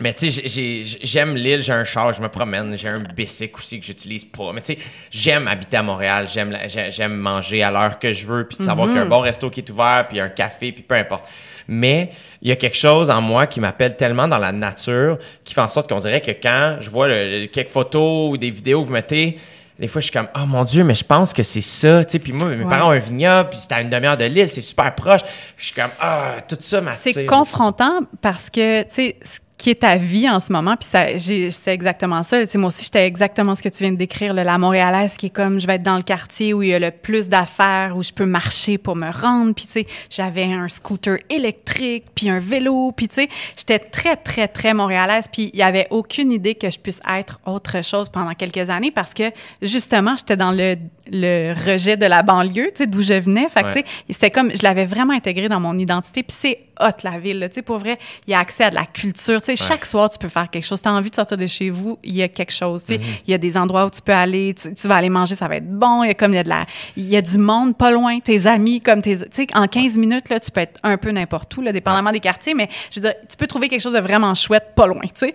mais 0.00 0.12
tu 0.12 0.30
sais, 0.30 0.82
j'aime 1.02 1.36
l'île, 1.36 1.62
j'ai 1.62 1.72
un 1.72 1.84
char, 1.84 2.12
je 2.12 2.20
me 2.20 2.28
promène, 2.28 2.76
j'ai 2.76 2.88
un 2.88 3.00
bicycle 3.00 3.56
aussi 3.56 3.78
que 3.78 3.86
j'utilise 3.86 4.24
pas. 4.24 4.52
Mais 4.52 4.60
tu 4.60 4.74
sais, 4.74 4.78
j'aime 5.10 5.46
habiter 5.48 5.76
à 5.76 5.82
Montréal, 5.82 6.28
j'aime 6.32 6.56
j'aime 6.88 7.16
manger 7.16 7.62
à 7.62 7.70
l'heure 7.70 7.98
que 7.98 8.12
je 8.12 8.26
veux 8.26 8.46
puis 8.46 8.58
de 8.58 8.62
savoir 8.62 8.88
qu'il 8.88 8.96
y 8.96 8.98
a 9.00 9.02
un 9.02 9.08
bon 9.08 9.20
resto 9.20 9.50
qui 9.50 9.60
est 9.60 9.70
ouvert 9.70 10.06
puis 10.08 10.20
un 10.20 10.28
café 10.28 10.72
puis 10.72 10.82
peu 10.82 10.94
importe 10.94 11.28
mais 11.68 12.10
il 12.42 12.48
y 12.48 12.52
a 12.52 12.56
quelque 12.56 12.76
chose 12.76 13.10
en 13.10 13.20
moi 13.20 13.46
qui 13.46 13.60
m'appelle 13.60 13.96
tellement 13.96 14.28
dans 14.28 14.38
la 14.38 14.52
nature 14.52 15.18
qui 15.44 15.54
fait 15.54 15.60
en 15.60 15.68
sorte 15.68 15.88
qu'on 15.88 15.98
dirait 15.98 16.20
que 16.20 16.30
quand 16.30 16.76
je 16.80 16.90
vois 16.90 17.08
quelques 17.48 17.70
photos 17.70 18.30
ou 18.30 18.36
des 18.36 18.50
vidéos 18.50 18.80
que 18.80 18.86
vous 18.86 18.92
mettez, 18.92 19.38
des 19.78 19.88
fois, 19.88 20.00
je 20.00 20.04
suis 20.04 20.12
comme, 20.12 20.28
oh 20.36 20.46
mon 20.46 20.62
Dieu, 20.62 20.84
mais 20.84 20.94
je 20.94 21.04
pense 21.04 21.32
que 21.32 21.42
c'est 21.42 21.60
ça. 21.60 22.04
Tu 22.04 22.12
sais, 22.12 22.18
puis 22.20 22.32
moi, 22.32 22.48
mes 22.50 22.64
parents 22.64 22.90
ont 22.90 22.92
un 22.92 22.98
vignoble, 22.98 23.50
puis 23.50 23.58
c'est 23.58 23.72
à 23.72 23.80
une 23.80 23.90
demi-heure 23.90 24.16
de 24.16 24.24
l'île, 24.24 24.48
c'est 24.48 24.60
super 24.60 24.94
proche. 24.94 25.22
je 25.56 25.64
suis 25.64 25.74
comme, 25.74 25.90
ah, 26.00 26.36
tout 26.48 26.56
ça 26.60 26.80
m'attire. 26.80 27.12
C'est 27.12 27.26
confrontant 27.26 28.00
parce 28.22 28.50
que, 28.50 28.82
tu 28.84 28.88
sais, 28.90 29.16
qui 29.64 29.70
est 29.70 29.76
ta 29.76 29.96
vie 29.96 30.28
en 30.28 30.40
ce 30.40 30.52
moment. 30.52 30.76
Puis 30.76 30.90
ça, 30.90 31.06
c'est 31.16 31.72
exactement 31.72 32.22
ça. 32.22 32.44
Tu 32.44 32.50
sais, 32.50 32.58
moi 32.58 32.68
aussi, 32.68 32.84
j'étais 32.84 33.06
exactement 33.06 33.54
ce 33.54 33.62
que 33.62 33.70
tu 33.70 33.78
viens 33.78 33.92
de 33.92 33.96
décrire, 33.96 34.34
là, 34.34 34.44
la 34.44 34.58
Montréalaise, 34.58 35.16
qui 35.16 35.26
est 35.26 35.30
comme, 35.30 35.58
je 35.58 35.66
vais 35.66 35.76
être 35.76 35.82
dans 35.82 35.96
le 35.96 36.02
quartier 36.02 36.52
où 36.52 36.62
il 36.62 36.68
y 36.68 36.74
a 36.74 36.78
le 36.78 36.90
plus 36.90 37.30
d'affaires, 37.30 37.94
où 37.96 38.02
je 38.02 38.12
peux 38.12 38.26
marcher 38.26 38.76
pour 38.76 38.94
me 38.94 39.10
rendre. 39.10 39.54
Puis 39.54 39.64
tu 39.64 39.72
sais, 39.72 39.86
j'avais 40.10 40.44
un 40.44 40.68
scooter 40.68 41.16
électrique, 41.30 42.04
puis 42.14 42.28
un 42.28 42.40
vélo. 42.40 42.92
Puis 42.94 43.08
tu 43.08 43.14
sais, 43.14 43.30
j'étais 43.56 43.78
très, 43.78 44.16
très, 44.16 44.48
très 44.48 44.74
montréalaise. 44.74 45.28
Puis 45.32 45.48
il 45.54 45.58
y 45.58 45.62
avait 45.62 45.86
aucune 45.88 46.30
idée 46.30 46.56
que 46.56 46.68
je 46.68 46.78
puisse 46.78 47.00
être 47.10 47.40
autre 47.46 47.82
chose 47.82 48.10
pendant 48.10 48.34
quelques 48.34 48.68
années 48.68 48.90
parce 48.90 49.14
que 49.14 49.30
justement, 49.62 50.14
j'étais 50.18 50.36
dans 50.36 50.52
le, 50.52 50.76
le 51.10 51.54
rejet 51.54 51.96
de 51.96 52.04
la 52.04 52.22
banlieue, 52.22 52.68
tu 52.74 52.82
sais, 52.82 52.86
d'où 52.86 53.00
je 53.00 53.14
venais. 53.14 53.48
Fait 53.48 53.62
que 53.62 53.68
tu 53.68 53.78
sais, 53.78 53.84
c'était 54.10 54.30
comme, 54.30 54.54
je 54.54 54.62
l'avais 54.62 54.84
vraiment 54.84 55.14
intégré 55.14 55.48
dans 55.48 55.60
mon 55.60 55.78
identité. 55.78 56.22
Puis 56.22 56.36
c'est 56.38 56.58
hot, 56.80 57.02
la 57.02 57.18
ville. 57.18 57.46
Tu 57.48 57.56
sais, 57.56 57.62
pour 57.62 57.78
vrai, 57.78 57.98
il 58.26 58.30
y 58.30 58.34
a 58.34 58.38
accès 58.38 58.64
à 58.64 58.70
de 58.70 58.74
la 58.74 58.86
culture. 58.86 59.40
Tu 59.40 59.56
sais, 59.56 59.56
chaque 59.56 59.86
soir, 59.86 60.10
tu 60.10 60.18
peux 60.18 60.28
faire 60.28 60.50
quelque 60.50 60.64
chose. 60.64 60.80
Tu 60.80 60.88
as 60.88 60.92
envie 60.92 61.10
de 61.10 61.14
sortir 61.14 61.36
de 61.36 61.46
chez 61.46 61.70
vous, 61.70 61.98
il 62.02 62.14
y 62.14 62.22
a 62.22 62.28
quelque 62.28 62.52
chose. 62.52 62.84
Tu 62.84 62.94
sais, 62.94 62.98
mm-hmm. 62.98 63.22
il 63.26 63.30
y 63.30 63.34
a 63.34 63.38
des 63.38 63.56
endroits 63.56 63.86
où 63.86 63.90
tu 63.90 64.02
peux 64.02 64.12
aller, 64.12 64.54
tu, 64.54 64.88
vas 64.88 64.96
aller 64.96 65.10
manger, 65.10 65.34
ça 65.34 65.48
va 65.48 65.56
être 65.56 65.70
bon. 65.70 66.02
Il 66.02 66.08
y 66.08 66.10
a 66.10 66.14
comme, 66.14 66.32
il 66.32 66.36
y 66.36 66.38
a 66.38 66.44
de 66.44 66.48
la, 66.48 66.66
il 66.96 67.08
y 67.08 67.16
a 67.16 67.22
du 67.22 67.38
monde 67.38 67.76
pas 67.76 67.90
loin, 67.90 68.18
tes 68.20 68.46
amis, 68.46 68.80
comme 68.80 69.02
tes, 69.02 69.18
tu 69.18 69.26
sais, 69.32 69.46
en 69.54 69.66
15 69.66 69.96
minutes, 69.98 70.28
là, 70.28 70.40
tu 70.40 70.50
peux 70.50 70.60
être 70.60 70.78
un 70.82 70.96
peu 70.96 71.10
n'importe 71.10 71.56
où, 71.56 71.62
là, 71.62 71.72
dépendamment 71.72 72.12
des 72.12 72.20
quartiers, 72.20 72.54
mais 72.54 72.68
je 72.90 73.00
veux 73.00 73.08
dire, 73.08 73.14
tu 73.28 73.36
peux 73.36 73.46
trouver 73.46 73.68
quelque 73.68 73.80
chose 73.80 73.92
de 73.92 74.00
vraiment 74.00 74.34
chouette 74.34 74.72
pas 74.74 74.86
loin, 74.86 75.02
tu 75.02 75.10
sais. 75.14 75.34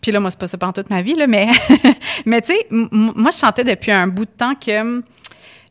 Puis 0.00 0.12
là, 0.12 0.20
moi, 0.20 0.30
c'est 0.30 0.40
pas 0.40 0.48
ça 0.48 0.56
pendant 0.56 0.72
toute 0.72 0.90
ma 0.90 1.02
vie, 1.02 1.14
là, 1.14 1.26
mais, 1.26 1.48
mais 2.26 2.40
tu 2.40 2.52
sais, 2.52 2.66
moi, 2.70 3.30
je 3.32 3.38
chantais 3.38 3.64
depuis 3.64 3.90
un 3.90 4.06
bout 4.06 4.24
de 4.24 4.30
temps 4.30 4.54
que, 4.54 5.02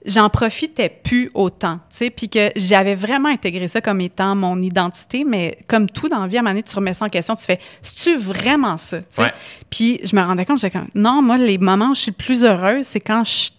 j'en 0.05 0.29
profitais 0.29 0.89
plus 0.89 1.29
autant, 1.33 1.79
tu 1.89 1.97
sais, 1.97 2.09
puis 2.09 2.29
que 2.29 2.51
j'avais 2.55 2.95
vraiment 2.95 3.29
intégré 3.29 3.67
ça 3.67 3.81
comme 3.81 3.99
étant 4.01 4.35
mon 4.35 4.61
identité, 4.61 5.23
mais 5.25 5.57
comme 5.67 5.89
tout 5.89 6.07
dans 6.07 6.19
la 6.19 6.27
vie, 6.27 6.37
à 6.37 6.39
un 6.39 6.43
moment 6.43 6.51
donné, 6.51 6.63
tu 6.63 6.75
remets 6.75 6.93
ça 6.93 7.05
en 7.05 7.09
question, 7.09 7.35
tu 7.35 7.43
fais, 7.43 7.59
c'est-tu 7.81 8.17
vraiment 8.17 8.77
ça, 8.77 8.99
tu 8.99 9.05
sais? 9.09 9.33
Puis 9.69 9.99
je 10.03 10.15
me 10.15 10.21
rendais 10.21 10.45
compte, 10.45 10.59
j'étais 10.59 10.77
comme, 10.79 10.89
non, 10.95 11.21
moi, 11.21 11.37
les 11.37 11.57
moments 11.57 11.89
où 11.89 11.95
je 11.95 12.01
suis 12.01 12.11
le 12.11 12.23
plus 12.23 12.43
heureuse, 12.43 12.85
c'est 12.85 13.01
quand 13.01 13.23
je 13.25 13.49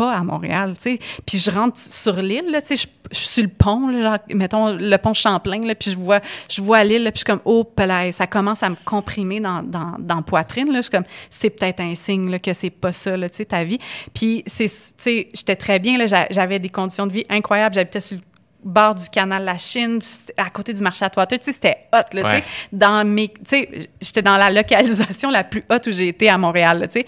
pas 0.00 0.14
à 0.14 0.22
Montréal, 0.22 0.76
tu 0.76 0.92
sais. 0.92 0.98
Puis 1.26 1.36
je 1.36 1.50
rentre 1.50 1.78
sur 1.78 2.14
l'île, 2.14 2.58
tu 2.64 2.74
sais, 2.74 2.88
je, 3.10 3.16
suis 3.18 3.28
sur 3.28 3.42
le 3.42 3.50
pont, 3.50 3.88
là, 3.88 4.02
genre, 4.02 4.18
mettons 4.30 4.72
le 4.72 4.96
pont 4.96 5.12
Champlain, 5.12 5.60
là, 5.60 5.74
puis 5.74 5.90
je 5.90 5.96
vois, 5.96 6.20
je 6.48 6.62
vois 6.62 6.82
l'île, 6.84 7.02
puis 7.02 7.12
je 7.12 7.18
suis 7.18 7.24
comme, 7.26 7.42
oh, 7.44 7.70
là, 7.76 8.10
ça 8.10 8.26
commence 8.26 8.62
à 8.62 8.70
me 8.70 8.76
comprimer 8.82 9.40
dans, 9.40 9.62
dans, 9.62 9.96
dans 9.98 10.16
la 10.16 10.22
poitrine, 10.22 10.68
là. 10.72 10.78
Je 10.78 10.82
suis 10.84 10.90
comme, 10.90 11.04
c'est 11.28 11.50
peut-être 11.50 11.80
un 11.80 11.94
signe, 11.94 12.30
là, 12.30 12.38
que 12.38 12.54
c'est 12.54 12.70
pas 12.70 12.92
ça, 12.92 13.14
là, 13.14 13.28
tu 13.28 13.36
sais, 13.36 13.44
ta 13.44 13.62
vie. 13.62 13.78
Puis 14.14 14.42
c'est, 14.46 14.68
tu 14.68 14.72
sais, 14.96 15.28
j'étais 15.34 15.56
très 15.56 15.78
bien, 15.78 15.98
là, 15.98 16.06
j'avais 16.30 16.58
des 16.58 16.70
conditions 16.70 17.06
de 17.06 17.12
vie 17.12 17.26
incroyables, 17.28 17.74
j'habitais 17.74 18.00
sur 18.00 18.16
le 18.16 18.22
bord 18.64 18.94
du 18.94 19.06
canal 19.10 19.44
La 19.44 19.58
Chine, 19.58 19.98
à 20.38 20.48
côté 20.48 20.72
du 20.72 20.82
marché 20.82 21.04
à 21.04 21.10
Toiteux, 21.10 21.36
tu 21.36 21.44
sais, 21.44 21.52
c'était 21.52 21.76
hot, 21.92 22.14
là, 22.14 22.22
tu 22.22 22.30
sais. 22.30 22.44
Dans 22.72 23.06
mes, 23.06 23.28
tu 23.28 23.40
sais, 23.44 23.90
j'étais 24.00 24.22
dans 24.22 24.38
la 24.38 24.50
localisation 24.50 25.30
la 25.30 25.44
plus 25.44 25.62
haute 25.70 25.86
où 25.88 25.90
j'ai 25.90 26.08
été 26.08 26.30
à 26.30 26.38
Montréal, 26.38 26.88
tu 26.90 27.00
sais. 27.00 27.06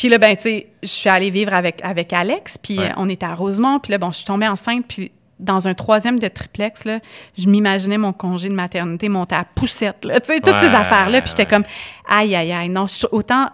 Puis 0.00 0.08
là, 0.08 0.16
ben, 0.16 0.34
tu 0.34 0.44
sais, 0.44 0.66
je 0.82 0.88
suis 0.88 1.10
allée 1.10 1.28
vivre 1.28 1.52
avec, 1.52 1.78
avec 1.84 2.14
Alex, 2.14 2.56
puis 2.56 2.78
on 2.96 3.06
était 3.10 3.26
à 3.26 3.34
Rosemont, 3.34 3.80
puis 3.80 3.90
là, 3.90 3.98
bon, 3.98 4.10
je 4.10 4.16
suis 4.16 4.24
tombée 4.24 4.48
enceinte, 4.48 4.86
puis 4.88 5.12
dans 5.38 5.68
un 5.68 5.74
troisième 5.74 6.18
de 6.18 6.26
triplex, 6.26 6.86
là, 6.86 7.00
je 7.36 7.46
m'imaginais 7.46 7.98
mon 7.98 8.14
congé 8.14 8.48
de 8.48 8.54
maternité 8.54 9.10
monter 9.10 9.34
à 9.34 9.44
poussette, 9.44 10.06
là, 10.06 10.18
tu 10.18 10.28
sais, 10.28 10.40
toutes 10.40 10.56
ces 10.56 10.74
affaires-là, 10.74 11.20
puis 11.20 11.28
j'étais 11.28 11.44
comme, 11.44 11.64
aïe, 12.08 12.34
aïe, 12.34 12.50
aïe, 12.50 12.70
non, 12.70 12.86
autant 13.12 13.50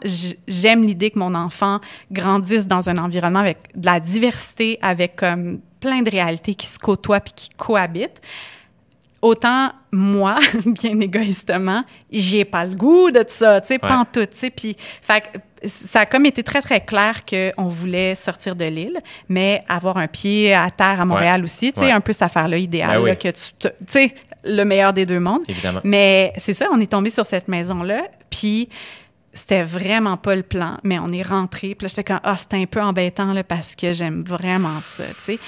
j'aime 0.47 0.85
l'idée 0.85 1.11
que 1.11 1.19
mon 1.19 1.35
enfant 1.35 1.81
grandisse 2.13 2.69
dans 2.69 2.89
un 2.89 2.99
environnement 2.99 3.41
avec 3.41 3.59
de 3.75 3.87
la 3.87 3.99
diversité, 3.99 4.79
avec 4.83 5.17
comme 5.17 5.59
plein 5.81 6.03
de 6.03 6.11
réalités 6.13 6.55
qui 6.55 6.69
se 6.69 6.79
côtoient 6.79 7.19
puis 7.19 7.33
qui 7.35 7.49
cohabitent, 7.57 8.21
autant 9.27 9.73
moi, 9.93 10.37
bien 10.67 11.01
égoïstement, 11.01 11.85
j'ai 12.11 12.45
pas 12.45 12.65
le 12.65 12.75
goût 12.75 13.11
de 13.11 13.25
ça, 13.29 13.61
tu 13.61 13.69
sais, 13.69 13.79
pas 13.79 13.99
en 13.99 14.05
tout, 14.05 14.27
tu 14.27 14.37
sais, 14.37 14.51
puis, 14.51 14.77
ça 15.65 16.01
a 16.01 16.07
comme 16.07 16.27
été 16.27 16.43
très, 16.43 16.61
très 16.61 16.81
clair 16.81 17.25
qu'on 17.25 17.67
voulait 17.69 18.15
sortir 18.15 18.55
de 18.55 18.65
l'île, 18.65 18.99
mais 19.29 19.65
avoir 19.69 19.97
un 19.97 20.07
pied 20.07 20.55
à 20.55 20.71
terre 20.71 21.01
à 21.01 21.05
Montréal 21.05 21.43
aussi, 21.45 21.73
tu 21.73 21.81
sais, 21.81 21.91
un 21.91 22.01
peu 22.01 22.13
cette 22.13 22.23
affaire-là 22.23 22.59
idéale, 22.59 23.03
ben 23.03 23.17
que 23.17 23.29
tu, 23.29 23.53
tu 23.59 23.69
sais, 23.89 24.15
le 24.45 24.65
meilleur 24.65 24.93
des 24.93 25.07
deux 25.07 25.19
mondes. 25.19 25.43
Évidemment. 25.49 25.81
Mais 25.83 26.33
c'est 26.37 26.55
ça, 26.55 26.67
on 26.73 26.81
est 26.81 26.91
tombé 26.91 27.11
sur 27.11 27.27
cette 27.27 27.49
maison-là, 27.49 28.05
puis 28.31 28.69
c'était 29.33 29.65
vraiment 29.65 30.17
pas 30.17 30.37
le 30.37 30.43
plan, 30.43 30.79
mais 30.83 30.99
on 30.99 31.13
est 31.13 31.23
rentré, 31.23 31.75
puis 31.75 31.87
là, 31.87 31.89
j'étais 31.89 32.05
comme, 32.05 32.21
ah, 32.23 32.37
c'était 32.37 32.57
un 32.57 32.67
peu 32.67 32.81
embêtant, 32.81 33.33
là, 33.33 33.43
parce 33.43 33.75
que 33.75 33.93
j'aime 33.93 34.23
vraiment 34.23 34.81
ça, 34.81 35.05
tu 35.05 35.21
sais. 35.21 35.39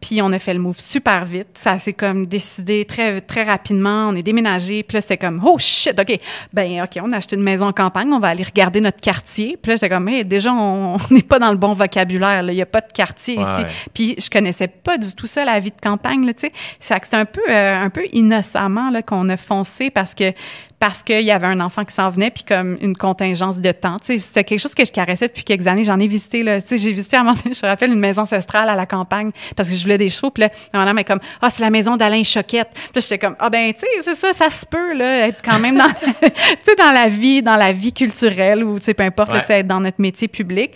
Puis 0.00 0.20
on 0.20 0.30
a 0.32 0.38
fait 0.38 0.52
le 0.52 0.60
move 0.60 0.78
super 0.78 1.24
vite. 1.24 1.48
Ça 1.54 1.78
s'est 1.78 1.94
comme 1.94 2.26
décidé 2.26 2.84
très 2.84 3.20
très 3.20 3.42
rapidement. 3.42 4.08
On 4.10 4.16
est 4.16 4.22
déménagé. 4.22 4.82
Puis 4.82 4.96
là, 4.96 5.00
c'était 5.00 5.16
comme 5.16 5.42
oh 5.44 5.56
shit, 5.58 5.98
ok, 5.98 6.18
ben 6.52 6.82
ok, 6.82 7.00
on 7.02 7.12
a 7.12 7.16
acheté 7.16 7.36
une 7.36 7.42
maison 7.42 7.66
en 7.66 7.72
campagne. 7.72 8.12
On 8.12 8.18
va 8.18 8.28
aller 8.28 8.42
regarder 8.42 8.80
notre 8.80 9.00
quartier. 9.00 9.56
Puis 9.60 9.70
là, 9.70 9.76
j'étais 9.76 9.88
comme 9.88 10.08
hey, 10.08 10.24
déjà 10.24 10.52
on 10.52 10.98
n'est 11.10 11.22
pas 11.22 11.38
dans 11.38 11.50
le 11.50 11.56
bon 11.56 11.72
vocabulaire. 11.72 12.42
Il 12.42 12.54
y 12.54 12.62
a 12.62 12.66
pas 12.66 12.82
de 12.82 12.92
quartier 12.92 13.34
ici. 13.34 13.62
Puis 13.94 14.14
je 14.18 14.28
connaissais 14.28 14.68
pas 14.68 14.98
du 14.98 15.14
tout 15.14 15.26
ça 15.26 15.44
la 15.44 15.58
vie 15.58 15.70
de 15.70 15.80
campagne. 15.80 16.26
Tu 16.34 16.48
sais, 16.48 16.52
c'est 16.80 17.14
un 17.14 17.24
peu 17.24 17.42
euh, 17.48 17.84
un 17.84 17.90
peu 17.90 18.06
innocemment 18.12 18.90
là 18.90 19.02
qu'on 19.02 19.28
a 19.28 19.36
foncé 19.36 19.90
parce 19.90 20.14
que 20.14 20.32
parce 20.78 21.02
qu'il 21.02 21.22
y 21.22 21.30
avait 21.30 21.46
un 21.46 21.60
enfant 21.60 21.84
qui 21.84 21.94
s'en 21.94 22.10
venait, 22.10 22.30
puis 22.30 22.44
comme 22.44 22.76
une 22.80 22.96
contingence 22.96 23.60
de 23.60 23.72
temps. 23.72 23.96
C'était 24.02 24.44
quelque 24.44 24.60
chose 24.60 24.74
que 24.74 24.84
je 24.84 24.92
caressais 24.92 25.28
depuis 25.28 25.44
quelques 25.44 25.66
années. 25.66 25.84
J'en 25.84 25.98
ai 25.98 26.06
visité, 26.06 26.42
là. 26.42 26.58
J'ai 26.58 26.92
visité, 26.92 27.16
à 27.16 27.20
un 27.20 27.24
moment 27.24 27.36
donné, 27.42 27.54
je 27.60 27.64
me 27.64 27.70
rappelle, 27.70 27.90
une 27.90 27.98
maison 27.98 28.22
ancestrale 28.22 28.68
à 28.68 28.74
la 28.74 28.86
campagne 28.86 29.30
parce 29.56 29.68
que 29.68 29.74
je 29.74 29.82
voulais 29.82 29.98
des 29.98 30.08
chevaux. 30.08 30.30
Puis 30.30 30.42
là, 30.42 30.50
ma 30.72 30.92
mère 30.92 31.04
comme, 31.04 31.20
ah, 31.40 31.50
c'est 31.50 31.62
la 31.62 31.70
maison 31.70 31.96
d'Alain 31.96 32.22
Choquette. 32.22 32.68
Puis 32.72 32.90
là, 32.94 33.00
j'étais 33.00 33.18
comme, 33.18 33.36
ah 33.38 33.50
ben, 33.50 33.72
tu 33.72 33.80
sais, 33.80 33.86
c'est 34.02 34.14
ça, 34.14 34.32
ça 34.32 34.50
se 34.50 34.66
peut, 34.66 34.94
là, 34.94 35.28
être 35.28 35.42
quand 35.42 35.58
même 35.58 35.76
dans, 35.76 35.88
dans 36.78 36.92
la 36.92 37.08
vie, 37.08 37.42
dans 37.42 37.56
la 37.56 37.72
vie 37.72 37.92
culturelle 37.92 38.62
ou, 38.64 38.78
tu 38.78 38.86
sais, 38.86 38.94
peu 38.94 39.04
importe, 39.04 39.30
sais, 39.46 39.60
être 39.60 39.66
dans 39.66 39.80
notre 39.80 40.00
métier 40.00 40.28
public. 40.28 40.72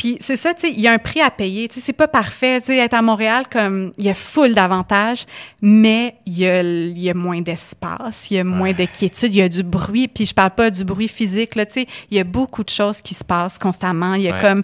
Puis 0.00 0.16
c'est 0.22 0.36
ça, 0.36 0.54
tu 0.54 0.62
sais, 0.62 0.72
il 0.72 0.80
y 0.80 0.88
a 0.88 0.92
un 0.92 0.98
prix 0.98 1.20
à 1.20 1.30
payer. 1.30 1.68
Tu 1.68 1.74
sais, 1.74 1.80
c'est 1.84 1.92
pas 1.92 2.08
parfait. 2.08 2.58
Tu 2.62 2.68
sais, 2.68 2.78
être 2.78 2.94
à 2.94 3.02
Montréal, 3.02 3.44
comme, 3.52 3.92
il 3.98 4.06
y 4.06 4.08
a 4.08 4.14
full 4.14 4.54
d'avantages, 4.54 5.26
mais 5.60 6.14
il 6.24 6.38
y 6.38 6.46
a, 6.46 6.62
y 6.62 7.10
a 7.10 7.12
moins 7.12 7.42
d'espace, 7.42 8.30
il 8.30 8.38
y 8.38 8.38
a 8.38 8.44
moins 8.44 8.72
de 8.72 8.86
quiétude, 8.86 9.34
il 9.34 9.40
y 9.40 9.42
a 9.42 9.48
du 9.50 9.62
bruit. 9.62 10.08
Puis 10.08 10.24
je 10.24 10.32
parle 10.32 10.52
pas 10.52 10.70
du 10.70 10.84
bruit 10.84 11.06
physique, 11.06 11.54
là, 11.54 11.66
tu 11.66 11.74
sais, 11.74 11.86
il 12.10 12.16
y 12.16 12.20
a 12.20 12.24
beaucoup 12.24 12.64
de 12.64 12.70
choses 12.70 13.02
qui 13.02 13.12
se 13.12 13.22
passent 13.22 13.58
constamment. 13.58 14.14
Il 14.14 14.22
y 14.22 14.30
a 14.30 14.40
comme 14.40 14.62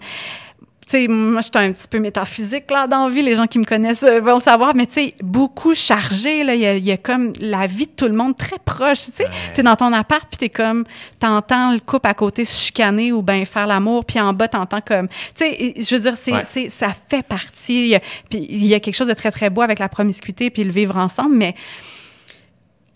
tu 0.87 0.93
sais, 0.93 1.09
moi, 1.09 1.41
je 1.41 1.47
suis 1.47 1.53
un 1.55 1.73
petit 1.73 1.89
peu 1.89 1.99
métaphysique, 1.99 2.71
là, 2.71 2.87
dans 2.87 3.09
la 3.09 3.11
vie. 3.13 3.21
Les 3.21 3.35
gens 3.35 3.49
qui 3.49 3.59
me 3.59 3.65
connaissent 3.65 4.05
euh, 4.05 4.21
vont 4.21 4.39
savoir, 4.39 4.73
mais 4.73 4.87
tu 4.87 4.93
sais, 4.93 5.15
beaucoup 5.21 5.75
chargé, 5.75 6.45
là. 6.45 6.55
Il 6.55 6.85
y 6.85 6.93
a, 6.93 6.97
comme 6.97 7.33
la 7.41 7.67
vie 7.67 7.87
de 7.87 7.91
tout 7.91 8.07
le 8.07 8.15
monde 8.15 8.37
très 8.37 8.59
proche, 8.65 9.07
tu 9.07 9.11
sais. 9.15 9.27
T'es 9.53 9.65
dans 9.65 9.75
ton 9.75 9.93
appart, 9.93 10.25
puis 10.29 10.39
t'es 10.39 10.49
comme, 10.49 10.85
t'entends 11.19 11.73
le 11.73 11.81
couple 11.81 12.07
à 12.07 12.15
côté 12.15 12.45
se 12.45 12.67
chicaner 12.67 13.11
ou 13.11 13.21
ben 13.21 13.45
faire 13.45 13.67
l'amour, 13.67 14.05
puis 14.05 14.21
en 14.21 14.33
bas, 14.33 14.47
t'entends 14.47 14.81
comme, 14.81 15.09
tu 15.09 15.17
sais, 15.35 15.75
je 15.77 15.93
veux 15.97 16.01
dire, 16.01 16.17
c'est, 16.17 16.45
c'est, 16.45 16.69
ça 16.69 16.95
fait 17.09 17.25
partie. 17.25 17.97
puis 18.31 18.47
il 18.49 18.67
y 18.67 18.75
a 18.75 18.79
quelque 18.79 18.95
chose 18.95 19.09
de 19.09 19.15
très, 19.15 19.33
très 19.33 19.51
beau 19.51 19.63
avec 19.63 19.81
la 19.81 19.89
promiscuité, 19.89 20.51
puis 20.51 20.63
le 20.63 20.71
vivre 20.71 20.97
ensemble, 20.97 21.35
mais 21.35 21.57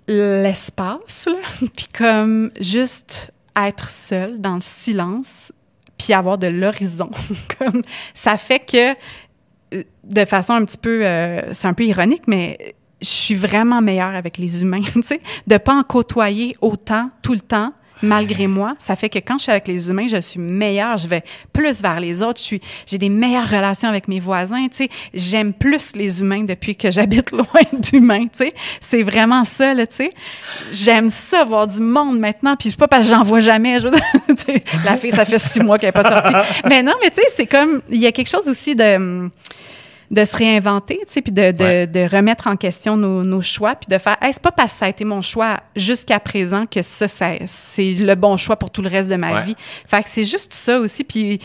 l'espace, 0.07 1.27
là, 1.27 1.67
puis 1.77 1.89
comme 1.93 2.53
juste 2.61 3.33
être 3.57 3.91
seul 3.91 4.41
dans 4.41 4.55
le 4.55 4.63
silence, 4.63 5.51
puis 6.01 6.15
avoir 6.15 6.39
de 6.39 6.47
l'horizon. 6.47 7.11
Comme 7.59 7.83
ça 8.15 8.37
fait 8.37 8.61
que, 8.61 8.97
euh, 9.75 9.85
de 10.05 10.25
façon 10.25 10.55
un 10.55 10.65
petit 10.65 10.79
peu, 10.79 11.05
euh, 11.05 11.53
c'est 11.53 11.69
un 11.69 11.75
peu 11.75 11.85
ironique, 11.85 12.23
mais 12.27 12.75
je 13.01 13.09
suis 13.09 13.35
vraiment 13.35 13.81
meilleure 13.81 14.15
avec 14.15 14.39
les 14.39 14.63
humains, 14.63 14.81
tu 14.93 15.03
sais, 15.03 15.21
de 15.47 15.59
pas 15.59 15.75
en 15.75 15.83
côtoyer 15.83 16.57
autant 16.61 17.11
tout 17.23 17.35
le 17.35 17.41
temps 17.41 17.73
malgré 18.03 18.47
moi. 18.47 18.75
Ça 18.79 18.97
fait 18.97 19.09
que 19.09 19.19
quand 19.19 19.39
je 19.39 19.45
suis 19.45 19.51
avec 19.51 19.69
les 19.69 19.91
humains, 19.91 20.07
je 20.09 20.21
suis 20.21 20.41
meilleure, 20.41 20.97
je 20.97 21.09
vais 21.09 21.23
plus 21.53 21.81
vers 21.83 22.01
les 22.01 22.23
autres, 22.23 22.41
je 22.41 22.45
suis, 22.45 22.61
j'ai 22.87 22.99
des 22.99 23.09
meilleures 23.09 23.49
relations 23.49 23.89
avec 23.89 24.09
mes 24.09 24.21
voisins, 24.21 24.67
tu 24.69 24.85
sais. 24.85 24.91
J'aime 25.15 25.53
plus 25.53 25.95
les 25.97 26.21
humains 26.21 26.45
depuis 26.45 26.77
que 26.77 26.91
j'habite 26.91 27.31
loin 27.31 27.45
d'humains, 27.73 28.27
tu 28.27 28.45
sais. 28.45 28.55
C'est 28.81 29.03
vraiment 29.03 29.45
ça, 29.45 29.75
là, 29.75 29.87
tu 29.87 29.97
sais. 29.97 30.11
J'aime 30.73 31.11
ça, 31.11 31.45
voir 31.45 31.67
du 31.67 31.81
monde 31.81 32.19
maintenant, 32.19 32.57
puis 32.57 32.71
c'est 32.71 32.79
pas 32.79 32.89
parce 32.89 33.07
que 33.07 33.11
j'en 33.15 33.23
vois 33.23 33.41
jamais. 33.41 33.79
Je 33.81 33.89
la 34.85 34.97
fille, 34.97 35.13
ça 35.13 35.25
fait 35.25 35.39
six 35.39 35.61
mois 35.61 35.79
qu'elle 35.79 35.89
n'est 35.89 36.03
pas 36.03 36.03
sortie. 36.03 36.35
Mais 36.69 36.83
non, 36.83 36.93
mais 37.03 37.11
tu 37.11 37.17
sais, 37.17 37.27
c'est 37.35 37.47
comme, 37.47 37.83
il 37.91 38.01
y 38.01 38.07
a 38.07 38.13
quelque 38.13 38.29
chose 38.29 38.49
aussi 38.49 38.75
de 38.75 39.29
de 40.11 40.25
se 40.25 40.37
réinventer, 40.37 40.99
tu 41.07 41.13
sais, 41.13 41.23
puis 41.23 41.33
de, 41.33 41.53
de, 41.53 41.87
de, 41.87 42.01
remettre 42.01 42.49
en 42.49 42.57
question 42.57 42.97
nos, 42.97 43.23
nos 43.23 43.43
choix, 43.43 43.77
puis 43.77 43.87
de 43.89 43.97
faire, 43.97 44.17
hey, 44.21 44.33
c'est 44.33 44.43
pas 44.43 44.51
parce 44.51 44.73
que 44.73 44.79
ça 44.79 44.87
a 44.87 44.89
été 44.89 45.05
mon 45.05 45.23
choix 45.23 45.61
jusqu'à 45.77 46.19
présent 46.19 46.67
que 46.67 46.83
ça, 46.83 47.07
ça 47.07 47.31
c'est 47.47 47.93
le 47.93 48.15
bon 48.17 48.37
choix 48.37 48.57
pour 48.57 48.71
tout 48.71 48.83
le 48.83 48.89
reste 48.89 49.09
de 49.09 49.15
ma 49.15 49.43
vie. 49.43 49.55
Fait 49.87 50.03
que 50.03 50.09
c'est 50.09 50.25
juste 50.25 50.53
ça 50.53 50.81
aussi, 50.81 51.05
puis 51.05 51.41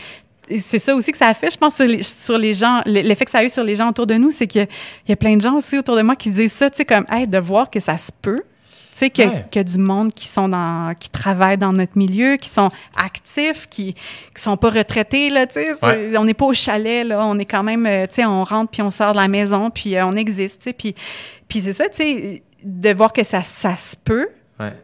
c'est 0.60 0.80
ça 0.80 0.94
aussi 0.94 1.12
que 1.12 1.18
ça 1.18 1.28
a 1.28 1.34
fait, 1.34 1.50
je 1.50 1.56
pense, 1.56 1.76
sur 1.76 1.86
les, 1.86 2.02
sur 2.02 2.38
les 2.38 2.54
gens, 2.54 2.82
l'effet 2.86 3.24
que 3.24 3.30
ça 3.30 3.38
a 3.38 3.44
eu 3.44 3.50
sur 3.50 3.64
les 3.64 3.76
gens 3.76 3.90
autour 3.90 4.06
de 4.06 4.14
nous, 4.14 4.32
c'est 4.32 4.46
qu'il 4.46 4.66
y 5.08 5.12
a 5.12 5.16
plein 5.16 5.36
de 5.36 5.42
gens 5.42 5.54
aussi 5.54 5.78
autour 5.78 5.96
de 5.96 6.02
moi 6.02 6.16
qui 6.16 6.30
disent 6.30 6.52
ça, 6.52 6.68
tu 6.68 6.78
sais, 6.78 6.84
comme, 6.84 7.06
hey, 7.10 7.26
de 7.26 7.38
voir 7.38 7.70
que 7.70 7.78
ça 7.78 7.96
se 7.96 8.10
peut, 8.20 8.42
tu 8.96 9.00
sais, 9.00 9.10
que, 9.10 9.50
que 9.50 9.62
du 9.62 9.76
monde 9.76 10.14
qui 10.14 10.26
sont 10.26 10.48
dans, 10.48 10.94
qui 10.98 11.10
travaillent 11.10 11.58
dans 11.58 11.72
notre 11.72 11.98
milieu, 11.98 12.36
qui 12.36 12.48
sont 12.48 12.70
actifs, 12.96 13.66
qui, 13.68 13.92
qui 13.92 14.42
sont 14.42 14.56
pas 14.56 14.70
retraités, 14.70 15.28
là, 15.28 15.46
tu 15.46 15.62
sais. 15.62 16.16
On 16.16 16.24
n'est 16.24 16.32
pas 16.32 16.46
au 16.46 16.54
chalet, 16.54 17.06
là. 17.06 17.22
On 17.22 17.38
est 17.38 17.44
quand 17.44 17.62
même, 17.62 17.84
euh, 17.84 18.06
tu 18.06 18.14
sais, 18.14 18.24
on 18.24 18.42
rentre 18.42 18.70
puis 18.70 18.80
on 18.80 18.90
sort 18.90 19.12
de 19.12 19.18
la 19.18 19.28
maison 19.28 19.68
puis 19.68 19.96
euh, 19.96 20.06
on 20.06 20.16
existe, 20.16 20.62
tu 20.62 20.70
sais. 20.70 20.72
Puis, 20.72 20.94
puis 21.46 21.60
c'est 21.60 21.74
ça, 21.74 21.90
tu 21.90 21.96
sais, 21.96 22.42
de 22.64 22.94
voir 22.94 23.12
que 23.12 23.22
ça, 23.22 23.42
ça 23.42 23.76
se 23.76 23.96
peut. 24.02 24.28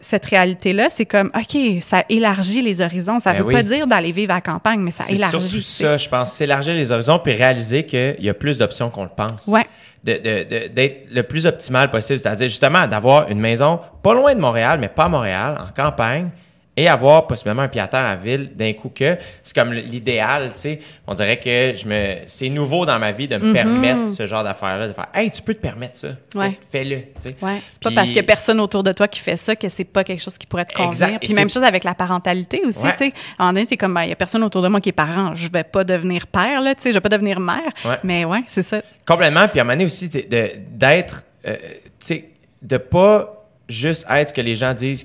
Cette 0.03 0.27
réalité-là, 0.27 0.89
c'est 0.91 1.07
comme, 1.07 1.31
OK, 1.35 1.57
ça 1.81 2.05
élargit 2.11 2.61
les 2.61 2.83
horizons. 2.83 3.19
Ça 3.19 3.33
ne 3.33 3.39
ben 3.39 3.45
veut 3.47 3.53
pas 3.53 3.63
dire 3.63 3.87
d'aller 3.87 4.13
vivre 4.13 4.33
à 4.33 4.35
la 4.35 4.41
campagne, 4.43 4.81
mais 4.81 4.91
ça 4.91 5.11
élargit. 5.11 5.41
C'est 5.41 5.49
surtout 5.49 5.63
ça, 5.63 5.97
je 5.97 6.09
pense. 6.11 6.33
S'élargir 6.33 6.75
les 6.75 6.93
horizons 6.93 7.19
puis 7.19 7.33
réaliser 7.33 7.87
qu'il 7.87 8.17
y 8.21 8.29
a 8.29 8.35
plus 8.35 8.59
d'options 8.59 8.91
qu'on 8.91 9.05
le 9.05 9.11
pense. 9.17 9.47
Ouais 9.47 9.67
d'être 10.05 11.12
le 11.12 11.23
plus 11.23 11.47
optimal 11.47 11.91
possible, 11.91 12.19
c'est-à-dire 12.19 12.49
justement 12.49 12.87
d'avoir 12.87 13.29
une 13.29 13.39
maison 13.41 13.81
pas 14.03 14.15
loin 14.15 14.35
de 14.35 14.41
Montréal, 14.41 14.79
mais 14.81 14.89
pas 14.89 15.05
à 15.05 15.09
Montréal, 15.09 15.59
en 15.61 15.73
campagne, 15.73 16.31
et 16.77 16.89
avoir 16.89 17.27
possiblement 17.27 17.62
un 17.62 17.69
pied 17.69 17.81
à 17.81 17.86
terre 17.86 18.07
à 18.07 18.16
ville 18.16 18.51
d'un 18.55 18.73
coup 18.73 18.89
que 18.89 19.19
c'est 19.43 19.55
comme 19.55 19.74
l'idéal, 19.74 20.53
tu 20.55 20.61
sais. 20.61 20.81
On 21.07 21.12
dirait 21.12 21.39
que 21.39 21.74
je 21.77 21.86
me 21.86 22.16
c'est 22.24 22.49
nouveau 22.49 22.86
dans 22.86 22.99
ma 22.99 23.12
vie 23.12 23.28
de 23.28 23.36
me 23.36 23.51
mm-hmm. 23.51 23.53
permettre 23.53 24.07
ce 24.09 24.27
genre 24.27 24.43
d'affaires-là, 24.43 24.89
de 24.89 24.94
faire 24.94 25.09
Hey, 25.12 25.31
tu 25.31 25.43
peux 25.43 25.53
te 25.53 25.61
permettre 25.61 25.99
ça. 25.99 26.09
Fais-le, 26.70 26.97
tu 26.97 27.07
sais. 27.16 27.36
Ouais. 27.43 27.61
C'est 27.69 27.82
pas 27.82 27.90
parce 27.90 28.07
qu'il 28.07 28.16
y 28.16 28.20
a 28.20 28.23
personne 28.23 28.59
autour 28.59 28.82
de 28.82 28.93
toi 28.93 29.07
qui 29.07 29.20
fait 29.20 29.36
ça 29.36 29.55
que 29.55 29.69
c'est 29.69 29.85
pas 29.85 30.03
quelque 30.03 30.23
chose 30.23 30.39
qui 30.39 30.47
pourrait 30.47 30.65
te 30.65 30.74
convenir. 30.74 31.20
Puis 31.20 31.35
même 31.35 31.51
chose 31.51 31.62
avec 31.62 31.85
la 31.85 31.94
parentalité 31.94 32.62
aussi, 32.65 32.90
tu 32.93 32.97
sais. 32.97 33.12
À 33.39 33.49
un 33.49 33.65
t'es 33.65 33.77
comme, 33.77 33.94
ben, 33.94 34.05
il 34.05 34.09
y 34.09 34.12
a 34.12 34.16
personne 34.16 34.43
autour 34.43 34.62
de 34.62 34.69
moi 34.69 34.81
qui 34.81 34.89
est 34.89 34.93
parent. 34.93 35.35
Je 35.35 35.51
vais 35.53 35.65
pas 35.65 35.85
devenir 35.85 36.27
père, 36.27 36.62
là, 36.62 36.74
tu 36.74 36.82
sais. 36.82 36.89
Je 36.90 36.94
vais 36.94 37.01
pas 37.01 37.11
devenir 37.11 37.39
mère. 37.39 37.70
Mais 38.03 38.24
ouais, 38.24 38.44
c'est 38.49 38.62
ça. 38.62 38.81
Complètement. 39.07 39.47
Puis 39.49 39.59
à 39.61 39.62
un 39.62 39.65
moment 39.65 39.74
donné 39.74 39.85
aussi, 39.85 40.09
d'être, 40.09 41.24
euh, 41.47 41.57
tu 41.99 42.07
sais, 42.07 42.28
de 42.62 42.78
pas 42.78 43.47
juste 43.69 44.07
être 44.09 44.31
ce 44.31 44.35
que 44.35 44.40
les 44.40 44.55
gens 44.55 44.73
disent 44.73 45.05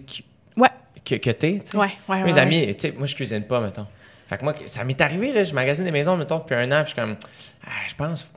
que, 1.08 1.16
que 1.16 1.30
t'es. 1.30 1.62
Ouais, 1.74 1.92
ouais, 2.10 2.24
Mes 2.24 2.38
amis, 2.38 2.76
tu 2.76 2.88
sais, 2.88 2.94
moi, 2.98 3.08
je 3.08 3.16
cuisine 3.16 3.44
pas, 3.44 3.62
mettons. 3.62 3.88
Fait 4.28 4.38
que 4.38 4.44
moi, 4.44 4.54
ça 4.66 4.84
m'est 4.84 5.00
arrivé, 5.00 5.32
là, 5.32 5.44
je 5.44 5.54
magasine 5.54 5.86
des 5.86 5.92
maisons, 5.92 6.18
mettons, 6.18 6.40
depuis 6.40 6.56
un 6.56 6.70
an, 6.72 6.84
puis 6.84 6.92
je 6.92 6.94
suis 6.94 6.96
comme, 6.96 7.16
ah, 7.66 7.70
je 7.88 7.96
pense, 7.96 8.28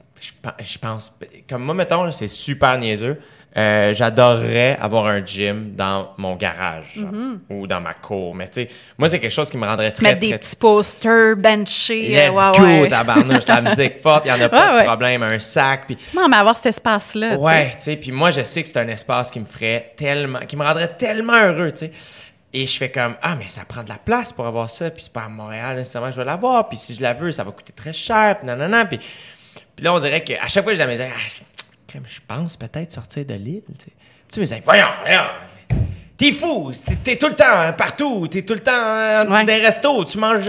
je, 0.61 0.79
pense, 0.79 1.13
comme 1.49 1.65
moi, 1.65 1.75
mettons, 1.75 2.11
c'est 2.11 2.29
super 2.29 2.79
niaiseux. 2.79 3.19
Euh, 3.57 3.93
j'adorerais 3.93 4.77
avoir 4.77 5.07
un 5.07 5.27
gym 5.27 5.73
dans 5.75 6.11
mon 6.19 6.37
garage 6.37 6.99
mm-hmm. 6.99 7.39
ou 7.51 7.67
dans 7.67 7.81
ma 7.81 7.95
cour. 7.95 8.33
Mais 8.33 8.47
tu 8.47 8.63
sais, 8.63 8.69
moi, 8.97 9.09
c'est 9.09 9.19
quelque 9.19 9.33
chose 9.33 9.51
qui 9.51 9.57
me 9.57 9.67
rendrait 9.67 9.91
très, 9.91 10.11
Mettre 10.11 10.21
des 10.21 10.39
petits 10.39 10.55
posters 10.55 11.37
benchés. 11.37 12.11
Let's 12.11 12.31
ouais, 12.31 12.53
go, 12.57 12.63
ouais. 12.63 12.89
tabarnouche, 12.89 13.49
la 13.49 13.61
musique 13.63 13.99
forte, 14.03 14.27
il 14.27 14.33
n'y 14.33 14.41
en 14.41 14.45
a 14.45 14.49
pas 14.49 14.79
de 14.79 14.85
problème, 14.85 15.25
un 15.25 15.41
sac. 15.41 15.87
Puis... 15.87 15.99
Non, 16.15 16.29
mais 16.29 16.37
avoir 16.37 16.57
cet 16.59 16.67
espace-là. 16.67 17.39
Ouais, 17.39 17.71
tu 17.71 17.77
sais, 17.79 17.97
puis 17.97 18.13
moi, 18.13 18.31
je 18.31 18.43
sais 18.43 18.63
que 18.63 18.69
c'est 18.69 18.79
un 18.79 18.87
espace 18.87 19.33
qui 19.33 19.41
me 19.41 19.47
ferait 19.47 19.95
tellement, 19.97 20.39
qui 20.47 20.57
me 20.57 20.63
rendrait 20.63 20.95
tellement 20.97 21.35
heureux, 21.35 21.73
tu 21.73 21.79
sais. 21.79 21.93
Et 22.53 22.67
je 22.67 22.77
fais 22.77 22.91
comme 22.91 23.17
Ah, 23.23 23.37
mais 23.37 23.49
ça 23.49 23.65
prend 23.65 23.83
de 23.83 23.89
la 23.89 23.99
place 23.99 24.33
pour 24.33 24.47
avoir 24.47 24.69
ça, 24.71 24.91
puis 24.91 25.03
c'est 25.05 25.13
pas 25.13 25.25
à 25.25 25.29
Montréal 25.29 25.77
nécessairement 25.77 26.11
je 26.11 26.17
vais 26.17 26.25
l'avoir, 26.25 26.69
puis 26.69 26.77
si 26.77 26.95
je 26.95 27.03
la 27.03 27.13
veux, 27.13 27.31
ça 27.31 27.45
va 27.45 27.53
coûter 27.53 27.73
très 27.73 27.93
cher, 27.93 28.39
puis 28.39 28.47
nanana. 28.47 28.87
Puis, 28.87 28.99
puis 28.99 29.85
là, 29.85 29.95
on 29.95 30.01
dirait 30.01 30.25
qu'à 30.25 30.49
chaque 30.49 30.65
fois, 30.65 30.75
je 30.75 30.83
disais 30.83 31.11
ah, 31.13 31.99
je 32.05 32.21
pense 32.27 32.57
peut-être 32.57 32.93
sortir 32.93 33.25
de 33.25 33.35
l'île. 33.35 33.63
Tu 33.79 33.87
sais, 33.87 33.93
tu 34.33 34.41
me 34.41 34.45
disais 34.45 34.63
Voyons, 34.65 34.89
voyons, 35.01 35.27
T'es 36.21 36.33
fou, 36.33 36.71
t'es 37.03 37.17
tout 37.17 37.29
le 37.29 37.33
temps 37.33 37.47
hein, 37.49 37.73
partout, 37.73 38.29
t'es 38.29 38.43
tout 38.43 38.53
le 38.53 38.61
temps 38.61 38.73
hein, 38.75 39.25
dans 39.25 39.43
des 39.43 39.55
restos, 39.55 40.05
tu 40.05 40.19
manges. 40.19 40.45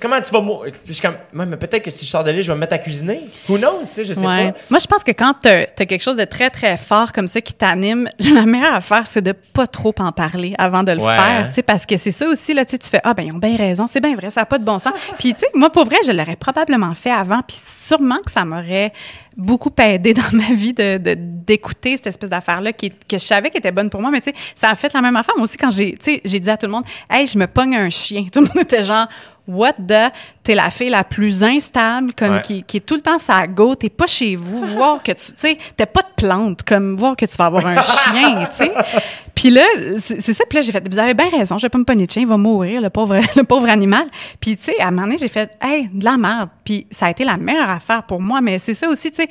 Comment 0.00 0.18
tu 0.22 0.32
vas 0.32 0.40
mourir? 0.40 0.72
Je 0.86 0.92
suis 0.94 1.02
comme, 1.02 1.16
mais 1.34 1.54
peut-être 1.58 1.82
que 1.82 1.90
si 1.90 2.06
je 2.06 2.10
sors 2.10 2.24
de 2.24 2.30
l'île, 2.30 2.40
je 2.40 2.48
vais 2.48 2.54
me 2.54 2.60
mettre 2.60 2.72
à 2.72 2.78
cuisiner. 2.78 3.20
Who 3.46 3.58
knows, 3.58 3.80
tu 3.80 3.96
sais, 3.96 4.04
je 4.04 4.14
sais 4.14 4.22
pas. 4.22 4.54
Moi, 4.70 4.78
je 4.80 4.86
pense 4.86 5.04
que 5.04 5.10
quand 5.10 5.34
t'as 5.38 5.64
as 5.78 5.84
quelque 5.84 6.00
chose 6.00 6.16
de 6.16 6.24
très, 6.24 6.48
très 6.48 6.78
fort 6.78 7.12
comme 7.12 7.28
ça 7.28 7.42
qui 7.42 7.52
t'anime, 7.52 8.08
la 8.20 8.46
meilleure 8.46 8.72
affaire, 8.72 9.06
c'est 9.06 9.20
de 9.20 9.32
pas 9.32 9.66
trop 9.66 9.94
en 9.98 10.12
parler 10.12 10.54
avant 10.56 10.82
de 10.82 10.92
le 10.92 11.00
faire, 11.00 11.48
tu 11.48 11.56
sais, 11.56 11.62
parce 11.62 11.84
que 11.84 11.98
c'est 11.98 12.10
ça 12.10 12.26
aussi, 12.26 12.54
là, 12.54 12.64
tu 12.64 12.78
fais, 12.82 13.02
ah, 13.04 13.12
ben, 13.12 13.24
ils 13.24 13.32
ont 13.34 13.38
bien 13.38 13.58
raison, 13.58 13.86
c'est 13.86 14.00
bien 14.00 14.14
vrai, 14.16 14.30
ça 14.30 14.40
n'a 14.40 14.46
pas 14.46 14.58
de 14.58 14.64
bon 14.64 14.78
sens. 14.78 14.94
puis, 15.18 15.34
tu 15.34 15.40
sais, 15.40 15.48
moi, 15.54 15.68
pour 15.68 15.84
vrai, 15.84 15.98
je 16.06 16.12
l'aurais 16.12 16.36
probablement 16.36 16.94
fait 16.94 17.12
avant, 17.12 17.42
puis 17.46 17.58
sûrement 17.62 18.20
que 18.24 18.30
ça 18.30 18.46
m'aurait 18.46 18.94
beaucoup 19.36 19.70
aidé 19.78 20.14
dans 20.14 20.30
ma 20.32 20.52
vie 20.52 20.72
de 20.72 20.98
d'écouter 21.42 21.96
cette 21.96 22.06
espèce 22.08 22.30
d'affaire 22.30 22.60
là 22.60 22.72
qui 22.72 22.90
que 22.90 23.18
je 23.18 23.24
savais 23.24 23.50
qu'elle 23.50 23.60
était 23.60 23.72
bonne 23.72 23.90
pour 23.90 24.00
moi 24.00 24.10
mais 24.10 24.20
tu 24.20 24.30
sais 24.30 24.36
ça 24.54 24.70
a 24.70 24.74
fait 24.74 24.92
la 24.92 25.00
même 25.00 25.16
affaire. 25.16 25.34
Moi 25.36 25.44
aussi 25.44 25.56
quand 25.56 25.70
j'ai 25.70 25.92
tu 25.92 25.98
sais 26.00 26.20
j'ai 26.24 26.40
dit 26.40 26.50
à 26.50 26.56
tout 26.56 26.66
le 26.66 26.72
monde 26.72 26.84
hey 27.10 27.26
je 27.26 27.38
me 27.38 27.46
pogne 27.46 27.74
un 27.74 27.90
chien 27.90 28.26
tout 28.32 28.40
le 28.40 28.46
monde 28.46 28.58
était 28.62 28.84
genre 28.84 29.08
what 29.48 29.74
the, 29.74 30.12
t'es 30.42 30.54
la 30.54 30.70
fille 30.70 30.88
la 30.88 31.04
plus 31.04 31.42
instable, 31.42 32.14
comme 32.14 32.40
qui, 32.42 32.62
qui, 32.64 32.78
est 32.78 32.80
tout 32.80 32.94
le 32.94 33.00
temps 33.00 33.18
sa 33.18 33.46
go, 33.46 33.74
t'es 33.74 33.88
pas 33.88 34.06
chez 34.06 34.36
vous, 34.36 34.64
voir 34.66 35.02
que 35.02 35.12
tu, 35.12 35.32
tu 35.32 35.34
sais, 35.36 35.58
t'as 35.76 35.86
pas 35.86 36.02
de 36.02 36.14
plante, 36.16 36.62
comme 36.62 36.96
voir 36.96 37.16
que 37.16 37.26
tu 37.26 37.36
vas 37.36 37.46
avoir 37.46 37.66
un 37.66 37.82
chien, 37.82 38.46
tu 38.46 38.56
sais. 38.56 38.72
Puis 39.34 39.50
là, 39.50 39.64
c'est 39.96 40.20
ça, 40.34 40.44
puis 40.46 40.58
là, 40.58 40.62
j'ai 40.62 40.72
fait, 40.72 40.86
vous 40.86 40.98
avez 40.98 41.14
bien 41.14 41.30
raison, 41.30 41.56
je 41.56 41.62
vais 41.62 41.70
pas 41.70 41.78
me 41.78 41.84
pogner 41.84 42.06
de 42.06 42.10
chien, 42.10 42.22
il 42.22 42.28
va 42.28 42.36
mourir, 42.36 42.82
le 42.82 42.90
pauvre, 42.90 43.18
le 43.36 43.44
pauvre 43.44 43.68
animal. 43.68 44.06
Puis, 44.40 44.56
tu 44.56 44.64
sais, 44.64 44.80
à 44.80 44.88
un 44.88 44.90
moment 44.90 45.06
donné, 45.06 45.18
j'ai 45.18 45.28
fait, 45.28 45.50
hey, 45.62 45.88
de 45.88 46.04
la 46.04 46.18
merde. 46.18 46.50
Puis 46.64 46.86
ça 46.90 47.06
a 47.06 47.10
été 47.10 47.24
la 47.24 47.38
meilleure 47.38 47.70
affaire 47.70 48.02
pour 48.02 48.20
moi, 48.20 48.40
mais 48.42 48.58
c'est 48.58 48.74
ça 48.74 48.88
aussi, 48.88 49.10
tu 49.10 49.22
sais, 49.22 49.28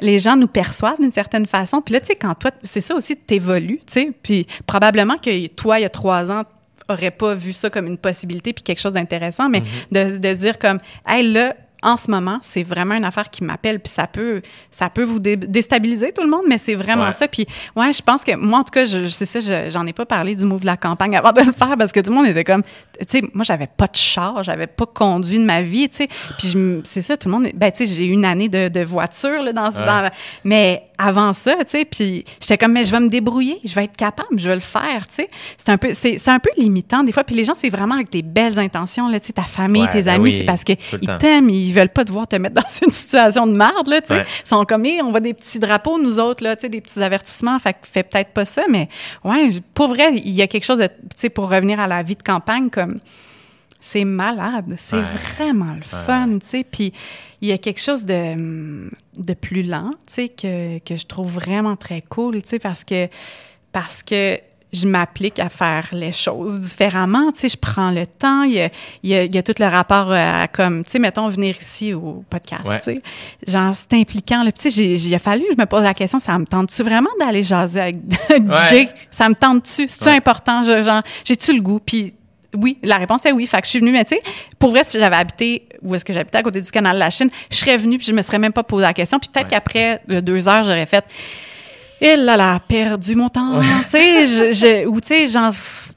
les 0.00 0.18
gens 0.18 0.36
nous 0.36 0.48
perçoivent 0.48 1.00
d'une 1.00 1.12
certaine 1.12 1.46
façon. 1.46 1.80
Puis 1.80 1.94
là, 1.94 2.00
tu 2.00 2.06
sais, 2.06 2.16
quand 2.16 2.34
toi, 2.34 2.50
c'est 2.64 2.80
ça 2.80 2.94
aussi, 2.96 3.16
t'évolues, 3.16 3.80
tu 3.86 3.92
sais, 3.92 4.12
puis 4.20 4.46
probablement 4.66 5.16
que 5.16 5.46
toi, 5.46 5.78
il 5.78 5.82
y 5.82 5.86
a 5.86 5.90
trois 5.90 6.30
ans, 6.30 6.42
aurais 6.88 7.10
pas 7.10 7.34
vu 7.34 7.52
ça 7.52 7.70
comme 7.70 7.86
une 7.86 7.98
possibilité 7.98 8.52
puis 8.52 8.62
quelque 8.62 8.80
chose 8.80 8.92
d'intéressant, 8.92 9.48
mais 9.48 9.60
mm-hmm. 9.60 10.12
de, 10.12 10.18
de 10.18 10.34
dire 10.34 10.58
comme, 10.58 10.78
hey, 11.06 11.32
là, 11.32 11.54
en 11.82 11.96
ce 11.96 12.10
moment, 12.10 12.38
c'est 12.42 12.62
vraiment 12.62 12.94
une 12.94 13.04
affaire 13.04 13.30
qui 13.30 13.44
m'appelle, 13.44 13.80
puis 13.80 13.92
ça 13.92 14.06
peut, 14.06 14.40
ça 14.70 14.88
peut 14.88 15.04
vous 15.04 15.18
déstabiliser 15.18 16.12
tout 16.12 16.22
le 16.22 16.28
monde, 16.28 16.44
mais 16.48 16.58
c'est 16.58 16.74
vraiment 16.74 17.12
ça. 17.12 17.28
Puis 17.28 17.46
ouais, 17.76 17.92
je 17.92 18.02
pense 18.02 18.24
que 18.24 18.34
moi, 18.34 18.60
en 18.60 18.64
tout 18.64 18.70
cas, 18.70 18.86
je, 18.86 19.06
sais 19.06 19.26
ça, 19.26 19.70
j'en 19.70 19.86
ai 19.86 19.92
pas 19.92 20.06
parlé 20.06 20.34
du 20.34 20.44
move 20.44 20.60
de 20.60 20.66
la 20.66 20.76
campagne 20.76 21.16
avant 21.16 21.32
de 21.32 21.42
le 21.42 21.52
faire 21.52 21.76
parce 21.76 21.92
que 21.92 22.00
tout 22.00 22.10
le 22.10 22.16
monde 22.16 22.26
était 22.26 22.44
comme, 22.44 22.62
tu 22.62 23.04
sais, 23.08 23.22
moi, 23.34 23.44
j'avais 23.44 23.66
pas 23.66 23.86
de 23.86 23.96
char, 23.96 24.42
j'avais 24.42 24.66
pas 24.66 24.86
conduit 24.86 25.38
de 25.38 25.44
ma 25.44 25.62
vie, 25.62 25.88
tu 25.88 25.96
sais. 25.96 26.08
Puis 26.38 26.54
c'est 26.84 27.02
ça, 27.02 27.16
tout 27.16 27.28
le 27.28 27.34
monde, 27.34 27.48
ben 27.54 27.70
tu 27.70 27.86
sais, 27.86 27.94
j'ai 27.94 28.06
eu 28.06 28.12
une 28.12 28.24
année 28.24 28.48
de, 28.48 28.68
de 28.68 28.80
voiture 28.80 29.42
là, 29.42 29.52
dans, 29.52 29.70
dans 29.70 30.10
mais 30.44 30.82
avant 30.98 31.32
ça, 31.32 31.56
tu 31.64 31.78
sais, 31.78 31.84
puis 31.84 32.24
j'étais 32.40 32.58
comme, 32.58 32.72
mais 32.72 32.84
je 32.84 32.90
vais 32.90 33.00
me 33.00 33.08
débrouiller, 33.08 33.58
je 33.64 33.74
vais 33.74 33.84
être 33.84 33.96
capable, 33.96 34.38
je 34.38 34.48
vais 34.48 34.54
le 34.54 34.60
faire, 34.60 35.06
tu 35.08 35.16
sais. 35.16 35.28
C'est 35.58 35.70
un 35.70 35.78
peu, 35.78 35.92
c'est 35.94 36.28
un 36.28 36.38
peu 36.38 36.50
limitant 36.56 37.04
des 37.04 37.12
fois. 37.12 37.24
Puis 37.24 37.36
les 37.36 37.44
gens, 37.44 37.54
c'est 37.54 37.68
vraiment 37.68 37.96
avec 37.96 38.10
des 38.10 38.22
belles 38.22 38.58
intentions, 38.58 39.08
là, 39.08 39.20
tu 39.20 39.28
sais, 39.28 39.32
ta 39.34 39.42
famille, 39.42 39.86
tes 39.92 40.02
ben 40.02 40.14
amis, 40.14 40.32
c'est 40.32 40.44
parce 40.44 40.64
qu'ils 40.64 40.78
t'aiment, 41.18 41.50
ils 41.66 41.74
veulent 41.74 41.88
pas 41.88 42.04
devoir 42.04 42.26
te 42.26 42.36
mettre 42.36 42.54
dans 42.62 42.86
une 42.86 42.92
situation 42.92 43.46
de 43.46 43.52
merde, 43.52 43.88
là, 43.88 44.00
tu 44.00 44.08
sais. 44.14 44.20
Ils 44.44 44.48
sont 44.48 44.64
comme, 44.64 44.84
on 45.02 45.10
voit 45.10 45.20
des 45.20 45.34
petits 45.34 45.58
drapeaux, 45.58 45.98
nous 46.00 46.18
autres, 46.18 46.42
là, 46.42 46.56
tu 46.56 46.62
sais, 46.62 46.68
des 46.68 46.80
petits 46.80 47.02
avertissements, 47.02 47.58
fait 47.58 47.74
que 47.74 47.78
fais 47.82 48.02
peut-être 48.02 48.30
pas 48.30 48.44
ça, 48.44 48.62
mais 48.68 48.88
ouais, 49.24 49.50
pour 49.74 49.88
vrai, 49.88 50.14
il 50.14 50.32
y 50.32 50.42
a 50.42 50.46
quelque 50.46 50.64
chose 50.64 50.78
de, 50.78 50.86
tu 50.86 50.92
sais, 51.16 51.28
pour 51.28 51.50
revenir 51.50 51.80
à 51.80 51.86
la 51.86 52.02
vie 52.02 52.16
de 52.16 52.22
campagne, 52.22 52.70
comme, 52.70 52.96
c'est 53.80 54.04
malade, 54.04 54.76
c'est 54.78 55.02
vraiment 55.36 55.74
le 55.74 55.82
fun, 55.82 56.38
tu 56.40 56.46
sais, 56.46 56.64
puis 56.64 56.92
il 57.40 57.48
y 57.48 57.52
a 57.52 57.58
quelque 57.58 57.80
chose 57.80 58.04
de, 58.04 58.90
de 59.16 59.34
plus 59.34 59.62
lent, 59.62 59.90
tu 60.06 60.14
sais, 60.14 60.28
que, 60.28 60.78
que 60.78 60.96
je 60.96 61.06
trouve 61.06 61.32
vraiment 61.32 61.76
très 61.76 62.02
cool, 62.02 62.42
tu 62.42 62.48
sais, 62.48 62.58
parce 62.58 62.84
que, 62.84 63.08
parce 63.72 64.02
que 64.02 64.40
je 64.76 64.86
m'applique 64.86 65.38
à 65.38 65.48
faire 65.48 65.88
les 65.92 66.12
choses 66.12 66.60
différemment. 66.60 67.32
Tu 67.32 67.40
sais, 67.40 67.48
je 67.50 67.56
prends 67.56 67.90
le 67.90 68.06
temps. 68.06 68.42
Il 68.42 68.52
y 68.52 68.60
a, 68.60 68.70
il 69.02 69.34
y 69.34 69.38
a, 69.38 69.42
tout 69.42 69.54
le 69.58 69.66
rapport 69.66 70.12
à, 70.12 70.48
comme, 70.48 70.84
tu 70.84 70.92
sais, 70.92 70.98
mettons, 70.98 71.28
venir 71.28 71.56
ici 71.60 71.94
au 71.94 72.24
podcast, 72.28 72.62
tu 72.64 72.82
sais. 72.82 73.02
Genre, 73.46 73.74
c'est 73.74 73.98
impliquant. 73.98 74.44
Tu 74.56 74.70
sais, 74.70 74.84
il 74.84 75.14
a 75.14 75.18
fallu, 75.18 75.44
je 75.50 75.60
me 75.60 75.66
pose 75.66 75.82
la 75.82 75.94
question, 75.94 76.18
ça 76.18 76.38
me 76.38 76.46
tente-tu 76.46 76.82
vraiment 76.82 77.10
d'aller 77.18 77.42
jaser 77.42 77.80
avec, 77.80 77.96
Jay? 78.70 78.88
Ça 79.10 79.28
me 79.28 79.34
tente-tu? 79.34 79.88
C'est-tu 79.88 80.08
important? 80.08 80.64
genre, 80.82 81.02
j'ai-tu 81.24 81.54
le 81.54 81.60
goût? 81.60 81.80
Puis, 81.80 82.14
oui, 82.54 82.78
la 82.82 82.96
réponse 82.96 83.24
est 83.24 83.32
oui. 83.32 83.46
Fait 83.46 83.58
que 83.60 83.64
je 83.64 83.70
suis 83.70 83.80
venue, 83.80 83.92
mais 83.92 84.04
tu 84.04 84.16
sais, 84.16 84.22
pour 84.58 84.70
vrai, 84.70 84.84
si 84.84 84.98
j'avais 84.98 85.16
habité, 85.16 85.68
où 85.82 85.94
est-ce 85.94 86.04
que 86.04 86.12
j'habitais 86.12 86.38
à 86.38 86.42
côté 86.42 86.60
du 86.60 86.70
canal 86.70 86.96
de 86.96 87.00
la 87.00 87.10
Chine, 87.10 87.30
je 87.50 87.56
serais 87.56 87.76
venue 87.76 87.98
puis 87.98 88.06
je 88.06 88.12
me 88.12 88.22
serais 88.22 88.38
même 88.38 88.52
pas 88.52 88.62
posé 88.62 88.82
la 88.82 88.94
question. 88.94 89.18
Puis 89.18 89.30
peut-être 89.32 89.48
qu'après 89.48 90.00
deux 90.06 90.48
heures, 90.48 90.64
j'aurais 90.64 90.86
fait, 90.86 91.04
il 92.00 92.24
là 92.24 92.36
là, 92.36 92.60
perdu 92.60 93.14
mon 93.14 93.28
temps, 93.28 93.60
tu 93.60 93.90
sais, 93.90 94.26
je, 94.26 94.86
ou 94.86 95.00
tu 95.00 95.08
sais, 95.08 95.28
genre, 95.28 95.52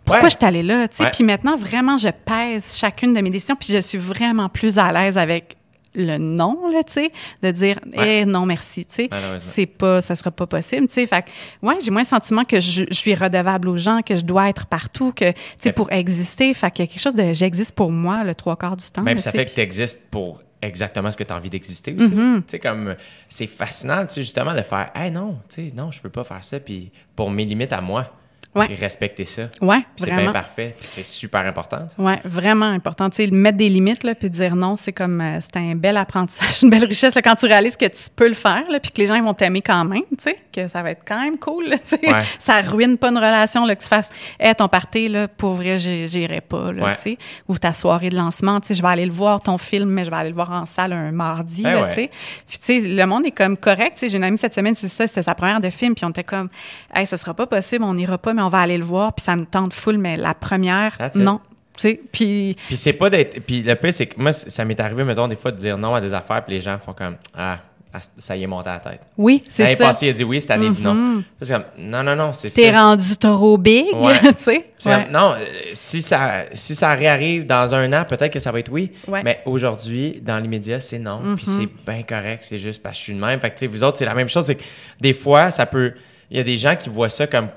pourquoi 0.06 0.30
je 0.30 0.36
suis 0.38 0.46
allée 0.46 0.64
là, 0.64 0.88
tu 0.88 0.98
sais. 0.98 1.10
Puis 1.12 1.24
maintenant, 1.24 1.56
vraiment, 1.56 1.98
je 1.98 2.10
pèse 2.10 2.76
chacune 2.78 3.14
de 3.14 3.22
mes 3.22 3.30
décisions, 3.30 3.56
puis 3.56 3.74
je 3.74 3.80
suis 3.80 3.98
vraiment 3.98 4.50
plus 4.50 4.78
à 4.78 4.92
l'aise 4.92 5.18
avec 5.18 5.56
le 5.96 6.18
non 6.18 6.70
là 6.70 6.84
tu 6.84 6.94
sais 6.94 7.12
de 7.42 7.50
dire 7.50 7.80
eh 7.94 8.24
non 8.24 8.46
merci 8.46 8.86
tu 8.86 8.96
sais. 8.96 9.10
C'est 9.40 9.66
pas 9.66 10.02
ça 10.02 10.16
sera 10.16 10.30
pas 10.30 10.46
possible 10.46 10.88
tu 10.88 10.94
sais 10.94 11.08
fait 11.08 11.26
ouais 11.64 11.76
j'ai 11.84 11.90
moins 11.90 12.04
le 12.04 12.08
sentiment 12.08 12.44
que 12.44 12.60
je, 12.60 12.84
suis 12.92 13.16
redevable 13.16 13.68
aux 13.68 13.78
gens 13.78 14.02
que 14.02 14.16
je 14.16 14.22
dois 14.22 14.50
être 14.50 14.68
partout 14.68 15.12
que 15.12 15.32
tu 15.32 15.38
sais 15.62 15.72
pour 15.72 15.92
exister 15.92 16.54
fait 16.54 16.70
qu'il 16.72 16.86
y 16.86 16.88
a 16.88 16.92
quelque 16.92 17.02
chose 17.02 17.16
de 17.16 17.34
j'existe 17.34 17.72
pour 17.72 17.92
moi 17.92 18.24
le 18.24 18.36
trois 18.36 18.56
quarts 18.56 18.78
du 18.78 18.86
temps 18.86 19.02
même 19.02 19.18
ça 19.18 19.32
fait 19.32 19.46
que 19.46 19.52
tu 19.52 19.62
existes 19.62 20.02
pour 20.12 20.44
exactement 20.62 21.12
ce 21.12 21.18
que 21.18 21.24
tu 21.24 21.34
as 21.34 21.36
envie 21.36 21.50
d'exister 21.50 21.96
aussi. 21.98 22.10
Mm-hmm. 22.10 22.38
Tu 22.38 22.44
sais, 22.48 22.60
comme, 22.60 22.96
c'est 23.28 23.48
fascinant, 23.48 24.06
tu 24.06 24.16
sais, 24.16 24.22
justement, 24.22 24.54
de 24.54 24.62
faire, 24.62 24.92
hey, 24.96 25.12
non, 25.12 25.40
tu 25.50 25.56
sais, 25.56 25.74
non, 25.76 25.92
je 25.92 26.02
peux 26.02 26.10
pas 26.10 26.24
faire 26.24 26.44
ça, 26.44 26.60
puis 26.60 26.92
pour 27.16 27.30
mes 27.30 27.46
limites 27.46 27.74
à 27.74 27.82
moi. 27.82 28.14
Ouais. 28.56 28.72
Et 28.72 28.76
respecter 28.76 29.26
ça. 29.26 29.44
Ouais, 29.62 29.86
C'est 29.96 30.08
bien 30.08 30.32
parfait. 30.32 30.76
C'est 30.82 31.06
super 31.06 31.46
important. 31.46 31.88
Ça. 31.88 32.02
Ouais, 32.02 32.20
vraiment 32.26 32.66
important. 32.66 33.08
Tu 33.12 33.24
sais, 33.24 33.28
mettre 33.30 33.60
des 33.60 33.70
limites, 33.70 34.04
là, 34.04 34.16
puis 34.16 34.28
dire 34.28 34.56
non, 34.56 34.76
c'est 34.76 34.92
comme, 34.92 35.22
euh, 35.22 35.40
c'est 35.40 35.60
un 35.60 35.76
bel 35.76 35.96
apprentissage, 35.98 36.60
une 36.64 36.72
belle 36.72 36.86
richesse, 36.86 37.14
là, 37.14 37.22
quand 37.22 37.36
tu 37.36 37.46
réalises 37.46 37.78
que 37.78 37.86
tu 37.86 38.10
peux 38.16 38.28
le 38.28 38.34
faire, 38.34 38.64
là, 38.72 38.80
puis 38.80 38.92
que 38.92 38.98
les 38.98 39.06
gens 39.06 39.22
vont 39.22 39.36
t'aimer 39.36 39.62
quand 39.62 39.86
même, 39.86 40.02
tu 40.18 40.24
sais, 40.24 40.38
que 40.52 40.68
ça 40.68 40.82
va 40.82 40.92
être 40.92 41.04
quand 41.08 41.22
même 41.22 41.38
cool, 41.38 41.70
là, 41.70 41.78
tu 41.88 41.90
sais. 41.98 42.12
Ouais. 42.12 42.24
Ça 42.40 42.62
ruine 42.62 42.98
pas 42.98 43.10
une 43.10 43.18
relation, 43.18 43.68
là, 43.68 43.76
que 43.76 43.84
tu 43.84 43.88
fasses, 43.88 44.10
hé, 44.40 44.56
ton 44.56 44.68
party, 44.68 45.10
là, 45.10 45.28
pour 45.28 45.54
vrai, 45.54 45.78
j'irai 45.78 46.42
pas, 46.42 46.72
là, 46.72 46.96
tu 46.96 47.02
sais. 47.02 47.18
Ou 47.48 47.60
ta 47.60 47.76
soirée 47.76 48.10
de 48.10 48.16
lancement, 48.16 48.60
tu 48.62 48.70
sais, 48.70 48.74
je 48.74 48.82
vais 48.82 48.88
aller 48.88 49.06
le 49.06 49.12
voir, 49.12 49.44
ton 49.44 49.60
film, 49.60 49.90
mais 49.92 50.06
je 50.06 50.10
vais 50.10 50.18
aller 50.18 50.30
le 50.30 50.36
voir 50.36 50.52
en 50.52 50.66
salle 50.66 50.94
un 50.94 51.12
mardi, 51.12 51.62
ben 51.62 51.86
tu 51.88 51.94
sais. 51.94 52.12
Puis, 52.48 52.58
tu 52.58 52.82
sais, 52.82 52.88
le 52.88 53.06
monde 53.06 53.28
est 53.28 53.32
comme 53.32 53.58
correct, 53.58 53.94
tu 53.94 54.00
sais. 54.00 54.10
J'ai 54.10 54.18
une 54.18 54.24
amie 54.24 54.40
cette 54.40 54.56
semaine, 54.56 54.74
c'est 54.74 54.90
ça, 54.90 55.06
c'était 55.06 55.22
sa 55.22 55.36
première 55.36 55.62
de 55.62 55.70
film, 55.70 55.94
puis 55.94 56.04
on 56.04 56.10
était 56.10 56.24
comme, 56.24 56.50
hey, 56.96 57.06
ce 57.06 57.16
sera 57.16 57.36
pas 57.36 57.46
possible, 57.46 57.84
on 57.84 57.94
n'ira 57.94 58.18
pas, 58.18 58.34
mais 58.40 58.46
on 58.46 58.50
va 58.50 58.60
aller 58.60 58.78
le 58.78 58.86
voir, 58.86 59.14
puis 59.14 59.24
ça 59.26 59.36
nous 59.36 59.46
tente 59.46 59.74
full, 59.74 59.98
mais 59.98 60.16
la 60.16 60.34
première, 60.34 60.98
non. 61.16 61.42
Puis, 61.82 62.00
puis 62.12 62.56
c'est 62.76 62.94
pas 62.94 63.10
d'être. 63.10 63.40
Puis 63.42 63.62
le 63.62 63.76
pire, 63.76 63.94
c'est 63.94 64.08
que 64.08 64.20
moi, 64.20 64.34
ça 64.34 64.66
m'est 64.66 64.80
arrivé, 64.80 65.04
mettons, 65.04 65.28
des 65.28 65.36
fois, 65.36 65.52
de 65.52 65.58
dire 65.58 65.78
non 65.78 65.96
à 65.96 66.02
des 66.02 66.14
affaires, 66.14 66.44
puis 66.44 66.56
les 66.56 66.62
gens 66.62 66.78
font 66.78 66.94
comme 66.94 67.16
Ah, 67.34 67.60
ah 67.94 68.00
ça 68.18 68.36
y 68.36 68.44
est 68.44 68.48
monté 68.48 68.70
à 68.70 68.74
la 68.74 68.80
tête. 68.80 69.02
Oui, 69.18 69.42
c'est 69.50 69.64
ça. 69.64 69.70
L'année 69.70 69.78
passée, 69.78 70.06
il 70.08 70.10
a 70.10 70.14
dit 70.14 70.24
oui, 70.26 70.42
cette 70.42 70.52
année, 70.52 70.66
il 70.66 70.74
dit 70.74 70.84
non. 70.84 70.94
Mm-hmm. 70.94 71.48
Comme 71.48 71.64
Non, 71.78 72.04
non, 72.04 72.16
non, 72.18 72.34
c'est 72.34 72.50
ça. 72.50 72.62
T'es 72.62 72.72
rendu 72.72 73.16
trop 73.18 73.58
big, 73.58 73.86
tu 74.38 74.62
sais. 74.80 75.08
Non, 75.10 75.34
euh, 75.34 75.46
si 75.74 76.02
ça, 76.02 76.46
si 76.52 76.76
ça 76.76 76.94
réarrive 76.96 77.46
dans 77.46 77.74
un 77.74 77.94
an, 77.94 78.04
peut-être 78.04 78.34
que 78.34 78.40
ça 78.40 78.52
va 78.52 78.60
être 78.60 78.72
oui. 78.72 78.92
Mais 79.24 79.42
aujourd'hui, 79.46 80.20
dans 80.22 80.38
l'immédiat, 80.38 80.82
c'est 80.82 81.00
non. 81.00 81.36
Puis 81.36 81.46
mm-hmm. 81.46 81.70
c'est 81.86 81.92
bien 81.94 82.04
correct, 82.04 82.44
c'est 82.44 82.60
juste 82.60 82.84
parce 82.84 82.96
que 82.96 83.00
je 83.00 83.04
suis 83.04 83.14
de 83.14 83.20
même. 83.20 83.40
Fait 83.40 83.52
que, 83.52 83.56
tu 83.56 83.60
sais, 83.62 83.68
vous 83.68 83.84
autres, 83.86 83.98
c'est 83.98 84.06
la 84.06 84.16
même 84.16 84.30
chose. 84.30 84.46
C'est 84.46 84.56
que 84.56 84.64
des 85.00 85.14
fois, 85.14 85.50
ça 85.50 85.66
peut 85.66 85.94
il 86.32 86.38
y 86.38 86.40
a 86.40 86.44
des 86.44 86.58
gens 86.58 86.76
qui 86.76 86.90
voient 86.90 87.10
ça 87.10 87.28
comme 87.28 87.50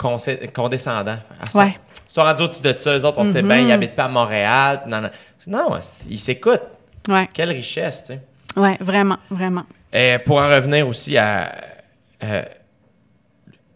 condescendant. 0.52 1.18
Ah, 1.40 1.58
ouais. 1.58 1.76
Ils 2.08 2.12
sont 2.12 2.22
rendus 2.22 2.42
au-dessus 2.42 2.62
de 2.62 2.72
ça, 2.72 2.96
eux 2.96 3.04
autres, 3.04 3.18
on 3.18 3.24
sait 3.24 3.42
bien, 3.42 3.58
ils 3.58 3.68
n'habitent 3.68 3.92
mm-hmm. 3.92 3.94
pas 3.94 4.04
à 4.04 4.08
Montréal. 4.08 4.80
Non, 4.86 5.00
non, 5.00 5.10
non 5.46 5.78
ils 6.08 6.18
s'écoutent. 6.18 6.62
Ouais. 7.08 7.28
Quelle 7.32 7.50
richesse, 7.50 8.04
tu 8.04 8.14
sais. 8.14 8.20
Oui, 8.56 8.70
vraiment, 8.80 9.18
vraiment. 9.30 9.64
Et 9.92 10.18
pour 10.24 10.38
en 10.38 10.48
revenir 10.48 10.86
aussi 10.86 11.16
à 11.16 11.54
euh, 12.22 12.42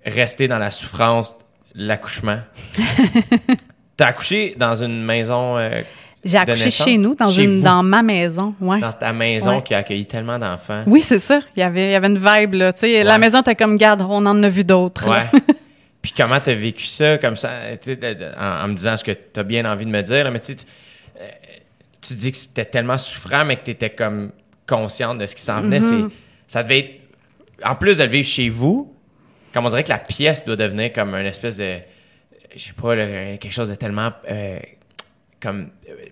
rester 0.04 0.48
dans 0.48 0.58
la 0.58 0.70
souffrance, 0.70 1.34
l'accouchement. 1.74 2.40
T'as 3.96 4.06
accouché 4.06 4.54
dans 4.56 4.74
une 4.82 5.02
maison 5.02 5.56
euh, 5.56 5.82
j'ai 6.26 6.38
accouché 6.38 6.70
chez 6.70 6.98
nous, 6.98 7.14
dans, 7.14 7.30
une, 7.30 7.62
dans 7.62 7.82
ma 7.82 8.02
maison. 8.02 8.54
Ouais. 8.60 8.80
Dans 8.80 8.92
ta 8.92 9.12
maison 9.12 9.60
qui 9.60 9.74
a 9.74 9.78
accueilli 9.78 10.06
tellement 10.06 10.38
d'enfants. 10.38 10.82
Oui, 10.86 11.02
c'est 11.02 11.18
ça. 11.18 11.40
Il 11.56 11.60
y 11.60 11.62
avait, 11.62 11.88
il 11.88 11.92
y 11.92 11.94
avait 11.94 12.08
une 12.08 12.18
vibe, 12.18 12.54
là. 12.54 12.72
La 12.82 13.18
maison, 13.18 13.42
t'es 13.42 13.54
comme, 13.54 13.76
garde, 13.76 14.02
on 14.08 14.26
en 14.26 14.42
a 14.42 14.48
vu 14.48 14.64
d'autres. 14.64 15.08
Ouais. 15.08 15.26
Puis 16.02 16.12
comment 16.16 16.38
t'as 16.38 16.54
vécu 16.54 16.84
ça, 16.84 17.18
comme 17.18 17.36
ça, 17.36 17.50
en, 18.38 18.64
en, 18.64 18.68
me 18.68 18.74
disant 18.74 18.96
ce 18.96 19.02
que 19.02 19.12
t'as 19.12 19.42
bien 19.42 19.64
envie 19.64 19.86
de 19.86 19.90
me 19.90 20.02
dire, 20.02 20.30
mais 20.30 20.38
tu, 20.38 20.54
tu 20.54 22.14
dis 22.14 22.30
que 22.30 22.36
c'était 22.36 22.64
tellement 22.64 22.98
souffrant, 22.98 23.44
mais 23.44 23.56
que 23.56 23.64
t'étais 23.64 23.90
comme 23.90 24.32
consciente 24.68 25.18
de 25.18 25.26
ce 25.26 25.34
qui 25.34 25.42
s'en 25.42 25.62
venait. 25.62 25.78
Mm-hmm. 25.78 26.10
Ça 26.46 26.62
devait 26.62 26.78
être, 26.78 27.00
en 27.64 27.74
plus 27.74 27.98
de 27.98 28.04
le 28.04 28.10
vivre 28.10 28.28
chez 28.28 28.48
vous, 28.48 28.94
comme 29.52 29.66
on 29.66 29.68
dirait 29.68 29.84
que 29.84 29.88
la 29.88 29.98
pièce 29.98 30.44
doit 30.44 30.56
devenir 30.56 30.92
comme 30.92 31.14
une 31.14 31.26
espèce 31.26 31.56
de, 31.56 31.78
je 32.54 32.62
sais 32.62 32.72
pas, 32.72 32.94
quelque 32.94 33.50
chose 33.50 33.68
de 33.68 33.74
tellement 33.74 34.12
euh, 34.30 34.58
comme 35.40 35.70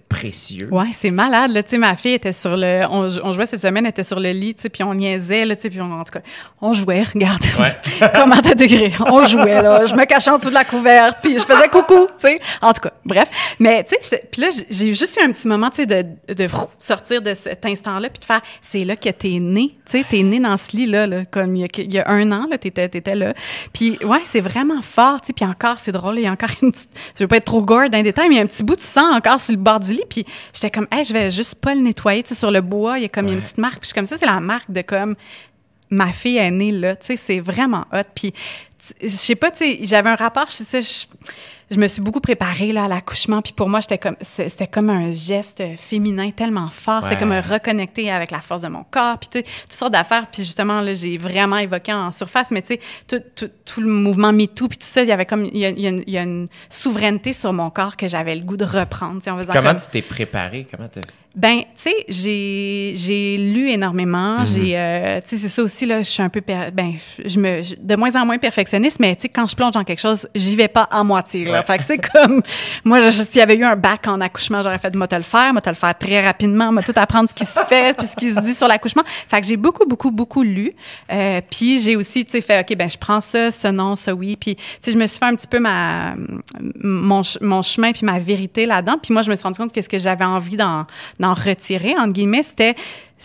précieux. 0.09 0.69
Ouais, 0.71 0.91
c'est 0.99 1.11
malade 1.11 1.51
là, 1.51 1.63
tu 1.63 1.71
sais 1.71 1.79
ma 1.79 1.97
fille 1.97 2.15
était 2.15 2.33
sur 2.33 2.57
le 2.57 2.85
on, 2.89 3.33
jouait 3.33 3.47
cette 3.47 3.61
semaine, 3.61 3.85
elle 3.85 3.91
était 3.91 4.03
sur 4.03 4.21
le 4.21 4.31
lit, 4.31 4.55
tu 4.55 4.63
sais 4.63 4.69
puis 4.69 4.83
on 4.83 4.95
niaisait 4.95 5.45
là, 5.45 5.57
tu 5.57 5.63
sais 5.63 5.71
puis 5.71 5.81
en 5.81 6.05
tout 6.05 6.13
cas, 6.13 6.21
on 6.61 6.73
jouait, 6.73 7.03
regarde. 7.15 7.43
Ouais. 7.59 8.09
Comment 8.15 8.41
t'as 8.41 8.55
degré 8.55 8.93
On 9.07 9.27
jouait 9.27 9.63
là, 9.63 9.87
je 9.87 9.95
me 9.95 10.05
cachais 10.05 10.31
en 10.31 10.39
dessous 10.39 10.51
de 10.51 10.55
la 10.55 10.65
couverte, 10.65 11.19
puis 11.23 11.35
je 11.35 11.45
faisais 11.45 11.69
coucou, 11.69 12.07
tu 12.19 12.29
sais. 12.29 12.37
En 12.63 12.73
tout 12.73 12.83
cas, 12.83 12.93
bref, 13.05 13.29
mais 13.59 13.85
tu 13.85 13.97
sais 14.01 14.23
puis 14.31 14.43
là 14.43 14.49
j'ai 14.71 14.95
juste 14.95 15.19
eu 15.21 15.25
un 15.25 15.33
petit 15.33 15.49
moment 15.49 15.71
tu 15.71 15.77
sais 15.77 15.87
de, 15.87 16.05
de 16.33 16.49
sortir 16.79 17.23
de 17.23 17.35
cet 17.35 17.67
instant-là 17.67 18.09
puis 18.09 18.21
de 18.21 18.25
faire 18.25 18.43
c'est 18.63 18.85
là 18.85 18.97
que 18.97 19.09
t'es 19.09 19.39
né, 19.41 19.69
tu 19.87 19.99
sais, 19.99 20.05
t'es 20.09 20.23
né 20.23 20.41
dans 20.41 20.57
ce 20.57 20.77
lit 20.77 20.87
là, 20.87 21.07
là 21.07 21.25
comme 21.25 21.57
il 21.57 21.63
y, 21.63 21.65
a, 21.65 21.69
il 21.79 21.95
y 21.95 21.99
a 21.99 22.09
un 22.09 22.31
an 22.33 22.47
là, 22.51 22.59
t'étais 22.59 22.85
étais 22.85 23.15
là. 23.15 23.35
Puis 23.73 23.99
ouais, 24.05 24.21
c'est 24.25 24.41
vraiment 24.41 24.83
fort, 24.83 25.21
tu 25.21 25.29
sais, 25.29 25.33
puis 25.33 25.45
encore 25.45 25.79
c'est 25.81 25.93
drôle, 25.93 26.19
il 26.19 26.23
y 26.23 26.27
a 26.27 26.33
encore 26.33 26.51
une 26.63 26.73
petite 26.73 26.91
je 27.17 27.25
veux 27.25 27.29
pas 27.29 27.37
être 27.37 27.45
trop 27.45 27.63
gore 27.63 27.91
dans 27.91 27.99
les 27.99 28.05
détails, 28.05 28.29
mais 28.29 28.37
il 28.37 28.39
y 28.39 28.41
a 28.41 28.45
un 28.45 28.47
petit 28.47 28.63
bout 28.63 28.77
de 28.77 28.81
sang 28.81 29.15
encore 29.15 29.41
sur 29.41 29.55
le 29.55 29.64
bord 29.65 29.81
du 29.81 29.93
lit. 29.93 30.05
Puis 30.09 30.25
j'étais 30.53 30.71
comme, 30.71 30.87
hey, 30.93 31.05
je 31.05 31.13
vais 31.13 31.31
juste 31.31 31.57
pas 31.57 31.75
le 31.75 31.81
nettoyer. 31.81 32.23
Tu 32.23 32.31
sais, 32.31 32.35
sur 32.35 32.51
le 32.51 32.61
bois, 32.61 32.99
il 32.99 33.03
y 33.03 33.07
a 33.07 33.09
comme 33.09 33.29
une 33.29 33.41
petite 33.41 33.59
marque. 33.59 33.81
Puis 33.81 33.83
je 33.83 33.87
suis 33.89 33.95
comme 33.95 34.07
ça, 34.07 34.17
c'est 34.17 34.27
la 34.27 34.41
marque 34.41 34.71
de 34.71 34.83
comme 34.83 35.15
ma 35.91 36.13
fille 36.13 36.39
est 36.39 36.51
née 36.51 36.73
là. 36.73 36.97
Tu 36.97 37.07
sais, 37.07 37.17
c'est 37.17 37.41
vraiment 37.41 37.85
hot. 37.93 38.09
Puis 38.15 38.33
je 39.01 39.09
sais 39.09 39.35
pas, 39.35 39.51
tu 39.51 39.59
sais, 39.59 39.79
j'avais 39.83 40.11
un 40.11 40.17
rapport, 40.17 40.47
je 40.49 40.63
sais 40.63 40.83
ça, 40.83 41.07
je 41.71 41.79
me 41.79 41.89
suis 41.89 42.03
beaucoup 42.03 42.21
préparée 42.21 42.73
là, 42.73 42.85
à 42.85 42.89
l'accouchement. 42.89 43.43
Puis 43.43 43.53
pour 43.53 43.69
moi, 43.69 43.81
j'étais 43.81 43.99
comme, 43.99 44.17
c'était 44.21 44.67
comme 44.67 44.91
un 44.91 45.13
geste 45.13 45.63
féminin 45.77 46.31
tellement 46.31 46.69
fort. 46.69 47.03
C'était 47.05 47.19
comme 47.19 47.33
reconnecter 47.33 48.11
avec 48.11 48.31
la 48.31 48.41
force 48.41 48.63
de 48.63 48.69
mon 48.69 48.85
corps. 48.85 49.19
Puis 49.19 49.43
toutes 49.43 49.73
sortes 49.73 49.93
d'affaires. 49.93 50.27
Puis 50.31 50.45
justement, 50.45 50.81
là, 50.81 50.95
j'ai 50.95 51.17
vraiment 51.17 51.59
évoqué 51.59 51.93
en 51.93 52.13
surface. 52.13 52.51
Mais 52.51 52.63
tu 52.63 52.75
sais, 52.75 52.81
tout, 53.09 53.23
tout, 53.35 53.51
tout, 53.65 53.81
le 53.81 53.89
mouvement 53.89 54.33
MeToo, 54.33 54.69
puis 54.69 54.79
tout 54.79 54.87
ça, 54.87 55.03
il 55.03 55.09
y 55.09 55.13
avait 55.13 55.27
comme, 55.27 55.45
il 55.45 55.59
y 55.59 55.67
a, 55.67 55.71
il 55.71 56.11
y 56.11 56.19
a, 56.19 56.23
une, 56.23 56.49
souveraineté 56.69 57.33
sur 57.33 57.53
mon 57.53 57.71
corps 57.71 57.97
que 57.97 58.09
j'avais 58.09 58.35
le 58.35 58.43
goût 58.43 58.57
de 58.57 58.65
reprendre. 58.65 59.21
En 59.27 59.39
faisant 59.39 59.53
Comment 59.53 59.75
tu 59.75 59.87
t'es 59.91 60.03
préparée? 60.03 60.67
Comment 60.71 60.89
ben, 61.35 61.63
tu 61.63 61.91
sais, 61.91 62.05
j'ai 62.09 62.93
j'ai 62.95 63.37
lu 63.37 63.69
énormément. 63.69 64.41
Mhm. 64.41 64.47
J'ai, 64.47 64.79
euh, 64.79 65.21
tu 65.21 65.31
sais, 65.31 65.37
c'est 65.37 65.49
ça 65.49 65.63
aussi 65.63 65.85
là. 65.85 66.01
Je 66.01 66.09
suis 66.09 66.23
un 66.23 66.29
peu, 66.29 66.41
ben, 66.41 66.93
je 67.25 67.41
me, 67.41 67.63
de 67.77 67.97
moins 67.97 68.15
en 68.15 68.25
moins 68.25 68.39
perfectionniste, 68.39 69.01
mais 69.01 69.17
tu 69.17 69.23
sais, 69.23 69.29
quand 69.29 69.47
je 69.49 69.57
plonge 69.57 69.73
dans 69.73 69.83
quelque 69.83 70.01
chose, 70.01 70.29
j'y 70.35 70.55
vais 70.55 70.69
pas 70.69 70.85
à 70.85 71.03
moitié. 71.03 71.45
Là. 71.45 71.65
Fait 71.65 71.79
que 71.79 71.83
tu 71.83 71.89
sais, 71.89 71.97
comme 71.97 72.41
moi, 72.85 73.11
s'il 73.11 73.39
y 73.39 73.41
avait 73.41 73.57
eu 73.57 73.65
un 73.65 73.75
bac 73.75 74.07
en 74.07 74.21
accouchement, 74.21 74.63
j'aurais 74.63 74.79
fait, 74.79 74.95
moi 74.95 75.09
te 75.09 75.17
le 75.17 75.23
faire, 75.23 75.53
moi 75.53 75.61
te 75.61 75.69
le 75.69 75.75
faire 75.75 75.99
très 75.99 76.25
rapidement, 76.25 76.73
moi 76.73 76.83
tout 76.83 76.93
apprendre 76.95 77.29
ce 77.29 77.35
qui 77.35 77.45
se 77.45 77.61
fait, 77.69 77.97
puis 77.97 78.07
ce 78.07 78.15
qui 78.15 78.33
se 78.33 78.41
dit 78.41 78.55
sur 78.55 78.69
l'accouchement. 78.69 79.03
Fait 79.29 79.41
que 79.41 79.47
j'ai 79.47 79.57
beaucoup, 79.57 79.87
beaucoup, 79.87 80.13
beaucoup 80.13 80.45
lu. 80.45 80.71
Euh, 81.11 81.41
puis 81.51 81.81
j'ai 81.81 81.97
aussi, 81.97 82.25
tu 82.25 82.31
sais, 82.31 82.41
fait, 82.43 82.61
ok, 82.61 82.77
ben 82.77 82.89
je 82.89 82.97
prends 82.97 83.21
ça, 83.21 83.51
ce 83.51 83.69
non, 83.69 83.97
ça 83.97 84.15
oui. 84.15 84.37
Puis 84.37 84.55
tu 84.55 84.63
sais, 84.83 84.93
je 84.93 84.99
me 84.99 85.07
suis 85.09 85.19
fait 85.19 85.25
un 85.25 85.35
petit 85.35 85.49
peu 85.49 85.59
ma 85.59 86.15
mon, 86.81 87.23
mon 87.41 87.63
chemin 87.63 87.91
puis 87.91 88.07
ma 88.07 88.21
vérité 88.21 88.67
là-dedans. 88.67 88.99
Puis 89.03 89.13
moi, 89.13 89.23
je 89.23 89.31
me 89.31 89.35
suis 89.35 89.43
rendu 89.43 89.59
compte 89.59 89.73
que 89.73 89.83
ce 89.83 89.89
que 89.89 89.99
j'avais 89.99 90.25
envie 90.25 90.57
dans 90.57 90.87
d'en 91.25 91.35
retirer, 91.35 91.95
entre 91.99 92.13
guillemets, 92.13 92.43
c'était 92.43 92.75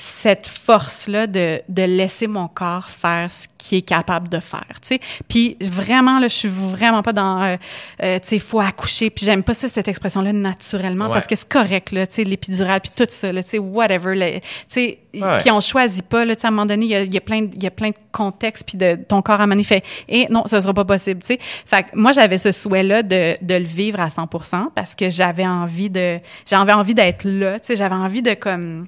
cette 0.02 0.48
force-là 0.48 1.28
de, 1.28 1.62
de 1.68 1.84
laisser 1.84 2.28
mon 2.28 2.48
corps 2.48 2.90
faire 2.90 3.30
ce 3.30 3.48
qu'il 3.58 3.80
est 3.80 3.82
capable 3.82 4.30
de 4.30 4.40
faire, 4.40 4.80
tu 4.82 4.96
sais. 4.96 5.00
Puis 5.28 5.58
vraiment, 5.60 6.20
là, 6.20 6.30
je 6.30 6.36
suis 6.36 6.48
vraiment 6.48 7.04
pas 7.04 7.12
dans, 7.12 7.44
euh, 7.44 7.58
euh, 8.02 8.18
tu 8.20 8.30
sais, 8.30 8.40
faut 8.40 8.62
accoucher. 8.62 9.10
Puis 9.10 9.26
j'aime 9.26 9.44
pas 9.44 9.54
ça, 9.54 9.68
cette 9.68 9.90
expression-là, 9.90 10.32
naturellement, 10.32 11.10
parce 11.10 11.28
que 11.28 11.36
c'est 11.36 11.50
correct, 11.50 11.92
là, 11.92 12.08
tu 12.08 12.14
sais, 12.14 12.24
l'épidurale, 12.24 12.80
puis 12.80 12.92
tout 12.96 13.08
ça, 13.10 13.34
là, 13.34 13.44
tu 13.44 13.50
sais, 13.50 13.60
whatever, 13.60 14.40
tu 14.42 14.48
sais. 14.70 15.00
Puis 15.12 15.52
on 15.52 15.60
choisit 15.60 16.06
pas, 16.06 16.24
là, 16.24 16.34
tu 16.34 16.42
sais, 16.42 16.48
à 16.48 16.50
un 16.50 16.52
moment 16.52 16.66
donné, 16.66 16.86
il 16.86 16.92
y 16.92 16.96
a, 16.96 17.04
y 17.04 17.18
a, 17.18 17.22
plein 17.22 17.42
de, 17.42 17.50
il 17.54 17.62
y 17.62 17.68
a 17.68 17.72
plein 17.72 17.90
de 17.90 17.96
contextes, 18.14 18.66
puis 18.66 18.78
de 18.78 18.98
ton 19.06 19.22
corps 19.22 19.42
à 19.42 19.48
manifester. 19.48 19.86
Et 20.08 20.28
non, 20.30 20.48
ça 20.48 20.62
sera 20.62 20.74
pas 20.74 20.86
possible, 20.86 21.20
tu 21.20 21.34
sais. 21.34 21.40
Fait 21.66 21.84
que 21.84 21.90
moi, 21.96 22.14
j'avais 22.14 22.38
ce 22.38 22.54
souhait-là 22.54 23.04
de, 23.04 23.36
de 23.42 23.56
le 23.56 23.66
vivre 23.66 24.00
à 24.00 24.10
100 24.10 24.28
parce 24.74 24.96
que 24.96 25.10
j'avais 25.10 25.46
envie 25.46 25.90
de, 25.90 26.20
j'avais 26.50 26.72
envie 26.72 26.94
d'être 26.94 27.26
là, 27.26 27.60
tu 27.60 27.68
sais, 27.68 27.76
j'avais 27.76 27.96
envie 27.96 28.22
de, 28.22 28.34
comme, 28.34 28.88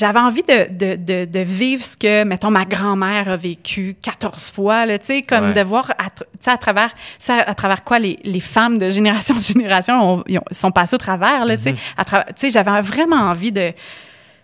j'avais 0.00 0.18
envie 0.18 0.42
de, 0.42 0.66
de, 0.70 0.96
de, 0.96 1.26
de, 1.26 1.40
vivre 1.40 1.84
ce 1.84 1.94
que, 1.94 2.24
mettons, 2.24 2.50
ma 2.50 2.64
grand-mère 2.64 3.28
a 3.28 3.36
vécu 3.36 3.94
14 4.00 4.50
fois, 4.50 4.86
tu 4.98 5.04
sais, 5.04 5.22
comme 5.22 5.52
de 5.52 5.60
voir 5.60 5.92
à, 5.98 6.50
à 6.50 6.56
travers, 6.56 6.94
ça, 7.18 7.36
à 7.36 7.54
travers 7.54 7.84
quoi 7.84 7.98
les, 7.98 8.18
les 8.24 8.40
femmes 8.40 8.78
de 8.78 8.88
génération 8.88 9.34
en 9.36 9.40
génération 9.40 10.24
sont 10.52 10.70
passées 10.70 10.94
au 10.94 10.98
travers, 10.98 11.44
là, 11.44 11.56
tu 11.58 11.64
sais. 11.64 11.74
Tu 11.74 12.16
sais, 12.36 12.50
j'avais 12.50 12.80
vraiment 12.80 13.16
envie 13.16 13.52
de, 13.52 13.72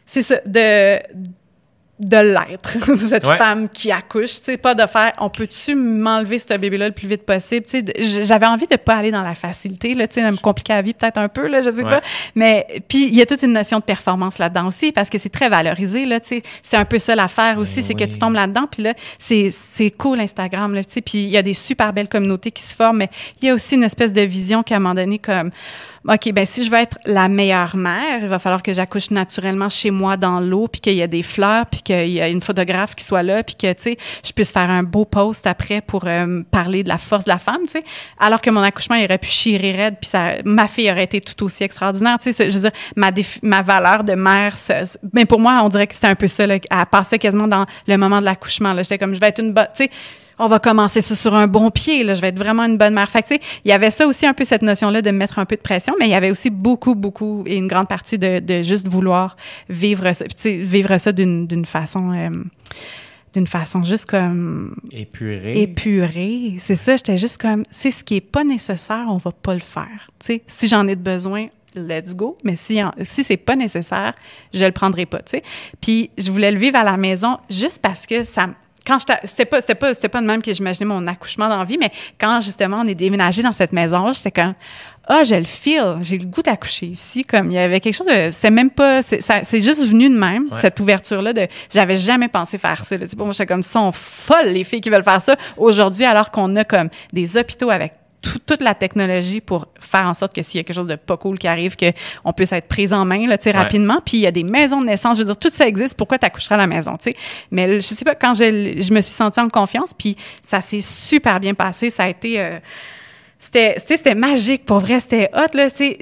c'est 0.05 0.23
ça, 0.23 0.37
de 0.45 1.01
de 1.99 2.17
l'être, 2.19 2.77
cette 3.09 3.27
femme 3.27 3.71
qui 3.71 3.91
accouche, 3.91 4.39
tu 4.39 4.45
sais, 4.45 4.57
pas 4.59 4.75
de 4.75 4.87
faire, 4.87 5.13
on 5.19 5.31
peut-tu 5.31 5.75
m'enlever 5.75 6.39
ce 6.39 6.55
bébé-là 6.55 6.89
le 6.89 6.95
plus 6.95 7.09
vite 7.09 7.25
possible, 7.25 7.65
tu 7.65 7.83
sais, 7.83 8.25
j'avais 8.25 8.45
envie 8.45 8.67
de 8.67 8.77
pas 8.77 8.97
aller 8.97 9.11
dans 9.11 9.23
la 9.23 9.35
facilité, 9.35 9.95
là, 9.95 10.07
tu 10.07 10.15
sais, 10.15 10.27
de 10.27 10.31
me 10.31 10.37
compliquer 10.37 10.75
la 10.75 10.83
vie 10.83 10.93
peut-être 10.93 11.17
un 11.17 11.29
peu, 11.29 11.47
là, 11.47 11.63
je 11.63 11.71
sais 11.71 11.83
pas, 11.83 12.03
mais 12.35 12.67
puis 12.89 13.07
il 13.07 13.15
y 13.15 13.23
a 13.23 13.27
toute 13.27 13.43
une 13.43 13.53
notion 13.53 13.79
de 13.79 13.85
performance 13.85 14.39
là-dedans 14.39 14.67
aussi, 14.67 14.93
parce 14.93 15.09
que 15.09 15.17
c'est 15.17 15.31
très 15.31 15.49
valorisé, 15.49 16.05
là, 16.05 16.21
tu 16.21 16.29
sais, 16.29 16.43
c'est 16.63 16.77
un 16.77 16.85
peu 16.85 16.99
ça 16.99 17.15
l'affaire 17.15 17.59
aussi, 17.59 17.83
c'est 17.83 17.95
que 17.95 18.05
tu 18.05 18.19
tombes 18.19 18.35
là-dedans, 18.35 18.67
puis 18.71 18.83
là, 18.83 18.93
c'est 19.19 19.51
c'est 19.51 19.91
cool 19.91 20.21
Instagram, 20.21 20.75
là, 20.75 20.85
tu 20.85 20.93
sais, 20.93 21.01
puis 21.01 21.25
il 21.25 21.31
y 21.31 21.39
a 21.39 21.43
des 21.43 21.55
super 21.55 21.95
belles 21.95 22.09
communautés 22.09 22.51
qui 22.51 22.63
se 22.63 22.75
forment, 22.75 22.99
mais 22.99 23.11
il 23.41 23.49
y 23.49 23.51
a 23.51 23.55
aussi 23.55 23.75
une 23.75 23.85
espèce 23.85 24.13
de 24.13 24.21
vision 24.21 24.63
qu'à 24.63 24.77
un 24.77 24.81
moment 24.81 24.95
donné, 24.95 25.19
comme 25.19 25.51
OK, 26.09 26.33
ben 26.33 26.47
si 26.47 26.65
je 26.65 26.71
veux 26.71 26.77
être 26.77 26.99
la 27.05 27.29
meilleure 27.29 27.75
mère, 27.75 28.21
il 28.23 28.29
va 28.29 28.39
falloir 28.39 28.63
que 28.63 28.73
j'accouche 28.73 29.11
naturellement 29.11 29.69
chez 29.69 29.91
moi 29.91 30.17
dans 30.17 30.39
l'eau, 30.39 30.69
puis 30.69 30.81
qu'il 30.81 30.95
y 30.95 31.03
a 31.03 31.09
des 31.09 31.25
fleurs, 31.25 31.67
puis 31.67 31.83
qu'il 31.83 32.11
y 32.11 32.21
a 32.21 32.29
une 32.29 32.41
photographe 32.41 32.95
qui 32.95 33.03
soit 33.03 33.25
là, 33.25 33.43
puis 33.43 33.57
que 33.57 33.73
tu 33.73 33.83
sais, 33.83 33.97
je 34.25 34.31
puisse 34.31 34.53
faire 34.53 34.71
un 34.71 34.85
beau 34.85 35.05
post 35.05 35.49
après 35.49 35.81
pour 35.81 36.05
euh, 36.07 36.43
parler 36.51 36.85
de 36.85 36.89
la 36.89 36.99
force 36.99 37.25
de 37.25 37.31
la 37.31 37.39
femme, 37.39 37.63
tu 37.65 37.73
sais. 37.73 37.85
Alors 38.21 38.41
que 38.41 38.51
mon 38.51 38.63
accouchement 38.63 38.95
il 38.95 39.05
aurait 39.05 39.19
pu 39.19 39.27
chirer 39.27 39.73
raide, 39.73 39.97
puis 40.01 40.09
ça, 40.09 40.35
ma 40.45 40.69
fille 40.69 40.91
aurait 40.91 41.05
été 41.05 41.21
tout 41.21 41.45
aussi 41.45 41.65
extraordinaire, 41.65 42.19
tu 42.21 42.33
sais. 42.33 42.51
Je 42.51 42.57
veux 42.57 42.71
dire, 42.71 42.79
ma 42.95 43.11
ma 43.43 43.63
valeur 43.63 44.05
de 44.05 44.15
mère, 44.15 44.55
ben, 45.03 45.27
pour 45.27 45.41
moi, 45.41 45.61
on 45.65 45.69
dirait 45.69 45.89
que 45.89 45.95
c'était 45.95 46.07
un 46.07 46.15
peu 46.15 46.29
ça, 46.29 46.47
là, 46.47 46.55
elle 46.55 46.87
passait 46.89 47.19
quasiment 47.19 47.49
dans 47.49 47.67
le 47.89 47.97
moment 47.97 48.21
de 48.21 48.27
l'accouchement. 48.27 48.73
Là, 48.75 48.83
j'étais 48.83 48.99
comme, 48.99 49.15
je 49.15 49.21
vais 49.21 49.29
être 49.29 49.41
une 49.41 49.53
bonne, 49.53 49.69
tu 49.75 49.85
sais 49.85 49.91
on 50.39 50.49
va 50.49 50.59
commencer 50.59 51.01
ça 51.01 51.15
sur 51.15 51.35
un 51.35 51.47
bon 51.47 51.71
pied, 51.71 52.05
là, 52.05 52.15
je 52.15 52.21
vais 52.21 52.29
être 52.29 52.39
vraiment 52.39 52.65
une 52.65 52.77
bonne 52.77 52.95
mère. 52.95 53.09
Fait 53.09 53.23
que, 53.23 53.35
il 53.35 53.69
y 53.69 53.73
avait 53.73 53.91
ça 53.91 54.07
aussi 54.07 54.27
un 54.27 54.35
peu 54.35 54.45
cette 54.45 54.63
notion-là 54.63 55.03
de 55.03 55.11
mettre 55.11 55.39
un 55.39 55.45
peu 55.45 55.57
de 55.57 55.63
pression, 55.63 55.95
mais 55.99 56.07
il 56.07 56.11
y 56.11 56.15
avait 56.15 56.31
aussi 56.31 56.51
beaucoup, 56.51 56.95
beaucoup 56.95 57.45
et 57.47 57.57
une 57.57 57.69
grande 57.69 57.89
partie 57.89 58.19
de, 58.19 58.41
de 58.41 58.63
juste 58.63 58.89
vouloir 58.89 59.37
vivre 59.69 60.13
ça, 60.13 60.25
vivre 60.45 60.99
ça 60.99 61.13
d'une, 61.13 61.47
d'une 61.47 61.65
façon, 61.65 62.13
euh, 62.13 62.31
d'une 63.33 63.47
façon 63.47 63.83
juste 63.83 64.07
comme 64.07 64.77
épurée. 64.91 65.63
Épurée, 65.63 66.57
c'est 66.59 66.75
ça. 66.75 66.97
J'étais 66.97 67.17
juste 67.17 67.41
comme, 67.41 67.65
c'est 67.71 67.91
ce 67.91 68.05
qui 68.05 68.17
est 68.17 68.21
pas 68.21 68.45
nécessaire, 68.45 69.07
on 69.09 69.17
va 69.17 69.33
pas 69.33 69.55
le 69.55 69.61
faire. 69.61 70.11
Tu 70.19 70.27
sais, 70.27 70.43
si 70.47 70.69
j'en 70.69 70.87
ai 70.87 70.97
besoin, 70.97 71.47
let's 71.75 72.15
go. 72.15 72.37
Mais 72.45 72.57
si, 72.57 72.81
si 73.03 73.25
c'est 73.25 73.37
pas 73.37 73.57
nécessaire, 73.57 74.15
je 74.53 74.65
le 74.65 74.73
prendrai 74.73 75.07
pas, 75.07 75.19
tu 75.19 75.31
sais. 75.31 75.43
Puis 75.81 76.11
je 76.19 76.31
voulais 76.31 76.51
le 76.51 76.59
vivre 76.59 76.77
à 76.77 76.85
la 76.85 76.97
maison 76.97 77.39
juste 77.49 77.81
parce 77.81 78.07
que 78.07 78.23
ça, 78.23 78.49
quand 78.87 78.99
c'était 79.01 79.45
pas 79.45 79.61
c'était 79.61 79.75
pas 79.75 79.95
c'était 79.95 80.09
pas 80.09 80.21
de 80.21 80.27
même 80.27 80.43
que 80.43 80.53
j'imaginais 80.53 80.87
mon 80.87 81.07
accouchement 81.07 81.49
dans 81.49 81.59
la 81.59 81.65
vie 81.65 81.79
mais 81.79 81.91
quand 82.19 82.41
justement 82.41 82.79
on 82.81 82.87
est 82.87 82.95
déménagé 82.95 83.43
dans 83.43 83.53
cette 83.53 83.73
maison 83.73 84.13
j'étais 84.13 84.31
comme 84.31 84.55
ah 85.09 85.23
je 85.23 85.35
le 85.35 85.45
feel 85.45 85.99
j'ai 86.03 86.19
le 86.19 86.27
goût 86.27 86.43
d'accoucher 86.43 86.87
ici 86.87 87.25
comme 87.25 87.47
il 87.51 87.55
y 87.55 87.59
avait 87.59 87.81
quelque 87.81 87.95
chose 87.95 88.07
de 88.07 88.31
c'est 88.33 88.51
même 88.51 88.71
pas 88.71 89.03
c'est 89.03 89.21
c'est 89.21 89.63
juste 89.63 89.85
venu 89.85 90.09
de 90.09 90.17
même 90.17 90.49
cette 90.57 90.79
ouverture 90.81 91.23
là 91.23 91.33
de 91.33 91.47
j'avais 91.73 91.97
jamais 91.97 92.29
pensé 92.29 92.59
faire 92.59 92.85
ça 92.85 92.97
là. 92.97 93.07
moi 93.17 93.33
j'étais 93.33 93.47
comme 93.47 93.63
sont 93.63 93.93
folles 93.93 94.49
les 94.49 94.65
filles 94.65 94.81
qui 94.81 94.91
veulent 94.91 95.05
faire 95.05 95.23
ça 95.23 95.37
aujourd'hui 95.57 96.05
alors 96.05 96.31
qu'on 96.31 96.55
a 96.57 96.65
comme 96.65 96.89
des 97.13 97.37
hôpitaux 97.37 97.71
avec 97.71 97.93
toute 98.47 98.63
la 98.63 98.75
technologie 98.75 99.41
pour 99.41 99.67
faire 99.81 100.07
en 100.07 100.15
sorte 100.15 100.35
que 100.35 100.43
s'il 100.43 100.59
y 100.59 100.61
a 100.61 100.65
quelque 100.65 100.77
chose 100.77 100.87
de 100.87 100.97
pas 100.97 101.17
cool 101.17 101.39
qui 101.39 101.49
arrive, 101.49 101.77
qu'on 101.77 102.33
puisse 102.33 102.53
être 102.53 102.69
pris 102.69 102.93
en 102.93 103.05
main 103.05 103.27
là, 103.27 103.37
rapidement. 103.53 104.01
Puis 104.05 104.19
il 104.19 104.21
y 104.21 104.27
a 104.27 104.33
des 104.33 104.45
maisons 104.45 104.81
de 104.81 104.87
naissance. 104.87 105.17
Je 105.17 105.23
veux 105.23 105.27
dire, 105.27 105.39
tout 105.39 105.51
ça 105.51 105.67
existe. 105.67 105.97
Pourquoi 105.97 106.19
tu 106.19 106.27
accoucheras 106.27 106.57
à 106.57 106.59
la 106.59 106.67
maison? 106.67 106.97
sais? 107.01 107.15
Mais 107.51 107.81
je 107.81 107.87
sais 107.87 108.05
pas, 108.05 108.15
quand 108.15 108.35
je, 108.35 108.81
je 108.81 108.93
me 108.93 109.01
suis 109.01 109.13
sentie 109.13 109.41
en 109.41 109.49
confiance, 109.49 109.95
puis 109.95 110.17
ça 110.43 110.61
s'est 110.61 110.81
super 110.81 111.41
bien 111.41 111.55
passé. 111.55 111.91
Ça 111.91 112.05
a 112.05 112.09
été... 112.09 112.41
Euh, 112.41 112.59
c'était 113.39 113.77
c'était 113.79 114.15
magique 114.15 114.65
pour 114.65 114.81
vrai 114.81 114.99
c'était 114.99 115.31
hot 115.35 115.55
là 115.55 115.69
c'est 115.69 115.99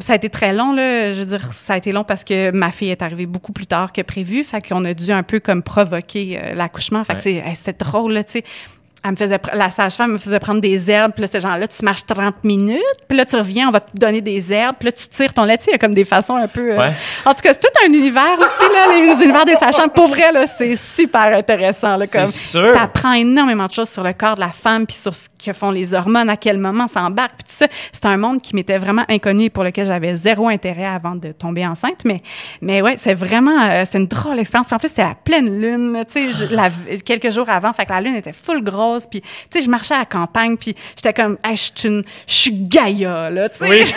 ça 0.00 0.14
a 0.14 0.16
été 0.16 0.30
très 0.30 0.52
long 0.52 0.72
là 0.72 1.12
je 1.14 1.20
veux 1.20 1.26
dire 1.26 1.52
ça 1.52 1.74
a 1.74 1.76
été 1.76 1.92
long 1.92 2.04
parce 2.04 2.24
que 2.24 2.50
ma 2.50 2.72
fille 2.72 2.90
est 2.90 3.02
arrivée 3.02 3.26
beaucoup 3.26 3.52
plus 3.52 3.66
tard 3.66 3.92
que 3.92 4.00
prévu 4.00 4.44
fait 4.44 4.66
qu'on 4.66 4.84
a 4.84 4.94
dû 4.94 5.12
un 5.12 5.22
peu 5.22 5.40
comme 5.40 5.62
provoquer 5.62 6.40
euh, 6.42 6.54
l'accouchement 6.54 7.04
fait 7.04 7.16
que 7.16 7.54
c'était 7.54 7.84
drôle 7.84 8.12
là 8.12 8.24
tu 8.24 8.32
sais 8.32 8.44
elle 9.02 9.12
me 9.12 9.16
faisait 9.16 9.40
la 9.54 9.70
sage-femme 9.70 10.12
me 10.12 10.18
faisait 10.18 10.38
prendre 10.38 10.60
des 10.60 10.90
herbes 10.90 11.12
puis 11.12 11.22
là 11.22 11.28
ces 11.28 11.40
gens-là 11.40 11.66
tu 11.66 11.82
marches 11.84 12.04
30 12.04 12.44
minutes 12.44 12.80
puis 13.08 13.16
là 13.16 13.24
tu 13.24 13.34
reviens 13.36 13.68
on 13.68 13.70
va 13.70 13.80
te 13.80 13.96
donner 13.96 14.20
des 14.20 14.52
herbes 14.52 14.76
puis 14.78 14.86
là 14.86 14.92
tu 14.92 15.08
tires 15.08 15.32
ton 15.32 15.44
lait 15.44 15.58
il 15.66 15.70
y 15.70 15.74
a 15.74 15.78
comme 15.78 15.94
des 15.94 16.04
façons 16.04 16.36
un 16.36 16.48
peu 16.48 16.72
euh, 16.72 16.90
en 17.24 17.32
tout 17.32 17.40
cas 17.42 17.54
c'est 17.54 17.60
tout 17.60 17.86
un 17.86 17.92
univers 17.92 18.38
aussi 18.38 18.72
là 18.74 18.92
les, 18.92 19.24
univers 19.24 19.44
des 19.46 19.54
sages-femmes. 19.54 19.90
Pour 19.90 20.08
vrai 20.08 20.32
là 20.32 20.46
c'est 20.46 20.76
super 20.76 21.34
intéressant 21.34 21.96
là 21.96 22.06
comme 22.06 22.26
sûr. 22.26 22.72
t'apprends 22.74 23.14
énormément 23.14 23.66
de 23.66 23.72
choses 23.72 23.88
sur 23.88 24.04
le 24.04 24.12
corps 24.12 24.34
de 24.34 24.40
la 24.40 24.52
femme 24.52 24.86
puis 24.86 24.96
sur 24.96 25.16
ce 25.16 25.28
que 25.42 25.52
font 25.54 25.70
les 25.70 25.94
hormones 25.94 26.28
à 26.28 26.36
quel 26.36 26.58
moment 26.58 26.86
ça 26.86 27.02
embarque 27.02 27.32
puis 27.38 27.44
tout 27.44 27.56
ça. 27.56 27.66
C'est 27.92 28.04
un 28.04 28.18
monde 28.18 28.42
qui 28.42 28.54
m'était 28.54 28.76
vraiment 28.76 29.04
inconnu 29.08 29.44
et 29.44 29.50
pour 29.50 29.64
lequel 29.64 29.86
j'avais 29.86 30.14
zéro 30.14 30.48
intérêt 30.48 30.84
avant 30.84 31.14
de 31.14 31.32
tomber 31.32 31.66
enceinte 31.66 32.04
mais 32.04 32.20
mais 32.60 32.82
ouais 32.82 32.96
c'est 32.98 33.14
vraiment 33.14 33.62
euh, 33.62 33.84
c'est 33.90 33.96
une 33.96 34.06
drôle 34.06 34.38
expérience. 34.38 34.70
En 34.72 34.78
plus 34.78 34.88
c'était 34.88 35.04
la 35.04 35.14
pleine 35.14 35.58
lune 35.58 36.04
tu 36.12 36.32
sais 36.32 36.48
quelques 37.02 37.30
jours 37.30 37.48
avant 37.48 37.72
fait 37.72 37.86
que 37.86 37.92
la 37.92 38.02
lune 38.02 38.14
était 38.14 38.34
full 38.34 38.62
grosse 38.62 38.89
puis, 39.10 39.20
tu 39.20 39.28
sais, 39.52 39.62
je 39.62 39.70
marchais 39.70 39.94
à 39.94 40.00
la 40.00 40.04
campagne, 40.04 40.56
puis 40.56 40.74
j'étais 40.96 41.12
comme, 41.12 41.38
hey, 41.44 41.56
je 41.56 41.70
suis 41.74 42.04
je 42.26 42.34
suis 42.34 42.52
Gaïa, 42.52 43.30
là, 43.30 43.48
tu 43.48 43.58
sais. 43.58 43.68
Oui. 43.68 43.84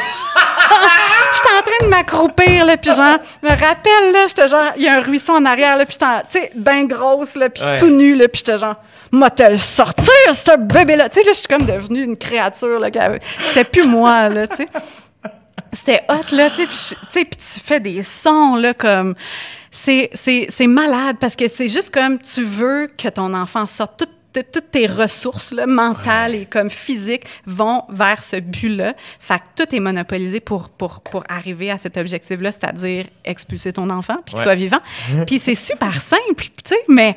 j'étais 1.34 1.56
en 1.57 1.61
train 1.61 1.86
de 1.86 1.90
m'accroupir, 1.90 2.65
là, 2.65 2.78
puis 2.78 2.91
genre, 2.91 3.18
me 3.41 3.49
rappelle, 3.49 4.11
là, 4.14 4.28
j'étais 4.28 4.48
genre, 4.48 4.72
il 4.78 4.84
y 4.84 4.88
a 4.88 4.99
un 4.99 5.02
ruisseau 5.02 5.34
en 5.34 5.45
arrière, 5.45 5.78
là, 5.78 5.86
puis 5.86 5.98
j'étais, 5.99 6.22
tu 6.32 6.40
sais, 6.40 6.52
ben 6.56 6.88
grosse, 6.88 7.36
là, 7.36 7.49
puis 7.49 7.64
tout 7.78 7.90
nu, 7.90 8.15
là, 8.15 8.28
puis 8.28 8.41
j'étais 8.45 8.57
genre, 8.57 8.76
m'a 9.11 9.30
te 9.30 9.56
sortir, 9.56 10.06
ce 10.32 10.57
bébé-là. 10.57 11.10
Tu 11.10 11.20
sais, 11.20 11.26
là, 11.26 11.32
je 11.34 11.38
suis 11.38 11.48
comme 11.48 11.65
devenue 11.65 12.03
une 12.03 12.18
créature, 12.18 12.80
là, 12.80 12.90
j'étais 13.48 13.64
plus 13.64 13.88
moi, 13.88 14.30
là, 14.30 14.48
tu 14.48 14.57
sais. 14.57 14.65
C'était 15.74 16.03
hot, 16.07 16.36
là, 16.36 16.49
tu 16.52 16.65
sais, 16.68 17.26
puis 17.26 17.26
tu 17.26 17.60
fais 17.60 17.80
des 17.80 18.03
sons, 18.03 18.56
là, 18.56 18.74
comme 18.74 19.15
c'est 19.72 20.11
c'est 20.14 20.68
malade 20.68 21.18
parce 21.20 21.36
que 21.36 21.48
c'est 21.48 21.68
juste 21.68 21.91
comme 21.91 22.20
tu 22.20 22.44
veux 22.44 22.91
que 22.95 23.07
ton 23.07 23.34
enfant 23.34 23.65
sorte 23.65 23.98
tout 23.98 24.10
toutes 24.41 24.72
tes 24.72 24.88
ressources 24.88 25.51
là, 25.53 25.65
mentales 25.68 26.35
et 26.35 26.45
comme 26.45 26.69
physiques 26.69 27.26
vont 27.45 27.84
vers 27.89 28.23
ce 28.23 28.38
but-là. 28.38 28.93
Fait 29.19 29.39
que 29.39 29.64
tout 29.64 29.76
est 29.76 29.80
monopolisé 29.80 30.39
pour, 30.39 30.69
pour, 30.69 31.01
pour 31.01 31.23
arriver 31.30 31.72
à 31.72 31.77
cet 31.77 31.97
objectif-là, 31.97 32.51
c'est-à-dire 32.51 33.05
expulser 33.26 33.73
ton 33.73 33.89
enfant 33.89 34.18
puis 34.26 34.35
qu'il 34.35 34.43
soit 34.43 34.55
vivant. 34.55 34.80
puis 35.27 35.39
c'est 35.39 35.55
super 35.55 36.01
simple, 36.01 36.22
tu 36.38 36.49
sais, 36.65 36.80
mais 36.88 37.15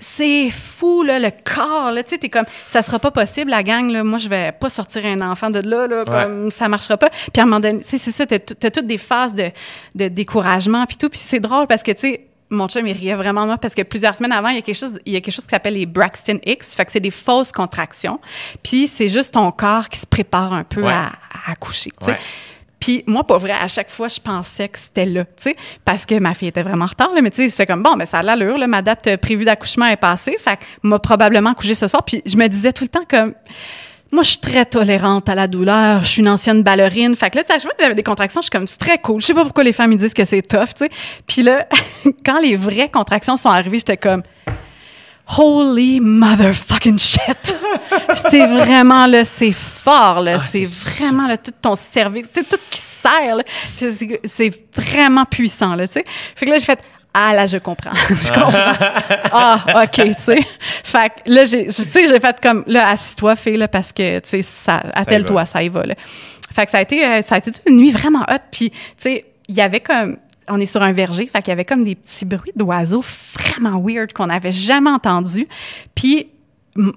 c'est 0.00 0.50
fou, 0.50 1.02
là, 1.02 1.18
le 1.18 1.30
corps, 1.44 1.90
là, 1.92 2.02
tu 2.02 2.10
sais, 2.10 2.18
t'es 2.18 2.28
comme, 2.28 2.44
ça 2.66 2.82
sera 2.82 2.98
pas 2.98 3.10
possible, 3.10 3.50
la 3.50 3.62
gang, 3.62 3.90
là, 3.90 4.04
moi, 4.04 4.18
je 4.18 4.28
vais 4.28 4.52
pas 4.52 4.68
sortir 4.68 5.04
un 5.04 5.20
enfant 5.20 5.50
de 5.50 5.60
là, 5.60 5.86
là, 5.86 6.04
comme, 6.04 6.50
ça 6.50 6.68
marchera 6.68 6.96
pas. 6.96 7.10
Puis 7.10 7.40
à 7.40 7.42
un 7.42 7.46
moment 7.46 7.60
donné, 7.60 7.80
c'est 7.82 7.98
ça, 7.98 8.26
t'as, 8.26 8.38
t'as 8.38 8.70
toutes 8.70 8.86
des 8.86 8.98
phases 8.98 9.34
de, 9.34 9.50
de 9.94 10.08
découragement, 10.08 10.86
puis 10.86 10.96
tout, 10.96 11.08
puis 11.08 11.20
c'est 11.22 11.40
drôle 11.40 11.66
parce 11.66 11.82
que, 11.82 11.92
tu 11.92 12.00
sais, 12.00 12.27
mon 12.50 12.68
chum, 12.68 12.86
il 12.86 12.92
riait 12.92 13.14
vraiment 13.14 13.42
de 13.42 13.46
moi 13.48 13.58
parce 13.58 13.74
que 13.74 13.82
plusieurs 13.82 14.16
semaines 14.16 14.32
avant, 14.32 14.48
il 14.48 14.56
y 14.56 14.58
a 14.58 14.62
quelque 14.62 14.76
chose, 14.76 14.98
il 15.04 15.12
y 15.12 15.16
a 15.16 15.20
quelque 15.20 15.34
chose 15.34 15.44
qui 15.44 15.50
s'appelle 15.50 15.74
les 15.74 15.86
Braxton 15.86 16.38
X. 16.44 16.74
Fait 16.74 16.84
que 16.84 16.92
c'est 16.92 17.00
des 17.00 17.10
fausses 17.10 17.52
contractions. 17.52 18.20
Puis 18.62 18.88
c'est 18.88 19.08
juste 19.08 19.34
ton 19.34 19.50
corps 19.50 19.88
qui 19.88 19.98
se 19.98 20.06
prépare 20.06 20.52
un 20.52 20.64
peu 20.64 20.84
à, 20.86 21.06
à, 21.06 21.50
accoucher, 21.50 21.90
tu 22.00 22.06
sais. 22.06 22.18
Puis 22.80 23.02
moi, 23.06 23.24
pour 23.24 23.38
vrai, 23.38 23.52
à 23.52 23.66
chaque 23.66 23.90
fois, 23.90 24.08
je 24.08 24.20
pensais 24.20 24.68
que 24.68 24.78
c'était 24.78 25.04
là, 25.04 25.24
tu 25.24 25.30
sais, 25.50 25.54
parce 25.84 26.06
que 26.06 26.16
ma 26.18 26.32
fille 26.34 26.48
était 26.48 26.62
vraiment 26.62 26.84
en 26.84 26.88
retard, 26.88 27.12
là, 27.12 27.20
mais 27.20 27.30
tu 27.30 27.42
sais, 27.42 27.48
c'est 27.48 27.66
comme, 27.66 27.82
bon, 27.82 27.96
mais 27.96 28.06
ça 28.06 28.18
a 28.18 28.22
l'allure, 28.22 28.56
là, 28.56 28.68
ma 28.68 28.82
date 28.82 29.16
prévue 29.16 29.44
d'accouchement 29.44 29.86
est 29.86 29.96
passée, 29.96 30.36
fait 30.38 30.58
que 30.58 30.62
m'a 30.84 31.00
probablement 31.00 31.54
couché 31.54 31.74
ce 31.74 31.88
soir, 31.88 32.04
puis 32.04 32.22
je 32.24 32.36
me 32.36 32.46
disais 32.46 32.72
tout 32.72 32.84
le 32.84 32.88
temps 32.88 33.04
comme, 33.08 33.34
moi, 34.10 34.22
je 34.22 34.30
suis 34.30 34.38
très 34.38 34.64
tolérante 34.64 35.28
à 35.28 35.34
la 35.34 35.46
douleur. 35.46 36.02
Je 36.02 36.08
suis 36.08 36.20
une 36.22 36.28
ancienne 36.28 36.62
ballerine. 36.62 37.14
Fait 37.14 37.28
que 37.30 37.36
là, 37.36 37.42
tu 37.42 37.48
sais, 37.48 37.54
à 37.54 37.56
chaque 37.56 37.64
fois 37.64 37.74
que 37.74 37.82
j'avais 37.82 37.94
des 37.94 38.02
contractions, 38.02 38.40
je 38.40 38.44
suis 38.44 38.50
comme, 38.50 38.66
c'est 38.66 38.78
très 38.78 38.98
cool. 38.98 39.20
Je 39.20 39.26
sais 39.26 39.34
pas 39.34 39.44
pourquoi 39.44 39.64
les 39.64 39.72
femmes, 39.72 39.92
ils 39.92 39.98
disent 39.98 40.14
que 40.14 40.24
c'est 40.24 40.42
tough, 40.42 40.74
tu 40.76 40.84
sais. 40.84 40.90
Puis 41.26 41.42
là, 41.42 41.66
quand 42.24 42.40
les 42.40 42.56
vraies 42.56 42.88
contractions 42.88 43.36
sont 43.36 43.50
arrivées, 43.50 43.78
j'étais 43.78 43.98
comme, 43.98 44.22
Holy 45.36 46.00
motherfucking 46.00 46.98
shit! 46.98 47.54
c'est 48.30 48.46
vraiment, 48.46 49.06
là, 49.06 49.26
c'est 49.26 49.52
fort, 49.52 50.22
là. 50.22 50.38
Ah, 50.40 50.46
c'est 50.48 50.64
vraiment, 50.64 51.26
là, 51.26 51.36
tout 51.36 51.52
ton 51.60 51.76
service. 51.76 52.28
C'est 52.32 52.48
tout 52.48 52.56
qui 52.70 52.80
sert, 52.80 53.36
là. 53.36 53.42
C'est 54.24 54.52
vraiment 54.74 55.26
puissant, 55.26 55.74
là, 55.74 55.86
tu 55.86 55.94
sais. 55.94 56.04
Fait 56.34 56.46
que 56.46 56.50
là, 56.50 56.58
j'ai 56.58 56.64
fait, 56.64 56.80
ah 57.14 57.34
là 57.34 57.46
je 57.46 57.58
comprends. 57.58 57.92
Je 58.08 58.32
comprends. 58.32 58.72
Ah 59.32 59.84
ok 59.84 60.14
tu 60.14 60.14
sais. 60.18 60.38
Fait 60.84 61.08
que 61.08 61.14
là 61.30 61.44
j'ai 61.44 61.66
tu 61.66 61.72
sais 61.72 62.06
j'ai 62.06 62.20
fait 62.20 62.36
comme 62.40 62.64
là 62.66 62.90
assis-toi 62.90 63.36
fais 63.36 63.56
là 63.56 63.68
parce 63.68 63.92
que 63.92 64.20
tu 64.20 64.28
sais 64.28 64.42
ça 64.42 64.82
attelle-toi 64.94 65.44
ça 65.44 65.62
y 65.62 65.68
va 65.68 65.84
là. 65.84 65.94
Fait 66.54 66.64
que 66.64 66.70
ça 66.70 66.78
a 66.78 66.82
été 66.82 67.04
euh, 67.04 67.22
ça 67.22 67.36
a 67.36 67.38
été 67.38 67.52
toute 67.52 67.62
une 67.66 67.76
nuit 67.76 67.92
vraiment 67.92 68.22
hot 68.28 68.42
puis 68.50 68.70
tu 68.70 68.76
sais 68.98 69.24
il 69.48 69.54
y 69.56 69.60
avait 69.60 69.80
comme 69.80 70.18
on 70.50 70.60
est 70.60 70.66
sur 70.66 70.82
un 70.82 70.92
verger, 70.92 71.26
fait 71.26 71.42
qu'il 71.42 71.48
y 71.48 71.52
avait 71.52 71.64
comme 71.64 71.84
des 71.84 71.94
petits 71.94 72.24
bruits 72.24 72.52
d'oiseaux 72.56 73.04
vraiment 73.34 73.80
weird 73.80 74.12
qu'on 74.12 74.26
n'avait 74.26 74.52
jamais 74.52 74.90
entendus. 74.90 75.46
Puis 75.94 76.28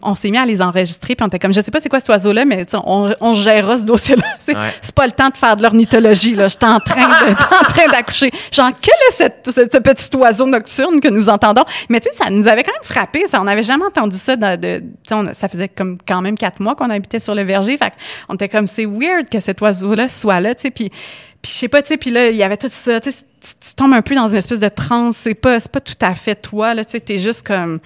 on 0.02 0.16
s'est 0.16 0.30
mis 0.30 0.38
à 0.38 0.46
les 0.46 0.62
enregistrer, 0.62 1.16
puis 1.16 1.24
on 1.24 1.28
était 1.28 1.40
comme, 1.40 1.54
je 1.54 1.62
sais 1.62 1.72
pas 1.72 1.80
c'est 1.80 1.90
quoi 1.90 2.00
cet 2.00 2.10
oiseau-là, 2.10 2.46
mais 2.46 2.66
on, 2.86 3.14
on 3.20 3.34
gérera 3.34 3.78
ce 3.78 3.86
dossier-là. 3.86 4.24
C'est 4.82 4.96
pas 4.96 5.06
le 5.06 5.12
temps 5.12 5.30
de 5.30 5.38
faire 5.38 5.56
de 5.56 5.64
l'ornithologie, 5.64 6.36
là. 6.36 6.48
J'étais 6.48 6.66
en 6.66 6.80
train 6.80 7.08
de, 7.08 7.32
en 7.32 7.64
train 7.64 7.88
d'accoucher. 7.92 8.32
Genre, 8.52 8.72
quel 8.82 8.94
est 9.10 9.12
cette, 9.12 9.50
ce 9.52 9.78
petit 9.78 10.16
oiseau 10.18 10.48
nocturne 10.48 11.00
que 11.00 11.08
nous 11.08 11.30
entendons? 11.30 11.64
Mais 11.90 12.00
tu 12.00 12.10
sais, 12.12 12.24
ça 12.24 12.30
nous 12.30 12.48
avait 12.48 12.64
quand 12.64 12.74
même 12.74 12.84
frappé. 12.84 13.28
Ça, 13.28 13.40
on 13.40 13.46
n'avait 13.46 13.64
jamais 13.64 13.86
entendu 13.86 14.18
ça 14.18 14.36
de, 14.36 14.56
de 14.56 14.84
ça 15.34 15.48
faisait 15.48 15.70
comme 15.70 15.98
quand 16.06 16.22
même 16.22 16.38
quatre 16.38 16.60
mois 16.60 16.76
qu'on 16.76 16.90
habitait 16.90 17.20
sur 17.20 17.36
le 17.36 17.44
verger. 17.44 17.78
Fait 17.78 17.94
on 18.30 18.36
était 18.36 18.50
comme, 18.50 18.68
c'est 18.68 18.86
weird 18.86 19.30
que 19.30 19.40
cet 19.40 19.62
oiseau-là 19.62 20.08
soit 20.08 20.40
là, 20.40 20.56
tu 20.56 20.64
sais, 20.64 20.72
puis, 20.72 20.90
puis 21.42 21.52
je 21.52 21.58
sais 21.58 21.68
pas, 21.68 21.82
tu 21.82 21.90
sais, 21.90 21.98
puis 21.98 22.12
là, 22.12 22.30
il 22.30 22.36
y 22.36 22.44
avait 22.44 22.58
tout 22.58 22.70
ça, 22.70 23.00
tu 23.00 23.12
sais, 23.12 23.18
tu, 23.42 23.74
tombes 23.76 23.94
un 23.94 24.02
peu 24.02 24.16
dans 24.16 24.28
une 24.28 24.36
espèce 24.36 24.60
de 24.60 24.70
transe. 24.70 25.18
C'est 25.18 25.34
pas, 25.34 25.60
c'est 25.60 25.72
pas 25.72 25.80
tout 25.80 25.96
à 26.02 26.14
fait 26.14 26.36
toi, 26.36 26.74
là. 26.74 26.86
Tu 26.86 26.92
sais, 26.92 27.00
t'es 27.00 27.18
juste 27.18 27.46
comme, 27.46 27.80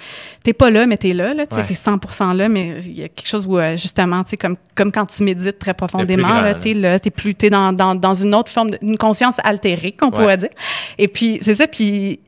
t'es 0.43 0.53
pas 0.53 0.69
là, 0.69 0.85
mais 0.85 0.97
t'es 0.97 1.13
là, 1.13 1.33
là. 1.33 1.47
Tu 1.47 1.55
sais, 1.55 1.65
t'es 1.65 1.73
100% 1.73 2.35
là, 2.35 2.49
mais 2.49 2.79
il 2.81 2.99
y 2.99 3.03
a 3.03 3.07
quelque 3.07 3.27
chose 3.27 3.45
où, 3.47 3.57
euh, 3.57 3.77
justement, 3.77 4.23
tu 4.23 4.31
sais, 4.31 4.37
comme, 4.37 4.57
comme 4.75 4.91
quand 4.91 5.05
tu 5.05 5.23
médites 5.23 5.59
très 5.59 5.73
profondément, 5.73 6.41
là, 6.41 6.55
t'es 6.55 6.73
là, 6.73 6.99
t'es 6.99 7.09
plus, 7.09 7.35
t'es 7.35 7.49
dans, 7.49 7.73
dans, 7.73 7.95
dans 7.95 8.13
une 8.13 8.35
autre 8.35 8.51
forme, 8.51 8.71
une 8.81 8.97
conscience 8.97 9.37
altérée, 9.43 9.93
qu'on 9.93 10.11
pourrait 10.11 10.37
dire. 10.37 10.49
Et 10.97 11.07
puis, 11.07 11.39
c'est 11.41 11.55
ça, 11.55 11.67
puis 11.67 12.19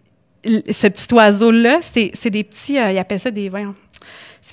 ce 0.45 0.87
petit 0.87 1.13
oiseau-là, 1.13 1.79
c'est, 1.81 2.11
c'est 2.13 2.29
des 2.29 2.43
petits, 2.43 2.79
euh, 2.79 2.91
ils 2.91 2.97
appellent 2.97 3.19
ça 3.19 3.31
des, 3.31 3.49
voyons, 3.49 3.75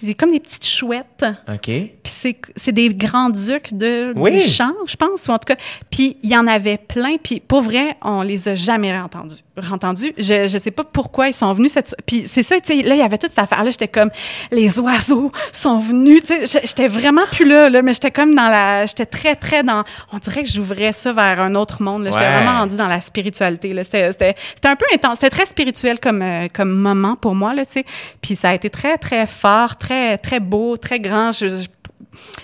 c'est 0.05 0.14
comme 0.14 0.32
des 0.32 0.40
petites 0.40 0.66
chouettes. 0.66 1.24
OK. 1.48 1.62
Puis 1.62 1.93
c'est, 2.05 2.36
c'est 2.56 2.72
des 2.72 2.94
grands-ducs 2.94 3.74
de, 3.74 4.12
oui. 4.16 4.40
champs, 4.43 4.74
je 4.86 4.97
pense, 4.97 5.26
ou 5.28 5.31
en 5.31 5.39
tout 5.39 5.55
cas. 5.55 5.56
Puis 5.90 6.16
il 6.22 6.31
y 6.31 6.36
en 6.36 6.47
avait 6.47 6.78
plein, 6.78 7.16
puis 7.22 7.40
pour 7.40 7.62
vrai, 7.62 7.97
on 8.02 8.22
les 8.22 8.48
a 8.48 8.55
jamais 8.55 8.97
entendus. 8.97 9.43
Entendus. 9.70 10.12
Je, 10.18 10.48
je 10.48 10.59
sais 10.59 10.72
pas 10.72 10.82
pourquoi 10.82 11.28
ils 11.28 11.35
sont 11.35 11.52
venus 11.52 11.72
cette... 11.72 11.94
Puis 12.06 12.24
c'est 12.26 12.43
ça, 12.43 12.59
tu 12.60 12.76
sais, 12.76 12.82
là, 12.82 12.97
il 12.97 12.98
y 12.98 13.02
avait 13.02 13.18
toute 13.18 13.31
cette 13.31 13.39
affaire-là, 13.39 13.70
j'étais 13.70 13.86
comme, 13.86 14.10
les 14.51 14.81
oiseaux 14.81 15.31
sont 15.52 15.78
venus, 15.78 16.24
tu 16.24 16.47
sais, 16.47 16.60
j'étais 16.64 16.89
vraiment 16.89 17.24
plus 17.31 17.48
là, 17.48 17.70
là, 17.70 17.81
mais 17.81 17.94
j'étais 17.94 18.10
comme 18.10 18.35
dans 18.35 18.48
la... 18.48 18.85
J'étais 18.86 19.06
très, 19.06 19.36
très 19.36 19.62
dans... 19.62 19.85
On 20.12 20.18
dirait 20.18 20.43
que 20.43 20.48
j'ouvrais 20.48 20.90
ça 20.90 21.12
vers 21.12 21.40
un 21.40 21.55
autre 21.55 21.82
monde, 21.82 22.02
là. 22.02 22.10
J'étais 22.10 22.32
vraiment 22.32 22.59
rendue 22.59 22.76
dans 22.76 22.89
la 22.89 23.01
spiritualité, 23.01 23.72
là. 23.72 23.85
C'était, 23.85 24.10
c'était, 24.10 24.35
c'était 24.56 24.68
un 24.68 24.76
peu 24.76 24.86
intense. 24.93 25.18
C'était 25.20 25.31
très 25.31 25.47
spirituel 25.47 26.01
comme, 26.01 26.22
euh, 26.22 26.48
comme 26.52 26.72
moment 26.74 27.14
pour 27.14 27.36
moi, 27.36 27.55
là, 27.55 27.64
tu 27.64 27.74
sais. 27.74 27.85
Puis 28.20 28.35
ça 28.35 28.48
a 28.48 28.55
été 28.55 28.70
très, 28.70 28.98
très 28.98 29.26
fort, 29.26 29.76
très, 29.76 30.18
très 30.18 30.40
beau, 30.40 30.76
très 30.76 30.98
grand. 30.98 31.31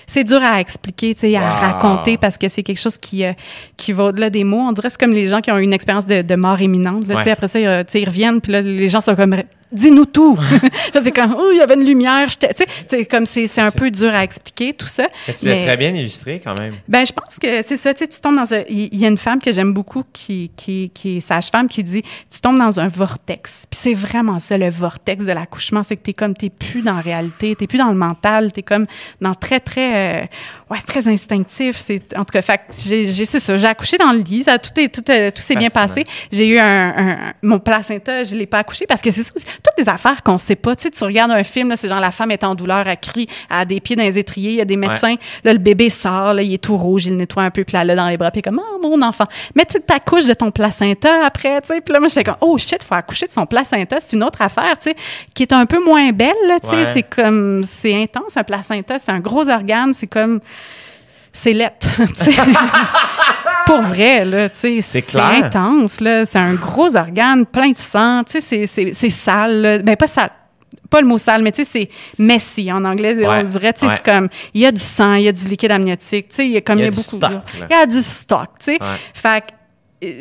C'est 0.06 0.24
dur 0.24 0.40
à 0.42 0.60
expliquer, 0.60 1.14
tu 1.14 1.20
sais, 1.20 1.36
à 1.36 1.50
raconter 1.50 2.16
parce 2.16 2.38
que 2.38 2.48
c'est 2.48 2.62
quelque 2.62 2.80
chose 2.80 2.98
qui 2.98 3.24
euh, 3.24 3.32
qui 3.76 3.92
va 3.92 4.04
au-delà 4.04 4.30
des 4.30 4.44
mots. 4.44 4.60
On 4.60 4.72
dirait 4.72 4.90
c'est 4.90 5.00
comme 5.00 5.12
les 5.12 5.26
gens 5.26 5.40
qui 5.40 5.50
ont 5.50 5.58
une 5.58 5.72
expérience 5.72 6.06
de, 6.06 6.22
de 6.22 6.34
mort 6.36 6.60
imminente. 6.60 7.06
Là, 7.06 7.20
Après 7.26 7.48
ça, 7.48 7.60
ils, 7.60 7.86
ils 7.94 8.08
reviennent, 8.08 8.40
puis 8.40 8.52
là, 8.52 8.60
les 8.60 8.88
gens 8.88 9.00
sont 9.00 9.14
comme 9.14 9.36
dis-nous 9.72 10.06
tout. 10.06 10.38
c'est 10.92 11.12
comme, 11.12 11.34
oh, 11.38 11.50
il 11.52 11.58
y 11.58 11.60
avait 11.60 11.74
une 11.74 11.84
lumière. 11.84 12.28
Tu 12.36 12.46
sais, 12.86 13.04
comme 13.04 13.26
c'est, 13.26 13.46
c'est 13.46 13.60
un 13.60 13.70
peu 13.70 13.90
dur 13.90 14.12
à 14.14 14.24
expliquer 14.24 14.72
tout 14.72 14.86
ça. 14.86 15.08
Mais 15.28 15.34
tu 15.34 15.46
l'as 15.46 15.62
très 15.62 15.76
bien 15.76 15.94
illustré 15.94 16.40
quand 16.42 16.58
même. 16.58 16.76
Ben, 16.88 17.04
je 17.04 17.12
pense 17.12 17.38
que 17.38 17.62
c'est 17.62 17.76
ça. 17.76 17.94
Tu 17.94 18.00
sais, 18.00 18.08
tu 18.08 18.20
tombes 18.20 18.36
dans 18.36 18.52
un. 18.52 18.62
Il 18.68 18.96
y, 18.96 19.04
a 19.04 19.08
une 19.08 19.18
femme 19.18 19.40
que 19.40 19.52
j'aime 19.52 19.72
beaucoup 19.72 20.04
qui, 20.12 20.50
qui, 20.56 20.90
qui 20.94 21.18
est 21.18 21.20
sage-femme 21.20 21.68
qui 21.68 21.82
dit, 21.84 22.02
tu 22.30 22.40
tombes 22.40 22.58
dans 22.58 22.80
un 22.80 22.88
vortex. 22.88 23.66
Puis 23.70 23.80
c'est 23.82 23.94
vraiment 23.94 24.38
ça, 24.38 24.58
le 24.58 24.70
vortex 24.70 25.24
de 25.24 25.32
l'accouchement. 25.32 25.82
C'est 25.82 25.96
que 25.96 26.02
t'es 26.02 26.12
comme, 26.12 26.34
t'es 26.34 26.50
plus 26.50 26.82
dans 26.82 26.94
la 26.94 27.00
réalité, 27.00 27.54
t'es 27.56 27.66
plus 27.66 27.78
dans 27.78 27.90
le 27.90 27.94
mental, 27.94 28.52
t'es 28.52 28.62
comme 28.62 28.86
dans 29.20 29.34
très, 29.34 29.60
très. 29.60 30.22
Euh, 30.22 30.26
ouais, 30.70 30.78
c'est 30.78 30.86
très 30.86 31.08
instinctif. 31.08 31.76
C'est, 31.76 32.02
en 32.16 32.24
tout 32.24 32.32
cas, 32.32 32.42
fait 32.42 32.60
j'ai, 32.84 33.04
j'ai, 33.06 33.24
c'est 33.24 33.40
ça. 33.40 33.56
J'ai 33.56 33.66
accouché 33.66 33.96
dans 33.96 34.12
le 34.12 34.20
lit. 34.20 34.44
Ça, 34.44 34.58
tout, 34.58 34.78
est, 34.78 34.88
tout, 34.88 35.10
euh, 35.10 35.30
tout 35.30 35.42
s'est 35.42 35.56
bien 35.56 35.68
passé. 35.68 36.04
J'ai 36.30 36.46
eu 36.48 36.58
un, 36.58 36.88
un, 36.96 37.32
Mon 37.42 37.58
placenta, 37.58 38.24
je 38.24 38.34
l'ai 38.34 38.46
pas 38.46 38.58
accouché 38.58 38.86
parce 38.86 39.02
que 39.02 39.10
c'est 39.10 39.22
ça 39.22 39.30
toutes 39.34 39.76
des 39.84 39.88
affaires 39.88 40.22
qu'on 40.22 40.38
sait 40.38 40.56
pas. 40.56 40.76
Tu 40.76 40.84
sais, 40.84 40.90
tu 40.90 41.04
regardes 41.04 41.30
un 41.30 41.42
film, 41.42 41.68
là, 41.68 41.76
c'est 41.76 41.88
genre 41.88 42.00
la 42.00 42.10
femme 42.10 42.30
est 42.30 42.44
en 42.44 42.54
douleur, 42.54 42.86
elle 42.86 42.98
crie, 42.98 43.28
à 43.48 43.64
des 43.64 43.80
pieds 43.80 43.96
dans 43.96 44.02
les 44.02 44.18
étriers, 44.18 44.50
il 44.50 44.56
y 44.56 44.60
a 44.60 44.64
des 44.64 44.76
médecins, 44.76 45.16
là, 45.44 45.52
le 45.52 45.58
bébé 45.58 45.90
sort, 45.90 46.34
là, 46.34 46.42
il 46.42 46.54
est 46.54 46.62
tout 46.62 46.76
rouge, 46.76 47.06
il 47.06 47.10
le 47.10 47.16
nettoie 47.16 47.42
un 47.42 47.50
peu, 47.50 47.64
puis 47.64 47.74
là, 47.74 47.84
là 47.84 47.94
dans 47.94 48.08
les 48.08 48.16
bras, 48.16 48.30
puis 48.30 48.42
comme, 48.42 48.60
oh, 48.60 48.78
mon 48.82 49.02
enfant. 49.02 49.26
Mais 49.54 49.64
tu 49.64 49.80
t'accouches 49.80 50.26
de 50.26 50.34
ton 50.34 50.50
placenta 50.50 51.24
après, 51.24 51.60
tu 51.62 51.68
sais, 51.68 51.80
puis 51.80 51.92
là, 51.92 52.00
moi, 52.00 52.08
j'étais 52.08 52.24
comme, 52.24 52.36
oh 52.40 52.56
shit, 52.58 52.82
faut 52.82 52.94
accoucher 52.94 53.26
de 53.26 53.32
son 53.32 53.46
placenta, 53.46 53.98
c'est 54.00 54.16
une 54.16 54.24
autre 54.24 54.40
affaire, 54.42 54.78
tu 54.78 54.90
sais, 54.90 54.96
qui 55.34 55.42
est 55.42 55.52
un 55.52 55.66
peu 55.66 55.82
moins 55.82 56.10
belle, 56.12 56.34
tu 56.62 56.70
sais, 56.70 56.84
c'est 56.92 57.02
comme, 57.02 57.62
c'est 57.64 57.94
intense, 57.94 58.36
un 58.36 58.44
placenta, 58.44 58.98
c'est 58.98 59.10
un 59.10 59.20
gros 59.20 59.48
organe, 59.48 59.94
c'est 59.94 60.06
comme, 60.06 60.40
c'est 61.32 61.52
lettre. 61.52 61.88
Pour 63.66 63.82
vrai, 63.82 64.24
là, 64.24 64.48
tu 64.48 64.82
sais, 64.82 65.02
c'est 65.02 65.16
intense, 65.16 66.00
là. 66.00 66.26
C'est 66.26 66.38
un 66.38 66.54
gros 66.54 66.96
organe 66.96 67.46
plein 67.46 67.70
de 67.70 67.76
sang, 67.76 68.24
tu 68.24 68.40
sais, 68.40 68.66
c'est 68.66 69.10
sale, 69.10 69.62
là. 69.62 69.78
Ben, 69.78 69.96
pas 69.96 70.06
sale 70.06 70.30
pas 70.90 71.00
le 71.00 71.06
mot 71.06 71.18
sale, 71.18 71.42
mais 71.42 71.52
tu 71.52 71.64
sais, 71.64 71.70
c'est 71.70 71.88
messy 72.18 72.70
en 72.72 72.84
anglais, 72.84 73.16
on 73.24 73.44
dirait, 73.44 73.72
tu 73.72 73.86
sais, 73.86 73.94
c'est 73.94 74.04
comme, 74.04 74.28
il 74.52 74.62
y 74.62 74.66
a 74.66 74.72
du 74.72 74.80
sang, 74.80 75.14
il 75.14 75.22
y 75.22 75.28
a 75.28 75.32
du 75.32 75.46
liquide 75.46 75.70
amniotique, 75.70 76.28
tu 76.30 76.34
sais, 76.34 76.46
il 76.46 76.50
y 76.50 76.56
a 76.56 76.60
comme, 76.60 76.80
il 76.80 76.84
y 76.84 76.88
a, 76.88 76.90
beaucoup. 76.90 77.20
Il 77.70 77.70
y 77.70 77.74
a 77.74 77.86
du 77.86 78.02
stock, 78.02 78.48
tu 78.58 78.76
sais. 78.76 78.78
Fait 79.14 79.44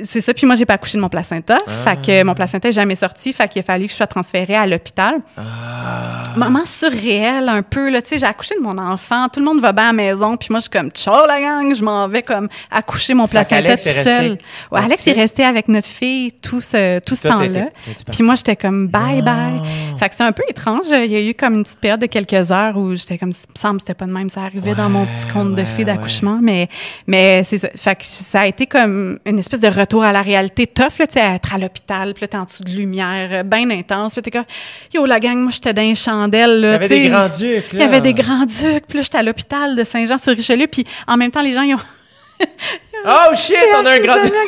c'est 0.03 0.22
ça. 0.22 0.34
Puis 0.34 0.45
moi, 0.45 0.56
j'ai 0.56 0.65
pas 0.65 0.73
accouché 0.73 0.97
de 0.97 1.01
mon 1.01 1.10
placenta. 1.10 1.57
Fait 1.85 2.01
que 2.01 2.23
mon 2.23 2.34
placenta 2.34 2.68
est 2.68 2.73
jamais 2.73 2.95
sorti. 2.95 3.31
Fait 3.31 3.47
qu'il 3.47 3.61
a 3.61 3.64
fallu 3.64 3.85
que 3.85 3.91
je 3.91 3.97
sois 3.97 4.07
transférée 4.07 4.56
à 4.56 4.68
l'hôpital. 4.68 5.15
Ah. 5.38 6.23
Moment 6.35 6.65
surréel 6.65 7.47
un 7.47 7.61
peu, 7.61 7.89
là. 7.89 8.01
Tu 8.01 8.10
sais, 8.10 8.19
j'ai 8.19 8.26
accouché 8.26 8.56
de 8.56 8.61
mon 8.61 8.77
enfant. 8.77 9.30
Tout 9.30 9.39
le 9.39 9.45
monde 9.45 9.61
va 9.61 9.72
bien 9.72 9.85
à 9.85 9.88
la 9.88 9.93
maison. 9.93 10.35
Puis 10.35 10.47
moi, 10.51 10.60
je 10.60 10.64
suis 10.64 10.69
comme, 10.69 10.91
ciao 10.91 11.26
la 11.26 11.39
gang. 11.39 11.73
Je 11.73 11.81
m'en 11.84 12.07
vais 12.07 12.23
comme 12.23 12.49
accoucher 12.69 13.14
mon 13.14 13.27
placenta 13.27 13.77
tout 13.77 13.88
seul. 13.88 14.38
Ouais, 14.72 14.81
Alex 14.81 15.07
est 15.07 15.14
resté 15.14 15.43
avec 15.43 15.69
notre 15.69 15.88
fille 15.88 16.34
tout 16.34 16.61
ce, 16.61 16.99
tout 16.99 17.15
ce 17.15 17.27
temps-là. 17.27 17.69
Puis 18.11 18.23
moi, 18.23 18.35
j'étais 18.35 18.57
comme, 18.57 18.88
bye 18.88 19.22
bye. 19.22 19.61
Fait 19.97 20.07
que 20.07 20.11
c'était 20.11 20.26
un 20.26 20.34
peu 20.34 20.43
étrange. 20.49 20.88
Il 20.91 21.11
y 21.11 21.15
a 21.15 21.22
eu 21.22 21.34
comme 21.34 21.56
une 21.56 21.64
petite 21.64 21.80
période 21.80 22.01
de 22.01 22.07
quelques 22.07 22.51
heures 22.51 22.76
où 22.77 22.95
j'étais 22.95 23.18
comme, 23.18 23.30
il 23.30 23.53
me 23.53 23.60
semble 23.60 23.80
c'était 23.80 23.93
pas 23.93 24.06
de 24.06 24.11
même. 24.11 24.30
Ça 24.30 24.41
arrivait 24.41 24.76
dans 24.76 24.89
mon 24.89 25.06
petit 25.06 25.26
compte 25.31 25.56
de 25.56 25.64
fille 25.64 25.85
d'accouchement. 25.85 26.39
Mais, 26.41 26.68
mais 27.07 27.43
c'est 27.43 27.60
ça. 27.60 27.69
Fait 27.76 27.95
que 27.95 28.03
ça 28.03 28.41
a 28.41 28.47
été 28.47 28.68
comme 28.68 29.19
une 29.26 29.39
espèce 29.39 29.61
de 29.61 29.68
retour 29.69 30.03
à 30.03 30.11
la 30.11 30.21
réalité 30.21 30.67
tough, 30.67 30.99
là, 30.99 31.07
tu 31.07 31.13
sais, 31.13 31.19
être 31.19 31.53
à 31.53 31.57
l'hôpital, 31.57 32.13
puis 32.13 32.21
là, 32.21 32.27
t'es 32.27 32.37
en 32.37 32.43
dessous 32.43 32.63
de 32.63 32.69
lumière, 32.71 33.29
euh, 33.31 33.43
bien 33.43 33.69
intense, 33.69 34.13
puis 34.13 34.21
t'es 34.21 34.31
comme, 34.31 34.45
yo, 34.93 35.05
la 35.05 35.19
gang, 35.19 35.37
moi, 35.37 35.51
j'étais 35.51 35.73
dans 35.73 35.81
les 35.81 35.95
chandelles, 35.95 36.59
là, 36.61 36.67
Il 36.67 36.71
y 36.71 36.75
avait 36.75 36.87
des 36.87 37.09
grands-ducs, 37.09 37.65
Il 37.73 37.79
y 37.79 37.83
avait 37.83 38.01
des 38.01 38.13
grands-ducs, 38.13 38.85
puis 38.87 38.97
là, 38.97 39.03
j'étais 39.03 39.17
à 39.17 39.23
l'hôpital 39.23 39.75
de 39.75 39.83
Saint-Jean-sur-Richelieu, 39.83 40.67
puis 40.67 40.85
en 41.07 41.17
même 41.17 41.31
temps, 41.31 41.41
les 41.41 41.53
gens, 41.53 41.63
ils 41.63 41.75
ont... 41.75 41.79
oh 43.05 43.35
shit, 43.35 43.55
on 43.79 43.85
a 43.85 43.91
un 43.91 43.99
grand-duc! 43.99 44.33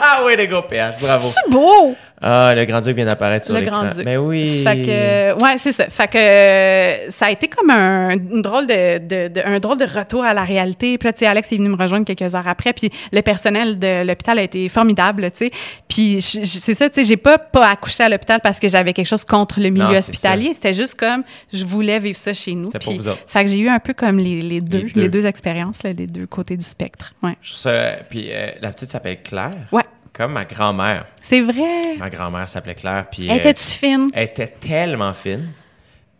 Ah 0.00 0.22
oui, 0.24 0.36
les 0.36 0.46
gars, 0.48 0.62
PH, 0.62 0.96
bravo. 1.00 1.28
C'est 1.28 1.50
beau! 1.50 1.94
Ah, 2.22 2.54
le 2.54 2.64
grand-duc 2.64 2.96
vient 2.96 3.04
d'apparaître 3.04 3.44
sur 3.44 3.54
Le 3.54 3.60
l'écran. 3.60 3.82
grand-duc. 3.84 4.04
Mais 4.04 4.16
oui. 4.16 4.62
Fait 4.62 4.82
que, 4.82 5.42
ouais, 5.44 5.58
c'est 5.58 5.72
ça. 5.72 5.88
Fait 5.90 6.08
que 6.08 6.16
euh, 6.16 7.10
ça 7.10 7.26
a 7.26 7.30
été 7.30 7.48
comme 7.48 7.68
un, 7.70 8.10
une 8.12 8.40
drôle 8.40 8.66
de, 8.66 8.98
de, 8.98 9.28
de- 9.28 9.42
un 9.44 9.58
drôle 9.58 9.76
de 9.78 9.84
retour 9.84 10.24
à 10.24 10.32
la 10.32 10.44
réalité. 10.44 10.96
Puis 10.96 11.06
là, 11.08 11.12
tu 11.12 11.18
sais, 11.20 11.26
Alex 11.26 11.52
est 11.52 11.56
venu 11.56 11.68
me 11.68 11.76
rejoindre 11.76 12.06
quelques 12.06 12.34
heures 12.34 12.48
après. 12.48 12.72
Puis 12.72 12.90
le 13.12 13.20
personnel 13.20 13.78
de 13.78 14.06
l'hôpital 14.06 14.38
a 14.38 14.42
été 14.42 14.68
formidable, 14.68 15.30
tu 15.32 15.46
sais. 15.46 15.50
Puis 15.88 16.20
je- 16.20 16.40
je- 16.40 16.46
c'est 16.60 16.74
ça, 16.74 16.88
tu 16.88 16.94
sais, 17.00 17.04
j'ai 17.04 17.16
pas 17.18 17.36
pas 17.36 17.68
accouché 17.68 18.02
à 18.04 18.08
l'hôpital 18.08 18.40
parce 18.42 18.58
que 18.58 18.68
j'avais 18.68 18.92
quelque 18.92 19.06
chose 19.06 19.24
contre 19.24 19.60
le 19.60 19.68
milieu 19.70 19.84
Non, 19.84 19.98
hospitalier. 19.98 20.52
C'était 20.54 20.74
juste 20.74 20.94
comme 20.94 21.24
je 21.52 21.64
voulais 21.64 21.98
vivre 21.98 22.16
ça 22.16 22.32
chez 22.32 22.54
nous. 22.54 22.64
C'était 22.66 22.78
pour 22.78 22.92
Puis, 22.92 22.98
vous 23.00 23.08
autres. 23.08 23.22
fait 23.26 23.44
que 23.44 23.50
j'ai 23.50 23.58
eu 23.58 23.68
un 23.68 23.80
peu 23.80 23.92
comme 23.92 24.18
les, 24.18 24.40
les 24.40 24.60
deux, 24.60 24.78
les 24.78 24.90
deux. 24.92 25.08
deux, 25.08 25.26
expériences, 25.26 25.82
là, 25.82 25.92
les 25.92 26.06
deux 26.06 26.26
côtés 26.26 26.56
du 26.56 26.64
spectre. 26.64 27.12
Ouais. 27.22 27.36
Je 27.42 27.50
trouve 27.50 27.60
ça- 27.60 27.96
Puis 28.08 28.28
euh, 28.30 28.48
la 28.62 28.72
petite 28.72 28.90
s'appelle 28.90 29.18
Claire. 29.22 29.50
Ouais. 29.72 29.82
Comme 30.14 30.32
ma 30.32 30.44
grand-mère. 30.44 31.06
C'est 31.22 31.40
vrai. 31.40 31.96
Ma 31.98 32.08
grand-mère 32.08 32.48
s'appelait 32.48 32.74
Claire. 32.76 33.06
Puis, 33.10 33.28
euh, 33.28 33.34
Étais-tu 33.34 33.64
fine? 33.64 34.10
elle 34.14 34.24
était 34.24 34.46
tellement 34.46 35.12
fine, 35.12 35.48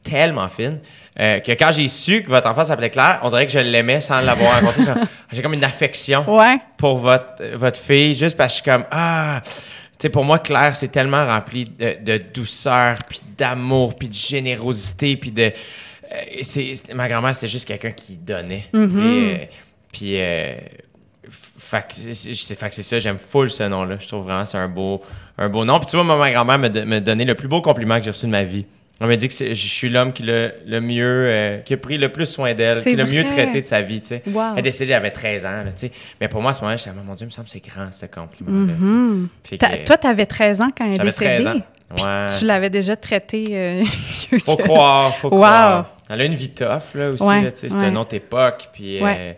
tellement 0.03 0.49
fine, 0.49 0.81
euh, 1.21 1.39
que 1.39 1.53
quand 1.53 1.71
j'ai 1.73 1.87
su 1.89 2.23
que 2.23 2.29
votre 2.29 2.49
enfant 2.49 2.65
s'appelait 2.65 2.91
Claire, 2.91 3.21
on 3.23 3.29
dirait 3.29 3.47
que 3.47 3.53
je 3.53 3.61
l'aimais 3.61 4.01
sans 4.01 4.21
l'avoir 4.21 4.61
rencontré. 4.61 4.93
J'ai 5.33 5.43
comme 5.43 5.55
une 5.55 5.65
affection 5.65 6.21
Ouais. 6.29 6.59
pour 6.77 6.97
votre, 6.99 7.43
votre 7.55 7.81
fille, 7.81 8.15
juste 8.17 8.37
parce 8.37 8.53
que 8.55 8.59
je 8.59 8.63
suis 8.63 8.71
comme, 8.71 8.85
ah, 8.91 9.41
tu 9.45 9.51
sais, 9.99 10.09
pour 10.11 10.25
moi, 10.25 10.39
Claire, 10.41 10.75
c'est 10.77 10.89
tellement 10.89 11.25
rempli 11.25 11.65
de, 11.65 11.97
de 12.03 12.19
douceur, 12.35 12.99
puis 13.09 13.21
d'amour, 13.39 13.95
puis 13.97 14.09
de 14.09 14.15
générosité, 14.15 15.17
puis 15.17 15.31
de... 15.31 15.53
euh, 16.13 16.75
ma 16.95 17.09
grand-mère, 17.09 17.35
c'était 17.35 17.49
juste 17.49 17.67
quelqu'un 17.69 17.93
qui 17.93 18.17
donnait. 18.17 18.65
sais, 18.73 18.79
euh, 18.83 19.37
puis... 19.93 20.15
euh, 20.21 20.55
fait 21.83 21.87
que 21.89 21.95
c'est- 21.95 22.13
c'est 22.13 22.35
c'est- 22.35 22.71
c'est 22.73 22.83
ça, 22.83 22.99
j'aime 22.99 23.19
full 23.19 23.51
ce 23.51 23.63
nom-là. 23.65 23.97
Je 24.01 24.07
trouve 24.09 24.25
vraiment 24.25 24.43
que 24.43 24.49
c'est 24.49 24.59
un 24.59 24.69
beau, 24.69 25.03
un 25.39 25.49
beau 25.49 25.65
nom. 25.65 25.79
Puis 25.79 25.87
tu 25.87 25.97
vois, 25.97 26.05
ma 26.17 26.31
grand-mère 26.31 26.59
m'a 26.59 26.69
do- 26.69 26.85
m'a 26.85 27.01
donné 27.01 27.25
le 27.25 27.35
plus 27.35 27.49
beau 27.49 27.61
compliment 27.63 27.99
que 27.99 28.05
j'ai 28.05 28.11
reçu 28.11 28.27
de 28.27 28.31
ma 28.31 28.45
vie. 28.45 28.67
On 29.01 29.09
m'a 29.09 29.17
dit 29.17 29.27
que 29.27 29.35
c'est- 29.35 29.57
je 29.57 29.67
suis 29.67 29.89
l'homme 29.91 30.13
qui 30.13 30.23
le 30.23 30.53
mieux, 30.81 31.27
euh, 31.29 31.59
qui 31.59 31.75
a 31.75 31.77
pris 31.77 31.99
le 31.99 32.11
plus 32.13 32.27
soin 32.27 32.55
d'elle, 32.55 32.79
C'est 32.81 32.91
qui 32.91 32.97
l'a 32.97 33.05
mieux 33.05 33.27
traité 33.27 33.61
de 33.61 33.67
sa 33.67 33.83
vie, 33.83 34.01
tu 34.01 34.07
sais. 34.09 34.23
Wow. 34.25 34.53
Elle 34.53 34.61
est 34.61 34.63
décédée, 34.63 34.93
elle 34.93 34.99
avait 34.99 35.11
13 35.11 35.45
ans, 35.45 35.65
là, 35.65 35.73
tu 35.73 35.79
sais. 35.89 35.93
Mais 36.21 36.29
pour 36.29 36.41
moi, 36.41 36.51
à 36.53 36.55
ce 36.55 36.61
moment-là, 36.61 36.77
j'étais, 36.77 36.91
Ah, 36.91 37.03
mon 37.05 37.13
Dieu, 37.15 37.25
il 37.25 37.27
me 37.27 37.31
semble 37.31 37.47
que 37.47 37.51
c'est 37.51 37.65
grand, 37.67 37.91
ce 37.93 38.07
compliment-là. 38.07 38.75
tu 39.43 39.59
Ta- 39.59 39.69
que- 39.79 39.85
Toi, 39.85 39.97
t'avais 39.97 40.27
13 40.27 40.61
ans 40.61 40.71
quand 40.79 40.87
elle 40.87 40.95
est 41.01 41.05
décédée? 41.05 41.25
13 41.43 41.47
ans. 41.49 41.61
Puis 41.95 42.05
Ouais. 42.05 42.27
Tu 42.39 42.45
l'avais 42.47 42.71
déjà 42.71 42.97
traité. 42.97 43.45
euh, 43.51 43.85
Faut 44.45 44.57
croire, 44.57 45.17
faut 45.19 45.29
Wow. 45.29 45.37
croire. 45.37 45.91
Elle 46.09 46.21
a 46.21 46.25
une 46.25 46.35
vie 46.35 46.51
tough, 46.51 46.95
là, 46.95 47.11
aussi, 47.11 47.23
Ouais, 47.25 47.51
tu. 47.51 47.57
C'était 47.59 47.75
ouais. 47.77 47.89
une 47.89 47.97
autre 47.99 48.15
époque, 48.15 48.69
puis 48.73 49.01
euh, 49.03 49.33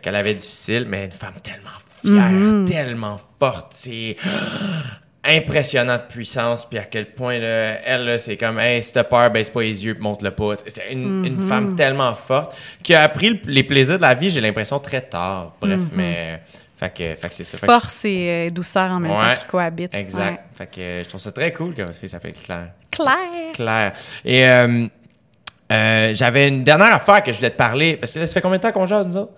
qu'elle 0.00 0.16
avait 0.16 0.34
difficile, 0.34 0.86
mais 0.88 1.04
une 1.04 1.10
femme 1.10 1.34
tellement 1.42 1.68
fière, 2.02 2.30
Mhm. 2.30 2.64
tellement 2.66 3.18
forte, 3.38 3.68
c'est 3.70 4.16
impressionnant 5.24 5.96
de 5.98 6.02
puissance, 6.12 6.66
puis 6.66 6.78
à 6.78 6.84
quel 6.84 7.06
point, 7.14 7.38
là, 7.38 7.78
elle, 7.84 8.18
c'est 8.18 8.36
comme, 8.36 8.58
hey, 8.58 8.82
si 8.82 8.92
t'as 8.92 9.04
peur, 9.04 9.30
baisse 9.30 9.50
pas 9.50 9.60
les 9.62 9.84
yeux, 9.84 9.94
puis 9.94 10.02
monte-le 10.02 10.32
pas. 10.32 10.54
C'est 10.66 10.92
une, 10.92 11.24
une 11.24 11.36
Mhm. 11.36 11.48
femme 11.48 11.74
tellement 11.76 12.12
forte 12.14 12.56
qui 12.82 12.92
a 12.94 13.02
appris 13.02 13.30
le- 13.30 13.38
les 13.46 13.62
plaisirs 13.62 13.98
de 13.98 14.02
la 14.02 14.14
vie, 14.14 14.30
j'ai 14.30 14.40
l'impression, 14.40 14.78
très 14.80 15.00
tard. 15.02 15.54
Bref, 15.60 15.80
mais... 15.92 16.40
Fait 16.76 16.90
que, 16.90 17.14
fait 17.14 17.28
que 17.28 17.34
c'est 17.36 17.44
ça. 17.44 17.56
Que- 17.58 17.64
Mhm. 17.64 17.72
Force 17.72 18.04
et 18.06 18.48
euh, 18.48 18.50
douceur 18.50 18.90
en 18.90 18.98
même 18.98 19.12
Ouais. 19.12 19.34
temps 19.34 19.40
qui 19.40 19.46
cohabitent. 19.46 19.94
Exact. 19.94 20.30
Ouais. 20.32 20.40
Fait 20.52 20.66
que 20.66 21.02
je 21.04 21.08
trouve 21.08 21.20
ça 21.20 21.30
très 21.30 21.52
cool 21.52 21.74
que 21.76 21.82
votre 21.82 21.94
fille 21.96 22.08
s'appelle 22.08 22.32
Claire. 22.32 22.70
Claire. 22.90 23.52
Claire. 23.54 23.92
Et 24.24 24.48
euh, 24.48 24.86
euh, 25.70 26.10
j'avais 26.12 26.48
une 26.48 26.64
dernière 26.64 26.92
affaire 26.92 27.22
que 27.22 27.30
je 27.30 27.36
voulais 27.36 27.50
te 27.50 27.56
parler. 27.56 27.94
Parce 28.00 28.10
que 28.12 28.18
là, 28.18 28.26
ça 28.26 28.32
fait 28.34 28.40
combien 28.40 28.56
de 28.58 28.62
temps 28.62 28.72
qu'on 28.72 28.86
jase, 28.86 29.06
nous 29.06 29.16
autres? 29.16 29.32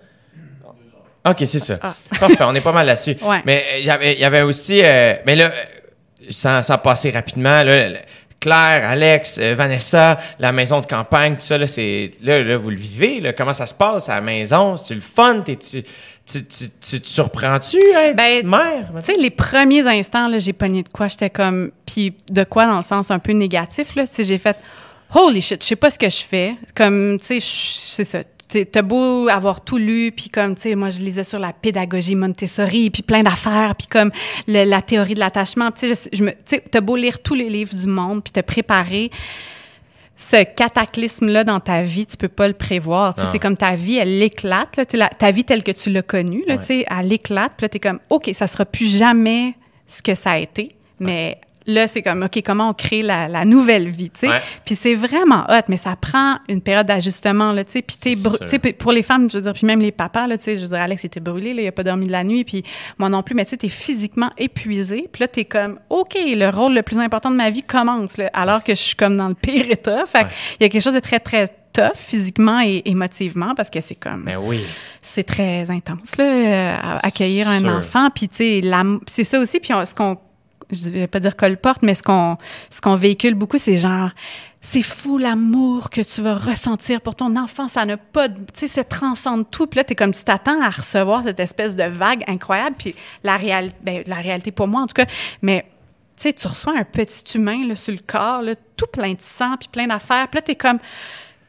OK, 1.27 1.37
c'est 1.45 1.59
ça. 1.59 1.77
Ah. 1.81 1.95
Parfait, 2.19 2.43
on 2.43 2.53
est 2.53 2.61
pas 2.61 2.71
mal 2.71 2.85
là-dessus. 2.85 3.17
Ouais. 3.21 3.41
Mais 3.45 3.65
euh, 3.75 4.11
il 4.11 4.19
y 4.19 4.25
avait 4.25 4.41
aussi... 4.43 4.81
euh, 4.83 5.15
mais 5.25 5.35
là, 5.35 5.45
euh, 5.45 5.63
sans, 6.29 6.61
sans 6.61 6.77
passer 6.77 7.09
rapidement, 7.09 7.63
là, 7.63 7.89
Claire, 8.39 8.87
Alex, 8.87 9.39
euh, 9.39 9.55
Vanessa, 9.55 10.19
la 10.37 10.51
maison 10.51 10.81
de 10.81 10.85
campagne, 10.85 11.35
tout 11.35 11.41
ça, 11.41 11.57
là, 11.57 11.65
c'est, 11.65 12.11
là, 12.21 12.43
là, 12.43 12.57
vous 12.57 12.69
le 12.69 12.75
vivez, 12.75 13.19
là, 13.21 13.33
comment 13.33 13.53
ça 13.53 13.65
se 13.65 13.73
passe 13.73 14.07
à 14.09 14.15
la 14.15 14.21
maison? 14.21 14.77
C'est-tu 14.77 14.95
le 14.95 15.01
fun? 15.01 15.41
T'es-tu, 15.43 15.83
tu, 15.83 16.45
tu, 16.45 16.65
tu 16.69 17.01
te 17.01 17.07
surprends-tu 17.07 17.79
à 17.95 18.07
être 18.07 18.15
Ben, 18.15 18.45
mère? 18.47 18.91
Tu 18.97 19.13
sais, 19.13 19.17
les 19.17 19.31
premiers 19.31 19.87
instants, 19.87 20.27
là, 20.27 20.37
j'ai 20.37 20.53
pogné 20.53 20.83
de 20.83 20.89
quoi, 20.89 21.07
j'étais 21.07 21.29
comme... 21.31 21.71
Puis 21.87 22.13
de 22.29 22.43
quoi 22.43 22.67
dans 22.67 22.77
le 22.77 22.83
sens 22.83 23.09
un 23.09 23.19
peu 23.19 23.31
négatif, 23.31 23.95
là. 23.95 24.05
Tu 24.07 24.13
sais, 24.13 24.23
j'ai 24.25 24.37
fait... 24.37 24.57
Holy 25.13 25.41
shit, 25.41 25.63
je 25.63 25.67
sais 25.69 25.75
pas 25.75 25.89
ce 25.89 25.97
que 25.97 26.09
je 26.09 26.21
fais. 26.21 26.55
Comme, 26.75 27.19
tu 27.19 27.39
sais, 27.39 27.47
c'est 27.77 28.05
ça. 28.05 28.19
T'es- 28.47 28.65
T'as 28.65 28.81
beau 28.83 29.27
avoir 29.27 29.61
tout 29.61 29.77
lu, 29.77 30.11
puis 30.15 30.29
comme, 30.29 30.55
tu 30.55 30.61
sais, 30.63 30.75
moi, 30.75 30.89
je 30.89 30.99
lisais 30.99 31.23
sur 31.23 31.39
la 31.39 31.51
pédagogie 31.53 32.15
Montessori, 32.15 32.89
puis 32.91 33.01
plein 33.01 33.23
d'affaires, 33.23 33.75
puis 33.75 33.87
comme 33.87 34.11
le- 34.47 34.63
la 34.65 34.81
théorie 34.81 35.15
de 35.15 35.19
l'attachement. 35.19 35.71
Tu 35.71 35.93
sais, 35.93 36.09
je, 36.13 36.17
je 36.17 36.23
me- 36.23 36.33
t'as 36.69 36.81
beau 36.81 36.95
lire 36.95 37.21
tous 37.23 37.33
les 37.35 37.49
livres 37.49 37.73
du 37.75 37.87
monde, 37.87 38.23
puis 38.23 38.31
te 38.31 38.41
préparer, 38.41 39.09
ce 40.17 40.43
cataclysme-là 40.45 41.43
dans 41.43 41.59
ta 41.59 41.83
vie, 41.83 42.05
tu 42.05 42.15
peux 42.15 42.29
pas 42.29 42.47
le 42.47 42.53
prévoir. 42.53 43.15
C'est 43.31 43.39
comme 43.39 43.57
ta 43.57 43.75
vie, 43.75 43.97
elle 43.97 44.21
éclate. 44.23 44.77
Là, 44.77 44.85
la- 44.93 45.09
ta 45.09 45.29
vie 45.31 45.43
telle 45.43 45.61
que 45.63 45.71
tu 45.73 45.89
l'as 45.89 46.03
connue, 46.03 46.43
là, 46.47 46.55
Ouais. 46.69 46.85
elle 46.89 47.11
éclate. 47.11 47.51
Puis 47.57 47.65
là, 47.65 47.69
tu 47.69 47.77
es 47.77 47.79
comme, 47.81 47.99
OK, 48.09 48.29
ça 48.33 48.47
sera 48.47 48.63
plus 48.65 48.97
jamais 48.97 49.55
ce 49.87 50.01
que 50.01 50.15
ça 50.15 50.31
a 50.31 50.37
été. 50.37 50.69
Mais 51.01 51.41
là, 51.67 51.87
c'est 51.87 52.01
comme, 52.01 52.23
OK, 52.23 52.41
comment 52.45 52.69
on 52.69 52.73
crée 52.73 53.01
la, 53.01 53.27
la 53.27 53.45
nouvelle 53.45 53.87
vie, 53.89 54.09
tu 54.11 54.19
sais? 54.21 54.27
Ouais. 54.29 54.41
Puis 54.65 54.75
c'est 54.75 54.93
vraiment 54.95 55.45
hot, 55.49 55.63
mais 55.67 55.77
ça 55.77 55.95
prend 55.95 56.37
une 56.49 56.61
période 56.61 56.85
d'ajustement, 56.87 57.51
là, 57.51 57.63
tu 57.65 57.71
sais. 57.73 57.81
Puis 57.81 57.97
t'es 57.97 58.59
puis 58.59 58.73
pour 58.73 58.91
les 58.91 59.03
femmes, 59.03 59.29
je 59.29 59.37
veux 59.37 59.43
dire, 59.43 59.53
puis 59.53 59.65
même 59.65 59.79
les 59.81 59.91
papas, 59.91 60.27
là, 60.27 60.37
tu 60.37 60.43
sais, 60.45 60.55
je 60.57 60.61
veux 60.61 60.67
dire, 60.69 60.79
Alex 60.81 61.03
était 61.05 61.19
brûlé, 61.19 61.53
là, 61.53 61.61
il 61.63 61.67
a 61.67 61.71
pas 61.71 61.83
dormi 61.83 62.05
de 62.07 62.11
la 62.11 62.23
nuit, 62.23 62.43
puis 62.43 62.63
moi 62.97 63.09
non 63.09 63.23
plus, 63.23 63.35
mais 63.35 63.45
tu 63.45 63.51
sais, 63.51 63.57
t'es 63.57 63.69
physiquement 63.69 64.31
épuisé. 64.37 65.09
Puis 65.11 65.21
là, 65.21 65.27
t'es 65.27 65.45
comme, 65.45 65.79
OK, 65.89 66.15
le 66.25 66.49
rôle 66.49 66.73
le 66.73 66.81
plus 66.83 66.99
important 66.99 67.31
de 67.31 67.35
ma 67.35 67.49
vie 67.49 67.63
commence, 67.63 68.17
là, 68.17 68.29
alors 68.33 68.63
que 68.63 68.73
je 68.75 68.81
suis 68.81 68.95
comme 68.95 69.17
dans 69.17 69.27
le 69.27 69.35
pire 69.35 69.69
état. 69.71 70.05
Fait 70.05 70.23
Ouais. 70.23 70.29
il 70.59 70.63
y 70.63 70.65
a 70.65 70.69
quelque 70.69 70.83
chose 70.83 70.93
de 70.93 70.99
très, 70.99 71.19
très 71.19 71.49
tough 71.73 71.91
physiquement 71.95 72.61
et 72.61 72.81
émotivement 72.85 73.53
parce 73.53 73.69
que 73.69 73.81
c'est 73.81 73.95
comme 73.95 74.23
Mais 74.23 74.37
oui. 74.37 74.61
c'est 75.01 75.25
très 75.25 75.69
intense 75.69 76.15
là 76.17 76.23
euh, 76.23 76.77
à- 76.81 77.05
accueillir 77.05 77.49
un 77.49 77.65
enfant 77.65 78.09
puis 78.15 78.29
tu 78.29 78.37
sais 78.37 78.61
c'est 79.07 79.25
ça 79.25 79.39
aussi 79.41 79.59
puis 79.59 79.73
on- 79.73 79.85
ce 79.85 79.93
qu'on 79.93 80.17
je 80.71 80.89
vais 80.89 81.07
pas 81.07 81.19
dire 81.19 81.35
colporte 81.35 81.81
mais 81.81 81.95
ce 81.95 82.03
qu'on 82.03 82.37
ce 82.69 82.81
qu'on 82.81 82.95
véhicule 82.95 83.33
beaucoup 83.35 83.57
c'est 83.57 83.75
genre 83.75 84.09
c'est 84.61 84.81
fou 84.81 85.17
l'amour 85.17 85.89
que 85.89 86.01
tu 86.01 86.21
vas 86.21 86.35
ressentir 86.35 87.01
pour 87.01 87.15
ton 87.15 87.35
enfant 87.35 87.67
ça 87.67 87.85
n'a 87.85 87.97
pas 87.97 88.29
tu 88.29 88.35
sais 88.53 88.67
ça 88.67 88.83
transcende 88.83 89.49
tout 89.49 89.67
puis 89.67 89.77
là 89.77 89.83
t'es 89.83 89.95
comme 89.95 90.13
tu 90.13 90.23
t'attends 90.23 90.61
à 90.61 90.69
recevoir 90.69 91.23
cette 91.23 91.39
espèce 91.39 91.75
de 91.75 91.83
vague 91.83 92.23
incroyable 92.27 92.75
puis 92.77 92.95
la 93.23 93.37
réalité 93.37 93.75
ben, 93.83 94.03
la 94.07 94.15
réalité 94.15 94.51
pour 94.51 94.67
moi 94.67 94.81
en 94.81 94.87
tout 94.87 94.95
cas 94.95 95.05
mais 95.41 95.65
tu 96.17 96.23
sais, 96.23 96.33
tu 96.33 96.47
reçois 96.47 96.77
un 96.77 96.85
petit 96.85 97.37
humain 97.37 97.67
là, 97.67 97.75
sur 97.75 97.91
le 97.91 97.99
corps, 97.99 98.41
tout 98.77 98.87
plein 98.87 99.13
de 99.13 99.21
sang, 99.21 99.57
puis 99.59 99.67
plein 99.69 99.87
d'affaires. 99.87 100.29
Puis 100.29 100.37
là, 100.37 100.41
t'es 100.43 100.55
comme, 100.55 100.79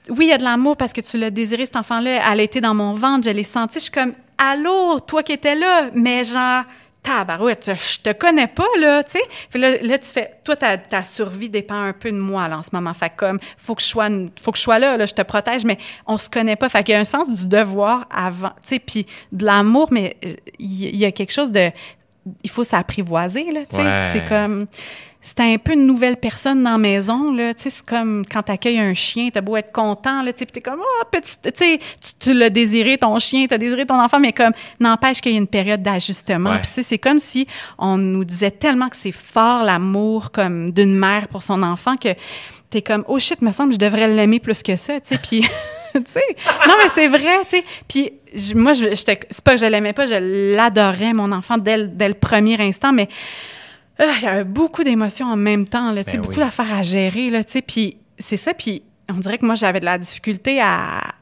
oui, 0.09 0.27
il 0.27 0.29
y 0.31 0.33
a 0.33 0.39
de 0.39 0.45
l'amour 0.45 0.77
parce 0.77 0.93
que 0.93 1.01
tu 1.01 1.19
l'as 1.19 1.31
désiré, 1.31 1.67
cet 1.67 1.77
enfant-là. 1.77 2.33
Elle 2.33 2.41
été 2.41 2.61
dans 2.61 2.75
mon 2.75 2.95
ventre, 2.95 3.27
je 3.29 3.31
l'ai 3.31 3.45
senti. 3.45 3.79
Je 3.79 3.85
suis 3.85 3.93
comme, 3.93 4.13
allô, 4.39 4.99
toi 5.01 5.23
qui 5.23 5.33
étais 5.33 5.55
là, 5.55 5.91
mais 5.95 6.25
genre, 6.25 6.65
tabarouette, 7.07 7.71
je 7.75 8.01
te 8.01 8.13
connais 8.13 8.49
pas, 8.49 8.67
là, 8.81 9.05
tu 9.05 9.13
sais. 9.13 9.23
Puis 9.51 9.61
là, 9.61 9.77
là, 9.81 9.99
tu 9.99 10.07
fais, 10.07 10.33
toi, 10.43 10.57
ta, 10.57 10.77
ta 10.77 11.05
survie 11.05 11.49
dépend 11.49 11.81
un 11.81 11.93
peu 11.93 12.11
de 12.11 12.19
moi, 12.19 12.49
là, 12.49 12.59
en 12.59 12.63
ce 12.63 12.71
moment. 12.73 12.93
Fait 12.95 13.15
comme, 13.15 13.39
faut 13.57 13.75
que 13.75 13.83
je 13.83 13.87
sois, 13.87 14.09
faut 14.41 14.53
que 14.53 14.59
je 14.59 14.63
sois 14.63 14.79
là, 14.79 14.97
là, 14.97 15.07
je 15.07 15.15
te 15.15 15.23
protège, 15.23 15.65
mais 15.65 15.79
on 16.07 16.19
se 16.19 16.29
connaît 16.29 16.57
pas. 16.57 16.69
Fait 16.69 16.83
qu'il 16.83 16.95
y 16.95 16.97
a 16.97 17.01
un 17.01 17.05
sens 17.05 17.31
du 17.31 17.47
devoir 17.47 18.07
avant, 18.11 18.51
tu 18.63 18.75
sais, 18.75 18.79
puis 18.79 19.07
de 19.33 19.45
l'amour, 19.45 19.89
mais 19.91 20.17
euh, 20.25 20.35
il 20.59 20.97
y, 20.97 21.05
a 21.05 21.13
quelque 21.13 21.33
chose 21.33 21.53
de, 21.53 21.71
il 22.43 22.51
faut 22.51 22.65
s'apprivoiser, 22.65 23.53
là, 23.53 23.61
tu 23.71 23.77
sais. 23.77 23.83
Ouais. 23.83 24.11
C'est 24.13 24.29
comme, 24.29 24.67
c'est 25.27 25.41
un 25.41 25.59
peu 25.59 25.73
une 25.73 25.87
nouvelle 25.87 26.17
personne 26.19 26.63
dans 26.63 26.73
la 26.73 26.79
maison, 26.79 27.33
là, 27.33 27.53
tu 27.53 27.65
sais, 27.65 27.71
c'est 27.71 27.85
comme 27.85 28.25
quand 28.31 28.43
t'accueilles 28.43 28.79
un 28.79 28.95
chien, 28.95 29.31
t'as 29.33 29.41
beau 29.41 29.57
être 29.57 29.73
content, 29.73 30.23
là, 30.23 30.33
tu 30.33 30.39
sais, 30.39 30.47
t'es 30.47 30.61
comme, 30.61 30.79
oh, 30.81 31.05
petit, 31.11 31.37
tu 31.43 31.51
sais, 31.53 31.81
tu, 32.21 32.33
l'as 32.33 32.49
désiré, 32.49 32.97
ton 32.97 33.19
chien, 33.19 33.47
t'as 33.49 33.59
désiré 33.59 33.87
ton 33.87 34.01
enfant, 34.01 34.21
mais 34.21 34.33
comme, 34.33 34.53
n'empêche 34.79 35.21
qu'il 35.21 35.33
y 35.33 35.35
a 35.35 35.39
une 35.39 35.49
période 35.49 35.83
d'ajustement. 35.83 36.51
Ouais. 36.51 36.63
Tu 36.63 36.75
sais, 36.75 36.83
c'est 36.85 36.99
comme 36.99 37.19
si 37.19 37.49
on 37.77 37.99
nous 37.99 38.25
disait 38.25 38.53
tellement 38.53 38.89
que 38.89 38.97
c'est 38.97 39.11
fort 39.11 39.65
l'amour, 39.65 40.31
comme, 40.31 40.71
d'une 40.71 40.95
mère 40.95 41.27
pour 41.27 41.43
son 41.43 41.61
enfant, 41.65 41.97
que 41.97 42.11
t'es 42.71 42.83
comme, 42.83 43.05
oh 43.09 43.19
shit, 43.19 43.43
me 43.43 43.51
semble, 43.51 43.73
je 43.73 43.79
devrais 43.79 44.07
l'aimer 44.07 44.39
plus 44.39 44.63
que 44.63 44.77
ça, 44.77 45.01
tu 45.01 45.15
sais, 45.15 45.19
puis... 45.21 45.41
tu 45.93 46.03
sais, 46.05 46.21
non 46.69 46.75
mais 46.81 46.91
c'est 46.95 47.09
vrai, 47.09 47.41
tu 47.49 47.57
sais. 47.57 47.65
Puis 47.89 48.13
moi, 48.55 48.75
je, 48.75 48.95
c'est 48.95 49.43
pas 49.43 49.55
que 49.55 49.61
je 49.61 49.67
l'aimais 49.67 49.95
pas, 49.95 50.07
je 50.07 50.55
l'adorais 50.55 51.15
mon 51.15 51.33
enfant 51.33 51.57
dès 51.59 51.79
le 51.79 52.15
premier 52.15 52.61
instant, 52.61 52.93
mais 52.93 53.09
ah, 53.99 54.15
il 54.19 54.25
y 54.25 54.27
avait 54.27 54.45
beaucoup 54.45 54.85
d'émotions 54.85 55.27
en 55.27 55.37
même 55.37 55.67
temps, 55.67 55.93
là, 55.93 56.05
tu 56.05 56.11
sais, 56.13 56.17
Ben 56.17 56.23
beaucoup 56.23 56.39
oui. 56.39 56.45
d'affaires 56.45 56.73
à 56.75 56.83
gérer, 56.83 57.31
là, 57.31 57.45
tu 57.45 57.53
sais, 57.53 57.63
puis 57.63 57.97
c'est 58.19 58.37
ça, 58.37 58.55
puis 58.55 58.83
on 59.09 59.15
dirait 59.15 59.39
que 59.39 59.47
moi, 59.47 59.55
j'avais 59.55 59.81
de 59.81 59.85
la 59.85 59.99
difficulté 59.99 60.61
à, 60.61 61.15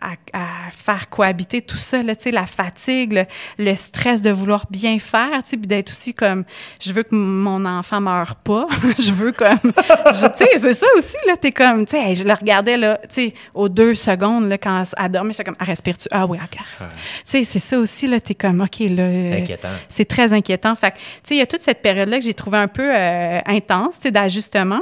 à, 0.00 0.12
à, 0.32 0.70
faire 0.70 1.08
cohabiter 1.08 1.62
tout 1.62 1.76
ça, 1.76 2.02
là, 2.02 2.14
la 2.32 2.46
fatigue, 2.46 3.26
le, 3.58 3.74
stress 3.74 4.22
de 4.22 4.30
vouloir 4.30 4.66
bien 4.70 4.98
faire, 4.98 5.42
puis 5.46 5.58
d'être 5.58 5.90
aussi 5.90 6.14
comme, 6.14 6.44
je 6.80 6.92
veux 6.92 7.02
que 7.02 7.14
mon 7.14 7.64
enfant 7.64 8.00
meure 8.00 8.36
pas, 8.36 8.66
je 8.98 9.12
veux 9.12 9.32
comme, 9.32 9.58
tu 9.60 10.20
sais, 10.34 10.50
c'est 10.58 10.74
ça 10.74 10.86
aussi, 10.96 11.16
là, 11.26 11.36
t'es 11.36 11.52
comme, 11.52 11.86
tu 11.86 11.92
sais, 11.92 12.14
je 12.14 12.24
le 12.24 12.32
regardais, 12.32 12.76
là, 12.76 12.98
tu 13.02 13.28
sais, 13.28 13.34
aux 13.54 13.68
deux 13.68 13.94
secondes, 13.94 14.48
là, 14.48 14.58
quand 14.58 14.84
elle 14.96 15.10
dormait, 15.10 15.32
j'étais 15.32 15.44
comme, 15.44 15.56
elle 15.60 15.66
respire-tu? 15.66 16.08
Ah 16.10 16.26
oui, 16.26 16.38
regarde. 16.38 16.68
Tu 16.78 17.00
sais, 17.24 17.44
c'est 17.44 17.58
ça 17.58 17.78
aussi, 17.78 18.06
là, 18.06 18.20
t'es 18.20 18.34
comme, 18.34 18.60
OK, 18.60 18.78
là. 18.80 19.12
C'est 19.12 19.40
inquiétant. 19.40 19.68
C'est 19.88 20.04
très 20.04 20.32
inquiétant. 20.32 20.74
Fait 20.74 20.92
tu 20.92 20.98
sais, 21.24 21.34
il 21.34 21.38
y 21.38 21.42
a 21.42 21.46
toute 21.46 21.62
cette 21.62 21.82
période-là 21.82 22.18
que 22.18 22.24
j'ai 22.24 22.34
trouvé 22.34 22.58
un 22.58 22.68
peu 22.68 22.88
euh, 22.94 23.40
intense, 23.46 23.96
tu 23.96 24.02
sais, 24.02 24.10
d'ajustement. 24.10 24.80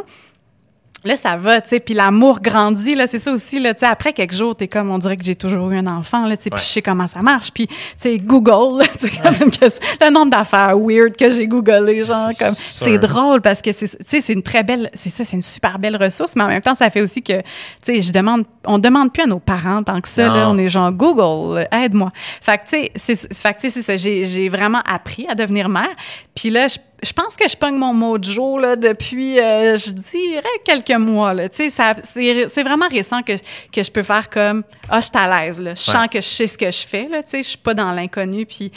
Là, 1.04 1.16
ça 1.16 1.36
va, 1.36 1.60
tu 1.60 1.68
sais, 1.68 1.80
puis 1.80 1.94
l'amour 1.94 2.40
grandit, 2.40 2.96
là, 2.96 3.06
c'est 3.06 3.20
ça 3.20 3.32
aussi, 3.32 3.60
là, 3.60 3.72
tu 3.72 3.80
sais, 3.80 3.86
après 3.86 4.12
quelques 4.12 4.34
jours, 4.34 4.56
t'es 4.56 4.66
comme, 4.66 4.90
on 4.90 4.98
dirait 4.98 5.16
que 5.16 5.22
j'ai 5.22 5.36
toujours 5.36 5.70
eu 5.70 5.76
un 5.76 5.86
enfant, 5.86 6.26
là, 6.26 6.36
tu 6.36 6.44
sais, 6.44 6.50
puis 6.50 6.60
je 6.60 6.66
sais 6.66 6.82
comment 6.82 7.06
ça 7.06 7.22
marche, 7.22 7.52
puis, 7.52 7.68
tu 7.68 7.74
sais, 7.98 8.18
Google, 8.18 8.84
tu 9.00 9.06
sais, 9.08 9.12
le 10.00 10.10
nombre 10.10 10.32
d'affaires 10.32 10.76
weird 10.76 11.16
que 11.16 11.30
j'ai 11.30 11.46
googlé, 11.46 12.02
genre, 12.02 12.30
comme, 12.36 12.52
c'est 12.52 12.98
drôle 12.98 13.40
parce 13.40 13.62
que 13.62 13.70
c'est, 13.70 13.86
tu 13.88 14.04
sais, 14.06 14.20
c'est 14.20 14.32
une 14.32 14.42
très 14.42 14.64
belle, 14.64 14.90
c'est 14.94 15.10
ça, 15.10 15.24
c'est 15.24 15.36
une 15.36 15.42
super 15.42 15.78
belle 15.78 15.96
ressource, 15.96 16.34
mais 16.34 16.42
en 16.42 16.48
même 16.48 16.62
temps, 16.62 16.74
ça 16.74 16.90
fait 16.90 17.00
aussi 17.00 17.22
que, 17.22 17.38
tu 17.40 17.44
sais, 17.82 18.02
je 18.02 18.12
demande, 18.12 18.44
on 18.66 18.80
demande 18.80 19.12
plus 19.12 19.22
à 19.22 19.26
nos 19.26 19.38
parents 19.38 19.84
tant 19.84 20.00
que 20.00 20.08
ça, 20.08 20.26
là, 20.26 20.50
on 20.50 20.58
est 20.58 20.68
genre, 20.68 20.90
Google, 20.90 21.68
aide-moi. 21.70 22.08
Fait 22.40 22.58
que, 22.58 22.64
tu 22.64 22.68
sais, 22.70 22.92
c'est, 22.96 23.34
fait 23.34 23.54
que, 23.54 23.60
tu 23.60 23.70
sais, 23.70 23.70
c'est 23.70 23.82
ça, 23.82 23.94
j'ai, 23.94 24.24
j'ai 24.24 24.48
vraiment 24.48 24.82
appris 24.84 25.28
à 25.28 25.36
devenir 25.36 25.68
mère, 25.68 25.94
puis 26.34 26.50
là, 26.50 26.66
je 26.66 26.78
je 27.02 27.12
pense 27.12 27.36
que 27.36 27.48
je 27.48 27.56
pogne 27.56 27.76
mon 27.76 27.94
mojo 27.94 28.58
là, 28.58 28.74
depuis, 28.74 29.38
euh, 29.38 29.76
je 29.76 29.90
dirais, 29.90 30.42
quelques 30.64 30.98
mois. 30.98 31.32
Là. 31.32 31.48
C'est, 31.52 31.70
c'est 31.70 32.62
vraiment 32.62 32.88
récent 32.88 33.22
que, 33.22 33.32
que 33.72 33.82
je 33.82 33.90
peux 33.90 34.02
faire 34.02 34.28
comme 34.28 34.64
«Ah, 34.88 35.00
je 35.00 35.06
suis 35.06 35.16
à 35.16 35.46
l'aise. 35.46 35.60
Là. 35.60 35.74
Je 35.74 35.82
sens 35.82 36.08
que 36.08 36.20
je 36.20 36.26
sais 36.26 36.46
ce 36.46 36.58
que 36.58 36.70
je 36.70 36.86
fais. 36.86 37.08
Là, 37.08 37.22
je 37.32 37.42
suis 37.42 37.58
pas 37.58 37.74
dans 37.74 37.92
l'inconnu.» 37.92 38.46
Puis, 38.48 38.72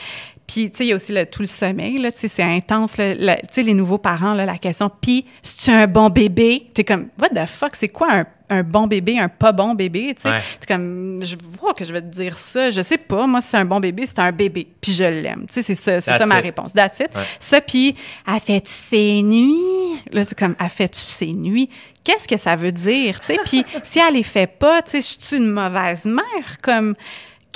puis 0.52 0.70
tu 0.70 0.78
sais, 0.78 0.86
il 0.86 0.90
y 0.90 0.92
a 0.92 0.96
aussi 0.96 1.14
le, 1.14 1.26
tout 1.26 1.42
le 1.42 1.48
sommeil. 1.48 1.98
Là, 1.98 2.10
c'est 2.14 2.44
intense. 2.44 2.96
Tu 2.98 2.98
sais, 2.98 3.64
les 3.64 3.74
nouveaux 3.74 3.98
parents, 3.98 4.34
là, 4.34 4.46
la 4.46 4.58
question 4.58 4.92
«Puis, 5.02 5.26
si 5.42 5.56
tu 5.56 5.72
un 5.72 5.88
bon 5.88 6.10
bébé?» 6.10 6.68
T'es 6.74 6.84
comme 6.84 7.08
«What 7.22 7.30
the 7.30 7.48
fuck? 7.48 7.76
C'est 7.76 7.88
quoi 7.88 8.12
un 8.12 8.26
un 8.52 8.64
bon 8.64 8.86
bébé, 8.86 9.18
un 9.18 9.30
pas 9.30 9.54
bon 9.54 9.76
bébé, 9.76 10.14
tu 10.14 10.24
sais? 10.24 10.42
C'est 10.60 10.68
comme, 10.68 11.20
je 11.24 11.38
vois 11.58 11.74
que 11.74 11.86
je 11.86 11.94
vais 11.94 12.02
te 12.02 12.08
dire 12.08 12.38
ça, 12.38 12.70
je 12.70 12.82
sais 12.82 12.98
pas, 12.98 13.26
moi, 13.26 13.42
c'est 13.42 13.56
un 13.56 13.64
bon 13.64 13.80
bébé, 13.80 14.06
c'est 14.06 14.20
un 14.20 14.34
bébé, 14.34 14.68
puis 14.82 14.92
je 14.92 15.06
l'aime. 15.06 15.46
Tu 15.48 15.54
sais, 15.54 15.62
c'est 15.62 15.76
ça, 15.76 16.02
c'est 16.02 16.18
ça 16.18 16.26
ma 16.26 16.42
réponse. 16.42 16.74
That's 16.74 17.00
it. 17.00 17.12
Ça, 17.40 17.62
puis, 17.62 17.96
a 18.26 18.42
fait-tu 18.42 18.70
ses 18.70 19.22
nuits? 19.22 20.02
Là, 20.12 20.26
c'est 20.26 20.38
comme, 20.38 20.56
a 20.60 20.68
fait-tu 20.68 21.00
ses 21.00 21.32
nuits? 21.32 21.70
Qu'est-ce 22.04 22.28
que 22.28 22.36
ça 22.36 22.58
veut 22.58 22.74
dire, 22.74 23.22
tu 23.22 23.28
sais? 23.28 23.40
Puis, 23.46 23.64
si 23.84 24.00
elle 24.00 24.16
les 24.16 24.24
fait 24.24 24.48
pas, 24.48 24.82
tu 24.82 25.02
sais, 25.02 25.02
je 25.02 25.26
suis 25.26 25.38
une 25.38 25.50
mauvaise 25.50 26.04
mère, 26.04 26.58
comme 26.62 26.94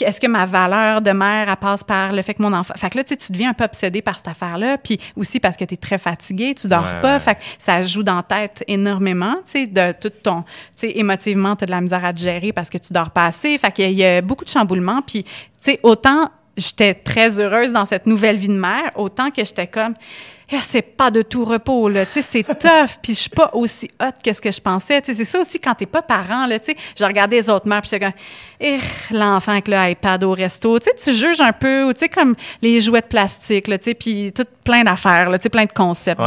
est-ce 0.03 0.19
que 0.19 0.27
ma 0.27 0.45
valeur 0.45 1.01
de 1.01 1.11
mère, 1.11 1.49
elle 1.49 1.55
passe 1.55 1.84
par 1.84 2.11
le 2.11 2.22
fait 2.22 2.34
que 2.34 2.41
mon 2.41 2.53
enfant. 2.53 2.73
Fait 2.76 2.89
que 2.89 2.97
là, 2.97 3.03
tu 3.03 3.09
sais, 3.09 3.17
tu 3.17 3.31
deviens 3.31 3.51
un 3.51 3.53
peu 3.53 3.63
obsédé 3.63 4.01
par 4.01 4.17
cette 4.17 4.27
affaire-là. 4.27 4.77
Puis 4.77 4.99
aussi 5.15 5.39
parce 5.39 5.55
que 5.55 5.65
tu 5.65 5.76
es 5.76 5.77
très 5.77 5.97
fatigué, 5.97 6.53
tu 6.55 6.67
dors 6.67 6.99
pas. 7.01 7.19
Fait 7.19 7.35
que 7.35 7.41
ça 7.59 7.81
joue 7.84 8.03
dans 8.03 8.22
ta 8.22 8.47
tête 8.47 8.63
énormément, 8.67 9.35
tu 9.45 9.51
sais, 9.51 9.67
de 9.67 9.93
tout 9.93 10.09
ton. 10.09 10.41
Tu 10.41 10.88
sais, 10.88 10.91
émotivement, 10.95 11.55
tu 11.55 11.63
as 11.63 11.67
de 11.67 11.72
la 11.72 11.81
misère 11.81 12.03
à 12.03 12.13
te 12.13 12.19
gérer 12.19 12.51
parce 12.51 12.69
que 12.69 12.77
tu 12.77 12.91
dors 12.91 13.11
pas 13.11 13.26
assez. 13.26 13.57
Fait 13.57 13.72
qu'il 13.72 13.91
y, 13.91 14.03
a 14.03 14.22
beaucoup 14.22 14.43
de 14.43 14.49
chamboulements. 14.49 15.01
Puis, 15.01 15.23
tu 15.23 15.31
sais, 15.61 15.80
autant 15.84 16.30
j'étais 16.57 16.93
très 16.93 17.39
heureuse 17.39 17.72
dans 17.72 17.85
cette 17.85 18.05
nouvelle 18.05 18.38
vie 18.38 18.47
de 18.47 18.53
mère, 18.53 18.91
autant 18.95 19.30
que 19.30 19.43
j'étais 19.43 19.67
comme 19.67 19.93
eh, 20.51 20.61
c'est 20.61 20.81
pas 20.81 21.09
de 21.09 21.22
tout 21.22 21.43
repos, 21.43 21.89
là. 21.89 22.05
Tu 22.05 22.13
sais, 22.13 22.22
c'est 22.22 22.43
tough, 22.59 22.99
puis 23.01 23.13
je 23.13 23.19
suis 23.22 23.30
pas 23.30 23.49
aussi 23.53 23.89
hot 23.99 24.11
que 24.23 24.31
ce 24.31 24.41
que 24.41 24.51
je 24.51 24.61
pensais. 24.61 25.01
Tu 25.01 25.07
sais, 25.07 25.13
c'est 25.13 25.26
ça 25.26 25.39
aussi 25.39 25.59
quand 25.59 25.73
t'es 25.73 25.85
pas 25.85 26.01
parent, 26.01 26.45
là. 26.45 26.59
Tu 26.59 26.72
sais, 26.72 26.77
je 26.97 27.03
regardais 27.03 27.38
les 27.38 27.49
autres 27.49 27.67
mères, 27.67 27.81
puis 27.81 27.89
j'étais 27.91 28.05
comme, 28.05 28.15
eh, 28.59 28.80
l'enfant 29.11 29.53
avec 29.53 29.67
le 29.67 29.91
iPad 29.91 30.23
au 30.23 30.31
resto. 30.31 30.77
Tu 30.80 30.85
sais, 30.85 31.11
tu 31.11 31.17
juges 31.17 31.41
un 31.41 31.53
peu, 31.53 31.93
tu 31.93 32.01
sais, 32.01 32.09
comme 32.09 32.35
les 32.61 32.80
jouets 32.81 33.01
de 33.01 33.07
plastique, 33.07 33.67
là, 33.67 33.77
tu 33.77 33.85
sais, 33.85 33.93
puis 33.95 34.31
tout 34.34 34.45
plein 34.63 34.84
d'affaires, 34.84 35.30
là, 35.30 35.39
tu 35.39 35.43
sais, 35.43 35.49
plein 35.49 35.65
de 35.65 35.72
concepts. 35.72 36.22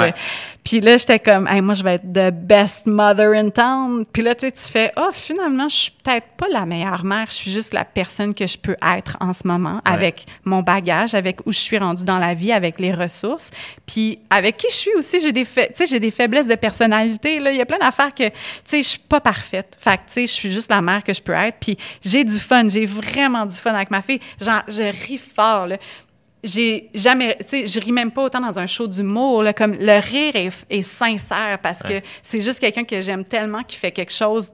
Puis 0.65 0.81
là, 0.81 0.99
j'étais 0.99 1.19
comme, 1.19 1.49
hey, 1.49 1.62
moi, 1.62 1.73
je 1.73 1.82
vais 1.82 1.95
être 1.95 2.12
the 2.12 2.31
best 2.31 2.86
mother 2.86 3.32
in 3.32 3.49
town. 3.49 4.05
Puis 4.12 4.23
là, 4.23 4.35
tu 4.35 4.47
sais, 4.47 4.53
tu 4.53 4.62
fais, 4.65 4.93
oh, 4.99 5.09
finalement, 5.12 5.69
je 5.69 5.77
suis 5.77 5.93
peut-être 6.05 6.27
pas 6.36 6.47
la 6.51 6.66
meilleure 6.66 7.05
mère. 7.05 7.27
Je 7.31 7.36
suis 7.36 7.51
juste 7.51 7.73
la 7.73 7.86
personne 7.86 8.35
que 8.35 8.47
je 8.47 8.59
peux 8.59 8.77
être 8.97 9.16
en 9.20 9.32
ce 9.32 9.47
moment 9.47 9.81
avec 9.86 10.27
mon 10.45 10.61
bagage, 10.61 11.15
avec 11.15 11.47
où 11.47 11.53
je 11.53 11.59
suis 11.59 11.78
rendue 11.78 12.05
dans 12.05 12.19
la 12.19 12.35
vie, 12.35 12.53
avec 12.53 12.81
les 12.81 12.93
ressources. 12.93 13.51
Puis 13.86 14.08
avec 14.31 14.57
qui 14.57 14.69
je 14.71 14.75
suis 14.75 14.95
aussi, 14.95 15.21
j'ai 15.21 15.33
des, 15.33 15.47
j'ai 15.87 16.11
faiblesses 16.11 16.47
de 16.47 16.55
personnalité. 16.55 17.39
Là, 17.41 17.51
il 17.51 17.59
y 17.59 17.61
a 17.61 17.67
plein 17.67 17.79
d'affaires 17.79 18.15
que, 18.15 18.29
tu 18.29 18.35
sais, 18.65 18.83
je 18.83 18.89
suis 18.89 18.99
pas 18.99 19.21
parfaite. 19.21 19.77
Fait 19.79 19.97
que, 19.97 20.03
tu 20.07 20.13
sais, 20.13 20.27
je 20.27 20.33
suis 20.33 20.53
juste 20.53 20.71
la 20.71 20.81
mère 20.81 21.03
que 21.03 21.13
je 21.13 21.23
peux 21.23 21.33
être. 21.33 21.57
Puis 21.61 21.77
j'ai 22.05 22.25
du 22.25 22.39
fun. 22.39 22.69
J'ai 22.69 22.87
vraiment 22.87 23.47
du 23.47 23.55
fun 23.55 23.75
avec 23.75 23.91
ma 23.91 24.03
fille. 24.03 24.21
Genre, 24.41 24.63
je 24.69 24.83
ris 25.07 25.19
fort, 25.19 25.67
là 25.67 25.77
j'ai 26.45 26.89
jamais, 26.95 27.37
tu 27.41 27.47
sais, 27.49 27.67
je 27.67 27.81
ris 27.81 27.93
même 27.93 28.13
pas 28.13 28.23
autant 28.23 28.41
dans 28.41 28.59
un 28.59 28.67
show 28.67 28.87
d'humour, 28.87 29.43
là, 29.43 29.53
comme 29.53 29.75
le 29.75 29.99
rire 29.99 30.37
est, 30.37 30.53
est 30.71 30.83
sincère 30.83 31.59
parce 31.61 31.83
que 31.83 32.01
c'est 32.23 32.41
juste 32.41 32.61
quelqu'un 32.61 32.85
que 32.85 33.03
j'aime 33.03 33.25
tellement 33.25 33.63
qui 33.65 33.77
fait 33.77 33.91
quelque 33.91 34.13
chose 34.13 34.53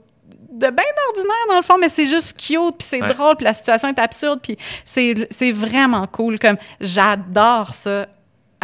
de 0.55 0.71
bien 0.71 0.85
ordinaire 1.09 1.47
dans 1.49 1.57
le 1.57 1.63
fond, 1.63 1.77
mais 1.79 1.89
c'est 1.89 2.07
juste 2.07 2.39
cute, 2.39 2.77
puis 2.79 2.89
c'est 2.89 3.01
drôle, 3.01 3.37
puis 3.37 3.45
la 3.45 3.55
situation 3.55 3.89
est 3.89 3.99
absurde, 3.99 4.41
puis 4.43 4.57
c'est, 4.85 5.29
c'est 5.31 5.51
vraiment 5.51 6.07
cool, 6.07 6.39
comme 6.39 6.57
j'adore 6.81 7.75
ça, 7.75 8.07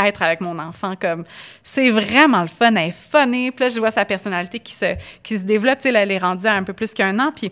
être 0.07 0.23
avec 0.23 0.41
mon 0.41 0.59
enfant, 0.59 0.95
comme 1.01 1.25
c'est 1.65 1.91
vraiment 1.91 2.43
le 2.43 2.49
fun, 2.49 2.75
elle 2.75 2.89
est 2.89 2.91
funny, 2.91 3.51
puis 3.51 3.67
là, 3.67 3.71
je 3.73 3.79
vois 3.79 3.91
sa 3.91 4.05
personnalité 4.05 4.59
qui 4.59 4.75
se, 4.75 4.97
qui 5.23 5.39
se 5.39 5.45
développe, 5.45 5.79
tu 5.79 5.91
sais, 5.91 5.95
elle 5.95 6.11
est 6.11 6.19
rendue 6.19 6.47
à 6.47 6.55
un 6.55 6.63
peu 6.63 6.73
plus 6.73 6.93
qu'un 6.93 7.19
an, 7.19 7.33
puis 7.35 7.51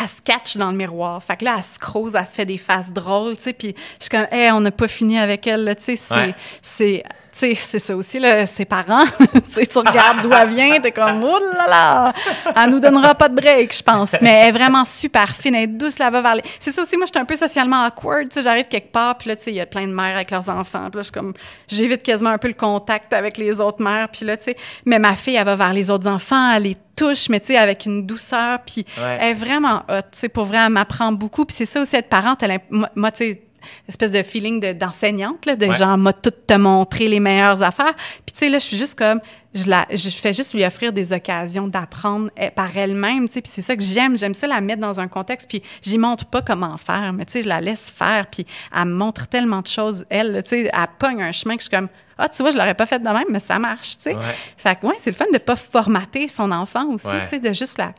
elle 0.00 0.08
se 0.08 0.20
catch 0.20 0.56
dans 0.56 0.70
le 0.70 0.76
miroir. 0.76 1.22
Fait 1.22 1.36
que 1.36 1.44
là, 1.44 1.56
elle 1.58 1.64
se 1.64 1.78
croise, 1.78 2.14
elle 2.14 2.26
se 2.26 2.34
fait 2.34 2.46
des 2.46 2.58
faces 2.58 2.92
drôles, 2.92 3.36
tu 3.36 3.44
sais, 3.44 3.52
puis 3.52 3.74
je 3.98 4.04
suis 4.04 4.10
comme, 4.10 4.26
hey, 4.30 4.50
on 4.52 4.60
n'a 4.60 4.70
pas 4.70 4.88
fini 4.88 5.18
avec 5.18 5.46
elle, 5.46 5.74
tu 5.76 5.84
sais, 5.84 5.96
c'est, 5.96 6.34
c'est, 6.62 7.02
sais, 7.38 7.54
c'est 7.54 7.78
ça 7.78 7.96
aussi, 7.96 8.18
là, 8.18 8.46
ses 8.46 8.64
parents, 8.64 9.04
tu 9.18 9.40
sais, 9.48 9.66
tu 9.66 9.78
regardes 9.78 10.22
d'où 10.22 10.32
elle 10.32 10.48
vient, 10.48 10.80
t'es 10.80 10.92
comme, 10.92 11.22
oh 11.22 11.38
là 11.56 11.66
là, 11.68 12.12
elle 12.56 12.70
nous 12.70 12.80
donnera 12.80 13.14
pas 13.14 13.28
de 13.28 13.34
break, 13.34 13.76
je 13.76 13.82
pense. 13.82 14.12
Mais 14.20 14.30
elle 14.30 14.48
est 14.48 14.58
vraiment 14.58 14.84
super 14.84 15.34
fine, 15.34 15.54
elle 15.54 15.62
est 15.62 15.66
douce, 15.66 15.98
là, 15.98 16.10
va 16.10 16.20
vers 16.20 16.34
les... 16.36 16.42
C'est 16.60 16.72
ça 16.72 16.82
aussi, 16.82 16.96
moi, 16.96 17.06
je 17.06 17.12
suis 17.12 17.20
un 17.20 17.24
peu 17.24 17.36
socialement 17.36 17.86
awkward, 17.86 18.28
tu 18.28 18.34
sais, 18.34 18.42
j'arrive 18.42 18.66
quelque 18.66 18.92
part, 18.92 19.16
puis 19.16 19.28
là, 19.28 19.36
tu 19.36 19.44
sais, 19.44 19.50
il 19.52 19.56
y 19.56 19.60
a 19.60 19.66
plein 19.66 19.86
de 19.86 19.92
mères 19.92 20.16
avec 20.16 20.30
leurs 20.30 20.48
enfants, 20.48 20.88
puis 20.90 20.98
là, 20.98 21.00
je 21.00 21.02
suis 21.02 21.12
comme, 21.12 21.32
j'évite 21.68 22.02
quasiment 22.02 22.30
un 22.30 22.38
peu 22.38 22.48
le 22.48 22.54
contact 22.54 23.12
avec 23.12 23.38
les 23.38 23.60
autres 23.60 23.82
mères, 23.82 24.08
puis 24.08 24.26
là, 24.26 24.36
tu 24.36 24.44
sais, 24.44 24.56
mais 24.84 24.98
ma 24.98 25.14
fille, 25.14 25.36
elle 25.36 25.46
va 25.46 25.56
vers 25.56 25.72
les 25.72 25.90
autres 25.90 26.08
enfants, 26.08 26.52
elle 26.54 26.64
les 26.64 26.76
touche, 26.96 27.28
mais 27.28 27.40
tu 27.40 27.48
sais, 27.48 27.56
avec 27.56 27.86
une 27.86 28.06
douceur, 28.06 28.58
puis 28.66 28.84
elle 28.96 29.30
est 29.30 29.34
vraiment 29.34 29.82
hot, 29.88 30.02
tu 30.10 30.18
sais, 30.18 30.28
pour 30.28 30.44
vrai, 30.46 30.58
elle 30.58 30.72
m'apprend 30.72 31.12
beaucoup, 31.12 31.44
puis 31.44 31.56
c'est 31.56 31.66
ça 31.66 31.82
aussi, 31.82 31.96
être 31.96 32.08
parente, 32.08 32.42
elle, 32.42 32.60
moi, 32.70 33.12
tu 33.12 33.18
sais, 33.18 33.42
espèce 33.88 34.10
de 34.10 34.22
feeling 34.22 34.72
d'enseignante, 34.74 35.46
là, 35.46 35.56
de 35.56 35.70
genre, 35.72 35.98
m'a 35.98 36.12
tout 36.12 36.30
te 36.30 36.54
montrer 36.54 37.08
les 37.08 37.20
meilleures 37.20 37.62
affaires. 37.62 37.94
Puis, 38.26 38.32
tu 38.32 38.38
sais, 38.38 38.48
là, 38.48 38.58
je 38.58 38.64
suis 38.64 38.78
juste 38.78 38.98
comme, 38.98 39.20
je, 39.54 39.68
la, 39.68 39.86
je 39.90 40.10
fais 40.10 40.32
juste 40.32 40.54
lui 40.54 40.64
offrir 40.64 40.92
des 40.92 41.12
occasions 41.12 41.66
d'apprendre 41.66 42.30
eh, 42.36 42.50
par 42.50 42.76
elle-même, 42.76 43.28
tu 43.28 43.34
sais, 43.34 43.40
puis 43.40 43.50
c'est 43.54 43.62
ça 43.62 43.76
que 43.76 43.82
j'aime. 43.82 44.16
J'aime 44.16 44.34
ça 44.34 44.46
la 44.46 44.60
mettre 44.60 44.80
dans 44.80 45.00
un 45.00 45.08
contexte, 45.08 45.48
puis 45.48 45.62
j'y 45.82 45.98
montre 45.98 46.26
pas 46.26 46.42
comment 46.42 46.76
faire, 46.76 47.12
mais 47.12 47.24
tu 47.24 47.32
sais, 47.32 47.42
je 47.42 47.48
la 47.48 47.60
laisse 47.60 47.90
faire, 47.90 48.26
puis 48.26 48.46
elle 48.74 48.86
me 48.86 48.94
montre 48.94 49.26
tellement 49.26 49.62
de 49.62 49.66
choses, 49.66 50.04
elle, 50.10 50.42
tu 50.42 50.50
sais, 50.50 50.70
elle 50.72 50.86
pogne 50.98 51.22
un 51.22 51.32
chemin 51.32 51.56
que 51.56 51.62
je 51.62 51.68
suis 51.68 51.76
comme, 51.76 51.88
ah, 52.18 52.28
tu 52.28 52.42
vois, 52.42 52.50
je 52.50 52.56
l'aurais 52.56 52.74
pas 52.74 52.86
fait 52.86 52.98
de 52.98 53.04
même, 53.04 53.26
mais 53.30 53.38
ça 53.38 53.58
marche, 53.58 53.96
tu 53.96 54.02
sais. 54.04 54.16
Fait 54.56 54.76
que, 54.76 54.86
ouais, 54.86 54.96
c'est 54.98 55.10
le 55.10 55.16
fun 55.16 55.26
de 55.32 55.38
pas 55.38 55.56
formater 55.56 56.28
son 56.28 56.50
enfant 56.50 56.86
aussi, 56.86 57.06
tu 57.22 57.28
sais, 57.28 57.38
de 57.38 57.52
juste 57.52 57.78
la 57.78 57.92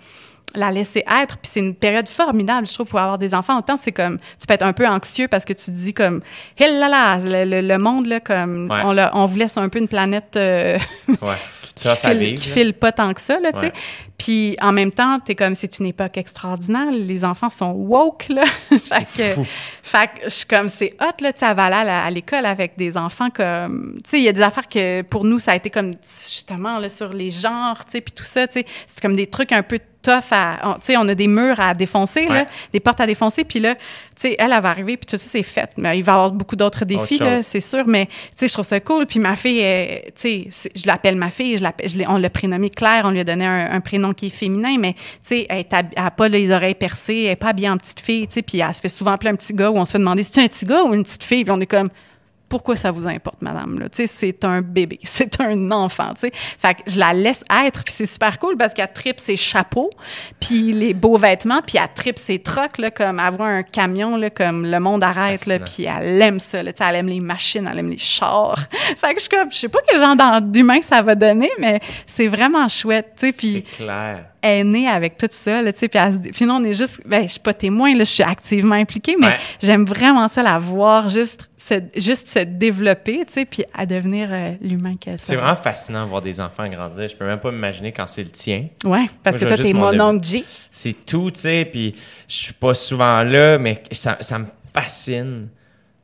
la 0.56 0.72
laisser 0.72 1.04
être. 1.22 1.38
Puis 1.38 1.52
c'est 1.54 1.60
une 1.60 1.76
période 1.76 2.08
formidable, 2.08 2.68
je 2.68 2.74
trouve, 2.74 2.88
pour 2.88 3.00
avoir 3.00 3.18
des 3.18 3.34
enfants. 3.34 3.58
Autant 3.58 3.76
c'est 3.82 3.92
comme, 3.92 4.18
tu 4.40 4.48
peux 4.48 4.54
être 4.54 4.66
un 4.66 4.74
peu 4.74 4.88
anxieux 4.88 5.28
parce 5.28 5.46
que 5.46 5.54
tu 5.54 5.66
te 5.66 5.72
dis 5.72 5.94
comme, 5.94 6.22
hé 6.58 6.68
là 6.68 6.90
là, 6.90 7.18
le, 7.46 7.78
monde, 7.78 8.08
là, 8.08 8.20
comme, 8.20 8.72
on, 8.72 8.98
on 9.14 9.26
vous 9.26 9.38
laisse 9.38 9.58
un 9.58 9.70
peu 9.70 9.80
une 9.80 9.88
planète 9.88 10.36
euh, 10.36 10.78
qui, 11.76 11.88
file, 11.88 12.36
qui 12.36 12.50
file 12.50 12.74
pas 12.74 12.92
tant 12.92 13.14
que 13.14 13.22
ça, 13.22 13.40
là, 13.40 13.52
tu 13.54 13.60
sais. 13.60 13.74
Puis 14.18 14.58
en 14.62 14.74
même 14.74 14.92
temps, 14.92 15.18
t'es 15.22 15.34
comme, 15.34 15.56
c'est 15.56 15.80
une 15.80 15.86
époque 15.86 16.18
extraordinaire. 16.18 16.92
Les 16.92 17.24
enfants 17.24 17.50
sont 17.50 17.72
woke, 17.72 18.28
là. 18.28 18.44
fait 18.70 19.36
que, 19.36 19.42
fait 19.82 20.08
que 20.08 20.26
je 20.26 20.30
suis 20.30 20.46
comme, 20.46 20.68
c'est 20.68 20.94
hot, 21.00 21.22
là, 21.22 21.32
tu 21.32 21.40
sais, 21.40 21.46
à 21.46 21.52
à 21.52 22.12
l'école 22.12 22.46
avec 22.46 22.78
des 22.78 22.98
enfants 22.98 23.30
comme, 23.30 23.94
tu 24.04 24.10
sais, 24.10 24.18
il 24.20 24.24
y 24.24 24.28
a 24.28 24.34
des 24.34 24.42
affaires 24.42 24.68
que 24.68 25.04
pour 25.04 25.24
nous, 25.24 25.40
ça 25.40 25.52
a 25.54 25.56
été 25.56 25.70
comme, 25.70 25.94
justement, 26.04 26.80
là, 26.80 26.90
sur 26.90 27.14
les 27.14 27.32
genres, 27.32 27.86
tu 27.86 27.92
sais, 27.92 28.02
puis 28.02 28.12
tout 28.12 28.26
ça, 28.26 28.46
tu 28.48 28.60
sais, 28.60 28.66
c'est 28.88 29.00
comme 29.02 29.16
des 29.16 29.28
trucs 29.28 29.54
un 29.54 29.64
peu 29.64 29.80
tough 30.10 30.32
à. 30.32 30.78
Tu 30.80 30.88
sais, 30.88 30.98
on 30.98 31.08
a 31.08 31.16
des 31.16 31.28
murs 31.28 31.60
à 31.60 31.74
défoncer, 31.74 32.26
là, 32.26 32.46
des 32.74 32.80
portes 32.80 33.00
à 33.00 33.06
défoncer, 33.06 33.44
puis 33.44 33.60
là, 33.60 33.76
tu 33.76 33.82
sais, 34.18 34.36
elle, 34.38 34.52
elle 34.52 34.62
va 34.62 34.70
arriver, 34.70 34.98
puis 34.98 35.06
tout 35.06 35.18
ça, 35.18 35.28
c'est 35.28 35.44
fait. 35.44 35.72
Mais 35.78 35.98
il 35.98 36.04
va 36.04 36.14
y 36.14 36.16
avoir 36.16 36.32
beaucoup 36.32 36.56
d'autres 36.56 36.86
défis, 36.86 37.22
c'est 37.44 37.60
sûr, 37.60 37.88
mais 37.88 38.06
tu 38.06 38.12
sais, 38.36 38.48
je 38.48 38.54
trouve 38.54 38.66
ça 38.66 38.80
cool. 38.80 39.06
Puis 39.06 39.20
ma 39.20 39.36
fille, 39.36 39.64
tu 40.16 40.50
sais, 40.52 40.70
je 40.76 40.88
l'appelle 40.88 41.16
ma 41.16 41.30
fille, 41.30 41.58
je 41.58 41.64
je 41.64 42.04
on 42.08 42.18
l'a 42.18 42.30
prénommée 42.30 42.70
Claire, 42.70 43.04
on 43.06 43.12
lui 43.12 43.20
a 43.20 43.24
donné 43.24 43.46
un, 43.46 43.80
prénom 43.82 44.14
qui 44.14 44.28
est 44.28 44.32
féminin, 44.32 44.78
mais 44.80 44.94
tu 44.94 45.00
sais, 45.24 45.48
elle 45.50 45.66
n'a 45.96 46.12
pas 46.12 46.28
les 46.28 46.52
oreilles 46.52 46.76
percées, 46.76 47.22
elle 47.24 47.30
n'est 47.30 47.36
pas 47.36 47.50
habillée 47.50 47.70
en 47.70 47.78
petite 47.78 48.00
fille, 48.00 48.28
tu 48.28 48.36
sais, 48.36 48.42
puis 48.42 48.60
elle 48.60 48.74
se 48.74 48.82
fait 48.82 48.90
souvent 48.90 49.12
appeler 49.12 49.32
un 49.32 49.36
petit 49.36 49.54
gars 49.54 49.70
où 49.70 49.78
on 49.78 49.86
se 49.86 49.92
fait 49.92 50.00
demander 50.00 50.24
si 50.24 50.32
tu 50.32 50.40
un 50.40 50.48
petit 50.48 50.66
gars 50.66 50.84
ou 50.84 50.94
une 50.94 51.04
petite 51.04 51.24
fille, 51.24 51.44
puis 51.44 51.54
on 51.56 51.60
est 51.60 51.66
comme 51.66 51.90
pourquoi 52.50 52.76
ça 52.76 52.92
vous 52.92 53.08
importe, 53.08 53.42
madame? 53.42 53.80
Là? 53.80 53.86
C'est 53.92 54.44
un 54.44 54.62
bébé, 54.62 55.00
c'est 55.04 55.40
un 55.40 55.72
enfant. 55.72 56.14
sais. 56.18 56.32
Fait 56.34 56.74
que 56.74 56.82
je 56.88 57.00
la 57.00 57.14
laisse 57.14 57.44
être, 57.66 57.84
puis 57.84 57.94
c'est 57.94 58.06
super 58.06 58.40
cool 58.40 58.58
parce 58.58 58.74
qu'elle 58.74 58.92
tripe 58.92 59.20
ses 59.20 59.38
chapeaux, 59.38 59.90
puis 60.40 60.74
les 60.74 60.94
beaux 60.94 61.18
vêtements, 61.18 61.62
puis 61.66 61.78
elle 61.78 61.90
tripe 61.94 62.20
ses 62.20 62.40
trocs, 62.40 62.78
là, 62.78 62.92
comme 62.92 63.20
avoir 63.20 63.50
un 63.50 63.64
camion, 63.64 64.18
là, 64.18 64.30
comme 64.30 64.66
le 64.66 64.80
monde 64.80 65.04
arrête, 65.04 65.46
là, 65.46 65.60
puis 65.60 65.86
elle 65.86 66.22
aime 66.22 66.40
ça. 66.40 66.64
Là, 66.64 66.72
elle 66.80 66.96
aime 66.96 67.08
les 67.08 67.20
machines, 67.20 67.70
elle 67.72 67.80
aime 67.80 67.90
les 67.90 67.98
chars. 67.98 68.60
fait 68.98 69.14
que 69.14 69.20
je 69.20 69.22
suis 69.22 69.30
comme, 69.30 69.52
je 69.52 69.58
sais 69.58 69.70
pas 69.70 69.80
quel 69.88 70.00
genre 70.00 70.42
d'humain 70.42 70.82
ça 70.82 71.02
va 71.02 71.16
donner, 71.16 71.52
mais 71.60 71.80
c'est 72.08 72.28
vraiment 72.28 72.68
chouette. 72.68 73.14
Puis 73.38 73.64
c'est 73.68 73.84
clair 73.84 74.26
est 74.42 74.64
née 74.64 74.88
avec 74.88 75.18
tout 75.18 75.28
ça, 75.30 75.62
là, 75.62 75.74
tu 75.74 75.80
sais, 75.80 75.88
puis, 75.88 76.32
puis 76.32 76.46
on 76.50 76.64
est 76.64 76.74
juste, 76.74 77.02
ben, 77.06 77.24
je 77.24 77.32
suis 77.32 77.40
pas 77.40 77.54
témoin, 77.54 77.94
là, 77.94 78.04
je 78.04 78.12
suis 78.12 78.24
activement 78.24 78.76
impliquée, 78.76 79.16
mais 79.20 79.38
j'aime 79.62 79.86
vraiment 79.86 80.28
ça, 80.28 80.44
la 80.44 80.60
voir 80.60 81.08
juste, 81.08 81.49
se, 81.60 81.76
juste 81.96 82.30
se 82.30 82.40
développer, 82.40 83.26
tu 83.26 83.34
sais, 83.34 83.46
puis 83.46 83.64
à 83.74 83.86
devenir 83.86 84.30
euh, 84.32 84.54
l'humain 84.62 84.96
qu'elle 84.98 85.20
C'est 85.20 85.36
vraiment 85.36 85.56
fascinant 85.56 86.06
de 86.06 86.10
voir 86.10 86.22
des 86.22 86.40
enfants 86.40 86.68
grandir. 86.68 87.08
Je 87.08 87.16
peux 87.16 87.26
même 87.26 87.40
pas 87.40 87.52
m'imaginer 87.52 87.92
quand 87.92 88.08
c'est 88.08 88.24
le 88.24 88.32
tien. 88.32 88.68
Ouais, 88.84 89.08
parce 89.24 89.38
que 89.38 89.46
toi, 89.46 89.58
t'es 89.58 89.74
mon 89.74 90.00
oncle 90.00 90.26
G. 90.26 90.44
C'est 90.72 91.06
tout, 91.06 91.32
tu 91.32 91.42
sais, 91.42 91.68
puis 91.70 91.96
je 92.28 92.36
suis 92.36 92.54
pas 92.54 92.74
souvent 92.74 93.24
là, 93.24 93.58
mais 93.58 93.84
ça, 93.92 94.18
ça 94.22 94.40
me 94.40 94.48
fascine 94.74 95.50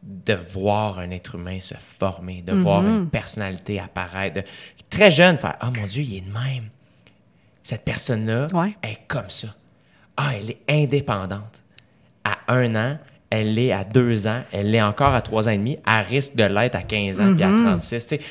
de 0.04 0.34
voir 0.34 1.00
un 1.00 1.10
être 1.10 1.36
humain 1.36 1.60
se 1.60 1.74
former, 1.76 2.44
de 2.46 2.54
voir 2.54 2.84
mm-hmm. 2.84 2.98
une 2.98 3.10
personnalité 3.10 3.80
apparaître. 3.80 4.42
Très 4.90 5.10
jeune, 5.10 5.38
faire 5.38 5.58
«Oh 5.64 5.68
mon 5.76 5.88
Dieu, 5.88 6.04
il 6.04 6.18
est 6.18 6.22
de 6.22 6.32
même» 6.32 6.70
cette 7.66 7.84
personne-là 7.84 8.48
est 8.84 9.08
comme 9.08 9.30
ça. 9.30 9.48
Ah, 10.16 10.34
elle 10.36 10.52
est 10.52 10.62
indépendante. 10.70 11.62
À 12.24 12.38
un 12.48 12.76
an, 12.76 13.00
elle 13.30 13.56
l'est 13.56 13.72
à 13.72 13.84
deux 13.84 14.28
ans, 14.28 14.42
elle 14.52 14.72
l'est 14.72 14.82
encore 14.82 15.14
à 15.14 15.22
trois 15.22 15.48
ans 15.48 15.52
et 15.52 15.58
demi, 15.58 15.78
elle 15.86 16.06
risque 16.06 16.36
de 16.36 16.44
l'être 16.44 16.76
à 16.76 16.84
15 16.84 17.20
ans, 17.20 17.34
puis 17.34 17.44
à 17.44 17.50
36. 17.50 17.96
Mm-hmm. 17.96 18.22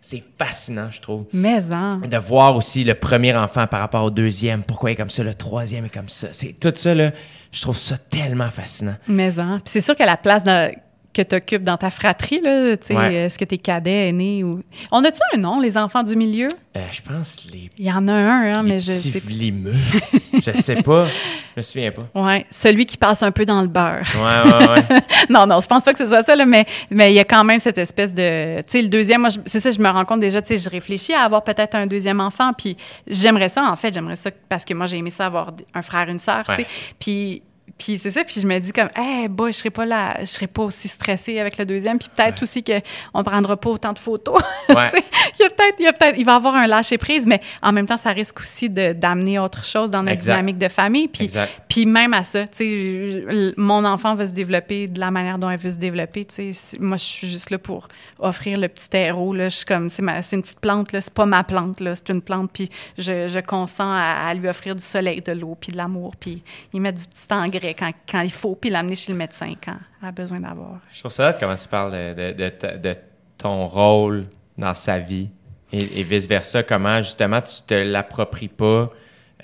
c'est 0.00 0.24
fascinant, 0.38 0.90
je 0.90 1.00
trouve. 1.00 1.24
Mais 1.32 1.62
hein. 1.72 2.00
De 2.08 2.16
voir 2.16 2.56
aussi 2.56 2.84
le 2.84 2.94
premier 2.94 3.34
enfant 3.34 3.66
par 3.66 3.80
rapport 3.80 4.04
au 4.04 4.10
deuxième, 4.10 4.62
pourquoi 4.62 4.90
il 4.90 4.92
est 4.94 4.96
comme 4.96 5.10
ça, 5.10 5.22
le 5.22 5.34
troisième 5.34 5.84
est 5.84 5.94
comme 5.94 6.08
ça. 6.08 6.28
C'est 6.32 6.58
tout 6.58 6.72
ça, 6.74 6.94
là, 6.94 7.12
je 7.52 7.60
trouve 7.60 7.78
ça 7.78 7.98
tellement 7.98 8.50
fascinant. 8.50 8.96
Mais 9.06 9.38
hein. 9.38 9.58
c'est 9.64 9.80
sûr 9.80 9.96
que 9.96 10.04
la 10.04 10.16
place 10.16 10.44
de 10.44 10.70
que 11.18 11.28
tu 11.28 11.34
occupes 11.34 11.62
dans 11.62 11.76
ta 11.76 11.90
fratrie, 11.90 12.40
là, 12.40 12.72
est-ce 12.72 13.38
que 13.38 13.44
t'es 13.44 13.58
cadet, 13.58 14.08
aîné 14.08 14.44
ou... 14.44 14.62
On 14.92 15.02
a-tu 15.02 15.20
un 15.34 15.38
nom, 15.38 15.60
les 15.60 15.76
enfants 15.76 16.04
du 16.04 16.14
milieu? 16.14 16.46
Euh, 16.76 16.86
je 16.92 17.00
pense 17.02 17.44
les... 17.52 17.68
Il 17.76 17.86
y 17.86 17.92
en 17.92 18.06
a 18.06 18.12
un, 18.12 18.54
hein, 18.54 18.62
mais 18.62 18.78
je 18.78 18.92
sais... 18.92 19.20
Limeux. 19.28 19.74
je 20.34 20.52
sais 20.52 20.80
pas. 20.82 21.06
Je 21.06 21.12
me 21.56 21.62
souviens 21.62 21.90
pas. 21.90 22.06
Ouais, 22.14 22.46
celui 22.50 22.86
qui 22.86 22.96
passe 22.96 23.24
un 23.24 23.32
peu 23.32 23.44
dans 23.44 23.62
le 23.62 23.66
beurre. 23.66 24.06
Ouais, 24.14 24.52
ouais, 24.52 24.68
ouais. 24.68 25.00
non, 25.30 25.46
non, 25.46 25.60
je 25.60 25.66
pense 25.66 25.82
pas 25.82 25.92
que 25.92 25.98
ce 25.98 26.06
soit 26.06 26.22
ça, 26.22 26.36
là, 26.36 26.46
mais 26.46 26.66
mais 26.90 27.12
il 27.12 27.16
y 27.16 27.20
a 27.20 27.24
quand 27.24 27.42
même 27.42 27.58
cette 27.58 27.78
espèce 27.78 28.14
de... 28.14 28.58
Tu 28.58 28.64
sais, 28.68 28.82
le 28.82 28.88
deuxième, 28.88 29.22
moi, 29.22 29.30
c'est 29.44 29.60
ça, 29.60 29.72
je 29.72 29.80
me 29.80 29.88
rends 29.88 30.04
compte 30.04 30.20
déjà, 30.20 30.40
tu 30.40 30.48
sais, 30.48 30.58
je 30.58 30.70
réfléchis 30.70 31.14
à 31.14 31.22
avoir 31.22 31.42
peut-être 31.42 31.74
un 31.74 31.86
deuxième 31.86 32.20
enfant, 32.20 32.52
puis 32.52 32.76
j'aimerais 33.08 33.48
ça, 33.48 33.64
en 33.64 33.74
fait, 33.74 33.92
j'aimerais 33.92 34.16
ça 34.16 34.30
parce 34.48 34.64
que 34.64 34.72
moi, 34.72 34.86
j'ai 34.86 34.98
aimé 34.98 35.10
ça 35.10 35.26
avoir 35.26 35.52
un 35.74 35.82
frère, 35.82 36.08
une 36.08 36.20
sœur, 36.20 36.44
tu 36.46 36.54
sais. 36.54 36.66
Puis 37.00 37.42
puis 37.78 37.96
c'est 37.96 38.10
ça, 38.10 38.24
puis 38.24 38.40
je 38.40 38.46
me 38.46 38.58
dis 38.58 38.72
comme, 38.72 38.90
eh, 38.98 39.28
bah, 39.28 39.44
je 39.46 39.52
serais 39.52 39.70
pas 39.70 39.86
là, 39.86 40.16
je 40.20 40.26
serais 40.26 40.48
pas 40.48 40.62
aussi 40.62 40.88
stressée 40.88 41.38
avec 41.38 41.58
le 41.58 41.64
deuxième, 41.64 41.98
puis 41.98 42.08
peut-être 42.14 42.42
aussi 42.42 42.64
que 42.64 42.72
on 43.14 43.22
prendra 43.22 43.56
pas 43.56 43.70
autant 43.70 43.92
de 43.92 43.98
photos. 43.98 44.42
Ouais. 44.68 44.90
il 45.38 45.42
y 45.42 45.46
a 45.46 45.48
peut-être, 45.48 45.76
il 45.78 45.84
y 45.84 45.88
a 45.88 45.92
peut-être, 45.94 46.18
il 46.18 46.26
va 46.26 46.34
avoir 46.34 46.54
un 46.54 46.66
lâcher 46.66 46.98
prise, 46.98 47.26
mais 47.26 47.40
en 47.62 47.72
même 47.72 47.86
temps, 47.86 47.96
ça 47.96 48.10
risque 48.10 48.40
aussi 48.40 48.68
de 48.68 48.92
d'amener 48.92 49.38
autre 49.38 49.64
chose 49.64 49.90
dans 49.90 50.02
notre 50.02 50.20
dynamique 50.20 50.58
de 50.58 50.68
famille. 50.68 51.08
Puis, 51.08 51.30
puis 51.68 51.86
même 51.86 52.12
à 52.12 52.22
ça, 52.22 52.46
tu 52.46 52.58
sais, 52.58 53.54
mon 53.56 53.82
enfant 53.86 54.14
va 54.14 54.26
se 54.26 54.32
développer 54.32 54.86
de 54.88 55.00
la 55.00 55.10
manière 55.10 55.38
dont 55.38 55.48
elle 55.48 55.58
veut 55.58 55.70
se 55.70 55.76
développer. 55.76 56.26
Tu 56.26 56.52
sais, 56.52 56.76
moi, 56.78 56.98
je 56.98 57.04
suis 57.04 57.28
juste 57.28 57.48
là 57.48 57.56
pour 57.56 57.88
offrir 58.18 58.58
le 58.58 58.68
petit 58.68 58.88
héros. 58.92 59.32
Là, 59.32 59.48
je 59.48 59.56
suis 59.56 59.64
comme, 59.64 59.88
c'est 59.88 60.02
ma, 60.02 60.22
c'est 60.22 60.36
une 60.36 60.42
petite 60.42 60.60
plante 60.60 60.92
là, 60.92 61.00
c'est 61.00 61.14
pas 61.14 61.26
ma 61.26 61.42
plante 61.44 61.80
là, 61.80 61.94
c'est 61.94 62.10
une 62.10 62.20
plante. 62.20 62.50
Puis 62.52 62.68
je, 62.98 63.28
je 63.28 63.40
consens 63.40 63.90
à, 63.90 64.28
à, 64.28 64.34
lui 64.34 64.48
offrir 64.48 64.74
du 64.74 64.82
soleil, 64.82 65.22
de 65.22 65.32
l'eau, 65.32 65.56
puis 65.58 65.72
de 65.72 65.78
l'amour, 65.78 66.14
puis 66.16 66.42
il 66.74 66.82
met 66.82 66.92
du 66.92 67.04
petit 67.06 67.32
engrais 67.32 67.67
quand, 67.74 68.20
il 68.20 68.32
faut, 68.32 68.54
puis 68.54 68.70
l'amener 68.70 68.94
chez 68.94 69.12
le 69.12 69.18
médecin 69.18 69.54
quand 69.62 69.76
elle 70.02 70.08
a 70.08 70.12
besoin 70.12 70.40
d'avoir. 70.40 70.80
Je 70.92 71.00
trouve 71.00 71.12
ça 71.12 71.32
comment 71.32 71.56
tu 71.56 71.68
parles 71.68 71.92
de, 71.92 72.96
ton 73.36 73.66
rôle 73.66 74.26
dans 74.56 74.74
sa 74.74 74.98
vie 74.98 75.30
et, 75.72 76.00
et 76.00 76.02
vice-versa, 76.02 76.62
comment 76.62 77.00
justement 77.00 77.40
tu 77.40 77.62
te 77.66 77.74
l'appropries 77.74 78.48
pas 78.48 78.90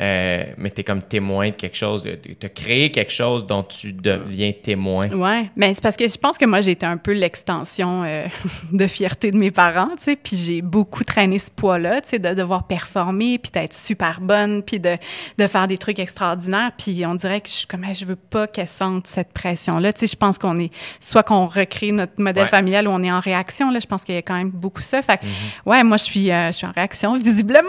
euh, 0.01 0.45
mais 0.57 0.71
tu 0.71 0.81
es 0.81 0.85
comme 0.85 1.03
témoin 1.03 1.51
de 1.51 1.55
quelque 1.55 1.77
chose, 1.77 2.03
tu 2.03 2.47
as 2.47 2.49
créé 2.49 2.91
quelque 2.91 3.13
chose 3.13 3.47
dont 3.47 3.63
tu 3.63 3.93
deviens 3.93 4.51
témoin. 4.51 5.05
Oui, 5.13 5.49
mais 5.55 5.73
c'est 5.73 5.83
parce 5.83 5.97
que 5.97 6.09
je 6.09 6.19
pense 6.19 6.37
que 6.37 6.45
moi, 6.47 6.61
j'ai 6.61 6.73
été 6.73 6.85
un 6.85 6.97
peu 6.97 7.13
l'extension 7.13 8.03
euh, 8.03 8.27
de 8.73 8.87
fierté 8.89 9.31
de 9.31 9.37
mes 9.37 9.53
parents, 9.53 9.91
tu 9.97 10.05
sais, 10.05 10.17
puis 10.17 10.37
j'ai 10.37 10.63
beaucoup 10.63 11.05
traîné 11.05 11.39
ce 11.39 11.51
poids-là, 11.51 12.01
tu 12.01 12.11
sais, 12.11 12.19
de 12.19 12.35
devoir 12.35 12.67
performer, 12.67 13.39
puis 13.39 13.53
d'être 13.53 13.75
super 13.75 14.21
bonne, 14.21 14.65
puis 14.65 14.81
de, 14.81 14.97
de 15.39 15.47
faire 15.47 15.69
des 15.69 15.79
trucs 15.79 16.01
extraordinaires, 16.01 16.73
puis 16.77 17.07
on 17.07 17.15
dirait 17.15 17.41
que 17.41 17.49
je 17.49 17.55
suis 17.55 17.67
comme, 17.69 17.87
je 17.95 18.05
veux 18.05 18.17
pas 18.17 18.49
qu'elle 18.49 18.67
sente 18.67 19.07
cette 19.07 19.33
pression-là, 19.33 19.93
tu 19.93 20.01
sais, 20.01 20.07
je 20.09 20.17
pense 20.17 20.39
qu'on 20.39 20.59
est, 20.59 20.73
soit 20.99 21.23
qu'on 21.23 21.47
recrée 21.47 21.93
notre 21.93 22.21
modèle 22.21 22.49
familial 22.49 22.89
ou 22.89 22.91
on 22.91 23.03
est 23.05 23.13
en 23.13 23.21
réaction, 23.21 23.71
là, 23.71 23.79
je 23.79 23.87
pense 23.87 24.03
qu'il 24.03 24.17
y 24.17 24.19
a 24.19 24.23
quand 24.23 24.37
même 24.37 24.51
beaucoup 24.51 24.83
ça, 24.83 25.03
fait 25.03 25.19
que, 25.19 25.25
mm-hmm. 25.25 25.71
ouais, 25.71 25.85
moi, 25.85 25.99
je 25.99 26.05
suis, 26.05 26.33
euh, 26.33 26.49
je 26.49 26.53
suis 26.57 26.67
en 26.67 26.73
réaction, 26.73 27.17
visiblement, 27.17 27.69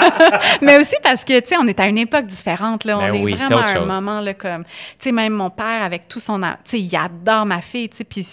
mais 0.60 0.76
aussi 0.78 0.96
parce 1.04 1.24
que, 1.24 1.38
tu 1.38 1.51
on 1.60 1.66
est 1.66 1.80
à 1.80 1.88
une 1.88 1.98
époque 1.98 2.26
différente, 2.26 2.84
là. 2.84 2.98
On 2.98 3.02
ben 3.02 3.14
est 3.14 3.34
vraiment 3.34 3.62
à 3.62 3.78
un 3.78 3.84
moment, 3.84 4.20
là, 4.20 4.34
comme, 4.34 4.64
tu 4.64 4.70
sais, 5.00 5.12
même 5.12 5.32
mon 5.32 5.50
père, 5.50 5.82
avec 5.82 6.08
tout 6.08 6.20
son, 6.20 6.40
tu 6.40 6.46
sais, 6.64 6.80
il 6.80 6.96
adore 6.96 7.46
ma 7.46 7.60
fille, 7.60 7.88
tu 7.88 7.98
sais, 7.98 8.04
puis 8.04 8.26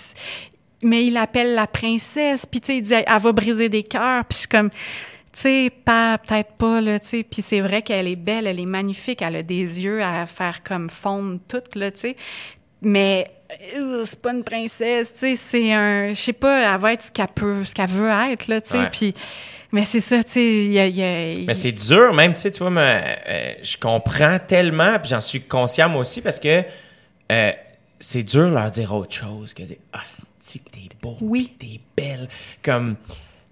mais 0.83 1.06
il 1.06 1.17
appelle 1.17 1.56
la 1.56 1.67
princesse, 1.67 2.45
puis 2.45 2.61
tu 2.61 2.67
sais, 2.67 2.77
il 2.77 2.81
dit, 2.81 2.93
elle 2.93 3.19
va 3.19 3.31
briser 3.31 3.69
des 3.69 3.83
cœurs, 3.83 4.23
puis 4.25 4.35
je 4.35 4.39
suis 4.39 4.48
comme, 4.48 4.69
tu 4.69 4.77
sais, 5.33 5.72
pas, 5.83 6.17
peut-être 6.17 6.53
pas, 6.53 6.81
là, 6.81 6.99
tu 6.99 7.07
sais, 7.07 7.23
puis 7.23 7.41
c'est 7.41 7.61
vrai 7.61 7.81
qu'elle 7.81 8.07
est 8.07 8.15
belle, 8.15 8.48
elle 8.48 8.59
est 8.59 8.65
magnifique, 8.65 9.22
elle 9.22 9.38
a 9.38 9.43
des 9.43 9.81
yeux 9.81 10.01
à 10.01 10.25
faire 10.25 10.64
comme 10.64 10.89
fondre 10.89 11.39
tout, 11.48 11.61
là, 11.75 11.91
tu 11.91 11.99
sais, 11.99 12.15
mais 12.81 13.30
euh, 13.75 14.06
c'est 14.06 14.22
pas 14.22 14.31
une 14.31 14.43
princesse, 14.43 15.14
tu 15.14 15.19
sais, 15.19 15.35
c'est 15.35 15.73
un, 15.73 16.09
je 16.09 16.22
sais 16.22 16.33
pas, 16.33 16.73
elle 16.73 16.80
va 16.80 16.93
être 16.93 17.03
ce 17.03 17.11
qu'elle 17.11 17.27
peut, 17.27 17.64
ce 17.65 17.73
qu'elle 17.73 17.89
veut 17.89 18.09
être, 18.09 18.48
là, 18.48 18.61
tu 18.61 18.72
sais, 18.72 18.89
puis 18.89 19.14
mais 19.72 19.85
c'est 19.85 19.99
ça, 20.01 20.23
tu 20.23 20.31
sais. 20.33 21.43
Mais 21.48 21.53
c'est 21.53 21.72
dur, 21.72 22.14
même, 22.14 22.33
tu 22.33 22.39
sais, 22.41 22.51
tu 22.51 22.64
vois, 22.64 22.72
euh, 22.81 23.53
je 23.61 23.77
comprends 23.77 24.38
tellement, 24.39 24.98
puis 24.99 25.09
j'en 25.09 25.22
suis 25.22 25.41
conscient 25.41 25.89
moi 25.89 26.01
aussi, 26.01 26.22
parce 26.22 26.39
que 26.39 26.64
euh, 27.31 27.51
c'est 27.99 28.23
dur 28.23 28.49
de 28.49 28.53
leur 28.56 28.72
dire 28.72 28.93
autre 28.93 29.14
chose 29.14 29.53
que 29.53 29.64
Ah, 29.93 30.01
t'es 30.72 30.89
beau, 31.01 31.17
oui. 31.22 31.53
t'es 31.59 31.80
belle. 31.95 32.27
Comme 32.64 32.95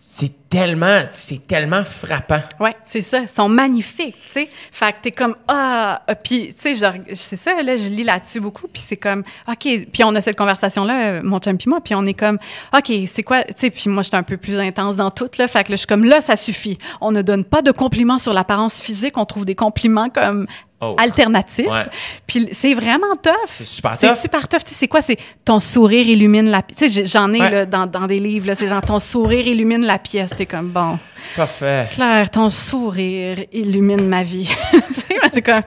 c'est 0.10 0.48
tellement, 0.48 1.02
c'est 1.12 1.46
tellement 1.46 1.84
frappant. 1.84 2.40
Ouais, 2.62 2.74
c'est 2.86 3.02
ça. 3.02 3.20
Ils 3.20 3.28
sont 3.28 3.50
magnifiques, 3.50 4.16
tu 4.26 4.32
sais. 4.32 4.50
Fait 4.72 4.94
que 4.94 5.00
t'es 5.02 5.12
comme, 5.12 5.36
ah, 5.50 6.02
ah 6.08 6.16
puis, 6.16 6.54
tu 6.54 6.78
sais, 6.78 6.92
c'est 7.14 7.36
ça, 7.36 7.62
là, 7.62 7.76
je 7.76 7.90
lis 7.90 8.06
là-dessus 8.06 8.40
beaucoup, 8.40 8.70
puis 8.70 8.82
c'est 8.84 8.96
comme, 8.96 9.26
OK, 9.50 9.68
puis 9.92 10.04
on 10.06 10.16
a 10.16 10.22
cette 10.22 10.38
conversation-là, 10.38 11.22
mon 11.24 11.40
chum 11.40 11.58
puis 11.58 11.70
moi, 11.70 11.82
puis 11.84 11.94
on 11.94 12.06
est 12.06 12.14
comme, 12.14 12.40
OK, 12.74 12.90
c'est 13.06 13.24
quoi, 13.24 13.44
tu 13.44 13.54
sais, 13.58 13.70
puis 13.70 13.90
moi, 13.90 14.02
j'étais 14.02 14.16
un 14.16 14.24
peu 14.24 14.38
plus 14.38 14.58
intense 14.58 14.96
dans 14.96 15.12
tout, 15.12 15.30
là, 15.38 15.50
fait 15.50 15.66
que 15.66 15.72
là, 15.72 15.76
je 15.76 15.80
suis 15.80 15.88
comme, 15.88 16.06
là, 16.06 16.22
ça 16.22 16.38
suffit. 16.38 16.78
On 17.02 17.12
ne 17.12 17.22
donne 17.22 17.44
pas 17.44 17.62
de 17.62 17.72
compliments 17.72 18.18
sur 18.18 18.32
l'apparence 18.32 18.80
physique, 18.80 19.18
on 19.18 19.26
trouve 19.26 19.44
des 19.44 19.56
compliments 19.56 20.08
comme 20.08 20.48
Oh. 20.80 20.96
alternatif. 21.00 21.66
Puis 22.28 22.50
c'est 22.52 22.76
vraiment 22.76 23.16
tough. 23.16 23.34
C'est 23.50 23.66
super 23.66 23.92
tough. 23.92 24.00
C'est 24.00 24.16
super 24.16 24.48
tough. 24.48 24.60
Tu 24.60 24.70
sais, 24.70 24.76
c'est 24.76 24.88
quoi? 24.88 25.02
C'est 25.02 25.18
ton 25.44 25.60
sourire 25.60 26.08
illumine 26.08 26.50
la 26.50 26.62
pièce. 26.62 26.78
Tu 26.78 26.90
sais, 26.90 27.06
j'en 27.08 27.34
ai 27.34 27.40
là, 27.40 27.66
dans, 27.66 27.88
dans, 27.88 28.06
des 28.06 28.20
livres, 28.20 28.54
c'est 28.54 28.68
genre 28.68 28.82
ton 28.82 29.00
sourire 29.00 29.48
illumine 29.48 29.84
la 29.84 29.98
pièce. 29.98 30.36
T'es 30.38 30.46
comme, 30.46 30.70
bon. 30.70 31.00
Parfait. 31.36 31.88
Claire, 31.92 32.30
ton 32.30 32.52
sourire 32.52 33.40
illumine 33.52 34.08
ma 34.08 34.22
vie. 34.22 34.50
c'est 35.34 35.42
comme, 35.42 35.62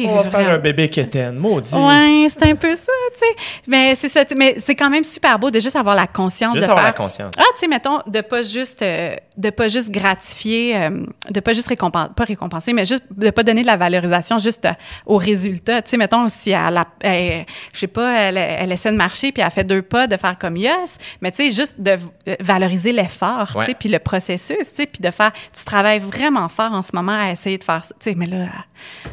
On 0.00 0.16
va 0.16 0.24
faire 0.24 0.50
un 0.50 0.58
bébé 0.58 0.88
quétaine, 0.88 1.36
maudit. 1.36 1.74
Ouais, 1.74 2.28
c'est 2.30 2.44
un 2.44 2.56
peu 2.56 2.74
ça, 2.74 2.92
tu 3.12 3.18
sais. 3.18 3.36
Mais 3.66 3.94
c'est 3.94 4.08
ça, 4.08 4.24
mais 4.36 4.56
c'est 4.58 4.74
quand 4.74 4.90
même 4.90 5.04
super 5.04 5.38
beau 5.38 5.50
de 5.50 5.60
juste 5.60 5.76
avoir 5.76 5.94
la 5.94 6.06
conscience 6.06 6.54
juste 6.54 6.66
de 6.66 6.70
avoir 6.70 6.84
la 6.84 6.92
conscience. 6.92 7.34
Ah, 7.38 7.42
tu 7.54 7.60
sais, 7.60 7.68
mettons, 7.68 7.98
de 8.06 8.20
pas 8.20 8.42
juste, 8.42 8.82
euh, 8.82 9.16
de 9.36 9.50
pas 9.50 9.68
juste 9.68 9.90
gratifier, 9.90 10.76
euh, 10.76 11.04
de 11.30 11.40
pas 11.40 11.52
juste 11.52 11.68
récompenser, 11.68 12.10
pas 12.14 12.24
récompenser, 12.24 12.72
mais 12.72 12.84
juste 12.84 13.04
de 13.10 13.30
pas 13.30 13.42
donner 13.42 13.62
de 13.62 13.66
la 13.66 13.76
valorisation 13.76 14.38
juste 14.38 14.68
au 15.06 15.16
résultat. 15.16 15.82
Tu 15.82 15.90
sais, 15.90 15.96
mettons, 15.96 16.28
si 16.28 16.50
elle, 16.50 16.82
elle, 17.00 17.46
je 17.72 17.80
sais 17.80 17.86
pas, 17.86 18.18
elle, 18.18 18.36
elle, 18.36 18.72
essaie 18.72 18.90
de 18.90 18.96
marcher 18.96 19.32
puis 19.32 19.42
elle 19.42 19.50
fait 19.50 19.64
deux 19.64 19.82
pas, 19.82 20.06
de 20.06 20.16
faire 20.16 20.36
comme 20.38 20.56
yes, 20.56 20.98
mais 21.20 21.30
tu 21.30 21.44
sais, 21.44 21.52
juste 21.52 21.76
de 21.78 21.98
valoriser 22.40 22.92
l'effort, 22.92 23.48
tu 23.52 23.64
sais, 23.64 23.74
puis 23.74 23.88
le 23.88 23.98
processus, 23.98 24.56
tu 24.58 24.64
sais, 24.64 24.86
puis 24.86 25.00
de 25.00 25.10
faire, 25.10 25.32
tu 25.52 25.64
travailles 25.64 26.00
vraiment 26.00 26.48
fort 26.48 26.72
en 26.72 26.82
ce 26.82 26.90
moment 26.94 27.18
à 27.18 27.30
essayer 27.30 27.58
de 27.58 27.64
faire 27.64 27.84
ça. 27.84 27.94
Tu 27.98 28.10
sais, 28.10 28.16
mais 28.16 28.26
là, 28.26 28.46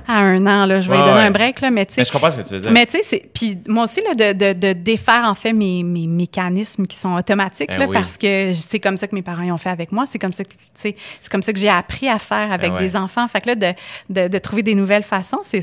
à 0.08 0.20
un 0.20 0.46
an, 0.46 0.66
là, 0.66 0.82
je 0.82 0.90
vais 0.90 0.98
lui 0.98 1.04
donner 1.04 1.22
un 1.22 1.32
break, 1.32 1.62
là, 1.62 1.72
mais 1.72 1.86
tu 1.86 1.94
sais. 1.94 2.02
Mais 2.02 2.06
je 2.06 2.12
comprends 2.12 2.32
ce 2.32 2.38
que 2.38 2.42
tu 2.42 2.54
veux 2.54 2.60
dire. 2.60 2.72
Mais 2.72 2.86
tu 2.86 3.02
sais, 3.04 3.24
puis 3.34 3.58
moi 3.68 3.86
aussi 3.86 4.02
là, 4.02 4.14
de, 4.14 4.34
de, 4.38 4.54
de, 4.54 4.74
défaire 4.74 5.24
en 5.26 5.36
fait 5.36 5.54
mes, 5.54 5.84
mes 5.84 6.08
mécanismes 6.08 6.86
qui 6.86 6.98
sont 6.98 7.16
automatiques 7.16 7.70
ben 7.70 7.80
là, 7.80 7.88
parce 7.92 8.18
que 8.18 8.52
c'est 8.54 8.80
comme 8.80 8.98
ça 8.98 9.08
que 9.08 9.16
mes 9.16 9.22
parents 9.22 9.44
ont 9.44 9.58
fait 9.58 9.70
avec 9.70 9.92
moi. 9.92 10.06
C'est 10.08 10.20
comme 10.20 10.34
ça 10.34 10.44
que 10.44 10.52
c'est 10.76 10.96
comme 11.32 11.42
ça 11.42 11.54
que 11.54 11.60
j'ai 11.60 11.70
appris 11.70 12.08
à 12.08 12.20
faire 12.20 12.52
avec 12.52 12.72
ben 12.72 12.80
des 12.80 12.96
enfants. 12.96 13.28
Fait 13.28 13.42
que 13.42 13.50
là, 13.50 13.56
de, 13.56 13.74
de, 14.10 14.28
de 14.28 14.38
trouver 14.38 14.64
des 14.64 14.76
nouvelles 14.76 15.04
façons, 15.04 15.42
c'est 15.44 15.62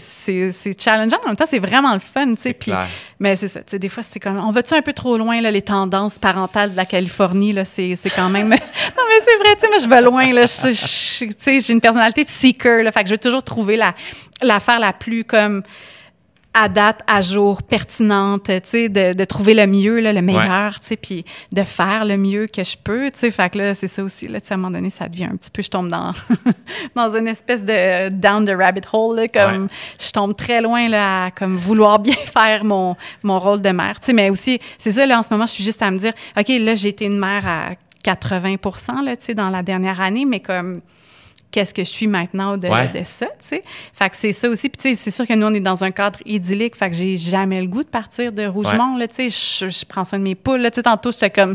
challengeant. 0.79 1.19
En 1.25 1.29
même 1.29 1.37
temps, 1.37 1.47
c'est 1.47 1.59
vraiment 1.59 1.93
le 1.95 2.01
fun. 2.01 2.31
Tu 2.31 2.37
sais. 2.37 2.53
Puis, 2.53 2.73
mais 3.21 3.37
c'est 3.37 3.49
ça. 3.49 3.61
Tu 3.61 3.73
sais, 3.73 3.79
des 3.79 3.89
fois, 3.89 4.03
c'est 4.03 4.21
comme 4.21 4.39
on 4.39 4.51
va-tu 4.51 4.75
un 4.75 4.83
peu 4.83 4.93
trop 4.93 5.17
loin 5.17 5.41
là, 5.41 5.51
les 5.51 5.63
tendances 5.63 6.19
parentales 6.19 6.73
de 6.73 6.77
la 6.77 6.87
Californie 6.87 7.53
là, 7.53 7.65
c'est 7.65 7.97
quand 8.15 8.29
même. 8.29 8.49
non 8.49 8.57
mais 8.57 9.21
c'est 9.25 9.39
vrai. 9.39 9.55
Tu 9.55 9.61
sais, 9.61 9.69
moi 9.69 9.79
je 9.83 9.89
vais 9.89 10.01
loin 10.01 10.33
là. 10.33 10.49
Tu 10.49 10.75
sais, 10.75 11.61
j'ai 11.61 11.73
une 11.73 11.81
personnalité 11.81 12.25
de 12.25 12.29
seeker. 12.29 12.83
Là, 12.83 12.93
fait 12.93 13.03
que 13.03 13.09
je 13.09 13.15
vais 13.15 13.19
toujours 13.19 13.43
trouver 13.43 13.77
la 13.77 13.92
l'affaire 14.43 14.81
la 14.81 14.93
plus 14.93 15.25
comme 15.25 15.63
à 16.55 16.69
date, 16.69 17.01
à 17.07 17.23
jour, 17.23 17.63
pertinente, 17.63 18.45
tu 18.45 18.61
sais, 18.65 18.89
de, 18.89 19.15
de, 19.15 19.25
trouver 19.25 19.55
le 19.55 19.67
mieux, 19.67 20.01
là, 20.01 20.13
le 20.13 20.21
meilleur, 20.21 20.81
tu 20.81 20.89
sais, 20.89 20.97
puis 20.97 21.25
de 21.51 21.63
faire 21.63 22.05
le 22.05 22.19
mieux 22.19 22.47
que 22.47 22.63
je 22.63 22.77
peux, 22.77 23.11
tu 23.11 23.21
sais. 23.21 23.31
Fait 23.31 23.49
que 23.51 23.59
là, 23.59 23.75
c'est 23.75 23.87
ça 23.87 24.05
aussi, 24.05 24.29
là, 24.29 24.41
tu 24.41 24.49
sais, 24.49 24.53
à 24.53 24.57
un 24.57 24.59
moment 24.59 24.71
donné, 24.71 24.91
ça 24.91 25.09
devient 25.09 25.25
un 25.25 25.37
petit 25.37 25.51
peu, 25.51 25.63
je 25.63 25.71
tombe 25.71 25.89
dans, 25.89 26.13
dans 26.95 27.17
une 27.17 27.27
espèce 27.27 27.65
de 27.65 28.11
down 28.11 28.45
the 28.45 28.55
rabbit 28.55 28.83
hole, 28.93 29.17
là, 29.17 29.29
comme 29.29 29.69
je 29.99 30.11
tombe 30.11 30.37
très 30.37 30.61
loin, 30.61 30.89
là, 30.89 31.27
à 31.27 31.31
comme 31.31 31.57
vouloir 31.57 31.99
bien 31.99 32.17
faire 32.25 32.65
mon, 32.65 32.97
mon 33.23 33.39
rôle 33.39 33.63
de 33.63 33.71
mère, 33.71 33.99
tu 34.01 34.07
sais. 34.07 34.13
Mais 34.13 34.29
aussi, 34.29 34.61
c'est 34.79 34.93
ça, 34.93 35.07
là, 35.07 35.19
en 35.19 35.23
ce 35.23 35.33
moment, 35.33 35.47
je 35.47 35.53
suis 35.53 35.65
juste 35.65 35.81
à 35.81 35.91
me 35.91 35.99
dire, 35.99 36.13
OK, 36.39 36.49
là, 36.49 36.75
j'ai 36.75 36.89
été 36.89 37.07
une 37.07 37.19
mère 37.19 37.47
à 37.47 37.71
80 38.05 38.57
là, 39.05 39.17
tu 39.17 39.25
sais, 39.25 39.35
dans 39.35 39.49
la 39.49 39.63
dernière 39.63 40.03
année, 40.03 40.25
mais 40.29 40.41
comme 40.41 40.83
qu'est-ce 41.53 41.75
que 41.75 41.85
je 41.85 41.91
suis 41.91 42.07
maintenant 42.07 42.57
de, 42.57 42.67
de 42.67 43.05
ça, 43.05 43.27
tu 43.27 43.33
sais. 43.41 43.63
Fait 43.93 44.11
que 44.11 44.17
c'est 44.17 44.33
ça 44.33 44.49
aussi. 44.49 44.69
Puis, 44.69 44.79
tu 44.79 44.89
sais, 44.89 44.95
c'est 45.01 45.11
sûr 45.11 45.27
que 45.27 45.35
nous, 45.35 45.47
on 45.47 45.55
est 45.55 45.61
dans 45.61 45.85
un 45.85 45.91
cadre 45.91 46.19
idyllique. 46.25 46.75
Fait 46.75 46.91
que 46.91 46.97
j'ai 46.97 47.19
jamais 47.19 47.61
le 47.61 47.69
goût 47.69 47.85
de 47.85 47.89
partir 47.89 48.33
de 48.33 48.47
Rougemont, 48.47 48.97
là, 48.97 49.07
tu 49.07 49.31
sais. 49.31 49.69
Je, 49.71 49.85
prends 49.85 50.05
soin 50.05 50.19
de 50.19 50.25
mes 50.25 50.35
poules, 50.35 50.63
là. 50.63 50.71
Tu 50.71 50.77
sais, 50.77 50.83
tantôt, 50.83 51.13
j'étais 51.13 51.31
comme... 51.31 51.55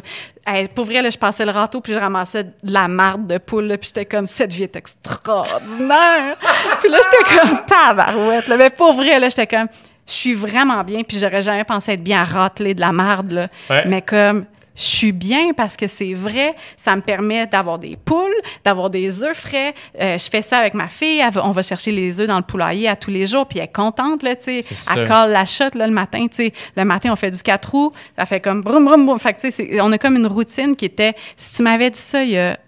pour 0.75 0.85
vrai, 0.85 1.01
là, 1.01 1.09
je 1.09 1.17
passais 1.17 1.43
le 1.43 1.51
râteau, 1.51 1.81
puis 1.81 1.93
je 1.93 1.99
ramassais 1.99 2.43
de 2.43 2.51
la 2.63 2.87
marde 2.87 3.27
de 3.27 3.39
poule, 3.39 3.65
là, 3.65 3.77
puis 3.77 3.87
j'étais 3.87 4.05
comme, 4.05 4.27
cette 4.27 4.53
vie 4.53 4.63
est 4.63 4.75
extraordinaire! 4.75 6.37
puis 6.79 6.89
là, 6.89 6.97
j'étais 7.03 7.39
comme, 7.39 7.59
tabarouette, 7.65 8.47
là. 8.47 8.57
Mais 8.57 8.69
pour 8.69 8.93
vrai, 8.93 9.19
là, 9.19 9.29
j'étais 9.29 9.47
comme, 9.47 9.67
je 10.05 10.13
suis 10.13 10.33
vraiment 10.33 10.83
bien, 10.83 11.01
puis 11.03 11.17
j'aurais 11.17 11.41
jamais 11.41 11.63
pensé 11.63 11.93
être 11.93 12.03
bien 12.03 12.23
râtelée 12.23 12.75
de 12.75 12.81
la 12.81 12.91
marde, 12.91 13.31
là. 13.31 13.47
Mais 13.85 14.03
comme 14.03 14.45
je 14.77 14.83
suis 14.83 15.11
bien 15.11 15.53
parce 15.53 15.75
que 15.75 15.87
c'est 15.87 16.13
vrai, 16.13 16.55
ça 16.77 16.95
me 16.95 17.01
permet 17.01 17.47
d'avoir 17.47 17.79
des 17.79 17.97
poules, 17.97 18.35
d'avoir 18.63 18.91
des 18.91 19.23
œufs 19.23 19.35
frais. 19.35 19.73
Euh, 19.99 20.19
je 20.19 20.29
fais 20.29 20.43
ça 20.43 20.57
avec 20.57 20.75
ma 20.75 20.87
fille, 20.87 21.23
on 21.43 21.51
va 21.51 21.63
chercher 21.63 21.91
les 21.91 22.19
œufs 22.19 22.27
dans 22.27 22.37
le 22.37 22.43
poulailler 22.43 22.87
à 22.87 22.95
tous 22.95 23.09
les 23.09 23.25
jours, 23.25 23.47
puis 23.47 23.57
elle 23.57 23.65
est 23.65 23.73
contente 23.73 24.21
là, 24.21 24.35
tu 24.35 24.61
sais. 24.61 24.65
Elle 24.95 25.07
colle 25.07 25.31
la 25.31 25.45
shot 25.45 25.71
là 25.73 25.87
le 25.87 25.93
matin, 25.93 26.27
tu 26.27 26.35
sais. 26.35 26.53
Le 26.75 26.85
matin 26.85 27.11
on 27.11 27.15
fait 27.15 27.31
du 27.31 27.41
quatre 27.41 27.71
roues, 27.71 27.91
ça 28.15 28.27
fait 28.27 28.39
comme 28.39 28.61
brum 28.61 28.85
brum 28.85 29.05
brum. 29.05 29.19
Fait 29.19 29.33
que 29.33 29.41
tu 29.41 29.51
sais, 29.51 29.81
on 29.81 29.91
a 29.91 29.97
comme 29.97 30.15
une 30.15 30.27
routine 30.27 30.75
qui 30.75 30.85
était. 30.85 31.15
Si 31.35 31.57
tu 31.57 31.63
m'avais 31.63 31.89
dit 31.89 31.99
ça 31.99 32.23
il 32.23 32.29
y 32.29 32.37
a 32.37 32.59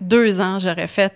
deux 0.00 0.40
ans, 0.40 0.58
j'aurais 0.58 0.86
fait. 0.86 1.12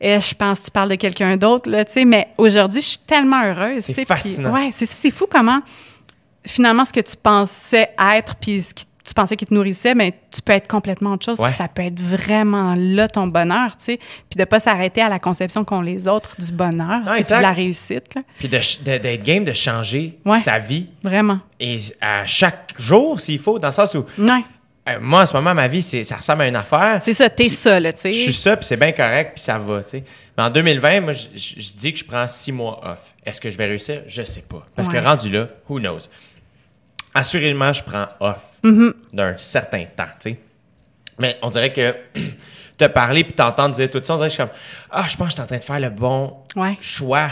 Et 0.00 0.20
je 0.20 0.34
pense 0.34 0.60
que 0.60 0.66
tu 0.66 0.70
parles 0.70 0.90
de 0.90 0.94
quelqu'un 0.96 1.36
d'autre 1.36 1.68
là, 1.68 1.84
tu 1.84 1.92
sais. 1.92 2.04
Mais 2.04 2.28
aujourd'hui, 2.38 2.80
je 2.80 2.88
suis 2.88 2.98
tellement 2.98 3.42
heureuse. 3.42 3.82
C'est 3.84 4.04
fascinant. 4.04 4.52
ouais, 4.52 4.70
c'est 4.72 4.86
c'est 4.86 5.10
fou 5.10 5.26
comment 5.28 5.60
finalement 6.46 6.84
ce 6.84 6.92
que 6.92 7.00
tu 7.00 7.16
pensais 7.16 7.90
être 7.98 8.36
puis 8.36 8.62
ce 8.62 8.74
qui 8.74 8.86
tu 9.04 9.12
pensais 9.12 9.36
qu'il 9.36 9.48
te 9.48 9.54
nourrissait, 9.54 9.94
mais 9.94 10.14
tu 10.30 10.40
peux 10.40 10.52
être 10.52 10.66
complètement 10.66 11.12
autre 11.12 11.26
chose. 11.26 11.38
ça 11.38 11.68
peut 11.68 11.82
être 11.82 12.00
vraiment 12.00 12.74
là 12.76 13.06
ton 13.06 13.26
bonheur, 13.26 13.76
tu 13.78 13.84
sais. 13.84 13.98
Puis 14.30 14.38
de 14.38 14.44
pas 14.44 14.60
s'arrêter 14.60 15.02
à 15.02 15.08
la 15.08 15.18
conception 15.18 15.64
qu'ont 15.64 15.82
les 15.82 16.08
autres 16.08 16.36
du 16.38 16.50
bonheur, 16.50 17.02
c'est 17.22 17.36
de 17.36 17.42
la 17.42 17.52
réussite. 17.52 18.14
Là. 18.14 18.22
Puis 18.38 18.48
d'être 18.48 19.22
game 19.22 19.44
de 19.44 19.52
changer 19.52 20.18
sa 20.40 20.58
vie. 20.58 20.88
Vraiment. 21.02 21.40
Et 21.60 21.78
à 22.00 22.24
chaque 22.26 22.74
jour, 22.78 23.20
s'il 23.20 23.38
faut, 23.38 23.58
dans 23.58 23.68
le 23.68 23.72
sens 23.72 23.94
où. 23.94 24.04
Euh, 24.86 24.98
moi, 25.00 25.22
en 25.22 25.26
ce 25.26 25.32
moment, 25.32 25.54
ma 25.54 25.66
vie, 25.66 25.82
ça 25.82 26.16
ressemble 26.16 26.42
à 26.42 26.48
une 26.48 26.56
affaire. 26.56 27.00
C'est 27.02 27.14
ça, 27.14 27.30
t'es 27.30 27.48
ça, 27.48 27.80
là, 27.80 27.92
tu 27.94 28.02
sais. 28.02 28.12
Je 28.12 28.18
suis 28.18 28.34
ça, 28.34 28.54
puis 28.54 28.66
c'est 28.66 28.76
bien 28.76 28.92
correct, 28.92 29.32
puis 29.34 29.42
ça 29.42 29.58
va, 29.58 29.82
tu 29.82 29.90
sais. 29.90 30.04
Mais 30.36 30.42
en 30.42 30.50
2020, 30.50 31.00
moi, 31.00 31.12
je, 31.12 31.76
dis 31.78 31.92
que 31.92 31.98
je 31.98 32.04
prends 32.04 32.28
six 32.28 32.52
mois 32.52 32.80
off. 32.84 33.00
Est-ce 33.24 33.40
que 33.40 33.48
je 33.48 33.56
vais 33.56 33.64
réussir? 33.64 34.02
Je 34.06 34.22
sais 34.22 34.42
pas. 34.42 34.66
Parce 34.76 34.88
que 34.88 34.98
rendu 34.98 35.30
là, 35.30 35.48
who 35.68 35.78
knows? 35.78 36.08
Assurément, 37.14 37.72
je 37.72 37.82
prends 37.82 38.08
off 38.20 38.44
mm-hmm. 38.62 38.92
d'un 39.12 39.36
certain 39.36 39.84
temps, 39.84 40.04
tu 40.20 40.30
sais. 40.30 40.38
Mais 41.18 41.38
on 41.42 41.50
dirait 41.50 41.72
que 41.72 41.94
te 42.76 42.86
parler 42.86 43.24
puis 43.24 43.32
t'entendre 43.32 43.74
dire 43.74 43.88
tout 43.88 44.00
ça, 44.02 44.14
on 44.14 44.16
dirait 44.16 44.28
que 44.28 44.34
je 44.34 44.42
suis 44.42 44.44
comme 44.44 44.56
Ah, 44.90 45.06
je 45.08 45.16
pense 45.16 45.28
que 45.28 45.30
je 45.30 45.34
suis 45.34 45.42
en 45.42 45.46
train 45.46 45.58
de 45.58 45.62
faire 45.62 45.80
le 45.80 45.90
bon 45.90 46.36
choix. 46.80 47.30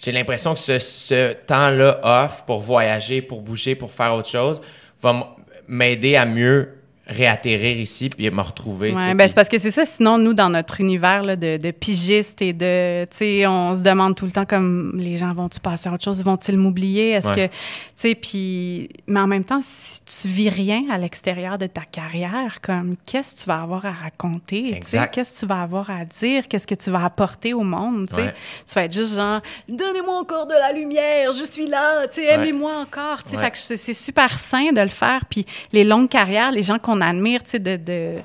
J'ai 0.00 0.12
l'impression 0.12 0.52
que 0.54 0.60
ce, 0.60 0.78
ce 0.78 1.32
temps-là 1.32 2.00
off 2.02 2.44
pour 2.44 2.60
voyager, 2.60 3.22
pour 3.22 3.40
bouger, 3.40 3.74
pour 3.74 3.92
faire 3.92 4.14
autre 4.14 4.28
chose 4.28 4.60
va 5.00 5.36
m'aider 5.68 6.16
à 6.16 6.24
mieux 6.24 6.83
réatterrir 7.06 7.78
ici 7.78 8.08
puis 8.08 8.30
me 8.30 8.40
retrouver. 8.40 8.94
Oui, 8.94 9.14
ben 9.14 9.28
c'est 9.28 9.34
parce 9.34 9.48
que 9.48 9.58
c'est 9.58 9.70
ça. 9.70 9.84
Sinon, 9.84 10.16
nous, 10.16 10.32
dans 10.32 10.48
notre 10.48 10.80
univers 10.80 11.22
là, 11.22 11.36
de, 11.36 11.58
de 11.58 11.70
pigistes 11.70 12.40
et 12.40 12.52
de, 12.52 13.04
tu 13.10 13.16
sais, 13.18 13.46
on 13.46 13.76
se 13.76 13.82
demande 13.82 14.14
tout 14.16 14.24
le 14.24 14.32
temps 14.32 14.46
comme 14.46 14.98
les 14.98 15.18
gens 15.18 15.34
vont-tu 15.34 15.60
passer 15.60 15.88
à 15.88 15.92
autre 15.92 16.04
chose, 16.04 16.22
vont-ils 16.24 16.56
m'oublier, 16.56 17.10
est-ce 17.10 17.28
que, 17.28 17.46
tu 17.46 17.52
sais, 17.96 18.14
puis, 18.14 18.88
mais 19.06 19.20
en 19.20 19.26
même 19.26 19.44
temps, 19.44 19.60
si 19.62 20.00
tu 20.04 20.28
vis 20.28 20.48
rien 20.48 20.84
à 20.90 20.96
l'extérieur 20.96 21.58
de 21.58 21.66
ta 21.66 21.82
carrière, 21.82 22.60
comme 22.62 22.94
qu'est-ce 23.04 23.34
que 23.34 23.40
tu 23.40 23.46
vas 23.46 23.60
avoir 23.60 23.84
à 23.84 23.92
raconter, 23.92 24.80
qu'est-ce 24.80 25.34
que 25.34 25.40
tu 25.40 25.46
vas 25.46 25.60
avoir 25.60 25.90
à 25.90 26.04
dire, 26.04 26.48
qu'est-ce 26.48 26.66
que 26.66 26.74
tu 26.74 26.90
vas 26.90 27.04
apporter 27.04 27.52
au 27.52 27.62
monde, 27.62 28.08
tu 28.08 28.16
sais, 28.16 28.34
tu 28.66 28.74
vas 28.74 28.84
être 28.84 28.94
juste 28.94 29.14
genre, 29.14 29.40
donnez-moi 29.68 30.18
encore 30.18 30.46
de 30.46 30.54
la 30.54 30.72
lumière, 30.72 31.32
je 31.32 31.44
suis 31.44 31.66
là, 31.66 32.06
tu 32.08 32.22
sais, 32.22 32.26
aimez-moi 32.32 32.72
encore, 32.78 33.22
tu 33.22 33.32
sais, 33.32 33.36
fait 33.36 33.50
que 33.50 33.58
c'est 33.58 33.94
super 33.94 34.38
sain 34.38 34.72
de 34.72 34.80
le 34.80 34.88
faire, 34.88 35.26
puis 35.28 35.44
les 35.72 35.84
longues 35.84 36.08
carrières, 36.08 36.50
les 36.50 36.62
gens 36.62 36.78
qu'on 36.78 36.93
admire, 37.00 37.42
tu 37.42 37.50
sais, 37.50 37.58
de, 37.58 37.76
de, 37.76 38.18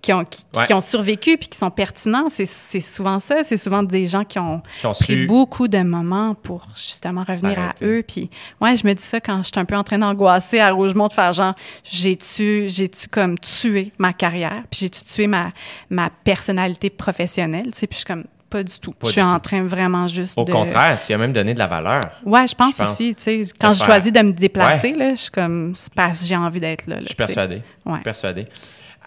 qui, 0.00 0.12
ont, 0.12 0.24
qui, 0.24 0.74
ont 0.74 0.80
survécu 0.80 1.36
puis 1.36 1.48
qui 1.48 1.58
sont 1.58 1.70
pertinents, 1.70 2.28
c'est 2.28 2.46
souvent 2.80 3.20
ça. 3.20 3.44
C'est 3.44 3.56
souvent 3.56 3.82
des 3.82 4.06
gens 4.06 4.24
qui 4.24 4.38
ont, 4.38 4.62
pris 5.00 5.26
beaucoup 5.26 5.68
de 5.68 5.78
moments 5.78 6.34
pour 6.34 6.66
justement 6.76 7.24
revenir 7.24 7.58
à 7.58 7.74
eux. 7.82 8.04
Puis, 8.06 8.30
ouais, 8.60 8.76
je 8.76 8.86
me 8.86 8.94
dis 8.94 9.02
ça 9.02 9.20
quand 9.20 9.42
je 9.42 9.48
suis 9.48 9.58
un 9.58 9.64
peu 9.64 9.76
en 9.76 9.84
train 9.84 9.98
d'angoisser 9.98 10.60
à 10.60 10.72
Rougemont 10.72 11.08
de 11.08 11.12
faire 11.12 11.32
genre, 11.32 11.54
j'ai-tu, 11.84 12.68
j'ai-tu 12.68 13.08
comme 13.08 13.38
tué 13.38 13.92
ma 13.98 14.12
carrière, 14.12 14.62
puis 14.70 14.80
j'ai-tu 14.80 15.04
tué 15.04 15.26
ma, 15.26 15.52
ma 15.90 16.10
personnalité 16.10 16.90
professionnelle, 16.90 17.70
tu 17.72 17.78
sais, 17.78 17.86
puis 17.86 17.96
je 17.96 17.98
suis 17.98 18.06
comme, 18.06 18.24
pas 18.48 18.62
du 18.62 18.78
tout. 18.80 18.94
je 19.04 19.10
suis 19.10 19.22
en 19.22 19.38
train 19.40 19.62
vraiment 19.64 20.08
juste 20.08 20.36
Au 20.36 20.44
contraire, 20.44 20.98
tu 21.04 21.12
as 21.12 21.18
même 21.18 21.32
donné 21.32 21.54
de 21.54 21.58
la 21.58 21.66
valeur. 21.66 22.00
Ouais, 22.24 22.46
je 22.46 22.54
pense, 22.54 22.80
aussi. 22.80 23.14
Tu 23.14 23.22
sais, 23.22 23.42
quand 23.60 23.72
je 23.72 23.82
choisis 23.82 24.12
de 24.12 24.20
me 24.20 24.32
déplacer, 24.32 24.92
là, 24.92 25.10
je 25.14 25.22
suis 25.22 25.30
comme, 25.30 25.72
c'est 25.74 25.92
parce 25.92 26.20
que 26.20 26.26
j'ai 26.26 26.36
envie 26.36 26.60
d'être 26.60 26.86
là, 26.86 26.96
Je 27.00 27.06
suis 27.06 27.14
persuadé. 27.14 27.62
Ouais. 27.84 28.00
Persuadé. 28.02 28.46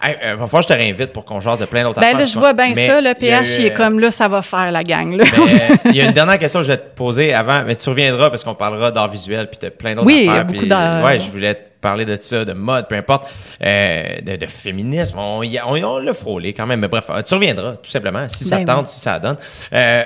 Hey, 0.03 0.15
euh, 0.23 0.35
va 0.35 0.47
falloir 0.47 0.65
que 0.65 0.73
je 0.73 0.73
te 0.73 0.79
réinvite 0.81 1.13
pour 1.13 1.25
qu'on 1.25 1.39
jase 1.39 1.59
de 1.59 1.65
plein 1.65 1.83
d'autres 1.83 2.01
ben 2.01 2.17
Là, 2.17 2.25
je 2.25 2.37
vois 2.37 2.53
bien 2.53 2.73
ça, 2.73 3.01
le 3.01 3.13
PH, 3.13 3.59
il 3.59 3.67
est 3.67 3.73
comme 3.73 3.99
là, 3.99 4.09
ça 4.09 4.27
va 4.27 4.41
faire 4.41 4.71
la 4.71 4.83
gang. 4.83 5.15
Là. 5.15 5.25
Ben, 5.25 5.77
il 5.85 5.95
y 5.95 6.01
a 6.01 6.05
une 6.05 6.11
dernière 6.13 6.39
question 6.39 6.61
que 6.61 6.65
je 6.65 6.71
vais 6.71 6.77
te 6.77 6.95
poser 6.95 7.33
avant, 7.35 7.63
mais 7.63 7.75
tu 7.75 7.87
reviendras 7.87 8.31
parce 8.31 8.43
qu'on 8.43 8.55
parlera 8.55 8.91
d'art 8.91 9.09
visuel 9.09 9.47
puis 9.47 9.59
de 9.59 9.69
plein 9.69 9.93
d'autres 9.93 10.07
oui, 10.07 10.27
affaires. 10.27 10.45
Oui, 10.47 10.53
beaucoup 10.53 10.65
d'art. 10.65 11.05
Ouais, 11.05 11.19
je 11.19 11.29
voulais 11.29 11.70
parler 11.81 12.05
de 12.05 12.17
ça, 12.21 12.45
de 12.45 12.53
mode, 12.53 12.87
peu 12.87 12.95
importe, 12.95 13.27
euh, 13.63 14.21
de, 14.21 14.45
féminisme. 14.45 15.17
On, 15.17 15.41
on, 15.65 15.97
l'a 15.97 16.13
frôlé 16.13 16.53
quand 16.53 16.67
même. 16.67 16.79
Mais 16.79 16.87
bref, 16.87 17.09
tu 17.25 17.33
reviendras, 17.33 17.73
tout 17.73 17.89
simplement, 17.89 18.27
si 18.29 18.45
ça 18.45 18.57
ben 18.57 18.65
tente, 18.65 18.87
si 18.87 18.99
ça 18.99 19.19
donne. 19.19 19.37
Euh, 19.73 20.03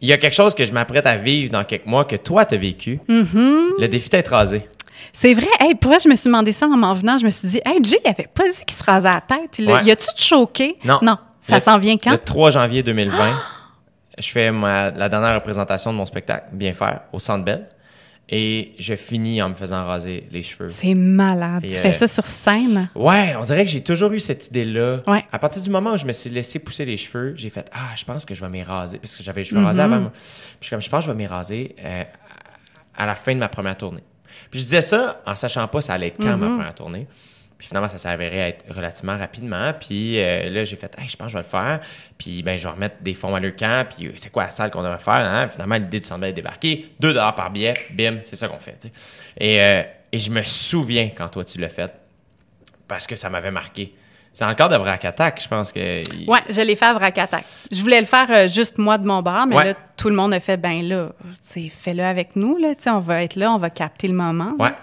il 0.00 0.08
y 0.08 0.12
a 0.12 0.18
quelque 0.18 0.34
chose 0.34 0.54
que 0.54 0.66
je 0.66 0.72
m'apprête 0.72 1.06
à 1.06 1.16
vivre 1.16 1.50
dans 1.50 1.64
quelques 1.64 1.86
mois 1.86 2.04
que 2.04 2.16
toi, 2.16 2.44
tu 2.44 2.54
as 2.54 2.58
vécu. 2.58 3.00
Mm-hmm. 3.08 3.80
Le 3.80 3.88
défi 3.88 4.10
d'être 4.10 4.28
rasé. 4.28 4.68
C'est 5.12 5.32
vrai. 5.32 5.48
Hey, 5.58 5.74
pour 5.74 5.98
je 5.98 6.08
me 6.08 6.16
suis 6.16 6.28
demandé 6.28 6.52
ça 6.52 6.66
en 6.66 6.76
m'en 6.76 6.92
venant. 6.92 7.16
Je 7.16 7.24
me 7.24 7.30
suis 7.30 7.48
dit, 7.48 7.60
hey, 7.64 7.82
Jay, 7.82 7.98
il 8.04 8.08
avait 8.10 8.28
pas 8.32 8.44
dit 8.44 8.64
qu'il 8.66 8.76
se 8.76 8.82
rasait 8.84 9.10
la 9.10 9.22
tête. 9.22 9.58
Il 9.58 9.64
Y 9.64 9.90
a-tu 9.90 10.08
choqué? 10.16 10.76
Non. 10.84 10.98
Non. 11.02 11.16
Ça 11.40 11.60
s'en 11.60 11.78
vient 11.78 11.96
quand? 11.96 12.10
Le 12.10 12.18
3 12.18 12.50
janvier 12.50 12.82
2020, 12.82 13.16
je 14.18 14.28
fais 14.28 14.50
la 14.50 15.08
dernière 15.08 15.34
représentation 15.36 15.92
de 15.92 15.96
mon 15.96 16.04
spectacle, 16.04 16.46
Bien 16.52 16.74
faire, 16.74 17.02
au 17.12 17.18
Centre 17.18 17.44
Bell. 17.44 17.66
Et 18.28 18.74
je 18.80 18.96
finis 18.96 19.40
en 19.40 19.50
me 19.50 19.54
faisant 19.54 19.86
raser 19.86 20.26
les 20.32 20.42
cheveux. 20.42 20.70
C'est 20.70 20.94
malade. 20.94 21.62
tu 21.62 21.70
fais 21.70 21.90
euh, 21.90 21.92
ça 21.92 22.08
sur 22.08 22.26
scène? 22.26 22.90
Ouais, 22.96 23.36
on 23.36 23.42
dirait 23.42 23.64
que 23.64 23.70
j'ai 23.70 23.84
toujours 23.84 24.10
eu 24.12 24.18
cette 24.18 24.48
idée-là. 24.48 25.02
Ouais. 25.06 25.24
À 25.30 25.38
partir 25.38 25.62
du 25.62 25.70
moment 25.70 25.92
où 25.92 25.96
je 25.96 26.06
me 26.06 26.12
suis 26.12 26.30
laissé 26.30 26.58
pousser 26.58 26.84
les 26.84 26.96
cheveux, 26.96 27.34
j'ai 27.36 27.50
fait 27.50 27.70
Ah, 27.72 27.90
je 27.94 28.04
pense 28.04 28.24
que 28.24 28.34
je 28.34 28.40
vais 28.40 28.50
m'y 28.50 28.64
raser. 28.64 28.98
Parce 28.98 29.14
que 29.14 29.22
j'avais 29.22 29.42
les 29.42 29.44
cheveux 29.44 29.62
rasés 29.62 29.80
mm-hmm. 29.80 29.84
avant 29.84 30.00
moi. 30.00 30.12
Puis 30.58 30.70
comme, 30.70 30.82
je 30.82 30.90
pense 30.90 31.04
que 31.04 31.10
je 31.10 31.12
vais 31.12 31.16
m'y 31.16 31.26
raser 31.26 31.76
euh, 31.78 32.02
à 32.96 33.06
la 33.06 33.14
fin 33.14 33.32
de 33.32 33.38
ma 33.38 33.48
première 33.48 33.76
tournée. 33.76 34.02
Puis 34.50 34.58
je 34.58 34.64
disais 34.64 34.80
ça 34.80 35.22
en 35.24 35.36
sachant 35.36 35.68
pas 35.68 35.80
ça 35.80 35.94
allait 35.94 36.08
être 36.08 36.18
quand 36.18 36.36
ma 36.36 36.46
mm-hmm. 36.46 36.56
première 36.56 36.74
tournée. 36.74 37.06
Puis 37.58 37.68
finalement, 37.68 37.88
ça 37.88 37.98
s'avérait 37.98 38.50
être 38.50 38.64
relativement 38.74 39.16
rapidement. 39.16 39.72
Puis 39.72 40.18
euh, 40.18 40.50
là, 40.50 40.64
j'ai 40.64 40.76
fait, 40.76 40.94
hey, 40.98 41.08
je 41.08 41.16
pense 41.16 41.28
que 41.28 41.32
je 41.32 41.36
vais 41.38 41.42
le 41.42 41.48
faire. 41.48 41.80
Puis 42.18 42.42
ben, 42.42 42.58
je 42.58 42.64
vais 42.64 42.74
remettre 42.74 42.96
des 43.00 43.14
fonds 43.14 43.34
à 43.34 43.40
le 43.40 43.50
camp. 43.50 43.86
Puis 43.88 44.08
euh, 44.08 44.12
c'est 44.16 44.30
quoi 44.30 44.44
la 44.44 44.50
salle 44.50 44.70
qu'on 44.70 44.82
devrait 44.82 44.98
faire? 44.98 45.20
Hein? 45.20 45.48
Finalement, 45.48 45.76
l'idée 45.76 46.00
du 46.00 46.06
semblait 46.06 46.32
débarquer. 46.32 46.92
2 47.00 47.08
dollars 47.14 47.34
par 47.34 47.50
billet. 47.50 47.74
Bim, 47.90 48.18
c'est 48.22 48.36
ça 48.36 48.48
qu'on 48.48 48.58
fait. 48.58 48.90
Et, 49.38 49.60
euh, 49.60 49.82
et 50.12 50.18
je 50.18 50.30
me 50.30 50.42
souviens 50.42 51.10
quand 51.16 51.28
toi, 51.28 51.44
tu 51.44 51.58
l'as 51.58 51.70
fait. 51.70 51.92
Parce 52.86 53.06
que 53.06 53.16
ça 53.16 53.30
m'avait 53.30 53.50
marqué. 53.50 53.94
C'est 54.36 54.44
encore 54.44 54.68
de 54.68 54.76
vrac 54.76 55.02
attack, 55.02 55.40
je 55.42 55.48
pense 55.48 55.72
que. 55.72 56.28
Ouais, 56.28 56.40
je 56.50 56.60
l'ai 56.60 56.76
fait 56.76 56.84
à 56.84 56.92
vrac 56.92 57.16
attack. 57.16 57.42
Je 57.72 57.80
voulais 57.80 58.00
le 58.00 58.06
faire 58.06 58.26
euh, 58.30 58.48
juste 58.48 58.76
moi 58.76 58.98
de 58.98 59.06
mon 59.06 59.22
bras, 59.22 59.46
mais 59.46 59.54
là, 59.56 59.72
tout 59.96 60.10
le 60.10 60.14
monde 60.14 60.34
a 60.34 60.40
fait, 60.40 60.58
ben 60.58 60.86
là, 60.86 61.12
fais-le 61.42 62.02
avec 62.02 62.36
nous, 62.36 62.58
là, 62.58 62.74
on 62.88 62.98
va 62.98 63.22
être 63.22 63.34
là, 63.34 63.50
on 63.50 63.56
va 63.56 63.70
capter 63.70 64.08
le 64.08 64.12
moment. 64.12 64.52
Ouais. 64.58 64.74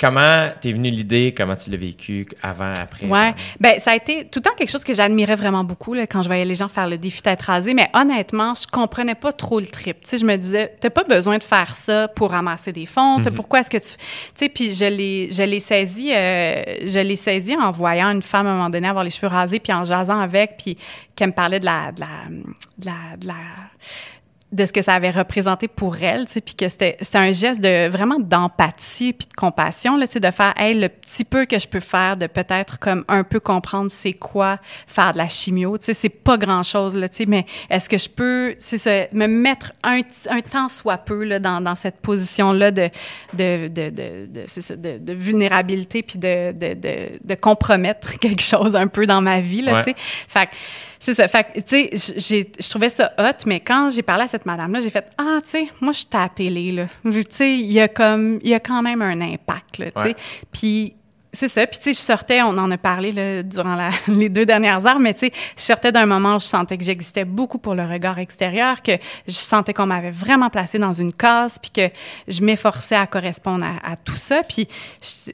Comment 0.00 0.48
t'es 0.60 0.72
venue 0.72 0.90
l'idée? 0.90 1.34
Comment 1.36 1.56
tu 1.56 1.70
l'as 1.70 1.76
vécu? 1.76 2.26
Avant, 2.42 2.72
après? 2.72 3.06
Ouais. 3.06 3.34
Ben, 3.58 3.80
ça 3.80 3.92
a 3.92 3.96
été 3.96 4.26
tout 4.26 4.38
le 4.38 4.42
temps 4.42 4.54
quelque 4.56 4.70
chose 4.70 4.84
que 4.84 4.94
j'admirais 4.94 5.34
vraiment 5.34 5.64
beaucoup 5.64 5.94
là, 5.94 6.06
quand 6.06 6.22
je 6.22 6.28
voyais 6.28 6.44
les 6.44 6.54
gens 6.54 6.68
faire 6.68 6.88
le 6.88 6.98
défi 6.98 7.20
d'être 7.22 7.42
rasé. 7.42 7.74
Mais 7.74 7.90
honnêtement, 7.94 8.54
je 8.54 8.66
comprenais 8.66 9.14
pas 9.14 9.32
trop 9.32 9.58
le 9.58 9.66
trip. 9.66 10.00
Tu 10.02 10.10
sais, 10.10 10.18
je 10.18 10.24
me 10.24 10.36
disais, 10.36 10.76
t'as 10.80 10.90
pas 10.90 11.04
besoin 11.04 11.38
de 11.38 11.42
faire 11.42 11.74
ça 11.74 12.08
pour 12.08 12.30
ramasser 12.30 12.72
des 12.72 12.86
fonds. 12.86 13.18
Mm 13.18 13.30
Pourquoi 13.34 13.60
est-ce 13.60 13.70
que 13.70 13.78
tu. 13.78 13.88
Tu 13.88 13.96
sais, 14.34 14.48
puis 14.48 14.72
je 14.72 14.84
l'ai, 14.84 15.30
je 15.32 15.42
l'ai 15.42 15.60
saisi, 15.60 16.12
euh, 16.14 16.62
je 16.86 17.00
l'ai 17.00 17.16
saisi 17.16 17.56
en 17.56 17.70
voyant 17.72 18.10
une 18.10 18.22
femme 18.22 18.46
à 18.46 18.50
un 18.50 18.54
moment 18.54 18.70
donné 18.70 18.88
avoir 18.88 19.04
les 19.04 19.10
cheveux 19.10 19.28
rasés, 19.28 19.58
puis 19.58 19.72
en 19.72 19.84
jasant 19.84 20.20
avec, 20.20 20.56
puis 20.58 20.78
qu'elle 21.16 21.28
me 21.28 21.32
parlait 21.32 21.60
de 21.60 21.64
la, 21.64 21.92
de 21.92 22.00
la, 22.00 22.06
de 22.78 22.86
la, 22.86 23.16
de 23.16 23.26
la 23.26 23.34
de 24.50 24.64
ce 24.64 24.72
que 24.72 24.80
ça 24.80 24.94
avait 24.94 25.10
représenté 25.10 25.68
pour 25.68 25.98
elle, 25.98 26.24
tu 26.26 26.32
sais, 26.32 26.40
puis 26.40 26.54
que 26.54 26.68
c'était 26.70 26.96
un 27.12 27.32
geste 27.32 27.60
de 27.60 27.88
vraiment 27.88 28.18
d'empathie 28.18 29.12
puis 29.12 29.28
de 29.28 29.34
compassion 29.34 29.98
là, 29.98 30.06
tu 30.06 30.14
sais, 30.14 30.20
de 30.20 30.30
faire 30.30 30.54
hey, 30.56 30.78
le 30.78 30.88
petit 30.88 31.24
peu 31.24 31.44
que 31.44 31.58
je 31.58 31.68
peux 31.68 31.80
faire 31.80 32.16
de 32.16 32.26
peut-être 32.26 32.78
comme 32.78 33.04
un 33.08 33.24
peu 33.24 33.40
comprendre 33.40 33.90
c'est 33.90 34.14
quoi 34.14 34.58
faire 34.86 35.12
de 35.12 35.18
la 35.18 35.28
chimio, 35.28 35.76
tu 35.76 35.86
sais, 35.86 35.94
c'est 35.94 36.08
pas 36.08 36.38
grand-chose 36.38 36.96
là, 36.96 37.10
tu 37.10 37.16
sais, 37.16 37.26
mais 37.26 37.44
est-ce 37.68 37.90
que 37.90 37.98
je 37.98 38.08
peux 38.08 38.54
c'est 38.58 38.78
ça 38.78 39.06
me 39.12 39.26
mettre 39.26 39.72
un, 39.84 40.00
un 40.30 40.40
temps 40.40 40.70
soit 40.70 40.96
peu 40.96 41.24
là 41.24 41.38
dans, 41.38 41.60
dans 41.60 41.76
cette 41.76 42.00
position 42.00 42.52
là 42.52 42.70
de 42.70 42.88
de 43.34 43.68
de 43.68 43.90
de, 43.90 44.26
de 44.26 44.44
c'est 44.46 44.62
ça 44.62 44.76
de, 44.76 44.96
de, 44.96 45.12
vulnérabilité 45.12 46.02
puis 46.02 46.18
de, 46.18 46.52
de 46.52 46.72
de 46.72 47.18
de 47.22 47.34
compromettre 47.34 48.18
quelque 48.20 48.42
chose 48.42 48.76
un 48.76 48.86
peu 48.86 49.04
dans 49.04 49.20
ma 49.20 49.40
vie 49.40 49.60
là, 49.60 49.82
tu 49.82 49.90
sais. 49.90 49.96
Fait 50.26 50.48
c'est 51.00 51.14
ça. 51.14 51.28
Fait 51.28 51.46
tu 51.54 51.62
sais, 51.66 52.44
je 52.58 52.68
trouvais 52.68 52.88
ça 52.88 53.12
hot, 53.18 53.44
mais 53.46 53.60
quand 53.60 53.90
j'ai 53.90 54.02
parlé 54.02 54.24
à 54.24 54.28
cette 54.28 54.46
madame-là, 54.46 54.80
j'ai 54.80 54.90
fait 54.90 55.10
Ah, 55.16 55.38
tu 55.42 55.50
sais, 55.50 55.68
moi, 55.80 55.92
je 55.92 55.98
suis 55.98 56.08
à 56.12 56.20
la 56.20 56.28
télé, 56.28 56.72
là. 56.72 56.86
Tu 57.04 57.24
sais, 57.30 57.54
il 57.58 57.72
y 57.72 57.80
a 57.80 57.88
comme, 57.88 58.40
il 58.42 58.50
y 58.50 58.54
a 58.54 58.60
quand 58.60 58.82
même 58.82 59.02
un 59.02 59.20
impact, 59.20 59.78
là, 59.78 59.90
tu 59.90 60.02
sais. 60.02 60.16
Puis, 60.52 60.94
c'est 61.32 61.48
ça. 61.48 61.66
Puis, 61.66 61.78
tu 61.78 61.84
sais, 61.84 61.92
je 61.92 61.98
sortais, 61.98 62.42
on 62.42 62.56
en 62.58 62.70
a 62.70 62.78
parlé 62.78 63.12
là, 63.12 63.42
durant 63.42 63.76
les 64.08 64.28
deux 64.28 64.46
dernières 64.46 64.86
heures, 64.86 64.98
mais 64.98 65.14
tu 65.14 65.20
sais, 65.20 65.32
je 65.56 65.62
sortais 65.62 65.92
d'un 65.92 66.06
moment 66.06 66.36
où 66.36 66.40
je 66.40 66.46
sentais 66.46 66.76
que 66.76 66.84
j'existais 66.84 67.24
beaucoup 67.24 67.58
pour 67.58 67.74
le 67.74 67.84
regard 67.84 68.18
extérieur, 68.18 68.82
que 68.82 68.92
je 69.26 69.32
sentais 69.32 69.74
qu'on 69.74 69.86
m'avait 69.86 70.10
vraiment 70.10 70.50
placée 70.50 70.78
dans 70.78 70.94
une 70.94 71.12
case, 71.12 71.58
puis 71.58 71.70
que 71.70 71.94
je 72.26 72.42
m'efforçais 72.42 72.96
à 72.96 73.06
correspondre 73.06 73.64
à, 73.84 73.96
tout 73.96 74.16
ça. 74.16 74.42
Puis 74.42 74.68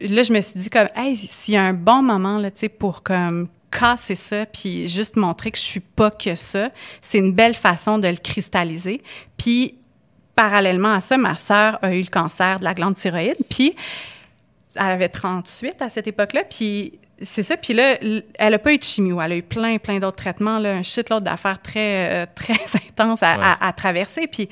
là, 0.01 0.23
je 0.23 0.33
me 0.33 0.41
suis 0.41 0.60
dit 0.60 0.70
comme, 0.70 0.89
hey, 0.97 1.17
s'il 1.17 1.55
y 1.55 1.57
a 1.57 1.62
un 1.62 1.73
bon 1.73 2.02
moment, 2.02 2.39
là, 2.39 2.51
tu 2.51 2.60
sais, 2.60 2.68
pour 2.68 3.02
comme 3.02 3.49
casser 3.78 4.14
ça, 4.14 4.46
puis 4.46 4.88
juste 4.88 5.16
montrer 5.16 5.50
que 5.50 5.58
je 5.58 5.64
suis 5.64 5.80
pas 5.80 6.10
que 6.10 6.34
ça, 6.34 6.70
c'est 7.02 7.18
une 7.18 7.32
belle 7.32 7.54
façon 7.54 7.98
de 7.98 8.08
le 8.08 8.16
cristalliser. 8.16 9.00
Puis, 9.36 9.74
parallèlement 10.36 10.94
à 10.94 11.00
ça, 11.00 11.16
ma 11.18 11.36
sœur 11.36 11.78
a 11.82 11.94
eu 11.94 12.02
le 12.02 12.10
cancer 12.10 12.60
de 12.60 12.64
la 12.64 12.74
glande 12.74 12.94
thyroïde, 12.94 13.38
puis 13.48 13.74
elle 14.76 14.82
avait 14.82 15.08
38 15.08 15.82
à 15.82 15.90
cette 15.90 16.06
époque-là, 16.06 16.44
puis 16.44 16.98
c'est 17.22 17.42
ça. 17.42 17.56
Puis 17.56 17.74
là, 17.74 17.96
elle 18.34 18.54
a 18.54 18.58
pas 18.58 18.72
eu 18.72 18.78
de 18.78 18.82
chimio. 18.82 19.20
Elle 19.20 19.32
a 19.32 19.36
eu 19.36 19.42
plein, 19.42 19.78
plein 19.78 19.98
d'autres 20.00 20.16
traitements, 20.16 20.58
là, 20.58 20.74
un 20.74 20.82
shitload 20.82 21.22
d'affaires 21.22 21.62
très, 21.62 22.24
euh, 22.24 22.26
très 22.34 22.58
intenses 22.88 23.22
à, 23.22 23.56
à, 23.60 23.72
traverser. 23.72 24.26
Puis, 24.26 24.48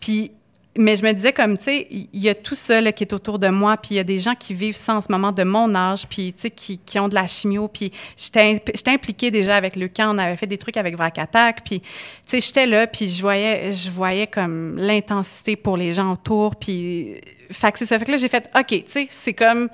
puis 0.00 0.32
mais 0.76 0.96
je 0.96 1.02
me 1.02 1.12
disais 1.12 1.32
comme, 1.32 1.58
tu 1.58 1.64
sais, 1.64 1.86
il 1.90 2.08
y 2.12 2.28
a 2.28 2.34
tout 2.34 2.54
ça 2.54 2.80
là, 2.80 2.92
qui 2.92 3.04
est 3.04 3.12
autour 3.12 3.38
de 3.38 3.48
moi, 3.48 3.76
puis 3.76 3.94
il 3.94 3.96
y 3.96 4.00
a 4.00 4.04
des 4.04 4.18
gens 4.18 4.34
qui 4.34 4.54
vivent 4.54 4.76
ça 4.76 4.96
en 4.96 5.00
ce 5.00 5.10
moment 5.10 5.32
de 5.32 5.42
mon 5.42 5.74
âge, 5.74 6.06
puis 6.08 6.32
tu 6.32 6.42
sais, 6.42 6.50
qui, 6.50 6.78
qui 6.78 6.98
ont 6.98 7.08
de 7.08 7.14
la 7.14 7.26
chimio, 7.26 7.68
puis 7.68 7.92
j'étais 8.16 8.60
impliquée 8.86 9.30
déjà 9.30 9.56
avec 9.56 9.76
le 9.76 9.88
camp, 9.88 10.14
on 10.14 10.18
avait 10.18 10.36
fait 10.36 10.46
des 10.46 10.58
trucs 10.58 10.76
avec 10.76 10.96
Vrac 10.96 11.18
Attack, 11.18 11.62
puis 11.64 11.80
tu 11.80 11.86
sais, 12.26 12.40
j'étais 12.40 12.66
là, 12.66 12.86
puis 12.86 13.08
je 13.08 13.20
voyais, 13.20 13.72
je 13.72 13.90
voyais 13.90 14.26
comme 14.26 14.76
l'intensité 14.76 15.56
pour 15.56 15.76
les 15.76 15.92
gens 15.92 16.12
autour, 16.12 16.56
puis 16.56 17.20
fait 17.50 17.72
que 17.72 17.78
c'est 17.78 17.86
ça. 17.86 17.98
Fait 17.98 18.04
que 18.04 18.10
là, 18.10 18.16
j'ai 18.16 18.28
fait, 18.28 18.50
OK, 18.58 18.66
tu 18.68 18.84
sais, 18.86 19.08
c'est 19.10 19.34
comme 19.34 19.68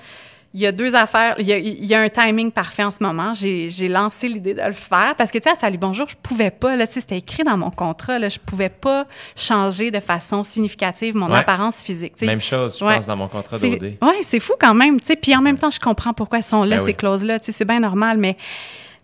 il 0.54 0.60
y 0.60 0.66
a 0.66 0.72
deux 0.72 0.94
affaires. 0.94 1.34
Il 1.38 1.46
y 1.46 1.94
a, 1.94 2.00
un 2.00 2.08
timing 2.08 2.52
parfait 2.52 2.84
en 2.84 2.90
ce 2.90 3.02
moment. 3.02 3.32
J'ai 3.34 3.88
lancé 3.88 4.28
l'idée 4.28 4.54
de 4.54 4.62
le 4.62 4.72
faire 4.72 5.14
parce 5.16 5.30
que, 5.30 5.38
tu 5.38 5.44
sais, 5.44 5.50
à 5.50 5.54
Salut 5.54 5.78
Bonjour, 5.78 6.08
je 6.08 6.16
pouvais 6.22 6.50
pas, 6.50 6.76
là, 6.76 6.86
tu 6.86 6.94
sais, 6.94 7.00
c'était 7.00 7.18
écrit 7.18 7.42
dans 7.42 7.56
mon 7.56 7.70
contrat, 7.70 8.18
là, 8.18 8.28
je 8.28 8.38
pouvais 8.38 8.68
pas 8.68 9.06
changer 9.34 9.90
de 9.90 10.00
façon 10.00 10.44
significative 10.44 11.16
mon 11.16 11.32
apparence 11.32 11.82
physique. 11.82 12.20
Même 12.20 12.40
chose, 12.40 12.78
je 12.78 12.84
pense, 12.84 13.06
dans 13.06 13.16
mon 13.16 13.28
contrat 13.28 13.58
d'OD. 13.58 13.96
Oui, 14.02 14.14
c'est 14.22 14.40
fou 14.40 14.52
quand 14.58 14.74
même, 14.74 15.00
tu 15.00 15.06
sais. 15.06 15.16
Puis 15.16 15.34
en 15.34 15.40
même 15.40 15.58
temps, 15.58 15.70
je 15.70 15.80
comprends 15.80 16.12
pourquoi 16.12 16.38
elles 16.38 16.44
sont 16.44 16.64
là, 16.64 16.76
ben 16.76 16.84
ces 16.84 16.94
clauses-là, 16.94 17.38
tu 17.40 17.46
sais, 17.46 17.52
c'est 17.52 17.64
bien 17.64 17.80
normal, 17.80 18.18
mais 18.18 18.36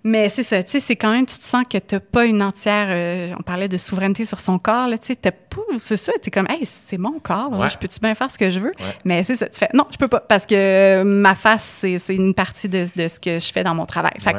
mais 0.05 0.29
c'est 0.29 0.43
ça, 0.43 0.63
tu 0.63 0.71
sais, 0.71 0.81
c'est 0.81 0.97
quand 0.97 1.11
même, 1.11 1.27
tu 1.27 1.39
te 1.39 1.45
sens 1.45 1.65
que 1.69 1.79
t'as 1.79 2.01
pas 2.01 2.25
une 2.25 2.43
entière, 2.43 2.87
euh, 2.91 3.35
on 3.39 3.43
parlait 3.43 3.69
de 3.69 3.77
souveraineté 3.77 4.25
sur 4.25 4.41
son 4.41 4.59
corps, 4.59 4.89
là, 4.89 4.99
tu 4.99 5.09
sais, 5.09 5.17
t'as 5.17 5.33
pas, 5.33 5.63
c'est 5.79 5.97
ça, 5.97 6.13
t'es 6.23 6.31
comme, 6.31 6.47
hey, 6.49 6.65
c'est 6.65 6.99
mon 6.99 7.19
corps, 7.19 7.69
je 7.69 7.77
peux-tu 7.77 8.01
bien 8.01 8.15
faire 8.15 8.31
ce 8.31 8.39
que 8.39 8.51
je 8.51 8.61
veux? 8.61 8.73
Mais 9.05 9.23
c'est 9.25 9.35
ça, 9.35 9.47
tu 9.49 9.59
fais, 9.59 9.69
non, 9.75 9.85
je 9.91 9.97
peux 9.97 10.09
pas, 10.09 10.21
parce 10.21 10.47
que 10.47 11.03
ma 11.05 11.35
face, 11.35 11.85
c'est 11.99 12.15
une 12.15 12.35
partie 12.35 12.69
de, 12.69 12.87
de, 12.95 13.09
ce 13.09 13.19
que 13.19 13.39
je 13.39 13.53
fais 13.53 13.65
dans 13.65 13.75
mon 13.75 13.87
travail. 13.87 14.15
Fait 14.19 14.37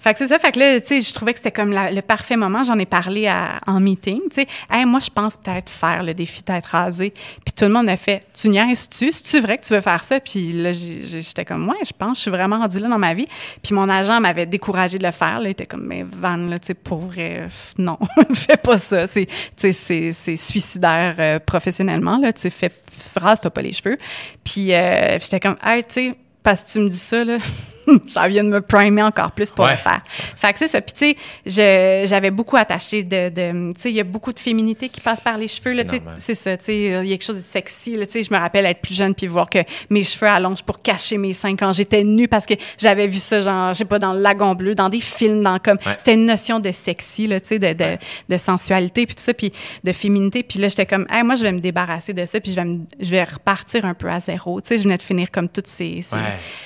fait 0.00 0.12
que 0.12 0.18
c'est 0.18 0.28
ça. 0.28 0.38
Fait 0.38 0.52
que 0.52 0.58
là, 0.58 0.80
tu 0.80 0.86
sais, 0.86 1.02
je 1.02 1.14
trouvais 1.14 1.32
que 1.32 1.38
c'était 1.38 1.52
comme 1.52 1.72
le 1.72 2.00
parfait 2.00 2.36
moment. 2.36 2.64
J'en 2.64 2.78
ai 2.78 2.86
parlé 2.86 3.30
en 3.66 3.80
meeting, 3.80 4.20
tu 4.30 4.42
sais. 4.42 4.46
Hey, 4.70 4.84
moi, 4.84 5.00
je 5.00 5.10
pense 5.10 5.36
peut-être 5.36 5.70
faire 5.70 6.02
le 6.02 6.14
défi 6.14 6.42
d'être 6.42 6.66
rasé. 6.66 7.10
Puis 7.10 7.52
tout 7.54 7.64
le 7.64 7.72
monde 7.72 7.88
a 7.88 7.96
fait, 7.96 8.22
tu 8.34 8.48
niaises-tu? 8.48 9.12
C'est-tu 9.12 9.40
vrai 9.40 9.58
que 9.58 9.64
tu 9.64 9.74
veux 9.74 9.80
faire 9.80 10.04
ça? 10.04 10.20
Puis 10.20 10.52
là, 10.52 10.72
j'étais 10.72 11.44
comme, 11.44 11.68
ouais, 11.68 11.84
je 11.84 11.92
pense, 11.96 12.18
je 12.18 12.22
suis 12.22 12.30
vraiment 12.30 12.58
rendue 12.58 12.78
là 12.78 12.88
dans 12.88 12.98
ma 12.98 13.14
vie. 13.14 13.26
Puis 13.62 13.74
mon 13.74 13.88
agent 13.88 14.20
m'avait 14.20 14.46
découragé 14.46 14.98
de 14.98 15.04
le 15.04 15.12
faire. 15.12 15.40
Là. 15.40 15.48
Il 15.48 15.52
était 15.52 15.66
comme, 15.66 15.86
mais 15.86 16.04
Van, 16.04 16.36
là, 16.36 16.58
tu 16.58 16.68
sais, 16.68 16.74
pour 16.74 16.98
vrai, 16.98 17.48
non, 17.78 17.98
fais 18.34 18.56
pas 18.56 18.78
ça. 18.78 19.06
C'est, 19.06 19.26
tu 19.56 19.72
sais, 19.72 20.12
c'est 20.12 20.36
suicidaire 20.36 21.16
euh, 21.18 21.38
professionnellement, 21.38 22.18
là. 22.18 22.32
Tu 22.32 22.42
sais, 22.42 22.50
fais, 22.50 22.70
rase-toi 23.16 23.50
pas 23.50 23.62
les 23.62 23.72
cheveux. 23.72 23.98
Puis 24.44 24.72
euh, 24.72 25.18
j'étais 25.18 25.40
comme, 25.40 25.56
hey, 25.64 25.84
tu 25.84 25.94
sais, 25.94 26.14
parce 26.42 26.62
que 26.62 26.70
tu 26.70 26.78
me 26.78 26.88
dis 26.88 26.98
ça, 26.98 27.24
là. 27.24 27.38
ça 28.10 28.28
vient 28.28 28.44
de 28.44 28.48
me 28.48 28.60
primer 28.60 29.02
encore 29.02 29.32
plus 29.32 29.50
pour 29.50 29.66
le 29.66 29.76
faire. 29.76 30.02
Fait 30.36 30.52
que 30.52 30.58
c'est 30.58 30.68
ça. 30.68 30.80
Puis 30.80 30.94
tu 30.94 31.50
sais, 31.50 32.06
j'avais 32.06 32.30
beaucoup 32.30 32.56
attaché 32.56 33.02
de, 33.02 33.28
de 33.28 33.72
tu 33.74 33.80
sais, 33.80 33.90
il 33.90 33.96
y 33.96 34.00
a 34.00 34.04
beaucoup 34.04 34.32
de 34.32 34.38
féminité 34.38 34.88
qui 34.88 35.00
passe 35.00 35.20
par 35.20 35.38
les 35.38 35.48
cheveux 35.48 35.74
là. 35.74 35.84
Tu 35.84 35.96
sais, 35.96 36.02
c'est 36.18 36.34
ça. 36.34 36.56
Tu 36.56 36.64
sais, 36.64 36.76
il 36.76 37.08
y 37.08 37.12
a 37.12 37.16
quelque 37.16 37.24
chose 37.24 37.36
de 37.36 37.42
sexy 37.42 37.96
là. 37.96 38.06
Tu 38.06 38.12
sais, 38.12 38.24
je 38.24 38.32
me 38.32 38.38
rappelle 38.38 38.66
être 38.66 38.80
plus 38.80 38.94
jeune 38.94 39.14
puis 39.14 39.26
voir 39.26 39.48
que 39.48 39.58
mes 39.90 40.02
cheveux 40.02 40.28
allongent 40.28 40.62
pour 40.62 40.82
cacher 40.82 41.18
mes 41.18 41.32
seins 41.32 41.56
quand 41.56 41.72
j'étais 41.72 42.04
nue 42.04 42.28
parce 42.28 42.46
que 42.46 42.54
j'avais 42.78 43.06
vu 43.06 43.18
ça 43.18 43.40
genre, 43.40 43.72
je 43.72 43.78
sais 43.78 43.84
pas, 43.84 43.98
dans 43.98 44.12
le 44.12 44.20
lagon 44.20 44.54
bleu, 44.54 44.74
dans 44.74 44.88
des 44.88 45.00
films, 45.00 45.42
dans 45.42 45.58
comme, 45.58 45.78
c'était 45.98 46.14
une 46.14 46.26
notion 46.26 46.60
de 46.60 46.70
sexy 46.72 47.26
là, 47.26 47.40
tu 47.40 47.48
sais, 47.48 47.58
de, 47.58 47.72
de, 47.72 47.96
de, 48.28 48.38
sensualité 48.38 49.06
puis 49.06 49.14
tout 49.14 49.22
ça, 49.22 49.34
puis 49.34 49.52
de 49.84 49.92
féminité. 49.92 50.42
Puis 50.42 50.58
là, 50.58 50.68
j'étais 50.68 50.86
comme, 50.86 51.06
hey, 51.10 51.22
moi, 51.22 51.34
je 51.34 51.42
vais 51.42 51.52
me 51.52 51.60
débarrasser 51.60 52.12
de 52.12 52.24
ça 52.26 52.40
puis 52.40 52.50
je 52.50 52.56
vais 52.56 52.64
me, 52.64 52.80
je 53.00 53.10
vais 53.10 53.24
repartir 53.24 53.84
un 53.84 53.94
peu 53.94 54.08
à 54.08 54.20
zéro. 54.20 54.60
Tu 54.60 54.68
sais, 54.68 54.78
je 54.78 54.84
venais 54.84 54.96
de 54.96 55.02
finir 55.02 55.30
comme 55.30 55.48
toutes 55.48 55.66
ces, 55.66 56.04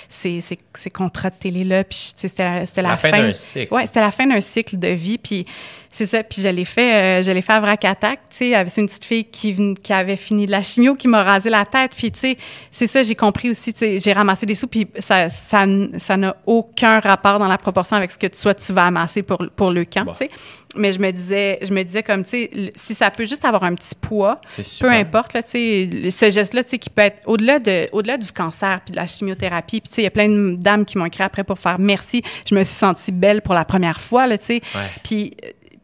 ces, 0.09 0.41
ces, 0.41 0.59
ces 0.75 0.91
contrat 1.11 1.31
de 1.31 1.35
télé-là. 1.35 1.85
Puis, 1.85 2.13
c'était 2.17 2.45
la, 2.45 2.61
la, 2.61 2.83
la, 2.83 2.97
fin, 2.97 3.11
d'un 3.11 3.33
cycle. 3.33 3.75
Ouais, 3.75 3.87
c'était 3.87 4.01
la 4.01 4.11
fin 4.11 4.27
d'un 4.27 4.41
cycle 4.41 4.79
de 4.79 4.89
vie. 4.89 5.19
Puis, 5.19 5.47
c'est 5.93 6.07
ça. 6.07 6.23
Puis, 6.23 6.41
je 6.41 6.49
l'ai 6.49 6.65
fait, 6.65 7.21
euh, 7.21 7.23
je 7.23 7.31
l'ai 7.31 7.43
fait 7.43 7.53
à 7.53 7.61
Vrac 7.61 7.85
Attack. 7.85 8.21
Tu 8.31 8.37
sais, 8.53 8.65
c'est 8.69 8.81
une 8.81 8.87
petite 8.87 9.05
fille 9.05 9.25
qui, 9.25 9.75
qui 9.83 9.93
avait 9.93 10.17
fini 10.17 10.47
de 10.47 10.51
la 10.51 10.63
chimio, 10.63 10.95
qui 10.95 11.09
m'a 11.09 11.25
rasé 11.25 11.51
la 11.51 11.65
tête. 11.65 11.93
Puis, 11.97 12.13
tu 12.13 12.21
sais, 12.21 12.37
c'est 12.71 12.87
ça, 12.87 13.03
j'ai 13.03 13.17
compris 13.17 13.51
aussi. 13.51 13.73
Tu 13.73 13.81
sais, 13.81 13.99
j'ai 13.99 14.13
ramassé 14.13 14.47
des 14.47 14.55
sous. 14.55 14.69
Puis, 14.69 14.87
ça, 15.01 15.29
ça, 15.29 15.65
ça 15.99 16.17
n'a 16.17 16.35
aucun 16.47 17.01
rapport 17.01 17.39
dans 17.39 17.49
la 17.49 17.59
proportion 17.59 17.97
avec 17.97 18.13
ce 18.13 18.19
que 18.19 18.27
soit 18.33 18.55
tu 18.55 18.73
vas 18.73 18.87
amasser 18.87 19.23
pour, 19.23 19.45
pour 19.57 19.71
le 19.73 19.85
camp, 19.85 20.07
tu 20.13 20.15
sais 20.15 20.31
mais 20.77 20.93
je 20.93 21.01
me 21.01 21.11
disais 21.11 21.59
je 21.63 21.73
me 21.73 21.83
disais 21.83 22.03
comme 22.03 22.25
tu 22.25 22.31
sais 22.31 22.73
si 22.77 22.95
ça 22.95 23.11
peut 23.11 23.27
juste 23.27 23.45
avoir 23.45 23.65
un 23.65 23.75
petit 23.75 23.95
poids 23.95 24.41
peu 24.81 24.91
importe 24.91 25.33
là 25.35 25.43
tu 25.43 25.51
sais 25.51 26.11
ce 26.11 26.31
geste 26.31 26.55
là 26.55 26.63
tu 26.63 26.71
sais 26.71 26.79
qui 26.79 26.91
peut 26.91 27.03
être 27.03 27.19
au-delà 27.27 27.59
de 27.59 27.89
au-delà 27.93 28.17
du 28.17 28.31
cancer 28.31 28.81
puis 28.85 28.93
de 28.93 28.97
la 28.97 29.07
chimiothérapie 29.07 29.81
puis 29.81 29.89
tu 29.89 29.95
sais 29.97 30.03
il 30.03 30.05
y 30.05 30.09
a 30.09 30.11
plein 30.11 30.29
de 30.29 30.57
dames 30.57 30.85
qui 30.85 30.99
m'ont 30.99 31.07
écrit 31.07 31.25
après 31.25 31.45
pour 31.45 31.59
faire 31.59 31.79
merci 31.79 32.23
je 32.49 32.55
me 32.55 32.63
suis 32.65 32.75
sentie 32.75 33.13
belle 33.13 33.43
pour 33.43 33.55
la 33.55 33.65
première 33.65 34.01
fois 34.01 34.27
là 34.27 34.39
tu 34.39 34.47
sais 34.47 34.63
puis 35.03 35.37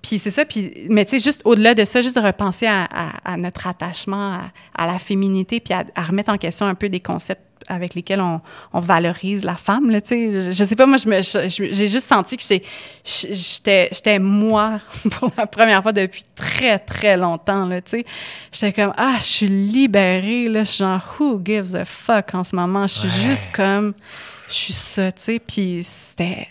puis 0.06 0.20
c'est 0.20 0.30
ça, 0.30 0.44
puis 0.44 0.86
mais 0.88 1.04
tu 1.04 1.18
sais 1.18 1.18
juste 1.18 1.40
au-delà 1.44 1.74
de 1.74 1.84
ça, 1.84 2.00
juste 2.00 2.14
de 2.14 2.20
repenser 2.20 2.66
à, 2.66 2.86
à, 3.24 3.36
notre 3.36 3.66
attachement 3.66 4.34
à, 4.34 4.42
à, 4.76 4.86
la 4.86 5.00
féminité, 5.00 5.58
puis 5.58 5.74
à, 5.74 5.84
remettre 6.00 6.30
en 6.30 6.38
question 6.38 6.66
un 6.66 6.76
peu 6.76 6.88
des 6.88 7.00
concepts 7.00 7.42
avec 7.66 7.94
lesquels 7.94 8.20
on, 8.20 8.40
on 8.72 8.78
valorise 8.78 9.42
la 9.42 9.56
femme 9.56 9.90
là 9.90 10.00
tu 10.00 10.08
sais. 10.30 10.52
Je, 10.52 10.64
sais 10.64 10.76
pas 10.76 10.86
moi 10.86 10.98
je 10.98 11.08
me 11.08 11.48
j'ai 11.48 11.88
juste 11.88 12.06
senti 12.06 12.36
que 12.36 12.44
j'étais 13.04 14.18
moi 14.20 14.78
pour 15.10 15.32
la 15.36 15.48
première 15.48 15.82
fois 15.82 15.92
depuis 15.92 16.22
très 16.36 16.78
très 16.78 17.16
longtemps 17.16 17.66
là 17.66 17.80
tu 17.80 17.90
sais. 17.90 18.06
J'étais 18.52 18.72
comme 18.72 18.92
ah 18.96 19.16
je 19.18 19.24
suis 19.24 19.48
libérée 19.48 20.48
là 20.48 20.62
je 20.62 20.70
suis 20.70 20.84
genre 20.84 21.02
who 21.18 21.40
gives 21.44 21.74
a 21.74 21.84
fuck 21.84 22.34
en 22.34 22.44
ce 22.44 22.54
moment? 22.54 22.86
Je 22.86 22.94
suis 22.94 23.10
juste 23.10 23.50
comme 23.50 23.94
je 24.48 24.54
suis 24.54 24.72
ça, 24.72 25.12
tu 25.12 25.22
sais. 25.22 25.38
Puis 25.38 25.80
c'était... 25.82 26.46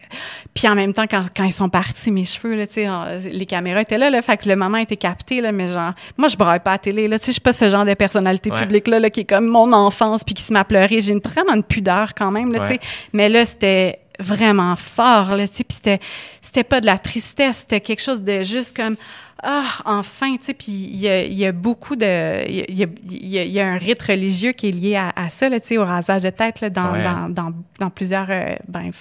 Puis 0.53 0.67
en 0.67 0.75
même 0.75 0.93
temps, 0.93 1.05
quand, 1.09 1.25
quand 1.35 1.43
ils 1.43 1.53
sont 1.53 1.69
partis, 1.69 2.11
mes 2.11 2.25
cheveux, 2.25 2.55
là, 2.55 2.67
tu 2.67 2.73
sais, 2.73 2.89
les 3.31 3.45
caméras 3.45 3.81
étaient 3.81 3.97
là, 3.97 4.09
là, 4.09 4.21
fait 4.21 4.37
que 4.37 4.47
le 4.49 4.55
moment 4.55 4.77
était 4.77 4.97
capté, 4.97 5.41
là, 5.41 5.51
mais 5.51 5.69
genre, 5.69 5.93
moi, 6.17 6.27
je 6.27 6.37
braille 6.37 6.59
pas 6.59 6.73
à 6.73 6.77
télé, 6.77 7.07
là, 7.07 7.19
tu 7.19 7.25
sais, 7.25 7.31
je 7.31 7.33
suis 7.33 7.41
pas 7.41 7.53
ce 7.53 7.69
genre 7.69 7.85
de 7.85 7.93
personnalité 7.93 8.51
publique, 8.51 8.87
là, 8.87 8.99
là, 8.99 9.09
qui 9.09 9.21
est 9.21 9.25
comme 9.25 9.47
mon 9.47 9.71
enfance, 9.73 10.23
puis 10.23 10.33
qui 10.33 10.43
se 10.43 10.53
m'a 10.53 10.63
pleuré. 10.63 11.01
J'ai 11.01 11.11
une 11.11 11.21
très 11.21 11.43
bonne 11.43 11.63
pudeur 11.63 12.13
quand 12.13 12.31
même, 12.31 12.51
là, 12.51 12.59
tu 12.59 12.75
sais. 12.75 12.79
Mais 13.13 13.29
là, 13.29 13.45
c'était 13.45 13.99
vraiment 14.19 14.75
fort, 14.75 15.35
là, 15.35 15.47
tu 15.47 15.55
sais, 15.55 15.63
puis 15.63 15.75
c'était, 15.75 15.99
c'était 16.41 16.63
pas 16.63 16.79
de 16.79 16.85
la 16.85 16.97
tristesse, 16.97 17.57
c'était 17.59 17.81
quelque 17.81 18.01
chose 18.01 18.21
de 18.21 18.43
juste 18.43 18.75
comme, 18.75 18.95
ah, 19.43 19.81
enfin, 19.85 20.37
tu 20.37 20.45
sais, 20.45 20.53
puis 20.53 20.71
il 20.71 20.97
y 20.97 21.07
a, 21.07 21.25
y 21.25 21.45
a, 21.45 21.51
beaucoup 21.51 21.95
de, 21.95 22.47
il 22.47 22.75
y 22.75 22.83
a, 22.83 22.87
y, 23.09 23.51
y 23.51 23.59
a, 23.59 23.67
un 23.67 23.77
rite 23.77 24.01
religieux 24.01 24.53
qui 24.53 24.69
est 24.69 24.71
lié 24.71 24.95
à, 24.95 25.11
à 25.15 25.29
ça, 25.29 25.49
là, 25.49 25.59
tu 25.59 25.67
sais, 25.67 25.77
au 25.77 25.83
rasage 25.83 26.21
de 26.21 26.29
tête, 26.29 26.61
là, 26.61 26.69
dans, 26.69 26.93
dans, 26.93 27.29
dans, 27.29 27.53
dans, 27.79 27.89
plusieurs, 27.89 28.27
euh, 28.29 28.55
ben, 28.67 28.91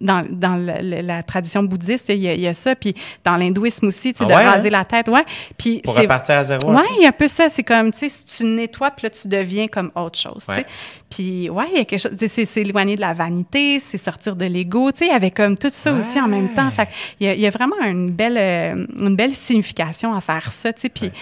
dans, 0.00 0.26
dans 0.30 0.56
la, 0.56 1.22
tradition 1.22 1.62
bouddhiste, 1.62 2.08
il 2.08 2.22
y, 2.22 2.46
a, 2.46 2.54
ça. 2.54 2.74
Puis 2.74 2.94
dans 3.24 3.36
l'hindouisme 3.36 3.86
aussi, 3.86 4.12
tu 4.12 4.24
sais, 4.24 4.24
ah 4.24 4.42
de 4.42 4.48
raser 4.48 4.68
hein? 4.68 4.72
la 4.72 4.84
tête. 4.84 5.08
Ouais. 5.08 5.24
Puis 5.58 5.80
Pour 5.84 5.96
repartir 5.96 6.36
à 6.36 6.44
zéro. 6.44 6.72
Ouais, 6.72 6.84
il 6.96 7.02
y 7.02 7.04
a 7.06 7.08
un 7.08 7.12
peu 7.12 7.28
ça. 7.28 7.48
C'est 7.48 7.62
comme, 7.62 7.92
tu 7.92 7.98
sais, 7.98 8.08
si 8.08 8.24
tu 8.24 8.44
nettoies, 8.44 8.90
puis 8.92 9.06
là, 9.06 9.10
tu 9.10 9.28
deviens 9.28 9.68
comme 9.68 9.90
autre 9.94 10.18
chose, 10.18 10.44
tu 10.48 10.54
sais. 10.54 10.66
Puis, 11.10 11.48
ouais, 11.48 11.66
il 11.72 11.78
y 11.78 11.80
a 11.80 11.84
quelque 11.84 12.00
chose. 12.00 12.16
C'est 12.16 12.44
s'éloigner 12.44 12.96
de 12.96 13.00
la 13.00 13.12
vanité, 13.12 13.78
c'est 13.78 13.98
sortir 13.98 14.34
de 14.34 14.46
l'ego. 14.46 14.90
Tu 14.90 14.98
sais, 14.98 15.06
il 15.06 15.12
y 15.12 15.14
avait 15.14 15.30
comme 15.30 15.56
tout 15.56 15.68
ça 15.70 15.92
aussi 15.92 16.20
en 16.20 16.26
même 16.26 16.48
temps. 16.48 16.70
Fait 16.70 16.88
il 17.20 17.26
y, 17.26 17.30
a, 17.30 17.34
il 17.34 17.40
y 17.40 17.46
a 17.46 17.50
vraiment 17.50 17.80
une 17.84 18.10
belle, 18.10 18.36
euh, 18.36 18.86
une 18.98 19.14
belle 19.14 19.34
signification 19.34 20.14
à 20.14 20.20
faire 20.20 20.52
ça, 20.52 20.72
tu 20.72 20.80
sais. 20.80 20.88
Puis, 20.88 21.12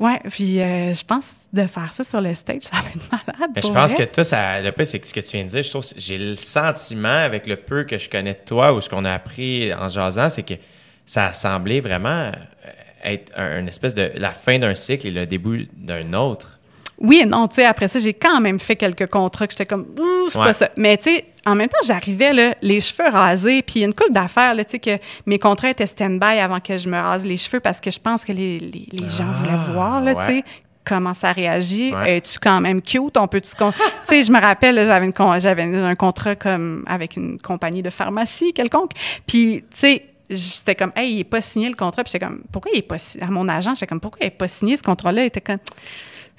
Ouais, 0.00 0.18
puis 0.30 0.58
euh, 0.60 0.94
je 0.94 1.04
pense 1.04 1.34
de 1.52 1.66
faire 1.66 1.92
ça 1.92 2.02
sur 2.04 2.22
le 2.22 2.34
stage, 2.34 2.62
ça 2.72 2.76
va 2.76 2.88
être 2.88 3.12
malade. 3.12 3.50
je 3.54 3.68
pense 3.68 3.94
que 3.94 4.02
toi, 4.04 4.24
ça, 4.24 4.60
le 4.62 4.72
peu, 4.72 4.84
c'est 4.84 5.04
ce 5.04 5.12
que 5.12 5.20
tu 5.20 5.36
viens 5.36 5.44
de 5.44 5.50
dire. 5.50 5.62
Je 5.62 5.68
trouve, 5.68 5.84
j'ai 5.96 6.16
le 6.16 6.36
sentiment 6.36 7.08
avec 7.08 7.46
le 7.46 7.56
peu 7.56 7.84
que 7.84 7.98
je 7.98 8.08
connais 8.08 8.32
de 8.32 8.40
toi 8.46 8.72
ou 8.72 8.80
ce 8.80 8.88
qu'on 8.88 9.04
a 9.04 9.12
appris 9.12 9.72
en 9.74 9.88
jasant, 9.88 10.30
c'est 10.30 10.42
que 10.42 10.54
ça 11.04 11.26
a 11.26 11.32
semblé 11.34 11.80
vraiment 11.80 12.08
euh, 12.08 12.32
être 13.04 13.38
une 13.38 13.68
espèce 13.68 13.94
de 13.94 14.10
la 14.14 14.32
fin 14.32 14.58
d'un 14.58 14.74
cycle 14.74 15.06
et 15.06 15.10
le 15.10 15.26
début 15.26 15.68
d'un 15.76 16.14
autre. 16.14 16.58
Oui 16.98 17.20
et 17.22 17.26
non, 17.26 17.48
tu 17.48 17.56
sais, 17.56 17.64
après 17.64 17.88
ça, 17.88 17.98
j'ai 17.98 18.14
quand 18.14 18.40
même 18.40 18.60
fait 18.60 18.76
quelques 18.76 19.06
contrats 19.06 19.46
que 19.46 19.52
j'étais 19.52 19.66
comme, 19.66 19.86
c'est 20.28 20.38
pas 20.38 20.52
ça. 20.52 20.70
Mais 20.76 20.96
tu 20.98 21.04
sais, 21.04 21.24
en 21.46 21.54
même 21.54 21.68
temps, 21.68 21.78
j'arrivais, 21.84 22.32
là, 22.32 22.54
les 22.60 22.80
cheveux 22.80 23.08
rasés, 23.08 23.62
puis 23.62 23.82
une 23.82 23.94
couple 23.94 24.12
d'affaires, 24.12 24.54
là, 24.54 24.64
tu 24.64 24.72
sais, 24.72 24.78
que 24.78 24.98
mes 25.26 25.38
contrats 25.38 25.70
étaient 25.70 25.86
stand-by 25.86 26.38
avant 26.38 26.60
que 26.60 26.76
je 26.76 26.88
me 26.88 26.98
rase 26.98 27.24
les 27.24 27.36
cheveux 27.36 27.60
parce 27.60 27.80
que 27.80 27.90
je 27.90 27.98
pense 27.98 28.24
que 28.24 28.32
les, 28.32 28.58
les, 28.58 28.86
les 28.92 29.08
gens 29.08 29.24
ah, 29.28 29.32
voulaient 29.32 29.72
voir, 29.72 30.00
là, 30.02 30.14
tu 30.14 30.22
sais 30.26 30.44
comment 30.84 31.14
ça 31.14 31.32
réagit. 31.32 31.92
Es-tu 32.06 32.38
quand 32.38 32.60
même 32.60 32.82
cute? 32.82 33.16
On 33.16 33.28
peut 33.28 33.40
tu 33.40 33.50
sais, 33.50 34.24
je 34.24 34.32
me 34.32 34.40
rappelle, 34.40 34.84
j'avais 34.86 35.06
une 35.06 35.40
j'avais 35.40 35.62
un 35.62 35.94
contrat 35.94 36.34
comme 36.34 36.84
avec 36.86 37.16
une 37.16 37.38
compagnie 37.38 37.82
de 37.82 37.90
pharmacie 37.90 38.52
quelconque. 38.52 38.92
Puis, 39.26 39.62
tu 39.70 39.78
sais, 39.78 40.04
c'était 40.34 40.74
comme, 40.74 40.92
hey, 40.96 41.14
il 41.14 41.20
est 41.20 41.24
pas 41.24 41.40
signé 41.40 41.68
le 41.68 41.74
contrat. 41.74 42.02
Puis 42.02 42.12
j'étais 42.12 42.24
comme, 42.24 42.42
pourquoi 42.52 42.72
il 42.74 42.78
est 42.78 42.82
pas 42.82 42.98
signé? 42.98 43.24
À 43.24 43.30
mon 43.30 43.48
agent, 43.48 43.74
j'étais 43.74 43.86
comme, 43.86 44.00
pourquoi 44.00 44.18
il 44.22 44.26
est 44.28 44.30
pas 44.30 44.48
signé 44.48 44.76
ce 44.76 44.82
contrat-là? 44.82 45.22
Il 45.22 45.26
était 45.26 45.40
comme, 45.40 45.58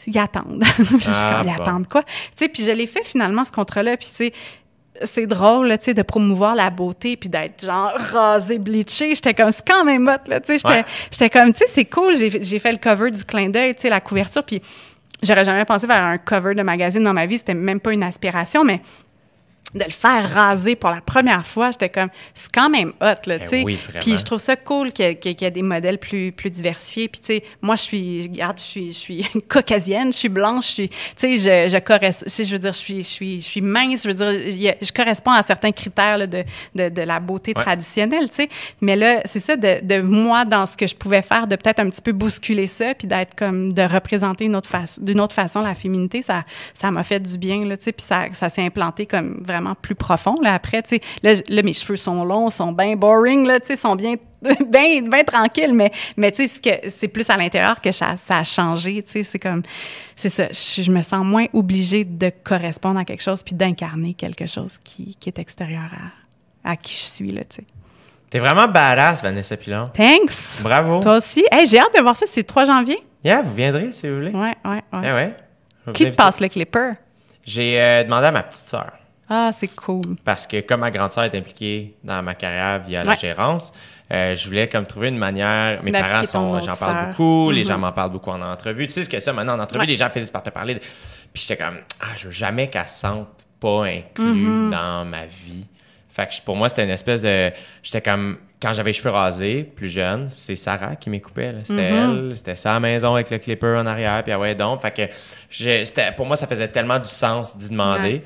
ils 0.07 0.17
attendent. 0.17 0.63
Ah, 1.07 1.43
ils 1.45 1.49
attendent 1.49 1.87
quoi? 1.87 2.03
Tu 2.03 2.09
sais, 2.35 2.49
puis 2.49 2.63
je 2.63 2.71
l'ai 2.71 2.87
fait 2.87 3.03
finalement, 3.03 3.45
ce 3.45 3.51
contrat-là. 3.51 3.97
Puis, 3.97 4.07
tu 4.07 4.15
sais, 4.15 4.33
c'est 5.03 5.25
drôle, 5.25 5.69
tu 5.77 5.85
sais, 5.85 5.93
de 5.93 6.01
promouvoir 6.01 6.55
la 6.55 6.69
beauté 6.69 7.15
puis 7.17 7.29
d'être 7.29 7.65
genre 7.65 7.93
rasé, 8.11 8.59
bleaché. 8.59 9.15
J'étais 9.15 9.33
comme, 9.33 9.51
c'est 9.51 9.67
quand 9.67 9.83
même 9.83 10.07
hot, 10.07 10.29
là, 10.29 10.39
tu 10.39 10.57
sais. 10.57 10.85
J'étais 11.11 11.29
comme, 11.29 11.53
tu 11.53 11.59
sais, 11.59 11.65
c'est 11.67 11.85
cool. 11.85 12.15
J'ai 12.17 12.59
fait 12.59 12.71
le 12.71 12.77
cover 12.77 13.11
du 13.11 13.23
clin 13.23 13.49
d'œil, 13.49 13.75
tu 13.75 13.81
sais, 13.81 13.89
la 13.89 14.01
couverture. 14.01 14.43
Puis 14.43 14.61
j'aurais 15.23 15.45
jamais 15.45 15.65
pensé 15.65 15.87
faire 15.87 16.03
un 16.03 16.17
cover 16.17 16.55
de 16.55 16.63
magazine 16.63 17.03
dans 17.03 17.13
ma 17.13 17.25
vie. 17.25 17.37
C'était 17.39 17.53
même 17.53 17.79
pas 17.79 17.93
une 17.93 18.03
aspiration, 18.03 18.63
mais 18.63 18.81
de 19.73 19.83
le 19.83 19.91
faire 19.91 20.29
raser 20.33 20.75
pour 20.75 20.89
la 20.89 21.01
première 21.01 21.45
fois, 21.45 21.71
j'étais 21.71 21.89
comme, 21.89 22.09
c'est 22.35 22.51
quand 22.51 22.69
même 22.69 22.89
hot, 23.01 23.21
là, 23.25 23.37
ben 23.37 23.41
tu 23.41 23.47
sais. 23.47 23.63
puis 23.99 24.17
je 24.17 24.23
trouve 24.23 24.39
ça 24.39 24.55
cool 24.55 24.91
qu'il 24.91 25.05
y, 25.05 25.45
ait 25.45 25.51
des 25.51 25.61
modèles 25.61 25.97
plus, 25.97 26.31
plus 26.31 26.49
diversifiés. 26.49 27.07
Puis, 27.07 27.21
tu 27.21 27.27
sais, 27.27 27.43
moi, 27.61 27.75
je 27.75 27.81
suis, 27.81 28.21
regarde, 28.23 28.57
je 28.57 28.63
suis, 28.63 28.87
je 28.87 28.97
suis 28.97 29.25
caucasienne, 29.49 30.11
je 30.11 30.17
suis 30.17 30.29
blanche, 30.29 30.67
je 30.67 30.73
suis, 30.73 30.89
tu 30.89 30.95
sais, 31.17 31.37
je, 31.37 31.73
je 31.73 31.77
correspond, 31.79 32.25
je 32.27 32.51
veux 32.51 32.59
dire, 32.59 32.73
je 32.73 32.77
suis, 32.77 33.03
je 33.03 33.07
suis, 33.07 33.41
je 33.41 33.45
suis 33.45 33.61
mince, 33.61 34.03
je 34.03 34.09
veux 34.09 34.13
dire, 34.13 34.75
je 34.81 34.91
corresponds 34.91 35.31
à 35.31 35.43
certains 35.43 35.71
critères 35.71 36.17
là, 36.17 36.27
de, 36.27 36.43
de, 36.75 36.89
de, 36.89 37.01
la 37.01 37.19
beauté 37.19 37.53
traditionnelle, 37.53 38.29
tu 38.29 38.35
sais. 38.35 38.49
Mais 38.81 38.95
là, 38.95 39.21
c'est 39.25 39.39
ça, 39.39 39.55
de, 39.55 39.79
de 39.81 40.01
moi, 40.01 40.43
dans 40.45 40.65
ce 40.65 40.75
que 40.75 40.87
je 40.87 40.95
pouvais 40.95 41.21
faire, 41.21 41.47
de 41.47 41.55
peut-être 41.55 41.79
un 41.79 41.89
petit 41.89 42.01
peu 42.01 42.11
bousculer 42.11 42.67
ça, 42.67 42.93
puis 42.93 43.07
d'être 43.07 43.35
comme, 43.35 43.73
de 43.73 43.81
représenter 43.81 44.45
une 44.45 44.55
autre 44.55 44.69
d'une 44.99 45.19
autre 45.19 45.35
façon 45.35 45.61
la 45.61 45.75
féminité, 45.75 46.21
ça, 46.21 46.43
ça 46.73 46.91
m'a 46.91 47.03
fait 47.03 47.19
du 47.19 47.37
bien, 47.37 47.65
là, 47.65 47.77
tu 47.77 47.85
sais, 47.85 47.91
puis 47.91 48.05
ça, 48.05 48.25
ça 48.33 48.49
s'est 48.49 48.63
implanté 48.63 49.05
comme 49.05 49.43
vraiment 49.45 49.60
plus 49.81 49.95
profond. 49.95 50.35
Là, 50.41 50.53
après, 50.53 50.81
tu 50.83 50.99
sais, 51.23 51.43
là, 51.47 51.63
mes 51.63 51.73
cheveux 51.73 51.97
sont 51.97 52.23
longs, 52.23 52.49
sont 52.49 52.71
bien 52.71 52.95
boring, 52.95 53.45
là, 53.45 53.59
tu 53.59 53.67
sais, 53.67 53.75
sont 53.75 53.95
bien 53.95 54.15
bien 54.67 55.03
bien 55.03 55.23
tranquilles, 55.23 55.73
mais 55.73 55.91
mais 56.17 56.31
tu 56.31 56.47
sais 56.47 56.81
c'est 56.89 57.07
plus 57.07 57.29
à 57.29 57.37
l'intérieur 57.37 57.79
que 57.79 57.91
ça, 57.91 58.17
ça, 58.17 58.39
a 58.39 58.43
changé 58.43 59.03
tu 59.03 59.11
sais 59.11 59.23
c'est 59.23 59.37
comme 59.37 59.61
c'est 60.15 60.29
ça 60.29 60.47
je, 60.51 60.89
me 60.89 61.03
sens 61.03 61.23
moins 61.23 61.45
obligée 61.53 62.05
de 62.05 62.31
correspondre 62.43 62.99
à 62.99 63.05
quelque 63.05 63.21
chose 63.21 63.43
puis 63.43 63.53
d'incarner 63.53 64.15
quelque 64.15 64.47
chose 64.47 64.79
qui, 64.83 65.15
qui 65.19 65.29
est 65.29 65.37
extérieur 65.37 65.91
à, 66.63 66.71
à 66.71 66.75
qui 66.75 66.93
je 66.93 67.03
suis 67.03 67.29
là 67.29 67.41
tu 67.41 67.57
sais 67.57 67.63
T'es 68.31 68.39
vraiment 68.39 68.65
badass, 68.65 69.21
Vanessa 69.21 69.57
Pilon. 69.57 69.87
Thanks. 69.87 70.61
Bravo. 70.61 71.01
Toi 71.01 71.17
aussi. 71.17 71.43
Hey, 71.51 71.67
j'ai 71.67 71.79
hâte 71.79 71.93
de 71.93 72.01
voir 72.01 72.15
ça, 72.15 72.25
c'est 72.25 72.39
le 72.39 72.45
3 72.45 72.63
janvier. 72.63 72.97
Yeah, 73.25 73.41
vous 73.41 73.53
viendrez 73.53 73.91
si 73.91 74.07
vous 74.07 74.15
voulez. 74.15 74.31
Ouais, 74.31 74.55
ouais, 74.63 74.81
ouais. 74.93 75.01
Eh 75.03 75.11
ouais. 75.11 75.35
Qui 75.93 76.09
te 76.09 76.15
passe 76.15 76.39
le 76.39 76.47
clipper? 76.47 76.91
J'ai 77.43 77.77
euh, 77.81 78.05
demandé 78.05 78.27
à 78.27 78.31
ma 78.31 78.43
petite 78.43 78.69
sœur. 78.69 78.93
Ah, 79.33 79.51
c'est 79.53 79.73
cool. 79.77 80.17
Parce 80.25 80.45
que 80.45 80.59
comme 80.59 80.81
ma 80.81 80.91
grande 80.91 81.13
sœur 81.13 81.23
est 81.23 81.33
impliquée 81.33 81.95
dans 82.03 82.21
ma 82.21 82.35
carrière 82.35 82.81
via 82.83 83.01
la 83.01 83.15
gérance, 83.15 83.71
euh, 84.11 84.35
je 84.35 84.45
voulais 84.45 84.67
comme 84.67 84.85
trouver 84.85 85.07
une 85.07 85.17
manière. 85.17 85.81
Mes 85.83 85.93
parents 85.93 86.25
sont, 86.25 86.59
j'en 86.59 86.75
parle 86.75 87.07
beaucoup, 87.07 87.49
les 87.49 87.63
gens 87.63 87.77
mm-hmm. 87.77 87.79
m'en 87.79 87.91
parlent 87.93 88.11
beaucoup 88.11 88.31
en 88.31 88.41
entrevue. 88.41 88.87
Tu 88.87 88.91
sais 88.91 89.05
ce 89.05 89.09
que 89.09 89.21
c'est 89.21 89.31
maintenant 89.31 89.57
en 89.57 89.61
entrevue, 89.61 89.85
les 89.85 89.95
gens 89.95 90.09
finissent 90.09 90.31
par 90.31 90.43
te 90.43 90.49
parler. 90.49 90.75
Puis 91.31 91.45
j'étais 91.47 91.55
comme, 91.55 91.77
ah, 92.01 92.07
je 92.17 92.25
veux 92.25 92.33
jamais 92.33 92.69
qu'elle 92.69 92.89
se 92.89 92.99
sente 92.99 93.29
pas 93.61 93.85
inclus 93.85 94.25
mm-hmm. 94.25 94.69
dans 94.69 95.05
ma 95.05 95.25
vie. 95.27 95.65
Fait 96.09 96.27
que 96.27 96.33
pour 96.43 96.57
moi, 96.57 96.67
c'était 96.67 96.83
une 96.83 96.89
espèce 96.89 97.21
de. 97.21 97.51
J'étais 97.83 98.01
comme. 98.01 98.37
Quand 98.61 98.73
j'avais 98.73 98.89
les 98.89 98.93
cheveux 98.93 99.11
rasés, 99.11 99.63
plus 99.63 99.89
jeune, 99.89 100.27
c'est 100.29 100.57
Sarah 100.57 100.95
qui 100.97 101.09
m'écoupait. 101.09 101.55
C'était 101.63 101.91
mm-hmm. 101.91 102.29
elle. 102.29 102.37
C'était 102.37 102.55
sa 102.57 102.79
maison 102.81 103.13
avec 103.13 103.29
le 103.29 103.37
clipper 103.37 103.77
en 103.77 103.85
arrière. 103.87 104.21
Puis 104.23 104.33
ah 104.33 104.39
ouais, 104.39 104.55
donc. 104.55 104.81
Fait 104.81 104.91
que 104.91 106.15
pour 106.17 106.25
moi, 106.25 106.35
ça 106.35 106.47
faisait 106.47 106.67
tellement 106.67 106.99
du 106.99 107.09
sens 107.09 107.55
d'y 107.55 107.69
demander. 107.69 108.23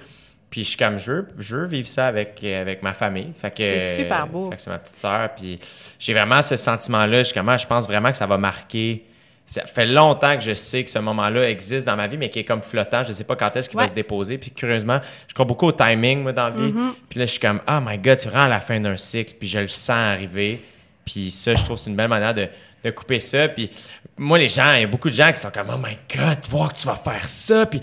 Puis 0.55 0.63
je 0.63 0.69
suis 0.69 0.77
comme, 0.77 0.97
je 0.97 1.11
veux, 1.11 1.27
je 1.37 1.57
veux 1.57 1.65
vivre 1.65 1.87
ça 1.89 2.07
avec, 2.07 2.41
avec 2.41 2.81
ma 2.81 2.93
famille. 2.93 3.29
Fait 3.33 3.51
que, 3.51 3.57
c'est 3.57 4.03
super 4.03 4.25
beau. 4.25 4.49
Fait 4.49 4.55
que 4.55 4.61
c'est 4.61 4.69
ma 4.69 4.77
petite 4.79 4.97
sœur. 4.97 5.35
Puis 5.35 5.59
j'ai 5.99 6.13
vraiment 6.13 6.41
ce 6.41 6.55
sentiment-là. 6.55 7.23
Je, 7.23 7.33
je 7.33 7.67
pense 7.67 7.87
vraiment 7.87 8.09
que 8.09 8.15
ça 8.15 8.25
va 8.25 8.37
marquer. 8.37 9.03
Ça 9.45 9.65
fait 9.65 9.85
longtemps 9.85 10.33
que 10.37 10.41
je 10.41 10.53
sais 10.53 10.85
que 10.85 10.89
ce 10.89 10.99
moment-là 10.99 11.49
existe 11.49 11.85
dans 11.85 11.97
ma 11.97 12.07
vie, 12.07 12.15
mais 12.15 12.29
qui 12.29 12.39
est 12.39 12.45
comme 12.45 12.61
flottant. 12.61 13.03
Je 13.03 13.09
ne 13.09 13.13
sais 13.13 13.25
pas 13.25 13.35
quand 13.35 13.53
est-ce 13.53 13.67
qu'il 13.67 13.77
va 13.77 13.89
se 13.89 13.95
déposer. 13.95 14.37
Puis 14.37 14.51
curieusement, 14.51 15.01
je 15.27 15.33
crois 15.33 15.45
beaucoup 15.45 15.65
au 15.65 15.73
timing, 15.73 16.23
moi, 16.23 16.31
dans 16.31 16.45
la 16.45 16.51
vie. 16.51 16.71
Mm-hmm. 16.71 16.93
Puis 17.09 17.19
là, 17.19 17.25
je 17.25 17.31
suis 17.31 17.41
comme, 17.41 17.59
oh 17.67 17.79
my 17.81 17.97
God, 17.97 18.21
c'est 18.21 18.29
vraiment 18.29 18.45
à 18.45 18.47
la 18.47 18.61
fin 18.61 18.79
d'un 18.79 18.95
cycle. 18.95 19.33
Puis 19.37 19.49
je 19.49 19.59
le 19.59 19.67
sens 19.67 19.89
arriver. 19.89 20.61
Puis 21.03 21.31
ça, 21.31 21.53
je 21.53 21.65
trouve 21.65 21.75
que 21.75 21.81
c'est 21.81 21.89
une 21.89 21.97
belle 21.97 22.07
manière 22.07 22.33
de, 22.33 22.47
de 22.85 22.91
couper 22.91 23.19
ça. 23.19 23.47
Puis 23.49 23.69
moi, 24.17 24.37
les 24.37 24.47
gens, 24.47 24.73
il 24.73 24.81
y 24.81 24.83
a 24.83 24.87
beaucoup 24.87 25.09
de 25.09 25.15
gens 25.15 25.31
qui 25.31 25.39
sont 25.39 25.51
comme, 25.51 25.69
oh 25.73 25.77
my 25.77 25.97
God, 26.15 26.37
voir 26.49 26.71
que 26.71 26.79
tu 26.79 26.87
vas 26.87 26.95
faire 26.95 27.27
ça. 27.27 27.65
Puis 27.65 27.81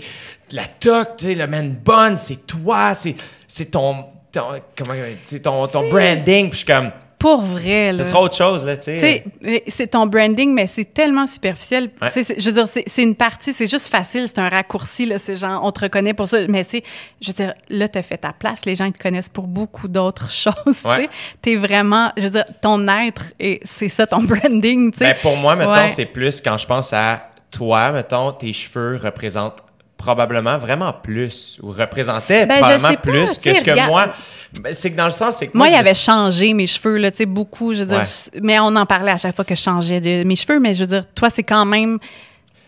la 0.51 0.65
toque, 0.65 1.17
tu 1.17 1.25
sais, 1.25 1.35
le 1.35 1.45
man 1.45 1.71
bonne, 1.71 2.17
c'est 2.17 2.47
toi, 2.47 2.93
c'est, 2.93 3.15
c'est 3.47 3.71
ton, 3.71 4.05
ton, 4.31 4.61
comment, 4.75 4.93
c'est 5.23 5.41
ton, 5.41 5.67
ton 5.67 5.89
branding. 5.89 6.49
Puis 6.49 6.59
je 6.59 6.65
suis 6.65 6.65
comme, 6.65 6.91
pour 7.23 7.41
vrai, 7.41 7.93
là. 7.93 8.03
Ce 8.03 8.09
sera 8.09 8.21
autre 8.21 8.35
chose, 8.35 8.65
là, 8.65 8.75
tu 8.75 8.99
sais. 8.99 9.23
C'est 9.69 9.87
ton 9.87 10.07
branding, 10.07 10.53
mais 10.53 10.67
c'est 10.67 10.93
tellement 10.93 11.25
superficiel. 11.25 11.89
Je 12.01 12.49
veux 12.49 12.51
dire, 12.51 12.67
c'est 12.67 13.01
une 13.01 13.15
partie, 13.15 13.53
c'est 13.53 13.65
juste 13.65 13.87
facile, 13.87 14.27
c'est 14.27 14.39
un 14.39 14.49
raccourci, 14.49 15.05
là. 15.05 15.17
C'est 15.17 15.37
genre, 15.37 15.61
on 15.63 15.71
te 15.71 15.79
reconnaît 15.79 16.13
pour 16.13 16.27
ça. 16.27 16.39
Mais 16.49 16.65
c'est, 16.65 16.83
je 17.21 17.29
veux 17.29 17.33
dire, 17.33 17.53
là, 17.69 17.87
t'as 17.87 18.01
fait 18.01 18.17
ta 18.17 18.33
place. 18.33 18.65
Les 18.65 18.75
gens, 18.75 18.83
ils 18.87 18.91
te 18.91 19.01
connaissent 19.01 19.29
pour 19.29 19.47
beaucoup 19.47 19.87
d'autres 19.87 20.29
choses, 20.33 20.53
tu 20.65 20.73
sais. 20.73 21.07
T'es 21.41 21.55
vraiment, 21.55 22.11
je 22.17 22.23
veux 22.23 22.29
dire, 22.29 22.45
ton 22.61 22.85
être, 22.89 23.23
et 23.39 23.61
c'est 23.63 23.87
ça 23.87 24.05
ton 24.05 24.21
branding, 24.23 24.91
tu 24.91 24.97
sais. 24.97 25.13
Ben, 25.13 25.15
pour 25.21 25.37
moi, 25.37 25.55
mettons, 25.55 25.87
c'est 25.87 26.07
plus 26.07 26.41
quand 26.41 26.57
je 26.57 26.67
pense 26.67 26.91
à 26.91 27.29
toi, 27.51 27.93
mettons, 27.93 28.33
tes 28.33 28.51
cheveux 28.51 28.99
représentent 29.01 29.63
probablement 29.97 30.57
vraiment 30.57 30.91
plus 30.91 31.59
ou 31.61 31.71
représentait 31.71 32.45
ben, 32.45 32.59
probablement 32.59 32.95
plus 33.01 33.37
que 33.37 33.53
ce 33.53 33.63
que 33.63 33.87
moi. 33.87 34.11
Ben, 34.61 34.73
c'est 34.73 34.91
que 34.91 34.97
dans 34.97 35.05
le 35.05 35.11
sens 35.11 35.37
c'est 35.37 35.47
que 35.47 35.57
moi, 35.57 35.69
il 35.69 35.75
avait 35.75 35.93
changé 35.93 36.53
mes 36.53 36.67
cheveux 36.67 36.97
là 36.97 37.11
tu 37.11 37.17
sais 37.17 37.25
beaucoup 37.25 37.73
je 37.73 37.83
veux 37.83 37.85
dire 37.85 38.03
mais 38.41 38.59
on 38.59 38.75
en 38.75 38.85
parlait 38.85 39.11
à 39.11 39.17
chaque 39.17 39.35
fois 39.35 39.45
que 39.45 39.55
je 39.55 39.61
changeais 39.61 40.01
de 40.01 40.23
mes 40.23 40.35
cheveux 40.35 40.59
mais 40.59 40.73
je 40.73 40.81
veux 40.81 40.87
dire 40.87 41.05
toi 41.15 41.29
c'est 41.29 41.43
quand 41.43 41.65
même 41.65 41.99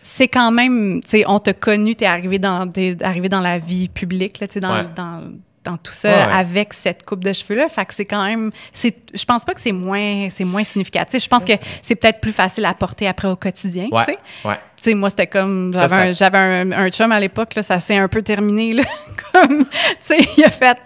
c'est 0.01 0.27
quand 0.27 0.51
même 0.51 1.01
tu 1.03 1.09
sais 1.09 1.23
on 1.27 1.39
t'a 1.39 1.53
connu 1.53 1.95
t'es 1.95 2.05
arrivé 2.05 2.39
dans 2.39 2.67
t'es 2.67 2.95
arrivé 3.01 3.27
dans 3.27 3.41
la 3.41 3.57
vie 3.57 3.89
publique 3.89 4.39
là 4.39 4.47
tu 4.47 4.53
sais 4.53 4.59
dans, 4.59 4.83
dans 4.95 5.21
dans 5.65 5.77
tout 5.77 5.91
ça 5.91 6.25
avec 6.33 6.73
cette 6.73 7.03
coupe 7.03 7.23
de 7.23 7.33
cheveux 7.33 7.55
là 7.55 7.67
fait 7.67 7.85
que 7.85 7.93
c'est 7.93 8.05
quand 8.05 8.23
même 8.23 8.51
c'est 8.71 8.95
je 9.13 9.25
pense 9.25 9.43
pas 9.43 9.53
que 9.53 9.61
c'est 9.61 9.71
moins 9.71 10.29
c'est 10.29 10.45
moins 10.45 10.63
significatif. 10.63 11.21
Je 11.23 11.27
pense 11.27 11.43
que 11.43 11.53
c'est 11.81 11.95
peut-être 11.95 12.21
plus 12.21 12.31
facile 12.31 12.65
à 12.65 12.73
porter 12.73 13.07
après 13.07 13.27
au 13.27 13.35
quotidien 13.35 13.87
tu 13.91 14.03
sais. 14.05 14.17
ouais. 14.45 14.59
Tu 14.85 14.91
sais 14.91 14.95
moi 14.95 15.09
c'était 15.09 15.25
comme 15.25 15.73
j'avais 16.11 16.37
un, 16.37 16.71
un, 16.71 16.89
chum 16.91 17.11
à 17.11 17.19
l'époque 17.19 17.55
là 17.55 17.63
ça 17.63 17.79
s'est 17.79 17.97
un 17.97 18.07
peu 18.07 18.21
terminé 18.21 18.73
là. 18.73 18.83
Comme 19.33 19.65
tu 19.65 19.95
sais 19.99 20.19
il 20.37 20.43
a 20.45 20.51
fait 20.51 20.77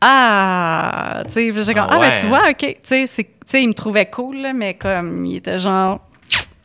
ah 0.00 1.22
tu 1.26 1.32
sais 1.32 1.62
j'ai 1.62 1.74
comme 1.74 1.86
ah, 1.88 1.94
ah 1.94 1.98
ben 1.98 2.12
tu 2.20 2.26
vois 2.26 2.50
OK 2.50 2.58
tu 2.58 2.76
sais 2.82 3.06
c'est 3.06 3.24
tu 3.24 3.30
sais 3.46 3.62
il 3.62 3.68
me 3.68 3.74
trouvait 3.74 4.06
cool 4.06 4.38
là, 4.38 4.52
mais 4.52 4.74
comme 4.74 5.24
il 5.24 5.36
était 5.36 5.58
genre 5.58 6.00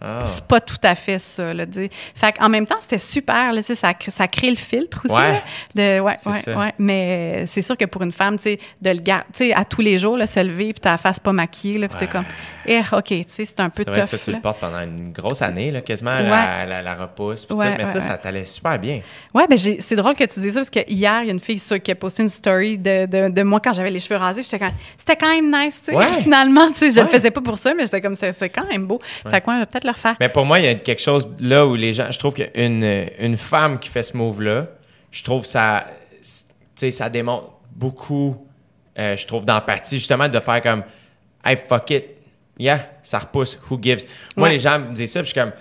ah. 0.04 0.26
c'est 0.28 0.44
pas 0.44 0.60
tout 0.60 0.78
à 0.84 0.96
fait 0.96 1.20
ça. 1.20 1.54
Là, 1.54 1.66
fait 2.14 2.36
en 2.40 2.50
même 2.50 2.68
temps, 2.68 2.76
c'était 2.82 2.98
super. 2.98 3.54
Là, 3.54 3.64
ça, 3.64 3.94
ça 4.10 4.28
crée 4.28 4.50
le 4.50 4.58
filtre 4.58 5.02
aussi. 5.06 5.14
Ouais. 5.14 5.42
de, 5.76 6.00
ouais, 6.02 6.16
ouais, 6.26 6.56
ouais, 6.56 6.74
Mais 6.78 7.46
c'est 7.48 7.62
sûr 7.62 7.78
que 7.78 7.86
pour 7.86 8.02
une 8.02 8.12
femme, 8.12 8.36
de 8.36 8.90
le 8.90 9.00
garder, 9.00 9.54
à 9.54 9.66
tous 9.66 9.82
les 9.82 9.98
jours, 9.98 10.18
là, 10.18 10.28
se 10.28 10.40
lever, 10.40 10.74
puis 10.74 10.82
ta 10.82 10.98
face 10.98 11.20
pas 11.20 11.32
maquillée, 11.32 11.78
là, 11.78 11.88
puis 11.88 11.98
t'es 12.00 12.08
comme, 12.08 12.26
eh, 12.66 12.82
OK, 12.92 13.06
tu 13.08 13.24
sais, 13.28 13.46
c'est 13.46 13.60
un 13.60 13.70
peu 13.70 13.84
tough. 13.84 13.94
Vrai 13.94 14.08
que 14.08 14.16
tu 14.18 14.32
le 14.32 14.40
portes 14.40 14.60
pendant 14.60 14.80
une 14.80 15.12
grosse 15.12 15.42
année, 15.42 15.72
là, 15.72 15.82
quasiment 15.82 16.12
la, 16.12 16.66
la, 16.66 16.82
la, 16.82 16.96
repousse. 16.96 17.46
Puis 17.46 17.56
mais 17.58 17.90
toi, 17.90 18.00
ça 18.00 18.18
t'allait 18.18 18.46
super 18.46 18.78
bien. 18.80 19.02
Ouais, 19.34 19.48
ben 19.48 19.58
c'est 19.58 19.96
drôle 19.96 20.16
que 20.16 20.24
tu 20.26 20.40
dises 20.40 20.54
ça, 20.54 20.60
parce 20.60 20.70
que 20.70 20.80
hier, 20.88 21.22
il 21.22 21.28
y 21.28 21.30
a 21.30 21.34
une 21.34 21.40
fille 21.40 21.62
qui 21.84 21.92
a 21.92 21.96
posté 21.96 22.24
une 22.24 22.30
story 22.30 22.78
de, 22.78 23.06
de, 23.06 23.30
de 23.30 23.44
moi 23.44 23.60
quand 23.60 23.74
j'avais 23.74 23.92
les 23.92 24.00
cheveux 24.00 24.20
rasés, 24.20 24.44
c'était 24.44 25.16
quand 25.16 25.30
même 25.30 25.52
nice, 25.52 25.82
tu 25.86 25.94
sais. 25.94 26.06
Finalement, 26.22 26.68
tu 26.70 26.76
sais, 26.76 26.92
je 26.92 27.00
le 27.00 27.08
faisais 27.08 27.32
pas 27.32 27.42
pour 27.42 27.58
ça, 27.58 27.74
mais 27.74 27.84
j'étais 27.84 28.02
comme, 28.02 28.16
c'est 28.16 28.50
quand 28.50 28.68
même 28.68 28.86
beau. 28.86 29.00
Fait 29.30 29.42
quoi, 29.42 29.66
peut-être 29.66 29.86
Mais 30.20 30.30
pour 30.30 30.46
moi, 30.46 30.60
il 30.60 30.66
y 30.66 30.68
a 30.68 30.76
quelque 30.76 31.02
chose 31.02 31.30
là 31.40 31.66
où 31.66 31.76
les 31.76 31.94
gens, 31.94 32.12
je 32.12 32.20
trouve 32.20 32.34
qu'une 32.34 33.08
une 33.20 33.38
femme 33.38 33.80
qui 33.80 33.90
fait 33.90 34.04
ce 34.04 34.16
move-là, 34.18 34.68
je 35.12 35.24
trouve 35.24 35.46
ça, 35.46 35.86
tu 36.22 36.28
sais, 36.76 36.92
ça 36.92 37.10
démontre 37.10 37.52
beaucoup, 37.72 38.48
euh, 38.98 39.16
je 39.16 39.26
trouve, 39.28 39.46
d'empathie, 39.46 39.98
justement, 39.98 40.28
de 40.28 40.40
faire 40.40 40.62
comme, 40.62 40.84
hey, 41.44 41.58
fuck 41.58 41.90
it, 41.92 42.06
yeah, 42.58 42.90
ça 43.04 43.20
repousse, 43.20 43.60
who 43.70 43.80
gives? 43.82 44.06
Moi, 44.36 44.50
les 44.50 44.60
gens 44.60 44.80
me 44.80 44.94
disent 44.94 45.12
ça, 45.12 45.22
puis 45.22 45.30
je 45.30 45.34
suis 45.34 45.40
comme, 45.40 45.54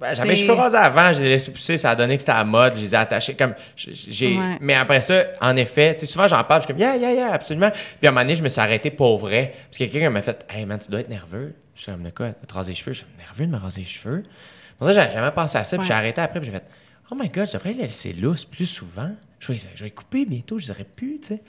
ben, 0.00 0.14
j'avais 0.14 0.30
mes 0.30 0.36
cheveux 0.36 0.54
rasés 0.54 0.78
avant, 0.78 1.12
je 1.12 1.20
les 1.20 1.26
ai 1.26 1.28
laissés 1.28 1.52
pousser, 1.52 1.76
ça 1.76 1.90
a 1.90 1.94
donné 1.94 2.16
que 2.16 2.22
c'était 2.22 2.32
à 2.32 2.38
la 2.38 2.44
mode, 2.44 2.74
je 2.74 2.80
les 2.80 2.94
ai 2.94 2.96
attachés 2.96 3.34
comme 3.34 3.54
j'ai 3.76 4.38
mais 4.58 4.72
après 4.72 5.02
ça 5.02 5.24
en 5.42 5.54
effet, 5.56 5.94
tu 5.94 6.00
sais 6.00 6.06
souvent 6.06 6.26
j'en 6.26 6.42
parle, 6.42 6.62
je 6.62 6.66
suis 6.66 6.72
comme 6.72 6.80
yeah 6.80 6.96
yeah 6.96 7.12
yeah 7.12 7.32
absolument. 7.34 7.70
Puis 7.70 8.06
à 8.06 8.08
un 8.08 8.12
moment 8.12 8.22
donné, 8.22 8.34
je 8.34 8.42
me 8.42 8.48
suis 8.48 8.62
arrêté 8.62 8.90
pour 8.90 9.18
vrai 9.18 9.52
parce 9.66 9.76
que 9.76 9.84
quelqu'un 9.84 10.08
m'a 10.08 10.22
fait 10.22 10.46
"Hey 10.48 10.64
man, 10.64 10.78
tu 10.78 10.90
dois 10.90 11.00
être 11.00 11.10
nerveux." 11.10 11.54
Je 11.80 11.84
suis 11.84 11.92
comme 11.92 12.02
de 12.02 12.10
quoi, 12.10 12.34
te 12.34 12.52
raser 12.52 12.72
les 12.72 12.76
cheveux, 12.76 12.92
je 12.92 12.98
suis 12.98 13.06
nerveux 13.16 13.46
de 13.46 13.52
me 13.52 13.56
raser 13.56 13.80
les 13.80 13.86
cheveux. 13.86 14.22
Pour 14.76 14.86
ça, 14.86 14.92
j'avais 14.92 15.14
jamais 15.14 15.30
pensé 15.30 15.56
à 15.56 15.64
ça, 15.64 15.78
puis 15.78 15.86
j'ai 15.86 15.94
arrêté 15.94 16.20
après, 16.20 16.38
puis 16.38 16.50
j'ai 16.50 16.58
fait 16.58 16.66
"Oh 17.10 17.14
my 17.18 17.30
god, 17.30 17.46
je 17.46 17.54
devrais 17.54 17.72
laisser 17.72 18.12
lousses 18.12 18.44
plus 18.44 18.66
souvent." 18.66 19.10
Je 19.40 19.52
vais, 19.52 19.58
je 19.74 19.84
vais 19.84 19.90
couper 19.90 20.26
bientôt, 20.26 20.58
je 20.58 20.70
aurais 20.70 20.84
pu, 20.84 21.18
tu 21.20 21.28
sais. 21.28 21.42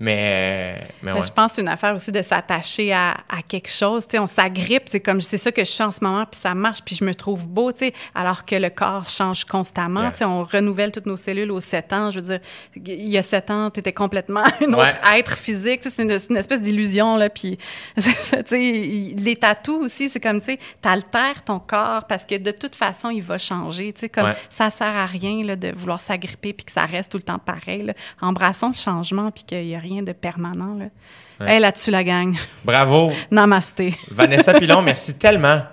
Mais, 0.00 0.80
mais 1.02 1.22
Je 1.22 1.30
pense 1.30 1.52
que 1.52 1.56
c'est 1.56 1.62
une 1.62 1.68
affaire 1.68 1.94
aussi 1.94 2.10
de 2.10 2.20
s'attacher 2.20 2.92
à, 2.92 3.18
à, 3.28 3.42
quelque 3.46 3.70
chose. 3.70 4.04
sais, 4.10 4.18
on 4.18 4.26
s'agrippe, 4.26 4.84
c'est 4.86 4.98
comme 4.98 5.20
c'est 5.20 5.38
ça 5.38 5.52
que 5.52 5.62
je 5.62 5.70
suis 5.70 5.84
en 5.84 5.92
ce 5.92 6.02
moment, 6.02 6.26
puis 6.26 6.40
ça 6.40 6.52
marche, 6.54 6.80
puis 6.84 6.96
je 6.96 7.04
me 7.04 7.14
trouve 7.14 7.46
beau, 7.46 7.70
tu 7.70 7.78
sais, 7.78 7.94
alors 8.12 8.44
que 8.44 8.56
le 8.56 8.70
corps 8.70 9.08
change 9.08 9.44
constamment. 9.44 10.10
sais, 10.14 10.24
On 10.24 10.42
renouvelle 10.42 10.90
toutes 10.90 11.06
nos 11.06 11.16
cellules 11.16 11.50
aux 11.52 11.60
7 11.60 11.92
ans. 11.92 12.10
Je 12.10 12.18
veux 12.18 12.26
dire, 12.26 12.40
il 12.74 13.08
y 13.08 13.16
a 13.16 13.22
7 13.22 13.50
ans, 13.50 13.70
tu 13.70 13.80
étais 13.80 13.92
complètement 13.92 14.42
un 14.60 14.72
autre 14.72 15.14
être 15.14 15.38
physique. 15.38 15.82
C'est 15.82 16.02
une, 16.02 16.10
une, 16.10 16.36
espèce 16.36 16.60
d'illusion. 16.60 17.16
là. 17.16 17.30
Puis, 17.30 17.56
les 18.50 19.36
tatous 19.36 19.84
aussi, 19.84 20.08
c'est 20.08 20.20
comme, 20.20 20.40
tu 20.40 20.46
sais, 20.46 20.58
t'altères 20.82 21.44
ton 21.44 21.60
corps 21.60 22.06
parce 22.08 22.26
que 22.26 22.36
de 22.36 22.50
toute 22.50 22.74
façon, 22.74 23.10
il 23.10 23.22
va 23.22 23.38
changer. 23.38 23.92
tu 23.92 24.00
sais, 24.00 24.08
Comme 24.08 24.32
ça 24.50 24.70
sert 24.70 24.96
à 24.96 25.06
rien 25.06 25.44
là, 25.44 25.54
de 25.54 25.72
vouloir 25.76 26.00
s'agripper 26.00 26.52
puis 26.52 26.64
que 26.64 26.72
ça 26.72 26.84
reste 26.84 27.12
tout 27.12 27.18
le 27.18 27.22
temps 27.22 27.33
pareil. 27.38 27.82
Là. 27.82 27.94
Embrassons 28.20 28.68
le 28.68 28.74
changement 28.74 29.30
puis 29.30 29.44
qu'il 29.44 29.66
y 29.66 29.74
a 29.74 29.78
rien 29.78 30.02
de 30.02 30.12
permanent. 30.12 30.74
Là. 30.74 30.86
Ouais. 31.40 31.58
là-dessus, 31.58 31.90
la 31.90 32.04
gang. 32.04 32.36
Bravo. 32.64 33.10
Namasté. 33.30 33.94
Vanessa 34.10 34.54
Pilon, 34.54 34.82
merci 34.82 35.18
tellement. 35.18 35.62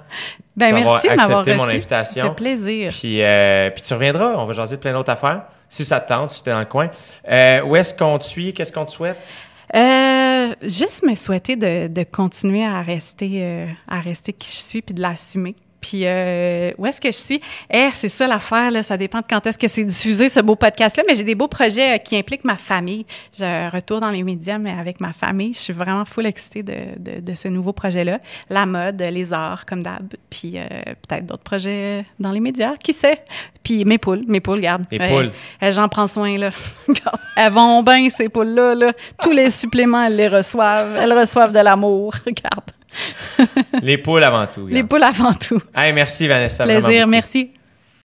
Ben, 0.53 0.75
merci 0.75 1.07
de 1.07 1.15
m'avoir 1.15 1.39
accepté 1.39 1.57
mon 1.57 1.63
invitation. 1.63 2.23
Ça 2.23 2.29
fait 2.29 2.35
plaisir. 2.35 2.91
Puis, 2.91 3.23
euh, 3.23 3.69
puis 3.69 3.81
tu 3.81 3.93
reviendras, 3.93 4.33
on 4.35 4.45
va 4.45 4.51
jaser 4.51 4.75
de 4.75 4.81
plein 4.81 4.91
d'autres 4.91 5.09
affaires. 5.09 5.43
Si 5.69 5.85
ça 5.85 6.01
te 6.01 6.09
tente, 6.09 6.31
si 6.31 6.43
tu 6.43 6.49
es 6.49 6.51
dans 6.51 6.59
le 6.59 6.65
coin. 6.65 6.89
Euh, 7.29 7.61
où 7.61 7.77
est-ce 7.77 7.93
qu'on 7.93 8.17
te 8.17 8.25
suit? 8.25 8.53
Qu'est-ce 8.53 8.73
qu'on 8.73 8.83
te 8.83 8.91
souhaite? 8.91 9.17
Euh, 9.73 10.53
juste 10.61 11.03
me 11.03 11.15
souhaiter 11.15 11.55
de, 11.55 11.87
de 11.87 12.03
continuer 12.03 12.65
à 12.65 12.81
rester, 12.81 13.65
à 13.87 14.01
rester 14.01 14.33
qui 14.33 14.51
je 14.51 14.57
suis 14.57 14.81
puis 14.81 14.93
de 14.93 15.01
l'assumer. 15.01 15.55
Puis 15.81 16.03
euh, 16.05 16.71
où 16.77 16.85
est-ce 16.85 17.01
que 17.01 17.11
je 17.11 17.17
suis? 17.17 17.41
Eh, 17.69 17.89
c'est 17.95 18.09
ça 18.09 18.27
l'affaire, 18.27 18.71
là. 18.71 18.83
Ça 18.83 18.97
dépend 18.97 19.19
de 19.19 19.25
quand 19.27 19.45
est-ce 19.47 19.57
que 19.57 19.67
c'est 19.67 19.83
diffusé, 19.83 20.29
ce 20.29 20.39
beau 20.39 20.55
podcast-là. 20.55 21.03
Mais 21.07 21.15
j'ai 21.15 21.23
des 21.23 21.35
beaux 21.35 21.47
projets 21.47 21.95
euh, 21.95 21.97
qui 21.97 22.15
impliquent 22.15 22.45
ma 22.45 22.57
famille. 22.57 23.05
Je 23.37 23.71
retourne 23.71 24.01
dans 24.01 24.11
les 24.11 24.23
médias, 24.23 24.59
mais 24.59 24.71
avec 24.71 25.01
ma 25.01 25.11
famille. 25.11 25.53
Je 25.53 25.59
suis 25.59 25.73
vraiment 25.73 26.05
full 26.05 26.27
excitée 26.27 26.63
de, 26.63 26.75
de, 26.97 27.19
de 27.19 27.33
ce 27.33 27.47
nouveau 27.47 27.73
projet-là. 27.73 28.19
La 28.49 28.65
mode, 28.65 29.01
les 29.01 29.33
arts, 29.33 29.65
comme 29.65 29.81
d'hab. 29.81 30.13
Puis 30.29 30.53
euh, 30.57 30.67
peut-être 31.07 31.25
d'autres 31.25 31.43
projets 31.43 32.05
dans 32.19 32.31
les 32.31 32.39
médias. 32.39 32.75
Qui 32.77 32.93
sait? 32.93 33.23
Puis 33.63 33.83
mes 33.83 33.97
poules, 33.97 34.23
mes 34.27 34.39
poules, 34.39 34.57
regarde. 34.57 34.85
Mes 34.91 34.99
poules. 34.99 35.31
J'en 35.61 35.89
prends 35.89 36.07
soin, 36.07 36.37
là. 36.37 36.51
elles 37.37 37.51
vont 37.51 37.81
bien, 37.81 38.09
ces 38.09 38.29
poules-là, 38.29 38.75
là. 38.75 38.93
Tous 39.21 39.31
les 39.31 39.49
suppléments, 39.49 40.03
elles 40.03 40.15
les 40.15 40.27
reçoivent. 40.27 40.95
Elles 41.01 41.13
reçoivent 41.17 41.51
de 41.51 41.59
l'amour. 41.59 42.13
Regarde. 42.25 42.71
Les 43.81 43.97
poules 43.97 44.23
avant 44.23 44.47
tout. 44.47 44.67
Les 44.67 44.83
poules 44.83 45.03
avant 45.03 45.33
tout. 45.33 45.61
Hey, 45.75 45.93
merci 45.93 46.27
Vanessa. 46.27 46.63
Plaisir, 46.63 47.07
merci. 47.07 47.51